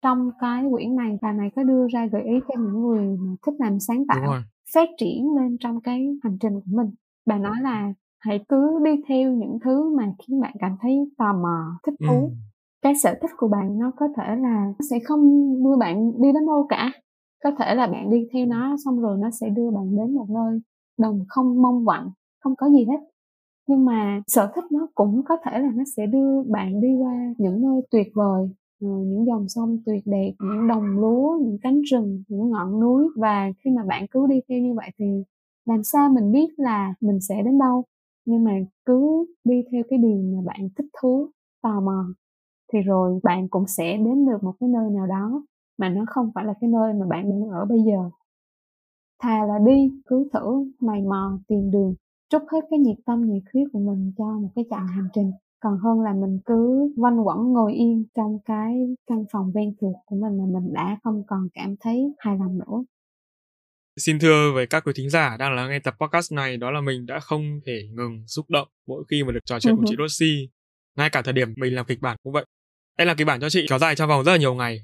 Trong 0.03 0.31
cái 0.41 0.65
quyển 0.71 0.97
này 0.97 1.19
bà 1.23 1.33
này 1.33 1.51
có 1.57 1.63
đưa 1.63 1.87
ra 1.93 2.07
gợi 2.07 2.23
ý 2.23 2.35
cho 2.49 2.55
những 2.63 2.83
người 2.83 3.17
mà 3.17 3.33
thích 3.47 3.55
làm 3.59 3.81
sáng 3.81 4.07
tạo 4.07 4.43
phát 4.75 4.89
triển 4.99 5.35
lên 5.37 5.57
trong 5.61 5.81
cái 5.81 6.19
hành 6.23 6.39
trình 6.41 6.55
của 6.55 6.77
mình. 6.77 6.91
Bà 7.27 7.39
nói 7.39 7.57
là 7.63 7.93
hãy 8.19 8.45
cứ 8.49 8.81
đi 8.85 8.91
theo 9.09 9.33
những 9.33 9.59
thứ 9.65 9.97
mà 9.97 10.13
khiến 10.19 10.41
bạn 10.41 10.55
cảm 10.59 10.77
thấy 10.81 11.11
tò 11.19 11.33
mò 11.33 11.79
thích 11.87 11.95
thú. 12.09 12.21
Ừ. 12.23 12.35
cái 12.83 12.95
sở 12.95 13.15
thích 13.23 13.31
của 13.37 13.49
bạn 13.49 13.79
nó 13.79 13.93
có 13.97 14.09
thể 14.17 14.37
là 14.37 14.73
sẽ 14.91 14.99
không 15.05 15.55
đưa 15.65 15.77
bạn 15.77 16.23
đi 16.23 16.33
đến 16.33 16.47
đâu 16.47 16.67
cả. 16.69 16.91
Có 17.45 17.51
thể 17.59 17.75
là 17.75 17.87
bạn 17.87 18.11
đi 18.11 18.29
theo 18.33 18.47
nó 18.47 18.77
xong 18.85 19.01
rồi 19.01 19.19
nó 19.21 19.31
sẽ 19.31 19.49
đưa 19.49 19.71
bạn 19.71 19.97
đến 19.97 20.15
một 20.15 20.27
nơi 20.31 20.61
đồng 20.99 21.25
không 21.29 21.63
mong 21.63 21.85
vặn 21.85 22.11
không 22.41 22.57
có 22.57 22.69
gì 22.71 22.85
hết. 22.85 22.99
Nhưng 23.69 23.85
mà 23.85 24.23
sở 24.27 24.53
thích 24.55 24.65
nó 24.73 24.89
cũng 24.95 25.23
có 25.29 25.37
thể 25.45 25.59
là 25.59 25.71
nó 25.75 25.85
sẽ 25.97 26.07
đưa 26.07 26.43
bạn 26.43 26.81
đi 26.81 26.89
qua 27.03 27.35
những 27.39 27.63
nơi 27.63 27.83
tuyệt 27.91 28.09
vời 28.15 28.51
ờ, 28.83 28.89
những 28.89 29.27
dòng 29.27 29.49
sông 29.49 29.79
tuyệt 29.87 30.03
đẹp, 30.07 30.33
những 30.41 30.69
đồng 30.69 31.01
lúa, 31.01 31.39
những 31.43 31.59
cánh 31.63 31.81
rừng, 31.83 32.23
những 32.29 32.51
ngọn 32.51 32.81
núi. 32.81 33.09
Và 33.17 33.53
khi 33.65 33.71
mà 33.71 33.85
bạn 33.85 34.07
cứ 34.11 34.27
đi 34.27 34.41
theo 34.49 34.59
như 34.59 34.75
vậy 34.75 34.91
thì 34.99 35.07
làm 35.67 35.85
sao 35.85 36.09
mình 36.15 36.33
biết 36.33 36.49
là 36.57 36.95
mình 37.01 37.21
sẽ 37.21 37.43
đến 37.43 37.59
đâu? 37.59 37.85
Nhưng 38.25 38.45
mà 38.45 38.53
cứ 38.85 39.27
đi 39.45 39.63
theo 39.73 39.83
cái 39.91 39.99
điều 39.99 40.19
mà 40.37 40.43
bạn 40.47 40.69
thích 40.77 40.87
thú, 41.03 41.31
tò 41.63 41.81
mò, 41.81 42.05
thì 42.73 42.81
rồi 42.81 43.21
bạn 43.23 43.49
cũng 43.49 43.67
sẽ 43.67 43.97
đến 43.97 44.27
được 44.27 44.43
một 44.45 44.55
cái 44.61 44.69
nơi 44.69 44.91
nào 44.91 45.07
đó 45.07 45.43
mà 45.79 45.89
nó 45.89 46.05
không 46.09 46.31
phải 46.35 46.45
là 46.45 46.55
cái 46.61 46.71
nơi 46.71 46.93
mà 46.95 47.07
bạn 47.07 47.31
đang 47.31 47.51
ở 47.51 47.65
bây 47.65 47.79
giờ 47.87 48.11
thà 49.23 49.47
là 49.47 49.59
đi 49.67 49.91
cứ 50.07 50.29
thử 50.33 50.73
mày 50.81 51.03
mò 51.03 51.39
tìm 51.49 51.71
đường 51.71 51.95
trút 52.31 52.43
hết 52.53 52.61
cái 52.71 52.79
nhiệt 52.79 52.97
tâm 53.07 53.23
nhiệt 53.31 53.43
huyết 53.53 53.67
của 53.73 53.79
mình 53.79 54.13
cho 54.19 54.25
một 54.25 54.49
cái 54.55 54.65
chặng 54.71 54.87
hành 54.87 55.09
trình 55.15 55.31
còn 55.61 55.79
hơn 55.79 56.01
là 56.01 56.13
mình 56.13 56.39
cứ 56.47 56.93
quanh 56.97 57.27
quẩn 57.27 57.53
ngồi 57.53 57.73
yên 57.75 58.05
trong 58.17 58.39
cái 58.45 58.75
căn 59.07 59.25
phòng 59.33 59.53
ven 59.55 59.75
thuộc 59.81 59.97
của 60.07 60.17
mình 60.17 60.39
mà 60.39 60.61
mình 60.61 60.73
đã 60.73 60.99
không 61.05 61.23
còn 61.27 61.49
cảm 61.55 61.75
thấy 61.81 62.15
hài 62.19 62.39
lòng 62.39 62.59
nữa 62.59 62.85
Xin 64.01 64.19
thưa 64.19 64.53
với 64.55 64.67
các 64.67 64.85
quý 64.85 64.93
thính 64.97 65.11
giả 65.11 65.37
đang 65.37 65.55
lắng 65.55 65.71
nghe 65.71 65.79
tập 65.79 65.95
podcast 66.01 66.33
này 66.33 66.57
đó 66.57 66.71
là 66.71 66.81
mình 66.81 67.07
đã 67.07 67.21
không 67.21 67.61
thể 67.67 67.89
ngừng 67.93 68.25
xúc 68.27 68.51
động 68.51 68.69
mỗi 68.87 69.05
khi 69.11 69.25
mà 69.25 69.33
được 69.33 69.41
trò 69.45 69.61
chuyện 69.61 69.77
cùng 69.77 69.85
chị 69.89 69.95
Rosie. 69.99 70.47
Ngay 70.97 71.11
cả 71.11 71.23
thời 71.23 71.33
điểm 71.33 71.55
mình 71.57 71.75
làm 71.75 71.87
kịch 71.87 72.01
bản 72.01 72.17
cũng 72.23 72.33
vậy. 72.33 72.45
Đây 72.99 73.07
là 73.07 73.15
kịch 73.15 73.27
bản 73.27 73.41
cho 73.41 73.51
chị 73.51 73.67
kéo 73.69 73.79
dài 73.79 73.95
trong 73.97 74.09
vòng 74.09 74.25
rất 74.25 74.33
là 74.33 74.39
nhiều 74.39 74.55
ngày. 74.55 74.79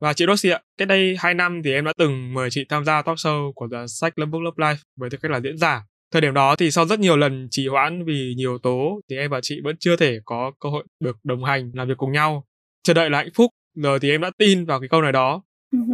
Và 0.00 0.12
chị 0.12 0.24
Rosie 0.28 0.52
ạ, 0.52 0.60
cách 0.78 0.88
đây 0.88 1.16
2 1.18 1.34
năm 1.34 1.62
thì 1.64 1.72
em 1.72 1.84
đã 1.84 1.92
từng 1.98 2.34
mời 2.34 2.50
chị 2.50 2.64
tham 2.68 2.84
gia 2.84 3.02
talk 3.02 3.16
show 3.16 3.52
của 3.52 3.68
The 3.72 3.86
Sách 3.86 4.18
Love 4.18 4.30
Book 4.30 4.42
Love 4.42 4.66
Life 4.66 4.76
với 4.96 5.10
tư 5.10 5.18
cách 5.22 5.30
là 5.30 5.40
diễn 5.40 5.58
giả. 5.58 5.82
Thời 6.12 6.22
điểm 6.22 6.34
đó 6.34 6.56
thì 6.56 6.70
sau 6.70 6.86
rất 6.86 7.00
nhiều 7.00 7.16
lần 7.16 7.48
trì 7.50 7.68
hoãn 7.68 8.04
vì 8.04 8.34
nhiều 8.36 8.58
tố 8.58 9.00
thì 9.10 9.16
em 9.16 9.30
và 9.30 9.40
chị 9.42 9.60
vẫn 9.64 9.76
chưa 9.80 9.96
thể 9.96 10.18
có 10.24 10.52
cơ 10.60 10.68
hội 10.68 10.84
được 11.00 11.16
đồng 11.24 11.44
hành 11.44 11.70
làm 11.74 11.88
việc 11.88 11.96
cùng 11.96 12.12
nhau. 12.12 12.44
Chờ 12.82 12.94
đợi 12.94 13.10
là 13.10 13.18
hạnh 13.18 13.32
phúc, 13.34 13.50
giờ 13.74 13.98
thì 13.98 14.10
em 14.10 14.20
đã 14.20 14.30
tin 14.38 14.64
vào 14.64 14.80
cái 14.80 14.88
câu 14.88 15.02
này 15.02 15.12
đó 15.12 15.42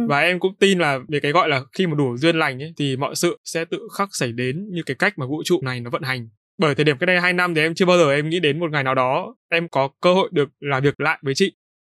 và 0.07 0.19
em 0.19 0.39
cũng 0.39 0.55
tin 0.59 0.79
là 0.79 0.99
về 1.07 1.19
cái 1.19 1.31
gọi 1.31 1.49
là 1.49 1.61
khi 1.77 1.87
mà 1.87 1.95
đủ 1.95 2.17
duyên 2.17 2.35
lành 2.35 2.63
ấy, 2.63 2.73
thì 2.77 2.97
mọi 2.97 3.15
sự 3.15 3.37
sẽ 3.43 3.65
tự 3.65 3.79
khắc 3.97 4.09
xảy 4.11 4.31
đến 4.31 4.69
như 4.71 4.83
cái 4.85 4.95
cách 4.95 5.13
mà 5.17 5.25
vũ 5.25 5.43
trụ 5.45 5.61
này 5.61 5.79
nó 5.79 5.89
vận 5.89 6.01
hành 6.01 6.29
bởi 6.57 6.75
thời 6.75 6.85
điểm 6.85 6.97
cái 6.97 7.07
đây 7.07 7.19
hai 7.19 7.33
năm 7.33 7.55
thì 7.55 7.61
em 7.61 7.75
chưa 7.75 7.85
bao 7.85 7.97
giờ 7.97 8.13
em 8.13 8.29
nghĩ 8.29 8.39
đến 8.39 8.59
một 8.59 8.71
ngày 8.71 8.83
nào 8.83 8.95
đó 8.95 9.35
em 9.49 9.67
có 9.69 9.89
cơ 10.01 10.13
hội 10.13 10.29
được 10.31 10.49
làm 10.59 10.83
việc 10.83 10.99
lại 10.99 11.19
với 11.21 11.33
chị 11.35 11.51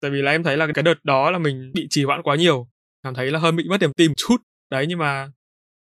tại 0.07 0.11
vì 0.11 0.23
là 0.23 0.31
em 0.31 0.43
thấy 0.43 0.57
là 0.57 0.67
cái 0.75 0.83
đợt 0.83 1.05
đó 1.05 1.31
là 1.31 1.39
mình 1.39 1.71
bị 1.75 1.87
trì 1.91 2.05
hoãn 2.05 2.23
quá 2.23 2.37
nhiều. 2.37 2.69
Cảm 3.03 3.15
thấy 3.15 3.31
là 3.31 3.39
hơi 3.39 3.53
bị 3.53 3.65
mất 3.69 3.81
niềm 3.81 3.93
tin 3.97 4.11
một 4.11 4.15
chút. 4.17 4.37
Đấy 4.71 4.87
nhưng 4.89 4.99
mà 4.99 5.29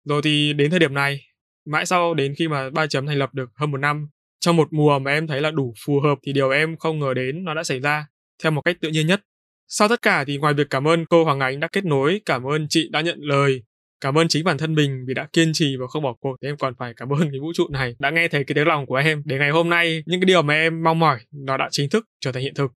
rồi 0.05 0.21
thì 0.21 0.53
đến 0.53 0.71
thời 0.71 0.79
điểm 0.79 0.93
này 0.93 1.21
mãi 1.65 1.85
sau 1.85 2.13
đến 2.13 2.33
khi 2.37 2.47
mà 2.47 2.69
ba 2.69 2.87
chấm 2.87 3.07
thành 3.07 3.17
lập 3.17 3.33
được 3.33 3.49
hơn 3.55 3.71
một 3.71 3.77
năm 3.77 4.07
trong 4.39 4.55
một 4.55 4.67
mùa 4.73 4.99
mà 4.99 5.11
em 5.11 5.27
thấy 5.27 5.41
là 5.41 5.51
đủ 5.51 5.73
phù 5.85 5.99
hợp 5.99 6.17
thì 6.25 6.33
điều 6.33 6.49
em 6.49 6.77
không 6.77 6.99
ngờ 6.99 7.13
đến 7.13 7.43
nó 7.43 7.53
đã 7.53 7.63
xảy 7.63 7.79
ra 7.79 8.07
theo 8.43 8.51
một 8.51 8.61
cách 8.61 8.77
tự 8.81 8.89
nhiên 8.89 9.07
nhất. 9.07 9.21
Sau 9.67 9.87
tất 9.87 10.01
cả 10.01 10.23
thì 10.27 10.37
ngoài 10.37 10.53
việc 10.53 10.69
cảm 10.69 10.87
ơn 10.87 11.05
cô 11.05 11.23
Hoàng 11.23 11.39
Ánh 11.39 11.59
đã 11.59 11.67
kết 11.67 11.85
nối, 11.85 12.21
cảm 12.25 12.43
ơn 12.43 12.67
chị 12.69 12.89
đã 12.91 13.01
nhận 13.01 13.19
lời, 13.21 13.63
cảm 14.01 14.17
ơn 14.17 14.27
chính 14.27 14.43
bản 14.43 14.57
thân 14.57 14.75
mình 14.75 15.05
vì 15.07 15.13
đã 15.13 15.27
kiên 15.33 15.51
trì 15.53 15.75
và 15.79 15.87
không 15.87 16.03
bỏ 16.03 16.13
cuộc 16.19 16.35
thì 16.41 16.47
em 16.47 16.57
còn 16.57 16.73
phải 16.79 16.93
cảm 16.97 17.09
ơn 17.09 17.19
cái 17.19 17.39
vũ 17.41 17.53
trụ 17.53 17.67
này 17.69 17.95
đã 17.99 18.09
nghe 18.09 18.27
thấy 18.27 18.43
cái 18.43 18.55
tiếng 18.55 18.67
lòng 18.67 18.85
của 18.85 18.95
em. 18.95 19.21
Để 19.25 19.37
ngày 19.37 19.49
hôm 19.49 19.69
nay 19.69 20.03
những 20.05 20.19
cái 20.19 20.25
điều 20.25 20.41
mà 20.41 20.53
em 20.53 20.83
mong 20.83 20.99
mỏi 20.99 21.19
nó 21.31 21.57
đã 21.57 21.67
chính 21.71 21.89
thức 21.89 22.05
trở 22.19 22.31
thành 22.31 22.43
hiện 22.43 22.53
thực 22.53 22.71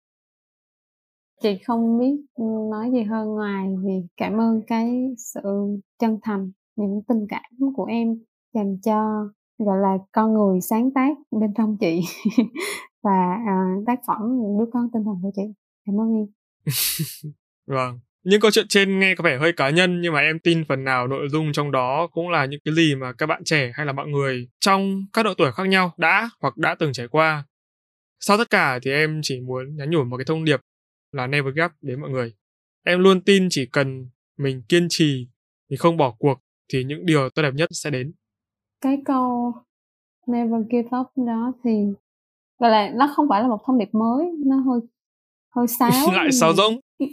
chị 1.44 1.58
không 1.68 2.00
biết 2.00 2.16
nói 2.72 2.90
gì 2.94 3.04
hơn 3.04 3.28
ngoài 3.28 3.68
vì 3.84 3.94
cảm 4.18 4.42
ơn 4.42 4.62
cái 4.68 5.08
sự 5.18 5.42
chân 6.00 6.20
thành 6.24 6.52
những 6.76 7.02
tình 7.08 7.26
cảm 7.30 7.74
của 7.76 7.86
em 7.86 8.08
dành 8.54 8.78
cho 8.86 9.30
gọi 9.58 9.78
là 9.82 9.98
con 10.12 10.34
người 10.34 10.62
sáng 10.62 10.90
tác 10.96 11.18
bên 11.32 11.54
trong 11.58 11.78
chị 11.80 12.02
và 13.04 13.38
uh, 13.42 13.88
tác 13.88 14.00
phẩm 14.08 14.22
những 14.42 14.60
đứa 14.60 14.66
con 14.74 14.90
tinh 14.94 15.04
thần 15.06 15.16
của 15.24 15.32
chị. 15.36 15.42
Cảm 15.86 15.96
ơn 16.00 16.08
em. 16.16 16.26
Vâng. 17.68 18.00
Những 18.24 18.42
câu 18.42 18.52
chuyện 18.52 18.66
trên 18.70 19.00
nghe 19.00 19.16
có 19.16 19.24
vẻ 19.24 19.38
hơi 19.38 19.54
cá 19.58 19.70
nhân 19.70 20.02
nhưng 20.02 20.14
mà 20.14 20.20
em 20.20 20.40
tin 20.40 20.64
phần 20.70 20.84
nào 20.84 21.08
nội 21.08 21.28
dung 21.30 21.52
trong 21.54 21.72
đó 21.72 22.08
cũng 22.12 22.30
là 22.30 22.46
những 22.46 22.60
cái 22.66 22.74
gì 22.76 22.96
mà 22.96 23.14
các 23.14 23.26
bạn 23.26 23.44
trẻ 23.44 23.72
hay 23.74 23.86
là 23.86 23.94
mọi 23.94 24.08
người 24.08 24.48
trong 24.60 25.06
các 25.14 25.24
độ 25.24 25.34
tuổi 25.34 25.52
khác 25.52 25.68
nhau 25.68 25.94
đã 25.98 26.30
hoặc 26.42 26.58
đã 26.58 26.76
từng 26.80 26.94
trải 26.94 27.08
qua. 27.08 27.44
Sau 28.20 28.38
tất 28.38 28.50
cả 28.50 28.80
thì 28.84 28.92
em 28.92 29.20
chỉ 29.24 29.42
muốn 29.42 29.76
nhắn 29.76 29.90
nhủ 29.90 30.04
một 30.04 30.18
cái 30.18 30.26
thông 30.26 30.44
điệp 30.44 30.60
là 31.14 31.28
never 31.28 31.54
up 31.66 31.72
đến 31.82 32.02
mọi 32.02 32.10
người. 32.10 32.34
Em 32.84 33.00
luôn 33.00 33.22
tin 33.22 33.48
chỉ 33.50 33.66
cần 33.66 34.10
mình 34.38 34.64
kiên 34.70 34.88
trì, 34.90 35.28
mình 35.70 35.78
không 35.78 35.98
bỏ 35.98 36.16
cuộc 36.20 36.40
thì 36.74 36.84
những 36.84 37.06
điều 37.06 37.30
tốt 37.30 37.42
đẹp 37.42 37.54
nhất 37.54 37.70
sẽ 37.72 37.90
đến. 37.90 38.14
Cái 38.82 38.98
câu 39.06 39.54
never 40.28 40.62
give 40.72 40.90
up 41.00 41.08
đó 41.28 41.54
thì 41.64 41.72
gọi 42.60 42.72
là 42.72 42.92
nó 42.96 43.14
không 43.16 43.26
phải 43.30 43.42
là 43.42 43.48
một 43.48 43.60
thông 43.66 43.78
điệp 43.80 43.90
mới, 43.94 44.26
nó 44.46 44.56
hơi 44.56 44.80
hơi 45.56 45.68
sáo. 45.80 46.14
Lại 46.14 46.32
sáo 46.32 46.54
rỗng. 46.54 46.80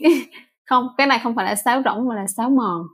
Không 0.71 0.87
cái 0.99 1.07
này 1.07 1.19
không 1.23 1.37
phải 1.37 1.45
là 1.45 1.55
sáo 1.55 1.83
rỗng 1.85 2.09
mà 2.09 2.15
là 2.15 2.27
sáo 2.27 2.51
mòn. 2.51 2.87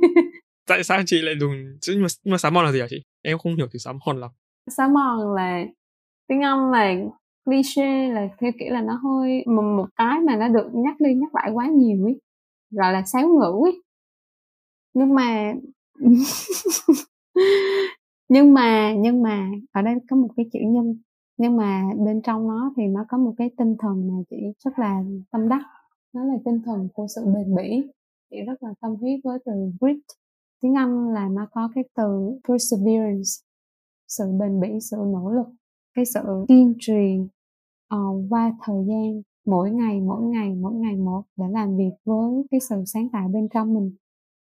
Tại 0.68 0.84
sao 0.84 1.02
chị 1.06 1.22
lại 1.22 1.34
dùng 1.40 1.52
nhưng 1.88 2.02
mà, 2.02 2.08
nhưng 2.24 2.32
mà 2.32 2.38
sáo 2.38 2.50
mòn 2.50 2.64
là 2.64 2.72
gì 2.72 2.80
hả 2.80 2.86
chị? 2.90 3.02
Em 3.22 3.38
không 3.38 3.56
hiểu 3.56 3.66
từ 3.72 3.78
sáo 3.78 3.94
mòn 4.06 4.20
lắm. 4.20 4.30
Sáo 4.76 4.88
mòn 4.88 5.34
là 5.34 5.64
tiếng 6.28 6.40
anh 6.40 6.70
là 6.70 6.94
cliché 7.44 8.08
là 8.08 8.28
theo 8.38 8.52
kiểu 8.58 8.72
là 8.72 8.82
nó 8.82 8.94
hơi 8.94 9.44
một, 9.46 9.62
một 9.62 9.86
cái 9.96 10.20
mà 10.20 10.36
nó 10.36 10.48
được 10.48 10.70
nhắc 10.74 10.96
đi 11.00 11.14
nhắc 11.14 11.34
lại 11.34 11.50
quá 11.54 11.66
nhiều 11.66 12.04
ấy 12.04 12.20
gọi 12.70 12.92
là 12.92 13.02
sáo 13.06 13.28
ngữ 13.28 13.66
ấy. 13.66 13.82
Nhưng 14.94 15.14
mà 15.14 15.54
nhưng 18.28 18.54
mà 18.54 18.94
nhưng 18.94 19.22
mà 19.22 19.50
ở 19.72 19.82
đây 19.82 19.94
có 20.10 20.16
một 20.16 20.28
cái 20.36 20.46
chữ 20.52 20.58
nhân 20.66 20.98
nhưng 21.36 21.56
mà 21.56 21.82
bên 22.06 22.22
trong 22.22 22.48
nó 22.48 22.72
thì 22.76 22.82
nó 22.86 23.04
có 23.08 23.18
một 23.18 23.34
cái 23.38 23.50
tinh 23.56 23.76
thần 23.78 24.08
mà 24.08 24.14
chị 24.30 24.36
rất 24.64 24.78
là 24.78 25.02
tâm 25.30 25.48
đắc 25.48 25.62
nó 26.12 26.24
là 26.24 26.34
tinh 26.44 26.62
thần 26.64 26.88
của 26.94 27.06
sự 27.14 27.24
bền 27.34 27.54
bỉ 27.56 27.82
chị 28.34 28.42
rất 28.46 28.62
là 28.62 28.74
tâm 28.80 28.94
huyết 29.00 29.20
với 29.24 29.38
từ 29.44 29.52
grit. 29.80 29.96
Tiếng 30.60 30.74
anh 30.74 31.08
là 31.08 31.28
nó 31.28 31.46
có 31.52 31.70
cái 31.74 31.84
từ 31.96 32.38
perseverance 32.48 33.30
sự 34.08 34.24
bền 34.40 34.60
bỉ 34.60 34.68
sự 34.90 34.96
nỗ 34.96 35.30
lực 35.30 35.46
cái 35.94 36.04
sự 36.04 36.44
kiên 36.48 36.74
trì 36.78 37.18
uh, 37.94 38.24
qua 38.30 38.52
thời 38.62 38.84
gian 38.88 39.22
mỗi 39.46 39.70
ngày 39.70 40.00
mỗi 40.00 40.22
ngày 40.22 40.54
mỗi 40.54 40.74
ngày 40.74 40.96
một 40.96 41.22
để 41.36 41.44
làm 41.50 41.76
việc 41.76 41.92
với 42.04 42.42
cái 42.50 42.60
sự 42.60 42.84
sáng 42.86 43.08
tạo 43.08 43.28
bên 43.28 43.48
trong 43.48 43.74
mình. 43.74 43.92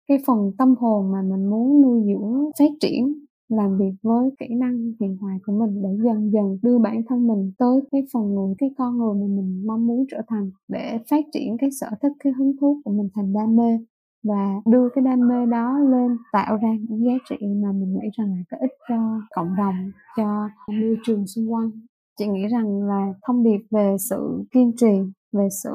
Cái 0.08 0.18
phần 0.28 0.52
tâm 0.58 0.76
hồn 0.80 1.12
mà 1.12 1.22
mình 1.22 1.50
muốn 1.50 1.82
nuôi 1.82 2.02
dưỡng 2.06 2.52
phát 2.60 2.72
triển 2.80 3.14
làm 3.50 3.78
việc 3.78 3.92
với 4.02 4.30
kỹ 4.40 4.46
năng 4.56 4.94
hiện 5.00 5.18
tại 5.22 5.40
của 5.46 5.54
mình 5.54 5.82
để 5.82 5.90
dần 6.04 6.32
dần 6.34 6.60
đưa 6.62 6.80
bản 6.80 7.02
thân 7.10 7.28
mình 7.28 7.52
tới 7.58 7.80
cái 7.92 8.02
phần 8.14 8.36
người 8.36 8.56
cái 8.58 8.70
con 8.78 8.98
người 8.98 9.14
mà 9.14 9.36
mình 9.36 9.68
mong 9.68 9.88
muốn 9.88 10.06
trở 10.12 10.22
thành 10.28 10.52
để 10.68 10.98
phát 11.10 11.26
triển 11.34 11.58
cái 11.58 11.72
sở 11.72 11.88
thích 12.02 12.12
cái 12.20 12.34
hứng 12.34 12.58
thú 12.62 12.82
của 12.86 12.92
mình 12.92 13.10
thành 13.16 13.34
đam 13.34 13.56
mê 13.56 13.78
và 14.24 14.62
đưa 14.66 14.90
cái 14.96 15.04
đam 15.04 15.20
mê 15.28 15.46
đó 15.52 15.80
lên, 15.80 16.18
tạo 16.32 16.58
ra 16.58 16.70
những 16.90 17.06
giá 17.06 17.14
trị 17.30 17.36
mà 17.42 17.72
mình 17.72 17.94
nghĩ 17.94 18.10
rằng 18.18 18.28
là 18.28 18.44
có 18.52 18.58
ích 18.62 18.78
cho 18.90 19.22
cộng 19.36 19.56
đồng, 19.58 19.92
cho 20.18 20.50
môi 20.68 20.98
trường 21.06 21.28
xung 21.28 21.54
quanh. 21.54 21.72
Chị 22.20 22.28
nghĩ 22.28 22.48
rằng 22.52 22.84
là 22.84 23.14
thông 23.28 23.44
điệp 23.44 23.60
về 23.72 23.96
sự 24.10 24.44
kiên 24.52 24.72
trì, 24.78 25.12
về 25.32 25.48
sự 25.64 25.70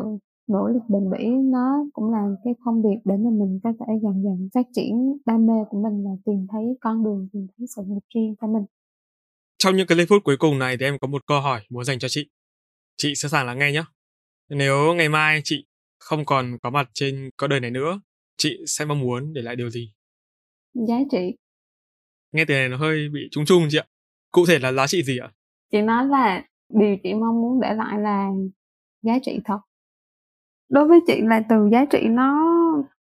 nỗ 0.48 0.68
lực 0.68 0.82
bền 0.88 1.10
bỉ, 1.10 1.28
nó 1.28 1.84
cũng 1.92 2.12
là 2.12 2.28
cái 2.44 2.54
thông 2.64 2.82
điệp 2.82 3.00
để 3.04 3.14
mà 3.16 3.30
mình 3.30 3.60
có 3.64 3.72
thể 3.80 3.94
dần 4.02 4.22
dần 4.24 4.48
phát 4.54 4.66
triển 4.74 5.16
đam 5.26 5.46
mê 5.46 5.64
của 5.70 5.82
mình 5.82 6.04
và 6.04 6.10
tìm 6.24 6.46
thấy 6.52 6.64
con 6.80 7.04
đường, 7.04 7.28
tìm 7.32 7.46
thấy 7.58 7.66
sự 7.76 7.82
nghiệp 7.86 8.02
riêng 8.14 8.34
cho 8.40 8.46
mình. 8.46 8.64
Trong 9.58 9.76
những 9.76 9.86
cái 9.86 9.98
giây 9.98 10.06
phút 10.06 10.24
cuối 10.24 10.36
cùng 10.36 10.58
này 10.58 10.76
thì 10.80 10.86
em 10.86 10.98
có 11.00 11.08
một 11.08 11.26
câu 11.26 11.40
hỏi 11.40 11.60
muốn 11.70 11.84
dành 11.84 11.98
cho 11.98 12.08
chị. 12.08 12.30
Chị 12.96 13.14
sẵn 13.14 13.30
sàng 13.30 13.46
lắng 13.46 13.58
nghe 13.58 13.72
nhé 13.72 13.84
nếu 14.48 14.94
ngày 14.94 15.08
mai 15.08 15.40
chị 15.44 15.66
không 15.98 16.24
còn 16.24 16.58
có 16.62 16.70
mặt 16.70 16.90
trên 16.94 17.30
cõi 17.36 17.48
đời 17.48 17.60
này 17.60 17.70
nữa 17.70 18.00
chị 18.36 18.58
sẽ 18.66 18.84
mong 18.84 19.00
muốn 19.00 19.32
để 19.32 19.42
lại 19.42 19.56
điều 19.56 19.70
gì? 19.70 19.92
Giá 20.74 20.96
trị. 21.10 21.36
Nghe 22.32 22.44
từ 22.44 22.54
này 22.54 22.68
nó 22.68 22.76
hơi 22.76 23.08
bị 23.12 23.20
chung 23.30 23.44
chung 23.46 23.62
chị 23.70 23.78
ạ. 23.78 23.84
Cụ 24.30 24.46
thể 24.48 24.58
là 24.58 24.72
giá 24.72 24.86
trị 24.86 25.02
gì 25.02 25.18
ạ? 25.18 25.30
Chị 25.72 25.82
nói 25.82 26.06
là 26.06 26.44
điều 26.68 26.96
chị 27.02 27.14
mong 27.14 27.40
muốn 27.42 27.60
để 27.60 27.74
lại 27.74 27.98
là 27.98 28.30
giá 29.02 29.18
trị 29.22 29.40
thật. 29.44 29.58
Đối 30.68 30.88
với 30.88 31.00
chị 31.06 31.20
là 31.22 31.42
từ 31.48 31.56
giá 31.72 31.84
trị 31.90 31.98
nó 32.10 32.54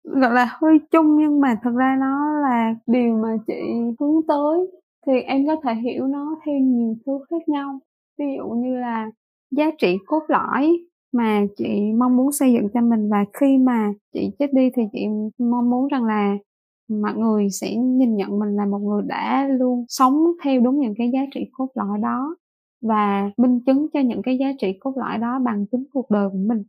gọi 0.03 0.33
là 0.33 0.57
hơi 0.61 0.77
chung 0.91 1.17
nhưng 1.19 1.41
mà 1.41 1.59
thật 1.63 1.71
ra 1.77 1.97
nó 1.99 2.39
là 2.41 2.75
điều 2.87 3.17
mà 3.17 3.37
chị 3.47 3.53
hướng 3.99 4.27
tới 4.27 4.59
thì 5.07 5.13
em 5.21 5.47
có 5.47 5.55
thể 5.63 5.73
hiểu 5.81 6.07
nó 6.07 6.35
theo 6.45 6.55
nhiều 6.55 6.95
thứ 7.05 7.11
khác 7.29 7.47
nhau. 7.49 7.79
Ví 8.17 8.25
dụ 8.37 8.49
như 8.49 8.77
là 8.77 9.11
giá 9.51 9.65
trị 9.77 9.97
cốt 10.05 10.21
lõi 10.27 10.77
mà 11.15 11.45
chị 11.57 11.93
mong 11.97 12.17
muốn 12.17 12.31
xây 12.31 12.53
dựng 12.53 12.67
cho 12.73 12.81
mình 12.81 13.09
và 13.09 13.25
khi 13.33 13.57
mà 13.57 13.93
chị 14.13 14.31
chết 14.39 14.53
đi 14.53 14.69
thì 14.75 14.83
chị 14.93 14.99
mong 15.37 15.69
muốn 15.69 15.87
rằng 15.87 16.03
là 16.03 16.37
mọi 16.89 17.13
người 17.15 17.49
sẽ 17.49 17.75
nhìn 17.75 18.15
nhận 18.15 18.39
mình 18.39 18.55
là 18.55 18.65
một 18.65 18.79
người 18.79 19.01
đã 19.07 19.47
luôn 19.59 19.85
sống 19.87 20.13
theo 20.43 20.61
đúng 20.61 20.79
những 20.79 20.93
cái 20.97 21.11
giá 21.13 21.19
trị 21.33 21.39
cốt 21.53 21.67
lõi 21.75 21.97
đó 22.01 22.35
và 22.81 23.31
minh 23.37 23.59
chứng 23.65 23.87
cho 23.93 23.99
những 23.99 24.21
cái 24.21 24.37
giá 24.37 24.47
trị 24.59 24.67
cốt 24.79 24.93
lõi 24.97 25.17
đó 25.17 25.39
bằng 25.45 25.65
chính 25.71 25.83
cuộc 25.93 26.11
đời 26.11 26.29
của 26.31 26.37
mình. 26.47 26.63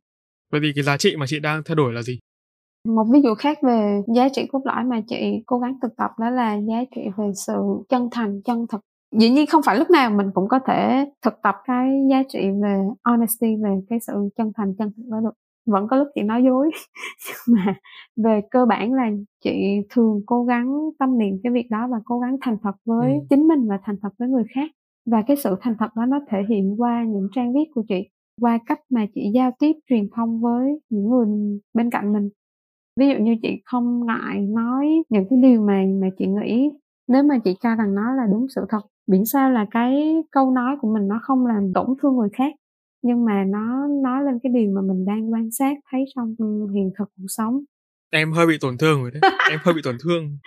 Vậy 0.53 0.61
thì 0.65 0.73
cái 0.75 0.85
giá 0.85 0.97
trị 0.97 1.17
mà 1.19 1.27
chị 1.29 1.41
đang 1.41 1.63
theo 1.67 1.75
đuổi 1.75 1.93
là 1.93 2.03
gì? 2.03 2.19
Một 2.89 3.05
ví 3.13 3.21
dụ 3.23 3.35
khác 3.35 3.59
về 3.63 4.03
giá 4.17 4.29
trị 4.29 4.47
cốt 4.53 4.61
lõi 4.65 4.85
mà 4.85 5.01
chị 5.09 5.43
cố 5.47 5.59
gắng 5.59 5.79
thực 5.83 5.97
tập 5.97 6.11
đó 6.21 6.31
là 6.31 6.57
giá 6.69 6.85
trị 6.95 7.01
về 7.17 7.31
sự 7.47 7.53
chân 7.89 8.09
thành, 8.13 8.41
chân 8.45 8.67
thực. 8.73 8.81
Dĩ 9.21 9.31
nhiên 9.31 9.47
không 9.47 9.63
phải 9.63 9.79
lúc 9.79 9.91
nào 9.91 10.11
mình 10.11 10.31
cũng 10.35 10.49
có 10.49 10.59
thể 10.67 11.11
thực 11.25 11.35
tập 11.43 11.55
cái 11.65 12.07
giá 12.11 12.23
trị 12.29 12.39
về 12.63 12.85
honesty, 13.05 13.57
về 13.65 13.71
cái 13.89 13.99
sự 14.01 14.29
chân 14.37 14.53
thành, 14.57 14.75
chân 14.79 14.93
thực 14.97 15.03
đó 15.11 15.21
được 15.21 15.35
vẫn 15.67 15.89
có 15.89 15.97
lúc 15.97 16.09
chị 16.15 16.23
nói 16.23 16.45
dối. 16.45 16.71
Nhưng 17.29 17.57
mà 17.57 17.75
về 18.17 18.41
cơ 18.51 18.67
bản 18.67 18.93
là 18.93 19.11
chị 19.45 19.81
thường 19.91 20.21
cố 20.27 20.45
gắng 20.45 20.91
tâm 20.99 21.19
niệm 21.19 21.41
cái 21.43 21.53
việc 21.53 21.67
đó 21.71 21.89
và 21.91 22.01
cố 22.05 22.19
gắng 22.19 22.37
thành 22.41 22.57
thật 22.63 22.75
với 22.85 23.13
ừ. 23.13 23.21
chính 23.31 23.49
mình 23.49 23.69
và 23.69 23.79
thành 23.85 23.97
thật 24.03 24.09
với 24.19 24.29
người 24.29 24.45
khác. 24.55 24.71
Và 25.11 25.23
cái 25.27 25.37
sự 25.37 25.57
thành 25.61 25.75
thật 25.79 25.97
đó 25.97 26.07
nó 26.07 26.21
thể 26.29 26.39
hiện 26.49 26.81
qua 26.81 27.05
những 27.05 27.29
trang 27.35 27.55
viết 27.55 27.65
của 27.75 27.83
chị 27.89 28.09
qua 28.41 28.59
cách 28.67 28.81
mà 28.91 29.07
chị 29.15 29.31
giao 29.35 29.51
tiếp 29.59 29.73
truyền 29.89 30.09
thông 30.17 30.41
với 30.41 30.81
những 30.91 31.09
người 31.09 31.27
bên 31.75 31.91
cạnh 31.91 32.13
mình. 32.13 32.29
Ví 33.01 33.09
dụ 33.09 33.15
như 33.21 33.37
chị 33.43 33.63
không 33.65 34.07
ngại 34.07 34.41
nói 34.41 34.87
những 35.09 35.25
cái 35.31 35.39
điều 35.43 35.61
mà 35.61 35.85
mà 36.01 36.09
chị 36.19 36.27
nghĩ 36.27 36.71
nếu 37.09 37.23
mà 37.23 37.39
chị 37.45 37.57
cho 37.61 37.75
rằng 37.75 37.95
nó 37.95 38.15
là 38.15 38.27
đúng 38.33 38.47
sự 38.55 38.67
thật 38.69 38.81
biển 39.07 39.25
sao 39.25 39.51
là 39.51 39.67
cái 39.71 40.15
câu 40.31 40.51
nói 40.51 40.77
của 40.81 40.95
mình 40.95 41.09
nó 41.09 41.21
không 41.23 41.47
làm 41.47 41.73
tổn 41.75 41.87
thương 42.03 42.17
người 42.17 42.29
khác 42.33 42.53
nhưng 43.03 43.25
mà 43.25 43.45
nó 43.47 43.87
nói 44.03 44.25
lên 44.25 44.39
cái 44.43 44.53
điều 44.55 44.71
mà 44.75 44.81
mình 44.83 45.05
đang 45.05 45.33
quan 45.33 45.51
sát 45.51 45.75
thấy 45.91 46.05
trong 46.15 46.35
hiện 46.75 46.91
thực 46.99 47.05
cuộc 47.17 47.27
sống. 47.29 47.61
Em 48.11 48.33
hơi 48.33 48.47
bị 48.47 48.59
tổn 48.61 48.79
thương 48.79 49.03
rồi 49.03 49.11
đấy. 49.11 49.21
Em 49.51 49.59
hơi 49.63 49.75
bị 49.75 49.81
tổn 49.85 49.97
thương. 50.05 50.39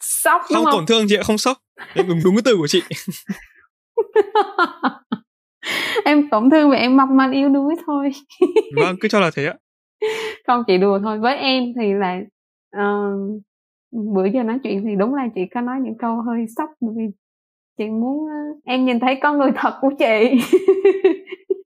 Sốc 0.00 0.42
không, 0.44 0.64
không 0.64 0.72
tổn 0.72 0.86
thương 0.86 1.06
chị 1.08 1.16
ạ 1.16 1.22
không 1.22 1.38
sốc. 1.38 1.56
Em 1.94 2.08
đúng 2.08 2.18
đúng 2.24 2.34
cái 2.34 2.42
từ 2.44 2.56
của 2.56 2.66
chị. 2.66 2.82
Em 6.04 6.28
tổn 6.30 6.50
thương 6.50 6.70
vì 6.70 6.76
em 6.76 6.96
mong 6.96 7.16
manh 7.16 7.32
yếu 7.32 7.48
đuối 7.48 7.74
thôi. 7.86 8.10
Vâng 8.76 8.96
cứ 9.00 9.08
cho 9.08 9.20
là 9.20 9.30
thế 9.34 9.46
ạ. 9.46 9.54
Không 10.46 10.62
chị 10.66 10.78
đùa 10.78 10.98
thôi. 11.02 11.18
Với 11.18 11.36
em 11.36 11.64
thì 11.80 11.92
là 11.92 12.20
uh, 12.76 13.42
bữa 14.14 14.24
giờ 14.34 14.42
nói 14.42 14.58
chuyện 14.62 14.84
thì 14.84 14.96
đúng 14.98 15.14
là 15.14 15.28
chị 15.34 15.40
có 15.54 15.60
nói 15.60 15.76
những 15.82 15.98
câu 15.98 16.22
hơi 16.22 16.46
sốc 16.56 16.70
bởi 16.80 16.94
vì 16.96 17.04
chị 17.78 17.84
muốn 17.86 18.28
em 18.64 18.84
nhìn 18.84 19.00
thấy 19.00 19.18
con 19.22 19.38
người 19.38 19.50
thật 19.56 19.78
của 19.80 19.90
chị. 19.98 20.40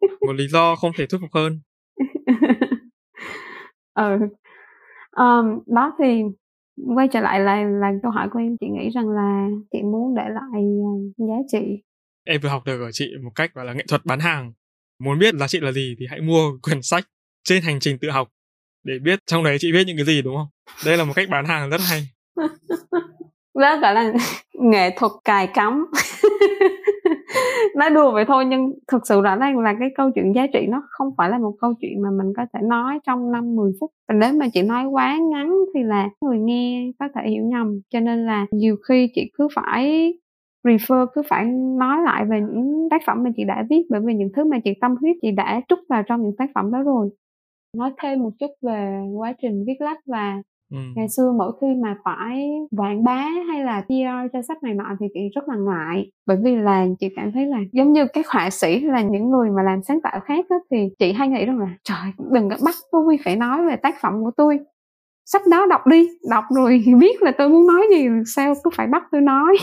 Một 0.26 0.32
lý 0.32 0.48
do 0.48 0.76
không 0.76 0.92
thể 0.98 1.06
thuyết 1.06 1.18
phục 1.20 1.32
hơn. 1.32 1.60
Ừ. 3.94 4.18
Um, 5.16 5.58
đó 5.66 5.96
thì 5.98 6.22
quay 6.96 7.08
trở 7.08 7.20
lại 7.20 7.40
là 7.40 7.64
là 7.64 7.92
câu 8.02 8.10
hỏi 8.10 8.28
của 8.32 8.38
em. 8.38 8.56
Chị 8.60 8.66
nghĩ 8.68 8.90
rằng 8.94 9.08
là 9.08 9.48
chị 9.72 9.82
muốn 9.82 10.14
để 10.14 10.22
lại 10.28 10.62
uh, 10.62 11.28
giá 11.28 11.34
trị. 11.52 11.82
Em 12.24 12.40
vừa 12.40 12.48
học 12.48 12.62
được 12.66 12.80
ở 12.80 12.92
chị 12.92 13.10
một 13.22 13.30
cách 13.34 13.54
gọi 13.54 13.64
là 13.64 13.72
nghệ 13.72 13.84
thuật 13.88 14.04
bán 14.04 14.20
hàng. 14.20 14.52
Muốn 14.98 15.18
biết 15.18 15.34
giá 15.34 15.48
trị 15.48 15.60
là 15.60 15.72
gì 15.72 15.94
thì 15.98 16.06
hãy 16.10 16.20
mua 16.20 16.50
quyển 16.62 16.82
sách 16.82 17.04
trên 17.44 17.62
hành 17.62 17.80
trình 17.80 17.98
tự 17.98 18.10
học 18.10 18.28
để 18.84 18.98
biết 19.02 19.18
trong 19.26 19.44
đấy 19.44 19.56
chị 19.60 19.72
viết 19.72 19.84
những 19.86 19.96
cái 19.96 20.06
gì 20.06 20.22
đúng 20.22 20.36
không? 20.36 20.48
Đây 20.86 20.96
là 20.96 21.04
một 21.04 21.12
cách 21.16 21.28
bán 21.30 21.44
hàng 21.44 21.70
rất 21.70 21.80
hay. 21.90 22.02
Đó 23.54 23.78
gọi 23.80 23.94
là 23.94 24.12
nghệ 24.60 24.90
thuật 24.96 25.12
cài 25.24 25.46
cắm. 25.46 25.86
Nói 27.76 27.90
đùa 27.90 28.12
vậy 28.12 28.24
thôi, 28.24 28.44
nhưng 28.44 28.72
thực 28.88 29.06
sự 29.06 29.20
rõ 29.20 29.36
ràng 29.36 29.58
là 29.58 29.74
cái 29.80 29.88
câu 29.96 30.10
chuyện 30.14 30.34
giá 30.34 30.46
trị 30.52 30.66
nó 30.68 30.82
không 30.88 31.08
phải 31.18 31.30
là 31.30 31.38
một 31.38 31.52
câu 31.60 31.74
chuyện 31.80 32.02
mà 32.02 32.08
mình 32.10 32.32
có 32.36 32.46
thể 32.52 32.60
nói 32.62 32.98
trong 33.06 33.32
năm 33.32 33.56
10 33.56 33.72
phút. 33.80 33.90
Và 34.08 34.14
nếu 34.14 34.32
mà 34.32 34.46
chị 34.52 34.62
nói 34.62 34.86
quá 34.86 35.18
ngắn 35.30 35.54
thì 35.74 35.82
là 35.82 36.08
người 36.20 36.38
nghe 36.38 36.92
có 36.98 37.08
thể 37.14 37.30
hiểu 37.30 37.44
nhầm. 37.44 37.80
Cho 37.90 38.00
nên 38.00 38.26
là 38.26 38.46
nhiều 38.50 38.76
khi 38.88 39.08
chị 39.14 39.30
cứ 39.38 39.48
phải 39.54 40.14
refer, 40.64 41.06
cứ 41.14 41.22
phải 41.28 41.44
nói 41.78 42.02
lại 42.04 42.24
về 42.24 42.40
những 42.40 42.88
tác 42.90 43.02
phẩm 43.06 43.22
mà 43.22 43.30
chị 43.36 43.44
đã 43.44 43.64
viết, 43.70 43.82
bởi 43.90 44.00
vì 44.04 44.14
những 44.14 44.30
thứ 44.36 44.44
mà 44.44 44.58
chị 44.64 44.70
tâm 44.80 44.96
huyết 45.00 45.16
chị 45.22 45.30
đã 45.30 45.60
trút 45.68 45.78
vào 45.88 46.02
trong 46.02 46.22
những 46.22 46.36
tác 46.38 46.50
phẩm 46.54 46.70
đó 46.72 46.82
rồi. 46.82 47.10
Nói 47.76 47.92
thêm 48.02 48.22
một 48.22 48.30
chút 48.38 48.50
về 48.62 49.00
quá 49.16 49.32
trình 49.42 49.64
viết 49.66 49.80
lách 49.80 49.98
và 50.06 50.42
Ừ. 50.70 50.78
ngày 50.96 51.08
xưa 51.08 51.32
mỗi 51.38 51.52
khi 51.60 51.66
mà 51.82 51.96
phải 52.04 52.50
quảng 52.76 53.04
bá 53.04 53.26
hay 53.48 53.64
là 53.64 53.80
PR 53.80 54.32
cho 54.32 54.42
sách 54.42 54.62
này 54.62 54.74
nọ 54.74 54.84
thì 55.00 55.06
chị 55.14 55.20
rất 55.34 55.48
là 55.48 55.56
ngại 55.56 56.10
bởi 56.26 56.36
vì 56.44 56.56
là 56.56 56.86
chị 57.00 57.08
cảm 57.16 57.32
thấy 57.32 57.46
là 57.46 57.58
giống 57.72 57.92
như 57.92 58.06
các 58.12 58.28
họa 58.28 58.50
sĩ 58.50 58.80
hay 58.80 58.90
là 58.90 59.02
những 59.02 59.30
người 59.30 59.50
mà 59.50 59.62
làm 59.62 59.82
sáng 59.82 60.00
tạo 60.00 60.20
khác 60.20 60.46
á, 60.48 60.56
thì 60.70 60.88
chị 60.98 61.12
hay 61.12 61.28
nghĩ 61.28 61.46
rằng 61.46 61.58
là 61.58 61.68
trời 61.84 62.12
đừng 62.32 62.50
có 62.50 62.56
bắt 62.64 62.74
tôi 62.92 63.18
phải 63.24 63.36
nói 63.36 63.66
về 63.66 63.76
tác 63.76 63.94
phẩm 64.00 64.14
của 64.22 64.30
tôi 64.36 64.58
sách 65.24 65.42
đó 65.50 65.66
đọc 65.66 65.86
đi 65.86 66.08
đọc 66.30 66.44
rồi 66.56 66.84
biết 67.00 67.22
là 67.22 67.32
tôi 67.38 67.48
muốn 67.48 67.66
nói 67.66 67.86
gì 67.90 68.08
sao 68.26 68.54
cứ 68.64 68.70
phải 68.76 68.86
bắt 68.86 69.02
tôi 69.12 69.20
nói 69.20 69.56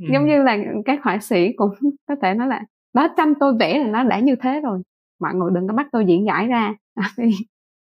ừ. 0.00 0.06
giống 0.12 0.26
như 0.26 0.42
là 0.42 0.58
các 0.84 1.00
họa 1.02 1.18
sĩ 1.18 1.52
cũng 1.56 1.70
có 2.08 2.14
thể 2.22 2.34
nói 2.34 2.48
là 2.48 2.62
đó 2.94 3.08
tranh 3.16 3.34
tôi 3.40 3.54
vẽ 3.60 3.78
là 3.78 3.86
nó 3.86 4.02
đã 4.02 4.18
như 4.18 4.36
thế 4.36 4.60
rồi 4.60 4.82
mọi 5.20 5.34
người 5.34 5.50
đừng 5.54 5.68
có 5.68 5.74
bắt 5.74 5.86
tôi 5.92 6.04
diễn 6.06 6.26
giải 6.26 6.46
ra 6.46 6.74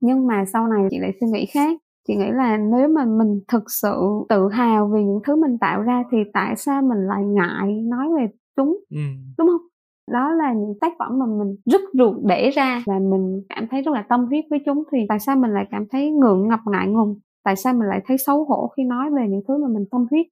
nhưng 0.00 0.26
mà 0.26 0.44
sau 0.52 0.66
này 0.68 0.88
chị 0.90 0.98
lại 0.98 1.12
suy 1.20 1.26
nghĩ 1.26 1.46
khác. 1.46 1.80
Chị 2.08 2.16
nghĩ 2.16 2.30
là 2.30 2.56
nếu 2.56 2.88
mà 2.88 3.04
mình 3.04 3.40
thực 3.48 3.62
sự 3.82 4.00
tự 4.28 4.48
hào 4.48 4.90
vì 4.94 5.04
những 5.04 5.20
thứ 5.26 5.36
mình 5.36 5.58
tạo 5.58 5.82
ra 5.82 6.04
thì 6.10 6.18
tại 6.32 6.56
sao 6.56 6.82
mình 6.82 6.98
lại 6.98 7.24
ngại 7.24 7.82
nói 7.82 8.06
về 8.16 8.26
chúng? 8.56 8.78
Ừ. 8.90 9.00
đúng 9.38 9.48
không? 9.48 9.66
Đó 10.12 10.32
là 10.32 10.52
những 10.52 10.74
tác 10.80 10.92
phẩm 10.98 11.18
mà 11.18 11.26
mình 11.26 11.56
rất 11.64 11.80
ruột 11.92 12.16
để 12.24 12.50
ra 12.50 12.82
và 12.86 12.98
mình 12.98 13.42
cảm 13.48 13.66
thấy 13.70 13.82
rất 13.82 13.92
là 13.94 14.04
tâm 14.08 14.24
huyết 14.24 14.44
với 14.50 14.58
chúng. 14.66 14.82
Thì 14.92 14.98
tại 15.08 15.18
sao 15.18 15.36
mình 15.36 15.50
lại 15.50 15.66
cảm 15.70 15.84
thấy 15.90 16.10
ngượng 16.10 16.48
ngập 16.48 16.60
ngại 16.66 16.88
ngùng? 16.88 17.18
Tại 17.44 17.56
sao 17.56 17.74
mình 17.74 17.88
lại 17.88 18.00
thấy 18.06 18.18
xấu 18.18 18.44
hổ 18.44 18.68
khi 18.76 18.84
nói 18.84 19.10
về 19.10 19.28
những 19.28 19.42
thứ 19.48 19.58
mà 19.62 19.68
mình 19.68 19.84
tâm 19.90 20.06
huyết? 20.10 20.26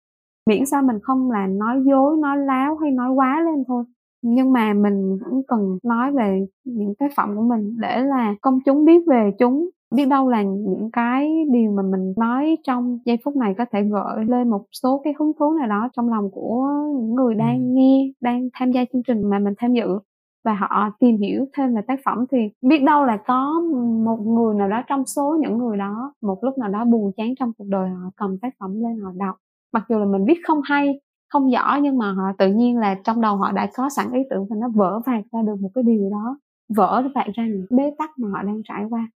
Miễn 0.46 0.66
sao 0.66 0.82
mình 0.82 0.98
không 1.02 1.30
là 1.30 1.46
nói 1.46 1.82
dối 1.86 2.16
nói 2.22 2.36
láo 2.38 2.76
hay 2.76 2.90
nói 2.90 3.10
quá 3.10 3.40
lên 3.40 3.64
thôi 3.68 3.84
nhưng 4.22 4.52
mà 4.52 4.72
mình 4.72 5.18
vẫn 5.24 5.42
cần 5.48 5.78
nói 5.82 6.12
về 6.12 6.46
những 6.64 6.94
tác 6.94 7.12
phẩm 7.16 7.36
của 7.36 7.42
mình 7.42 7.76
để 7.80 8.02
là 8.04 8.34
công 8.42 8.58
chúng 8.64 8.84
biết 8.84 9.02
về 9.06 9.30
chúng 9.38 9.68
biết 9.90 10.08
đâu 10.08 10.28
là 10.28 10.42
những 10.42 10.90
cái 10.92 11.44
điều 11.50 11.70
mà 11.70 11.82
mình 11.82 12.14
nói 12.16 12.56
trong 12.66 12.98
giây 13.04 13.16
phút 13.24 13.36
này 13.36 13.54
có 13.58 13.64
thể 13.72 13.82
gợi 13.82 14.24
lên 14.28 14.50
một 14.50 14.64
số 14.82 15.00
cái 15.04 15.14
hứng 15.18 15.32
thú 15.38 15.52
nào 15.58 15.68
đó 15.68 15.88
trong 15.96 16.08
lòng 16.08 16.30
của 16.30 16.68
những 16.98 17.14
người 17.14 17.34
đang 17.34 17.74
nghe 17.74 18.12
đang 18.20 18.48
tham 18.52 18.72
gia 18.72 18.84
chương 18.92 19.02
trình 19.02 19.30
mà 19.30 19.38
mình 19.38 19.54
tham 19.58 19.74
dự. 19.74 19.98
Và 20.44 20.54
họ 20.54 20.90
tìm 21.00 21.16
hiểu 21.16 21.46
thêm 21.56 21.74
về 21.74 21.82
tác 21.86 22.00
phẩm 22.04 22.24
thì 22.32 22.38
biết 22.62 22.82
đâu 22.82 23.04
là 23.04 23.16
có 23.26 23.60
một 24.04 24.18
người 24.26 24.54
nào 24.54 24.68
đó 24.68 24.82
trong 24.86 25.06
số 25.06 25.38
những 25.40 25.58
người 25.58 25.76
đó 25.76 26.12
một 26.22 26.44
lúc 26.44 26.58
nào 26.58 26.68
đó 26.68 26.84
buồn 26.84 27.12
chán 27.16 27.34
trong 27.38 27.52
cuộc 27.58 27.66
đời 27.68 27.88
họ 27.88 28.10
cầm 28.16 28.38
tác 28.38 28.54
phẩm 28.60 28.80
lên 28.80 29.00
họ 29.00 29.10
đọc. 29.16 29.36
Mặc 29.72 29.84
dù 29.88 29.98
là 29.98 30.04
mình 30.04 30.24
viết 30.24 30.38
không 30.46 30.60
hay 30.64 31.00
không 31.30 31.52
giỏi 31.52 31.80
nhưng 31.80 31.98
mà 31.98 32.12
họ 32.12 32.32
tự 32.38 32.48
nhiên 32.52 32.78
là 32.78 32.94
trong 33.04 33.20
đầu 33.20 33.36
họ 33.36 33.52
đã 33.52 33.68
có 33.74 33.88
sẵn 33.88 34.12
ý 34.12 34.20
tưởng 34.30 34.46
và 34.50 34.56
nó 34.56 34.68
vỡ 34.74 35.00
vạc 35.06 35.24
ra 35.32 35.42
được 35.42 35.56
một 35.60 35.70
cái 35.74 35.84
điều 35.84 36.10
đó 36.10 36.38
vỡ 36.76 37.02
vạc 37.14 37.26
ra 37.34 37.46
những 37.46 37.66
bế 37.70 37.94
tắc 37.98 38.10
mà 38.18 38.28
họ 38.32 38.42
đang 38.42 38.62
trải 38.64 38.84
qua. 38.90 39.08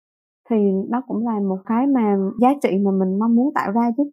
Thì 0.49 0.55
đó 0.89 1.01
cũng 1.07 1.27
là 1.27 1.39
một 1.39 1.59
cái 1.65 1.87
mà 1.87 2.17
giá 2.41 2.53
trị 2.61 2.69
mà 2.85 2.91
mình 2.91 3.19
mong 3.19 3.35
muốn 3.35 3.53
tạo 3.53 3.71
ra 3.71 3.91
chứ. 3.97 4.03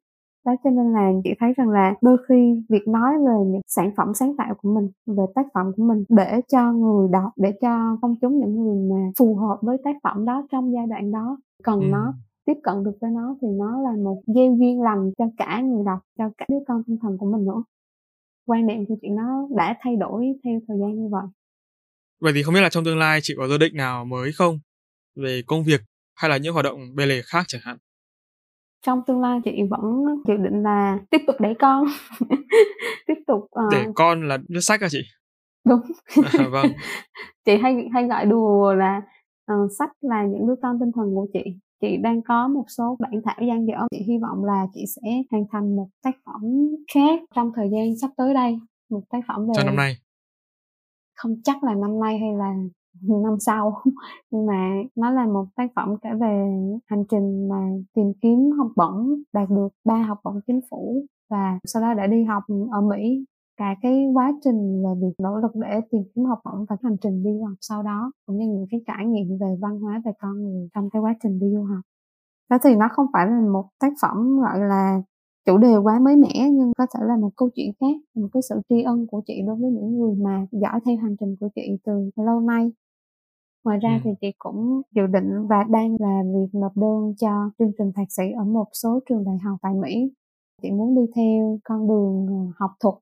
Đó 0.46 0.54
cho 0.64 0.70
nên 0.70 0.92
là 0.92 1.12
chị 1.24 1.30
thấy 1.40 1.52
rằng 1.56 1.68
là 1.68 1.94
đôi 2.02 2.16
khi 2.28 2.62
việc 2.68 2.88
nói 2.88 3.12
về 3.18 3.44
những 3.46 3.60
sản 3.66 3.90
phẩm 3.96 4.14
sáng 4.14 4.36
tạo 4.36 4.54
của 4.62 4.74
mình 4.74 4.90
về 5.06 5.24
tác 5.34 5.46
phẩm 5.54 5.72
của 5.76 5.82
mình 5.82 6.04
để 6.08 6.40
cho 6.48 6.72
người 6.72 7.08
đọc 7.12 7.32
để 7.36 7.52
cho 7.60 7.96
công 8.02 8.14
chúng 8.20 8.38
những 8.38 8.56
người 8.56 8.90
mà 8.90 9.10
phù 9.18 9.36
hợp 9.36 9.58
với 9.62 9.76
tác 9.84 9.96
phẩm 10.02 10.24
đó 10.24 10.46
trong 10.52 10.72
giai 10.72 10.86
đoạn 10.86 11.10
đó 11.10 11.36
cần 11.64 11.80
ừ. 11.80 11.86
nó 11.90 12.14
tiếp 12.46 12.60
cận 12.62 12.84
được 12.84 12.96
với 13.00 13.10
nó 13.10 13.36
thì 13.42 13.48
nó 13.48 13.80
là 13.80 13.92
một 14.04 14.22
gieo 14.26 14.54
duyên 14.54 14.82
lành 14.82 15.10
cho 15.18 15.24
cả 15.36 15.60
người 15.60 15.84
đọc 15.84 15.98
cho 16.18 16.30
cả 16.38 16.46
đứa 16.48 16.58
con 16.68 16.82
tinh 16.86 16.98
thần 17.02 17.18
của 17.18 17.26
mình 17.26 17.44
nữa 17.44 17.62
quan 18.48 18.66
niệm 18.66 18.86
của 18.88 18.94
chị 19.02 19.08
nó 19.10 19.48
đã 19.56 19.76
thay 19.80 19.96
đổi 19.96 20.24
theo 20.44 20.60
thời 20.68 20.76
gian 20.80 20.94
như 20.94 21.08
vậy. 21.12 21.26
Vậy 22.20 22.32
thì 22.34 22.42
không 22.42 22.54
biết 22.54 22.60
là 22.60 22.68
trong 22.68 22.84
tương 22.84 22.98
lai 22.98 23.20
chị 23.22 23.34
có 23.36 23.48
dự 23.48 23.58
định 23.58 23.76
nào 23.76 24.04
mới 24.04 24.32
không? 24.32 24.58
Về 25.16 25.42
công 25.46 25.64
việc 25.64 25.80
hay 26.14 26.30
là 26.30 26.36
những 26.36 26.52
hoạt 26.52 26.64
động 26.64 26.80
bề 26.94 27.06
lề 27.06 27.22
khác 27.22 27.44
chẳng 27.48 27.60
hạn? 27.64 27.76
Trong 28.86 29.00
tương 29.06 29.20
lai 29.20 29.40
chị 29.44 29.50
vẫn 29.70 29.80
dự 30.28 30.34
định 30.36 30.62
là 30.62 30.98
tiếp 31.10 31.18
tục 31.26 31.36
đẻ 31.40 31.54
con. 31.58 31.86
Tiếp 33.06 33.14
tục 33.26 33.40
uh... 33.42 33.72
để 33.72 33.84
con 33.94 34.28
là 34.28 34.38
viết 34.48 34.60
sách 34.60 34.80
à 34.80 34.88
chị? 34.90 35.00
Đúng. 35.68 35.80
À, 36.38 36.48
vâng. 36.50 36.66
Chị 37.44 37.52
hay 37.62 37.88
hay 37.94 38.08
gọi 38.08 38.26
đùa 38.26 38.74
là 38.74 39.02
uh, 39.52 39.70
sách 39.78 39.90
là 40.00 40.26
những 40.26 40.46
đứa 40.48 40.54
con 40.62 40.76
tinh 40.80 40.90
thần 40.94 41.14
của 41.14 41.26
chị 41.32 41.40
chị 41.80 41.96
đang 41.96 42.22
có 42.22 42.48
một 42.48 42.64
số 42.68 42.96
bản 42.98 43.12
thảo 43.24 43.36
gian 43.48 43.66
dở. 43.66 43.74
Chị 43.90 43.98
hy 44.06 44.18
vọng 44.18 44.44
là 44.44 44.66
chị 44.74 44.84
sẽ 44.96 45.22
hoàn 45.30 45.44
thành 45.52 45.76
một 45.76 45.88
tác 46.02 46.16
phẩm 46.26 46.42
khác 46.94 47.20
trong 47.34 47.52
thời 47.56 47.70
gian 47.72 47.98
sắp 48.00 48.10
tới 48.16 48.34
đây. 48.34 48.58
Một 48.90 49.02
tác 49.10 49.20
phẩm 49.28 49.46
về 49.46 49.52
cho 49.56 49.64
năm 49.64 49.76
nay. 49.76 49.96
Không 51.16 51.32
chắc 51.44 51.64
là 51.64 51.74
năm 51.74 52.00
nay 52.00 52.18
hay 52.18 52.32
là 52.38 52.54
năm 53.22 53.36
sau. 53.40 53.82
Nhưng 54.30 54.46
mà 54.46 54.70
nó 54.96 55.10
là 55.10 55.26
một 55.26 55.46
tác 55.56 55.70
phẩm 55.76 55.96
kể 56.02 56.10
về 56.20 56.44
hành 56.86 57.04
trình 57.10 57.48
mà 57.48 57.68
tìm 57.94 58.12
kiếm 58.22 58.50
học 58.58 58.70
bổng 58.76 59.22
đạt 59.32 59.48
được 59.50 59.68
ba 59.84 59.96
học 59.96 60.18
bổng 60.24 60.40
chính 60.46 60.60
phủ 60.70 61.06
và 61.30 61.58
sau 61.64 61.82
đó 61.82 61.94
đã 61.94 62.06
đi 62.06 62.24
học 62.24 62.42
ở 62.70 62.80
Mỹ 62.80 63.24
cả 63.58 63.74
cái 63.82 64.06
quá 64.14 64.32
trình 64.44 64.82
về 64.84 64.90
việc 65.00 65.14
nỗ 65.22 65.36
lực 65.36 65.50
để 65.54 65.80
tìm 65.90 66.02
kiếm 66.14 66.24
học 66.24 66.38
bổng 66.44 66.64
và 66.68 66.76
hành 66.82 66.96
trình 67.02 67.22
đi 67.22 67.30
du 67.38 67.44
học 67.44 67.56
sau 67.60 67.82
đó 67.82 68.12
cũng 68.26 68.36
như 68.36 68.46
những 68.46 68.66
cái 68.70 68.80
trải 68.86 69.06
nghiệm 69.06 69.38
về 69.40 69.56
văn 69.60 69.80
hóa 69.80 70.02
về 70.04 70.12
con 70.18 70.42
người 70.42 70.68
trong 70.74 70.90
cái 70.90 71.02
quá 71.02 71.14
trình 71.22 71.38
đi 71.40 71.46
du 71.52 71.62
học. 71.62 71.80
Đó 72.50 72.56
thì 72.64 72.76
nó 72.76 72.88
không 72.92 73.06
phải 73.12 73.26
là 73.26 73.40
một 73.52 73.64
tác 73.80 73.92
phẩm 74.02 74.40
gọi 74.40 74.58
là 74.60 75.02
chủ 75.46 75.58
đề 75.58 75.76
quá 75.76 75.98
mới 75.98 76.16
mẻ 76.16 76.50
nhưng 76.52 76.72
có 76.78 76.86
thể 76.94 77.00
là 77.06 77.16
một 77.16 77.30
câu 77.36 77.48
chuyện 77.54 77.72
khác 77.80 77.96
một 78.14 78.28
cái 78.32 78.42
sự 78.48 78.60
tri 78.68 78.82
ân 78.82 79.06
của 79.06 79.22
chị 79.26 79.42
đối 79.46 79.56
với 79.56 79.70
những 79.70 79.98
người 79.98 80.14
mà 80.14 80.46
dõi 80.52 80.80
theo 80.84 80.96
hành 80.96 81.16
trình 81.20 81.36
của 81.40 81.48
chị 81.54 81.62
từ 81.84 82.10
lâu 82.16 82.40
nay. 82.40 82.72
Ngoài 83.64 83.78
ra 83.78 83.90
ừ. 83.94 84.00
thì 84.04 84.10
chị 84.20 84.32
cũng 84.38 84.82
dự 84.94 85.06
định 85.06 85.46
và 85.48 85.64
đang 85.68 85.96
là 86.00 86.22
việc 86.34 86.58
nộp 86.60 86.76
đơn 86.76 87.14
cho 87.18 87.50
chương 87.58 87.72
trình 87.78 87.92
thạc 87.94 88.12
sĩ 88.12 88.30
ở 88.38 88.44
một 88.44 88.66
số 88.72 89.00
trường 89.08 89.24
đại 89.24 89.38
học 89.44 89.58
tại 89.62 89.72
Mỹ. 89.74 90.12
Chị 90.62 90.70
muốn 90.70 90.94
đi 90.94 91.02
theo 91.16 91.58
con 91.64 91.88
đường 91.88 92.26
ờ, 92.28 92.52
học 92.58 92.70
thuật 92.80 92.94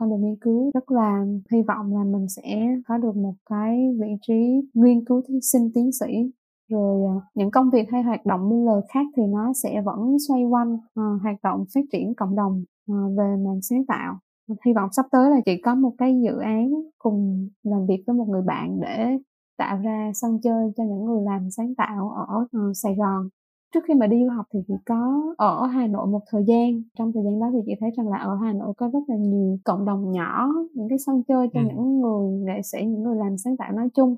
con 0.00 0.10
đường 0.10 0.20
nghiên 0.20 0.36
cứu. 0.40 0.70
Rất 0.74 0.90
là 0.90 1.24
hy 1.52 1.62
vọng 1.62 1.94
là 1.96 2.04
mình 2.04 2.28
sẽ 2.28 2.76
có 2.88 2.98
được 2.98 3.16
một 3.16 3.34
cái 3.50 3.78
vị 4.00 4.08
trí 4.22 4.60
nghiên 4.74 5.04
cứu 5.04 5.22
sinh 5.42 5.70
tiến 5.74 5.92
sĩ. 5.92 6.32
Rồi 6.70 7.06
à, 7.06 7.14
những 7.34 7.50
công 7.50 7.70
việc 7.70 7.90
hay 7.92 8.02
hoạt 8.02 8.26
động 8.26 8.50
bên 8.50 8.64
lời 8.64 8.80
khác 8.94 9.06
thì 9.16 9.22
nó 9.22 9.52
sẽ 9.62 9.82
vẫn 9.84 10.16
xoay 10.28 10.44
quanh 10.44 10.74
uh, 10.74 11.22
hoạt 11.22 11.36
động 11.42 11.64
phát 11.74 11.80
triển 11.92 12.14
cộng 12.14 12.36
đồng 12.36 12.64
uh, 12.92 13.18
về 13.18 13.36
mảng 13.46 13.62
sáng 13.62 13.86
tạo. 13.86 14.18
Hy 14.66 14.72
vọng 14.72 14.88
sắp 14.92 15.06
tới 15.12 15.30
là 15.30 15.40
chị 15.46 15.60
có 15.64 15.74
một 15.74 15.92
cái 15.98 16.20
dự 16.24 16.38
án 16.38 16.70
cùng 16.98 17.48
làm 17.62 17.86
việc 17.86 18.04
với 18.06 18.16
một 18.16 18.28
người 18.28 18.42
bạn 18.42 18.80
để 18.80 19.18
tạo 19.58 19.78
ra 19.78 20.10
sân 20.14 20.40
chơi 20.42 20.72
cho 20.76 20.84
những 20.84 21.04
người 21.04 21.22
làm 21.24 21.50
sáng 21.50 21.74
tạo 21.74 22.10
ở 22.10 22.40
uh, 22.42 22.76
Sài 22.82 22.94
Gòn 22.94 23.28
trước 23.74 23.80
khi 23.88 23.94
mà 23.94 24.06
đi 24.06 24.16
du 24.24 24.28
học 24.28 24.46
thì 24.52 24.60
chị 24.68 24.74
có 24.86 25.34
ở 25.38 25.66
Hà 25.66 25.86
Nội 25.86 26.06
một 26.06 26.20
thời 26.30 26.44
gian 26.46 26.82
trong 26.98 27.12
thời 27.12 27.22
gian 27.24 27.40
đó 27.40 27.50
thì 27.52 27.58
chị 27.66 27.72
thấy 27.80 27.90
rằng 27.96 28.08
là 28.08 28.18
ở 28.18 28.36
Hà 28.42 28.52
Nội 28.52 28.74
có 28.76 28.90
rất 28.92 28.98
là 29.08 29.16
nhiều 29.16 29.58
cộng 29.64 29.84
đồng 29.84 30.12
nhỏ 30.12 30.48
những 30.74 30.88
cái 30.88 30.98
sân 30.98 31.22
chơi 31.28 31.48
cho 31.54 31.60
ừ. 31.60 31.66
những 31.68 32.00
người 32.00 32.38
nghệ 32.38 32.62
sĩ 32.62 32.78
những 32.84 33.02
người 33.02 33.16
làm 33.16 33.38
sáng 33.38 33.56
tạo 33.56 33.72
nói 33.72 33.88
chung 33.94 34.16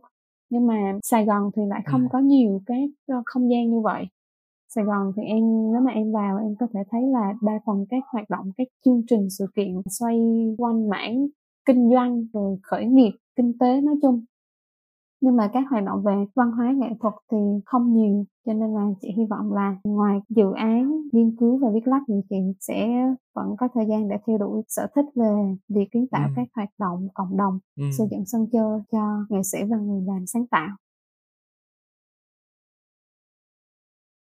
nhưng 0.51 0.67
mà 0.67 0.99
Sài 1.03 1.25
Gòn 1.25 1.51
thì 1.57 1.63
lại 1.67 1.83
không 1.87 2.03
ừ. 2.03 2.07
có 2.13 2.19
nhiều 2.19 2.63
cái 2.67 2.91
ờ, 3.07 3.23
không 3.27 3.51
gian 3.51 3.71
như 3.71 3.81
vậy 3.81 4.05
Sài 4.69 4.85
Gòn 4.85 5.13
thì 5.17 5.23
em 5.23 5.73
nếu 5.73 5.81
mà 5.81 5.93
em 5.93 6.13
vào 6.13 6.39
em 6.39 6.55
có 6.61 6.67
thể 6.75 6.81
thấy 6.91 7.03
là 7.03 7.35
đa 7.43 7.53
phần 7.67 7.87
các 7.91 8.03
hoạt 8.13 8.31
động 8.31 8.51
các 8.57 8.69
chương 8.85 9.03
trình 9.09 9.31
sự 9.31 9.47
kiện 9.57 9.75
xoay 9.91 10.21
quanh 10.59 10.89
mảng 10.89 11.27
kinh 11.65 11.91
doanh 11.91 12.27
rồi 12.33 12.59
khởi 12.63 12.85
nghiệp 12.85 13.13
kinh 13.37 13.59
tế 13.59 13.81
nói 13.81 13.95
chung 14.03 14.25
nhưng 15.23 15.37
mà 15.37 15.51
các 15.53 15.65
hoạt 15.71 15.85
động 15.85 16.03
về 16.05 16.13
văn 16.35 16.51
hóa 16.51 16.73
nghệ 16.77 16.87
thuật 17.01 17.15
thì 17.31 17.37
không 17.67 17.95
nhiều 17.95 18.25
cho 18.47 18.53
nên 18.53 18.75
là 18.75 18.85
chị 19.01 19.09
hy 19.17 19.23
vọng 19.31 19.53
là 19.53 19.77
ngoài 19.85 20.19
dự 20.29 20.53
án 20.57 20.93
nghiên 21.13 21.37
cứu 21.41 21.59
và 21.59 21.69
viết 21.75 21.87
lách 21.87 22.03
thì 22.09 22.15
chị 22.31 22.37
sẽ 22.61 22.89
vẫn 23.35 23.47
có 23.59 23.69
thời 23.75 23.85
gian 23.89 24.09
để 24.09 24.17
theo 24.27 24.39
đuổi 24.39 24.63
sở 24.69 24.87
thích 24.95 25.05
về 25.15 25.35
việc 25.69 25.89
kiến 25.93 26.07
tạo 26.11 26.29
ừ. 26.29 26.33
các 26.37 26.49
hoạt 26.55 26.69
động 26.79 27.09
cộng 27.15 27.37
đồng 27.37 27.59
ừ. 27.77 27.85
xây 27.99 28.07
dựng 28.11 28.25
sân 28.27 28.47
chơi 28.53 28.81
cho 28.93 29.27
nghệ 29.29 29.43
sĩ 29.53 29.59
và 29.71 29.77
người 29.77 30.03
làm 30.07 30.27
sáng 30.27 30.47
tạo 30.47 30.69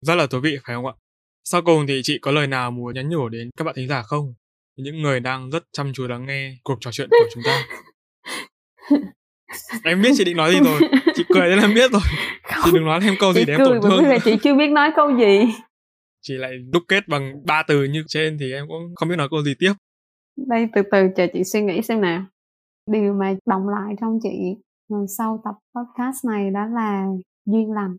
rất 0.01 0.15
là 0.15 0.27
thú 0.27 0.39
vị 0.43 0.57
phải 0.67 0.77
không 0.77 0.87
ạ 0.87 0.93
sau 1.45 1.63
cùng 1.65 1.85
thì 1.89 2.01
chị 2.03 2.19
có 2.23 2.31
lời 2.31 2.47
nào 2.47 2.71
muốn 2.71 2.95
nhắn 2.95 3.09
nhủ 3.09 3.29
đến 3.29 3.51
các 3.57 3.65
bạn 3.65 3.75
thính 3.77 3.89
giả 3.89 4.03
không 4.03 4.35
những 4.77 5.03
người 5.03 5.21
đang 5.21 5.51
rất 5.51 5.63
chăm 5.73 5.93
chú 5.95 6.07
lắng 6.07 6.27
nghe 6.27 6.57
cuộc 6.65 6.77
trò 6.81 6.91
chuyện 6.93 7.09
của 7.11 7.29
chúng 7.35 7.43
ta 7.47 7.67
em 9.85 10.03
biết 10.03 10.11
chị 10.17 10.25
định 10.25 10.37
nói 10.37 10.53
gì 10.53 10.61
rồi. 10.65 10.81
Chị 11.15 11.25
cười 11.29 11.49
nên 11.49 11.59
em 11.59 11.75
biết 11.75 11.93
rồi. 11.93 12.03
Không, 12.43 12.63
chị 12.65 12.71
đừng 12.75 12.85
nói 12.85 13.01
thêm 13.01 13.15
câu 13.21 13.33
gì 13.33 13.45
để 13.47 13.55
em 13.55 13.61
tổn 13.65 13.81
thương. 13.83 14.05
là 14.05 14.19
chị 14.25 14.37
chưa 14.43 14.55
biết 14.55 14.69
nói 14.69 14.91
câu 14.97 15.19
gì. 15.19 15.41
Chị 16.23 16.35
lại 16.35 16.53
đúc 16.73 16.83
kết 16.89 17.09
bằng 17.09 17.47
ba 17.47 17.63
từ 17.69 17.85
như 17.85 18.05
trên 18.09 18.37
thì 18.41 18.53
em 18.53 18.65
cũng 18.69 18.95
không 18.95 19.09
biết 19.09 19.17
nói 19.17 19.29
câu 19.31 19.43
gì 19.43 19.55
tiếp. 19.59 19.73
Đây 20.49 20.69
từ 20.75 20.83
từ 20.93 20.99
chờ 21.17 21.27
chị 21.33 21.45
suy 21.45 21.61
nghĩ 21.63 21.83
xem 21.83 22.01
nào. 22.01 22.25
Điều 22.93 23.13
mà 23.13 23.35
đồng 23.47 23.69
lại 23.69 23.95
trong 24.01 24.19
chị 24.23 24.29
sau 25.19 25.43
tập 25.45 25.55
podcast 25.75 26.25
này 26.29 26.51
đó 26.55 26.61
là 26.75 27.05
duyên 27.47 27.73
lành. 27.73 27.97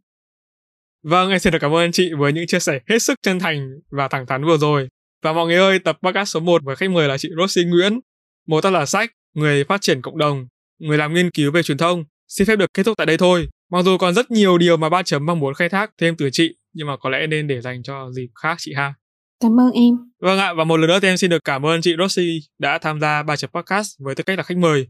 Vâng, 1.04 1.30
em 1.30 1.40
xin 1.40 1.54
được 1.54 1.60
cảm 1.62 1.76
ơn 1.76 1.92
chị 1.92 2.12
với 2.18 2.34
những 2.34 2.48
chia 2.48 2.60
sẻ 2.60 2.80
hết 2.90 3.00
sức 3.00 3.20
chân 3.22 3.40
thành 3.40 3.70
và 3.92 4.08
thẳng 4.08 4.26
thắn 4.28 4.46
vừa 4.46 4.58
rồi. 4.58 4.88
Và 5.24 5.34
mọi 5.34 5.48
người 5.48 5.56
ơi, 5.56 5.80
tập 5.80 5.98
podcast 6.04 6.30
số 6.30 6.40
1 6.40 6.62
với 6.64 6.76
khách 6.76 6.90
mời 6.90 7.08
là 7.08 7.18
chị 7.18 7.30
Rosie 7.40 7.66
Nguyễn, 7.66 8.00
một 8.48 8.62
tác 8.62 8.72
giả 8.72 8.86
sách 8.86 9.10
Người 9.38 9.64
phát 9.64 9.82
triển 9.82 10.02
cộng 10.02 10.18
đồng 10.18 10.48
người 10.80 10.98
làm 10.98 11.14
nghiên 11.14 11.32
cứu 11.32 11.52
về 11.52 11.64
truyền 11.64 11.78
thông, 11.78 12.04
xin 12.28 12.48
phép 12.48 12.56
được 12.56 12.74
kết 12.74 12.84
thúc 12.84 12.98
tại 12.98 13.06
đây 13.06 13.18
thôi. 13.18 13.48
Mặc 13.72 13.86
dù 13.86 13.98
còn 13.98 14.14
rất 14.14 14.32
nhiều 14.32 14.58
điều 14.58 14.78
mà 14.78 14.90
ba 14.90 15.04
chấm 15.04 15.26
mong 15.26 15.40
muốn 15.40 15.54
khai 15.54 15.70
thác 15.70 15.92
thêm 15.98 16.16
từ 16.18 16.30
chị, 16.32 16.56
nhưng 16.74 16.88
mà 16.88 16.98
có 16.98 17.10
lẽ 17.10 17.28
nên 17.28 17.48
để 17.48 17.62
dành 17.62 17.84
cho 17.84 18.12
dịp 18.12 18.28
khác 18.36 18.56
chị 18.60 18.74
ha. 18.74 18.94
Cảm 19.40 19.60
ơn 19.60 19.72
em. 19.72 19.94
Vâng 20.22 20.40
ạ, 20.40 20.54
và 20.54 20.64
một 20.64 20.78
lần 20.78 20.88
nữa 20.88 21.00
thì 21.02 21.08
em 21.08 21.18
xin 21.18 21.30
được 21.30 21.44
cảm 21.44 21.66
ơn 21.66 21.82
chị 21.82 21.96
Rosie 22.00 22.40
đã 22.60 22.78
tham 22.78 23.00
gia 23.00 23.24
ba 23.24 23.36
chấm 23.36 23.50
podcast 23.54 23.88
với 24.00 24.16
tư 24.16 24.24
cách 24.24 24.38
là 24.38 24.44
khách 24.44 24.58
mời. 24.58 24.88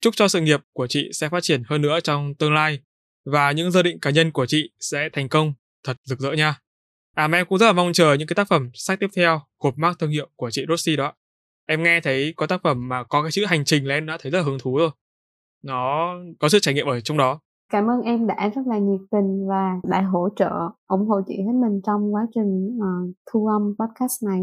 Chúc 0.00 0.16
cho 0.16 0.28
sự 0.28 0.40
nghiệp 0.40 0.60
của 0.72 0.86
chị 0.86 1.08
sẽ 1.12 1.28
phát 1.28 1.42
triển 1.42 1.62
hơn 1.66 1.82
nữa 1.82 2.00
trong 2.00 2.34
tương 2.34 2.54
lai 2.54 2.78
và 3.24 3.52
những 3.52 3.70
dự 3.70 3.82
định 3.82 4.00
cá 4.00 4.10
nhân 4.10 4.32
của 4.32 4.46
chị 4.46 4.70
sẽ 4.80 5.08
thành 5.12 5.28
công 5.28 5.52
thật 5.84 5.96
rực 6.04 6.18
rỡ 6.18 6.32
nha. 6.32 6.54
À 7.14 7.28
mà 7.28 7.38
em 7.38 7.46
cũng 7.46 7.58
rất 7.58 7.66
là 7.66 7.72
mong 7.72 7.92
chờ 7.92 8.14
những 8.14 8.28
cái 8.28 8.34
tác 8.34 8.48
phẩm 8.48 8.70
sách 8.74 9.00
tiếp 9.00 9.10
theo 9.16 9.42
cột 9.58 9.78
mác 9.78 9.98
thương 9.98 10.10
hiệu 10.10 10.28
của 10.36 10.50
chị 10.50 10.64
Rosie 10.68 10.96
đó. 10.96 11.12
Em 11.66 11.82
nghe 11.82 12.00
thấy 12.00 12.32
có 12.36 12.46
tác 12.46 12.60
phẩm 12.62 12.88
mà 12.88 13.04
có 13.04 13.22
cái 13.22 13.32
chữ 13.32 13.44
hành 13.44 13.64
trình 13.64 13.86
là 13.86 13.94
em 13.94 14.06
đã 14.06 14.18
thấy 14.20 14.32
rất 14.32 14.38
là 14.38 14.44
hứng 14.44 14.58
thú 14.58 14.76
rồi 14.76 14.90
nó 15.66 16.14
có 16.40 16.48
sự 16.48 16.58
trải 16.62 16.74
nghiệm 16.74 16.86
ở 16.86 17.00
trong 17.00 17.16
đó. 17.16 17.40
Cảm 17.72 17.90
ơn 17.90 18.02
em 18.02 18.26
đã 18.26 18.48
rất 18.54 18.62
là 18.66 18.78
nhiệt 18.78 19.00
tình 19.10 19.48
và 19.48 19.74
đã 19.90 20.02
hỗ 20.02 20.28
trợ 20.36 20.50
ủng 20.86 21.08
hộ 21.08 21.20
chị 21.26 21.34
hết 21.36 21.52
mình 21.62 21.80
trong 21.86 22.14
quá 22.14 22.26
trình 22.34 22.78
uh, 22.78 23.14
thu 23.32 23.46
âm 23.46 23.62
podcast 23.78 24.24
này. 24.26 24.40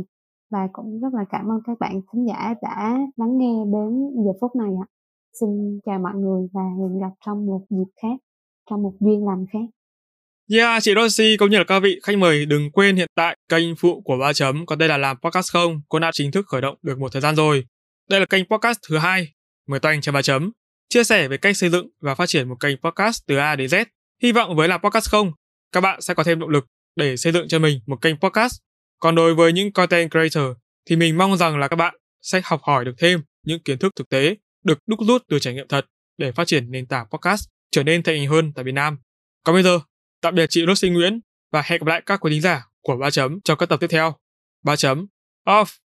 Và 0.51 0.67
cũng 0.73 0.99
rất 1.01 1.13
là 1.13 1.25
cảm 1.29 1.51
ơn 1.51 1.59
các 1.67 1.79
bạn 1.79 2.01
thính 2.13 2.27
giả 2.27 2.53
đã 2.61 2.97
lắng 3.15 3.37
nghe 3.37 3.63
đến 3.73 3.91
giờ 4.25 4.31
phút 4.41 4.55
này 4.55 4.69
ạ. 4.81 4.87
Xin 5.39 5.49
chào 5.85 5.99
mọi 5.99 6.13
người 6.15 6.47
và 6.53 6.61
hẹn 6.61 6.99
gặp 6.99 7.13
trong 7.25 7.45
một 7.45 7.61
dịp 7.69 7.91
khác 8.01 8.17
trong 8.69 8.83
một 8.83 8.93
duyên 8.99 9.25
lành 9.25 9.45
khác. 9.53 9.65
Yeah, 10.51 10.83
chị 10.83 10.93
Rosie 10.95 11.37
cũng 11.37 11.49
như 11.49 11.57
là 11.57 11.63
các 11.67 11.79
vị 11.79 11.99
khách 12.03 12.17
mời 12.17 12.45
đừng 12.45 12.71
quên 12.71 12.95
hiện 12.95 13.07
tại 13.15 13.37
kênh 13.49 13.75
phụ 13.75 14.01
của 14.01 14.17
ba 14.17 14.33
chấm 14.33 14.65
có 14.65 14.75
đây 14.75 14.89
là 14.89 14.97
làm 14.97 15.17
podcast 15.23 15.53
không 15.53 15.81
cũng 15.89 16.01
đã 16.01 16.09
chính 16.13 16.31
thức 16.31 16.45
khởi 16.47 16.61
động 16.61 16.77
được 16.81 16.99
một 16.99 17.11
thời 17.11 17.21
gian 17.21 17.35
rồi. 17.35 17.63
Đây 18.09 18.19
là 18.19 18.25
kênh 18.25 18.43
podcast 18.45 18.79
thứ 18.89 18.97
hai 18.97 19.27
mời 19.67 19.79
toanh 19.79 20.01
cho 20.01 20.11
ba 20.11 20.21
chấm 20.21 20.51
chia 20.93 21.03
sẻ 21.03 21.27
về 21.27 21.37
cách 21.37 21.57
xây 21.57 21.69
dựng 21.69 21.87
và 22.01 22.15
phát 22.15 22.25
triển 22.25 22.49
một 22.49 22.55
kênh 22.59 22.77
podcast 22.77 23.23
từ 23.27 23.37
A 23.37 23.55
đến 23.55 23.69
Z. 23.69 23.85
Hy 24.23 24.31
vọng 24.31 24.55
với 24.55 24.67
là 24.67 24.77
podcast 24.77 25.09
không, 25.09 25.31
các 25.71 25.81
bạn 25.81 26.01
sẽ 26.01 26.13
có 26.13 26.23
thêm 26.23 26.39
động 26.39 26.49
lực 26.49 26.65
để 26.95 27.17
xây 27.17 27.33
dựng 27.33 27.47
cho 27.47 27.59
mình 27.59 27.79
một 27.85 28.01
kênh 28.01 28.19
podcast. 28.19 28.53
Còn 28.99 29.15
đối 29.15 29.35
với 29.35 29.53
những 29.53 29.71
content 29.71 30.11
creator 30.11 30.57
thì 30.89 30.95
mình 30.95 31.17
mong 31.17 31.37
rằng 31.37 31.57
là 31.57 31.67
các 31.67 31.75
bạn 31.75 31.95
sẽ 32.21 32.41
học 32.43 32.61
hỏi 32.63 32.85
được 32.85 32.93
thêm 32.97 33.23
những 33.45 33.59
kiến 33.63 33.77
thức 33.77 33.93
thực 33.95 34.09
tế 34.09 34.35
được 34.63 34.79
đúc 34.87 34.99
rút 35.07 35.23
từ 35.29 35.39
trải 35.39 35.53
nghiệm 35.53 35.67
thật 35.67 35.85
để 36.17 36.31
phát 36.31 36.47
triển 36.47 36.71
nền 36.71 36.85
tảng 36.85 37.07
podcast 37.11 37.47
trở 37.71 37.83
nên 37.83 38.03
thành 38.03 38.15
hình 38.15 38.29
hơn 38.29 38.53
tại 38.55 38.63
Việt 38.63 38.71
Nam. 38.71 38.97
Còn 39.43 39.55
bây 39.55 39.63
giờ, 39.63 39.79
tạm 40.21 40.35
biệt 40.35 40.45
chị 40.49 40.65
Rosie 40.67 40.91
Nguyễn 40.91 41.19
và 41.51 41.61
hẹn 41.65 41.79
gặp 41.79 41.87
lại 41.87 42.01
các 42.05 42.19
quý 42.19 42.31
thính 42.31 42.41
giả 42.41 42.67
của 42.81 42.97
ba 42.97 43.09
chấm 43.09 43.41
trong 43.43 43.57
các 43.57 43.69
tập 43.69 43.79
tiếp 43.79 43.87
theo. 43.87 44.15
ba 44.63 44.75
chấm 44.75 45.07
off. 45.45 45.82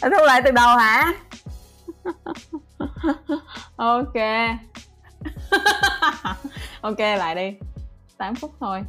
Anh 0.00 0.12
thu 0.12 0.24
lại 0.26 0.42
từ 0.44 0.50
đầu 0.50 0.76
hả? 0.76 1.12
Ok. 3.76 4.14
Ok 6.80 6.98
lại 6.98 7.34
đi. 7.34 7.56
8 8.16 8.34
phút 8.34 8.54
thôi 8.60 8.82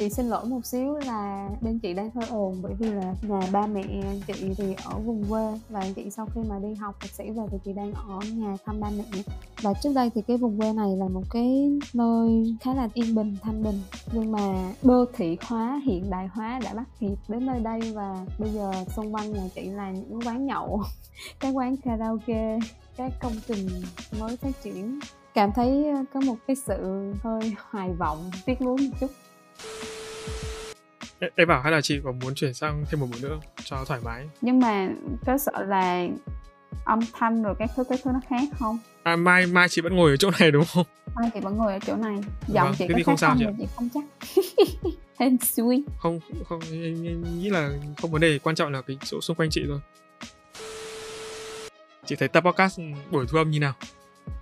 chị 0.00 0.10
xin 0.10 0.28
lỗi 0.28 0.44
một 0.44 0.66
xíu 0.66 0.96
là 1.06 1.48
bên 1.60 1.78
chị 1.78 1.94
đang 1.94 2.10
hơi 2.10 2.24
ồn, 2.30 2.58
bởi 2.62 2.74
vì 2.74 2.90
là 2.90 3.14
nhà 3.22 3.40
ba 3.52 3.66
mẹ 3.66 3.82
chị 4.26 4.54
thì 4.58 4.74
ở 4.84 4.98
vùng 4.98 5.24
quê 5.28 5.58
và 5.68 5.84
chị 5.96 6.10
sau 6.10 6.26
khi 6.34 6.40
mà 6.48 6.58
đi 6.58 6.74
học 6.74 6.96
thạc 7.00 7.10
sĩ 7.10 7.30
về 7.30 7.42
thì 7.50 7.58
chị 7.64 7.72
đang 7.72 7.92
ở 7.92 8.18
nhà 8.34 8.56
thăm 8.64 8.80
ba 8.80 8.90
mẹ. 8.96 9.22
Và 9.62 9.72
trước 9.82 9.90
đây 9.94 10.10
thì 10.14 10.22
cái 10.22 10.36
vùng 10.36 10.58
quê 10.58 10.72
này 10.72 10.96
là 10.96 11.08
một 11.08 11.22
cái 11.30 11.70
nơi 11.94 12.56
khá 12.60 12.74
là 12.74 12.88
yên 12.94 13.14
bình, 13.14 13.36
thanh 13.42 13.62
bình. 13.62 13.80
Nhưng 14.12 14.32
mà 14.32 14.72
đô 14.82 15.04
thị 15.16 15.36
hóa, 15.42 15.80
hiện 15.84 16.10
đại 16.10 16.26
hóa 16.26 16.60
đã 16.64 16.74
bắt 16.74 16.88
kịp 17.00 17.16
đến 17.28 17.46
nơi 17.46 17.60
đây 17.60 17.80
và 17.94 18.26
bây 18.38 18.50
giờ 18.50 18.72
xung 18.96 19.14
quanh 19.14 19.32
nhà 19.32 19.48
chị 19.54 19.62
là 19.62 19.90
những 19.90 20.20
quán 20.26 20.46
nhậu, 20.46 20.82
các 21.40 21.50
quán 21.50 21.76
karaoke, 21.76 22.58
các 22.96 23.12
công 23.20 23.34
trình 23.46 23.68
mới 24.20 24.36
phát 24.36 24.62
triển. 24.62 25.00
Cảm 25.34 25.52
thấy 25.52 25.86
có 26.14 26.20
một 26.20 26.36
cái 26.46 26.56
sự 26.56 27.12
hơi 27.22 27.54
hoài 27.70 27.92
vọng, 27.92 28.30
tiếc 28.46 28.62
nuối 28.62 28.76
một 28.76 28.96
chút 29.00 29.10
em 31.36 31.48
bảo 31.48 31.62
hay 31.62 31.72
là 31.72 31.80
chị 31.80 32.00
có 32.04 32.12
muốn 32.12 32.34
chuyển 32.34 32.54
sang 32.54 32.84
thêm 32.90 33.00
một 33.00 33.06
buổi 33.10 33.20
nữa 33.20 33.40
cho 33.64 33.84
thoải 33.84 34.00
mái. 34.04 34.28
Nhưng 34.40 34.60
mà 34.60 34.88
có 35.26 35.38
sợ 35.38 35.64
là 35.64 36.06
âm 36.84 37.00
thanh 37.12 37.42
rồi 37.42 37.54
các 37.58 37.70
thứ 37.76 37.84
các 37.84 38.00
thứ 38.04 38.10
nó 38.12 38.20
khác 38.28 38.42
không? 38.58 38.78
À 39.02 39.16
mai 39.16 39.46
mai 39.46 39.68
chị 39.68 39.82
vẫn 39.82 39.96
ngồi 39.96 40.10
ở 40.10 40.16
chỗ 40.16 40.30
này 40.40 40.50
đúng 40.50 40.64
không? 40.74 40.86
Mai 41.14 41.30
chị 41.34 41.40
vẫn 41.40 41.56
ngồi 41.56 41.72
ở 41.72 41.78
chỗ 41.86 41.96
này. 41.96 42.16
Giọng 42.46 42.66
vâng, 42.66 42.74
chị 42.78 42.86
có 42.88 42.94
khác 42.96 43.02
không 43.06 43.16
sao 43.16 43.30
không 43.30 43.38
chị, 43.38 43.46
chị 43.58 43.66
không 43.76 43.88
chắc. 43.94 44.04
Hên 45.18 45.38
xui. 45.38 45.84
Không 45.98 46.20
không 46.48 46.60
em, 46.72 47.04
em 47.06 47.38
nghĩ 47.38 47.50
là 47.50 47.70
không 48.02 48.10
vấn 48.10 48.20
đề 48.20 48.38
quan 48.38 48.56
trọng 48.56 48.72
là 48.72 48.82
cái 48.82 48.98
chỗ 49.04 49.20
xung 49.20 49.36
quanh 49.36 49.50
chị 49.50 49.62
thôi. 49.68 49.80
Chị 52.06 52.16
thấy 52.16 52.28
tập 52.28 52.44
podcast 52.44 52.80
buổi 53.10 53.26
thu 53.28 53.38
âm 53.38 53.50
như 53.50 53.60
nào? 53.60 53.72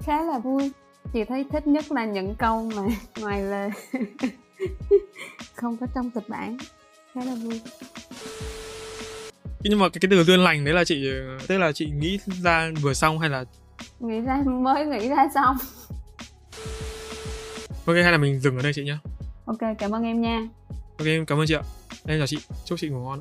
Khá 0.01 0.23
là 0.23 0.39
vui. 0.39 0.73
Chị 1.13 1.25
thấy 1.25 1.45
thích 1.53 1.67
nhất 1.67 1.93
là 1.93 2.05
những 2.05 2.35
câu 2.39 2.71
mà 2.77 2.83
ngoài 3.21 3.43
lời 3.43 3.71
không 5.55 5.77
có 5.77 5.87
trong 5.95 6.11
kịch 6.11 6.29
bản. 6.29 6.57
Khá 7.15 7.25
là 7.25 7.35
vui. 7.35 7.61
Nhưng 9.61 9.79
mà 9.79 9.89
cái, 9.89 9.99
cái 10.01 10.09
từ 10.11 10.25
duyên 10.25 10.41
lành 10.41 10.65
đấy 10.65 10.75
là 10.75 10.85
chị 10.85 11.11
tức 11.47 11.59
là 11.59 11.73
chị 11.73 11.87
nghĩ 11.87 12.19
ra 12.43 12.71
vừa 12.81 12.95
xong 12.95 13.19
hay 13.19 13.31
là? 13.31 13.45
Nghĩ 14.01 14.21
ra 14.21 14.43
mới 14.47 14.87
nghĩ 14.87 15.09
ra 15.09 15.29
xong. 15.35 15.57
Ok 17.87 17.97
hay 17.97 18.13
là 18.13 18.19
mình 18.19 18.41
dừng 18.41 18.57
ở 18.57 18.63
đây 18.63 18.73
chị 18.73 18.85
nhé 18.85 18.97
ok 19.47 19.59
cảm 19.79 19.95
ơn 19.95 20.03
em 20.03 20.21
nha. 20.21 20.43
Ok 20.99 21.07
em 21.07 21.27
cảm 21.27 21.39
ơn 21.39 21.47
chị 21.47 21.55
ạ. 21.55 21.63
Em 22.07 22.19
chào 22.21 22.27
chị. 22.27 22.39
Chúc 22.65 22.79
chị 22.79 22.89
ngủ 22.89 22.99
ngon 22.99 23.21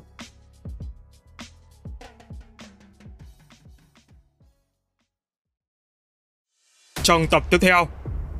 trong 7.02 7.26
tập 7.30 7.42
tiếp 7.50 7.58
theo 7.60 7.88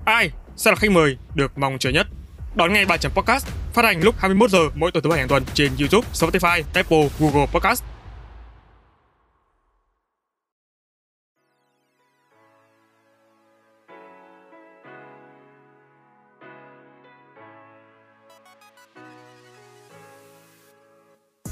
ai 0.05 0.31
sẽ 0.57 0.71
là 0.71 0.77
khách 0.77 0.91
mời 0.91 1.17
được 1.35 1.59
mong 1.59 1.79
chờ 1.79 1.91
nhất 1.91 2.07
đón 2.59 2.73
nghe 2.73 2.85
bài 2.85 2.99
chấm 2.99 3.13
podcast 3.13 3.47
phát 3.73 3.85
hành 3.85 4.01
lúc 4.03 4.15
21 4.19 4.51
giờ 4.51 4.59
mỗi 4.75 4.91
tuần 4.93 5.05
thứ 5.05 5.11
bảy 5.11 5.19
hàng 5.19 5.29
tuần 5.29 5.45
trên 5.55 5.73
YouTube, 5.81 6.09
Spotify, 6.15 6.63
Apple, 6.75 7.09
Google 7.19 7.47
Podcast. 7.47 7.83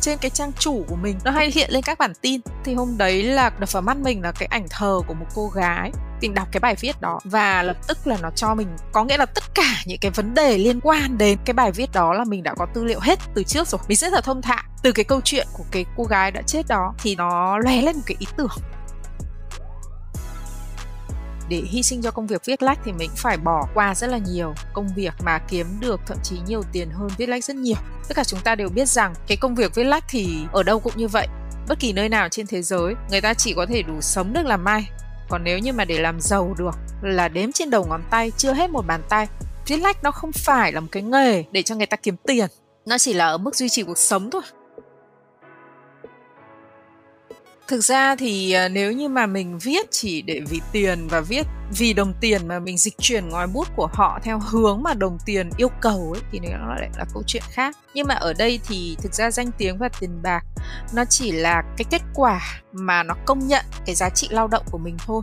Trên 0.06 0.18
cái 0.18 0.30
trang 0.30 0.52
chủ 0.58 0.84
của 0.88 0.96
mình 0.96 1.18
nó 1.24 1.30
hay 1.30 1.50
hiện 1.50 1.70
lên 1.70 1.82
các 1.82 1.98
bản 1.98 2.12
tin. 2.20 2.40
Thì 2.64 2.74
hôm 2.74 2.98
đấy 2.98 3.22
là 3.22 3.50
đập 3.58 3.72
vào 3.72 3.82
mắt 3.82 3.96
mình 3.96 4.22
là 4.22 4.32
cái 4.32 4.46
ảnh 4.46 4.66
thờ 4.70 5.00
của 5.06 5.14
một 5.14 5.26
cô 5.34 5.48
gái 5.48 5.90
mình 6.20 6.34
đọc 6.34 6.48
cái 6.52 6.60
bài 6.60 6.74
viết 6.80 7.00
đó 7.00 7.20
và 7.24 7.62
lập 7.62 7.76
tức 7.88 8.06
là 8.06 8.16
nó 8.22 8.30
cho 8.30 8.54
mình 8.54 8.68
có 8.92 9.04
nghĩa 9.04 9.16
là 9.16 9.26
tất 9.26 9.44
cả 9.54 9.76
những 9.86 9.98
cái 10.00 10.10
vấn 10.10 10.34
đề 10.34 10.58
liên 10.58 10.80
quan 10.80 11.18
đến 11.18 11.38
cái 11.44 11.54
bài 11.54 11.72
viết 11.72 11.92
đó 11.92 12.14
là 12.14 12.24
mình 12.24 12.42
đã 12.42 12.54
có 12.54 12.66
tư 12.74 12.84
liệu 12.84 13.00
hết 13.00 13.18
từ 13.34 13.42
trước 13.42 13.68
rồi. 13.68 13.80
Mình 13.88 13.96
rất 13.96 14.12
là 14.12 14.20
thông 14.20 14.42
thạo. 14.42 14.62
Từ 14.82 14.92
cái 14.92 15.04
câu 15.04 15.20
chuyện 15.24 15.46
của 15.52 15.64
cái 15.70 15.84
cô 15.96 16.04
gái 16.04 16.30
đã 16.30 16.42
chết 16.42 16.68
đó 16.68 16.94
thì 16.98 17.16
nó 17.16 17.58
lóe 17.58 17.82
lên 17.82 17.96
một 17.96 18.02
cái 18.06 18.16
ý 18.18 18.26
tưởng 18.36 18.50
để 21.48 21.62
hy 21.70 21.82
sinh 21.82 22.02
cho 22.02 22.10
công 22.10 22.26
việc 22.26 22.44
viết 22.44 22.62
lách 22.62 22.78
thì 22.84 22.92
mình 22.92 23.10
phải 23.16 23.36
bỏ 23.36 23.68
qua 23.74 23.94
rất 23.94 24.06
là 24.06 24.18
nhiều 24.18 24.54
công 24.72 24.88
việc 24.96 25.14
mà 25.24 25.38
kiếm 25.38 25.66
được 25.80 26.00
thậm 26.06 26.18
chí 26.22 26.36
nhiều 26.46 26.62
tiền 26.72 26.90
hơn 26.90 27.08
viết 27.18 27.28
lách 27.28 27.44
rất 27.44 27.56
nhiều. 27.56 27.76
Tất 28.08 28.14
cả 28.16 28.24
chúng 28.24 28.40
ta 28.40 28.54
đều 28.54 28.68
biết 28.68 28.88
rằng 28.88 29.14
cái 29.26 29.36
công 29.36 29.54
việc 29.54 29.74
viết 29.74 29.84
lách 29.84 30.04
thì 30.08 30.38
ở 30.52 30.62
đâu 30.62 30.80
cũng 30.80 30.92
như 30.96 31.08
vậy. 31.08 31.26
Bất 31.68 31.78
kỳ 31.80 31.92
nơi 31.92 32.08
nào 32.08 32.28
trên 32.28 32.46
thế 32.46 32.62
giới, 32.62 32.94
người 33.10 33.20
ta 33.20 33.34
chỉ 33.34 33.54
có 33.54 33.66
thể 33.66 33.82
đủ 33.82 34.00
sống 34.00 34.32
được 34.32 34.46
làm 34.46 34.64
may 34.64 34.88
còn 35.28 35.44
nếu 35.44 35.58
như 35.58 35.72
mà 35.72 35.84
để 35.84 35.98
làm 35.98 36.20
giàu 36.20 36.54
được, 36.58 36.74
là 37.02 37.28
đếm 37.28 37.52
trên 37.52 37.70
đầu 37.70 37.86
ngón 37.88 38.02
tay, 38.10 38.32
chưa 38.36 38.52
hết 38.52 38.70
một 38.70 38.86
bàn 38.86 39.02
tay, 39.08 39.26
viết 39.66 39.76
lách 39.76 40.02
nó 40.02 40.10
không 40.10 40.32
phải 40.32 40.72
là 40.72 40.80
một 40.80 40.88
cái 40.92 41.02
nghề 41.02 41.44
để 41.52 41.62
cho 41.62 41.74
người 41.74 41.86
ta 41.86 41.96
kiếm 41.96 42.16
tiền. 42.26 42.46
Nó 42.86 42.98
chỉ 42.98 43.12
là 43.12 43.26
ở 43.26 43.38
mức 43.38 43.56
duy 43.56 43.68
trì 43.68 43.82
cuộc 43.82 43.98
sống 43.98 44.30
thôi 44.30 44.42
thực 47.68 47.84
ra 47.84 48.16
thì 48.16 48.52
ờ, 48.52 48.68
nếu 48.68 48.92
như 48.92 49.08
mà 49.08 49.26
mình 49.26 49.58
viết 49.58 49.86
chỉ 49.90 50.22
để 50.22 50.40
vì 50.48 50.60
tiền 50.72 51.08
và 51.08 51.20
viết 51.20 51.46
vì 51.78 51.92
đồng 51.92 52.12
tiền 52.20 52.48
mà 52.48 52.58
mình 52.58 52.78
dịch 52.78 52.94
chuyển 52.98 53.28
ngòi 53.28 53.46
bút 53.46 53.68
của 53.76 53.88
họ 53.92 54.18
theo 54.22 54.38
hướng 54.38 54.82
mà 54.82 54.94
đồng 54.94 55.18
tiền 55.26 55.50
yêu 55.56 55.68
cầu 55.80 56.14
ấy, 56.14 56.22
thì 56.32 56.38
nó 56.38 56.74
lại 56.74 56.90
là 56.98 57.04
câu 57.14 57.22
chuyện 57.26 57.42
khác. 57.50 57.76
Nhưng 57.94 58.06
mà 58.06 58.14
ở 58.14 58.32
đây 58.32 58.60
thì 58.68 58.96
thực 59.02 59.14
ra 59.14 59.30
danh 59.30 59.50
tiếng 59.58 59.78
và 59.78 59.88
tiền 60.00 60.22
bạc 60.22 60.44
nó 60.94 61.04
chỉ 61.04 61.32
là 61.32 61.62
cái 61.76 61.84
kết 61.90 62.02
quả 62.14 62.40
mà 62.72 63.02
nó 63.02 63.14
công 63.26 63.46
nhận 63.48 63.64
cái 63.86 63.94
giá 63.94 64.10
trị 64.10 64.28
lao 64.30 64.48
động 64.48 64.64
của 64.70 64.78
mình 64.78 64.96
thôi. 65.06 65.22